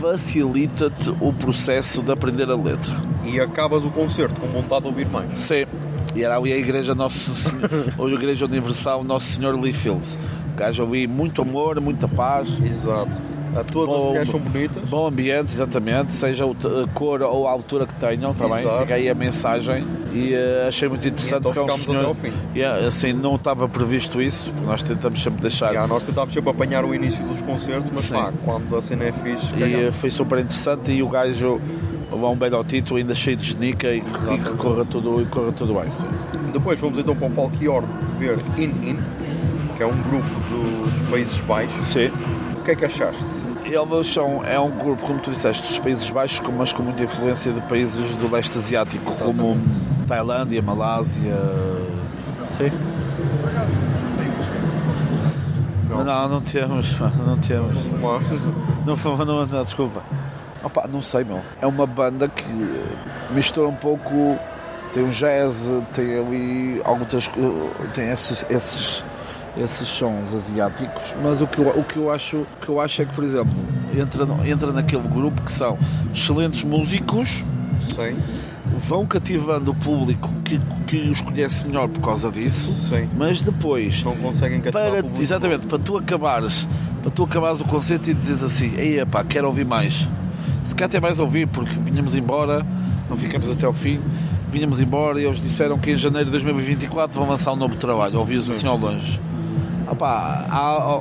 facilita-te 0.00 1.10
o 1.20 1.34
processo 1.34 2.02
de 2.02 2.10
aprender 2.10 2.50
a 2.50 2.56
letra. 2.56 2.96
E 3.24 3.38
acabas 3.38 3.84
o 3.84 3.90
concerto 3.90 4.40
com 4.40 4.46
vontade 4.46 4.82
de 4.82 4.88
ouvir 4.88 5.06
mais. 5.06 5.38
Sim. 5.38 5.66
E 6.14 6.24
era 6.24 6.38
ali 6.38 6.50
a 6.50 6.56
igreja 6.56 6.94
Nosso 6.94 7.34
Senhor, 7.34 7.68
a 7.98 8.10
igreja 8.10 8.46
universal 8.46 9.04
Nosso 9.04 9.34
Senhor 9.34 9.54
Leafield. 9.60 10.16
O 10.54 10.56
gajo 10.56 10.82
ali 10.82 11.06
muito 11.06 11.42
amor, 11.42 11.78
muita 11.78 12.08
paz. 12.08 12.48
Exato. 12.64 13.35
A 13.56 13.64
todas 13.64 13.94
as 13.94 14.00
Bom- 14.00 14.06
mulheres 14.08 14.28
são 14.28 14.40
bonitas. 14.40 14.82
Bom 14.90 15.06
ambiente, 15.06 15.52
exatamente, 15.52 16.12
seja 16.12 16.44
a 16.44 16.88
cor 16.92 17.22
ou 17.22 17.48
a 17.48 17.50
altura 17.50 17.86
que 17.86 17.94
tenham, 17.94 18.32
está 18.32 18.46
bem? 18.46 18.58
Exato. 18.58 18.80
Fica 18.80 18.94
aí 18.94 19.08
a 19.08 19.14
mensagem 19.14 19.86
e 20.12 20.34
eh, 20.34 20.66
achei 20.68 20.88
muito 20.88 21.08
interessante 21.08 21.40
então 21.40 21.52
porque 21.52 21.58
é 21.58 21.62
um 21.62 21.78
ficámos 21.78 21.86
senhor. 21.86 21.98
até 22.00 22.08
ao 22.08 22.14
fim. 22.14 22.32
Yeah, 22.54 22.86
assim, 22.86 23.12
não 23.14 23.36
estava 23.36 23.68
previsto 23.68 24.20
isso, 24.20 24.50
porque 24.52 24.66
nós 24.66 24.82
tentamos 24.82 25.22
sempre 25.22 25.40
deixar. 25.40 25.72
Já, 25.72 25.86
nós 25.86 26.02
tentámos 26.02 26.34
sempre 26.34 26.50
apanhar 26.50 26.84
o 26.84 26.94
início 26.94 27.24
dos 27.24 27.40
concertos, 27.42 27.90
mas 27.94 28.04
Sim. 28.04 28.14
pá, 28.16 28.32
quando 28.44 28.76
a 28.76 28.82
cena 28.82 29.04
é 29.04 29.12
fixe, 29.12 29.54
E 29.56 29.86
eh, 29.86 29.90
foi 29.90 30.10
super 30.10 30.38
interessante 30.38 30.92
e 30.92 31.02
o 31.02 31.08
gajo 31.08 31.60
levou 32.12 32.32
um 32.32 32.36
belo 32.36 32.62
título, 32.62 32.98
ainda 32.98 33.14
cheio 33.14 33.36
de 33.36 33.44
genica 33.46 33.88
e, 33.88 33.98
e 33.98 34.38
que 34.38 34.50
corra 34.56 34.84
tudo, 34.84 35.22
e 35.22 35.26
corra 35.26 35.52
tudo 35.52 35.74
bem. 35.74 35.90
Sim. 35.90 36.06
Depois 36.52 36.78
fomos 36.78 36.98
então 36.98 37.16
para 37.16 37.26
o 37.26 37.30
Palco 37.30 37.56
York 37.62 37.88
ver 38.18 38.36
In 38.58 38.64
In, 38.90 38.98
que 39.76 39.82
é 39.82 39.86
um 39.86 39.96
grupo 40.02 40.28
dos 40.50 41.10
Países 41.10 41.40
Baixos. 41.42 41.84
Sim. 41.86 42.10
O 42.66 42.68
que 42.68 42.72
é 42.72 42.74
que 42.74 42.84
achaste? 42.86 43.24
Eles 43.64 44.12
são, 44.12 44.42
é 44.44 44.58
um 44.58 44.72
grupo, 44.72 45.00
como 45.06 45.20
tu 45.20 45.30
disseste, 45.30 45.68
dos 45.68 45.78
Países 45.78 46.10
Baixos, 46.10 46.40
mas 46.58 46.72
com 46.72 46.82
muita 46.82 47.04
influência 47.04 47.52
de 47.52 47.60
países 47.60 48.16
do 48.16 48.28
leste 48.28 48.58
asiático, 48.58 49.12
como 49.18 49.56
Tailândia, 50.04 50.60
Malásia. 50.60 51.36
Sim. 52.44 52.72
Não. 55.88 56.02
Não, 56.04 56.28
não 56.28 56.40
temos, 56.40 56.98
não 57.24 57.36
temos. 57.36 57.78
Não, 58.84 58.96
foi- 58.96 59.24
não, 59.24 59.46
não, 59.46 59.62
desculpa. 59.62 60.02
Opa, 60.64 60.88
não 60.92 61.00
sei, 61.00 61.22
meu. 61.22 61.40
É 61.60 61.68
uma 61.68 61.86
banda 61.86 62.28
que 62.28 62.50
mistura 63.30 63.68
um 63.68 63.76
pouco. 63.76 64.36
Tem 64.92 65.04
um 65.04 65.10
jazz, 65.10 65.72
tem 65.92 66.18
ali 66.18 66.82
algumas. 66.84 67.28
tem 67.94 68.08
esses, 68.10 68.44
esses, 68.50 69.04
esses 69.56 69.88
sons 69.88 70.34
asiáticos, 70.34 71.14
mas 71.22 71.40
o 71.40 71.46
que, 71.46 71.58
eu, 71.58 71.68
o, 71.68 71.84
que 71.84 71.96
eu 71.96 72.10
acho, 72.10 72.38
o 72.38 72.46
que 72.60 72.68
eu 72.68 72.80
acho 72.80 73.02
é 73.02 73.04
que, 73.04 73.14
por 73.14 73.24
exemplo, 73.24 73.54
entra, 73.96 74.26
entra 74.46 74.72
naquele 74.72 75.06
grupo 75.08 75.42
que 75.42 75.52
são 75.52 75.78
excelentes 76.14 76.62
músicos, 76.62 77.42
sim, 77.80 78.16
vão 78.78 79.06
cativando 79.06 79.70
o 79.70 79.74
público 79.74 80.30
que, 80.44 80.60
que 80.86 81.08
os 81.08 81.20
conhece 81.20 81.66
melhor 81.66 81.88
por 81.88 82.00
causa 82.00 82.30
disso, 82.30 82.70
sim. 82.88 83.08
mas 83.16 83.40
depois 83.40 84.02
Não 84.04 84.14
conseguem 84.16 84.60
cativar 84.60 84.90
para, 84.90 85.00
o 85.00 85.02
público. 85.02 85.22
exatamente, 85.22 85.66
para 85.66 85.78
tu 85.78 85.96
acabares 85.96 86.68
para 87.00 87.10
tu 87.10 87.22
acabares 87.24 87.60
o 87.60 87.64
concerto 87.64 88.10
e 88.10 88.14
dizes 88.14 88.42
assim 88.42 88.74
ei 88.76 89.04
pá, 89.06 89.22
quero 89.22 89.46
ouvir 89.46 89.64
mais. 89.64 90.08
Se 90.64 90.74
calhar 90.74 90.88
até 90.88 91.00
mais 91.00 91.20
ouvir 91.20 91.46
porque 91.46 91.72
vinhamos 91.84 92.16
embora 92.16 92.66
não 93.08 93.16
ficamos 93.16 93.48
até 93.50 93.64
ao 93.64 93.72
fim 93.72 94.00
vinhamos 94.50 94.80
embora 94.80 95.20
e 95.20 95.24
eles 95.24 95.40
disseram 95.40 95.78
que 95.78 95.92
em 95.92 95.96
janeiro 95.96 96.26
de 96.26 96.32
2024 96.32 97.18
vão 97.18 97.28
lançar 97.30 97.52
um 97.52 97.56
novo 97.56 97.76
trabalho. 97.76 98.18
Ouvi-os 98.18 98.50
assim 98.50 98.66
ao 98.66 98.76
longe 98.76 99.20
Pá, 99.94 100.46
há- 100.50 101.00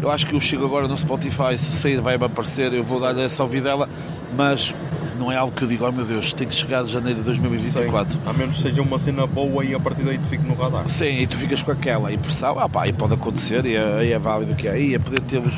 eu 0.00 0.10
acho 0.10 0.26
que 0.26 0.34
o 0.34 0.40
chego 0.40 0.64
agora 0.64 0.86
no 0.88 0.96
Spotify 0.96 1.56
se 1.56 1.72
sair 1.72 2.00
vai-me 2.00 2.24
aparecer 2.24 2.72
eu 2.72 2.82
vou 2.84 2.98
dar 3.00 3.16
essa 3.18 3.42
ouvidela 3.42 3.88
mas 4.36 4.74
não 5.18 5.30
é 5.30 5.36
algo 5.36 5.52
que 5.52 5.62
eu 5.62 5.68
digo, 5.68 5.86
oh 5.86 5.92
meu 5.92 6.04
Deus, 6.04 6.32
tem 6.32 6.48
que 6.48 6.54
chegar 6.54 6.82
de 6.82 6.90
janeiro 6.90 7.18
de 7.20 7.24
2024 7.26 8.14
Sim. 8.14 8.18
A 8.26 8.32
menos 8.32 8.56
que 8.56 8.62
seja 8.62 8.82
uma 8.82 8.98
cena 8.98 9.26
boa 9.26 9.64
e 9.64 9.74
a 9.74 9.78
partir 9.78 10.02
daí 10.02 10.18
te 10.18 10.26
fique 10.28 10.42
no 10.44 10.54
radar. 10.54 10.88
Sim, 10.88 11.18
e 11.20 11.26
tu 11.26 11.36
ficas 11.36 11.62
com 11.62 11.70
aquela 11.70 12.12
impressão, 12.12 12.58
ah 12.58 12.68
pá, 12.68 12.88
e 12.88 12.92
pode 12.92 13.14
acontecer, 13.14 13.64
e 13.66 13.76
é, 13.76 14.04
e 14.06 14.12
é 14.12 14.18
válido 14.18 14.54
que 14.56 14.66
é, 14.66 14.80
e 14.80 14.94
é 14.94 14.98
poder 14.98 15.20
ter-vos 15.20 15.54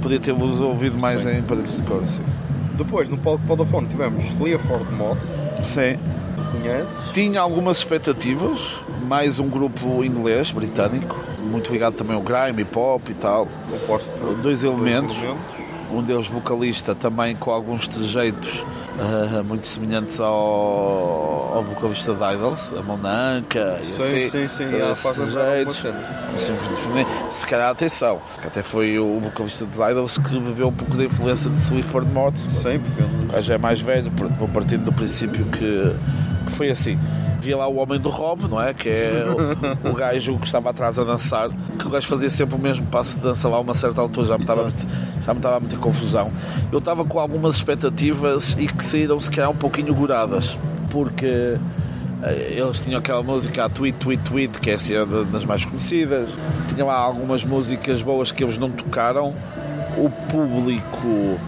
poder 0.00 0.20
ter 0.20 0.30
ouvido 0.32 1.00
mais 1.00 1.22
Sim. 1.22 1.38
em 1.38 1.42
paredes 1.42 1.74
de 1.76 1.82
cor, 1.82 2.02
assim. 2.04 2.22
Depois, 2.76 3.08
no 3.08 3.18
palco 3.18 3.42
Vodafone, 3.44 3.88
tivemos 3.88 4.22
Leaford 4.38 4.92
Mods, 4.92 5.44
Sim. 5.62 5.98
conheces? 6.52 7.10
Tinha 7.12 7.40
algumas 7.40 7.78
expectativas, 7.78 8.60
mais 9.08 9.40
um 9.40 9.48
grupo 9.48 10.04
inglês, 10.04 10.52
britânico, 10.52 11.16
muito 11.48 11.72
ligado 11.72 11.94
também 11.94 12.14
ao 12.14 12.22
grime, 12.22 12.62
hip 12.62 12.78
hop 12.78 13.08
e 13.08 13.14
tal. 13.14 13.46
Composto 13.70 14.08
por 14.10 14.34
Dois 14.36 14.62
elementos, 14.64 15.16
elementos. 15.16 15.42
um 15.90 16.02
deles 16.02 16.28
vocalista 16.28 16.94
também 16.94 17.34
com 17.36 17.50
alguns 17.50 17.88
trejeitos 17.88 18.64
ah, 19.00 19.42
muito 19.44 19.66
semelhantes 19.66 20.18
ao, 20.18 21.52
ao 21.54 21.62
vocalista 21.62 22.12
de 22.14 22.34
Idols, 22.34 22.72
a 22.76 22.82
mão 22.82 22.96
na 22.96 23.10
anca, 23.36 23.78
e 23.80 23.84
Sim, 23.84 24.02
assim, 24.02 24.28
sim, 24.28 24.48
sim, 24.48 24.74
ela 24.74 24.94
faz 24.94 25.16
trejeitos. 25.16 25.86
Assim, 26.34 26.54
se 27.30 27.46
calhar 27.46 27.70
atenção, 27.70 28.20
que 28.40 28.46
até 28.48 28.62
foi 28.62 28.98
o 28.98 29.20
vocalista 29.20 29.64
dos 29.64 29.76
Idols 29.76 30.18
que 30.18 30.40
bebeu 30.40 30.68
um 30.68 30.72
pouco 30.72 30.96
da 30.96 31.04
influência 31.04 31.48
de 31.48 31.58
Sleaford 31.58 32.12
Mods. 32.12 32.42
Sim, 32.52 32.80
porque 32.80 33.32
gajo 33.32 33.52
é 33.52 33.58
mais 33.58 33.80
velho, 33.80 34.10
vou 34.36 34.48
partindo 34.48 34.84
do 34.84 34.92
princípio 34.92 35.44
que, 35.46 35.94
que 36.46 36.52
foi 36.52 36.70
assim. 36.70 36.98
Via 37.40 37.56
lá 37.56 37.68
o 37.68 37.76
homem 37.76 37.98
do 38.00 38.08
Rob, 38.08 38.48
não 38.50 38.60
é? 38.60 38.74
Que 38.74 38.88
é 38.88 39.24
o, 39.84 39.90
o 39.90 39.94
gajo 39.94 40.38
que 40.38 40.46
estava 40.46 40.70
atrás 40.70 40.98
a 40.98 41.04
dançar, 41.04 41.48
que 41.78 41.86
o 41.86 41.90
gajo 41.90 42.06
fazia 42.08 42.28
sempre 42.28 42.56
o 42.56 42.58
mesmo 42.58 42.84
passo 42.86 43.16
de 43.16 43.22
dança 43.22 43.48
lá 43.48 43.56
a 43.58 43.60
uma 43.60 43.74
certa 43.74 44.00
altura, 44.00 44.26
já 44.26 44.36
me 44.36 44.42
estava 44.44 44.62
Exato. 44.66 44.86
já 45.24 45.32
me 45.32 45.38
estava 45.38 45.56
a 45.56 45.60
meter 45.60 45.78
confusão. 45.78 46.32
Eu 46.72 46.78
estava 46.78 47.04
com 47.04 47.18
algumas 47.20 47.54
expectativas 47.56 48.56
e 48.58 48.66
que 48.66 48.82
saíram 48.84 49.20
se 49.20 49.30
calhar 49.30 49.50
um 49.50 49.54
pouquinho 49.56 49.94
goradas, 49.94 50.58
porque 50.90 51.56
eh, 52.24 52.54
eles 52.56 52.82
tinham 52.84 52.98
aquela 52.98 53.22
música, 53.22 53.64
a 53.64 53.68
Tweet, 53.68 53.96
Tweet, 53.98 54.22
Tweet, 54.24 54.58
que 54.58 54.70
é 54.70 54.74
assim, 54.74 54.94
da- 54.94 55.22
das 55.22 55.44
mais 55.44 55.64
conhecidas. 55.64 56.30
Tinha 56.74 56.84
lá 56.84 56.94
algumas 56.96 57.44
músicas 57.44 58.02
boas 58.02 58.32
que 58.32 58.42
eles 58.42 58.58
não 58.58 58.70
tocaram. 58.70 59.32
O 59.96 60.10
público 60.10 61.38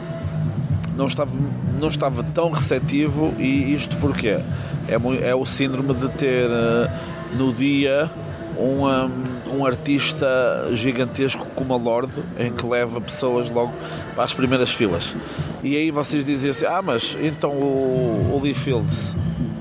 não 1.00 1.06
estava, 1.06 1.32
não 1.80 1.88
estava 1.88 2.22
tão 2.22 2.50
receptivo 2.50 3.34
e 3.38 3.72
isto 3.72 3.96
porquê? 3.96 4.38
É, 4.86 5.28
é 5.28 5.34
o 5.34 5.46
síndrome 5.46 5.94
de 5.94 6.08
ter 6.10 6.50
eh, 6.50 6.90
no 7.38 7.52
dia 7.54 8.10
um, 8.58 8.86
um, 8.86 9.60
um 9.60 9.66
artista 9.66 10.26
gigantesco 10.72 11.46
como 11.54 11.72
a 11.72 11.76
Lorde 11.78 12.22
em 12.38 12.52
que 12.52 12.66
leva 12.66 13.00
pessoas 13.00 13.48
logo 13.48 13.72
para 14.14 14.24
as 14.24 14.34
primeiras 14.34 14.70
filas. 14.70 15.16
E 15.62 15.74
aí 15.74 15.90
vocês 15.90 16.26
dizem 16.26 16.50
assim, 16.50 16.66
ah 16.66 16.82
mas 16.82 17.16
então 17.18 17.52
o, 17.52 18.34
o 18.34 18.40
Lee 18.42 18.52
Fields, 18.52 19.16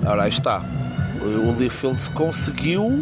ora 0.05 0.23
aí 0.23 0.29
está, 0.29 0.61
o 1.21 1.57
Lee 1.57 1.69
Fields 1.69 2.09
conseguiu 2.09 3.01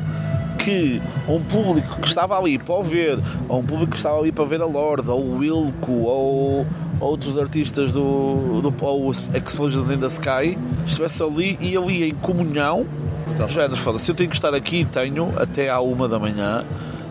que 0.59 1.01
um 1.27 1.41
público 1.41 2.01
que 2.01 2.07
estava 2.07 2.37
ali 2.37 2.59
para 2.59 2.75
o 2.75 2.83
ver, 2.83 3.17
ou 3.47 3.61
um 3.61 3.63
público 3.63 3.91
que 3.91 3.97
estava 3.97 4.19
ali 4.19 4.31
para 4.31 4.45
ver 4.45 4.61
a 4.61 4.65
Lorde, 4.65 5.09
ou 5.09 5.23
o 5.23 5.37
Wilco, 5.37 5.91
ou 5.91 6.67
outros 6.99 7.37
artistas 7.37 7.91
do, 7.91 8.61
do 8.61 8.73
ou 8.81 9.07
os 9.07 9.27
Explosions 9.33 9.89
in 9.91 9.97
the 9.97 10.07
Sky, 10.07 10.57
estivesse 10.85 11.21
ali 11.23 11.57
e 11.61 11.75
ali 11.77 12.09
em 12.09 12.13
comunhão, 12.15 12.85
Exato. 13.31 13.51
já 13.51 13.69
foda-se, 13.75 14.09
eu 14.09 14.15
tenho 14.15 14.29
que 14.29 14.35
estar 14.35 14.53
aqui, 14.53 14.85
tenho 14.85 15.29
até 15.37 15.69
à 15.69 15.79
uma 15.79 16.07
da 16.07 16.17
manhã, 16.19 16.63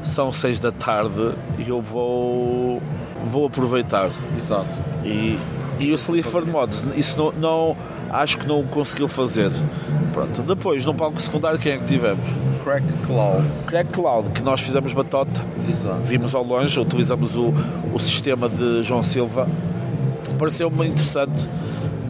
são 0.02 0.32
seis 0.32 0.60
da 0.60 0.70
tarde 0.72 1.32
e 1.58 1.68
eu 1.68 1.80
vou, 1.80 2.80
vou 3.28 3.46
aproveitar. 3.46 4.10
Exato. 4.38 4.66
E, 5.04 5.38
e 5.78 5.92
o 5.92 5.94
Sleaford 5.96 6.50
Mods, 6.50 6.84
isso 6.96 7.16
não, 7.16 7.32
não- 7.32 7.76
acho 8.10 8.38
que 8.38 8.46
não 8.46 8.60
o 8.60 8.64
conseguiu 8.66 9.08
fazer. 9.08 9.50
Pronto, 10.12 10.42
depois 10.42 10.84
no 10.86 10.94
palco 10.94 11.20
secundário 11.20 11.58
quem 11.58 11.72
é 11.72 11.78
que 11.78 11.84
tivemos? 11.84 12.24
Crack 12.64 12.84
Cloud. 13.04 13.44
Crack 13.66 13.92
Cloud, 13.92 14.30
que 14.30 14.42
nós 14.42 14.60
fizemos 14.60 14.92
batota, 14.92 15.40
Exato. 15.68 16.00
vimos 16.02 16.34
ao 16.34 16.42
longe, 16.42 16.78
utilizamos 16.80 17.36
o, 17.36 17.52
o 17.92 17.98
sistema 17.98 18.48
de 18.48 18.82
João 18.82 19.02
Silva. 19.02 19.46
Pareceu-me 20.38 20.86
interessante. 20.86 21.48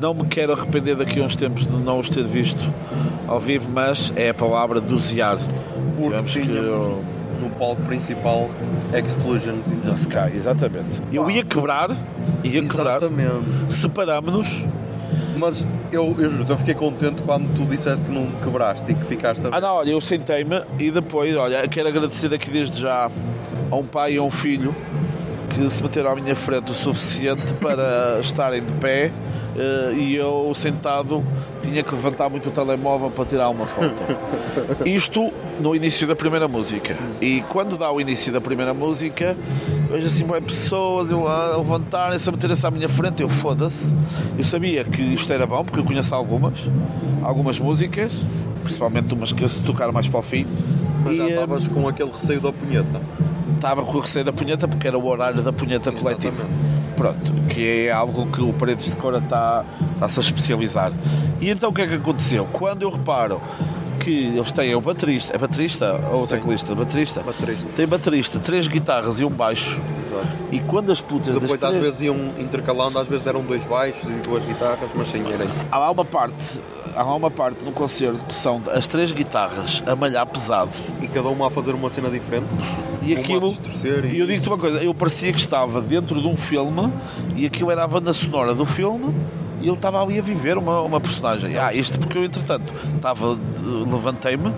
Não 0.00 0.12
me 0.12 0.24
quero 0.26 0.52
arrepender 0.52 0.96
daqui 0.96 1.20
a 1.20 1.24
uns 1.24 1.34
tempos 1.36 1.66
de 1.66 1.72
não 1.76 1.98
os 1.98 2.08
ter 2.08 2.22
visto 2.24 2.62
ao 3.26 3.40
vivo, 3.40 3.70
mas 3.72 4.12
é 4.16 4.28
a 4.30 4.34
palavra 4.34 4.80
dosear. 4.80 5.38
Porque 5.96 6.02
Tivemos 6.02 6.32
que. 6.32 6.42
tínhamos 6.42 7.04
no 7.40 7.50
palco 7.50 7.82
principal 7.82 8.50
Explosions 8.94 9.68
in 9.68 9.76
the 9.80 9.92
Sky, 9.92 10.34
exatamente. 10.34 11.02
Eu 11.12 11.30
ia 11.30 11.44
quebrar, 11.44 11.90
ia 12.42 12.62
quebrar, 12.62 12.96
Exatamente. 13.02 13.44
separamos-nos. 13.68 14.64
Mas 15.36 15.64
eu, 15.92 16.14
eu 16.18 16.30
juro, 16.30 16.46
eu 16.48 16.56
fiquei 16.56 16.74
contente 16.74 17.22
quando 17.22 17.54
tu 17.54 17.66
disseste 17.66 18.06
que 18.06 18.10
não 18.12 18.26
quebraste 18.42 18.90
e 18.90 18.94
que 18.94 19.04
ficaste 19.04 19.46
a 19.46 19.50
Ah, 19.52 19.60
não, 19.60 19.74
olha, 19.74 19.90
eu 19.90 20.00
sentei-me 20.00 20.62
e 20.78 20.90
depois, 20.90 21.36
olha, 21.36 21.66
quero 21.68 21.88
agradecer 21.88 22.32
aqui 22.32 22.50
desde 22.50 22.80
já 22.80 23.10
a 23.70 23.76
um 23.76 23.84
pai 23.84 24.14
e 24.14 24.16
a 24.16 24.22
um 24.22 24.30
filho 24.30 24.74
que 25.56 25.70
se 25.70 25.82
meteram 25.82 26.10
à 26.10 26.14
minha 26.14 26.36
frente 26.36 26.70
o 26.70 26.74
suficiente 26.74 27.54
para 27.54 28.18
estarem 28.20 28.62
de 28.62 28.72
pé 28.74 29.10
eh, 29.56 29.94
e 29.96 30.14
eu 30.14 30.52
sentado 30.54 31.24
tinha 31.62 31.82
que 31.82 31.94
levantar 31.94 32.28
muito 32.28 32.50
o 32.50 32.52
telemóvel 32.52 33.10
para 33.10 33.24
tirar 33.24 33.48
uma 33.48 33.66
foto. 33.66 34.02
Isto 34.84 35.32
no 35.58 35.74
início 35.74 36.06
da 36.06 36.14
primeira 36.14 36.46
música. 36.46 36.94
E 37.22 37.40
quando 37.48 37.78
dá 37.78 37.90
o 37.90 37.98
início 37.98 38.30
da 38.30 38.40
primeira 38.40 38.74
música, 38.74 39.34
vejo 39.90 40.06
assim, 40.06 40.24
boas 40.24 40.44
pessoas 40.44 41.10
eu, 41.10 41.26
a 41.26 41.56
levantarem-se, 41.56 42.28
a 42.28 42.32
meterem-se 42.32 42.66
à 42.66 42.70
minha 42.70 42.88
frente, 42.88 43.22
eu 43.22 43.28
foda-se. 43.28 43.94
Eu 44.38 44.44
sabia 44.44 44.84
que 44.84 45.00
isto 45.00 45.32
era 45.32 45.46
bom, 45.46 45.64
porque 45.64 45.80
eu 45.80 45.84
conheço 45.84 46.14
algumas, 46.14 46.68
algumas 47.22 47.58
músicas, 47.58 48.12
principalmente 48.62 49.14
umas 49.14 49.32
que 49.32 49.48
se 49.48 49.62
tocaram 49.62 49.92
mais 49.92 50.06
para 50.06 50.20
o 50.20 50.22
fim. 50.22 50.46
Mas 51.02 51.16
já 51.16 51.24
E, 51.24 51.28
eh, 51.28 51.30
estavas 51.30 51.66
com 51.66 51.88
aquele 51.88 52.10
receio 52.10 52.42
da 52.42 52.52
punheta. 52.52 53.00
Estava 53.56 53.82
com 53.82 53.96
o 53.96 54.00
receio 54.00 54.24
da 54.24 54.32
punheta 54.32 54.68
porque 54.68 54.86
era 54.86 54.98
o 54.98 55.06
horário 55.06 55.42
da 55.42 55.52
punheta 55.52 55.90
coletiva. 55.90 56.46
Pronto, 56.96 57.32
que 57.50 57.86
é 57.86 57.92
algo 57.92 58.26
que 58.26 58.40
o 58.40 58.52
Paredes 58.52 58.86
de 58.86 58.96
Cora 58.96 59.18
está, 59.18 59.64
está-se 59.94 60.20
a 60.20 60.22
especializar. 60.22 60.92
E 61.40 61.50
então 61.50 61.70
o 61.70 61.72
que 61.72 61.82
é 61.82 61.86
que 61.86 61.94
aconteceu? 61.94 62.46
Quando 62.52 62.82
eu 62.82 62.90
reparo 62.90 63.40
que 64.06 64.26
eles 64.26 64.52
têm 64.52 64.72
o 64.74 64.80
baterista, 64.80 65.34
é 65.34 65.38
baterista 65.38 66.00
ou 66.12 66.24
Sim. 66.24 66.36
teclista? 66.36 66.74
Baterista. 66.76 67.20
Baterista. 67.22 67.66
Tem 67.74 67.86
baterista, 67.88 68.38
três 68.38 68.68
guitarras 68.68 69.18
e 69.18 69.24
um 69.24 69.30
baixo. 69.30 69.80
Exato. 70.00 70.26
E 70.52 70.60
quando 70.60 70.92
as 70.92 71.00
putas 71.00 71.34
Depois 71.34 71.54
às 71.62 71.70
três- 71.70 71.82
vezes 71.84 72.00
iam 72.02 72.16
intercalando, 72.38 72.98
às 73.00 73.08
vezes 73.08 73.26
eram 73.26 73.42
dois 73.42 73.64
baixos 73.64 74.08
e 74.08 74.12
duas 74.22 74.44
guitarras, 74.44 74.88
mas 74.94 75.08
sim, 75.08 75.24
era 75.32 75.44
isso. 75.44 75.60
há 75.72 75.90
uma 75.90 76.04
parte, 76.04 76.60
há 76.94 77.04
uma 77.04 77.30
parte 77.30 77.64
no 77.64 77.72
concerto 77.72 78.22
que 78.28 78.34
são 78.36 78.62
as 78.72 78.86
três 78.86 79.10
guitarras 79.10 79.82
a 79.84 79.96
malhar 79.96 80.24
pesado. 80.26 80.70
E 81.02 81.08
cada 81.08 81.28
uma 81.28 81.48
a 81.48 81.50
fazer 81.50 81.72
uma 81.74 81.90
cena 81.90 82.08
diferente. 82.08 82.46
E 83.02 83.12
Uma 83.12 83.20
aquilo. 83.20 83.54
e- 83.84 84.14
E 84.14 84.18
eu 84.20 84.26
digo-te 84.28 84.48
uma 84.48 84.58
coisa, 84.58 84.78
eu 84.78 84.94
parecia 84.94 85.32
que 85.32 85.38
estava 85.40 85.80
dentro 85.80 86.20
de 86.20 86.26
um 86.28 86.36
filme 86.36 86.92
e 87.36 87.44
aquilo 87.44 87.70
era 87.72 87.82
a 87.84 87.88
banda 87.88 88.12
sonora 88.12 88.54
do 88.54 88.64
filme 88.64 89.12
e 89.60 89.68
eu 89.68 89.74
estava 89.74 90.02
ali 90.02 90.18
a 90.18 90.22
viver 90.22 90.58
uma, 90.58 90.80
uma 90.82 91.00
personagem. 91.00 91.58
Ah, 91.58 91.72
isto 91.72 91.98
porque 91.98 92.18
eu, 92.18 92.24
entretanto, 92.24 92.72
estava, 92.94 93.32
eh, 93.32 93.90
levantei-me 93.90 94.52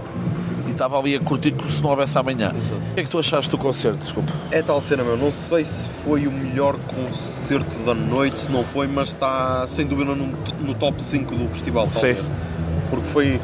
e 0.67 0.71
estava 0.73 0.99
ali 0.99 1.15
a 1.15 1.21
curtir 1.21 1.53
como 1.53 1.71
se 1.71 1.83
não 1.83 1.91
houvesse 1.91 2.19
amanhã. 2.19 2.53
O 2.53 2.95
que 2.95 3.01
é 3.01 3.05
que 3.05 3.09
tu 3.09 3.19
achaste 3.19 3.51
do 3.51 3.59
concerto? 3.59 3.99
Desculpa. 3.99 4.33
É 4.51 4.61
tal 4.61 4.81
cena, 4.81 5.03
meu. 5.05 5.17
Não 5.17 5.33
sei 5.33 5.65
se 5.65 5.89
foi 5.89 6.27
o 6.27 6.33
melhor 6.33 6.77
concerto 6.95 7.79
da 7.85 7.95
noite, 7.95 8.41
se 8.41 8.51
não 8.51 8.65
foi, 8.65 8.87
mas 8.87 9.11
está 9.11 9.67
sem 9.67 9.87
dúvida 9.87 10.15
no, 10.15 10.27
no 10.61 10.75
top 10.75 11.03
5 11.03 11.35
do 11.35 11.49
festival, 11.49 11.87
talvez. 11.87 12.19
Sim. 12.19 12.25
Porque 12.91 13.07
foi. 13.07 13.41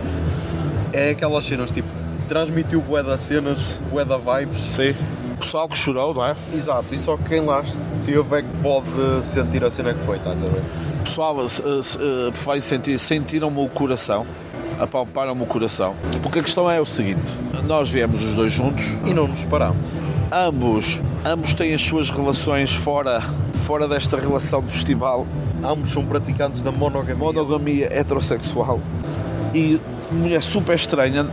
É 0.93 1.11
aquelas 1.11 1.45
cenas 1.47 1.73
tipo. 1.73 1.89
Transmitiu 2.29 2.81
bué 2.81 3.03
das 3.03 3.21
cenas, 3.21 3.59
bué 3.91 4.05
da 4.05 4.17
vibes. 4.17 4.61
Sim. 4.61 4.95
O 5.35 5.37
pessoal 5.37 5.69
que 5.69 5.77
chorou, 5.77 6.15
não 6.15 6.25
é? 6.25 6.35
Exato, 6.55 6.95
e 6.95 6.99
só 6.99 7.19
quem 7.19 7.41
lá 7.41 7.61
esteve 7.61 8.37
é 8.37 8.43
que 8.43 8.49
pode 8.63 8.89
sentir 9.23 9.63
a 9.63 9.71
cena 9.71 9.93
que 9.93 10.03
foi, 10.05 10.17
estás 10.17 10.41
a 10.41 10.47
ver? 10.47 10.63
Pessoal 11.05 11.37
eh, 11.39 12.31
vai 12.45 12.61
sentir, 12.61 12.99
sentiram-me 12.99 13.61
o 13.61 13.69
coração, 13.69 14.27
apalparam-me 14.79 15.43
o 15.43 15.47
coração. 15.47 15.95
Porque 16.23 16.41
a 16.41 16.43
questão 16.43 16.71
é 16.71 16.81
o 16.81 16.87
seguinte: 16.87 17.39
nós 17.65 17.89
viemos 17.89 18.23
os 18.25 18.35
dois 18.35 18.53
juntos, 18.53 18.85
E 19.07 19.13
não 19.15 19.29
nos 19.29 19.45
parámos. 19.45 19.85
ambos, 20.33 21.01
ambos 21.25 21.55
têm 21.55 21.75
as 21.75 21.83
suas 21.83 22.11
relações 22.11 22.73
fora, 22.75 23.21
fora 23.65 23.87
desta 23.87 24.17
relação 24.17 24.63
de 24.63 24.71
festival, 24.71 25.27
Ambos 25.63 25.93
são 25.93 26.05
praticantes 26.05 26.61
da 26.61 26.71
monogamia. 26.71 27.15
monogamia 27.15 27.89
heterossexual 27.91 28.81
e 29.55 29.81
mulher 30.13 30.43
super 30.43 30.75
estranha. 30.77 31.27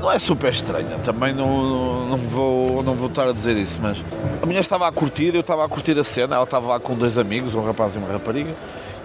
Não 0.00 0.10
é 0.10 0.18
super 0.18 0.50
estranha, 0.52 0.98
também 1.04 1.32
não, 1.34 2.06
não, 2.08 2.16
vou, 2.16 2.82
não 2.82 2.94
vou 2.94 3.08
estar 3.08 3.28
a 3.28 3.32
dizer 3.32 3.56
isso, 3.56 3.78
mas 3.82 4.02
a 4.42 4.46
mulher 4.46 4.60
estava 4.60 4.86
a 4.88 4.92
curtir, 4.92 5.34
eu 5.34 5.40
estava 5.40 5.64
a 5.64 5.68
curtir 5.68 5.98
a 5.98 6.04
cena, 6.04 6.34
ela 6.36 6.44
estava 6.44 6.66
lá 6.68 6.80
com 6.80 6.94
dois 6.94 7.18
amigos, 7.18 7.54
um 7.54 7.64
rapaz 7.64 7.94
e 7.94 7.98
uma 7.98 8.08
rapariga. 8.10 8.54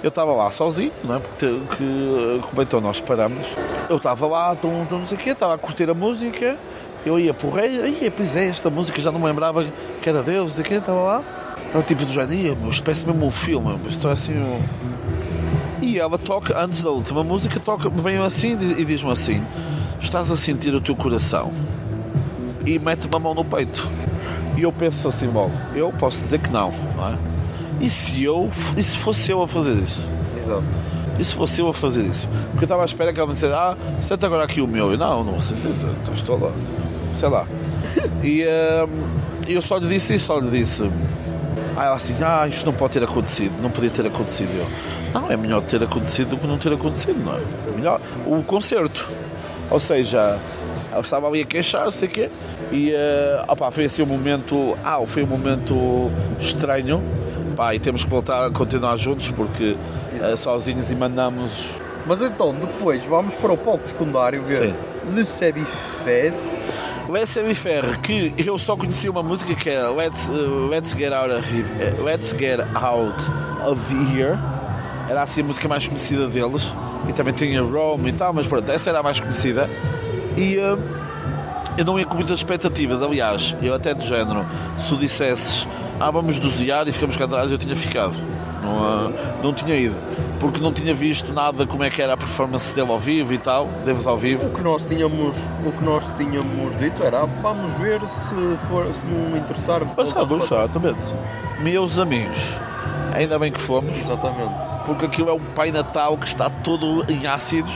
Eu 0.04 0.10
estava 0.10 0.32
lá 0.34 0.50
sozinho, 0.52 0.92
não 1.04 1.16
é? 1.16 1.20
Porque 1.20 1.46
que, 1.76 2.40
como 2.50 2.62
então 2.62 2.80
nós 2.80 3.00
paramos, 3.00 3.46
eu 3.90 3.98
estava 3.98 4.28
lá, 4.28 4.56
tum, 4.56 4.86
tum, 4.86 5.00
não 5.00 5.08
sei 5.08 5.18
o 5.18 5.20
quê, 5.20 5.30
estava 5.32 5.56
a 5.56 5.58
curtir 5.58 5.90
a 5.90 5.94
música, 5.94 6.56
eu 7.06 7.20
ia 7.20 7.34
por 7.34 7.60
aí, 7.60 7.82
aí, 7.82 8.12
pois 8.16 8.36
é, 8.36 8.46
esta 8.48 8.70
música 8.70 9.02
já 9.02 9.12
não 9.12 9.20
me 9.20 9.26
lembrava 9.26 9.66
que 10.02 10.08
era 10.10 10.22
Deus, 10.22 10.50
não 10.52 10.56
sei 10.56 10.64
o 10.64 10.68
quê, 10.68 10.74
estava 10.76 11.02
lá, 11.02 11.24
estava 11.66 11.84
tipo 11.84 12.06
do 12.06 12.12
género, 12.14 12.34
"Ia, 12.34 12.56
meu, 12.56 12.70
parece 12.84 13.06
mesmo 13.08 13.26
um 13.26 13.32
filme, 13.32 13.78
estou 13.90 14.12
assim. 14.12 14.34
um- 14.38 14.88
e 15.82 16.00
ela 16.00 16.18
toca, 16.18 16.60
antes 16.60 16.82
da 16.84 16.90
última 16.92 17.24
música, 17.24 17.60
toca, 17.60 17.90
vem 17.90 18.18
assim 18.18 18.58
e 18.78 18.86
diz-me 18.86 19.12
assim: 19.12 19.44
Estás 20.00 20.32
a 20.32 20.38
sentir 20.38 20.74
o 20.74 20.82
teu 20.82 20.96
coração? 20.96 21.52
E 22.66 22.78
mete-me 22.80 23.16
a 23.16 23.20
mão 23.20 23.34
no 23.34 23.44
peito. 23.44 23.90
E 24.56 24.64
eu 24.64 24.72
penso 24.72 25.08
assim 25.08 25.28
logo: 25.28 25.52
Eu 25.76 25.92
posso 25.92 26.24
dizer 26.24 26.40
que 26.40 26.52
não, 26.52 26.72
não 26.96 27.10
é? 27.10 27.18
E 27.80 27.90
se 27.90 28.24
eu, 28.24 28.50
e 28.76 28.84
se 28.84 28.98
fosse 28.98 29.32
eu 29.32 29.42
a 29.42 29.48
fazer 29.48 29.74
isso? 29.74 30.10
Exato. 30.38 30.64
E 31.20 31.26
se 31.26 31.34
fosse 31.34 31.62
eu 31.62 31.68
a 31.68 31.74
fazer 31.74 32.04
isso? 32.04 32.28
Porque 32.52 32.64
eu 32.64 32.66
estava 32.66 32.84
à 32.84 32.86
espera 32.86 33.12
que 33.12 33.20
ela 33.20 33.28
me 33.28 33.34
dissesse: 33.34 33.54
Ah, 33.54 33.76
senta 34.00 34.28
agora 34.28 34.44
aqui 34.44 34.62
o 34.62 34.68
meu. 34.68 34.92
Eu 34.92 34.98
não, 34.98 35.24
não 35.24 35.38
então 35.38 36.14
estou 36.14 36.40
lá, 36.40 36.52
sei 37.20 37.30
lá. 37.30 37.46
E 38.24 38.44
hum, 38.44 39.08
eu 39.48 39.62
só 39.62 39.78
lhe 39.78 39.88
disse 39.88 40.14
isso, 40.14 40.26
só 40.26 40.40
lhe 40.40 40.50
disse. 40.50 40.84
Ah, 41.76 41.86
ela 41.86 41.96
assim, 41.96 42.16
ah, 42.24 42.48
isto 42.48 42.66
não 42.66 42.74
pode 42.74 42.94
ter 42.94 43.04
acontecido, 43.04 43.54
não 43.62 43.70
podia 43.70 43.90
ter 43.90 44.06
acontecido. 44.06 44.50
Eu, 44.58 45.22
não, 45.22 45.32
é 45.32 45.38
melhor 45.38 45.62
ter 45.62 45.82
acontecido 45.82 46.32
do 46.32 46.38
que 46.38 46.48
não 46.48 46.58
ter 46.58 46.74
acontecido, 46.74 47.24
não 47.24 47.36
é? 47.36 47.42
É 47.68 47.76
melhor. 47.76 48.02
O 48.26 48.42
concerto. 48.44 49.08
Ou 49.70 49.80
seja, 49.80 50.40
ela 50.92 51.02
estava 51.02 51.28
ali 51.28 51.42
a 51.42 51.46
queixar, 51.46 51.92
sei 51.92 52.08
o 52.08 52.12
quê, 52.12 52.30
e 52.72 52.92
eh, 52.92 53.44
opá, 53.48 53.70
foi 53.72 53.86
assim 53.86 54.02
um 54.02 54.06
momento, 54.06 54.78
ah, 54.84 55.02
foi 55.06 55.24
um 55.24 55.28
momento 55.28 56.10
estranho, 56.40 57.04
pá, 57.56 57.76
e 57.76 57.80
temos 57.80 58.04
que 58.04 58.10
voltar 58.10 58.48
a 58.48 58.52
continuar 58.52 58.96
juntos 58.98 59.30
porque 59.32 59.76
eh, 60.22 60.36
sozinhos 60.36 60.90
e 60.90 60.96
mandamos. 60.96 61.52
Mas 62.06 62.22
então, 62.22 62.54
depois 62.54 63.04
vamos 63.04 63.34
para 63.36 63.52
o 63.52 63.58
palco 63.58 63.86
secundário 63.86 64.44
ver 64.44 64.70
Sim. 64.70 64.76
Le 65.14 65.26
Sebifed. 65.26 66.34
Let's 67.10 67.38
Ferre, 67.56 67.98
que 68.00 68.34
eu 68.38 68.58
só 68.58 68.76
conhecia 68.76 69.10
uma 69.10 69.24
música 69.24 69.56
que 69.56 69.70
é 69.70 69.88
Let's, 69.88 70.28
uh, 70.28 70.68
Let's, 70.68 70.94
Get 70.94 71.14
Out 71.14 71.32
of, 71.32 71.48
uh, 71.48 72.04
Let's 72.04 72.36
Get 72.38 72.60
Out 72.76 73.16
of 73.66 73.82
Here. 74.14 74.38
Era 75.10 75.24
assim 75.24 75.42
a 75.42 75.44
música 75.44 75.68
mais 75.68 75.88
conhecida 75.88 76.28
deles. 76.28 76.74
E 77.08 77.14
também 77.14 77.34
tinha 77.34 77.62
Rome 77.62 78.10
e 78.10 78.14
tal, 78.14 78.34
mas 78.34 78.46
pronto, 78.46 78.70
essa 78.72 78.90
era 78.90 79.00
a 79.00 79.04
mais 79.04 79.20
conhecida. 79.20 79.70
E 80.36 80.58
uh, 80.58 80.78
eu 81.78 81.86
não 81.86 81.98
ia 81.98 82.06
com 82.06 82.16
muitas 82.16 82.40
expectativas. 82.40 83.02
Aliás, 83.02 83.56
eu 83.62 83.74
até 83.74 83.94
do 83.94 84.04
género, 84.04 84.46
se 84.78 84.90
tu 84.90 84.98
dissesses, 84.98 85.68
ah, 86.00 86.12
vamos 86.12 86.40
dosear 86.40 86.88
e 86.88 86.92
ficamos 86.92 87.16
cá 87.16 87.26
atrás, 87.26 87.52
eu 87.52 87.58
tinha 87.58 87.76
ficado. 87.76 88.16
Não, 88.62 88.84
ah, 88.84 89.12
não 89.44 89.54
tinha 89.54 89.76
ido. 89.76 89.96
Porque 90.40 90.60
não 90.60 90.72
tinha 90.72 90.94
visto 90.94 91.34
nada 91.34 91.66
como 91.66 91.84
é 91.84 91.90
que 91.90 92.00
era 92.00 92.14
a 92.14 92.18
performance 92.18 92.72
dele 92.74 92.92
ao 92.92 93.00
vivo 93.00 93.34
e 93.34 93.38
tal, 93.40 93.68
deves 93.84 94.06
ao 94.06 94.18
vivo. 94.18 94.50
O 94.50 94.52
que 94.52 94.62
nós 94.62 94.86
tínhamos, 94.86 95.36
o 95.66 95.72
que 95.72 95.84
nós 95.84 96.12
tínhamos 96.16 96.78
dito 96.78 97.04
era 97.04 97.24
"Ah, 97.24 97.26
vamos 97.42 97.74
ver 97.74 98.08
se, 98.08 98.36
for, 98.68 98.94
se 98.94 99.06
não 99.08 99.36
interessar. 99.38 99.84
Passamos, 99.96 100.44
exatamente. 100.44 101.16
Meus 101.60 101.98
amigos, 101.98 102.38
ainda 103.18 103.40
bem 103.40 103.52
que 103.52 103.60
fomos, 103.60 103.98
Exatamente. 103.98 104.54
porque 104.86 105.06
aquilo 105.06 105.30
é 105.30 105.34
um 105.34 105.40
Pai 105.40 105.72
Natal 105.72 106.18
que 106.18 106.28
está 106.28 106.50
todo 106.50 107.06
em 107.12 107.26
ácidos. 107.28 107.76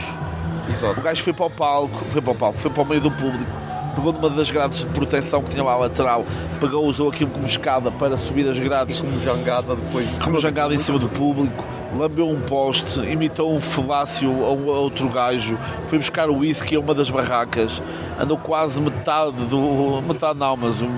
O 0.68 0.70
Exato. 0.70 1.00
gajo 1.00 1.22
foi 1.22 1.32
para 1.32 1.46
o 1.46 1.50
palco, 1.50 2.04
foi 2.08 2.22
para 2.22 2.32
o 2.32 2.34
palco, 2.34 2.58
foi 2.58 2.70
para 2.70 2.82
o 2.82 2.86
meio 2.86 3.00
do 3.00 3.10
público, 3.10 3.50
pegou 3.94 4.12
numa 4.12 4.30
das 4.30 4.50
grades 4.50 4.80
de 4.80 4.86
proteção 4.86 5.42
que 5.42 5.50
tinha 5.50 5.62
lá 5.62 5.76
lateral, 5.76 6.24
pegou, 6.60 6.86
usou 6.86 7.08
aquilo 7.10 7.30
como 7.30 7.46
escada 7.46 7.90
para 7.90 8.16
subir 8.16 8.48
as 8.48 8.58
grades, 8.58 9.00
Como 9.00 9.18
jangada 9.20 9.74
depois. 9.74 10.08
como 10.22 10.38
jangada 10.38 10.74
em 10.74 10.78
cima 10.78 10.98
do 10.98 11.08
público, 11.08 11.64
lambeu 11.96 12.28
um 12.28 12.40
poste, 12.40 13.00
imitou 13.00 13.54
um 13.54 13.60
falácio 13.60 14.44
a 14.44 14.52
um 14.52 14.70
a 14.70 14.78
outro 14.78 15.08
gajo, 15.08 15.58
foi 15.86 15.98
buscar 15.98 16.30
o 16.30 16.38
whisky 16.38 16.76
a 16.76 16.80
uma 16.80 16.94
das 16.94 17.10
barracas, 17.10 17.82
andou 18.18 18.38
quase 18.38 18.80
metade 18.80 19.36
do. 19.46 20.00
metade 20.02 20.38
não, 20.38 20.56
mas 20.56 20.80
um, 20.80 20.88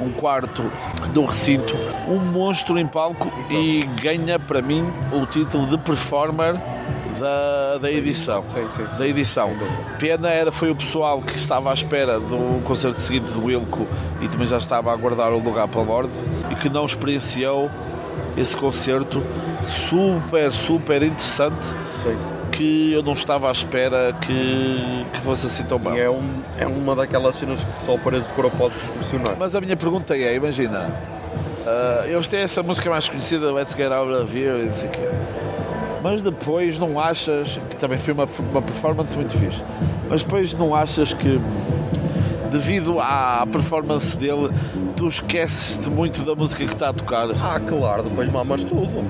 um 0.00 0.12
quarto 0.12 0.62
do 1.12 1.24
recinto, 1.24 1.74
um 2.08 2.18
monstro 2.18 2.78
em 2.78 2.86
palco 2.86 3.32
e 3.50 3.84
ganha 4.00 4.38
para 4.38 4.62
mim 4.62 4.84
o 5.12 5.26
título 5.26 5.66
de 5.66 5.78
performer 5.78 6.54
da, 7.18 7.78
da 7.78 7.90
edição. 7.90 8.44
Sim, 8.46 8.68
sim. 8.70 8.84
Da 8.98 9.06
edição. 9.06 9.56
Pena 9.98 10.30
era 10.30 10.52
foi 10.52 10.70
o 10.70 10.76
pessoal 10.76 11.20
que 11.20 11.36
estava 11.36 11.70
à 11.70 11.74
espera 11.74 12.18
do 12.18 12.62
concerto 12.64 13.00
seguinte 13.00 13.30
do 13.30 13.44
Wilco 13.44 13.86
e 14.20 14.28
também 14.28 14.46
já 14.46 14.58
estava 14.58 14.90
a 14.90 14.92
aguardar 14.92 15.32
o 15.32 15.38
lugar 15.38 15.68
para 15.68 15.80
a 15.80 15.84
bordo 15.84 16.12
e 16.50 16.54
que 16.54 16.68
não 16.68 16.86
experienciou 16.86 17.70
esse 18.36 18.56
concerto 18.56 19.22
super, 19.62 20.50
super 20.50 21.02
interessante 21.02 21.66
Sim. 21.90 22.16
que 22.50 22.92
eu 22.92 23.02
não 23.02 23.12
estava 23.12 23.48
à 23.48 23.52
espera 23.52 24.12
que, 24.20 25.06
que 25.12 25.20
fosse 25.20 25.46
assim 25.46 25.62
tão 25.64 25.78
bom. 25.78 25.94
E 25.94 26.00
é, 26.00 26.10
um, 26.10 26.42
é 26.58 26.66
uma 26.66 26.96
daquelas 26.96 27.36
cenas 27.36 27.62
que 27.62 27.78
só 27.78 27.96
Paredes 27.96 28.28
de 28.28 28.34
Cora 28.34 28.50
pode 28.50 28.74
proporcionar. 28.74 29.36
Mas 29.38 29.54
a 29.54 29.60
minha 29.60 29.76
pergunta 29.76 30.16
é, 30.16 30.34
imagina, 30.34 30.92
ah, 31.66 32.04
eles 32.06 32.28
têm 32.28 32.40
essa 32.40 32.62
música 32.62 32.90
mais 32.90 33.08
conhecida, 33.08 33.52
Let's 33.52 33.74
Get 33.74 33.90
Out 33.90 34.12
of 34.12 34.38
Here, 34.38 34.62
e 34.62 34.66
não 34.66 34.74
sei 34.74 34.88
o 34.88 34.92
quê. 34.92 35.08
Mas 36.04 36.20
depois 36.20 36.78
não 36.78 37.00
achas, 37.00 37.58
que 37.70 37.76
também 37.76 37.96
foi 37.98 38.12
uma, 38.12 38.26
uma 38.52 38.60
performance 38.60 39.16
muito 39.16 39.32
fixe, 39.38 39.64
mas 40.06 40.22
depois 40.22 40.52
não 40.52 40.74
achas 40.74 41.14
que, 41.14 41.40
devido 42.50 43.00
à 43.00 43.46
performance 43.50 44.14
dele, 44.18 44.50
tu 44.94 45.08
esqueces-te 45.08 45.88
muito 45.88 46.22
da 46.22 46.34
música 46.34 46.62
que 46.66 46.74
está 46.74 46.90
a 46.90 46.92
tocar, 46.92 47.28
Ah, 47.42 47.58
claro, 47.58 48.02
depois 48.02 48.28
mamas 48.28 48.66
tudo. 48.66 49.02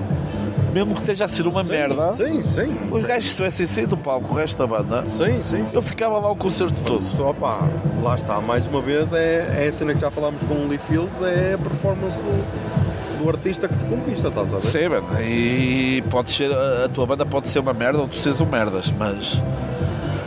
mesmo 0.73 0.93
que 0.93 1.01
esteja 1.01 1.25
a 1.25 1.27
ser 1.27 1.45
uma 1.47 1.63
Sim, 1.65 1.69
merda, 1.71 2.07
Sim, 2.13 2.41
sim. 2.41 2.77
os 2.89 3.01
sim. 3.01 3.07
gajos 3.07 3.29
se 3.29 3.35
tivessem 3.35 3.65
saído 3.65 3.95
do 3.95 4.01
palco, 4.01 4.33
o 4.33 4.37
resto 4.37 4.57
da 4.57 4.65
banda, 4.65 5.05
Sim, 5.05 5.41
sim. 5.41 5.65
eu 5.73 5.81
ficava 5.81 6.17
lá 6.17 6.31
o 6.31 6.35
concerto 6.37 6.79
todo. 6.79 6.97
Só 6.97 7.33
pá, 7.33 7.59
lá 8.01 8.15
está, 8.15 8.39
mais 8.39 8.67
uma 8.67 8.79
vez 8.81 9.11
é, 9.11 9.63
é 9.65 9.67
a 9.67 9.71
cena 9.73 9.93
que 9.93 9.99
já 9.99 10.09
falámos 10.09 10.41
com 10.43 10.53
o 10.53 10.67
Lee 10.69 10.77
Fields, 10.77 11.21
é 11.21 11.55
a 11.55 11.57
performance 11.57 12.21
do, 12.21 12.74
do 13.25 13.29
artista 13.29 13.67
que 13.67 13.75
te 13.75 13.85
conquista, 13.85 14.27
estás 14.27 14.53
a 14.53 14.57
ver? 14.57 14.61
Sim, 14.61 14.87
mano, 14.87 15.21
e 15.21 16.03
pode 16.11 16.29
ser, 16.29 16.51
a 16.51 16.87
tua 16.87 17.07
banda 17.07 17.25
pode 17.25 17.47
ser 17.47 17.57
uma 17.57 17.73
merda 17.73 17.99
ou 17.99 18.07
tu 18.07 18.17
seres 18.17 18.39
um 18.39 18.45
merdas, 18.45 18.91
mas 18.91 19.41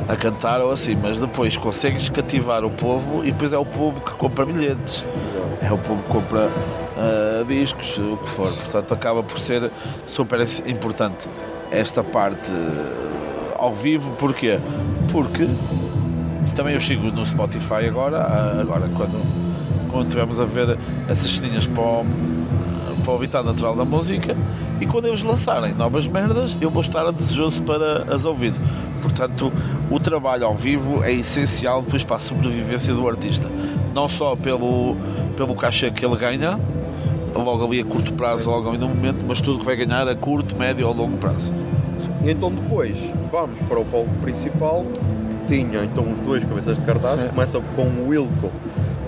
a 0.08 0.16
cantar 0.16 0.60
ou 0.60 0.72
assim, 0.72 0.96
mas 0.96 1.20
depois 1.20 1.56
consegues 1.56 2.08
cativar 2.08 2.64
o 2.64 2.70
povo 2.70 3.22
e 3.24 3.30
depois 3.30 3.52
é 3.52 3.58
o 3.58 3.64
povo 3.64 4.00
que 4.00 4.10
compra 4.12 4.44
bilhetes, 4.44 5.04
é 5.62 5.72
o 5.72 5.78
povo 5.78 6.02
que 6.02 6.08
compra 6.08 6.50
ah, 6.96 7.44
discos, 7.46 7.98
o 7.98 8.16
que 8.16 8.28
for. 8.30 8.52
Portanto, 8.52 8.92
acaba 8.92 9.22
por 9.22 9.38
ser 9.38 9.70
super 10.06 10.40
importante 10.66 11.28
esta 11.70 12.02
parte 12.02 12.50
ao 13.56 13.72
vivo. 13.72 14.12
Porquê? 14.14 14.58
Porque 15.12 15.46
também 16.56 16.74
eu 16.74 16.80
chego 16.80 17.12
no 17.12 17.24
Spotify 17.24 17.86
agora, 17.86 18.18
ah, 18.18 18.60
agora 18.60 18.88
quando, 18.88 19.22
quando 19.88 20.06
estivermos 20.06 20.40
a 20.40 20.44
ver 20.44 20.76
essas 21.08 21.30
ceninhas 21.30 21.66
para 21.66 21.82
o, 21.82 22.04
para 23.00 23.12
o 23.12 23.16
habitat 23.16 23.44
natural 23.44 23.74
da 23.74 23.84
música 23.84 24.36
e 24.80 24.86
quando 24.86 25.06
eles 25.06 25.22
lançarem 25.22 25.74
novas 25.74 26.06
merdas 26.06 26.56
eu 26.60 26.70
vou 26.70 26.82
estar 26.82 27.10
desejoso 27.10 27.62
para 27.62 28.14
as 28.14 28.24
ouvir. 28.24 28.52
Portanto, 29.02 29.52
o 29.90 30.00
trabalho 30.00 30.46
ao 30.46 30.54
vivo 30.54 31.02
é 31.02 31.12
essencial 31.12 31.82
depois 31.82 32.04
para 32.04 32.16
a 32.16 32.18
sobrevivência 32.18 32.92
do 32.94 33.08
artista. 33.08 33.48
Não 33.94 34.08
só 34.08 34.36
pelo, 34.36 34.96
pelo 35.36 35.54
caixa 35.54 35.90
que 35.90 36.04
ele 36.04 36.16
ganha, 36.16 36.58
logo 37.34 37.64
ali 37.64 37.80
a 37.80 37.84
curto 37.84 38.12
prazo, 38.12 38.50
logo 38.50 38.68
ali 38.68 38.78
no 38.78 38.88
momento, 38.88 39.24
mas 39.26 39.40
tudo 39.40 39.60
que 39.60 39.64
vai 39.64 39.76
ganhar 39.76 40.06
a 40.06 40.14
curto, 40.14 40.56
médio 40.56 40.86
ou 40.86 40.94
longo 40.94 41.16
prazo. 41.16 41.52
Então 42.24 42.50
depois 42.50 42.98
vamos 43.30 43.60
para 43.62 43.78
o 43.78 43.84
palco 43.84 44.10
principal. 44.20 44.84
Tinha 45.46 45.84
então 45.84 46.10
os 46.12 46.20
dois 46.20 46.44
cabeças 46.44 46.78
de 46.78 46.82
cartaz. 46.82 47.20
Sim. 47.20 47.28
Começa 47.28 47.60
com 47.74 47.82
o 47.82 48.08
Wilco 48.08 48.50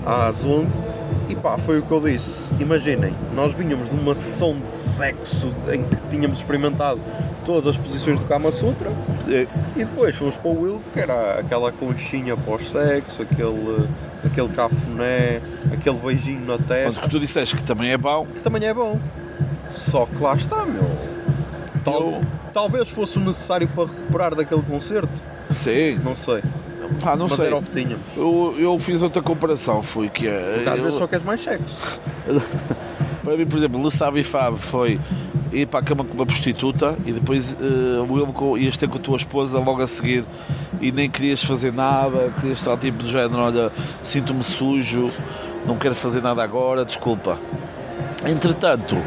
às 0.05 0.43
11. 0.43 0.81
E 1.29 1.35
pá, 1.35 1.57
foi 1.57 1.79
o 1.79 1.81
que 1.81 1.91
eu 1.91 2.01
disse. 2.01 2.51
Imaginem, 2.59 3.13
nós 3.33 3.53
vinhamos 3.53 3.89
de 3.89 3.95
uma 3.95 4.13
sessão 4.15 4.53
de 4.59 4.69
sexo 4.69 5.53
em 5.71 5.83
que 5.83 5.95
tínhamos 6.09 6.39
experimentado 6.39 6.99
todas 7.45 7.65
as 7.67 7.77
posições 7.77 8.19
do 8.19 8.25
Kama 8.25 8.51
Sutra. 8.51 8.91
É, 9.29 9.47
E 9.75 9.85
depois 9.85 10.15
fomos 10.15 10.35
para 10.35 10.49
o 10.51 10.61
Wilco, 10.61 10.83
que 10.93 10.99
era 10.99 11.39
aquela 11.39 11.71
conchinha 11.71 12.35
pós-sexo, 12.35 13.21
aquele, 13.21 13.87
aquele 14.25 14.49
cafuné, 14.49 15.41
aquele 15.71 15.97
beijinho 15.99 16.41
na 16.45 16.53
Mas 16.57 16.59
o 16.61 16.63
testa. 16.67 17.01
que 17.01 17.09
tu 17.09 17.19
disseste 17.19 17.55
que 17.55 17.63
também 17.63 17.91
é 17.91 17.97
bom, 17.97 18.25
que 18.25 18.41
também 18.41 18.65
é 18.65 18.73
bom. 18.73 18.99
Só 19.75 20.05
que 20.05 20.21
lá 20.21 20.35
está, 20.35 20.65
meu. 20.65 20.83
Tal- 21.83 22.01
Eu- 22.01 22.21
Talvez 22.53 22.89
fosse 22.89 23.17
o 23.17 23.21
necessário 23.21 23.65
para 23.69 23.85
recuperar 23.85 24.35
daquele 24.35 24.61
concerto. 24.63 25.07
sim, 25.49 25.97
Não 26.03 26.13
sei. 26.17 26.41
Pá, 27.01 27.15
não 27.15 27.27
mas 27.27 27.37
sei. 27.37 27.47
era 27.47 27.57
o 27.57 27.61
que 27.63 27.71
tínhamos. 27.71 27.99
Eu, 28.15 28.55
eu 28.57 28.79
fiz 28.79 29.01
outra 29.01 29.21
comparação, 29.21 29.81
foi 29.83 30.09
que 30.09 30.27
é. 30.27 30.63
Às 30.67 30.77
eu- 30.77 30.83
vezes 30.83 30.99
só 30.99 31.07
queres 31.07 31.25
mais 31.25 31.41
sexo. 31.43 31.99
Para 33.23 33.37
mim, 33.37 33.45
por 33.45 33.57
exemplo, 33.57 33.83
Le 33.83 33.91
Sabe 33.91 34.23
Fab 34.23 34.57
foi 34.57 34.99
ir 35.53 35.67
para 35.67 35.79
a 35.81 35.83
cama 35.83 36.03
com 36.03 36.13
uma 36.15 36.25
prostituta 36.25 36.97
e 37.05 37.11
depois 37.11 37.55
uh, 37.61 38.57
ias 38.57 38.77
ter 38.77 38.87
com 38.89 38.95
a 38.95 38.99
tua 38.99 39.15
esposa 39.17 39.59
logo 39.59 39.79
a 39.81 39.85
seguir 39.85 40.23
e 40.79 40.91
nem 40.91 41.07
querias 41.07 41.43
fazer 41.43 41.71
nada, 41.71 42.31
querias 42.39 42.59
só 42.59 42.75
tipo 42.75 43.03
do 43.03 43.07
género, 43.07 43.37
olha, 43.41 43.71
sinto-me 44.01 44.43
sujo, 44.43 45.11
não 45.67 45.77
quero 45.77 45.93
fazer 45.93 46.21
nada 46.21 46.41
agora, 46.41 46.83
desculpa. 46.83 47.37
Entretanto, 48.25 48.97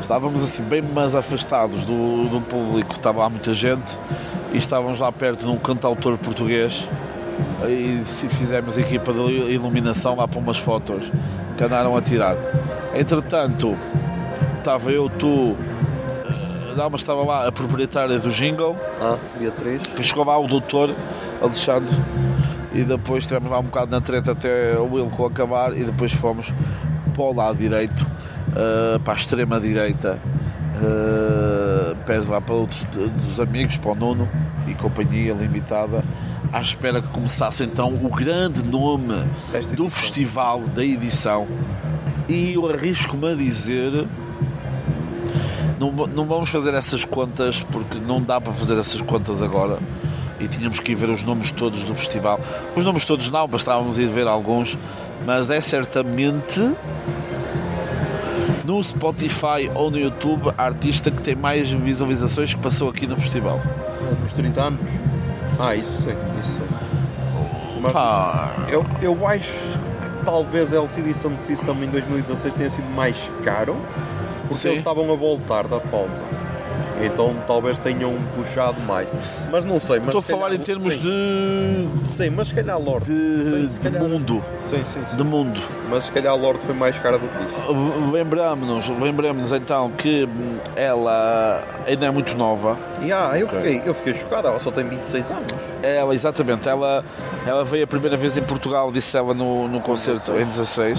estávamos 0.00 0.42
assim 0.42 0.62
bem 0.62 0.82
mais 0.82 1.14
afastados 1.14 1.84
do, 1.84 2.28
do 2.28 2.40
público, 2.40 2.94
estava 2.94 3.20
lá 3.20 3.28
muita 3.28 3.52
gente 3.52 3.96
e 4.52 4.58
estávamos 4.58 4.98
lá 4.98 5.12
perto 5.12 5.44
de 5.44 5.50
um 5.50 5.56
cantautor 5.56 6.18
português 6.18 6.88
e 7.68 8.02
se 8.06 8.28
fizemos 8.28 8.76
equipa 8.78 9.12
de 9.12 9.20
iluminação 9.52 10.16
lá 10.16 10.26
para 10.28 10.38
umas 10.38 10.58
fotos 10.58 11.10
que 11.56 11.64
andaram 11.64 11.96
a 11.96 12.02
tirar. 12.02 12.36
Entretanto, 12.94 13.76
estava 14.58 14.90
eu, 14.90 15.08
tu, 15.08 15.56
não, 16.76 16.90
mas 16.90 17.00
estava 17.00 17.22
lá 17.22 17.46
a 17.46 17.52
proprietária 17.52 18.18
do 18.18 18.30
jingle, 18.30 18.76
Ah, 19.00 19.16
Beatriz. 19.38 19.82
depois 19.82 20.06
chegou 20.06 20.24
lá 20.24 20.38
o 20.38 20.46
doutor 20.46 20.94
Alexandre 21.42 21.94
e 22.72 22.82
depois 22.82 23.24
estivemos 23.24 23.50
lá 23.50 23.58
um 23.58 23.64
bocado 23.64 23.90
na 23.90 24.00
treta 24.00 24.32
até 24.32 24.76
o 24.78 24.94
Wilco 24.94 25.26
acabar 25.26 25.76
e 25.76 25.84
depois 25.84 26.12
fomos 26.12 26.52
para 27.14 27.22
o 27.24 27.34
lado 27.34 27.58
direito, 27.58 28.06
eh, 28.56 28.98
para 29.04 29.12
a 29.12 29.16
extrema 29.16 29.58
direita, 29.60 30.18
eh, 30.82 31.96
perto 32.06 32.30
lá 32.30 32.40
para 32.40 32.54
outros 32.54 32.84
dos 33.24 33.40
amigos, 33.40 33.76
para 33.78 33.90
o 33.90 33.94
Nuno 33.94 34.28
e 34.68 34.74
companhia 34.74 35.34
limitada, 35.34 36.04
à 36.52 36.60
espera 36.60 37.00
que 37.00 37.08
começasse 37.08 37.62
então 37.64 37.94
o 37.94 38.08
grande 38.08 38.64
nome 38.64 39.14
do 39.76 39.88
festival, 39.90 40.60
da 40.60 40.84
edição. 40.84 41.46
E 42.28 42.54
eu 42.54 42.68
arrisco-me 42.68 43.32
a 43.32 43.34
dizer 43.34 44.06
não, 45.78 45.90
não 45.90 46.26
vamos 46.26 46.50
fazer 46.50 46.74
essas 46.74 47.04
contas 47.04 47.62
porque 47.62 47.98
não 47.98 48.20
dá 48.20 48.40
para 48.40 48.52
fazer 48.52 48.78
essas 48.78 49.00
contas 49.00 49.42
agora 49.42 49.78
e 50.38 50.48
tínhamos 50.48 50.80
que 50.80 50.92
ir 50.92 50.94
ver 50.94 51.10
os 51.10 51.22
nomes 51.22 51.52
todos 51.52 51.84
do 51.84 51.94
festival. 51.94 52.40
Os 52.74 52.84
nomes 52.84 53.04
todos 53.04 53.30
não, 53.30 53.46
bastávamos 53.46 53.98
ir 53.98 54.08
ver 54.08 54.26
alguns, 54.26 54.78
mas 55.26 55.50
é 55.50 55.60
certamente 55.60 56.60
no 58.64 58.82
Spotify 58.82 59.70
ou 59.74 59.90
no 59.90 59.98
YouTube 59.98 60.52
a 60.56 60.64
artista 60.64 61.10
que 61.10 61.20
tem 61.22 61.34
mais 61.34 61.70
visualizações 61.70 62.54
que 62.54 62.60
passou 62.60 62.88
aqui 62.88 63.06
no 63.06 63.16
festival. 63.16 63.60
Nos 64.22 64.32
30 64.32 64.62
anos. 64.62 64.80
Ah, 65.60 65.74
isso 65.74 66.02
sei, 66.02 66.16
isso 66.40 66.52
sei. 66.56 66.66
Mas 67.82 67.92
Pá, 67.92 68.50
eu, 68.68 68.84
eu 69.02 69.26
acho 69.26 69.78
que 69.78 70.24
talvez 70.24 70.72
a 70.72 70.76
LCD 70.78 71.14
Sound 71.14 71.40
System 71.40 71.84
em 71.84 71.90
2016 71.90 72.54
tenha 72.54 72.70
sido 72.70 72.90
mais 72.90 73.30
caro 73.42 73.76
porque 74.48 74.62
Sim. 74.62 74.68
eles 74.68 74.80
estavam 74.80 75.12
a 75.12 75.16
voltar 75.16 75.68
da 75.68 75.78
pausa. 75.78 76.22
Então 77.02 77.34
talvez 77.46 77.78
tenham 77.78 78.14
puxado 78.36 78.80
mais. 78.82 79.48
Mas 79.50 79.64
não 79.64 79.78
sei. 79.80 79.98
Mas 79.98 80.06
estou 80.08 80.20
a 80.20 80.22
se 80.22 80.28
calhar- 80.28 80.42
falar 80.42 80.54
em 80.54 80.58
termos 80.58 80.92
sim, 80.94 80.98
de, 81.00 82.06
Sim, 82.06 82.30
mas 82.30 82.48
se 82.48 82.54
calhar 82.54 82.78
Lorde. 82.80 83.06
de, 83.12 83.44
Sim, 83.44 83.66
de 83.66 83.80
calhar- 83.80 84.02
mundo. 84.02 84.42
Sim, 84.58 84.84
sim, 84.84 85.00
sim. 85.06 85.16
De 85.16 85.24
mundo. 85.24 85.60
Mas 85.88 86.04
se 86.04 86.12
calhar 86.12 86.36
Lorde 86.36 86.64
foi 86.64 86.74
mais 86.74 86.98
cara 86.98 87.18
do 87.18 87.26
que 87.26 87.44
isso. 87.44 87.62
Lembramos-nos 88.12 88.88
lembramos 89.00 89.52
então 89.52 89.90
que 89.92 90.28
ela 90.76 91.62
ainda 91.86 92.06
é 92.06 92.10
muito 92.10 92.34
nova. 92.36 92.76
E 93.02 93.12
ah, 93.12 93.32
eu, 93.38 93.46
Ok. 93.46 93.58
fiquei, 93.60 93.82
eu 93.88 93.94
fiquei 93.94 94.14
chocado, 94.14 94.48
ela 94.48 94.58
só 94.58 94.70
tem 94.70 94.84
26 94.88 95.30
anos. 95.30 95.52
Ela, 95.82 96.14
exatamente, 96.14 96.68
ela, 96.68 97.04
ela 97.46 97.64
veio 97.64 97.84
a 97.84 97.86
primeira 97.86 98.16
vez 98.16 98.36
em 98.36 98.42
Portugal, 98.42 98.90
disse 98.92 99.16
ela 99.16 99.32
no, 99.34 99.68
no 99.68 99.80
concerto 99.80 100.32
em 100.32 100.44
16. 100.44 100.98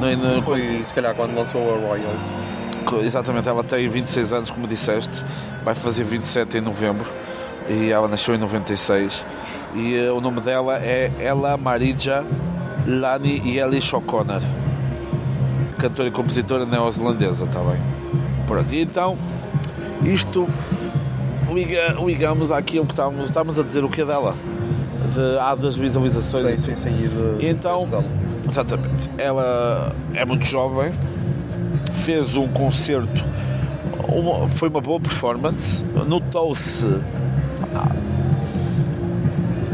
No, 0.00 0.16
no- 0.16 0.42
Foi 0.42 0.80
se 0.84 0.92
calhar 0.92 1.14
quando 1.14 1.34
lançou 1.36 1.60
a 1.74 1.78
Royals. 1.78 2.36
Exatamente, 3.02 3.48
ela 3.48 3.64
tem 3.64 3.88
26 3.88 4.32
anos, 4.32 4.50
como 4.50 4.66
disseste, 4.66 5.24
vai 5.64 5.74
fazer 5.74 6.04
27 6.04 6.58
em 6.58 6.60
novembro. 6.60 7.06
E 7.68 7.90
ela 7.90 8.06
nasceu 8.06 8.34
em 8.34 8.38
96. 8.38 9.24
E 9.74 9.96
eh, 9.96 10.10
o 10.10 10.20
nome 10.20 10.40
dela 10.40 10.76
é 10.76 11.10
Ella 11.18 11.56
Marija 11.56 12.24
Lani 12.86 13.56
Elish 13.58 13.92
O'Connor. 13.92 14.40
Cantora 15.78 16.08
e 16.08 16.10
compositora 16.12 16.64
neozelandesa, 16.64 17.44
está 17.44 17.60
bem? 17.60 17.80
Pronto, 18.46 18.72
e 18.72 18.82
então, 18.82 19.18
isto 20.04 20.48
liga, 21.52 21.96
ligamos 22.04 22.52
àquilo 22.52 22.86
que 22.86 22.92
estávamos, 22.92 23.24
estávamos 23.24 23.58
a 23.58 23.62
dizer 23.62 23.84
o 23.84 23.88
que 23.88 24.02
é 24.02 24.04
dela. 24.04 24.34
De, 25.12 25.38
há 25.38 25.54
das 25.54 25.76
visualizações. 25.76 26.60
Sim, 26.60 26.76
sim, 26.76 26.90
sim. 26.90 27.04
E 27.04 27.08
de, 27.08 27.44
E 27.44 27.48
então, 27.48 27.88
exatamente, 28.48 29.10
ela 29.18 29.92
é 30.14 30.24
muito 30.24 30.44
jovem, 30.44 30.92
fez 32.06 32.36
um 32.36 32.46
concerto, 32.46 33.24
uma- 34.08 34.48
foi 34.48 34.68
uma 34.68 34.80
boa 34.80 35.00
performance, 35.00 35.84
notou-se. 36.08 36.86
ah, 37.74 37.90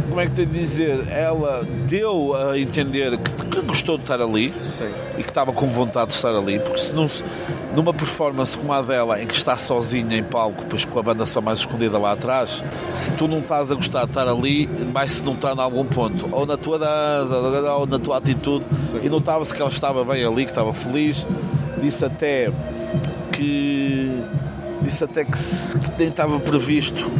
Como 0.09 0.21
é 0.21 0.27
que 0.27 0.33
tenho 0.33 0.49
de 0.49 0.59
dizer? 0.59 1.09
Ela 1.09 1.63
deu 1.89 2.35
a 2.37 2.59
entender 2.59 3.17
que, 3.17 3.47
que 3.47 3.61
gostou 3.63 3.97
de 3.97 4.05
estar 4.05 4.21
ali 4.21 4.53
Sim. 4.59 4.85
e 5.19 5.23
que 5.23 5.31
estava 5.31 5.53
com 5.55 5.67
vontade 5.69 6.09
de 6.09 6.17
estar 6.17 6.35
ali, 6.35 6.59
porque 6.59 6.79
se 6.81 6.93
não, 6.93 7.09
se- 7.09 7.25
numa 7.75 7.95
performance 7.95 8.57
como 8.59 8.73
a 8.75 8.83
dela, 8.83 9.23
em 9.23 9.27
que 9.27 9.35
está 9.35 9.57
sozinha 9.57 10.17
em 10.19 10.23
palco, 10.23 10.61
depois 10.63 10.85
com 10.85 10.99
a 10.99 11.03
banda 11.03 11.25
só 11.25 11.41
mais 11.41 11.61
escondida 11.61 11.99
lá 11.99 12.13
atrás, 12.13 12.63
se 12.93 13.11
tu 13.13 13.27
não 13.27 13.39
estás 13.39 13.73
a 13.73 13.75
gostar 13.75 14.05
de 14.05 14.11
estar 14.11 14.29
ali, 14.29 14.67
vai-se 14.93 15.25
notar 15.25 15.57
em 15.57 15.61
algum 15.61 15.85
ponto, 15.87 16.35
ou 16.35 16.45
na 16.45 16.59
tua 16.59 16.79
dança, 16.79 17.35
ou 17.35 17.87
na 17.87 17.99
tua 17.99 18.19
atitude, 18.19 18.67
Sim. 18.83 19.01
e 19.03 19.09
notava-se 19.09 19.55
que 19.55 19.61
ela 19.63 19.71
estava 19.71 20.05
bem 20.05 20.23
ali, 20.25 20.45
que 20.45 20.51
estava 20.51 20.75
feliz, 20.75 21.27
disse 21.83 22.05
até 22.05 22.51
que 23.33 24.11
disse 24.83 25.05
até 25.05 25.25
que, 25.25 25.33
que 25.33 25.91
nem 25.99 26.09
estava 26.09 26.39
previsto 26.41 27.11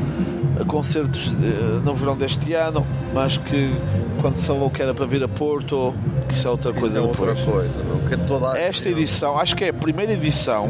concertos 0.67 1.29
eh, 1.43 1.81
no 1.85 1.95
verão 1.95 2.17
deste 2.17 2.53
ano, 2.55 2.87
mas 3.15 3.37
que 3.39 3.75
quando 4.21 4.37
se 4.37 4.47
falou 4.47 4.71
que 4.71 4.81
era 4.83 4.95
para 4.95 5.07
vir 5.07 5.23
a 5.23 5.29
Porto, 5.29 5.95
que 6.29 6.35
isso 6.35 6.47
é 6.47 6.51
outra 6.51 6.71
Isso 6.71 6.81
coisa 6.81 6.99
é 6.99 7.01
outra 7.01 7.35
depois. 7.35 7.45
coisa, 7.45 7.83
meu. 7.83 7.99
Que 8.09 8.15
é 8.15 8.17
toda 8.19 8.57
Esta 8.59 8.89
edição, 8.89 9.39
acho 9.39 9.57
que 9.57 9.65
é 9.65 9.69
a 9.71 9.73
primeira 9.75 10.13
edição 10.13 10.69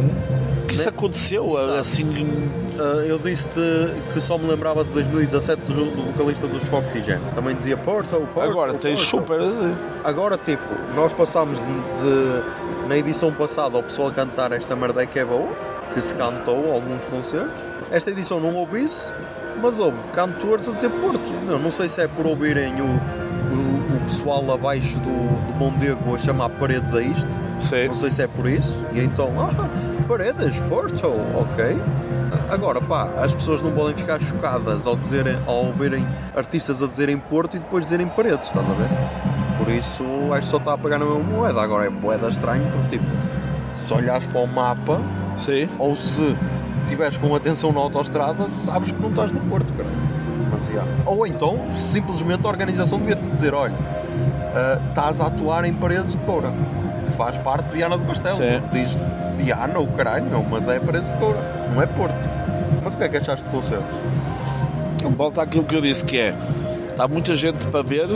que 0.68 0.74
isso 0.76 0.88
aconteceu 0.88 1.54
Sabe. 1.58 1.78
assim. 1.78 2.48
Ah, 2.78 3.04
eu 3.04 3.18
disse 3.18 3.60
que 4.14 4.20
só 4.20 4.38
me 4.38 4.46
lembrava 4.46 4.82
de 4.84 4.90
2017 4.92 5.60
do, 5.70 5.84
do 5.94 6.02
vocalista 6.04 6.46
dos 6.46 6.62
Foxy 6.64 7.00
Jam. 7.04 7.20
Também 7.34 7.54
dizia 7.54 7.76
Porto, 7.76 8.16
Porto. 8.32 8.40
Agora 8.50 8.72
tens 8.74 9.04
Porto. 9.04 9.26
super. 9.28 9.40
Agora, 10.04 10.38
tipo, 10.38 10.62
nós 10.96 11.12
passámos 11.12 11.58
de, 11.58 11.64
de- 11.64 12.81
na 12.88 12.96
edição 12.96 13.32
passada 13.32 13.76
ao 13.76 13.82
pessoal 13.82 14.10
cantar 14.12 14.52
esta 14.52 14.74
merda 14.76 15.06
que 15.06 15.18
é 15.18 15.24
boa, 15.24 15.48
que 15.92 16.02
se 16.02 16.14
cantou 16.14 16.72
alguns 16.72 17.04
concertos. 17.04 17.62
Esta 17.90 18.10
edição 18.10 18.40
não 18.40 18.54
houve 18.54 18.84
isso, 18.84 19.12
Mas 19.60 19.78
houve 19.78 19.98
cantores 20.12 20.68
a 20.68 20.72
dizer 20.72 20.90
Porto. 20.90 21.32
Não, 21.46 21.58
não 21.58 21.70
sei 21.70 21.88
se 21.88 22.00
é 22.00 22.08
por 22.08 22.26
ouvirem 22.26 22.80
o, 22.80 22.86
o, 22.86 23.96
o 23.96 24.00
pessoal 24.06 24.50
abaixo 24.52 24.98
do, 24.98 25.02
do 25.46 25.54
Mondego 25.54 26.14
a 26.14 26.18
chamar 26.18 26.48
paredes 26.50 26.94
a 26.94 27.02
isto. 27.02 27.28
Sim. 27.68 27.88
Não 27.88 27.96
sei 27.96 28.10
se 28.10 28.22
é 28.22 28.26
por 28.26 28.48
isso. 28.48 28.74
E 28.92 29.00
então, 29.00 29.30
ah, 29.38 29.68
paredes, 30.08 30.58
Porto, 30.62 31.06
ok. 31.34 31.78
Agora, 32.50 32.80
pá, 32.80 33.10
as 33.22 33.34
pessoas 33.34 33.62
não 33.62 33.72
podem 33.72 33.94
ficar 33.94 34.20
chocadas 34.20 34.86
ao, 34.86 34.96
dizerem, 34.96 35.38
ao 35.46 35.66
ouvirem 35.66 36.06
artistas 36.34 36.82
a 36.82 36.86
dizerem 36.86 37.18
Porto 37.18 37.56
e 37.56 37.60
depois 37.60 37.84
dizerem 37.84 38.08
paredes, 38.08 38.46
estás 38.46 38.68
a 38.68 38.72
ver? 38.72 39.41
Por 39.58 39.70
isso, 39.70 40.04
acho 40.32 40.40
que 40.40 40.50
só 40.50 40.56
está 40.56 40.72
a 40.74 40.78
pagar 40.78 40.98
na 40.98 41.04
mesma 41.04 41.20
moeda. 41.20 41.60
Agora 41.60 41.86
é 41.86 41.90
moeda 41.90 42.28
estranho, 42.28 42.64
porque 42.72 42.98
tipo, 42.98 43.10
se 43.74 43.92
olhares 43.94 44.26
para 44.26 44.40
o 44.40 44.46
mapa 44.46 45.00
Sim. 45.36 45.68
ou 45.78 45.96
se 45.96 46.36
estiveres 46.84 47.16
com 47.18 47.34
atenção 47.34 47.72
na 47.72 47.80
autostrada, 47.80 48.48
sabes 48.48 48.92
que 48.92 49.00
não 49.00 49.10
estás 49.10 49.32
no 49.32 49.40
Porto, 49.40 49.72
cara. 49.72 49.88
Mas, 50.50 50.68
yeah. 50.68 50.90
Ou 51.06 51.26
então, 51.26 51.58
simplesmente 51.74 52.46
a 52.46 52.50
organização 52.50 52.98
devia-te 52.98 53.26
dizer: 53.28 53.54
olha, 53.54 53.74
ah, 54.54 54.80
estás 54.88 55.20
a 55.20 55.26
atuar 55.26 55.64
em 55.64 55.72
paredes 55.72 56.18
de 56.18 56.24
Coura, 56.24 56.52
que 57.06 57.12
faz 57.12 57.38
parte 57.38 57.68
de 57.68 57.76
Viana 57.76 57.96
do 57.96 58.04
Castelo. 58.04 58.36
Sim. 58.36 58.62
Diz 58.70 59.00
Viana, 59.38 59.78
o 59.78 59.86
caralho, 59.88 60.26
não, 60.26 60.42
mas 60.42 60.68
é 60.68 60.78
paredes 60.78 61.12
de 61.12 61.18
Coura, 61.18 61.38
não 61.72 61.80
é 61.80 61.86
Porto. 61.86 62.14
Mas 62.84 62.94
o 62.94 62.98
que 62.98 63.04
é 63.04 63.08
que 63.08 63.16
achaste 63.16 63.44
do 63.44 63.50
concerto? 63.50 63.86
Volta 65.16 65.42
àquilo 65.42 65.64
que 65.64 65.74
eu 65.74 65.80
disse 65.80 66.04
que 66.04 66.18
é. 66.18 66.34
Está 66.92 67.08
muita 67.08 67.34
gente 67.34 67.66
para 67.68 67.82
ver, 67.82 68.08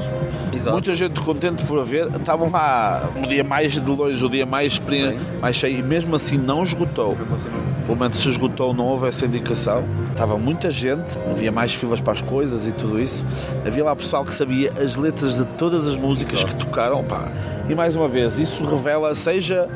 Exato. 0.52 0.72
muita 0.74 0.94
gente 0.94 1.18
contente 1.20 1.64
por 1.64 1.82
ver. 1.84 2.08
Estavam 2.14 2.50
lá 2.50 3.08
o 3.20 3.26
dia 3.26 3.42
mais 3.42 3.72
de 3.72 3.80
longe, 3.80 4.22
o 4.24 4.28
dia 4.28 4.46
mais, 4.46 4.74
Sim. 4.86 5.18
mais 5.40 5.56
cheio, 5.56 5.78
e 5.78 5.82
mesmo 5.82 6.14
assim 6.14 6.36
não 6.38 6.62
esgotou. 6.62 7.16
Assim, 7.32 7.48
não- 7.48 7.84
Pelo 7.86 7.98
menos 7.98 8.16
se 8.16 8.28
esgotou, 8.28 8.74
não 8.74 8.84
houve 8.86 9.08
essa 9.08 9.24
indicação. 9.24 9.84
Estava 10.10 10.36
muita 10.36 10.70
gente, 10.70 11.18
havia 11.30 11.50
mais 11.50 11.72
filas 11.74 12.00
para 12.00 12.12
as 12.12 12.20
coisas 12.22 12.66
e 12.66 12.72
tudo 12.72 13.00
isso. 13.00 13.24
Havia 13.66 13.84
lá 13.84 13.96
pessoal 13.96 14.24
que 14.24 14.34
sabia 14.34 14.72
as 14.80 14.96
letras 14.96 15.36
de 15.36 15.44
todas 15.46 15.86
as 15.88 15.96
músicas 15.96 16.44
que 16.44 16.54
tocaram. 16.56 17.02
Pá. 17.04 17.28
E 17.68 17.74
mais 17.74 17.96
uma 17.96 18.08
vez, 18.08 18.38
isso 18.38 18.64
revela, 18.64 19.14
seja 19.14 19.68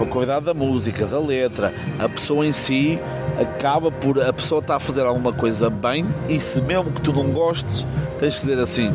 a 0.00 0.04
qualidade 0.06 0.44
da 0.44 0.52
música, 0.54 1.06
da 1.06 1.18
letra, 1.18 1.72
a 1.98 2.08
pessoa 2.08 2.46
em 2.46 2.52
si 2.52 2.98
acaba 3.40 3.90
por 3.90 4.20
a 4.20 4.32
pessoa 4.32 4.60
estar 4.60 4.76
a 4.76 4.80
fazer 4.80 5.06
alguma 5.06 5.32
coisa 5.32 5.68
bem 5.70 6.06
e 6.28 6.40
se 6.40 6.60
mesmo 6.60 6.90
que 6.90 7.00
tu 7.00 7.12
não 7.12 7.32
gostes, 7.32 7.86
tens 8.18 8.34
que 8.34 8.40
dizer 8.40 8.58
assim. 8.58 8.92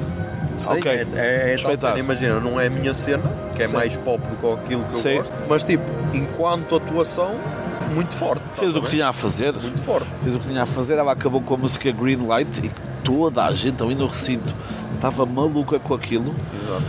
Sei, 0.58 0.78
ok, 0.78 0.92
é, 0.92 1.08
é, 1.16 1.53
é 1.53 1.58
tal 1.58 1.78
cena, 1.78 2.00
imagina, 2.00 2.40
não 2.40 2.60
é 2.60 2.68
a 2.68 2.70
minha 2.70 2.94
cena, 2.94 3.24
que 3.56 3.64
é 3.64 3.68
Sim. 3.68 3.76
mais 3.76 3.98
pop 3.98 4.22
do 4.28 4.36
que 4.36 4.52
aquilo 4.52 4.84
que 4.84 4.94
eu 4.94 5.00
Sim. 5.00 5.16
gosto, 5.18 5.34
mas 5.50 5.64
tipo, 5.64 5.84
enquanto 6.14 6.76
atuação, 6.76 7.36
muito 7.94 8.14
forte. 8.14 8.44
Fez 8.53 8.70
estás 8.70 8.76
o 8.76 8.82
que 8.82 8.90
tinha 8.90 9.08
a 9.08 9.14
fazer. 9.14 9.53
Muito 9.53 9.82
forte. 9.82 10.08
fez 10.24 10.36
o 10.36 10.40
que 10.40 10.48
tinha 10.48 10.64
a 10.64 10.66
fazer, 10.66 10.98
ela 10.98 11.11
acabou 11.14 11.42
com 11.42 11.56
a 11.56 11.58
música 11.58 11.92
Green 11.92 12.28
Light 12.28 12.60
e 12.64 12.70
toda 13.03 13.44
a 13.44 13.53
gente 13.53 13.82
ali 13.82 13.95
no 13.95 14.08
recinto 14.08 14.53
estava 14.95 15.26
maluca 15.26 15.80
com 15.80 15.95
aquilo 15.95 16.36
Exato. 16.61 16.86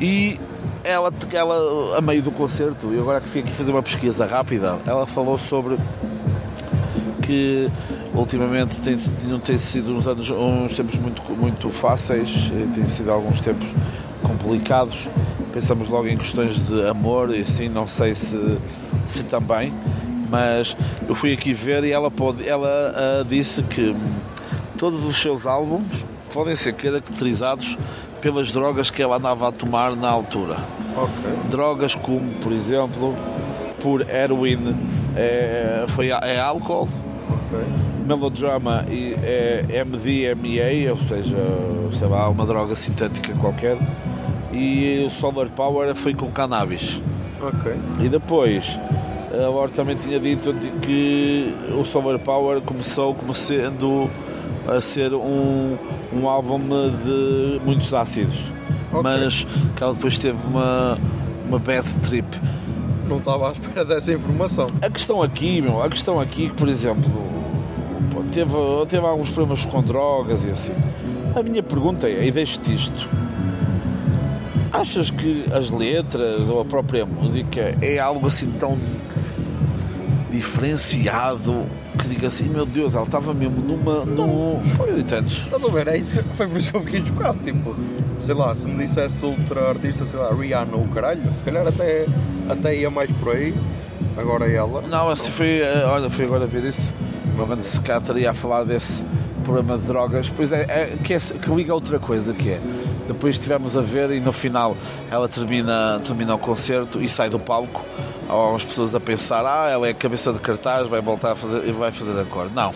e 0.00 0.40
ela, 0.82 1.12
ela 1.32 1.98
a 1.98 2.00
meio 2.00 2.22
do 2.22 2.30
concerto, 2.30 2.92
e 2.92 2.98
agora 2.98 3.20
que 3.20 3.28
fui 3.28 3.40
aqui 3.40 3.52
fazer 3.52 3.70
uma 3.70 3.82
pesquisa 3.82 4.26
rápida, 4.26 4.78
ela 4.86 5.06
falou 5.06 5.38
sobre 5.38 5.78
que 7.24 7.70
ultimamente 8.14 8.76
tem, 8.80 8.96
não 9.28 9.38
tem 9.38 9.58
sido 9.58 9.94
uns, 9.94 10.06
anos, 10.06 10.30
uns 10.30 10.74
tempos 10.74 10.96
muito, 10.96 11.22
muito 11.32 11.70
fáceis, 11.70 12.50
eh, 12.52 12.66
têm 12.74 12.88
sido 12.88 13.10
alguns 13.10 13.40
tempos 13.40 13.66
complicados. 14.22 15.08
Pensamos 15.52 15.88
logo 15.88 16.08
em 16.08 16.16
questões 16.16 16.66
de 16.66 16.86
amor 16.86 17.34
e 17.34 17.42
assim, 17.42 17.68
não 17.68 17.86
sei 17.86 18.14
se, 18.14 18.58
se 19.06 19.22
também, 19.24 19.72
mas 20.30 20.76
eu 21.08 21.14
fui 21.14 21.32
aqui 21.32 21.52
ver 21.52 21.84
e 21.84 21.92
ela, 21.92 22.10
pode, 22.10 22.48
ela 22.48 22.68
ah, 22.68 23.24
disse 23.28 23.62
que 23.62 23.94
todos 24.76 25.04
os 25.04 25.20
seus 25.20 25.46
álbuns 25.46 25.86
podem 26.32 26.56
ser 26.56 26.72
caracterizados 26.72 27.78
pelas 28.20 28.50
drogas 28.50 28.90
que 28.90 29.00
ela 29.00 29.16
andava 29.16 29.48
a 29.48 29.52
tomar 29.52 29.94
na 29.94 30.08
altura 30.08 30.56
Ok. 30.96 31.32
drogas 31.50 31.94
como, 31.94 32.32
por 32.34 32.50
exemplo, 32.52 33.14
por 33.80 34.08
heroin 34.08 34.74
é, 35.16 35.84
foi, 35.88 36.08
é 36.10 36.40
álcool. 36.40 36.88
Melodrama 38.06 38.84
e 38.88 39.14
é 39.22 39.84
MDMA, 39.84 40.90
ou 40.92 40.98
seja, 41.08 41.36
sei 41.98 42.08
lá, 42.08 42.28
uma 42.28 42.44
droga 42.46 42.74
sintética 42.74 43.32
qualquer, 43.34 43.76
e 44.52 45.04
o 45.06 45.10
solar 45.10 45.48
power 45.50 45.94
foi 45.94 46.14
com 46.14 46.30
cannabis. 46.30 47.00
Ok. 47.40 47.74
E 48.00 48.08
depois, 48.08 48.78
a 49.32 49.48
Laura 49.48 49.70
também 49.70 49.96
tinha 49.96 50.18
dito 50.18 50.54
que 50.80 51.52
o 51.78 51.84
Solar 51.84 52.18
Power 52.18 52.60
começou 52.62 53.14
como 53.14 53.34
sendo 53.34 54.08
a 54.66 54.80
ser 54.80 55.12
um, 55.12 55.76
um 56.12 56.28
álbum 56.28 56.58
de 56.58 57.60
muitos 57.64 57.92
ácidos, 57.92 58.38
Ok. 58.92 59.02
mas 59.02 59.44
que 59.76 59.82
ela 59.82 59.92
depois 59.92 60.16
teve 60.18 60.38
uma, 60.46 60.96
uma 61.48 61.58
bad 61.58 61.86
trip. 62.00 62.26
Não 63.08 63.18
estava 63.18 63.48
à 63.50 63.52
espera 63.52 63.84
dessa 63.84 64.12
informação. 64.12 64.66
A 64.80 64.88
questão 64.88 65.20
aqui, 65.20 65.60
meu, 65.60 65.82
a 65.82 65.88
questão 65.90 66.18
aqui, 66.18 66.50
por 66.56 66.68
exemplo, 66.68 67.10
teve, 68.34 68.52
teve 68.88 69.06
alguns 69.06 69.30
problemas 69.30 69.64
com 69.64 69.80
drogas 69.82 70.44
e 70.44 70.50
assim. 70.50 70.72
A 71.34 71.42
minha 71.42 71.62
pergunta 71.62 72.08
é, 72.08 72.26
e 72.26 72.30
deixo-te 72.30 72.74
isto. 72.74 73.08
Achas 74.72 75.08
que 75.10 75.44
as 75.52 75.70
letras 75.70 76.48
ou 76.48 76.60
a 76.60 76.64
própria 76.64 77.06
música 77.06 77.76
é 77.80 77.98
algo 77.98 78.26
assim 78.26 78.50
tão 78.52 78.76
diferenciado 80.30 81.64
que 81.98 82.08
diga 82.08 82.26
assim, 82.26 82.48
meu 82.48 82.66
Deus, 82.66 82.94
ela 82.94 83.04
estava 83.04 83.32
mesmo 83.32 83.60
numa. 83.62 84.04
num. 84.04 84.60
Foi, 84.76 84.90
entendes? 84.98 85.44
Estás 85.44 85.64
a 85.64 85.68
ver? 85.68 85.86
É 85.88 85.96
isso 85.96 86.20
que 86.22 86.36
foi 86.36 86.48
por 86.48 86.58
isso 86.58 86.70
que 86.72 86.76
eu 86.76 86.82
fiquei 86.82 87.06
chocado. 87.06 87.38
Tipo, 87.38 87.76
sei 88.18 88.34
lá, 88.34 88.52
se 88.54 88.66
me 88.66 88.76
dissesse 88.76 89.24
outra 89.24 89.68
artista, 89.68 90.04
sei 90.04 90.18
lá, 90.18 90.32
Rihanna 90.34 90.76
ou 90.76 90.86
caralho, 90.88 91.22
se 91.34 91.42
calhar 91.44 91.66
até, 91.66 92.06
até 92.48 92.76
ia 92.76 92.90
mais 92.90 93.10
por 93.12 93.34
aí. 93.36 93.54
Agora 94.16 94.50
ela. 94.50 94.82
Não, 94.82 95.08
assim 95.08 95.30
foi. 95.30 95.60
eh, 95.60 95.84
Olha, 95.86 96.10
fui 96.10 96.24
agora 96.24 96.46
ver 96.46 96.64
isso. 96.64 96.82
Provavelmente 97.34 97.66
se 97.66 97.80
cá 97.80 97.98
estaria 97.98 98.30
a 98.30 98.34
falar 98.34 98.64
desse 98.64 99.04
problema 99.44 99.76
de 99.76 99.84
drogas. 99.84 100.28
Pois 100.28 100.52
é, 100.52 100.62
é, 100.62 100.96
que, 101.02 101.14
é, 101.14 101.18
que 101.18 101.50
liga 101.50 101.72
a 101.72 101.74
outra 101.74 101.98
coisa 101.98 102.32
que 102.32 102.50
é. 102.50 102.60
Depois 103.06 103.36
estivemos 103.36 103.76
a 103.76 103.80
ver 103.80 104.10
e 104.10 104.20
no 104.20 104.32
final 104.32 104.76
ela 105.10 105.28
termina, 105.28 106.00
termina 106.04 106.34
o 106.34 106.38
concerto 106.38 107.00
e 107.00 107.08
sai 107.08 107.28
do 107.28 107.38
palco. 107.38 107.84
Há 108.28 108.32
algumas 108.32 108.64
pessoas 108.64 108.94
a 108.94 109.00
pensar, 109.00 109.44
ah, 109.44 109.68
ela 109.70 109.86
é 109.86 109.92
cabeça 109.92 110.32
de 110.32 110.40
cartaz, 110.40 110.88
vai 110.88 111.00
voltar 111.00 111.32
a 111.32 111.36
fazer 111.36 111.68
e 111.68 111.72
vai 111.72 111.92
fazer 111.92 112.18
acorde. 112.18 112.52
Não. 112.54 112.72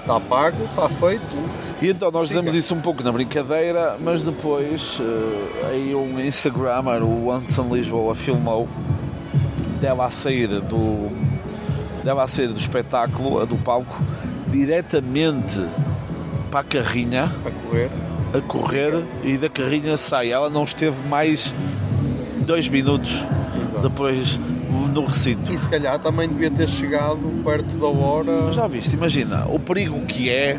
Está 0.00 0.18
pago, 0.18 0.64
está 0.64 0.88
feito. 0.88 1.36
E 1.80 1.88
então 1.88 2.10
nós 2.10 2.28
Siga. 2.28 2.40
dizemos 2.40 2.54
isso 2.54 2.74
um 2.74 2.80
pouco 2.80 3.02
na 3.02 3.12
brincadeira, 3.12 3.96
mas 4.00 4.22
depois 4.22 4.98
eh, 5.00 5.68
aí 5.70 5.94
um 5.94 6.18
Instagrammer, 6.18 7.02
o 7.02 7.30
Anson 7.30 7.68
Lisboa, 7.72 8.14
filmou 8.14 8.68
dela 9.80 10.06
a 10.06 10.10
sair 10.10 10.48
do 10.60 11.10
dela 12.08 12.24
a 12.24 12.26
sair 12.26 12.48
do 12.48 12.58
espetáculo, 12.58 13.44
do 13.44 13.56
palco, 13.58 14.02
diretamente 14.46 15.62
para 16.50 16.60
a 16.60 16.64
carrinha 16.64 17.24
A 17.44 17.50
correr. 17.50 17.90
a 18.32 18.40
correr 18.40 19.04
e 19.22 19.36
da 19.36 19.50
carrinha 19.50 19.94
sai. 19.98 20.32
Ela 20.32 20.48
não 20.48 20.64
esteve 20.64 21.06
mais 21.06 21.52
dois 22.46 22.66
minutos 22.66 23.22
Exato. 23.60 23.86
depois 23.86 24.40
no 24.94 25.04
recinto. 25.04 25.52
E 25.52 25.58
se 25.58 25.68
calhar 25.68 25.98
também 25.98 26.26
devia 26.26 26.50
ter 26.50 26.66
chegado 26.66 27.30
perto 27.44 27.76
da 27.76 27.86
hora. 27.88 28.52
Já 28.54 28.66
viste, 28.66 28.94
imagina 28.94 29.44
o 29.46 29.58
perigo 29.58 30.00
que 30.06 30.30
é. 30.30 30.58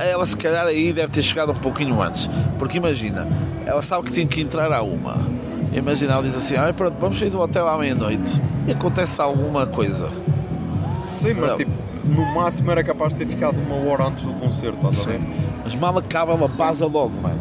Ela 0.00 0.26
se 0.26 0.36
calhar 0.36 0.66
aí 0.66 0.92
deve 0.92 1.12
ter 1.12 1.22
chegado 1.22 1.52
um 1.52 1.54
pouquinho 1.54 2.02
antes. 2.02 2.28
Porque 2.58 2.78
imagina, 2.78 3.24
ela 3.64 3.82
sabe 3.82 4.06
que 4.06 4.12
tem 4.12 4.26
que 4.26 4.40
entrar 4.40 4.72
à 4.72 4.82
uma. 4.82 5.16
Imagina, 5.72 6.14
ela 6.14 6.22
diz 6.24 6.34
assim, 6.36 6.56
ah, 6.56 6.72
pronto, 6.76 6.96
vamos 7.00 7.20
sair 7.20 7.30
do 7.30 7.38
hotel 7.38 7.68
à 7.68 7.78
meia-noite. 7.78 8.40
E 8.66 8.72
acontece 8.72 9.22
alguma 9.22 9.64
coisa. 9.64 10.10
Sim, 11.10 11.34
mas 11.34 11.54
tipo, 11.54 11.70
no 12.04 12.24
máximo 12.34 12.70
era 12.70 12.82
capaz 12.82 13.14
de 13.14 13.24
ter 13.24 13.26
ficado 13.26 13.56
uma 13.60 13.90
hora 13.90 14.04
antes 14.04 14.24
do 14.24 14.32
concerto, 14.34 14.88
estás 14.88 15.06
a 15.06 15.10
ver? 15.12 15.20
Mas 15.64 15.74
mal 15.74 15.96
acaba, 15.98 16.32
ela 16.32 16.46
baza 16.48 16.86
logo, 16.86 17.20
mano. 17.20 17.38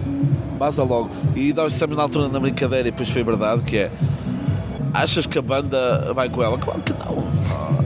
Baza 0.57 0.83
logo. 0.83 1.09
E 1.35 1.53
nós 1.53 1.73
dissemos 1.73 1.95
na 1.95 2.03
altura 2.03 2.27
na 2.27 2.39
brincadeira 2.39 2.88
e 2.88 2.91
depois 2.91 3.09
foi 3.09 3.23
verdade 3.23 3.61
que 3.61 3.77
é. 3.77 3.91
Achas 4.93 5.25
que 5.25 5.38
a 5.38 5.41
banda 5.41 6.11
vai 6.14 6.27
com 6.30 6.41
ela? 6.43 6.57
Claro 6.57 6.81
que 6.81 6.93
não. 6.93 7.23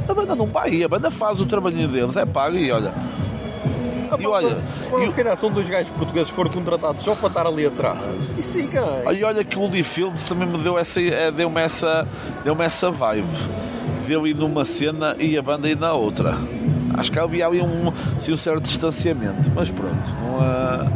A 0.09 0.13
banda 0.13 0.35
não 0.35 0.45
vai. 0.47 0.81
A 0.83 0.87
banda 0.87 1.11
faz 1.11 1.39
o 1.41 1.45
trabalhinho 1.45 1.87
deles, 1.87 2.15
é 2.17 2.25
pago 2.25 2.55
e 2.57 2.71
olha. 2.71 2.93
E 4.19 4.27
olha, 4.27 4.57
Mas, 4.91 5.03
e- 5.07 5.09
se 5.09 5.15
calhar 5.15 5.35
são 5.35 5.51
dois 5.51 5.67
gajos 5.67 5.89
portugueses 5.91 6.29
que 6.29 6.35
foram 6.35 6.49
contratados 6.51 7.03
só 7.03 7.15
para 7.15 7.27
estar 7.29 7.47
ali 7.47 7.65
atrás. 7.65 7.97
E 8.37 8.43
siga. 8.43 8.81
E 9.11 9.23
olha 9.23 9.43
que 9.43 9.57
o 9.57 9.67
Lee 9.67 9.83
Fields 9.83 10.23
também 10.23 10.47
me 10.47 10.57
deu 10.59 10.77
essa, 10.77 11.01
eh, 11.01 11.31
deu-me 11.31 11.59
essa, 11.59 12.07
deu-me 12.43 12.63
essa 12.63 12.91
vibe. 12.91 13.27
Viu 14.05 14.27
ir 14.27 14.35
numa 14.35 14.65
cena 14.65 15.15
e 15.17 15.37
a 15.37 15.41
banda 15.41 15.69
ir 15.69 15.77
na 15.77 15.93
outra. 15.93 16.35
Acho 16.95 17.11
que 17.11 17.17
havia 17.17 17.47
ali 17.47 17.61
um, 17.61 17.91
sim, 18.19 18.33
um 18.33 18.37
certo 18.37 18.63
distanciamento, 18.63 19.49
mas 19.55 19.69
pronto, 19.69 20.11
numa, 20.21 20.91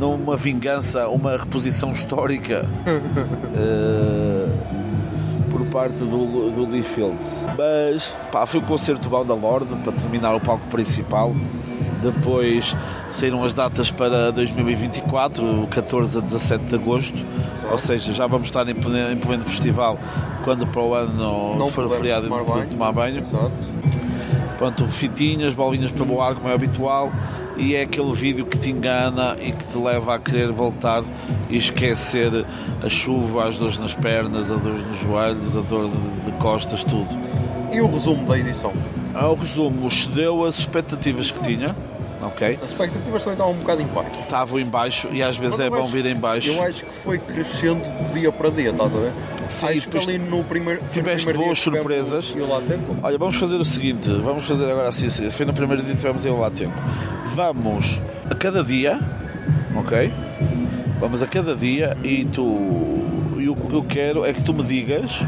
numa 0.00 0.36
vingança, 0.36 1.08
uma 1.08 1.36
reposição 1.36 1.92
histórica 1.92 2.66
eh, 3.54 4.48
por 5.50 5.64
parte 5.66 5.98
do, 5.98 6.50
do 6.50 6.68
Lee 6.68 6.82
Fields. 6.82 7.44
Mas 7.56 8.16
pá, 8.32 8.44
foi 8.44 8.60
o 8.60 8.62
concerto 8.62 9.08
bom 9.08 9.24
da 9.24 9.34
Lorde 9.34 9.74
para 9.84 9.92
terminar 9.92 10.34
o 10.34 10.40
palco 10.40 10.66
principal. 10.68 11.34
Depois 12.02 12.76
saíram 13.10 13.42
as 13.42 13.54
datas 13.54 13.90
para 13.90 14.30
2024, 14.32 15.66
14 15.70 16.18
a 16.18 16.20
17 16.20 16.64
de 16.64 16.74
agosto. 16.74 17.26
Ou 17.70 17.78
seja, 17.78 18.12
já 18.12 18.26
vamos 18.26 18.48
estar 18.48 18.68
em 18.68 18.74
pleno, 18.74 19.12
em 19.12 19.16
pleno 19.16 19.44
festival 19.44 19.98
quando 20.44 20.66
para 20.66 20.82
o 20.82 20.94
ano 20.94 21.70
for 21.70 21.82
podemos 21.82 21.96
feriado 21.96 22.26
e 22.26 22.28
tomar 22.28 22.44
banho. 22.44 22.70
tomar 22.70 22.92
banho. 22.92 23.18
Exato. 23.20 23.52
Pronto, 24.56 24.88
fitinhas, 24.88 25.54
bolinhas 25.54 25.92
para 25.92 26.04
voar, 26.04 26.34
como 26.34 26.48
é 26.48 26.52
habitual, 26.52 27.12
e 27.56 27.76
é 27.76 27.82
aquele 27.82 28.12
vídeo 28.12 28.44
que 28.44 28.58
te 28.58 28.70
engana 28.70 29.36
e 29.40 29.52
que 29.52 29.64
te 29.64 29.78
leva 29.78 30.16
a 30.16 30.18
querer 30.18 30.50
voltar 30.50 31.04
e 31.48 31.56
esquecer 31.56 32.44
a 32.82 32.88
chuva, 32.88 33.46
as 33.46 33.56
dores 33.56 33.78
nas 33.78 33.94
pernas, 33.94 34.50
a 34.50 34.56
dores 34.56 34.84
nos 34.84 34.96
joelhos, 34.98 35.56
a 35.56 35.60
dor 35.60 35.88
de 36.24 36.32
costas, 36.40 36.82
tudo. 36.82 37.08
E 37.72 37.80
o 37.80 37.86
resumo 37.86 38.26
da 38.26 38.36
edição? 38.36 38.72
Ao 39.14 39.34
resumo, 39.34 39.88
excedeu 39.88 40.44
as 40.44 40.58
expectativas 40.58 41.30
que 41.30 41.40
tinha, 41.42 41.74
ok? 42.22 42.58
As 42.62 42.70
expectativas 42.70 43.24
também 43.24 43.34
estavam 43.34 43.52
um 43.52 43.56
bocado 43.56 43.82
em 43.82 43.86
baixo. 43.86 44.20
Estavam 44.20 44.58
em 44.60 44.64
baixo 44.66 45.08
e 45.10 45.22
às 45.22 45.36
vezes 45.36 45.58
Mas 45.58 45.66
é 45.66 45.70
bom 45.70 45.82
acho- 45.82 45.92
vir 45.92 46.06
em 46.06 46.14
baixo. 46.16 46.50
Eu 46.50 46.62
acho 46.62 46.84
que 46.84 46.94
foi 46.94 47.18
crescendo 47.18 47.82
de 47.82 48.20
dia 48.20 48.30
para 48.30 48.50
dia, 48.50 48.70
estás 48.70 48.94
a 48.94 48.98
ver? 48.98 49.12
Sim, 49.48 49.66
acho 49.68 49.88
que 49.88 49.98
ali 49.98 50.18
no 50.18 50.44
primeiro. 50.44 50.80
foi 50.80 50.86
no 50.88 50.92
tiveste 50.92 51.26
primeiro 51.26 51.46
boas 51.46 51.58
surpresas. 51.58 52.32
tempo. 52.68 52.96
Olha, 53.02 53.18
vamos 53.18 53.36
fazer 53.36 53.56
o 53.56 53.64
seguinte, 53.64 54.10
vamos 54.22 54.46
fazer 54.46 54.70
agora 54.70 54.88
assim, 54.88 55.06
assim. 55.06 55.30
foi 55.30 55.46
no 55.46 55.52
primeiro 55.54 55.82
dia 55.82 55.92
que 55.92 55.98
tivemos 55.98 56.24
eu 56.24 56.38
lá 56.38 56.50
tempo. 56.50 56.74
Vamos 57.34 58.00
a 58.30 58.34
cada 58.34 58.62
dia, 58.62 59.00
ok? 59.74 60.12
Vamos 61.00 61.22
a 61.22 61.26
cada 61.26 61.54
dia 61.56 61.96
e 62.04 62.24
tu. 62.26 62.96
E 63.38 63.48
o 63.48 63.54
que 63.54 63.72
eu 63.74 63.84
quero 63.84 64.24
é 64.24 64.32
que 64.32 64.42
tu 64.42 64.52
me 64.52 64.64
digas 64.64 65.20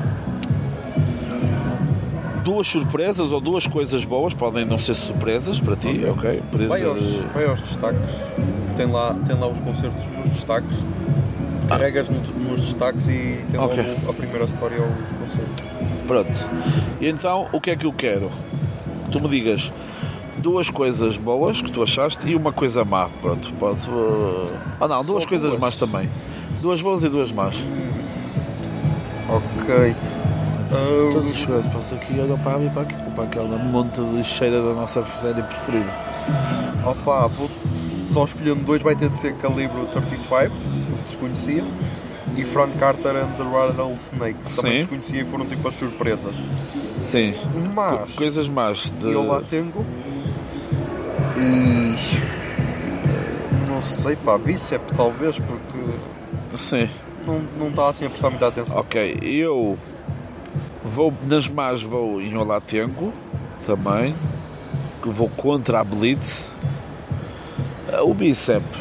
duas 2.45 2.67
surpresas 2.67 3.31
ou 3.33 3.41
duas 3.41 3.67
coisas 3.67 4.05
boas, 4.05 4.35
podem 4.35 4.65
não 4.65 4.79
ser 4.79 4.95
surpresas 4.95 5.61
para 5.61 5.77
ti, 5.77 6.03
ok? 6.09 6.43
Poder 6.51 6.69
Vai 6.69 6.79
ser- 6.81 6.87
aos, 6.87 7.17
vai 7.35 7.45
aos 7.47 7.61
destaques, 7.61 8.11
que 8.69 8.75
tem 8.75 8.87
lá, 8.87 9.15
tem 9.27 9.39
lá 9.39 9.47
os 9.49 9.61
concertos 9.61 10.07
nos 10.17 10.29
destaques. 10.31 10.77
Carregas 11.69 12.09
no- 12.09 12.21
nos 12.21 12.61
destaques 12.63 13.07
e 13.07 13.45
tem 13.51 13.61
Ah. 13.61 13.65
Ok. 13.65 13.77
logo 13.83 14.11
a 14.11 14.15
primeira 14.15 14.45
história 14.45 14.79
aos 14.79 14.91
concertos. 15.29 15.67
Pronto. 16.07 16.51
E 17.01 17.09
então, 17.09 17.49
o 17.53 17.61
que 17.61 17.71
é 17.71 17.77
que 17.77 17.87
eu 17.87 17.93
quero? 17.93 18.31
Que 19.05 19.11
tu 19.11 19.23
me 19.23 19.29
digas 19.29 19.73
duas 20.39 20.69
coisas 20.71 21.17
boas 21.17 21.63
que 21.63 21.71
tu 21.71 21.83
achaste 21.83 22.27
e 22.29 22.35
uma 22.35 22.53
coisa 22.53 22.85
má. 22.85 23.09
Pronto, 23.23 23.53
pode. 23.55 23.89
uh, 23.89 24.53
Ah, 24.81 24.89
não, 24.89 25.05
duas 25.05 25.23
Só 25.23 25.29
coisas 25.29 25.51
duas? 25.51 25.61
más 25.61 25.77
também. 25.77 26.11
Duas 26.61 26.81
boas 26.81 27.05
e 27.05 27.09
duas 27.09 27.31
más. 27.31 27.55
Ok. 29.29 29.95
Ah, 30.73 31.11
Todos 31.11 31.31
os 31.31 31.37
seguranças 31.41 31.73
passam 31.73 31.99
aqui 31.99 32.15
e 32.15 32.21
olham 32.21 32.39
para 32.39 32.59
mim 32.59 32.71
para, 32.71 32.83
aqui, 32.83 32.95
para 33.15 33.25
aquela 33.25 33.59
monte 33.59 34.01
de 34.01 34.23
cheira 34.23 34.63
da 34.63 34.73
nossa 34.73 35.05
série 35.05 35.43
preferida. 35.43 35.93
Opa, 36.87 37.27
vou 37.27 37.51
só 37.75 38.25
escolhendo 38.25 38.65
dois, 38.65 38.81
vai 38.81 38.95
ter 38.95 39.09
de 39.09 39.17
ser 39.19 39.35
Calibro 39.37 39.87
35, 39.87 40.51
que 40.51 41.03
desconhecia, 41.07 41.65
e 42.37 42.45
Frank 42.45 42.79
Carter 42.79 43.17
and 43.17 43.33
the 43.33 43.43
Rattlesnake, 43.43 44.39
que 44.45 44.55
também 44.57 44.79
desconhecia 44.79 45.23
e 45.23 45.25
foram 45.25 45.45
tipo 45.47 45.67
as 45.67 45.75
surpresas. 45.75 46.37
Sim. 47.03 47.35
Mas, 47.75 48.13
Coisas 48.13 48.49
más. 48.49 48.93
De... 48.93 49.13
eu 49.13 49.27
lá 49.27 49.43
tenho. 49.43 49.73
E. 51.37 51.97
Não 53.69 53.83
sei, 53.83 54.15
pá, 54.17 54.39
bíceps 54.39 54.97
talvez, 54.97 55.39
porque 55.39 55.97
Sim. 56.55 56.89
não, 57.27 57.41
não 57.59 57.69
está 57.69 57.89
assim 57.89 58.07
a 58.07 58.11
prestar 58.11 58.31
muita 58.31 58.47
atenção. 58.47 58.79
Ok, 58.79 59.19
eu 59.23 59.79
vou 60.85 61.13
nas 61.27 61.49
más 61.49 61.83
vou 61.83 62.21
em 62.21 62.37
Olatengo 62.37 63.13
também. 63.65 64.15
que 65.03 65.09
Vou 65.09 65.29
contra 65.31 65.81
a 65.81 65.85
Blitz. 65.85 66.53
Ah, 67.93 68.03
O 68.03 68.15
bíceps, 68.15 68.79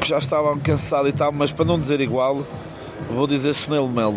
que 0.00 0.08
já 0.08 0.18
estava 0.18 0.56
cansado 0.58 1.08
e 1.08 1.12
tal, 1.12 1.32
mas 1.32 1.52
para 1.52 1.64
não 1.64 1.78
dizer 1.80 2.00
igual, 2.00 2.44
vou 3.10 3.26
dizer 3.26 3.50
Snail 3.50 3.88
Mel. 3.88 4.14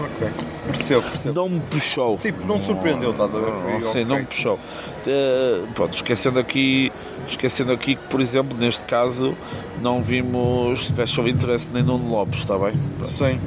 Ok, 0.00 0.28
percebo, 0.66 1.02
percebo. 1.02 1.34
Não 1.34 1.48
me 1.48 1.60
puxou. 1.60 2.18
Tipo, 2.18 2.44
não 2.46 2.60
surpreendeu, 2.60 3.12
estás 3.12 3.32
a 3.34 3.38
ver? 3.38 3.52
Foi 3.52 3.80
Sim, 3.92 4.04
não 4.04 4.16
me 4.18 4.24
puxou. 4.24 4.58
Eh, 5.06 5.62
pronto, 5.74 5.94
esquecendo 5.94 6.38
aqui, 6.40 6.90
esquecendo 7.28 7.70
aqui 7.72 7.94
que, 7.94 8.04
por 8.08 8.20
exemplo, 8.20 8.58
neste 8.58 8.84
caso, 8.84 9.36
não 9.80 10.02
vimos 10.02 10.86
Special 10.86 11.28
Interest 11.28 11.70
nem 11.72 11.82
Nuno 11.84 12.10
Lopes, 12.10 12.40
está 12.40 12.58
bem? 12.58 12.72
Pronto. 12.72 13.06
Sim. 13.06 13.38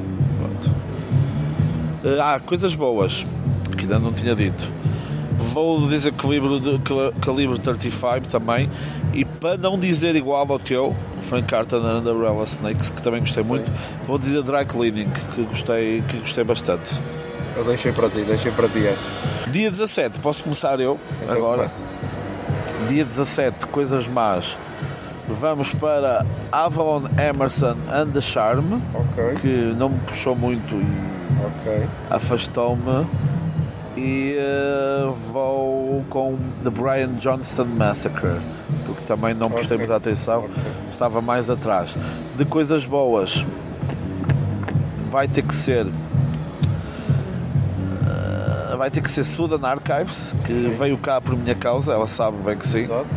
Eh, 2.08 2.20
Ah, 2.22 2.40
coisas 2.40 2.74
boas, 2.76 3.26
que 3.78 3.84
ainda 3.84 4.00
não 4.00 4.14
tinha 4.14 4.34
dito. 4.36 4.72
Vou 5.54 5.88
dizer 5.88 6.14
calibre, 6.14 6.50
calibre 7.22 7.60
35 7.60 8.28
também. 8.28 8.70
E 9.14 9.24
para 9.26 9.58
não 9.58 9.78
dizer 9.80 10.16
igual 10.16 10.46
ao 10.50 10.60
teu, 10.60 10.96
Frank 11.22 11.48
Carter 11.48 11.80
and 11.80 12.02
the 12.04 12.12
Umbrella 12.12 12.44
Snakes, 12.44 12.90
que 12.90 13.02
também 13.02 13.20
gostei 13.22 13.44
muito, 13.44 13.72
vou 14.06 14.18
dizer 14.18 14.42
Dry 14.44 14.66
Cleaning, 14.66 15.10
que 15.36 15.42
gostei, 15.44 16.02
que 16.08 16.18
gostei 16.18 16.44
bastante. 16.44 16.96
Eu 17.56 17.64
deixei 17.64 17.92
para 17.92 18.10
ti, 18.10 18.22
deixei 18.22 18.52
para 18.52 18.68
ti 18.70 18.86
essa. 18.86 19.10
Dia 19.52 19.72
17, 19.72 20.20
posso 20.20 20.44
começar 20.44 20.80
eu 20.80 21.00
Então 21.24 21.36
agora? 21.36 21.58
começa. 21.58 21.84
Dia 22.90 23.04
17, 23.04 23.66
coisas 23.68 24.08
más. 24.08 24.58
Vamos 25.28 25.74
para 25.74 26.26
Avalon 26.52 27.04
Emerson 27.18 27.76
and 27.92 28.12
the 28.14 28.22
Charm, 28.22 28.80
Ok, 28.94 29.36
que 29.42 29.74
não 29.78 29.90
me 29.90 30.00
puxou 30.00 30.36
muito 30.36 30.76
e 30.76 31.27
ok. 31.46 31.88
afastou-me. 32.10 33.08
E 33.96 34.36
eh, 34.38 35.12
vou 35.34 36.04
com 36.10 36.38
The 36.64 36.70
Brian 36.70 37.16
Johnston 37.16 37.66
Massacre, 37.66 38.38
porque 38.86 39.02
também 39.04 39.34
não 39.34 39.50
prestei 39.50 39.76
Ok. 39.76 39.88
muita 39.88 39.96
atenção, 39.96 40.42
Ok. 40.46 40.54
estava 40.92 41.20
mais 41.20 41.50
atrás. 41.50 41.96
De 42.38 42.46
coisas 42.46 42.86
boas, 42.86 43.44
vai 45.10 45.28
ter 45.28 45.42
que 45.42 45.56
ser. 45.56 45.88
eh, 48.08 48.76
vai 48.78 48.92
ter 48.92 49.02
que 49.02 49.10
ser 49.10 49.24
Sudan 49.24 49.66
Archives, 49.68 50.34
que 50.38 50.44
Sim. 50.44 50.70
veio 50.78 50.98
cá 50.98 51.20
por 51.20 51.36
minha 51.36 51.56
causa, 51.56 51.94
ela 51.94 52.08
sabe 52.08 52.38
bem 52.44 52.56
que 52.56 52.68
sim. 52.68 52.80
Exato. 52.80 53.08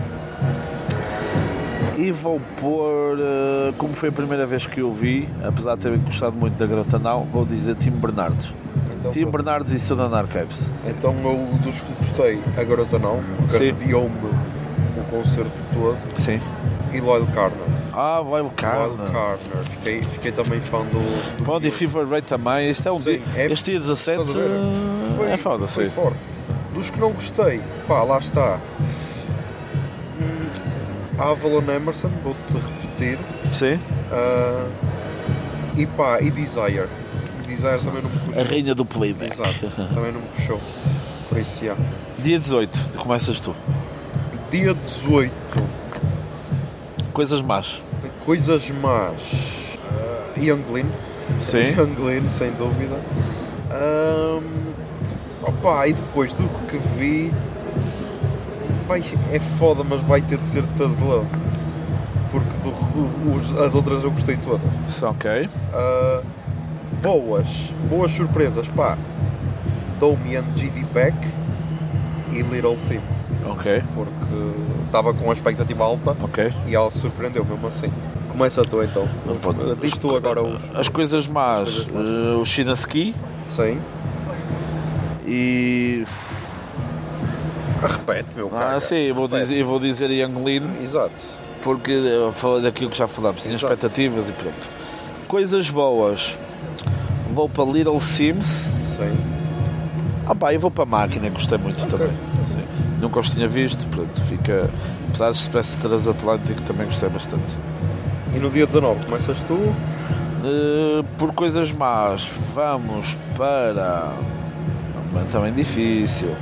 E 2.01 2.11
vou 2.11 2.41
pôr, 2.59 3.19
eh, 3.20 3.75
como 3.77 3.93
foi 3.93 4.09
a 4.09 4.12
primeira 4.12 4.47
vez 4.47 4.67
que 4.67 4.81
eu 4.81 4.91
vi, 4.91 5.29
apesar 5.45 5.75
de 5.77 5.83
ter 5.83 5.99
gostado 5.99 6.35
muito 6.35 6.57
da 6.57 6.65
Grota 6.65 6.99
Não, 6.99 7.27
vou 7.27 7.45
dizer 7.45 7.75
Tim 7.75 7.91
Bernardes. 7.91 8.55
Então, 8.99 9.11
Tim 9.12 9.27
Bernardes 9.27 9.70
e 9.70 9.79
Sudan 9.79 10.09
Archives. 10.09 10.67
então 10.87 11.15
eu 11.23 11.59
dos 11.59 11.83
que 11.83 11.93
gostei, 11.93 12.41
a 12.57 12.65
garota 12.65 12.99
não, 12.99 13.20
arrepiou-me 13.55 14.17
o 14.97 15.05
concerto 15.11 15.51
todo. 15.75 15.99
Sim. 16.17 16.41
E 16.91 17.01
Lloyd 17.01 17.31
Carner. 17.33 17.59
Ah, 17.93 18.20
Lloyd 18.20 18.49
Carna. 18.57 19.05
Carner. 19.11 19.65
Fiquei, 19.65 20.03
fiquei 20.03 20.33
também 20.33 20.59
fã 20.61 20.79
do. 20.87 21.45
do 21.45 21.57
e 21.59 21.61
Kill. 21.61 21.73
Fever 21.73 22.09
Ray 22.09 22.23
também. 22.23 22.70
Este 22.70 22.89
é 22.89 22.93
um 22.93 22.99
Sim, 22.99 23.19
dia. 23.19 23.23
é- 23.37 23.53
este 23.53 23.73
dia 23.73 23.81
17 23.81 24.20
Estás 24.23 24.37
a 24.37 24.41
ver? 24.41 24.49
Foi, 25.19 25.31
é 25.33 25.37
foda, 25.37 25.67
foi 25.67 25.87
sim. 25.87 25.95
forte. 25.95 26.19
Dos 26.73 26.89
que 26.89 26.99
não 26.99 27.12
gostei, 27.12 27.61
pá, 27.87 28.03
lá 28.05 28.19
está. 28.19 28.59
Avalon 31.20 31.70
Emerson, 31.70 32.08
vou-te 32.24 32.55
repetir. 32.55 33.18
Sim. 33.52 33.78
Ah, 34.10 34.66
e 35.76 35.86
pá, 35.86 36.20
e 36.20 36.31
Desire. 36.31 36.89
Desire 37.47 37.78
também 37.78 38.02
não 38.02 38.10
me 38.10 38.16
A 38.16 38.20
puxou. 38.20 38.44
rainha 38.44 38.74
do 38.74 38.84
playback. 38.84 39.32
Exato, 39.32 39.70
também 39.92 40.12
não 40.12 40.20
me 40.20 40.28
puxou. 40.34 40.60
Por 41.28 41.39
isso, 41.39 41.65
já. 41.65 41.76
Dia 42.18 42.39
18, 42.39 42.99
começas 42.99 43.39
tu. 43.40 43.55
Dia 44.50 44.74
18, 44.74 45.32
Coisas 47.12 47.42
más. 47.42 47.82
coisas 48.24 48.70
más. 48.70 49.76
Ah, 49.90 50.39
Young 50.40 50.65
Lean. 50.73 50.86
Sim. 51.40 51.74
Young 51.76 51.97
Lean, 52.05 52.28
sem 52.31 52.50
dúvida. 52.52 52.97
Ahm, 53.70 54.73
opa, 55.42 55.86
e 55.86 55.92
depois 55.92 56.32
do 56.32 56.49
que 56.68 56.78
vi, 56.99 57.32
vai, 58.91 59.05
é 59.33 59.39
foda, 59.39 59.85
mas 59.89 60.01
vai 60.02 60.20
ter 60.20 60.36
de 60.39 60.47
ser 60.47 60.65
Taz 60.77 60.99
Love. 60.99 61.28
Porque 62.33 62.49
do- 62.65 63.33
os- 63.36 63.57
as 63.60 63.75
outras 63.75 64.02
eu 64.02 64.10
gostei 64.10 64.36
todas. 64.36 64.60
Ok. 65.02 65.49
Ah, 65.73 66.20
boas, 67.02 67.73
boas 67.89 68.10
surpresas, 68.12 68.67
pá. 68.69 68.99
Domian 70.01 70.43
GD 70.57 70.85
Peck 70.93 71.15
e 72.33 72.43
Little 72.43 72.78
Sims. 72.81 73.28
Ok. 73.49 73.83
Porque 73.94 74.86
estava 74.86 75.15
com 75.15 75.25
uma 75.25 75.35
expectativa 75.35 75.85
alta 75.85 76.17
Ok. 76.23 76.52
e 76.67 76.75
ela 76.75 76.91
surpreendeu 76.91 77.44
mesmo 77.44 77.67
assim. 77.69 77.93
Começa 78.28 78.62
tu 78.65 78.83
então. 78.83 79.09
Diz 79.81 79.93
tu 79.99 80.17
agora 80.17 80.43
os. 80.43 80.60
As 80.75 80.89
coisas 80.89 81.28
más. 81.28 81.86
eh, 81.94 82.35
o 82.41 82.44
China 82.44 82.73
Ski 82.73 83.15
Sim. 83.47 83.78
e. 85.27 86.05
Repete, 87.81 88.36
meu 88.36 88.49
cara. 88.50 88.76
Ah, 88.76 88.81
sim, 88.81 88.94
eu 88.97 89.15
vou 89.15 89.25
Repete. 89.26 89.42
dizer, 89.49 89.60
eu 89.60 89.67
vou 89.67 89.78
dizer 89.81 90.10
Young 90.10 90.44
Lean. 90.44 90.62
Exato. 90.83 91.12
porque 91.62 91.91
eu 91.91 92.33
falei 92.33 92.62
daquilo 92.62 92.91
que 92.91 92.97
já 92.99 93.07
falámos, 93.07 93.42
tinha 93.42 93.55
expectativas 93.55 94.28
e 94.28 94.33
pronto. 94.33 94.68
Coisas 95.28 95.68
boas. 95.70 96.34
Vou 97.34 97.49
para 97.49 97.65
Little 97.65 98.00
Sims. 98.00 98.68
Sim. 98.81 99.17
Ah 100.26 100.34
pá, 100.34 100.52
eu 100.55 100.60
vou 100.60 100.70
para 100.70 100.84
a 100.84 100.86
máquina, 100.86 101.28
gostei 101.31 101.59
muito 101.59 101.83
Ok. 101.84 101.99
também. 101.99 102.17
Sim. 102.44 102.65
nunca 103.00 103.20
os 103.20 103.28
tinha 103.31 103.47
visto, 103.49 103.86
portanto 103.89 104.20
fica. 104.23 104.70
Apesar 105.09 105.31
de 105.33 105.36
Expresso 105.39 105.78
Transatlântico 105.81 106.62
também 106.62 106.86
gostei 106.86 107.09
bastante. 107.09 107.57
E 108.34 108.39
no 108.39 108.49
dia 108.50 108.65
19 108.67 109.05
começas 109.07 109.42
tu? 109.42 109.55
Uh, 109.55 111.05
por 111.18 111.33
coisas 111.34 111.70
más, 111.73 112.28
vamos 112.55 113.18
para. 113.36 114.12
Também 115.33 115.52
difícil, 115.52 116.34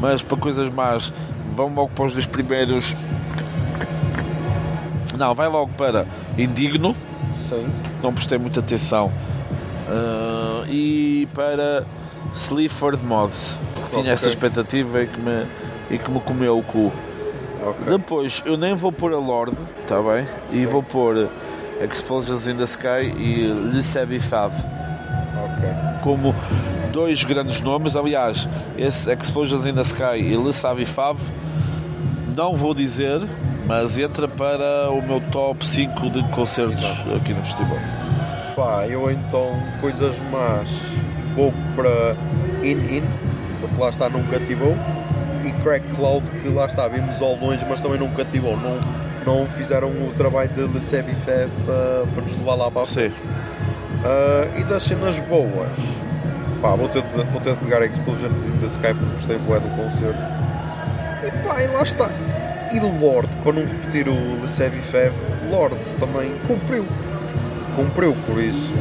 mas 0.00 0.22
para 0.22 0.36
coisas 0.36 0.70
más, 0.72 1.12
vamos 1.54 1.74
logo 1.76 1.90
para 1.90 2.04
os 2.04 2.12
dois 2.14 2.26
primeiros. 2.26 2.94
Não, 5.16 5.34
vai 5.34 5.48
logo 5.48 5.72
para 5.76 6.06
Indigno, 6.36 6.94
Sim. 7.34 7.66
não 8.02 8.12
prestei 8.12 8.38
muita 8.38 8.60
atenção. 8.60 9.10
Uh, 9.88 10.66
e 10.68 11.28
para 11.32 11.84
Sleaford 12.34 13.02
Mods, 13.04 13.56
tinha 13.92 14.12
essa 14.12 14.28
expectativa 14.28 15.02
e 15.02 15.06
que, 15.06 15.20
me, 15.20 15.46
e 15.90 15.98
que 15.98 16.10
me 16.10 16.20
comeu 16.20 16.58
o 16.58 16.62
cu. 16.62 16.92
Ok. 17.62 17.96
Depois, 17.96 18.42
eu 18.44 18.56
nem 18.56 18.74
vou 18.74 18.92
pôr 18.92 19.12
a 19.12 19.18
Lorde, 19.18 19.56
está 19.82 20.00
bem? 20.02 20.26
E 20.52 20.66
vou 20.66 20.82
pôr 20.82 21.28
Explosions 21.80 22.46
in 22.46 22.56
the 22.56 22.64
Sky 22.64 23.12
e 23.16 23.46
Le 23.72 23.82
Savy 23.82 24.18
Fave 24.18 24.62
Ok. 25.44 25.68
como 26.02 26.34
dois 26.96 27.22
grandes 27.24 27.60
nomes. 27.60 27.94
Aliás, 27.94 28.48
esse 28.78 29.12
Explosions 29.12 29.66
in 29.66 29.74
the 29.74 29.82
Sky 29.82 30.18
e 30.18 30.34
Le 30.34 30.50
Savy 30.50 30.86
Fave 30.86 31.20
não 32.34 32.54
vou 32.54 32.72
dizer, 32.72 33.20
mas 33.66 33.98
entra 33.98 34.26
para 34.26 34.90
o 34.90 35.02
meu 35.02 35.20
top 35.20 35.66
5 35.66 36.08
de 36.08 36.22
concertos 36.30 36.82
aqui 37.14 37.34
no 37.34 37.44
festival. 37.44 37.76
Pá, 38.56 38.86
eu 38.88 39.10
então, 39.10 39.50
coisas 39.78 40.14
más, 40.32 40.66
vou 41.34 41.52
para 41.74 42.16
In 42.64 42.96
In, 42.96 43.02
porque 43.60 43.78
lá 43.78 43.90
está, 43.90 44.08
não 44.08 44.22
cativou. 44.24 44.74
E 45.44 45.52
Crack 45.62 45.86
Cloud, 45.94 46.28
que 46.30 46.48
lá 46.48 46.64
está, 46.64 46.88
vimos 46.88 47.20
ao 47.20 47.36
longe, 47.36 47.62
mas 47.68 47.82
também 47.82 48.00
não 48.00 48.08
cativou. 48.08 48.56
Não, 48.56 48.80
não 49.26 49.46
fizeram 49.46 49.90
o 49.90 50.14
trabalho 50.16 50.48
de 50.48 50.62
Le 50.62 50.80
Sebi 50.80 51.14
Feb 51.14 51.50
para, 51.66 52.06
para 52.14 52.22
nos 52.22 52.32
levar 52.38 52.54
lá 52.54 52.70
para 52.70 52.82
a 52.82 52.86
frente. 52.86 53.14
Sim, 53.14 53.28
Ah, 54.02 54.58
e 54.58 54.64
das 54.64 54.82
cenas 54.82 55.18
boas, 55.20 55.70
pá, 56.66 56.74
vou 56.74 56.88
ter, 56.88 57.02
de, 57.02 57.16
vou 57.30 57.40
ter 57.40 57.52
de 57.52 57.58
pegar 57.58 57.84
Explosions 57.86 58.44
in 58.44 58.58
the 58.58 58.66
Sky 58.66 58.88
porque 58.94 59.12
gostei 59.14 59.38
bué 59.38 59.60
do 59.60 59.68
concerto. 59.76 60.18
E 61.24 61.30
pá, 61.46 61.62
e 61.62 61.66
lá 61.68 61.82
está. 61.82 62.10
E 62.72 62.80
Lorde, 62.80 63.36
para 63.38 63.52
não 63.52 63.62
repetir 63.62 64.08
o 64.08 64.40
Le 64.42 64.48
Sebi 64.48 64.80
Feb, 64.80 65.12
Lorde 65.50 65.78
também 65.98 66.32
cumpriu. 66.48 66.84
Cumpriu, 67.76 68.16
por 68.26 68.38
isso, 68.42 68.72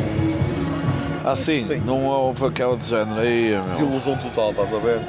ah, 1.24 1.36
sim, 1.36 1.60
Sim. 1.60 1.82
não 1.86 2.06
houve 2.06 2.46
aquela 2.46 2.76
de 2.78 2.86
género 2.88 3.20
aí, 3.20 3.52
meu. 3.52 3.64
desilusão 3.66 4.16
total, 4.18 4.52
estás 4.52 4.74
a 4.74 4.78
ver? 4.80 5.00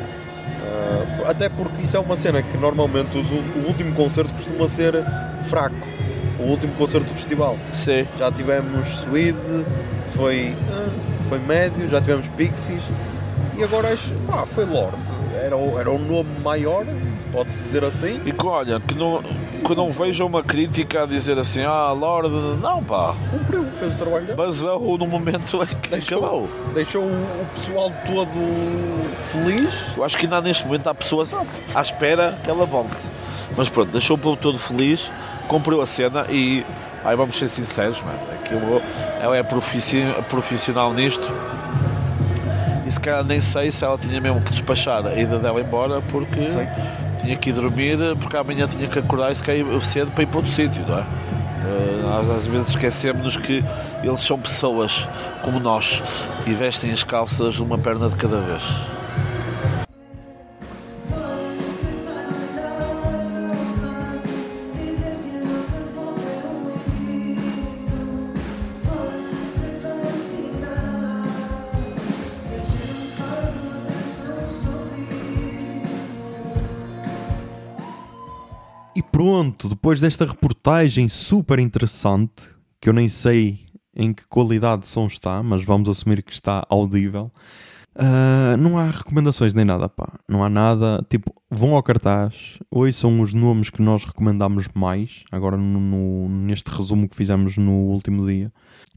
Ah, 0.63 1.31
até 1.31 1.49
porque 1.49 1.83
isso 1.83 1.97
é 1.97 2.01
uma 2.01 2.17
cena 2.17 2.43
que 2.43 2.57
normalmente 2.59 3.17
os- 3.17 3.31
o 3.31 3.37
último 3.67 3.93
concerto 3.95 4.33
costuma 4.35 4.67
ser 4.69 4.93
fraco. 5.43 5.87
O 6.39 6.43
último 6.43 6.75
concerto 6.75 7.07
do 7.07 7.15
festival. 7.17 7.57
Sim, 7.75 8.07
Já 8.19 8.31
tivemos 8.31 8.89
Swede, 8.89 9.39
que 10.05 10.11
foi, 10.19 10.55
ah, 10.71 10.91
foi 11.29 11.39
médio, 11.39 11.89
já 11.89 12.01
tivemos 12.01 12.29
Pixies 12.29 12.83
e 13.57 13.63
agora 13.63 13.89
acho, 13.93 14.13
pá, 14.27 14.45
foi 14.47 14.65
Lorde. 14.65 14.97
Era, 15.43 15.57
o- 15.57 15.79
era 15.79 15.91
um 15.91 15.99
nome 15.99 16.31
maior, 16.43 16.85
pode-se 17.33 17.63
dizer 17.63 17.85
assim. 17.85 18.21
e 18.25 18.33
que 18.33 18.47
olha, 18.47 18.81
que 18.81 18.95
não, 18.97 19.21
que 19.23 19.75
não 19.75 19.91
veja 19.93 20.25
uma 20.25 20.43
crítica 20.43 21.03
a 21.03 21.07
dizer 21.07 21.39
assim, 21.39 21.63
ah, 21.63 21.93
Lorde, 21.93 22.31
não 22.61 22.83
pá, 22.83 23.15
Cumpriu, 23.31 23.65
fez 23.79 23.93
o 23.93 23.97
trabalho 23.97 24.25
dele. 24.27 24.37
basou 24.37 24.99
no 24.99 25.07
momento 25.07 25.63
em 25.63 25.67
que 25.81 25.91
Deixou, 25.91 26.19
acabou. 26.19 26.49
deixou 26.75 27.03
o 27.03 27.07
o 27.07 27.47
pessoal 27.55 27.93
todo 28.07 29.17
feliz. 29.19 29.75
Eu 29.97 30.05
acho 30.05 30.17
que 30.17 30.25
ainda 30.27 30.41
neste 30.41 30.65
momento 30.67 30.87
há 30.89 30.95
pessoas 30.95 31.33
à 31.75 31.81
espera 31.83 32.39
que 32.43 32.51
ela 32.51 32.65
volte. 32.67 32.95
Mas 33.57 33.69
pronto, 33.69 33.91
deixou 33.93 34.17
o 34.17 34.19
povo 34.19 34.37
todo 34.37 34.59
feliz, 34.59 35.11
cumpriu 35.49 35.81
a 35.81 35.87
cena 35.87 36.27
e. 36.29 36.65
Ai, 37.07 37.15
vamos 37.17 37.39
ser 37.39 37.49
sinceros, 37.49 38.03
mano. 38.03 38.19
Aquilo, 38.41 38.83
ela 39.21 39.37
é 39.37 39.43
profissional 39.43 40.93
nisto. 40.93 41.27
E 42.87 42.91
se 42.91 43.01
calhar 43.01 43.25
nem 43.25 43.41
sei 43.41 43.71
se 43.71 43.85
ela 43.85 43.97
tinha 43.97 44.21
mesmo 44.21 44.41
que 44.41 44.51
despachar 44.51 45.07
a 45.07 45.15
ida 45.15 45.39
dela 45.39 45.61
embora 45.61 46.01
porque 46.03 46.43
Sim. 46.45 46.67
tinha 47.21 47.37
que 47.37 47.51
ir 47.51 47.53
dormir, 47.53 47.97
porque 48.21 48.37
amanhã 48.37 48.67
tinha 48.67 48.89
que 48.89 48.99
acordar 48.99 49.33
e 49.33 49.37
se 49.37 49.43
cair 49.43 49.65
cedo 49.83 50.11
para 50.13 50.23
ir 50.23 50.27
para 50.27 50.37
outro 50.39 50.53
sítio, 50.53 50.85
não 50.87 50.99
é? 50.99 51.01
Eh, 51.01 52.01
Nós 52.03 52.31
às 52.31 52.45
vezes 52.45 52.69
esquecemos-nos 52.71 53.37
que 53.37 53.65
eles 54.03 54.21
são 54.21 54.39
pessoas 54.39 55.09
como 55.43 55.59
nós 55.59 56.03
e 56.47 56.53
vestem 56.53 56.93
as 56.93 57.03
calças 57.03 57.59
uma 57.59 57.77
perna 57.79 58.09
de 58.09 58.17
cada 58.17 58.39
vez. 58.41 58.63
Pronto, 79.37 79.69
depois 79.69 80.01
desta 80.01 80.25
reportagem 80.25 81.11
super 81.11 81.59
interessante, 81.59 82.49
que 82.81 82.89
eu 82.89 82.93
nem 82.95 83.07
sei 83.07 83.67
em 83.95 84.11
que 84.15 84.27
qualidade 84.27 84.83
de 84.83 84.89
som 84.89 85.07
está, 85.07 85.43
mas 85.43 85.63
vamos 85.63 85.91
assumir 85.91 86.23
que 86.23 86.33
está 86.33 86.65
audível. 86.71 87.31
ah, 87.95 88.57
não 88.59 88.79
há 88.79 88.91
recomendações 88.91 89.53
nem 89.53 89.65
nada, 89.65 89.89
pá. 89.91 90.19
Não 90.29 90.43
há 90.43 90.49
nada. 90.49 91.05
Tipo, 91.11 91.35
vão 91.51 91.75
ao 91.75 91.83
cartaz, 91.83 92.59
ouçam 92.71 93.21
os 93.21 93.35
nomes 93.35 93.69
que 93.71 93.81
nós 93.83 94.05
recomendamos 94.05 94.69
mais, 94.75 95.23
agora 95.31 95.57
no- 95.59 95.81
no- 95.81 96.29
neste 96.29 96.71
resumo 96.71 97.07
que 97.09 97.17
fizemos 97.17 97.57
no 97.59 97.73
último 97.73 98.27
dia. 98.27 98.51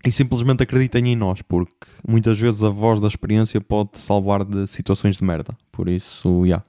E 0.05 0.11
simplesmente 0.11 0.63
acreditem 0.63 1.07
em 1.09 1.15
nós, 1.17 1.41
porque 1.41 1.87
muitas 2.07 2.39
vezes 2.39 2.63
a 2.63 2.69
voz 2.69 3.01
da 3.01 3.07
experiência 3.09 3.59
pode 3.59 3.99
salvar 3.99 4.45
de 4.45 4.67
situações 4.67 5.17
de 5.17 5.23
merda. 5.25 5.53
Por 5.71 5.89
isso, 5.89 6.45
já. 6.45 6.63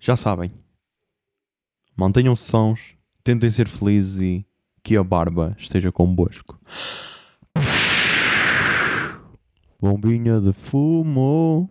Já 0.00 0.16
sabem. 0.16 0.50
Mantenham-se 1.96 2.42
sãos, 2.42 2.94
tentem 3.24 3.50
ser 3.50 3.66
felizes 3.66 4.20
e 4.20 4.46
que 4.82 4.98
a 4.98 5.02
barba 5.02 5.56
esteja 5.58 5.90
convosco. 5.90 6.60
Bombinha 9.80 10.38
de 10.38 10.52
fumo. 10.52 11.70